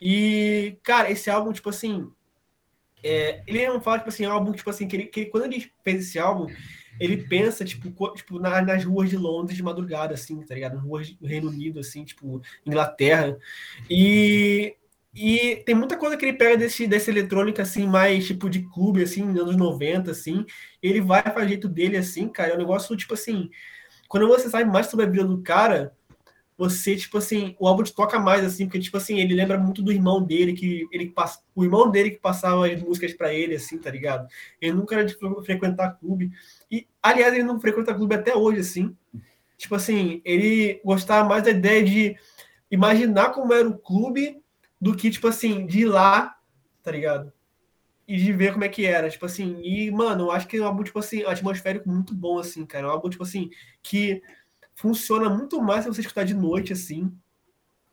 E, 0.00 0.78
cara, 0.82 1.10
esse 1.10 1.30
álbum, 1.30 1.52
tipo 1.52 1.68
assim. 1.68 2.10
É, 3.02 3.42
ele 3.46 3.66
não 3.68 3.80
fala, 3.80 3.98
tipo 3.98 4.08
assim, 4.08 4.24
é 4.24 4.28
um 4.28 4.32
álbum, 4.32 4.52
tipo 4.52 4.68
assim, 4.68 4.88
que, 4.88 4.96
ele, 4.96 5.06
que 5.06 5.26
quando 5.26 5.44
ele 5.44 5.70
fez 5.84 6.08
esse 6.08 6.18
álbum, 6.18 6.46
ele 6.98 7.18
pensa, 7.28 7.64
tipo, 7.64 8.12
tipo 8.14 8.38
na, 8.38 8.60
nas 8.62 8.84
ruas 8.84 9.10
de 9.10 9.16
Londres 9.16 9.56
de 9.56 9.62
madrugada, 9.62 10.14
assim, 10.14 10.40
tá 10.42 10.54
ligado? 10.54 10.74
Nas 10.74 10.82
ruas 10.82 11.12
do 11.12 11.26
Reino 11.26 11.48
Unido, 11.48 11.78
assim, 11.78 12.04
tipo, 12.04 12.42
Inglaterra. 12.64 13.38
E, 13.88 14.74
e 15.18 15.62
tem 15.64 15.74
muita 15.74 15.96
coisa 15.96 16.14
que 16.14 16.26
ele 16.26 16.36
pega 16.36 16.58
desse, 16.58 16.86
dessa 16.86 17.10
eletrônica, 17.10 17.62
assim, 17.62 17.86
mais, 17.86 18.26
tipo, 18.26 18.50
de 18.50 18.60
clube, 18.68 19.02
assim, 19.02 19.24
nos 19.24 19.40
anos 19.40 19.56
90, 19.56 20.10
assim. 20.10 20.44
Ele 20.82 21.00
vai 21.00 21.22
fazer 21.22 21.48
jeito 21.48 21.68
dele, 21.68 21.96
assim, 21.96 22.28
cara. 22.28 22.52
É 22.52 22.54
um 22.54 22.58
negócio, 22.58 22.94
tipo 22.94 23.14
assim, 23.14 23.50
quando 24.08 24.28
você 24.28 24.50
sabe 24.50 24.70
mais 24.70 24.88
sobre 24.88 25.06
a 25.06 25.08
vida 25.08 25.24
do 25.24 25.40
cara, 25.40 25.96
você, 26.58 26.96
tipo 26.96 27.16
assim, 27.16 27.56
o 27.58 27.66
álbum 27.66 27.82
te 27.82 27.94
toca 27.94 28.18
mais, 28.18 28.44
assim, 28.44 28.66
porque, 28.66 28.78
tipo 28.78 28.98
assim, 28.98 29.18
ele 29.18 29.34
lembra 29.34 29.56
muito 29.58 29.82
do 29.82 29.90
irmão 29.90 30.22
dele, 30.22 30.52
que 30.52 30.86
ele 30.92 31.08
passa, 31.08 31.40
o 31.54 31.64
irmão 31.64 31.90
dele 31.90 32.10
que 32.10 32.20
passava 32.20 32.66
as 32.66 32.82
músicas 32.82 33.14
para 33.14 33.32
ele, 33.32 33.54
assim, 33.54 33.78
tá 33.78 33.90
ligado? 33.90 34.28
Ele 34.60 34.74
nunca 34.74 34.96
era 34.96 35.04
de 35.04 35.16
frequentar 35.46 35.98
clube. 35.98 36.30
E, 36.70 36.86
aliás, 37.02 37.32
ele 37.32 37.42
não 37.42 37.58
frequenta 37.58 37.94
clube 37.94 38.14
até 38.14 38.34
hoje, 38.36 38.60
assim. 38.60 38.94
Tipo 39.56 39.76
assim, 39.76 40.20
ele 40.26 40.78
gostava 40.84 41.26
mais 41.26 41.42
da 41.42 41.50
ideia 41.50 41.82
de 41.82 42.16
imaginar 42.70 43.30
como 43.30 43.54
era 43.54 43.66
o 43.66 43.78
clube 43.78 44.42
do 44.80 44.94
que, 44.96 45.10
tipo 45.10 45.28
assim, 45.28 45.66
de 45.66 45.80
ir 45.80 45.86
lá, 45.86 46.36
tá 46.82 46.90
ligado? 46.90 47.32
E 48.06 48.16
de 48.16 48.32
ver 48.32 48.52
como 48.52 48.64
é 48.64 48.68
que 48.68 48.86
era, 48.86 49.10
tipo 49.10 49.26
assim. 49.26 49.60
E, 49.62 49.90
mano, 49.90 50.24
eu 50.24 50.30
acho 50.30 50.46
que 50.46 50.56
é 50.56 50.60
um 50.60 50.66
álbum, 50.66 50.84
tipo 50.84 50.98
assim, 50.98 51.24
atmosférico 51.24 51.88
muito 51.88 52.14
bom, 52.14 52.38
assim, 52.38 52.64
cara. 52.64 52.86
É 52.86 52.88
um 52.88 52.92
álbum, 52.92 53.08
tipo 53.08 53.24
assim, 53.24 53.50
que 53.82 54.22
funciona 54.74 55.28
muito 55.28 55.60
mais 55.60 55.84
se 55.84 55.88
você 55.88 56.00
escutar 56.02 56.24
de 56.24 56.34
noite, 56.34 56.72
assim. 56.72 57.12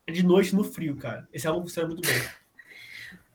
De 0.07 0.23
noite 0.23 0.55
no 0.55 0.63
frio, 0.63 0.95
cara. 0.97 1.27
Esse 1.33 1.47
álbum 1.47 1.61
funciona 1.61 1.87
muito 1.87 2.07
bem. 2.07 2.21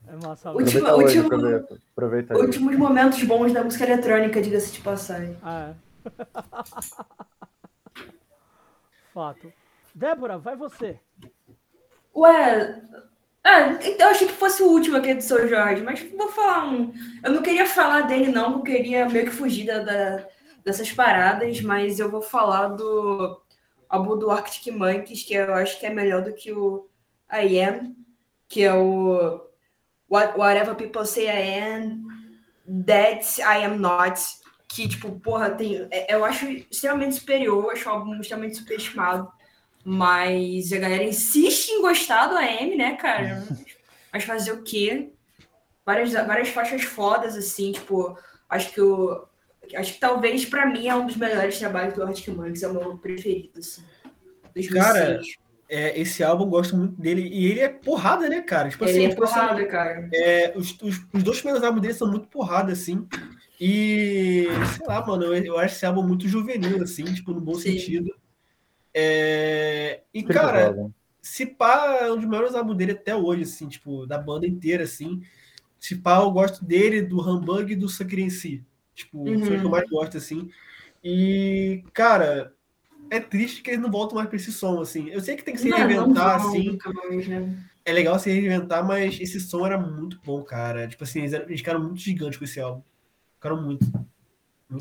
É 0.08 0.26
massa. 0.26 0.52
Último, 0.52 0.88
último, 0.94 1.26
aproveita, 1.26 1.80
aproveita 1.92 2.38
últimos 2.38 2.76
momentos 2.76 3.22
bons 3.24 3.52
da 3.52 3.62
música 3.62 3.84
eletrônica, 3.84 4.40
diga-se 4.40 4.72
de 4.72 4.80
passagem. 4.80 5.36
Ah, 5.42 5.74
é. 5.74 5.88
Fato. 9.12 9.52
Débora, 9.94 10.38
vai 10.38 10.56
você. 10.56 10.98
Ué, 12.14 12.82
ah, 13.48 13.78
eu 13.98 14.08
achei 14.08 14.26
que 14.26 14.34
fosse 14.34 14.62
o 14.62 14.68
último 14.68 14.98
aqui 14.98 15.14
do 15.14 15.22
São 15.22 15.48
Jorge, 15.48 15.82
mas 15.82 16.02
vou 16.16 16.28
falar 16.28 16.66
um. 16.66 16.92
Eu 17.24 17.32
não 17.32 17.42
queria 17.42 17.66
falar 17.66 18.02
dele, 18.02 18.30
não, 18.30 18.58
eu 18.58 18.62
queria 18.62 19.08
meio 19.08 19.24
que 19.24 19.32
fugir 19.32 19.66
da, 19.66 19.78
da 19.78 20.28
dessas 20.64 20.92
paradas, 20.92 21.62
mas 21.62 21.98
eu 21.98 22.10
vou 22.10 22.20
falar 22.20 22.68
do 22.68 23.40
álbum 23.88 24.18
do 24.18 24.30
Arctic 24.30 24.74
Monkeys, 24.74 25.22
que 25.22 25.32
eu 25.32 25.54
acho 25.54 25.80
que 25.80 25.86
é 25.86 25.90
melhor 25.90 26.22
do 26.22 26.34
que 26.34 26.52
o 26.52 26.86
I 27.32 27.58
Am, 27.60 27.96
que 28.46 28.64
é 28.64 28.74
o 28.74 29.40
What, 30.10 30.38
Whatever 30.38 30.74
People 30.74 31.06
Say 31.06 31.26
I 31.26 31.58
Am, 31.58 32.06
That 32.84 33.40
I 33.40 33.64
Am 33.64 33.78
Not, 33.78 34.20
que, 34.68 34.86
tipo, 34.86 35.18
porra, 35.20 35.50
tem, 35.50 35.88
é, 35.90 36.14
eu 36.14 36.22
acho 36.22 36.46
extremamente 36.70 37.14
superior, 37.14 37.64
eu 37.64 37.70
acho 37.70 37.88
o 37.88 37.92
álbum 37.92 38.20
extremamente 38.20 38.58
superestimado, 38.58 39.32
mas 39.90 40.73
a 40.73 40.78
galera 40.78 41.05
insiste 41.05 41.70
em 41.70 41.81
gostar 41.81 42.27
do 42.27 42.36
AM, 42.36 42.77
né, 42.77 42.97
cara? 42.97 43.47
Mas 44.10 44.24
fazer 44.24 44.52
o 44.52 44.62
quê? 44.62 45.10
Várias, 45.85 46.12
várias 46.12 46.48
faixas 46.48 46.82
fodas, 46.82 47.36
assim, 47.36 47.73
tipo, 47.73 48.19
acho 48.48 48.73
que 48.73 48.81
o 48.81 49.28
Acho 49.77 49.94
que 49.94 50.01
talvez 50.01 50.44
para 50.44 50.66
mim 50.66 50.89
é 50.89 50.94
um 50.94 51.06
dos 51.06 51.16
melhores 51.16 51.59
trabalhos 51.59 51.94
do 51.94 52.02
Arctic 52.02 52.28
Monkeys, 52.28 52.62
é 52.62 52.69
o 52.69 52.74
meu 52.74 52.97
preferido. 52.97 53.59
Assim, 53.59 53.82
cara, 54.73 55.20
é, 55.69 56.01
esse 56.01 56.24
álbum 56.24 56.44
eu 56.44 56.48
gosto 56.48 56.77
muito 56.77 56.98
dele 57.01 57.28
e 57.28 57.47
ele 57.47 57.60
é 57.60 57.69
porrada, 57.69 58.28
né, 58.28 58.40
cara? 58.40 58.70
Tipo, 58.70 58.85
ele 58.85 58.93
assim, 58.93 59.05
é 59.05 59.09
tipo 59.10 59.24
assim, 59.24 59.35
porrada, 59.35 59.60
assim, 59.60 59.70
cara. 59.70 60.09
É, 60.15 60.52
os, 60.56 60.70
os, 60.81 61.05
os, 61.12 61.23
dois 61.23 61.39
primeiros 61.39 61.62
álbuns 61.62 61.82
dele 61.82 61.94
são 61.94 62.10
muito 62.10 62.28
porrada, 62.28 62.73
assim. 62.73 63.06
E 63.60 64.47
sei 64.77 64.86
lá, 64.86 65.05
mano, 65.05 65.24
eu, 65.24 65.44
eu 65.44 65.59
acho 65.59 65.74
esse 65.74 65.85
álbum 65.85 66.02
muito 66.02 66.27
juvenil, 66.27 66.82
assim, 66.82 67.05
tipo, 67.05 67.32
no 67.32 67.40
bom 67.40 67.55
Sim. 67.55 67.73
sentido. 67.73 68.15
É, 68.94 70.02
e, 70.12 70.23
que 70.23 70.32
cara, 70.32 70.70
legal, 70.70 70.93
se 71.20 71.47
pá, 71.47 71.98
é 72.01 72.10
um 72.10 72.16
dos 72.16 72.24
melhores 72.24 72.55
álbuns 72.55 72.77
dele 72.77 72.93
até 72.93 73.15
hoje, 73.15 73.43
assim, 73.43 73.69
tipo, 73.69 74.06
da 74.06 74.19
banda 74.19 74.47
inteira, 74.47 74.85
assim. 74.85 75.23
Se 75.78 75.97
pá, 75.97 76.19
eu 76.19 76.31
gosto 76.31 76.65
dele, 76.65 77.02
do 77.02 77.20
Humbug 77.20 77.73
e 77.73 77.77
do 77.77 77.89
Sucker 77.89 78.19
em 78.19 78.31
si. 78.31 78.65
Tipo, 78.94 79.19
uhum. 79.19 79.44
foi 79.44 79.56
o 79.56 79.60
que 79.60 79.66
eu 79.66 79.70
mais 79.70 79.89
gosto, 79.89 80.16
assim. 80.16 80.51
E, 81.05 81.85
cara, 81.93 82.52
é 83.10 83.20
triste 83.20 83.62
que 83.62 83.70
eles 83.70 83.81
não 83.81 83.90
voltam 83.90 84.16
mais 84.16 84.28
pra 84.28 84.36
esse 84.36 84.52
som, 84.52 84.81
assim. 84.81 85.09
Eu 85.09 85.20
sei 85.20 85.36
que 85.36 85.44
tem 85.44 85.55
que 85.55 85.60
se 85.60 85.70
reinventar, 85.70 86.40
não, 86.40 86.48
assim. 86.48 86.78
Mais, 86.85 87.28
né? 87.28 87.56
É 87.85 87.93
legal 87.93 88.19
se 88.19 88.31
reinventar, 88.31 88.85
mas 88.86 89.19
esse 89.20 89.40
som 89.40 89.65
era 89.65 89.78
muito 89.78 90.20
bom, 90.24 90.43
cara. 90.43 90.89
Tipo 90.89 91.05
assim, 91.05 91.20
eles, 91.20 91.32
eram, 91.32 91.47
eles 91.47 91.60
ficaram 91.60 91.81
muito 91.81 92.01
gigantes 92.01 92.39
com 92.39 92.44
esse 92.44 92.60
álbum. 92.60 92.82
Ficaram 93.35 93.62
muito. 93.62 93.86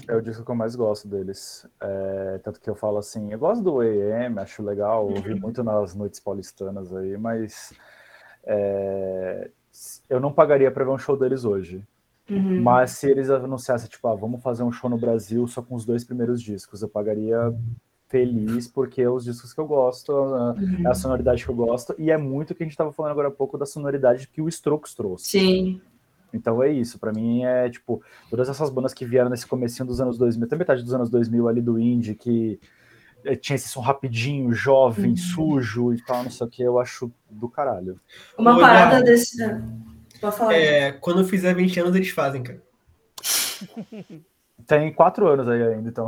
É 0.07 0.15
o 0.15 0.21
disco 0.21 0.43
que 0.43 0.51
eu 0.51 0.55
mais 0.55 0.75
gosto 0.75 1.07
deles. 1.07 1.65
É, 1.79 2.39
tanto 2.43 2.59
que 2.59 2.69
eu 2.69 2.75
falo 2.75 2.97
assim, 2.97 3.31
eu 3.31 3.39
gosto 3.39 3.63
do 3.63 3.79
AM, 3.79 4.39
acho 4.39 4.61
legal, 4.61 5.07
ouvi 5.07 5.33
uhum. 5.33 5.39
muito 5.39 5.63
nas 5.63 5.95
noites 5.95 6.19
paulistanas 6.19 6.93
aí, 6.93 7.17
mas 7.17 7.73
é, 8.43 9.49
eu 10.09 10.19
não 10.19 10.33
pagaria 10.33 10.71
para 10.71 10.83
ver 10.83 10.91
um 10.91 10.97
show 10.97 11.17
deles 11.17 11.45
hoje. 11.45 11.83
Uhum. 12.29 12.61
Mas 12.61 12.91
se 12.91 13.09
eles 13.09 13.29
anunciassem, 13.29 13.89
tipo, 13.89 14.05
ah, 14.07 14.15
vamos 14.15 14.41
fazer 14.41 14.63
um 14.63 14.71
show 14.71 14.89
no 14.89 14.97
Brasil 14.97 15.47
só 15.47 15.61
com 15.61 15.75
os 15.75 15.85
dois 15.85 16.03
primeiros 16.03 16.41
discos, 16.41 16.81
eu 16.81 16.89
pagaria 16.89 17.53
feliz, 18.09 18.67
porque 18.67 19.01
é 19.01 19.09
os 19.09 19.25
discos 19.25 19.53
que 19.53 19.59
eu 19.59 19.67
gosto, 19.67 20.13
é 20.83 20.87
a 20.87 20.93
sonoridade 20.93 21.43
que 21.43 21.49
eu 21.49 21.55
gosto, 21.55 21.93
e 21.97 22.09
é 22.09 22.17
muito 22.17 22.51
o 22.51 22.55
que 22.55 22.63
a 22.63 22.65
gente 22.65 22.73
estava 22.73 22.91
falando 22.91 23.11
agora 23.11 23.27
há 23.27 23.31
pouco 23.31 23.57
da 23.57 23.65
sonoridade 23.65 24.27
que 24.27 24.41
o 24.41 24.47
Strokes 24.47 24.93
trouxe. 24.93 25.25
Sim. 25.25 25.81
Então 26.33 26.61
é 26.61 26.71
isso, 26.71 26.99
para 26.99 27.11
mim 27.11 27.43
é 27.43 27.69
tipo, 27.69 28.01
todas 28.29 28.49
essas 28.49 28.69
bandas 28.69 28.93
que 28.93 29.05
vieram 29.05 29.29
nesse 29.29 29.47
comecinho 29.47 29.87
dos 29.87 30.01
anos 30.01 30.17
2000, 30.17 30.45
até 30.45 30.55
metade 30.55 30.83
dos 30.83 30.93
anos 30.93 31.09
2000 31.09 31.47
ali 31.47 31.61
do 31.61 31.79
indie, 31.79 32.15
que 32.15 32.59
eh, 33.23 33.35
tinha 33.35 33.55
esse 33.55 33.69
som 33.69 33.81
rapidinho, 33.81 34.51
jovem, 34.53 35.11
uhum. 35.11 35.17
sujo 35.17 35.93
e 35.93 36.01
tal, 36.03 36.23
não 36.23 36.31
sei 36.31 36.47
o 36.47 36.49
que, 36.49 36.63
eu 36.63 36.79
acho 36.79 37.11
do 37.29 37.49
caralho. 37.49 37.99
Uma 38.37 38.59
parada 38.59 39.01
desse. 39.01 39.37
Pode 40.19 40.35
falar. 40.35 40.53
É, 40.53 40.91
quando 40.91 41.25
fizer 41.25 41.53
20 41.53 41.79
anos, 41.79 41.95
eles 41.95 42.09
fazem, 42.09 42.43
cara. 42.43 42.61
Tem 44.65 44.91
quatro 44.93 45.27
anos 45.27 45.47
aí 45.47 45.61
ainda, 45.61 45.89
então. 45.89 46.07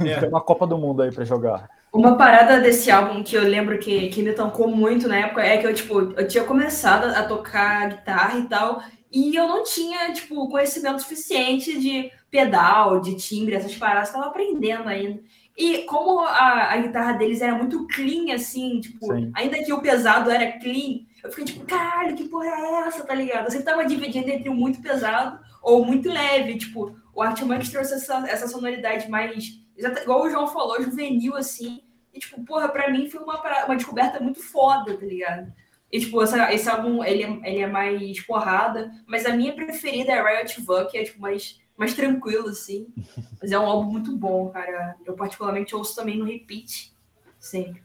É. 0.00 0.18
Tem 0.20 0.28
uma 0.28 0.40
Copa 0.40 0.66
do 0.66 0.78
Mundo 0.78 1.02
aí 1.02 1.12
para 1.12 1.24
jogar. 1.24 1.68
Uma 1.92 2.16
parada 2.16 2.60
desse 2.60 2.90
álbum 2.90 3.22
que 3.22 3.34
eu 3.34 3.42
lembro 3.42 3.78
que, 3.78 4.08
que 4.08 4.22
me 4.22 4.32
tocou 4.32 4.68
muito 4.68 5.08
na 5.08 5.16
época 5.16 5.42
é 5.42 5.56
que 5.56 5.66
eu, 5.66 5.74
tipo, 5.74 5.98
eu 5.98 6.28
tinha 6.28 6.44
começado 6.44 7.04
a 7.06 7.22
tocar 7.24 7.88
guitarra 7.88 8.38
e 8.38 8.44
tal, 8.44 8.82
e 9.10 9.34
eu 9.34 9.48
não 9.48 9.64
tinha, 9.64 10.12
tipo, 10.12 10.48
conhecimento 10.48 11.00
suficiente 11.00 11.78
de 11.78 12.10
pedal, 12.30 13.00
de 13.00 13.14
timbre, 13.14 13.54
essas 13.54 13.74
paradas, 13.74 14.08
estava 14.08 14.26
aprendendo 14.26 14.88
ainda. 14.88 15.22
E 15.56 15.78
como 15.84 16.20
a, 16.20 16.72
a, 16.72 16.76
guitarra 16.76 17.14
deles 17.14 17.40
era 17.40 17.54
muito 17.54 17.86
clean, 17.88 18.32
assim, 18.34 18.80
tipo, 18.80 19.12
Sim. 19.12 19.32
ainda 19.34 19.62
que 19.64 19.72
o 19.72 19.80
pesado 19.80 20.30
era 20.30 20.52
clean, 20.58 21.00
eu 21.22 21.30
fiquei 21.30 21.46
tipo, 21.46 21.66
caralho, 21.66 22.14
que 22.14 22.28
porra 22.28 22.46
é 22.46 22.86
essa, 22.86 23.04
tá 23.04 23.14
ligado? 23.14 23.46
Eu 23.46 23.50
sempre 23.50 23.66
tava 23.66 23.84
dividindo 23.84 24.28
entre 24.28 24.48
o 24.48 24.54
muito 24.54 24.80
pesado 24.80 25.40
ou 25.60 25.84
muito 25.84 26.08
leve, 26.08 26.58
tipo, 26.58 26.96
o 27.12 27.20
Artmax 27.20 27.70
trouxe 27.70 27.94
essa, 27.94 28.24
essa 28.28 28.46
sonoridade 28.46 29.10
mais, 29.10 29.60
igual 29.76 30.22
o 30.22 30.30
João 30.30 30.46
falou, 30.46 30.80
juvenil, 30.80 31.34
assim, 31.34 31.82
e, 32.14 32.20
tipo, 32.20 32.44
porra, 32.44 32.68
pra 32.68 32.90
mim 32.90 33.10
foi 33.10 33.20
uma, 33.20 33.40
uma 33.64 33.76
descoberta 33.76 34.20
muito 34.20 34.40
foda, 34.40 34.96
tá 34.96 35.04
ligado? 35.04 35.52
E, 35.90 36.00
tipo, 36.00 36.22
essa, 36.22 36.52
esse 36.52 36.68
álbum, 36.68 37.02
ele, 37.02 37.22
é, 37.22 37.50
ele 37.50 37.58
é 37.60 37.66
mais 37.66 38.20
porrada, 38.20 38.90
mas 39.06 39.24
a 39.24 39.34
minha 39.34 39.54
preferida 39.54 40.12
é 40.12 40.22
Riot 40.22 40.60
Van, 40.62 40.86
que 40.86 40.98
é, 40.98 41.04
tipo, 41.04 41.20
mais 41.20 41.60
mais 41.78 41.94
tranquilo, 41.94 42.48
assim. 42.48 42.92
Mas 43.40 43.52
é 43.52 43.58
um 43.58 43.64
álbum 43.64 43.92
muito 43.92 44.16
bom, 44.16 44.50
cara. 44.50 44.96
Eu 45.06 45.14
particularmente 45.14 45.76
ouço 45.76 45.94
também 45.94 46.18
no 46.18 46.24
repeat, 46.24 46.92
sempre. 47.38 47.80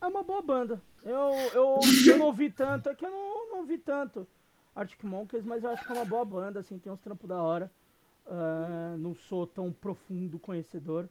É 0.00 0.06
uma 0.06 0.22
boa 0.22 0.40
banda. 0.40 0.80
Eu, 1.02 1.32
eu, 1.52 1.80
eu 2.06 2.16
não 2.16 2.26
ouvi 2.26 2.50
tanto, 2.50 2.88
é 2.88 2.94
que 2.94 3.04
eu 3.04 3.10
não, 3.10 3.50
não 3.50 3.58
ouvi 3.58 3.78
tanto 3.78 4.26
Arctic 4.74 5.02
Monkeys, 5.04 5.44
mas 5.44 5.62
eu 5.62 5.70
acho 5.70 5.84
que 5.84 5.92
é 5.92 5.94
uma 5.94 6.04
boa 6.04 6.24
banda, 6.24 6.60
assim, 6.60 6.78
tem 6.78 6.92
uns 6.92 7.00
trampos 7.00 7.28
da 7.28 7.42
hora. 7.42 7.70
Uh, 8.26 8.96
não 8.96 9.14
sou 9.14 9.46
tão 9.46 9.70
profundo 9.70 10.38
conhecedor, 10.38 11.08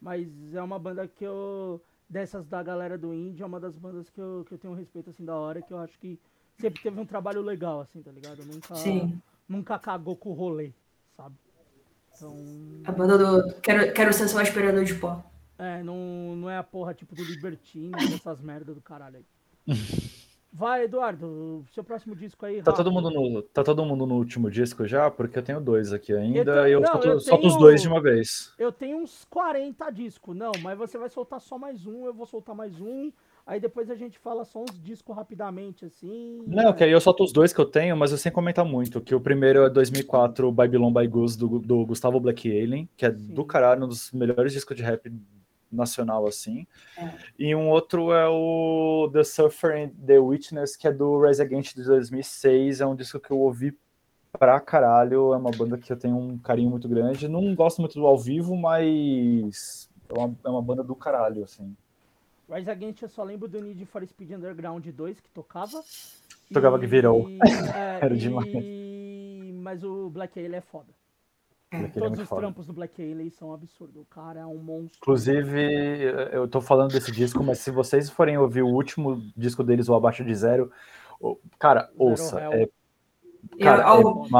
mas 0.00 0.28
é 0.54 0.62
uma 0.62 0.78
banda 0.78 1.06
que 1.06 1.24
eu, 1.24 1.80
dessas 2.14 2.46
da 2.46 2.62
galera 2.62 2.96
do 2.96 3.12
indie, 3.12 3.42
é 3.42 3.46
uma 3.46 3.58
das 3.58 3.76
bandas 3.76 4.08
que 4.08 4.20
eu, 4.20 4.44
que 4.46 4.54
eu 4.54 4.58
tenho 4.58 4.72
um 4.72 4.76
respeito, 4.76 5.10
assim, 5.10 5.24
da 5.24 5.34
hora, 5.34 5.60
que 5.60 5.72
eu 5.72 5.78
acho 5.78 5.98
que 5.98 6.16
sempre 6.60 6.80
teve 6.80 7.00
um 7.00 7.04
trabalho 7.04 7.42
legal, 7.42 7.80
assim, 7.80 8.00
tá 8.00 8.12
ligado? 8.12 8.44
Nunca, 8.44 8.76
Sim. 8.76 9.20
nunca 9.48 9.76
cagou 9.80 10.14
com 10.14 10.30
o 10.30 10.32
rolê 10.32 10.72
sabe? 11.16 11.34
Então... 12.14 12.36
A 12.84 12.92
banda 12.92 13.18
do 13.18 13.54
Quero, 13.60 13.92
quero 13.92 14.12
ser 14.12 14.28
só 14.28 14.40
aspirador 14.40 14.84
de 14.84 14.94
pó. 14.94 15.24
É, 15.58 15.82
não, 15.82 16.36
não 16.36 16.50
é 16.50 16.56
a 16.56 16.62
porra 16.62 16.94
tipo 16.94 17.14
do 17.14 17.24
Libertine, 17.24 17.92
essas 18.14 18.40
merdas 18.40 18.74
do 18.74 18.80
caralho 18.80 19.16
aí. 19.16 19.24
Vai, 20.56 20.84
Eduardo, 20.84 21.64
seu 21.72 21.82
próximo 21.82 22.14
disco 22.14 22.46
aí. 22.46 22.62
Tá 22.62 22.72
todo, 22.72 22.92
mundo 22.92 23.10
no, 23.10 23.42
tá 23.42 23.64
todo 23.64 23.84
mundo 23.84 24.06
no 24.06 24.14
último 24.14 24.48
disco 24.48 24.86
já? 24.86 25.10
Porque 25.10 25.36
eu 25.36 25.42
tenho 25.42 25.60
dois 25.60 25.92
aqui 25.92 26.12
ainda 26.12 26.68
e 26.68 26.72
eu, 26.72 26.80
não, 26.80 26.92
solto, 26.92 27.08
eu 27.08 27.18
solto 27.18 27.46
os 27.48 27.58
dois 27.58 27.82
de 27.82 27.88
uma 27.88 28.00
vez. 28.00 28.54
Eu 28.56 28.70
tenho 28.70 28.98
uns 28.98 29.24
40 29.24 29.90
discos, 29.90 30.36
não, 30.36 30.52
mas 30.62 30.78
você 30.78 30.96
vai 30.96 31.08
soltar 31.08 31.40
só 31.40 31.58
mais 31.58 31.84
um, 31.88 32.06
eu 32.06 32.14
vou 32.14 32.24
soltar 32.24 32.54
mais 32.54 32.80
um. 32.80 33.10
Aí 33.44 33.58
depois 33.58 33.90
a 33.90 33.96
gente 33.96 34.16
fala 34.16 34.44
só 34.44 34.62
uns 34.62 34.80
discos 34.80 35.14
rapidamente, 35.14 35.84
assim. 35.84 36.44
Não, 36.46 36.72
que 36.72 36.84
aí 36.84 36.92
eu 36.92 37.00
solto 37.00 37.24
os 37.24 37.32
dois 37.32 37.52
que 37.52 37.60
eu 37.60 37.66
tenho, 37.66 37.96
mas 37.96 38.12
eu 38.12 38.16
sem 38.16 38.30
comentar 38.30 38.64
muito. 38.64 39.00
Que 39.00 39.14
o 39.14 39.20
primeiro 39.20 39.64
é 39.64 39.68
2004, 39.68 40.52
Babylon 40.52 40.92
by 40.92 41.06
Goose, 41.08 41.36
do, 41.36 41.58
do 41.58 41.84
Gustavo 41.84 42.20
Black 42.20 42.48
Alien, 42.48 42.88
que 42.96 43.04
é 43.04 43.10
Sim. 43.10 43.34
do 43.34 43.44
caralho, 43.44 43.84
um 43.84 43.88
dos 43.88 44.12
melhores 44.12 44.52
discos 44.52 44.76
de 44.76 44.84
rap 44.84 45.10
nacional, 45.74 46.26
assim. 46.26 46.66
É. 46.96 47.10
E 47.38 47.54
um 47.54 47.68
outro 47.68 48.12
é 48.12 48.28
o 48.28 49.10
The 49.12 49.24
Suffer 49.24 49.76
and 49.76 49.90
The 50.06 50.18
Witness, 50.18 50.76
que 50.76 50.88
é 50.88 50.92
do 50.92 51.20
Rise 51.20 51.42
Against 51.42 51.74
de 51.74 51.84
2006. 51.84 52.80
É 52.80 52.86
um 52.86 52.94
disco 52.94 53.20
que 53.20 53.30
eu 53.30 53.38
ouvi 53.38 53.76
pra 54.38 54.60
caralho. 54.60 55.32
É 55.32 55.36
uma 55.36 55.50
banda 55.50 55.78
que 55.78 55.92
eu 55.92 55.96
tenho 55.96 56.16
um 56.16 56.38
carinho 56.38 56.70
muito 56.70 56.88
grande. 56.88 57.28
Não 57.28 57.54
gosto 57.54 57.80
muito 57.80 57.94
do 57.94 58.06
ao 58.06 58.18
vivo, 58.18 58.56
mas 58.56 59.90
é 60.08 60.18
uma, 60.18 60.36
é 60.44 60.48
uma 60.48 60.62
banda 60.62 60.82
do 60.82 60.94
caralho, 60.94 61.44
assim. 61.44 61.76
Rise 62.48 62.70
Against 62.70 63.02
eu 63.02 63.08
só 63.08 63.22
lembro 63.22 63.48
do 63.48 63.60
Need 63.60 63.86
for 63.86 64.06
Speed 64.06 64.32
Underground 64.32 64.86
2 64.86 65.20
que 65.20 65.30
tocava. 65.30 65.82
Tocava 66.52 66.76
e, 66.76 66.80
que 66.80 66.86
virou. 66.86 67.28
É, 67.74 67.98
Era 68.04 68.16
demais. 68.16 68.48
E... 68.52 69.52
Mas 69.62 69.82
o 69.82 70.10
Black 70.10 70.38
Alien 70.38 70.56
é 70.56 70.60
foda. 70.60 70.88
Black 71.70 71.98
Todos 71.98 72.18
é 72.18 72.22
os 72.22 72.28
foda. 72.28 72.40
trampos 72.42 72.66
do 72.66 72.72
Black 72.72 73.02
Alien 73.02 73.30
são 73.30 73.52
absurdos. 73.52 73.96
O 73.96 74.04
cara 74.04 74.40
é 74.40 74.46
um 74.46 74.58
monstro. 74.58 74.98
Inclusive, 75.02 76.02
eu 76.32 76.46
tô 76.46 76.60
falando 76.60 76.92
desse 76.92 77.10
disco, 77.10 77.42
mas 77.42 77.58
se 77.58 77.70
vocês 77.70 78.08
forem 78.08 78.38
ouvir 78.38 78.62
o 78.62 78.68
último 78.68 79.20
disco 79.36 79.64
deles, 79.64 79.88
o 79.88 79.94
Abaixo 79.94 80.24
de 80.24 80.34
Zero, 80.34 80.70
cara, 81.58 81.82
Zero 81.82 81.94
ouça. 81.96 82.40
É, 82.40 82.68
cara, 83.60 83.82
eu, 83.82 83.88
ao, 83.88 84.26
é. 84.26 84.30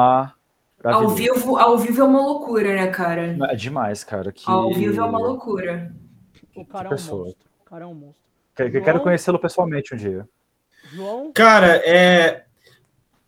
Ao 0.85 1.09
vivo, 1.09 1.57
ao 1.57 1.79
vivo 1.79 2.01
é 2.03 2.05
uma 2.05 2.21
loucura, 2.21 2.75
né, 2.75 2.87
cara? 2.89 3.37
É 3.51 3.57
demais, 3.57 4.05
cara. 4.05 4.31
Que... 4.31 4.45
Ao 4.47 4.73
vivo 4.73 5.01
é 5.01 5.05
uma 5.05 5.19
loucura. 5.19 5.95
O 6.55 6.65
cara 6.65 6.85
é 6.85 6.87
um 6.89 6.91
pessoa. 6.91 7.27
monstro 7.27 7.45
cara 7.65 7.85
é 7.85 7.87
um 7.87 7.95
monstro. 7.95 8.23
Quero, 8.55 8.71
João... 8.71 8.85
quero 8.85 9.01
conhecê-lo 9.01 9.39
pessoalmente 9.39 9.95
um 9.95 9.97
dia. 9.97 10.29
João? 10.93 11.33
Cara, 11.33 11.77
é... 11.85 12.45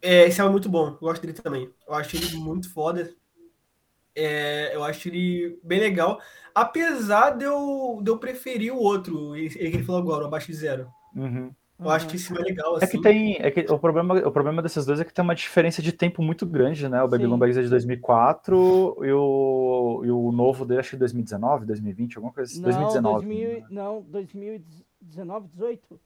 é. 0.02 0.26
Esse 0.28 0.40
é 0.40 0.48
muito 0.48 0.68
bom. 0.68 0.88
Eu 0.88 0.98
gosto 1.00 1.22
dele 1.22 1.32
também. 1.32 1.70
Eu 1.88 1.94
acho 1.94 2.14
ele 2.16 2.36
muito 2.36 2.72
foda. 2.72 3.10
É... 4.16 4.74
Eu 4.74 4.82
acho 4.82 5.08
ele 5.08 5.58
bem 5.62 5.78
legal. 5.78 6.18
Apesar 6.54 7.30
de 7.30 7.44
eu, 7.44 8.00
de 8.02 8.10
eu 8.10 8.18
preferir 8.18 8.72
o 8.72 8.78
outro, 8.78 9.36
ele 9.36 9.50
que 9.50 9.58
ele 9.58 9.84
falou 9.84 10.00
agora, 10.00 10.24
o 10.24 10.26
Abaixo 10.26 10.46
de 10.46 10.54
Zero. 10.54 10.88
Uhum. 11.14 11.50
Eu 11.78 11.90
acho 11.90 12.08
que 12.08 12.16
esse 12.16 12.32
é 12.32 12.40
legal. 12.40 12.76
Assim. 12.76 12.84
É 12.84 12.88
que 12.88 12.96
assim. 12.96 13.02
tem. 13.02 13.36
É 13.38 13.50
que 13.50 13.60
o, 13.70 13.78
problema, 13.78 14.14
o 14.26 14.32
problema 14.32 14.62
desses 14.62 14.86
dois 14.86 14.98
é 14.98 15.04
que 15.04 15.12
tem 15.12 15.22
uma 15.22 15.34
diferença 15.34 15.82
de 15.82 15.92
tempo 15.92 16.22
muito 16.22 16.46
grande, 16.46 16.88
né? 16.88 17.02
O 17.02 17.08
Babylon 17.08 17.36
Bags 17.36 17.58
é 17.58 17.62
de 17.62 17.68
2004 17.68 18.96
e 19.04 19.12
o, 19.12 20.02
e 20.04 20.10
o 20.10 20.32
novo 20.32 20.64
dele 20.64 20.80
acho 20.80 20.90
que 20.90 20.96
2019, 20.96 21.66
2020, 21.66 22.16
alguma 22.16 22.32
coisa 22.32 22.50
assim. 22.50 22.62
Não, 22.62 22.70
2019. 22.70 23.26
2000, 23.26 23.64
não, 23.68 24.02
2019, 24.08 25.48
18. 25.48 26.00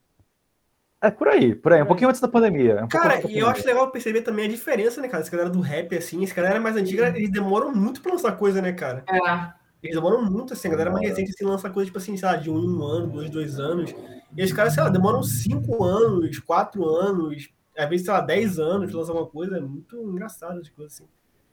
É 1.02 1.10
por 1.10 1.28
aí, 1.28 1.54
por 1.54 1.72
aí, 1.72 1.82
um 1.82 1.86
pouquinho 1.86 2.10
antes 2.10 2.20
da 2.20 2.28
pandemia. 2.28 2.84
Um 2.84 2.88
cara, 2.88 3.22
e 3.26 3.38
eu 3.38 3.48
acho 3.48 3.66
legal 3.66 3.90
perceber 3.90 4.20
também 4.20 4.44
a 4.44 4.48
diferença, 4.48 5.00
né, 5.00 5.08
cara? 5.08 5.22
Esse 5.22 5.30
galera 5.30 5.48
do 5.48 5.60
rap, 5.60 5.96
assim, 5.96 6.22
esse 6.22 6.34
galera 6.34 6.60
mais 6.60 6.76
antiga, 6.76 7.08
eles 7.08 7.30
demoram 7.30 7.74
muito 7.74 8.02
pra 8.02 8.12
lançar 8.12 8.32
coisa, 8.32 8.60
né, 8.60 8.72
cara? 8.72 9.02
É. 9.08 9.60
Eles 9.82 9.96
demoram 9.96 10.22
muito, 10.22 10.52
assim, 10.52 10.68
a 10.68 10.72
galera 10.72 10.90
mais 10.90 11.08
recente 11.08 11.30
assim, 11.30 11.44
lança 11.44 11.70
coisa, 11.70 11.86
tipo 11.86 11.96
assim, 11.96 12.16
sei 12.16 12.28
lá, 12.28 12.36
de 12.36 12.50
um, 12.50 12.58
um 12.58 12.82
ano, 12.84 13.06
dois, 13.06 13.30
dois 13.30 13.58
anos. 13.58 13.94
E 14.36 14.44
os 14.44 14.52
caras, 14.52 14.74
sei 14.74 14.82
lá, 14.82 14.90
demoram 14.90 15.22
cinco 15.22 15.82
anos, 15.82 16.38
quatro 16.38 16.86
anos, 16.86 17.48
às 17.76 17.88
vezes, 17.88 18.04
sei 18.04 18.14
lá, 18.14 18.20
dez 18.20 18.58
anos 18.58 18.90
pra 18.90 19.00
lançar 19.00 19.14
uma 19.14 19.26
coisa. 19.26 19.56
É 19.56 19.60
muito 19.60 19.96
engraçado 19.96 20.60
de 20.60 20.70
coisa 20.70 20.92
assim. 20.92 21.04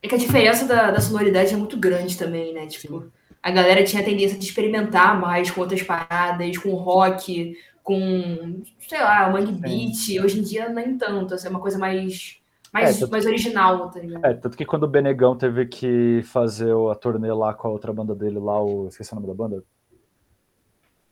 É 0.04 0.10
que 0.10 0.16
a 0.16 0.18
diferença 0.18 0.66
da, 0.66 0.92
da 0.92 1.00
sonoridade 1.00 1.54
é 1.54 1.58
muito 1.58 1.78
grande 1.78 2.18
também, 2.18 2.54
né? 2.54 2.68
Tipo, 2.68 3.02
Sim. 3.02 3.12
a 3.42 3.50
galera 3.50 3.84
tinha 3.84 4.02
a 4.02 4.06
tendência 4.06 4.38
de 4.38 4.46
experimentar 4.46 5.20
mais 5.20 5.50
com 5.50 5.62
outras 5.62 5.82
paradas, 5.82 6.58
com 6.58 6.72
rock, 6.76 7.56
com, 7.88 8.64
sei 8.86 9.00
lá, 9.00 9.30
mangue 9.30 9.54
beat. 9.54 10.22
Hoje 10.22 10.40
em 10.40 10.44
dia, 10.44 10.68
nem 10.68 10.98
tanto. 10.98 11.34
Assim, 11.34 11.48
é 11.48 11.50
uma 11.50 11.62
coisa 11.62 11.80
mais 11.80 12.38
mais, 12.74 13.02
é, 13.02 13.08
mais 13.08 13.26
original, 13.26 13.90
tá 13.90 14.02
ligado? 14.02 14.26
É, 14.26 14.34
tanto 14.34 14.58
que 14.58 14.66
quando 14.66 14.84
o 14.84 14.90
Benegão 14.90 15.38
teve 15.38 15.66
que 15.68 16.22
fazer 16.26 16.74
a 16.92 16.96
turnê 16.96 17.32
lá 17.32 17.54
com 17.54 17.70
a 17.70 17.72
outra 17.72 17.94
banda 17.94 18.14
dele 18.14 18.40
lá, 18.40 18.62
o... 18.62 18.90
esqueci 18.90 19.14
o 19.14 19.16
nome 19.16 19.28
da 19.28 19.34
banda. 19.34 19.64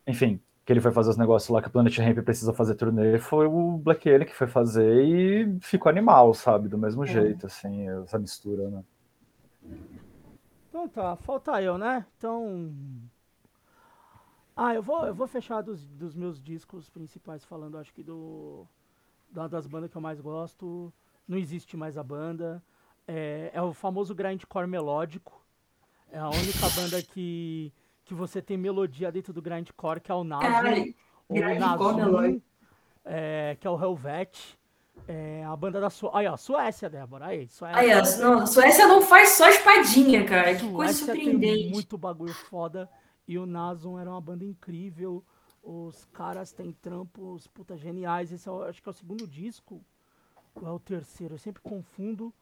Enfim, 0.05 0.37
que 0.65 0.73
ele 0.73 0.81
foi 0.81 0.91
fazer 0.91 1.11
os 1.11 1.17
negócios 1.17 1.49
lá 1.49 1.61
que 1.61 1.69
o 1.69 1.71
Planet 1.71 1.97
Ramp 1.97 2.19
precisa 2.25 2.51
fazer 2.51 2.75
turnê, 2.75 3.17
foi 3.19 3.47
o 3.47 3.77
Black 3.77 4.09
Alien 4.09 4.27
que 4.27 4.35
foi 4.35 4.47
fazer 4.47 5.01
e 5.01 5.57
ficou 5.61 5.89
animal, 5.89 6.33
sabe? 6.33 6.67
Do 6.67 6.77
mesmo 6.77 7.05
é. 7.05 7.07
jeito, 7.07 7.45
assim, 7.45 7.89
essa 8.01 8.19
mistura, 8.19 8.69
né? 8.69 8.83
Então 10.69 10.89
tá, 10.89 11.15
falta 11.15 11.61
eu, 11.61 11.77
né? 11.77 12.05
Então. 12.17 12.69
Ah, 14.55 14.73
eu 14.73 14.81
vou, 14.81 15.05
eu 15.05 15.13
vou 15.13 15.27
fechar 15.27 15.61
dos, 15.61 15.85
dos 15.85 16.15
meus 16.15 16.41
discos 16.41 16.89
principais 16.89 17.43
falando, 17.43 17.77
acho 17.77 17.93
que 17.93 18.03
do. 18.03 18.65
Da, 19.29 19.47
das 19.47 19.67
bandas 19.67 19.89
que 19.91 19.97
eu 19.97 20.01
mais 20.01 20.21
gosto 20.21 20.93
não 21.27 21.37
existe 21.37 21.75
mais 21.75 21.97
a 21.97 22.03
banda. 22.03 22.63
É, 23.07 23.51
é 23.53 23.61
o 23.61 23.73
famoso 23.73 24.15
grindcore 24.15 24.67
melódico. 24.67 25.43
É 26.11 26.17
a 26.19 26.29
única 26.29 26.69
banda 26.75 27.01
que, 27.01 27.73
que 28.03 28.13
você 28.13 28.41
tem 28.41 28.57
melodia 28.57 29.11
dentro 29.11 29.33
do 29.33 29.41
grindcore, 29.41 29.99
que 29.99 30.11
é 30.11 30.15
o 30.15 30.23
Nazum. 30.23 30.93
ou 31.27 31.37
o 31.37 31.59
Nazum, 31.59 32.41
é, 33.03 33.57
que 33.59 33.67
é 33.67 33.69
o 33.69 33.81
Helvet. 33.81 34.57
É 35.07 35.43
a 35.43 35.55
banda 35.55 35.81
da 35.81 35.89
Suécia. 35.89 36.17
Aí, 36.17 36.27
ó, 36.27 36.37
Suécia, 36.37 36.89
Débora. 36.89 37.25
Aí, 37.25 37.47
Suécia. 37.47 37.79
Aí, 37.79 37.93
ó, 37.93 38.17
não, 38.19 38.47
Suécia 38.47 38.87
não 38.87 39.01
faz 39.01 39.29
só 39.29 39.49
espadinha, 39.49 40.23
cara. 40.25 40.53
Que 40.53 40.61
Suécia 40.61 40.75
coisa 40.75 40.93
surpreendente. 40.93 41.63
Tem 41.63 41.71
muito 41.71 41.97
bagulho 41.97 42.33
foda. 42.33 42.89
E 43.27 43.37
o 43.37 43.45
Nazum 43.45 43.99
era 43.99 44.09
uma 44.09 44.21
banda 44.21 44.43
incrível. 44.43 45.23
Os 45.63 46.05
caras 46.05 46.51
têm 46.51 46.71
trampos 46.71 47.47
puta 47.47 47.75
geniais. 47.75 48.31
Esse 48.31 48.47
é, 48.47 48.51
acho 48.69 48.81
que 48.81 48.89
é 48.89 48.91
o 48.91 48.93
segundo 48.93 49.27
disco 49.27 49.83
é 50.63 50.69
o 50.69 50.79
terceiro, 50.79 51.33
eu 51.33 51.37
sempre 51.37 51.61
confundo. 51.61 52.33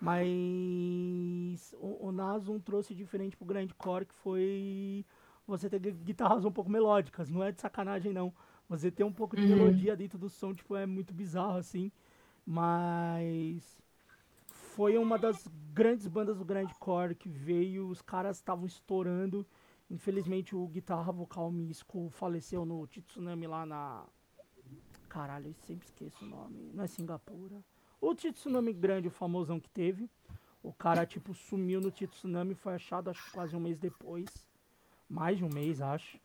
Mas 0.00 1.74
o, 1.76 2.08
o 2.08 2.60
trouxe 2.60 2.94
diferente 2.94 3.36
pro 3.36 3.44
grindcore, 3.44 4.06
que 4.06 4.14
foi 4.14 5.04
você 5.44 5.68
ter 5.68 5.80
guitarras 5.80 6.44
um 6.44 6.52
pouco 6.52 6.70
melódicas. 6.70 7.28
Não 7.28 7.42
é 7.42 7.50
de 7.50 7.60
sacanagem, 7.60 8.12
não. 8.12 8.32
Você 8.68 8.92
ter 8.92 9.02
um 9.02 9.12
pouco 9.12 9.34
de 9.34 9.42
uhum. 9.42 9.48
melodia 9.48 9.96
dentro 9.96 10.16
do 10.16 10.28
som, 10.28 10.54
tipo, 10.54 10.76
é 10.76 10.86
muito 10.86 11.12
bizarro, 11.12 11.58
assim. 11.58 11.90
Mas 12.46 13.82
foi 14.46 14.96
uma 14.96 15.18
das 15.18 15.48
grandes 15.74 16.06
bandas 16.06 16.38
do 16.38 16.44
grindcore 16.44 17.16
que 17.16 17.28
veio, 17.28 17.88
os 17.88 18.00
caras 18.00 18.36
estavam 18.36 18.66
estourando. 18.66 19.44
Infelizmente 19.90 20.54
o 20.54 20.66
guitarra 20.68 21.10
vocal 21.10 21.50
Misco 21.50 22.10
faleceu 22.10 22.64
no 22.64 22.86
Tsunami 22.86 23.46
lá 23.46 23.64
na. 23.64 24.04
Caralho, 25.08 25.48
eu 25.48 25.54
sempre 25.54 25.86
esqueço 25.86 26.24
o 26.24 26.28
nome. 26.28 26.70
Não 26.74 26.84
é 26.84 26.86
Singapura. 26.86 27.64
O 28.00 28.14
Tsunami 28.14 28.72
grande, 28.72 29.08
o 29.08 29.10
famosão 29.10 29.58
que 29.58 29.70
teve. 29.70 30.10
O 30.62 30.72
cara, 30.72 31.06
tipo, 31.06 31.32
sumiu 31.32 31.80
no 31.80 31.90
Tsunami, 31.90 32.54
foi 32.54 32.74
achado, 32.74 33.08
acho 33.08 33.32
quase 33.32 33.56
um 33.56 33.60
mês 33.60 33.78
depois. 33.78 34.28
Mais 35.08 35.38
de 35.38 35.44
um 35.44 35.48
mês, 35.48 35.80
acho. 35.80 36.20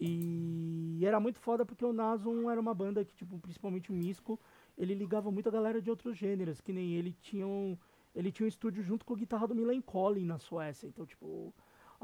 E 0.00 1.00
era 1.04 1.20
muito 1.20 1.38
foda 1.38 1.64
porque 1.64 1.84
o 1.84 1.92
Nasum 1.92 2.50
era 2.50 2.60
uma 2.60 2.74
banda 2.74 3.04
que, 3.04 3.14
tipo, 3.14 3.38
principalmente 3.38 3.92
o 3.92 3.94
Misco, 3.94 4.40
ele 4.76 4.94
ligava 4.94 5.30
muito 5.30 5.48
a 5.48 5.52
galera 5.52 5.80
de 5.80 5.88
outros 5.88 6.16
gêneros, 6.16 6.60
que 6.60 6.72
nem 6.72 6.94
ele 6.94 7.16
tinha 7.20 7.46
um, 7.46 7.78
ele 8.14 8.32
tinha 8.32 8.44
um 8.44 8.48
estúdio 8.48 8.82
junto 8.82 9.04
com 9.04 9.14
a 9.14 9.16
guitarra 9.16 9.46
do 9.46 9.54
Milan 9.54 9.80
Collin 9.80 10.24
na 10.24 10.38
Suécia. 10.38 10.88
Então, 10.88 11.06
tipo, 11.06 11.54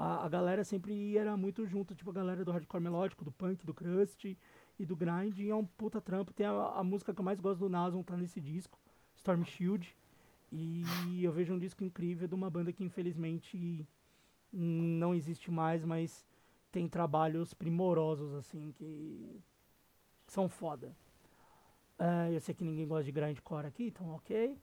a, 0.01 0.25
a 0.25 0.29
galera 0.31 0.65
sempre 0.65 1.19
era 1.19 1.37
muito 1.37 1.67
junto, 1.67 1.95
tipo, 1.95 2.09
a 2.09 2.15
galera 2.15 2.43
do 2.43 2.51
hardcore 2.51 2.83
melódico, 2.83 3.23
do 3.23 3.31
punk, 3.31 3.67
do 3.67 3.75
crust 3.75 4.35
e 4.79 4.87
do 4.87 4.97
grind. 4.97 5.39
E 5.39 5.51
é 5.51 5.55
um 5.55 5.67
puta 5.67 6.01
trampo. 6.01 6.33
Tem 6.33 6.47
a, 6.47 6.53
a 6.53 6.83
música 6.83 7.13
que 7.13 7.21
eu 7.21 7.25
mais 7.25 7.39
gosto 7.39 7.61
do 7.61 7.69
Nasum, 7.69 8.03
tá 8.03 8.17
nesse 8.17 8.41
disco, 8.41 8.79
Storm 9.15 9.45
Shield. 9.45 9.95
E 10.51 11.23
eu 11.23 11.31
vejo 11.31 11.53
um 11.53 11.59
disco 11.59 11.85
incrível 11.85 12.27
de 12.27 12.35
uma 12.35 12.49
banda 12.49 12.73
que 12.73 12.83
infelizmente 12.83 13.87
não 14.51 15.15
existe 15.15 15.51
mais, 15.51 15.85
mas 15.85 16.27
tem 16.73 16.89
trabalhos 16.89 17.53
primorosos, 17.53 18.33
assim, 18.33 18.73
que 18.73 19.39
são 20.27 20.49
foda. 20.49 20.97
Uh, 21.99 22.33
eu 22.33 22.41
sei 22.41 22.55
que 22.55 22.65
ninguém 22.65 22.89
gosta 22.89 23.05
de 23.05 23.13
grindcore 23.13 23.67
aqui, 23.67 23.89
então 23.89 24.09
ok. 24.15 24.57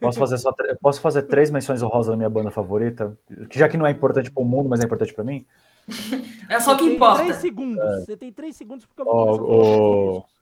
Posso 0.00 0.18
fazer, 0.18 0.38
só, 0.38 0.52
posso 0.80 1.00
fazer 1.00 1.22
três 1.22 1.50
menções 1.50 1.82
honrosas 1.82 2.10
da 2.12 2.16
minha 2.16 2.30
banda 2.30 2.50
favorita? 2.50 3.16
Que 3.50 3.58
já 3.58 3.68
que 3.68 3.76
não 3.76 3.86
é 3.86 3.90
importante 3.90 4.30
para 4.30 4.42
o 4.42 4.46
mundo, 4.46 4.68
mas 4.68 4.80
é 4.80 4.84
importante 4.84 5.12
para 5.12 5.24
mim. 5.24 5.44
É 6.48 6.60
só 6.60 6.76
que 6.76 6.84
importa. 6.84 7.24
Três 7.24 7.36
segundos. 7.36 7.78
É. 7.78 8.00
Você 8.00 8.16
tem 8.16 8.32
três 8.32 8.56
segundos 8.56 8.86
porque 8.86 9.00
eu 9.00 9.04
vou. 9.04 9.42
Oh, 9.42 10.22
oh. 10.22 10.36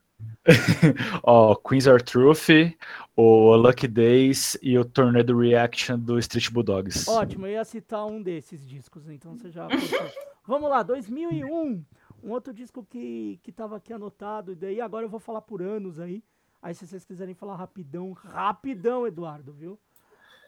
Queens 1.66 1.88
Are 1.88 2.02
Truth, 2.02 2.48
o 3.16 3.56
Lucky 3.56 3.88
Days 3.88 4.58
e 4.62 4.78
o 4.78 4.84
Tornado 4.84 5.38
Reaction 5.38 5.98
do 5.98 6.18
Street 6.18 6.50
Bulldogs. 6.50 7.08
Ótimo, 7.08 7.46
eu 7.46 7.52
ia 7.52 7.64
citar 7.64 8.06
um 8.06 8.22
desses 8.22 8.66
discos, 8.66 9.08
então 9.08 9.34
você 9.34 9.50
já. 9.50 9.66
Vamos 10.46 10.68
lá, 10.68 10.82
2001. 10.82 11.84
Um 12.22 12.30
outro 12.30 12.52
disco 12.52 12.84
que, 12.84 13.38
que 13.42 13.52
tava 13.52 13.76
aqui 13.76 13.92
anotado, 13.92 14.52
e 14.52 14.54
daí 14.54 14.80
agora 14.80 15.06
eu 15.06 15.10
vou 15.10 15.20
falar 15.20 15.40
por 15.42 15.62
anos 15.62 15.98
aí. 15.98 16.22
Aí, 16.64 16.74
se 16.74 16.86
vocês 16.86 17.04
quiserem 17.04 17.34
falar 17.34 17.56
rapidão, 17.56 18.12
rapidão, 18.12 19.06
Eduardo, 19.06 19.52
viu? 19.52 19.78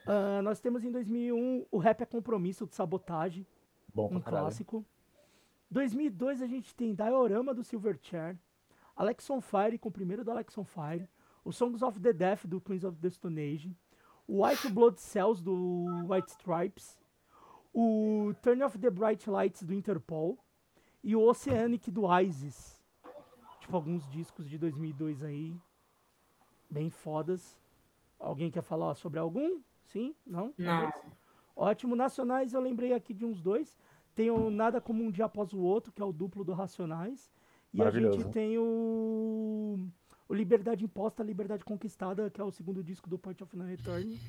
Uh, 0.06 0.40
nós 0.42 0.58
temos 0.58 0.82
em 0.82 0.90
2001 0.90 1.66
o 1.70 1.76
Rap 1.76 2.00
é 2.00 2.06
Compromisso 2.06 2.66
de 2.66 2.74
Sabotagem, 2.74 3.46
Bom, 3.94 4.08
um 4.10 4.18
clássico. 4.18 4.82
2002 5.70 6.40
a 6.40 6.46
gente 6.46 6.74
tem 6.74 6.94
Diorama 6.94 7.52
do 7.52 7.62
Silverchair, 7.62 8.34
Alex 8.96 9.28
on 9.28 9.42
Fire 9.42 9.78
com 9.78 9.90
o 9.90 9.92
primeiro 9.92 10.24
do 10.24 10.30
Alex 10.30 10.56
on 10.56 10.64
Fire, 10.64 11.06
o 11.44 11.52
Songs 11.52 11.82
of 11.82 12.00
the 12.00 12.14
Death 12.14 12.46
do 12.46 12.62
Queens 12.62 12.84
of 12.84 12.98
the 12.98 13.10
Stone 13.10 13.38
Age, 13.38 13.76
o 14.26 14.42
White 14.42 14.70
Blood 14.70 14.98
Cells 14.98 15.42
do 15.42 15.84
White 16.08 16.30
Stripes, 16.30 16.98
o 17.74 18.32
Turn 18.40 18.64
of 18.64 18.78
the 18.78 18.88
Bright 18.88 19.28
Lights 19.28 19.62
do 19.64 19.74
Interpol. 19.74 20.38
E 21.04 21.14
o 21.14 21.20
Oceanic 21.20 21.88
do 21.88 22.02
Isis. 22.20 22.82
Tipo, 23.60 23.76
alguns 23.76 24.08
discos 24.10 24.48
de 24.48 24.58
2002 24.58 25.22
aí 25.22 25.56
bem 26.70 26.90
fodas. 26.90 27.58
Alguém 28.18 28.50
quer 28.50 28.62
falar 28.62 28.94
sobre 28.94 29.18
algum? 29.18 29.60
Sim? 29.84 30.14
Não? 30.26 30.52
Não. 30.58 30.92
Ótimo. 31.54 31.96
Nacionais, 31.96 32.52
eu 32.52 32.60
lembrei 32.60 32.92
aqui 32.92 33.14
de 33.14 33.24
uns 33.24 33.40
dois. 33.40 33.78
Tem 34.14 34.30
o 34.30 34.50
Nada 34.50 34.80
Como 34.80 35.02
Um 35.02 35.10
Dia 35.10 35.26
Após 35.26 35.52
o 35.52 35.60
Outro, 35.60 35.92
que 35.92 36.00
é 36.00 36.04
o 36.04 36.12
duplo 36.12 36.44
do 36.44 36.52
Racionais. 36.52 37.30
E 37.72 37.82
a 37.82 37.90
gente 37.90 38.24
tem 38.30 38.56
o, 38.58 39.78
o 40.28 40.34
Liberdade 40.34 40.84
Imposta, 40.84 41.22
Liberdade 41.22 41.64
Conquistada, 41.64 42.30
que 42.30 42.40
é 42.40 42.44
o 42.44 42.50
segundo 42.50 42.82
disco 42.82 43.10
do 43.10 43.18
Point 43.18 43.42
of 43.42 43.54
No 43.54 43.64
Return. 43.64 44.14
Uh, 44.14 44.20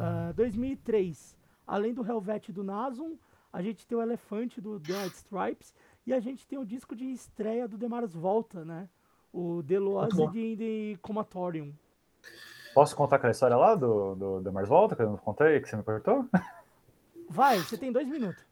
ah, 0.00 0.32
2003, 0.34 1.36
além 1.66 1.92
do 1.92 2.06
Helvet 2.06 2.50
do 2.50 2.64
Nasum, 2.64 3.18
a 3.52 3.60
gente 3.60 3.86
tem 3.86 3.96
o 3.96 4.00
Elefante 4.00 4.60
do 4.60 4.80
The 4.80 5.04
White 5.04 5.16
Stripes. 5.16 5.74
E 6.06 6.12
a 6.12 6.20
gente 6.20 6.46
tem 6.46 6.58
o 6.58 6.64
disco 6.64 6.96
de 6.96 7.04
estreia 7.12 7.68
do 7.68 7.76
Demars 7.76 8.14
Volta, 8.14 8.64
né? 8.64 8.88
O 9.34 9.62
Deloise 9.64 10.28
de, 10.28 10.56
de 10.56 10.98
Comatorium. 11.02 11.72
Posso 12.72 12.94
contar 12.94 13.16
aquela 13.16 13.32
história 13.32 13.56
lá 13.56 13.74
do, 13.74 14.14
do, 14.14 14.40
do 14.40 14.52
Mars 14.52 14.68
Volta, 14.68 14.94
que 14.94 15.02
eu 15.02 15.10
não 15.10 15.16
contei, 15.16 15.60
que 15.60 15.68
você 15.68 15.76
me 15.76 15.82
cortou? 15.82 16.24
Vai, 17.28 17.58
você 17.58 17.76
tem 17.76 17.90
dois 17.90 18.06
minutos. 18.06 18.44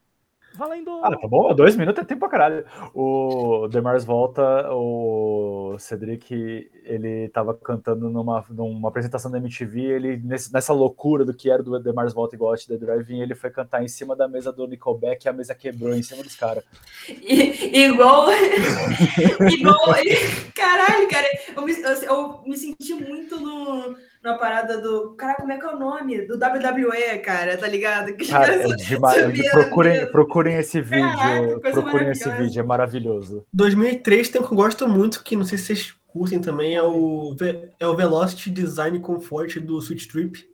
Valendo. 0.55 1.01
Ah, 1.03 1.17
tá 1.17 1.27
bom, 1.27 1.53
dois 1.55 1.75
minutos 1.75 2.03
é 2.03 2.05
tempo 2.05 2.19
pra 2.19 2.29
caralho. 2.29 2.65
O 2.93 3.67
Demars 3.67 4.05
volta, 4.05 4.71
o 4.71 5.75
Cedric, 5.79 6.69
ele 6.83 7.29
tava 7.29 7.55
cantando 7.55 8.09
numa, 8.09 8.45
numa 8.49 8.89
apresentação 8.89 9.31
da 9.31 9.39
MTV, 9.39 9.81
ele, 9.81 10.17
nesse, 10.17 10.53
nessa 10.53 10.71
loucura 10.71 11.25
do 11.25 11.33
que 11.33 11.49
era 11.49 11.63
do 11.63 11.79
Demars 11.79 12.13
volta 12.13 12.35
igual 12.35 12.53
a 12.53 12.57
The 12.57 12.77
Drive-In, 12.77 13.21
ele 13.21 13.35
foi 13.35 13.49
cantar 13.49 13.83
em 13.83 13.87
cima 13.87 14.15
da 14.15 14.27
mesa 14.27 14.51
do 14.51 14.67
Nickelback 14.67 15.25
e 15.25 15.29
a 15.29 15.33
mesa 15.33 15.55
quebrou 15.55 15.93
em 15.95 16.03
cima 16.03 16.21
dos 16.21 16.35
caras. 16.35 16.63
Igual. 17.09 18.27
igual. 19.51 19.93
Caralho, 20.55 21.09
cara, 21.09 21.27
eu 21.55 21.63
me, 21.63 21.73
eu, 21.73 21.91
eu 22.03 22.43
me 22.45 22.57
senti 22.57 22.93
muito 22.93 23.39
no 23.39 23.95
na 24.23 24.37
parada 24.37 24.79
do. 24.79 25.11
Cara, 25.15 25.35
como 25.35 25.51
é 25.51 25.57
que 25.57 25.65
é 25.65 25.69
o 25.69 25.77
nome? 25.77 26.25
Do 26.25 26.35
WWE, 26.35 27.19
cara, 27.19 27.57
tá 27.57 27.67
ligado? 27.67 28.15
Que 28.15 28.29
cara, 28.29 28.55
é 28.55 28.67
demais. 28.75 29.51
Procurem, 29.51 30.11
procurem 30.11 30.57
esse 30.57 30.79
vídeo. 30.79 31.17
Caraca, 31.17 31.71
procurem 31.71 32.09
esse 32.11 32.29
vídeo, 32.31 32.61
é 32.61 32.63
maravilhoso. 32.63 33.45
2003 33.53 34.29
tem 34.29 34.41
um 34.41 34.45
que 34.45 34.53
eu 34.53 34.57
gosto 34.57 34.87
muito, 34.87 35.21
que 35.23 35.35
não 35.35 35.43
sei 35.43 35.57
se 35.57 35.65
vocês 35.65 35.95
curtem 36.07 36.39
também, 36.39 36.75
é 36.75 36.83
o, 36.83 37.35
é 37.79 37.87
o 37.87 37.95
Velocity 37.95 38.49
Design 38.49 38.97
Comfort 38.99 39.57
do 39.57 39.81
Switch 39.81 40.07
Trip. 40.07 40.47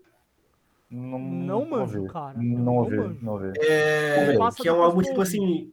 Não, 0.90 1.20
não 1.20 1.66
manjo, 1.70 2.08
cara. 2.08 2.36
Não 2.38 2.78
ouvi, 2.78 2.98
não 3.22 3.34
ouvi. 3.34 3.52
É, 3.60 4.36
que 4.58 4.68
é 4.68 4.74
um 4.74 4.82
álbum, 4.82 5.04
tipo 5.04 5.22
assim. 5.22 5.72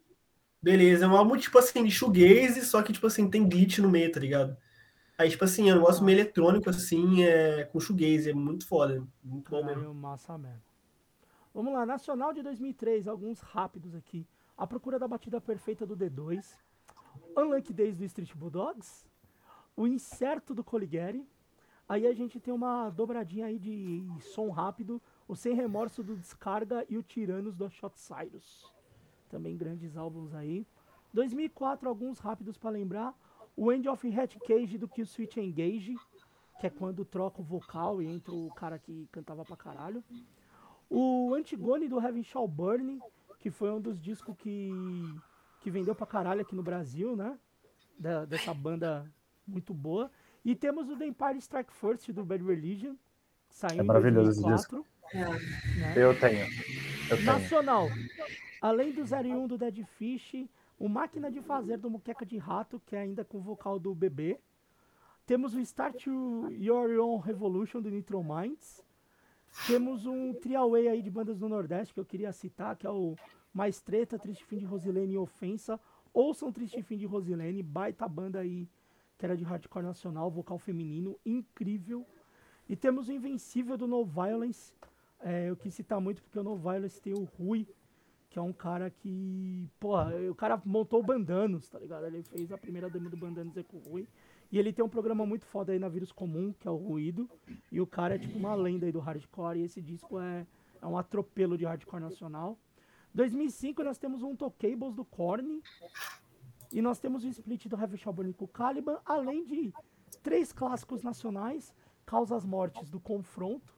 Beleza, 0.63 1.05
é 1.05 1.09
um 1.09 1.17
álbum, 1.17 1.37
tipo 1.37 1.59
assim, 1.59 1.85
de 1.85 1.91
shoegaze, 1.91 2.63
só 2.63 2.83
que, 2.83 2.93
tipo 2.93 3.07
assim, 3.07 3.31
tem 3.31 3.49
glitch 3.49 3.79
no 3.79 3.89
meio, 3.89 4.11
tá 4.11 4.19
ligado? 4.19 4.57
Aí, 5.19 5.31
tipo 5.31 5.45
assim, 5.45 5.71
é 5.71 5.73
um 5.73 5.77
negócio 5.77 6.05
meio 6.05 6.19
eletrônico, 6.19 6.69
assim, 6.69 7.23
é, 7.23 7.65
com 7.65 7.81
shoegaze, 7.81 8.31
é 8.31 8.35
muito 8.35 8.67
foda, 8.67 9.03
muito 9.25 9.51
bom 9.51 9.65
mesmo. 9.65 9.95
Massa 9.95 10.37
mesmo. 10.37 10.61
Vamos 11.55 11.73
lá, 11.73 11.87
Nacional 11.87 12.35
de 12.35 12.43
2003, 12.43 13.09
alguns 13.09 13.41
rápidos 13.41 13.95
aqui. 13.95 14.27
A 14.59 14.67
Procura 14.67 14.99
da 14.99 15.09
Batida 15.09 15.41
Perfeita 15.41 15.87
do 15.87 15.97
D2, 15.97 16.45
Unlucky 17.35 17.73
Days 17.73 17.97
do 17.97 18.05
Street 18.05 18.35
Bulldogs, 18.35 19.07
o 19.75 19.87
Incerto 19.87 20.55
do 20.55 20.63
Coligari, 20.63 21.27
aí 21.89 22.07
a 22.07 22.13
gente 22.13 22.39
tem 22.39 22.53
uma 22.53 22.91
dobradinha 22.91 23.47
aí 23.47 23.59
de 23.59 24.07
som 24.21 24.51
rápido, 24.51 25.01
o 25.27 25.35
Sem 25.35 25.55
Remorso 25.55 26.03
do 26.03 26.15
Descarga 26.15 26.85
e 26.91 26.99
o 26.99 27.03
Tiranos 27.03 27.57
do 27.57 27.71
Shot 27.71 27.99
Cyrus. 27.99 28.71
Também 29.31 29.57
grandes 29.57 29.97
álbuns 29.97 30.35
aí. 30.35 30.67
2004, 31.15 31.89
alguns 31.89 32.19
rápidos 32.19 32.59
para 32.59 32.71
lembrar, 32.71 33.15
o 33.57 33.73
End 33.73 33.89
of 33.89 34.07
Hat 34.19 34.39
Cage 34.41 34.77
do 34.77 34.87
Kill 34.87 35.07
Switch 35.07 35.37
Engage, 35.39 35.97
que 36.61 36.67
é 36.67 36.71
quando 36.71 37.05
troca 37.05 37.41
o 37.41 37.45
vocal 37.45 38.03
e 38.03 38.07
entra 38.07 38.33
o 38.33 38.53
cara 38.55 38.79
que 38.79 39.09
cantava 39.11 39.45
pra 39.45 39.57
caralho. 39.57 40.05
O 40.91 41.35
Antigone 41.35 41.89
do 41.89 42.01
Heaven 42.01 42.23
Shall 42.23 42.47
Burn, 42.47 43.01
que 43.41 43.51
foi 43.51 43.71
um 43.71 43.81
dos 43.81 44.01
discos 44.01 44.37
que, 44.37 44.71
que 45.61 45.71
vendeu 45.71 45.95
pra 45.95 46.07
caralho 46.07 46.43
aqui 46.43 46.55
no 46.55 46.63
Brasil, 46.63 47.17
né? 47.17 47.37
Da, 47.99 48.25
dessa 48.25 48.53
banda 48.53 49.11
muito 49.47 49.73
boa. 49.73 50.11
E 50.45 50.55
temos 50.55 50.89
o 50.89 50.97
The 50.97 51.07
Empire 51.07 51.39
Strike 51.39 51.73
First 51.73 52.11
do 52.13 52.25
Bad 52.25 52.45
Religion, 52.45 52.95
saindo 53.49 53.81
é 53.81 53.83
maravilhoso 53.83 54.39
em 54.39 54.43
2004. 54.43 54.55
Esse 54.55 55.17
disco. 55.17 55.79
Né? 55.81 55.95
Eu 55.97 56.19
tenho. 56.19 56.47
Eu 57.11 57.17
tenho. 57.17 57.25
Nacional. 57.25 57.89
Além 58.61 58.93
do 58.93 59.03
01 59.03 59.47
do 59.47 59.59
Dead 59.59 59.85
Fish, 59.99 60.47
o 60.79 60.89
Máquina 60.89 61.31
de 61.31 61.41
Fazer 61.41 61.79
do 61.79 61.91
Muqueca 61.91 62.25
de 62.25 62.39
Rato, 62.39 62.81
que 62.85 62.95
é 62.95 63.01
ainda 63.01 63.25
com 63.25 63.39
o 63.39 63.43
vocal 63.43 63.79
do 63.79 63.95
bebê. 63.95 64.39
Temos 65.25 65.55
o 65.55 65.61
Start 65.61 66.07
Your 66.07 67.01
Own 67.01 67.19
Revolution 67.19 67.81
do 67.81 67.91
Nitro 67.91 68.23
Minds. 68.23 68.85
Temos 69.67 70.07
um 70.07 70.35
triaway 70.35 70.89
aí 70.89 71.03
de 71.03 71.11
bandas 71.11 71.39
do 71.39 71.49
Nordeste 71.49 71.95
que 71.95 72.01
eu 72.01 72.05
queria 72.05 72.33
citar, 72.33 72.77
que 72.77 72.87
é 72.87 72.91
o 72.91 73.17
Mais 73.53 73.81
Treta, 73.81 74.19
Triste 74.19 74.45
Fim 74.45 74.59
de 74.59 74.65
Rosilene 74.65 75.15
e 75.15 75.19
Ofensa. 75.19 75.81
Ouçam 76.13 76.53
Triste 76.53 76.83
Fim 76.83 76.99
de 76.99 77.07
Rosilene, 77.07 77.63
baita 77.63 78.07
banda 78.07 78.41
aí 78.41 78.69
que 79.19 79.25
era 79.25 79.37
de 79.37 79.45
hardcore 79.45 79.85
nacional, 79.85 80.31
vocal 80.31 80.59
feminino, 80.59 81.19
incrível. 81.25 82.07
E 82.69 82.77
temos 82.77 83.09
o 83.09 83.13
Invencível 83.13 83.77
do 83.77 83.87
No 83.87 84.05
Violence, 84.05 84.75
É, 85.21 85.49
eu 85.49 85.57
quis 85.57 85.73
citar 85.73 85.99
muito 86.01 86.23
porque 86.23 86.39
no 86.43 86.57
Violence 86.57 87.01
tem 87.01 87.15
o 87.15 87.25
Rui, 87.25 87.67
que 88.37 88.39
é 88.39 88.43
um 88.43 88.53
cara 88.53 88.91
que. 88.91 89.67
Porra, 89.81 90.15
o 90.31 90.35
cara 90.35 90.61
montou 90.63 91.01
o 91.01 91.03
Bandanos, 91.03 91.71
tá 91.71 91.79
ligado? 91.79 92.05
Ele 92.05 92.23
fez 92.23 92.53
a 92.53 92.59
primeira 92.59 92.91
demo 92.91 93.09
do 93.09 93.17
Bandanos 93.17 93.57
é 93.57 93.63
com 93.63 93.79
o 93.79 93.81
Rui. 93.81 94.07
E 94.53 94.59
ele 94.59 94.75
tem 94.75 94.85
um 94.85 94.91
programa 94.91 95.25
muito 95.25 95.47
foda 95.47 95.73
aí 95.73 95.79
na 95.79 95.89
Vírus 95.89 96.13
Comum, 96.13 96.53
que 96.53 96.69
é 96.69 96.71
o 96.71 96.77
Ruído. 96.77 97.31
E 97.73 97.81
o 97.81 97.87
cara 97.87 98.17
é 98.17 98.19
tipo 98.19 98.39
uma 98.39 98.55
lenda 98.55 98.85
aí 98.85 98.93
do 98.93 99.01
hardcore. 99.01 99.61
E 99.61 99.63
esse 99.63 99.81
disco 99.81 100.21
é, 100.21 100.47
é 100.83 100.87
um 100.87 100.99
atropelo 100.99 101.57
de 101.57 101.65
hardcore 101.65 102.03
nacional. 102.03 102.59
2005 103.15 103.83
nós 103.83 103.97
temos 103.97 104.23
um 104.23 104.37
Tocables 104.37 104.95
do 104.95 105.05
Korn. 105.07 105.63
E 106.71 106.83
nós 106.83 106.99
temos 106.99 107.25
o 107.25 107.29
split 107.29 107.69
do 107.69 107.81
Heavy 107.81 107.97
Shovel 107.97 108.35
com 108.35 108.45
o 108.45 108.49
Caliban, 108.49 109.01
além 109.07 109.47
de 109.47 109.73
três 110.23 110.53
clássicos 110.53 111.03
nacionais, 111.03 111.75
Causas 112.05 112.45
Mortes 112.45 112.91
do 112.91 113.01
Confronto, 113.01 113.75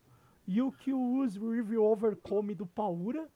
e 0.49 0.61
o 0.61 0.73
que 0.73 0.93
o 0.93 1.01
Use 1.01 1.39
Review 1.39 1.85
Overcome 1.85 2.57
do 2.57 2.67
Paura, 2.67 3.31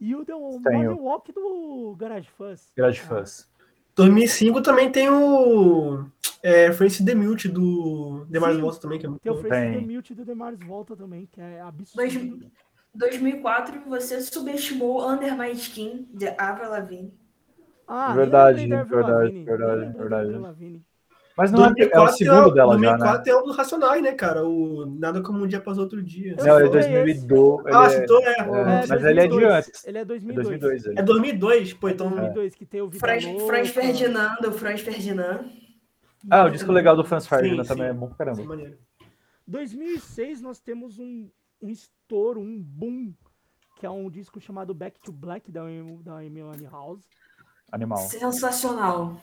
e 0.00 0.14
o 0.14 0.24
The 0.24 0.34
Morning 0.34 1.00
Walk 1.00 1.32
do 1.32 1.94
Garage 1.98 2.28
Fuzz. 2.30 2.72
Garage 2.76 3.00
ah. 3.04 3.08
Fuzz. 3.08 3.48
2005 3.94 4.60
também 4.60 4.90
tem 4.90 5.08
o 5.08 6.04
é, 6.42 6.72
Francis 6.72 7.00
Demute 7.00 7.48
do 7.48 8.26
Demars 8.28 8.58
Volta 8.58 8.80
também, 8.80 8.98
que 8.98 9.06
é 9.06 9.08
muito 9.08 9.22
Tem 9.22 9.32
o 9.32 9.36
Francis 9.36 9.80
Demute 9.80 10.14
do 10.14 10.24
Demars 10.24 10.58
Volta 10.60 10.96
também, 10.96 11.26
que 11.30 11.40
é 11.40 11.60
absurdo. 11.60 12.50
2004 12.94 13.80
você 13.88 14.20
subestimou 14.20 15.08
Under 15.08 15.36
My 15.36 15.50
Skin, 15.52 16.08
de 16.12 16.28
Avril 16.38 16.70
Lavigne. 16.70 17.14
Ah, 17.86 18.14
verdade, 18.14 18.66
verdade, 18.66 19.44
verdade, 19.44 19.92
verdade. 19.92 20.82
Mas 21.36 21.50
não 21.50 21.60
2004 21.60 21.98
é, 21.98 22.00
é 22.00 22.04
o 22.04 22.12
segundo 22.12 22.50
é, 22.50 22.54
dela 22.54 22.76
2004 22.76 23.06
já, 23.06 23.18
né? 23.18 23.30
é 23.30 23.36
um 23.36 23.44
dos 23.44 23.56
Racionais, 23.56 24.02
né, 24.02 24.12
cara? 24.12 24.46
O 24.46 24.86
Nada 24.86 25.20
Como 25.20 25.42
Um 25.42 25.46
Dia 25.46 25.58
Após 25.58 25.78
Outro 25.78 26.00
Dia. 26.00 26.36
Não, 26.38 26.60
é 26.60 26.68
2002. 26.68 27.66
Ah, 27.74 27.90
citou, 27.90 28.20
é. 28.20 28.38
é. 28.38 28.86
Mas 28.88 29.04
ele 29.04 29.20
é 29.20 29.26
de 29.26 29.44
antes. 29.44 29.84
Ele 29.84 29.98
é 29.98 30.04
2002. 30.04 30.46
É 30.46 30.58
2002, 30.58 30.96
é 30.96 31.02
2002 31.02 31.74
pô, 31.74 31.88
então... 31.88 32.10
2002, 32.10 32.54
que 32.54 32.64
tem 32.64 32.82
o 32.82 32.90
Franz, 32.92 33.24
Franz 33.46 33.70
Ferdinando, 33.70 34.52
Franz 34.52 34.80
Ferdinand. 34.80 35.44
Ah, 36.30 36.44
o 36.44 36.50
disco 36.50 36.70
legal 36.70 36.96
do 36.96 37.04
Franz 37.04 37.26
Ferdinand 37.26 37.64
também 37.64 37.88
é 37.88 37.92
bom 37.92 38.06
pra 38.08 38.26
caramba. 38.26 38.56
Sim, 38.56 38.74
2006 39.46 40.40
nós 40.40 40.60
temos 40.60 40.98
um, 40.98 41.28
um 41.60 41.68
estouro, 41.68 42.40
um 42.40 42.62
boom, 42.62 43.12
que 43.76 43.84
é 43.84 43.90
um 43.90 44.08
disco 44.08 44.40
chamado 44.40 44.72
Back 44.72 45.00
to 45.00 45.12
Black 45.12 45.50
da, 45.50 45.62
da 46.02 46.18
Amy 46.18 46.40
House 46.70 47.02
Animal. 47.72 47.98
Sensacional. 47.98 49.20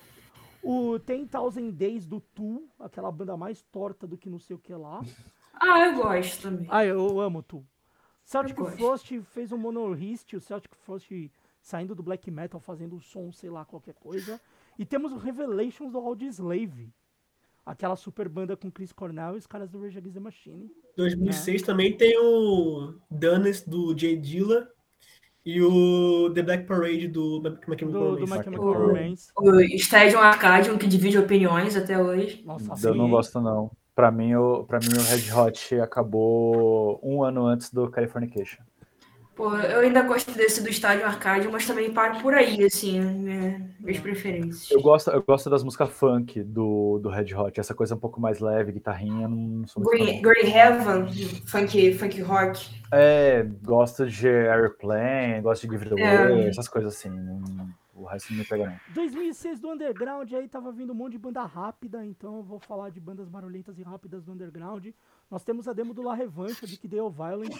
O 0.63 0.99
Ten 0.99 1.25
Thousand 1.25 1.71
Days 1.71 2.05
do 2.05 2.19
Tu, 2.19 2.67
aquela 2.79 3.11
banda 3.11 3.35
mais 3.35 3.61
torta 3.63 4.05
do 4.05 4.17
que 4.17 4.29
não 4.29 4.39
sei 4.39 4.55
o 4.55 4.59
que 4.59 4.73
lá. 4.73 5.01
Ah, 5.55 5.85
eu 5.85 5.95
gosto 5.95 6.41
também. 6.41 6.67
Ah, 6.69 6.85
eu 6.85 7.19
amo 7.19 7.43
Tu. 7.43 7.63
Celtic 8.23 8.57
Frost 8.77 9.21
fez 9.25 9.51
um 9.51 9.57
monorist, 9.57 10.35
o 10.35 10.39
Celtic 10.39 10.73
Frost 10.77 11.11
saindo 11.61 11.93
do 11.93 12.01
black 12.01 12.29
metal, 12.31 12.59
fazendo 12.59 12.99
som, 12.99 13.31
sei 13.31 13.49
lá, 13.49 13.65
qualquer 13.65 13.93
coisa. 13.93 14.39
E 14.77 14.85
temos 14.85 15.11
o 15.11 15.17
Revelations 15.17 15.91
do 15.91 15.99
Audioslave. 15.99 16.91
Aquela 17.63 17.95
super 17.95 18.27
banda 18.27 18.57
com 18.57 18.71
Chris 18.71 18.91
Cornell 18.91 19.35
e 19.35 19.37
os 19.37 19.45
caras 19.45 19.69
do 19.69 19.79
Rage 19.79 19.97
Against 19.97 20.15
the 20.15 20.19
Machine. 20.19 20.71
2006 20.97 21.61
né? 21.61 21.65
também 21.65 21.95
tem 21.95 22.17
o 22.17 22.95
Danes 23.09 23.61
do 23.61 23.95
Jay 23.95 24.17
Dilla 24.17 24.67
e 25.45 25.61
o 25.61 26.31
The 26.33 26.43
Black 26.43 26.65
Parade 26.65 27.07
do 27.07 27.41
My 27.67 27.77
Chemical 27.77 28.73
Romance. 28.73 29.31
O, 29.35 29.49
o 29.49 29.61
Stadium 29.61 30.19
Arcadium, 30.19 30.77
que 30.77 30.87
divide 30.87 31.17
opiniões 31.17 31.75
até 31.75 32.01
hoje. 32.01 32.43
Nossa, 32.45 32.87
eu 32.87 32.95
não 32.95 33.09
gosto, 33.09 33.41
não. 33.41 33.71
Pra 33.95 34.11
mim, 34.11 34.35
o, 34.35 34.63
pra 34.63 34.79
mim, 34.79 34.87
o 34.87 35.01
Red 35.01 35.33
Hot 35.33 35.75
acabou 35.79 36.99
um 37.03 37.23
ano 37.23 37.45
antes 37.45 37.71
do 37.71 37.89
Californication. 37.89 38.63
Pô, 39.41 39.55
eu 39.55 39.79
ainda 39.79 40.03
gosto 40.03 40.31
desse 40.33 40.61
do 40.61 40.69
estádio 40.69 41.03
arcade, 41.03 41.47
mas 41.47 41.65
também 41.65 41.91
paro 41.91 42.21
por 42.21 42.31
aí, 42.35 42.63
assim, 42.63 42.99
né, 42.99 43.71
minhas 43.79 43.99
preferências. 43.99 44.69
Eu 44.69 44.79
gosto, 44.83 45.09
eu 45.09 45.23
gosto 45.23 45.49
das 45.49 45.63
músicas 45.63 45.89
funk 45.89 46.43
do, 46.43 46.99
do 46.99 47.09
Red 47.09 47.33
Hot, 47.33 47.59
essa 47.59 47.73
coisa 47.73 47.95
um 47.95 47.97
pouco 47.97 48.21
mais 48.21 48.39
leve, 48.39 48.73
guitarrinha, 48.73 49.27
não 49.27 49.65
sou 49.65 49.81
muito 49.81 49.97
Green, 49.97 50.21
Green 50.21 50.53
Heaven, 50.53 51.07
funk, 51.47 51.91
funk 51.95 52.21
rock. 52.21 52.69
É, 52.93 53.43
gosto 53.63 54.05
de 54.05 54.27
Airplane, 54.27 55.41
gosto 55.41 55.67
de 55.67 55.75
Give 55.75 55.91
It 55.91 55.93
Away, 55.99 56.43
é. 56.43 56.47
essas 56.49 56.67
coisas 56.67 56.93
assim. 56.93 57.09
O 57.95 58.05
resto 58.05 58.33
não 58.33 58.39
me 58.39 58.45
pega 58.45 58.67
não. 58.67 58.79
2006 58.93 59.59
do 59.59 59.71
Underground, 59.71 60.31
aí 60.33 60.47
tava 60.47 60.71
vindo 60.71 60.91
um 60.91 60.95
monte 60.95 61.13
de 61.13 61.17
banda 61.17 61.43
rápida, 61.45 62.05
então 62.05 62.37
eu 62.37 62.43
vou 62.43 62.59
falar 62.59 62.89
de 62.89 62.99
bandas 62.99 63.27
barulhentas 63.27 63.79
e 63.79 63.81
rápidas 63.81 64.23
do 64.23 64.33
Underground. 64.33 64.87
Nós 65.31 65.45
temos 65.45 65.65
a 65.65 65.71
demo 65.71 65.93
do 65.93 66.01
La 66.01 66.13
Revancha, 66.13 66.67
de 66.67 66.75
que 66.75 66.89
deu 66.89 67.09
Violence. 67.09 67.57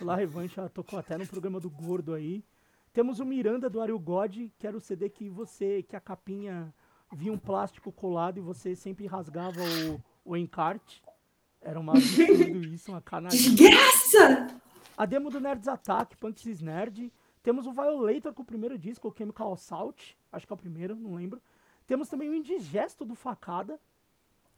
O 0.00 0.04
La 0.04 0.16
Revancha 0.16 0.68
tocou 0.68 0.98
até 0.98 1.16
no 1.16 1.24
programa 1.24 1.60
do 1.60 1.70
Gordo 1.70 2.14
aí. 2.14 2.44
Temos 2.92 3.20
o 3.20 3.24
Miranda 3.24 3.70
do 3.70 3.80
Ariel 3.80 3.98
God, 4.00 4.50
que 4.58 4.66
era 4.66 4.76
o 4.76 4.80
CD 4.80 5.08
que 5.08 5.28
você, 5.28 5.84
que 5.84 5.94
a 5.94 6.00
capinha 6.00 6.74
vinha 7.12 7.32
um 7.32 7.38
plástico 7.38 7.92
colado 7.92 8.38
e 8.38 8.40
você 8.40 8.74
sempre 8.74 9.06
rasgava 9.06 9.60
o, 9.60 10.32
o 10.32 10.36
encarte. 10.36 11.00
Era 11.60 11.78
uma 11.78 11.92
absurdo 11.96 12.66
isso, 12.66 12.90
uma 12.90 13.00
canalha. 13.00 13.36
Desgraça! 13.36 14.60
A 14.96 15.06
demo 15.06 15.30
do 15.30 15.38
Nerds 15.38 15.68
Attack, 15.68 16.16
Punks 16.16 16.60
Nerd. 16.60 17.12
Temos 17.40 17.68
o 17.68 17.72
Violator 17.72 18.34
com 18.34 18.42
o 18.42 18.44
primeiro 18.44 18.76
disco, 18.76 19.06
o 19.06 19.14
Chemical 19.16 19.52
Assault. 19.52 20.18
Acho 20.32 20.44
que 20.44 20.52
é 20.52 20.54
o 20.54 20.58
primeiro, 20.58 20.96
não 20.96 21.14
lembro. 21.14 21.40
Temos 21.86 22.08
também 22.08 22.28
o 22.28 22.34
Indigesto 22.34 23.04
do 23.04 23.14
Facada, 23.14 23.78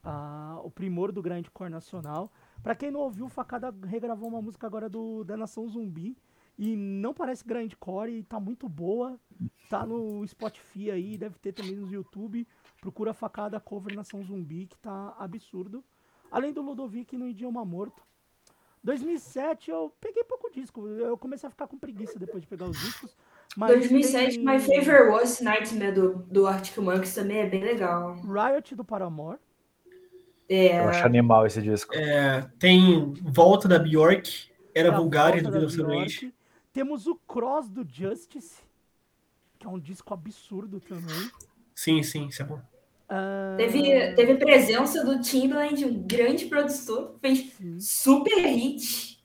uh, 0.03 0.65
o 0.65 0.70
primor 0.70 1.12
do 1.12 1.20
grindcore 1.20 1.70
nacional. 1.70 2.32
Para 2.65 2.74
quem 2.74 2.91
não 2.91 3.01
ouviu, 3.01 3.27
o 3.27 3.28
Facada 3.28 3.74
regravou 3.86 4.27
uma 4.27 4.41
música 4.41 4.66
agora 4.66 4.89
do 4.89 5.23
da 5.23 5.36
Nação 5.36 5.69
Zumbi 5.69 6.16
e 6.59 6.74
não 6.74 7.12
parece 7.12 7.45
grindcore 7.45 8.11
e 8.11 8.23
tá 8.23 8.41
muito 8.41 8.66
boa. 8.70 9.20
Tá 9.69 9.85
no 9.85 10.27
Spotify 10.27 10.91
aí, 10.91 11.19
deve 11.19 11.39
ter 11.39 11.53
também 11.53 11.77
no 11.77 11.93
YouTube. 11.93 12.49
Procura 12.81 13.12
Facada 13.12 13.61
cover 13.61 13.95
Nação 13.95 14.24
Zumbi 14.24 14.65
que 14.65 14.78
tá 14.78 15.15
absurdo. 15.19 15.85
Além 16.31 16.55
do 16.55 16.62
Ludovic 16.62 17.19
no 17.19 17.28
idioma 17.28 17.62
morto. 17.66 18.03
2007 18.82 19.70
eu 19.70 19.95
peguei 20.01 20.24
pouco 20.24 20.51
disco. 20.51 20.89
Eu 20.89 21.19
comecei 21.19 21.47
a 21.47 21.51
ficar 21.51 21.66
com 21.66 21.77
preguiça 21.77 22.19
depois 22.19 22.43
de 22.43 22.49
pegar 22.49 22.65
os 22.65 22.81
discos. 22.81 23.15
2007, 23.59 24.36
tem... 24.36 24.45
My 24.45 24.59
Favorite 24.59 25.11
Was 25.11 25.43
Nightmare 25.43 25.93
do, 25.93 26.15
do 26.31 26.47
Arctic 26.47 26.78
Monkeys 26.78 27.15
também 27.15 27.41
é 27.41 27.47
bem 27.47 27.62
legal. 27.62 28.15
Riot 28.23 28.74
do 28.74 28.82
Paramore. 28.82 29.39
É... 30.48 30.78
Eu 30.78 30.88
acho 30.88 31.04
animal 31.04 31.46
esse 31.46 31.60
disco. 31.62 31.94
É, 31.94 32.46
tem 32.58 33.12
Volta 33.22 33.66
da 33.66 33.78
Bjork, 33.78 34.50
Era 34.74 34.88
é 34.88 34.90
Vulgar 34.90 35.40
do 35.42 35.50
Bjork. 35.50 36.32
Temos 36.72 37.06
o 37.06 37.14
Cross 37.14 37.68
do 37.68 37.86
Justice, 37.88 38.56
que 39.58 39.66
é 39.66 39.70
um 39.70 39.78
disco 39.78 40.12
absurdo 40.12 40.80
também. 40.80 41.30
Sim, 41.74 42.02
sim, 42.02 42.26
isso 42.28 42.42
é 42.42 42.44
bom. 42.44 42.60
Uh... 43.04 43.56
Teve, 43.56 44.14
teve 44.14 44.34
presença 44.36 45.04
do 45.04 45.20
Timbaland, 45.20 45.84
um 45.84 46.02
grande 46.02 46.46
produtor, 46.46 47.16
fez 47.20 47.52
sim. 47.52 47.78
super 47.78 48.36
hit. 48.38 49.22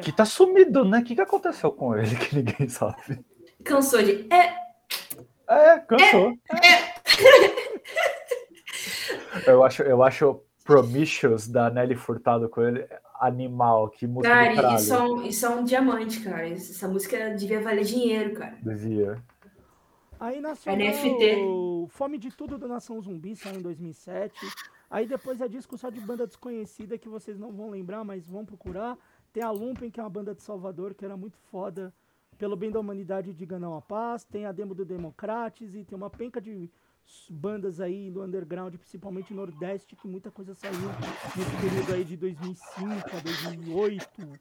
Que 0.00 0.12
tá 0.12 0.24
sumido, 0.24 0.84
né? 0.84 0.98
O 0.98 1.04
que, 1.04 1.14
que 1.14 1.20
aconteceu 1.20 1.70
com 1.72 1.96
ele 1.96 2.16
que 2.16 2.36
ninguém 2.36 2.68
sabe? 2.68 3.24
Cansou 3.64 4.02
de. 4.02 4.26
É, 4.32 4.54
é 5.48 5.78
cansou. 5.80 6.32
É, 6.50 6.66
é. 6.66 7.61
Eu 9.46 9.64
acho, 9.64 9.82
eu 9.82 10.02
acho 10.02 10.40
Promiscuous 10.64 11.48
da 11.48 11.70
Nelly 11.70 11.96
Furtado 11.96 12.48
com 12.48 12.62
ele 12.62 12.86
animal, 13.20 13.88
que 13.88 14.06
música 14.06 14.34
cara, 14.34 14.50
do 14.50 14.56
caralho. 14.56 14.76
Isso 14.76 14.94
é, 14.94 15.02
um, 15.02 15.22
isso 15.22 15.46
é 15.46 15.48
um 15.48 15.64
diamante, 15.64 16.20
cara. 16.20 16.48
Essa 16.48 16.88
música 16.88 17.30
devia 17.34 17.60
valer 17.60 17.84
dinheiro, 17.84 18.34
cara. 18.34 18.56
Devia. 18.60 19.22
Aí 20.18 20.40
nasceu 20.40 20.76
NFT. 20.76 21.88
Fome 21.88 22.18
de 22.18 22.30
Tudo 22.30 22.58
da 22.58 22.68
Nação 22.68 23.00
Zumbi, 23.00 23.34
saiu 23.34 23.58
em 23.58 23.62
2007. 23.62 24.34
Aí 24.88 25.06
depois 25.06 25.40
é 25.40 25.48
disco 25.48 25.76
só 25.78 25.90
de 25.90 26.00
banda 26.00 26.26
desconhecida 26.26 26.98
que 26.98 27.08
vocês 27.08 27.38
não 27.38 27.50
vão 27.50 27.70
lembrar, 27.70 28.04
mas 28.04 28.28
vão 28.28 28.44
procurar. 28.44 28.96
Tem 29.32 29.42
a 29.42 29.50
Lumpen, 29.50 29.90
que 29.90 29.98
é 29.98 30.02
uma 30.02 30.10
banda 30.10 30.34
de 30.34 30.42
Salvador, 30.42 30.94
que 30.94 31.04
era 31.04 31.16
muito 31.16 31.38
foda. 31.50 31.92
Pelo 32.38 32.56
bem 32.56 32.70
da 32.70 32.78
humanidade, 32.78 33.32
diga 33.32 33.58
não 33.58 33.76
à 33.76 33.80
paz. 33.80 34.24
Tem 34.24 34.46
a 34.46 34.52
demo 34.52 34.74
do 34.74 34.84
Democrates 34.84 35.74
e 35.74 35.84
tem 35.84 35.96
uma 35.96 36.10
penca 36.10 36.40
de 36.40 36.70
bandas 37.28 37.80
aí 37.80 38.10
do 38.10 38.22
underground, 38.22 38.74
principalmente 38.74 39.34
Nordeste, 39.34 39.96
que 39.96 40.06
muita 40.06 40.30
coisa 40.30 40.54
saiu 40.54 40.74
nesse 41.36 41.56
período 41.60 41.94
aí 41.94 42.04
de 42.04 42.16
2005 42.16 42.86
a 42.86 43.20
2008, 43.20 44.40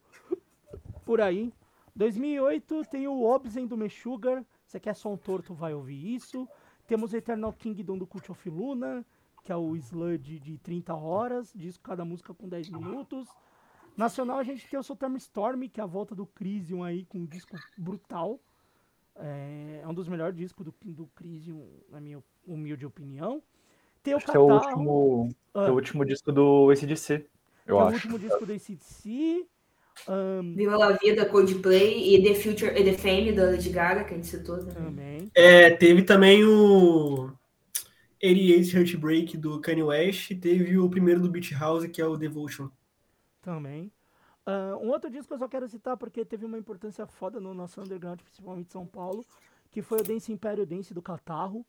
por 1.06 1.22
aí. 1.22 1.54
2008 1.96 2.86
tem 2.86 3.08
o 3.08 3.24
Obsen 3.24 3.68
do 3.68 3.78
Meshuggah, 3.78 4.46
você 4.66 4.80
quer 4.80 4.96
som 4.96 5.18
torto, 5.18 5.54
vai 5.54 5.74
ouvir 5.74 6.14
isso. 6.16 6.48
Temos 6.88 7.14
Eternal 7.14 7.54
Kingdom 7.54 7.98
do 7.98 8.08
Cult 8.08 8.32
of 8.32 8.50
Luna, 8.50 9.06
que 9.44 9.52
é 9.52 9.56
o 9.56 9.76
sludge 9.76 10.40
de 10.40 10.58
30 10.58 10.96
horas, 10.96 11.52
disco 11.56 11.84
cada 11.84 12.06
música 12.06 12.34
com 12.34 12.48
10 12.48 12.70
minutos. 12.70 13.28
Nacional 13.98 14.38
a 14.38 14.44
gente 14.44 14.68
tem 14.70 14.80
o 14.80 14.84
Soterm 14.84 15.16
Storm, 15.18 15.68
que 15.68 15.82
é 15.82 15.84
a 15.84 15.88
volta 15.88 16.16
do 16.16 16.26
Crisium 16.26 16.84
aí 16.84 17.06
com 17.06 17.20
um 17.20 17.26
disco 17.26 17.58
brutal. 17.78 18.40
É, 19.16 19.82
é 19.84 19.88
um 19.88 19.94
dos 19.94 20.08
melhores 20.08 20.36
discos 20.36 20.66
do, 20.66 20.74
do 20.86 21.08
Crisium, 21.08 21.68
na 21.90 22.00
minha 22.00 22.24
humilde 22.46 22.86
opinião. 22.86 23.42
Tem 24.04 24.14
o 24.14 24.18
acho 24.18 24.26
Catarro, 24.26 24.48
que 24.48 24.56
é 24.56 24.56
o 24.56 24.70
último, 24.70 25.36
ah, 25.54 25.68
é 25.68 25.70
o 25.70 25.74
último 25.74 26.06
disco 26.06 26.32
do 26.32 26.72
ACDC, 26.72 27.26
eu 27.68 27.80
é 27.80 27.84
acho. 27.84 27.92
o 27.92 27.94
último 27.94 28.20
disco 28.20 28.46
do 28.46 28.54
ACDC. 28.54 29.48
Um... 30.08 30.56
Viva 30.56 30.78
la 30.78 30.94
Vida, 30.94 31.26
Coldplay 31.26 32.16
e 32.16 32.24
The 32.24 32.34
Future 32.36 32.72
e 32.80 32.84
The 32.84 32.94
Fame 32.94 33.32
da 33.34 33.46
Lady 33.46 33.70
Gaga, 33.70 34.04
que 34.04 34.14
a 34.14 34.18
gente 34.18 34.28
citou 34.28 34.58
também. 34.58 34.74
também. 34.74 35.32
É, 35.36 35.70
teve 35.72 36.02
também 36.04 36.44
o 36.44 37.32
88 38.24 38.78
Heartbreak 38.78 39.38
do 39.38 39.60
Kanye 39.60 39.84
West 39.84 40.32
e 40.32 40.36
teve 40.36 40.78
o 40.78 40.90
primeiro 40.90 41.22
do 41.22 41.30
Beach 41.30 41.54
House, 41.54 41.86
que 41.88 42.02
é 42.02 42.06
o 42.06 42.18
Devotion. 42.18 42.70
Também. 43.42 43.92
Uh, 44.46 44.78
um 44.84 44.90
outro 44.90 45.10
disco 45.10 45.28
que 45.28 45.34
eu 45.34 45.40
só 45.40 45.48
quero 45.48 45.68
citar 45.68 45.98
porque 45.98 46.26
teve 46.26 46.46
uma 46.46 46.58
importância 46.58 47.06
foda 47.06 47.40
no 47.40 47.54
nosso 47.54 47.80
underground, 47.80 48.20
principalmente 48.22 48.72
São 48.72 48.86
Paulo, 48.86 49.24
que 49.70 49.82
foi 49.82 50.00
o 50.00 50.04
Dance 50.04 50.32
Império 50.32 50.66
Dance 50.66 50.94
do 50.94 51.02
Catarro. 51.02 51.66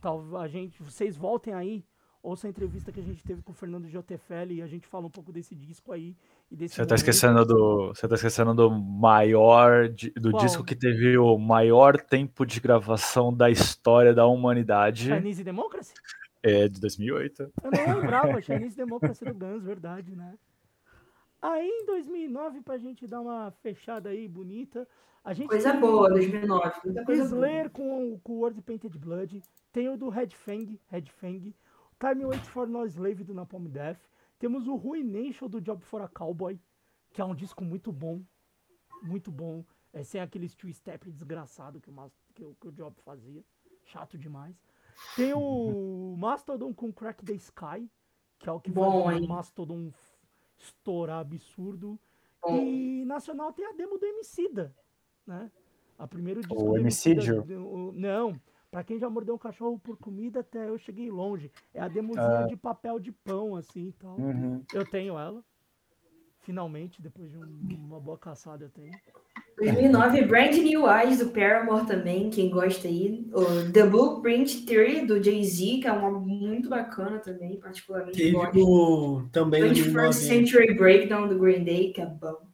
Tal, 0.00 0.36
a 0.36 0.48
gente, 0.48 0.82
vocês 0.82 1.16
voltem 1.16 1.54
aí, 1.54 1.84
ouça 2.22 2.46
a 2.46 2.50
entrevista 2.50 2.90
que 2.90 3.00
a 3.00 3.02
gente 3.02 3.22
teve 3.22 3.42
com 3.42 3.52
o 3.52 3.54
Fernando 3.54 3.88
Jotefelli 3.88 4.56
e 4.56 4.62
a 4.62 4.66
gente 4.66 4.86
fala 4.86 5.06
um 5.06 5.10
pouco 5.10 5.30
desse 5.30 5.54
disco 5.54 5.92
aí. 5.92 6.16
E 6.50 6.56
desse 6.56 6.74
você 6.74 6.86
tá 6.86 6.94
esquecendo 6.94 7.44
do. 7.44 7.88
Você 7.88 8.08
tá 8.08 8.14
esquecendo 8.14 8.54
do 8.54 8.70
maior. 8.70 9.88
Do 10.16 10.30
Qual? 10.30 10.42
disco 10.42 10.64
que 10.64 10.74
teve 10.74 11.18
o 11.18 11.38
maior 11.38 12.00
tempo 12.00 12.46
de 12.46 12.60
gravação 12.60 13.32
da 13.32 13.50
história 13.50 14.14
da 14.14 14.26
humanidade. 14.26 15.08
Chinese 15.08 15.44
Democracy? 15.44 15.92
É, 16.42 16.68
de 16.68 16.80
2008. 16.80 17.52
Eu 17.62 17.70
não 17.70 18.00
lembrava, 18.00 18.40
Chinese 18.42 18.76
Democracy 18.76 19.24
do 19.24 19.34
Guns, 19.34 19.64
verdade, 19.64 20.14
né? 20.14 20.34
Aí 21.44 21.68
em 21.68 21.84
2009, 21.84 22.62
pra 22.62 22.78
gente 22.78 23.06
dar 23.06 23.20
uma 23.20 23.50
fechada 23.50 24.08
aí 24.08 24.26
bonita, 24.26 24.88
a 25.22 25.34
gente 25.34 25.48
coisa 25.48 25.74
boa, 25.74 26.08
2009. 26.08 26.80
Muita 26.86 27.04
coisa 27.04 27.22
Slayer 27.24 27.68
com, 27.68 28.18
com 28.20 28.32
o 28.32 28.38
World 28.38 28.62
Painted 28.62 28.96
Blood, 28.98 29.42
tem 29.70 29.90
o 29.90 29.98
do 29.98 30.08
Red 30.08 30.30
Fang, 30.30 30.80
Red 30.86 31.02
Fang, 31.02 31.54
Time 32.00 32.24
Waits 32.24 32.48
for 32.48 32.66
No 32.66 32.86
Slave 32.86 33.24
do 33.24 33.34
Napalm 33.34 33.66
Death, 33.66 33.98
temos 34.38 34.66
o 34.66 34.74
Ruination 34.74 35.46
do 35.46 35.60
Job 35.60 35.84
for 35.84 36.00
a 36.00 36.08
Cowboy, 36.08 36.58
que 37.12 37.20
é 37.20 37.24
um 37.26 37.34
disco 37.34 37.62
muito 37.62 37.92
bom, 37.92 38.22
muito 39.02 39.30
bom, 39.30 39.62
é, 39.92 40.02
sem 40.02 40.22
aqueles 40.22 40.54
two-step 40.54 41.10
desgraçado 41.10 41.78
que 41.78 41.90
o, 41.90 42.12
que, 42.32 42.42
o, 42.42 42.54
que 42.58 42.68
o 42.68 42.72
Job 42.72 42.96
fazia, 43.04 43.44
chato 43.84 44.16
demais. 44.16 44.56
Tem 45.14 45.34
o 45.34 46.16
Mastodon 46.16 46.72
com 46.72 46.90
Crack 46.90 47.22
the 47.22 47.34
Sky, 47.34 47.86
que 48.38 48.48
é 48.48 48.52
o 48.52 48.58
que 48.58 48.70
bom, 48.70 49.04
faz 49.04 49.20
o 49.20 49.28
Mastodon 49.28 49.92
estourar 50.58 51.20
absurdo. 51.20 51.98
E 52.48 53.04
nacional 53.06 53.52
tem 53.52 53.66
a 53.66 53.72
demo 53.72 53.98
do 53.98 54.04
Emicida, 54.04 54.74
né? 55.26 55.50
A 55.98 56.06
primeiro 56.06 56.40
disco 56.40 56.62
o 56.62 56.76
Emicídio? 56.76 57.44
Não, 57.94 58.38
para 58.70 58.82
quem 58.82 58.98
já 58.98 59.08
mordeu 59.08 59.36
um 59.36 59.38
cachorro 59.38 59.78
por 59.78 59.96
comida, 59.96 60.40
até 60.40 60.68
eu 60.68 60.76
cheguei 60.76 61.10
longe. 61.10 61.50
É 61.72 61.80
a 61.80 61.86
demozinha 61.86 62.40
ah. 62.40 62.46
de 62.46 62.56
papel 62.56 62.98
de 62.98 63.12
pão, 63.12 63.54
assim, 63.54 63.86
então. 63.86 64.16
Uhum. 64.16 64.64
Eu 64.74 64.84
tenho 64.84 65.16
ela. 65.16 65.44
Finalmente, 66.40 67.00
depois 67.00 67.30
de 67.30 67.38
um, 67.38 67.44
uma 67.86 68.00
boa 68.00 68.18
caçada, 68.18 68.64
eu 68.64 68.70
tenho. 68.70 68.92
2009, 69.56 70.22
Brand 70.22 70.54
New 70.54 70.82
Eyes 70.90 71.18
do 71.18 71.30
Paramore 71.30 71.86
também, 71.86 72.28
quem 72.28 72.50
gosta 72.50 72.88
aí. 72.88 73.24
O 73.32 73.70
The 73.72 73.86
Blueprint 73.86 74.66
Theory 74.66 75.06
do 75.06 75.22
Jay-Z, 75.22 75.78
que 75.80 75.86
é 75.86 75.92
uma 75.92 76.10
muito 76.10 76.68
bacana 76.68 77.18
também, 77.18 77.56
particularmente. 77.56 78.18
Teve 78.18 78.36
o, 78.36 79.26
também 79.30 79.62
21st 79.62 80.12
Century 80.12 80.74
Breakdown 80.74 81.28
do 81.28 81.38
Green 81.38 81.64
Day, 81.64 81.92
que 81.92 82.00
é 82.00 82.06
bom. 82.06 82.46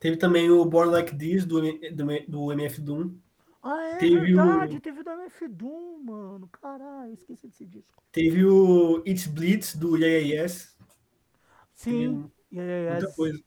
Teve 0.00 0.16
também 0.16 0.50
o 0.50 0.64
Born 0.64 0.92
Like 0.92 1.16
This 1.16 1.44
do, 1.44 1.60
do, 1.60 2.06
do 2.28 2.52
MF 2.52 2.80
Doom. 2.80 3.14
Ah, 3.62 3.84
é 3.84 3.96
teve 3.96 4.20
verdade, 4.20 4.76
o... 4.76 4.80
teve 4.80 5.00
o 5.00 5.04
do 5.04 5.10
MF 5.10 5.48
Doom, 5.48 5.98
mano. 6.04 6.48
Caralho, 6.60 7.12
esqueci 7.12 7.48
desse 7.48 7.66
disco. 7.66 8.02
Teve 8.12 8.44
o 8.44 9.02
It's 9.06 9.26
Blitz 9.26 9.76
do 9.76 9.96
Yes. 9.96 10.76
Sim. 11.74 11.90
Teve... 11.90 12.37
Muita 12.50 13.12
coisa. 13.14 13.38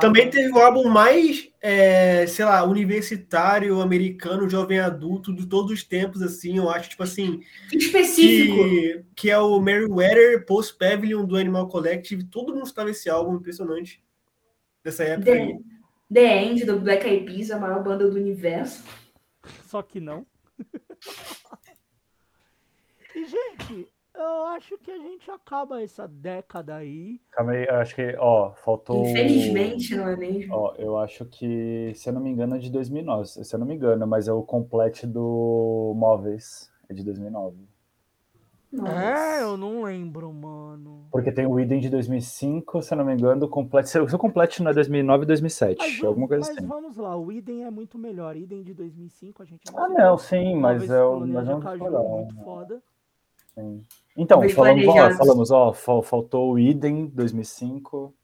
Também 0.00 0.30
teve 0.30 0.52
o 0.52 0.58
álbum 0.58 0.88
mais, 0.88 1.50
é, 1.60 2.24
sei 2.28 2.44
lá, 2.44 2.62
universitário, 2.62 3.80
americano, 3.80 4.48
jovem 4.48 4.78
adulto 4.78 5.34
de 5.34 5.46
todos 5.46 5.72
os 5.72 5.82
tempos, 5.82 6.22
assim, 6.22 6.58
eu 6.58 6.70
acho, 6.70 6.90
tipo 6.90 7.02
assim. 7.02 7.42
Específico. 7.72 8.54
Que, 8.54 9.04
que 9.16 9.30
é 9.30 9.38
o 9.38 9.60
Meriwether 9.60 10.46
Post 10.46 10.78
Pavilion 10.78 11.24
do 11.24 11.36
Animal 11.36 11.68
Collective. 11.68 12.22
Todo 12.24 12.54
mundo 12.54 12.66
estava 12.66 12.88
nesse 12.88 13.10
álbum, 13.10 13.34
impressionante. 13.34 14.00
Dessa 14.84 15.02
época 15.04 15.32
The, 15.32 15.38
aí. 15.38 15.58
The 16.12 16.44
End 16.44 16.64
do 16.64 16.78
Black 16.78 17.06
Eyed 17.06 17.26
Peas, 17.26 17.50
a 17.50 17.58
maior 17.58 17.82
banda 17.82 18.08
do 18.08 18.16
universo. 18.16 18.84
Só 19.66 19.82
que 19.82 19.98
não. 19.98 20.24
e, 23.14 23.26
gente, 23.26 23.88
eu 24.22 24.46
acho 24.46 24.78
que 24.78 24.90
a 24.90 24.98
gente 24.98 25.30
acaba 25.30 25.82
essa 25.82 26.06
década 26.06 26.76
aí. 26.76 27.20
Calma 27.30 27.52
aí, 27.52 27.68
acho 27.68 27.94
que, 27.94 28.16
ó, 28.18 28.52
faltou. 28.52 29.06
Infelizmente, 29.06 29.96
não 29.96 30.08
é 30.08 30.16
mesmo? 30.16 30.54
Ó, 30.54 30.74
eu 30.76 30.98
acho 30.98 31.24
que, 31.26 31.92
se 31.94 32.08
eu 32.08 32.12
não 32.12 32.20
me 32.20 32.30
engano, 32.30 32.56
é 32.56 32.58
de 32.58 32.70
2009. 32.70 33.44
Se 33.44 33.54
eu 33.54 33.58
não 33.58 33.66
me 33.66 33.74
engano, 33.74 34.06
mas 34.06 34.28
é 34.28 34.32
o 34.32 34.42
complete 34.42 35.06
do 35.06 35.92
Móveis. 35.96 36.70
É 36.88 36.94
de 36.94 37.04
2009. 37.04 37.70
Nossa. 38.72 38.92
É, 38.92 39.42
eu 39.42 39.56
não 39.56 39.82
lembro, 39.82 40.32
mano. 40.32 41.08
Porque 41.10 41.32
tem 41.32 41.44
o 41.44 41.58
Idem 41.58 41.80
de 41.80 41.88
2005, 41.88 42.82
se 42.82 42.94
eu 42.94 42.98
não 42.98 43.04
me 43.04 43.14
engano, 43.14 43.46
o 43.46 43.48
complete. 43.48 43.88
Se 43.88 43.98
o 43.98 44.18
complete 44.18 44.62
não 44.62 44.70
é 44.70 44.74
2009 44.74 45.24
e 45.24 45.26
2007, 45.26 45.78
mas, 45.78 46.04
alguma 46.04 46.28
coisa 46.28 46.46
mas 46.46 46.56
assim. 46.56 46.66
Mas 46.66 46.68
vamos 46.68 46.96
lá, 46.96 47.16
o 47.16 47.32
Idem 47.32 47.64
é 47.64 47.70
muito 47.70 47.98
melhor. 47.98 48.36
Idem 48.36 48.62
de 48.62 48.72
2005 48.72 49.42
a 49.42 49.46
gente 49.46 49.72
não 49.72 49.84
Ah, 49.84 49.88
não, 49.88 50.18
sim, 50.18 50.54
mas 50.54 50.88
é, 50.88 51.02
o, 51.02 51.20
mas 51.26 51.48
é 51.48 51.54
um 51.54 51.60
muito 51.60 52.44
foda. 52.44 52.80
Sim. 53.54 53.82
Então, 54.20 54.46
falamos, 54.50 54.86
ó, 54.86 55.10
falamos, 55.14 55.50
ó, 55.50 55.72
faltou 56.02 56.52
o 56.52 56.58
Idem 56.58 57.06
2005. 57.06 58.14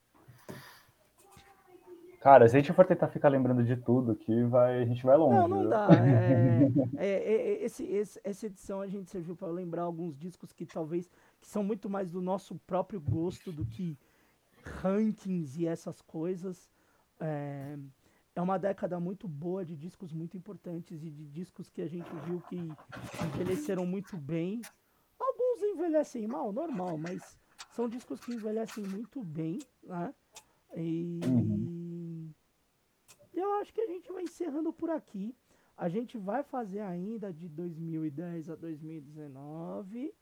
Cara, 2.20 2.46
se 2.46 2.54
a 2.54 2.60
gente 2.60 2.70
for 2.74 2.84
tentar 2.84 3.08
ficar 3.08 3.30
lembrando 3.30 3.64
de 3.64 3.76
tudo 3.76 4.12
aqui, 4.12 4.42
vai, 4.44 4.82
a 4.82 4.84
gente 4.84 5.02
vai 5.02 5.16
longe. 5.16 5.38
Não, 5.38 5.48
não 5.48 5.68
dá. 5.70 5.88
É, 6.98 7.06
é, 7.06 7.32
é, 7.32 7.64
esse, 7.64 7.82
esse, 7.84 8.20
essa 8.22 8.44
edição 8.44 8.82
a 8.82 8.86
gente 8.86 9.10
serviu 9.10 9.34
para 9.34 9.48
lembrar 9.48 9.84
alguns 9.84 10.18
discos 10.18 10.52
que 10.52 10.66
talvez 10.66 11.10
que 11.40 11.48
são 11.48 11.64
muito 11.64 11.88
mais 11.88 12.10
do 12.10 12.20
nosso 12.20 12.56
próprio 12.66 13.00
gosto 13.00 13.50
do 13.50 13.64
que 13.64 13.96
rankings 14.82 15.58
e 15.58 15.66
essas 15.66 16.02
coisas. 16.02 16.68
É, 17.18 17.78
é 18.34 18.42
uma 18.42 18.58
década 18.58 19.00
muito 19.00 19.26
boa 19.26 19.64
de 19.64 19.74
discos 19.74 20.12
muito 20.12 20.36
importantes 20.36 21.02
e 21.02 21.10
de 21.10 21.24
discos 21.24 21.70
que 21.70 21.80
a 21.80 21.86
gente 21.88 22.10
viu 22.26 22.42
que 22.50 22.58
envelheceram 23.34 23.86
muito 23.86 24.14
bem 24.18 24.60
envelhecem 25.66 26.26
mal, 26.26 26.52
normal, 26.52 26.96
mas 26.98 27.38
são 27.72 27.88
discos 27.88 28.20
que 28.20 28.32
envelhecem 28.32 28.84
muito 28.84 29.22
bem, 29.22 29.58
né? 29.82 30.14
E 30.74 31.20
uhum. 31.24 32.30
eu 33.34 33.52
acho 33.54 33.72
que 33.72 33.80
a 33.80 33.86
gente 33.86 34.10
vai 34.12 34.22
encerrando 34.22 34.72
por 34.72 34.90
aqui. 34.90 35.34
A 35.76 35.88
gente 35.88 36.16
vai 36.16 36.42
fazer 36.42 36.80
ainda 36.80 37.32
de 37.32 37.48
2010 37.48 38.50
a 38.50 38.54
2019, 38.54 40.14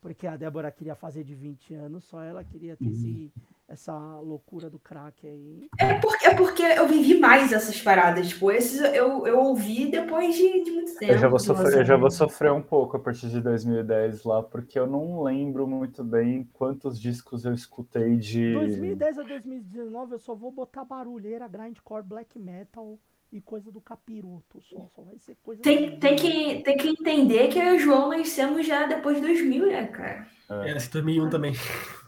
porque 0.00 0.26
a 0.26 0.36
Débora 0.36 0.70
queria 0.70 0.94
fazer 0.94 1.24
de 1.24 1.34
20 1.34 1.74
anos, 1.74 2.04
só 2.04 2.22
ela 2.22 2.42
queria 2.42 2.76
ter 2.76 2.86
uhum. 2.86 2.92
esse 2.92 3.32
essa 3.68 4.18
loucura 4.20 4.70
do 4.70 4.78
crack 4.78 5.26
aí. 5.26 5.68
É 5.78 6.00
porque, 6.00 6.17
é 6.28 6.34
porque 6.34 6.62
eu 6.62 6.86
vivi 6.86 7.18
mais 7.18 7.52
essas 7.52 7.80
paradas. 7.80 8.28
Tipo, 8.28 8.50
esses 8.50 8.80
eu, 8.80 9.26
eu 9.26 9.38
ouvi 9.38 9.90
depois 9.90 10.34
de, 10.34 10.64
de 10.64 10.70
muito 10.70 10.94
tempo. 10.96 11.12
Eu 11.12 11.18
já, 11.18 11.28
vou 11.28 11.38
sofrer, 11.38 11.78
eu 11.78 11.84
já 11.84 11.96
vou 11.96 12.10
sofrer 12.10 12.52
um 12.52 12.62
pouco 12.62 12.96
a 12.96 13.00
partir 13.00 13.28
de 13.28 13.40
2010 13.40 14.24
lá, 14.24 14.42
porque 14.42 14.78
eu 14.78 14.86
não 14.86 15.22
lembro 15.22 15.66
muito 15.66 16.04
bem 16.04 16.48
quantos 16.52 17.00
discos 17.00 17.44
eu 17.44 17.54
escutei 17.54 18.16
de. 18.16 18.54
2010 18.54 19.18
a 19.18 19.22
2019 19.22 20.12
eu 20.12 20.18
só 20.18 20.34
vou 20.34 20.52
botar 20.52 20.84
barulheira, 20.84 21.48
grindcore, 21.48 22.02
black 22.02 22.38
metal 22.38 22.98
e 23.32 23.40
coisa 23.40 23.70
do 23.70 23.80
capiroto. 23.80 24.60
Só, 24.62 24.88
só 24.94 25.02
vai 25.02 25.18
ser 25.18 25.36
coisa. 25.42 25.62
Tem, 25.62 25.98
tem, 25.98 26.16
que, 26.16 26.62
tem 26.62 26.76
que 26.76 26.88
entender 26.88 27.48
que 27.48 27.58
eu 27.58 27.74
e 27.74 27.76
o 27.76 27.78
João 27.78 28.10
nascemos 28.10 28.66
já 28.66 28.86
depois 28.86 29.16
de 29.16 29.22
2000, 29.22 29.66
né, 29.66 29.86
cara? 29.86 30.26
É, 30.50 30.72
2001 30.74 31.30
também. 31.30 31.52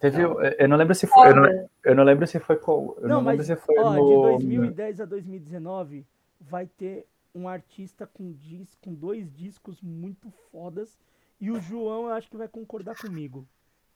Teve, 0.00 0.22
eu 0.22 0.68
não 0.68 0.76
lembro 0.76 0.94
se 0.94 1.06
foi, 1.06 1.28
eu 1.28 1.36
não, 1.36 1.68
eu 1.84 1.94
não 1.94 2.04
lembro 2.04 2.26
se 2.26 2.38
foi 2.38 2.56
com, 2.56 2.94
eu 2.98 3.08
não, 3.08 3.16
não 3.16 3.22
mas, 3.22 3.46
se 3.46 3.56
foi 3.56 3.78
ó, 3.78 3.94
no... 3.94 4.38
de 4.38 4.46
2010 4.46 5.00
a 5.00 5.04
2019 5.04 6.06
vai 6.40 6.66
ter 6.66 7.06
um 7.34 7.48
artista 7.48 8.06
com 8.06 8.32
disco, 8.32 8.76
com 8.82 8.94
dois 8.94 9.32
discos 9.32 9.80
muito 9.80 10.30
fodas 10.50 10.98
e 11.40 11.50
o 11.50 11.60
João 11.60 12.08
eu 12.08 12.12
acho 12.14 12.30
que 12.30 12.36
vai 12.36 12.48
concordar 12.48 12.96
comigo. 12.96 13.46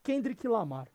Kendrick 0.03 0.47
Lamar. 0.47 0.87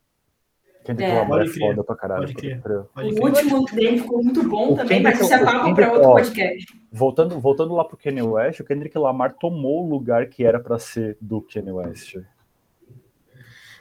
Kendrick 0.84 1.10
é, 1.10 1.18
Lamar 1.20 1.42
é 1.42 1.48
foda 1.48 1.82
pra 1.82 1.96
caralho. 1.96 2.22
Pode 2.22 2.34
crer. 2.34 2.60
Pode 2.62 3.10
crer. 3.10 3.20
O 3.20 3.26
último 3.26 3.64
dele 3.66 3.98
ficou 3.98 4.22
muito 4.22 4.48
bom 4.48 4.72
o 4.72 4.76
também, 4.76 5.02
Kendrick, 5.02 5.18
mas 5.18 5.20
isso 5.20 5.34
é 5.34 5.44
papo 5.44 5.74
para 5.74 5.92
outro 5.92 6.08
ó, 6.08 6.14
podcast. 6.14 6.80
Voltando, 6.92 7.40
voltando 7.40 7.74
lá 7.74 7.84
pro 7.84 7.96
Kanye 7.96 8.22
West, 8.22 8.60
o 8.60 8.64
Kendrick 8.64 8.96
Lamar 8.96 9.34
tomou 9.34 9.84
o 9.84 9.88
lugar 9.88 10.28
que 10.28 10.44
era 10.44 10.60
para 10.60 10.78
ser 10.78 11.16
do 11.20 11.42
Kanye 11.42 11.72
West. 11.72 12.16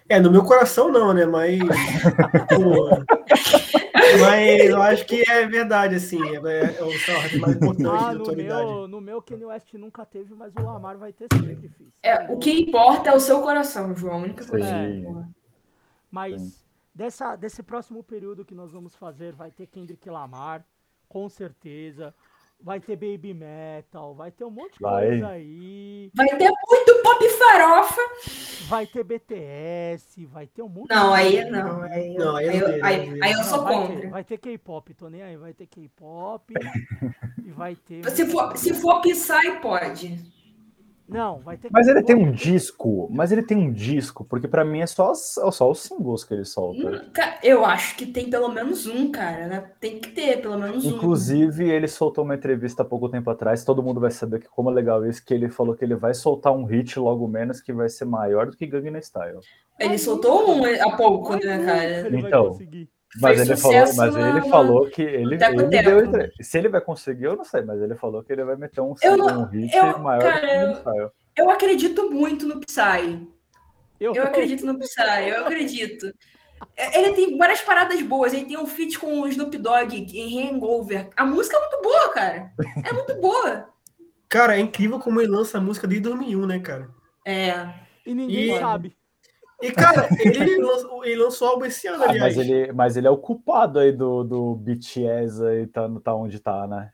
É, 0.07 0.19
no 0.19 0.31
meu 0.31 0.43
coração 0.43 0.91
não, 0.91 1.13
né? 1.13 1.25
Mas. 1.25 1.59
mas 4.19 4.65
eu 4.65 4.81
acho 4.81 5.05
que 5.05 5.23
é 5.29 5.47
verdade, 5.47 5.95
assim. 5.95 6.21
É, 6.23 6.77
é 6.77 6.83
o 6.83 6.91
Sarra 6.99 7.37
mais 7.39 7.55
importante 7.55 7.87
ah, 7.87 8.13
da 8.13 8.21
atualidade. 8.21 8.65
Meu, 8.65 8.87
no 8.87 9.01
meu, 9.01 9.21
Kanye 9.21 9.45
West 9.45 9.73
nunca 9.73 10.05
teve, 10.05 10.35
mas 10.35 10.55
o 10.55 10.61
Lamar 10.61 10.97
vai 10.97 11.11
ter 11.11 11.27
sempre, 11.33 11.69
filho. 11.69 11.91
É, 12.03 12.31
o 12.31 12.37
que 12.37 12.51
importa 12.51 13.09
é 13.09 13.15
o 13.15 13.19
seu 13.19 13.41
coração, 13.41 13.95
João. 13.95 14.13
A 14.13 14.17
única 14.17 14.45
coisa. 14.45 14.67
É. 14.67 15.03
Mas. 16.11 16.63
Dessa, 16.93 17.35
desse 17.35 17.61
próximo 17.61 18.01
período 18.01 18.45
que 18.45 18.55
nós 18.55 18.71
vamos 18.71 18.95
fazer, 18.95 19.33
vai 19.33 19.51
ter 19.51 19.67
Kendrick 19.67 20.09
Lamar, 20.09 20.65
com 21.09 21.27
certeza. 21.27 22.15
Vai 22.65 22.79
ter 22.79 22.95
baby 22.95 23.31
metal, 23.31 24.15
vai 24.15 24.31
ter 24.31 24.43
um 24.43 24.49
monte 24.49 24.73
de 24.73 24.79
vai. 24.79 25.07
coisa 25.07 25.27
aí. 25.27 26.09
Vai 26.15 26.27
ter 26.29 26.51
muito 26.67 27.03
pop 27.03 27.29
farofa. 27.29 28.01
Vai 28.67 28.87
ter 28.87 29.03
BTS, 29.03 30.25
vai 30.25 30.47
ter 30.47 30.63
um 30.63 30.67
monte 30.67 30.89
não, 30.89 31.11
de 31.11 31.15
Aí 31.15 31.45
não, 31.51 31.83
aí 31.83 32.13
não, 32.15 32.35
aí, 32.35 32.57
eu, 32.57 32.83
aí, 32.83 33.19
aí 33.21 33.31
eu 33.33 33.43
sou 33.43 33.63
contra. 33.63 33.95
Ter, 33.95 34.09
vai 34.09 34.23
ter 34.23 34.39
K-pop, 34.39 34.93
tô 34.95 35.09
nem 35.09 35.21
aí, 35.21 35.37
vai 35.37 35.53
ter 35.53 35.67
K-pop 35.67 36.51
e 37.45 37.51
vai 37.51 37.75
ter. 37.75 38.09
Se 38.09 38.25
for, 38.25 38.57
se 38.57 38.73
for 38.73 38.99
Psy, 39.01 39.59
pode. 39.61 40.34
Não, 41.07 41.39
vai 41.39 41.55
ter. 41.55 41.69
Mas 41.71 41.87
ele 41.87 42.01
tem 42.01 42.15
um 42.15 42.31
disco, 42.31 43.07
mas 43.11 43.31
ele 43.31 43.43
tem 43.43 43.55
um 43.57 43.71
disco, 43.71 44.25
porque 44.25 44.47
para 44.47 44.65
mim 44.65 44.79
é 44.79 44.87
só, 44.87 45.11
é 45.11 45.51
só 45.51 45.69
os 45.69 45.79
símbolos 45.79 46.23
que 46.23 46.33
ele 46.33 46.45
solta. 46.45 46.89
Hum, 46.89 47.11
eu 47.43 47.63
acho 47.63 47.95
que 47.95 48.07
tem 48.07 48.29
pelo 48.29 48.49
menos 48.49 48.87
um, 48.87 49.11
cara, 49.11 49.47
né? 49.47 49.71
Tem 49.79 49.99
que 49.99 50.09
ter 50.09 50.41
pelo 50.41 50.57
menos 50.57 50.83
Inclusive, 50.83 50.93
um. 50.93 50.97
Inclusive, 50.97 51.69
ele 51.69 51.87
soltou 51.87 52.23
uma 52.23 52.35
entrevista 52.35 52.81
há 52.81 52.85
pouco 52.85 53.07
tempo 53.07 53.29
atrás, 53.29 53.63
todo 53.63 53.83
mundo 53.83 53.99
vai 53.99 54.11
saber 54.11 54.39
que 54.39 54.47
como 54.47 54.71
é 54.71 54.73
legal 54.73 55.05
isso, 55.05 55.23
que 55.23 55.33
ele 55.33 55.49
falou 55.49 55.75
que 55.75 55.85
ele 55.85 55.95
vai 55.95 56.13
soltar 56.13 56.53
um 56.53 56.65
hit 56.65 56.97
logo 56.97 57.27
menos 57.27 57.61
que 57.61 57.71
vai 57.71 57.87
ser 57.87 58.05
maior 58.05 58.47
do 58.47 58.57
que 58.57 58.65
Gangnam 58.65 59.01
Style. 59.01 59.39
Ele 59.79 59.97
soltou 59.97 60.49
um 60.49 60.63
há 60.65 60.95
pouco, 60.97 61.35
né, 61.35 61.63
cara? 61.63 62.09
Então, 62.15 62.57
mas 63.21 63.39
ele, 63.39 63.55
falou, 63.55 63.95
mas 63.95 64.15
ele 64.15 64.41
falou 64.49 64.89
que 64.89 65.01
ele, 65.01 65.35
ele 65.35 65.67
deu 65.67 66.31
Se 66.41 66.57
ele 66.57 66.69
vai 66.69 66.81
conseguir, 66.81 67.25
eu 67.25 67.35
não 67.35 67.45
sei, 67.45 67.61
mas 67.61 67.81
ele 67.81 67.95
falou 67.95 68.23
que 68.23 68.33
ele 68.33 68.43
vai 68.43 68.55
meter 68.55 68.81
um, 68.81 68.93
eu, 69.01 69.13
um 69.13 69.45
hit 69.45 69.75
eu, 69.75 69.99
maior 69.99 70.21
cara, 70.21 70.65
do 70.67 70.81
que 70.81 70.89
eu, 70.89 71.11
eu 71.37 71.49
acredito 71.49 72.11
muito 72.11 72.45
no 72.45 72.59
Psy. 72.59 73.27
Eu, 73.99 74.13
eu 74.13 74.23
acredito 74.23 74.65
no 74.65 74.77
Psy, 74.77 75.29
eu 75.29 75.45
acredito. 75.45 76.13
É, 76.75 76.99
ele 76.99 77.13
tem 77.13 77.37
várias 77.37 77.61
paradas 77.61 78.01
boas. 78.01 78.33
Ele 78.33 78.45
tem 78.45 78.57
um 78.57 78.65
feat 78.65 78.99
com 78.99 79.21
o 79.21 79.27
Snoop 79.27 79.57
Dogg 79.57 79.93
em 79.93 80.49
Hangover. 80.49 81.09
A 81.15 81.25
música 81.25 81.57
é 81.57 81.59
muito 81.59 81.81
boa, 81.81 82.13
cara. 82.13 82.51
É 82.83 82.93
muito 82.93 83.15
boa. 83.21 83.69
Cara, 84.27 84.57
é 84.57 84.59
incrível 84.59 84.99
como 84.99 85.21
ele 85.21 85.31
lança 85.31 85.57
a 85.57 85.61
música 85.61 85.87
desde 85.87 86.09
2001, 86.09 86.45
né, 86.45 86.59
cara? 86.59 86.89
É. 87.25 87.69
E 88.05 88.13
ninguém 88.13 88.55
e... 88.55 88.59
sabe. 88.59 88.95
E, 89.65 89.71
cara, 89.71 90.07
ele 90.19 90.57
lançou, 90.61 91.05
ele 91.05 91.15
lançou 91.15 91.47
álbum 91.47 91.65
esse 91.65 91.87
ano, 91.87 92.03
ah, 92.03 92.09
aliás. 92.09 92.35
Mas 92.35 92.47
ele, 92.47 92.71
mas 92.73 92.97
ele 92.97 93.07
é 93.07 93.09
o 93.09 93.17
culpado 93.17 93.79
aí 93.79 93.91
do, 93.91 94.23
do 94.23 94.55
BTS 94.55 95.43
aí, 95.43 95.67
tá, 95.67 95.89
tá 96.03 96.13
onde 96.13 96.39
tá, 96.39 96.67
né? 96.67 96.91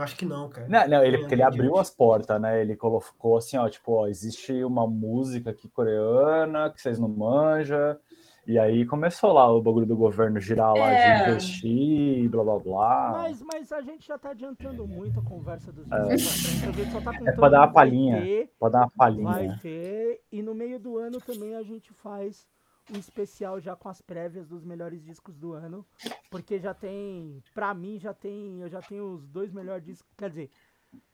Acho 0.00 0.16
que 0.16 0.24
não, 0.24 0.48
cara. 0.48 0.66
Não, 0.68 0.88
não 0.88 1.04
ele, 1.04 1.18
porque 1.18 1.34
ele 1.34 1.42
abriu 1.42 1.76
as 1.76 1.90
portas, 1.90 2.40
né? 2.40 2.62
Ele 2.62 2.74
colocou 2.74 3.36
assim, 3.36 3.58
ó, 3.58 3.68
tipo, 3.68 3.92
ó, 3.92 4.08
existe 4.08 4.64
uma 4.64 4.86
música 4.86 5.50
aqui 5.50 5.68
coreana 5.68 6.70
que 6.70 6.80
vocês 6.80 6.98
não 6.98 7.08
manjam. 7.08 7.96
E 8.46 8.58
aí 8.58 8.84
começou 8.84 9.32
lá 9.32 9.48
o 9.50 9.62
bagulho 9.62 9.86
do 9.86 9.96
governo 9.96 10.40
girar 10.40 10.74
lá 10.74 10.90
é. 10.90 11.24
de 11.24 11.30
investir, 11.30 12.28
blá 12.28 12.42
blá 12.42 12.58
blá. 12.58 13.10
Mas, 13.12 13.42
mas 13.42 13.72
a 13.72 13.80
gente 13.80 14.06
já 14.06 14.18
tá 14.18 14.30
adiantando 14.30 14.86
muito 14.86 15.20
a 15.20 15.22
conversa 15.22 15.72
dos 15.72 15.86
é. 15.92 16.18
só 16.18 17.00
tá 17.00 17.12
é 17.24 17.32
pra 17.32 17.48
dar 17.48 17.60
uma 17.60 17.72
palhinha. 17.72 18.20
Ter, 18.20 18.50
pra 18.58 18.68
dar 18.68 18.78
uma 18.80 18.90
palhinha. 18.90 19.24
Vai 19.24 19.58
ter, 19.58 20.22
e 20.32 20.42
no 20.42 20.54
meio 20.54 20.80
do 20.80 20.98
ano 20.98 21.20
também 21.20 21.54
a 21.54 21.62
gente 21.62 21.92
faz 21.92 22.48
um 22.92 22.98
especial 22.98 23.60
já 23.60 23.76
com 23.76 23.88
as 23.88 24.00
prévias 24.00 24.48
dos 24.48 24.64
melhores 24.64 25.02
discos 25.04 25.36
do 25.36 25.52
ano. 25.52 25.86
Porque 26.30 26.58
já 26.58 26.74
tem, 26.74 27.42
pra 27.54 27.72
mim, 27.72 27.98
já 27.98 28.12
tem, 28.12 28.60
eu 28.60 28.68
já 28.68 28.80
tenho 28.80 29.04
os 29.14 29.28
dois 29.28 29.52
melhores 29.52 29.84
discos, 29.84 30.12
quer 30.16 30.30
dizer, 30.30 30.50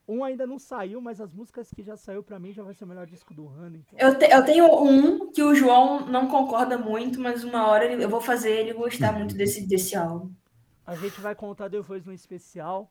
um 0.09 0.25
ainda 0.25 0.47
não 0.47 0.59
saiu, 0.59 1.03
mas 1.03 1.21
as 1.21 1.31
músicas 1.35 1.71
que 1.71 1.83
já 1.83 1.95
saiu 1.95 2.23
para 2.23 2.39
mim 2.39 2.53
já 2.53 2.63
vai 2.63 2.73
ser 2.73 2.85
o 2.85 2.87
melhor 2.87 3.07
disco 3.07 3.35
do 3.35 3.47
ano. 3.49 3.77
Então... 3.77 3.99
Eu, 3.99 4.19
te, 4.19 4.25
eu 4.25 4.45
tenho 4.45 4.83
um 4.83 5.31
que 5.31 5.43
o 5.43 5.55
João 5.55 6.07
não 6.07 6.27
concorda 6.29 6.79
muito, 6.79 7.21
mas 7.21 7.45
uma 7.45 7.67
hora 7.67 7.85
ele, 7.85 8.03
eu 8.03 8.09
vou 8.09 8.21
fazer 8.21 8.51
ele 8.53 8.73
gostar 8.73 9.13
muito 9.13 9.35
desse, 9.35 9.67
desse 9.67 9.95
álbum. 9.95 10.33
A 10.87 10.97
gente 10.97 11.21
vai 11.21 11.35
contar 11.35 11.69
depois 11.69 12.07
no 12.07 12.13
especial. 12.15 12.91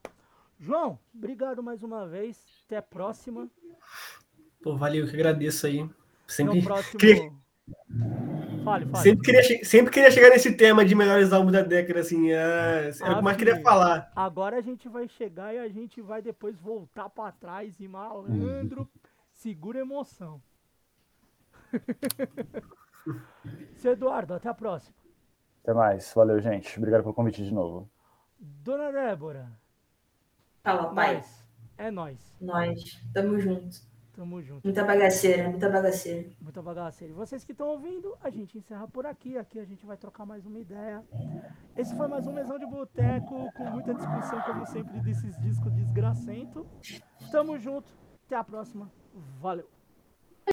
João, 0.60 1.00
obrigado 1.14 1.64
mais 1.64 1.82
uma 1.82 2.06
vez. 2.08 2.38
Até 2.66 2.78
a 2.78 2.82
próxima. 2.84 3.50
Pô, 4.62 4.78
valeu, 4.78 5.06
eu 5.06 5.10
que 5.10 5.16
agradeço 5.16 5.66
aí. 5.66 5.90
Sempre... 6.28 6.60
No 6.60 6.64
próximo... 6.64 7.00
Fale, 8.68 8.86
fale. 8.86 9.04
Sempre 9.04 9.24
queria, 9.24 9.66
sempre 9.66 9.94
queria 9.94 10.12
chegar 10.12 10.30
nesse 10.30 10.54
tema 10.54 10.84
de 10.84 10.94
melhores 10.94 11.32
álbuns 11.32 11.54
da 11.54 11.62
década, 11.62 12.02
assim. 12.02 12.32
É, 12.32 12.92
é 13.02 13.12
o 13.12 13.16
que 13.16 13.22
mais 13.22 13.38
queria 13.38 13.62
falar. 13.62 14.12
Agora 14.14 14.58
a 14.58 14.62
gente 14.62 14.90
vai 14.90 15.08
chegar 15.08 15.54
e 15.54 15.60
a 15.60 15.70
gente 15.70 16.02
vai 16.02 16.22
depois 16.22 16.60
voltar 16.60 17.10
para 17.10 17.32
trás 17.32 17.80
e 17.80 17.88
malandro, 17.88 18.90
segura 19.32 19.80
emoção. 19.80 20.42
Seu 23.78 23.94
Eduardo, 23.94 24.34
até 24.34 24.50
a 24.50 24.54
próxima. 24.54 24.96
Até 25.64 25.74
mais. 25.74 26.12
Valeu, 26.14 26.42
gente. 26.42 26.78
Obrigado 26.78 27.04
pelo 27.04 27.14
convite 27.14 27.44
de 27.44 27.54
novo. 27.54 27.90
Dona 28.38 28.92
Débora. 28.92 29.50
Fala, 30.62 30.94
pai. 30.94 31.24
É 31.78 31.90
nós. 31.90 32.18
Nós. 32.42 33.02
Tamo 33.14 33.40
junto. 33.40 33.78
Tamo 34.18 34.42
junto. 34.42 34.66
Muita 34.66 34.84
bagaceira, 34.84 35.48
muita 35.48 35.70
bagaceira. 35.70 36.28
Muita 36.42 36.60
bagaceira. 36.60 37.14
E 37.14 37.16
vocês 37.16 37.46
que 37.46 37.52
estão 37.52 37.68
ouvindo, 37.68 38.18
a 38.20 38.32
gente 38.32 38.58
encerra 38.58 38.88
por 38.88 39.06
aqui. 39.06 39.38
Aqui 39.38 39.60
a 39.60 39.64
gente 39.64 39.86
vai 39.86 39.96
trocar 39.96 40.26
mais 40.26 40.44
uma 40.44 40.58
ideia. 40.58 41.04
Esse 41.76 41.96
foi 41.96 42.08
mais 42.08 42.26
um 42.26 42.34
Mesão 42.34 42.58
de 42.58 42.66
Boteco, 42.66 43.54
com 43.54 43.64
muita 43.66 43.94
discussão, 43.94 44.42
como 44.42 44.66
sempre, 44.66 45.00
desses 45.02 45.40
discos 45.40 45.72
desgracento. 45.72 46.66
Tamo 47.32 47.60
junto. 47.60 47.96
Até 48.26 48.36
a 48.36 48.44
próxima. 48.44 48.92
Valeu. 49.40 49.77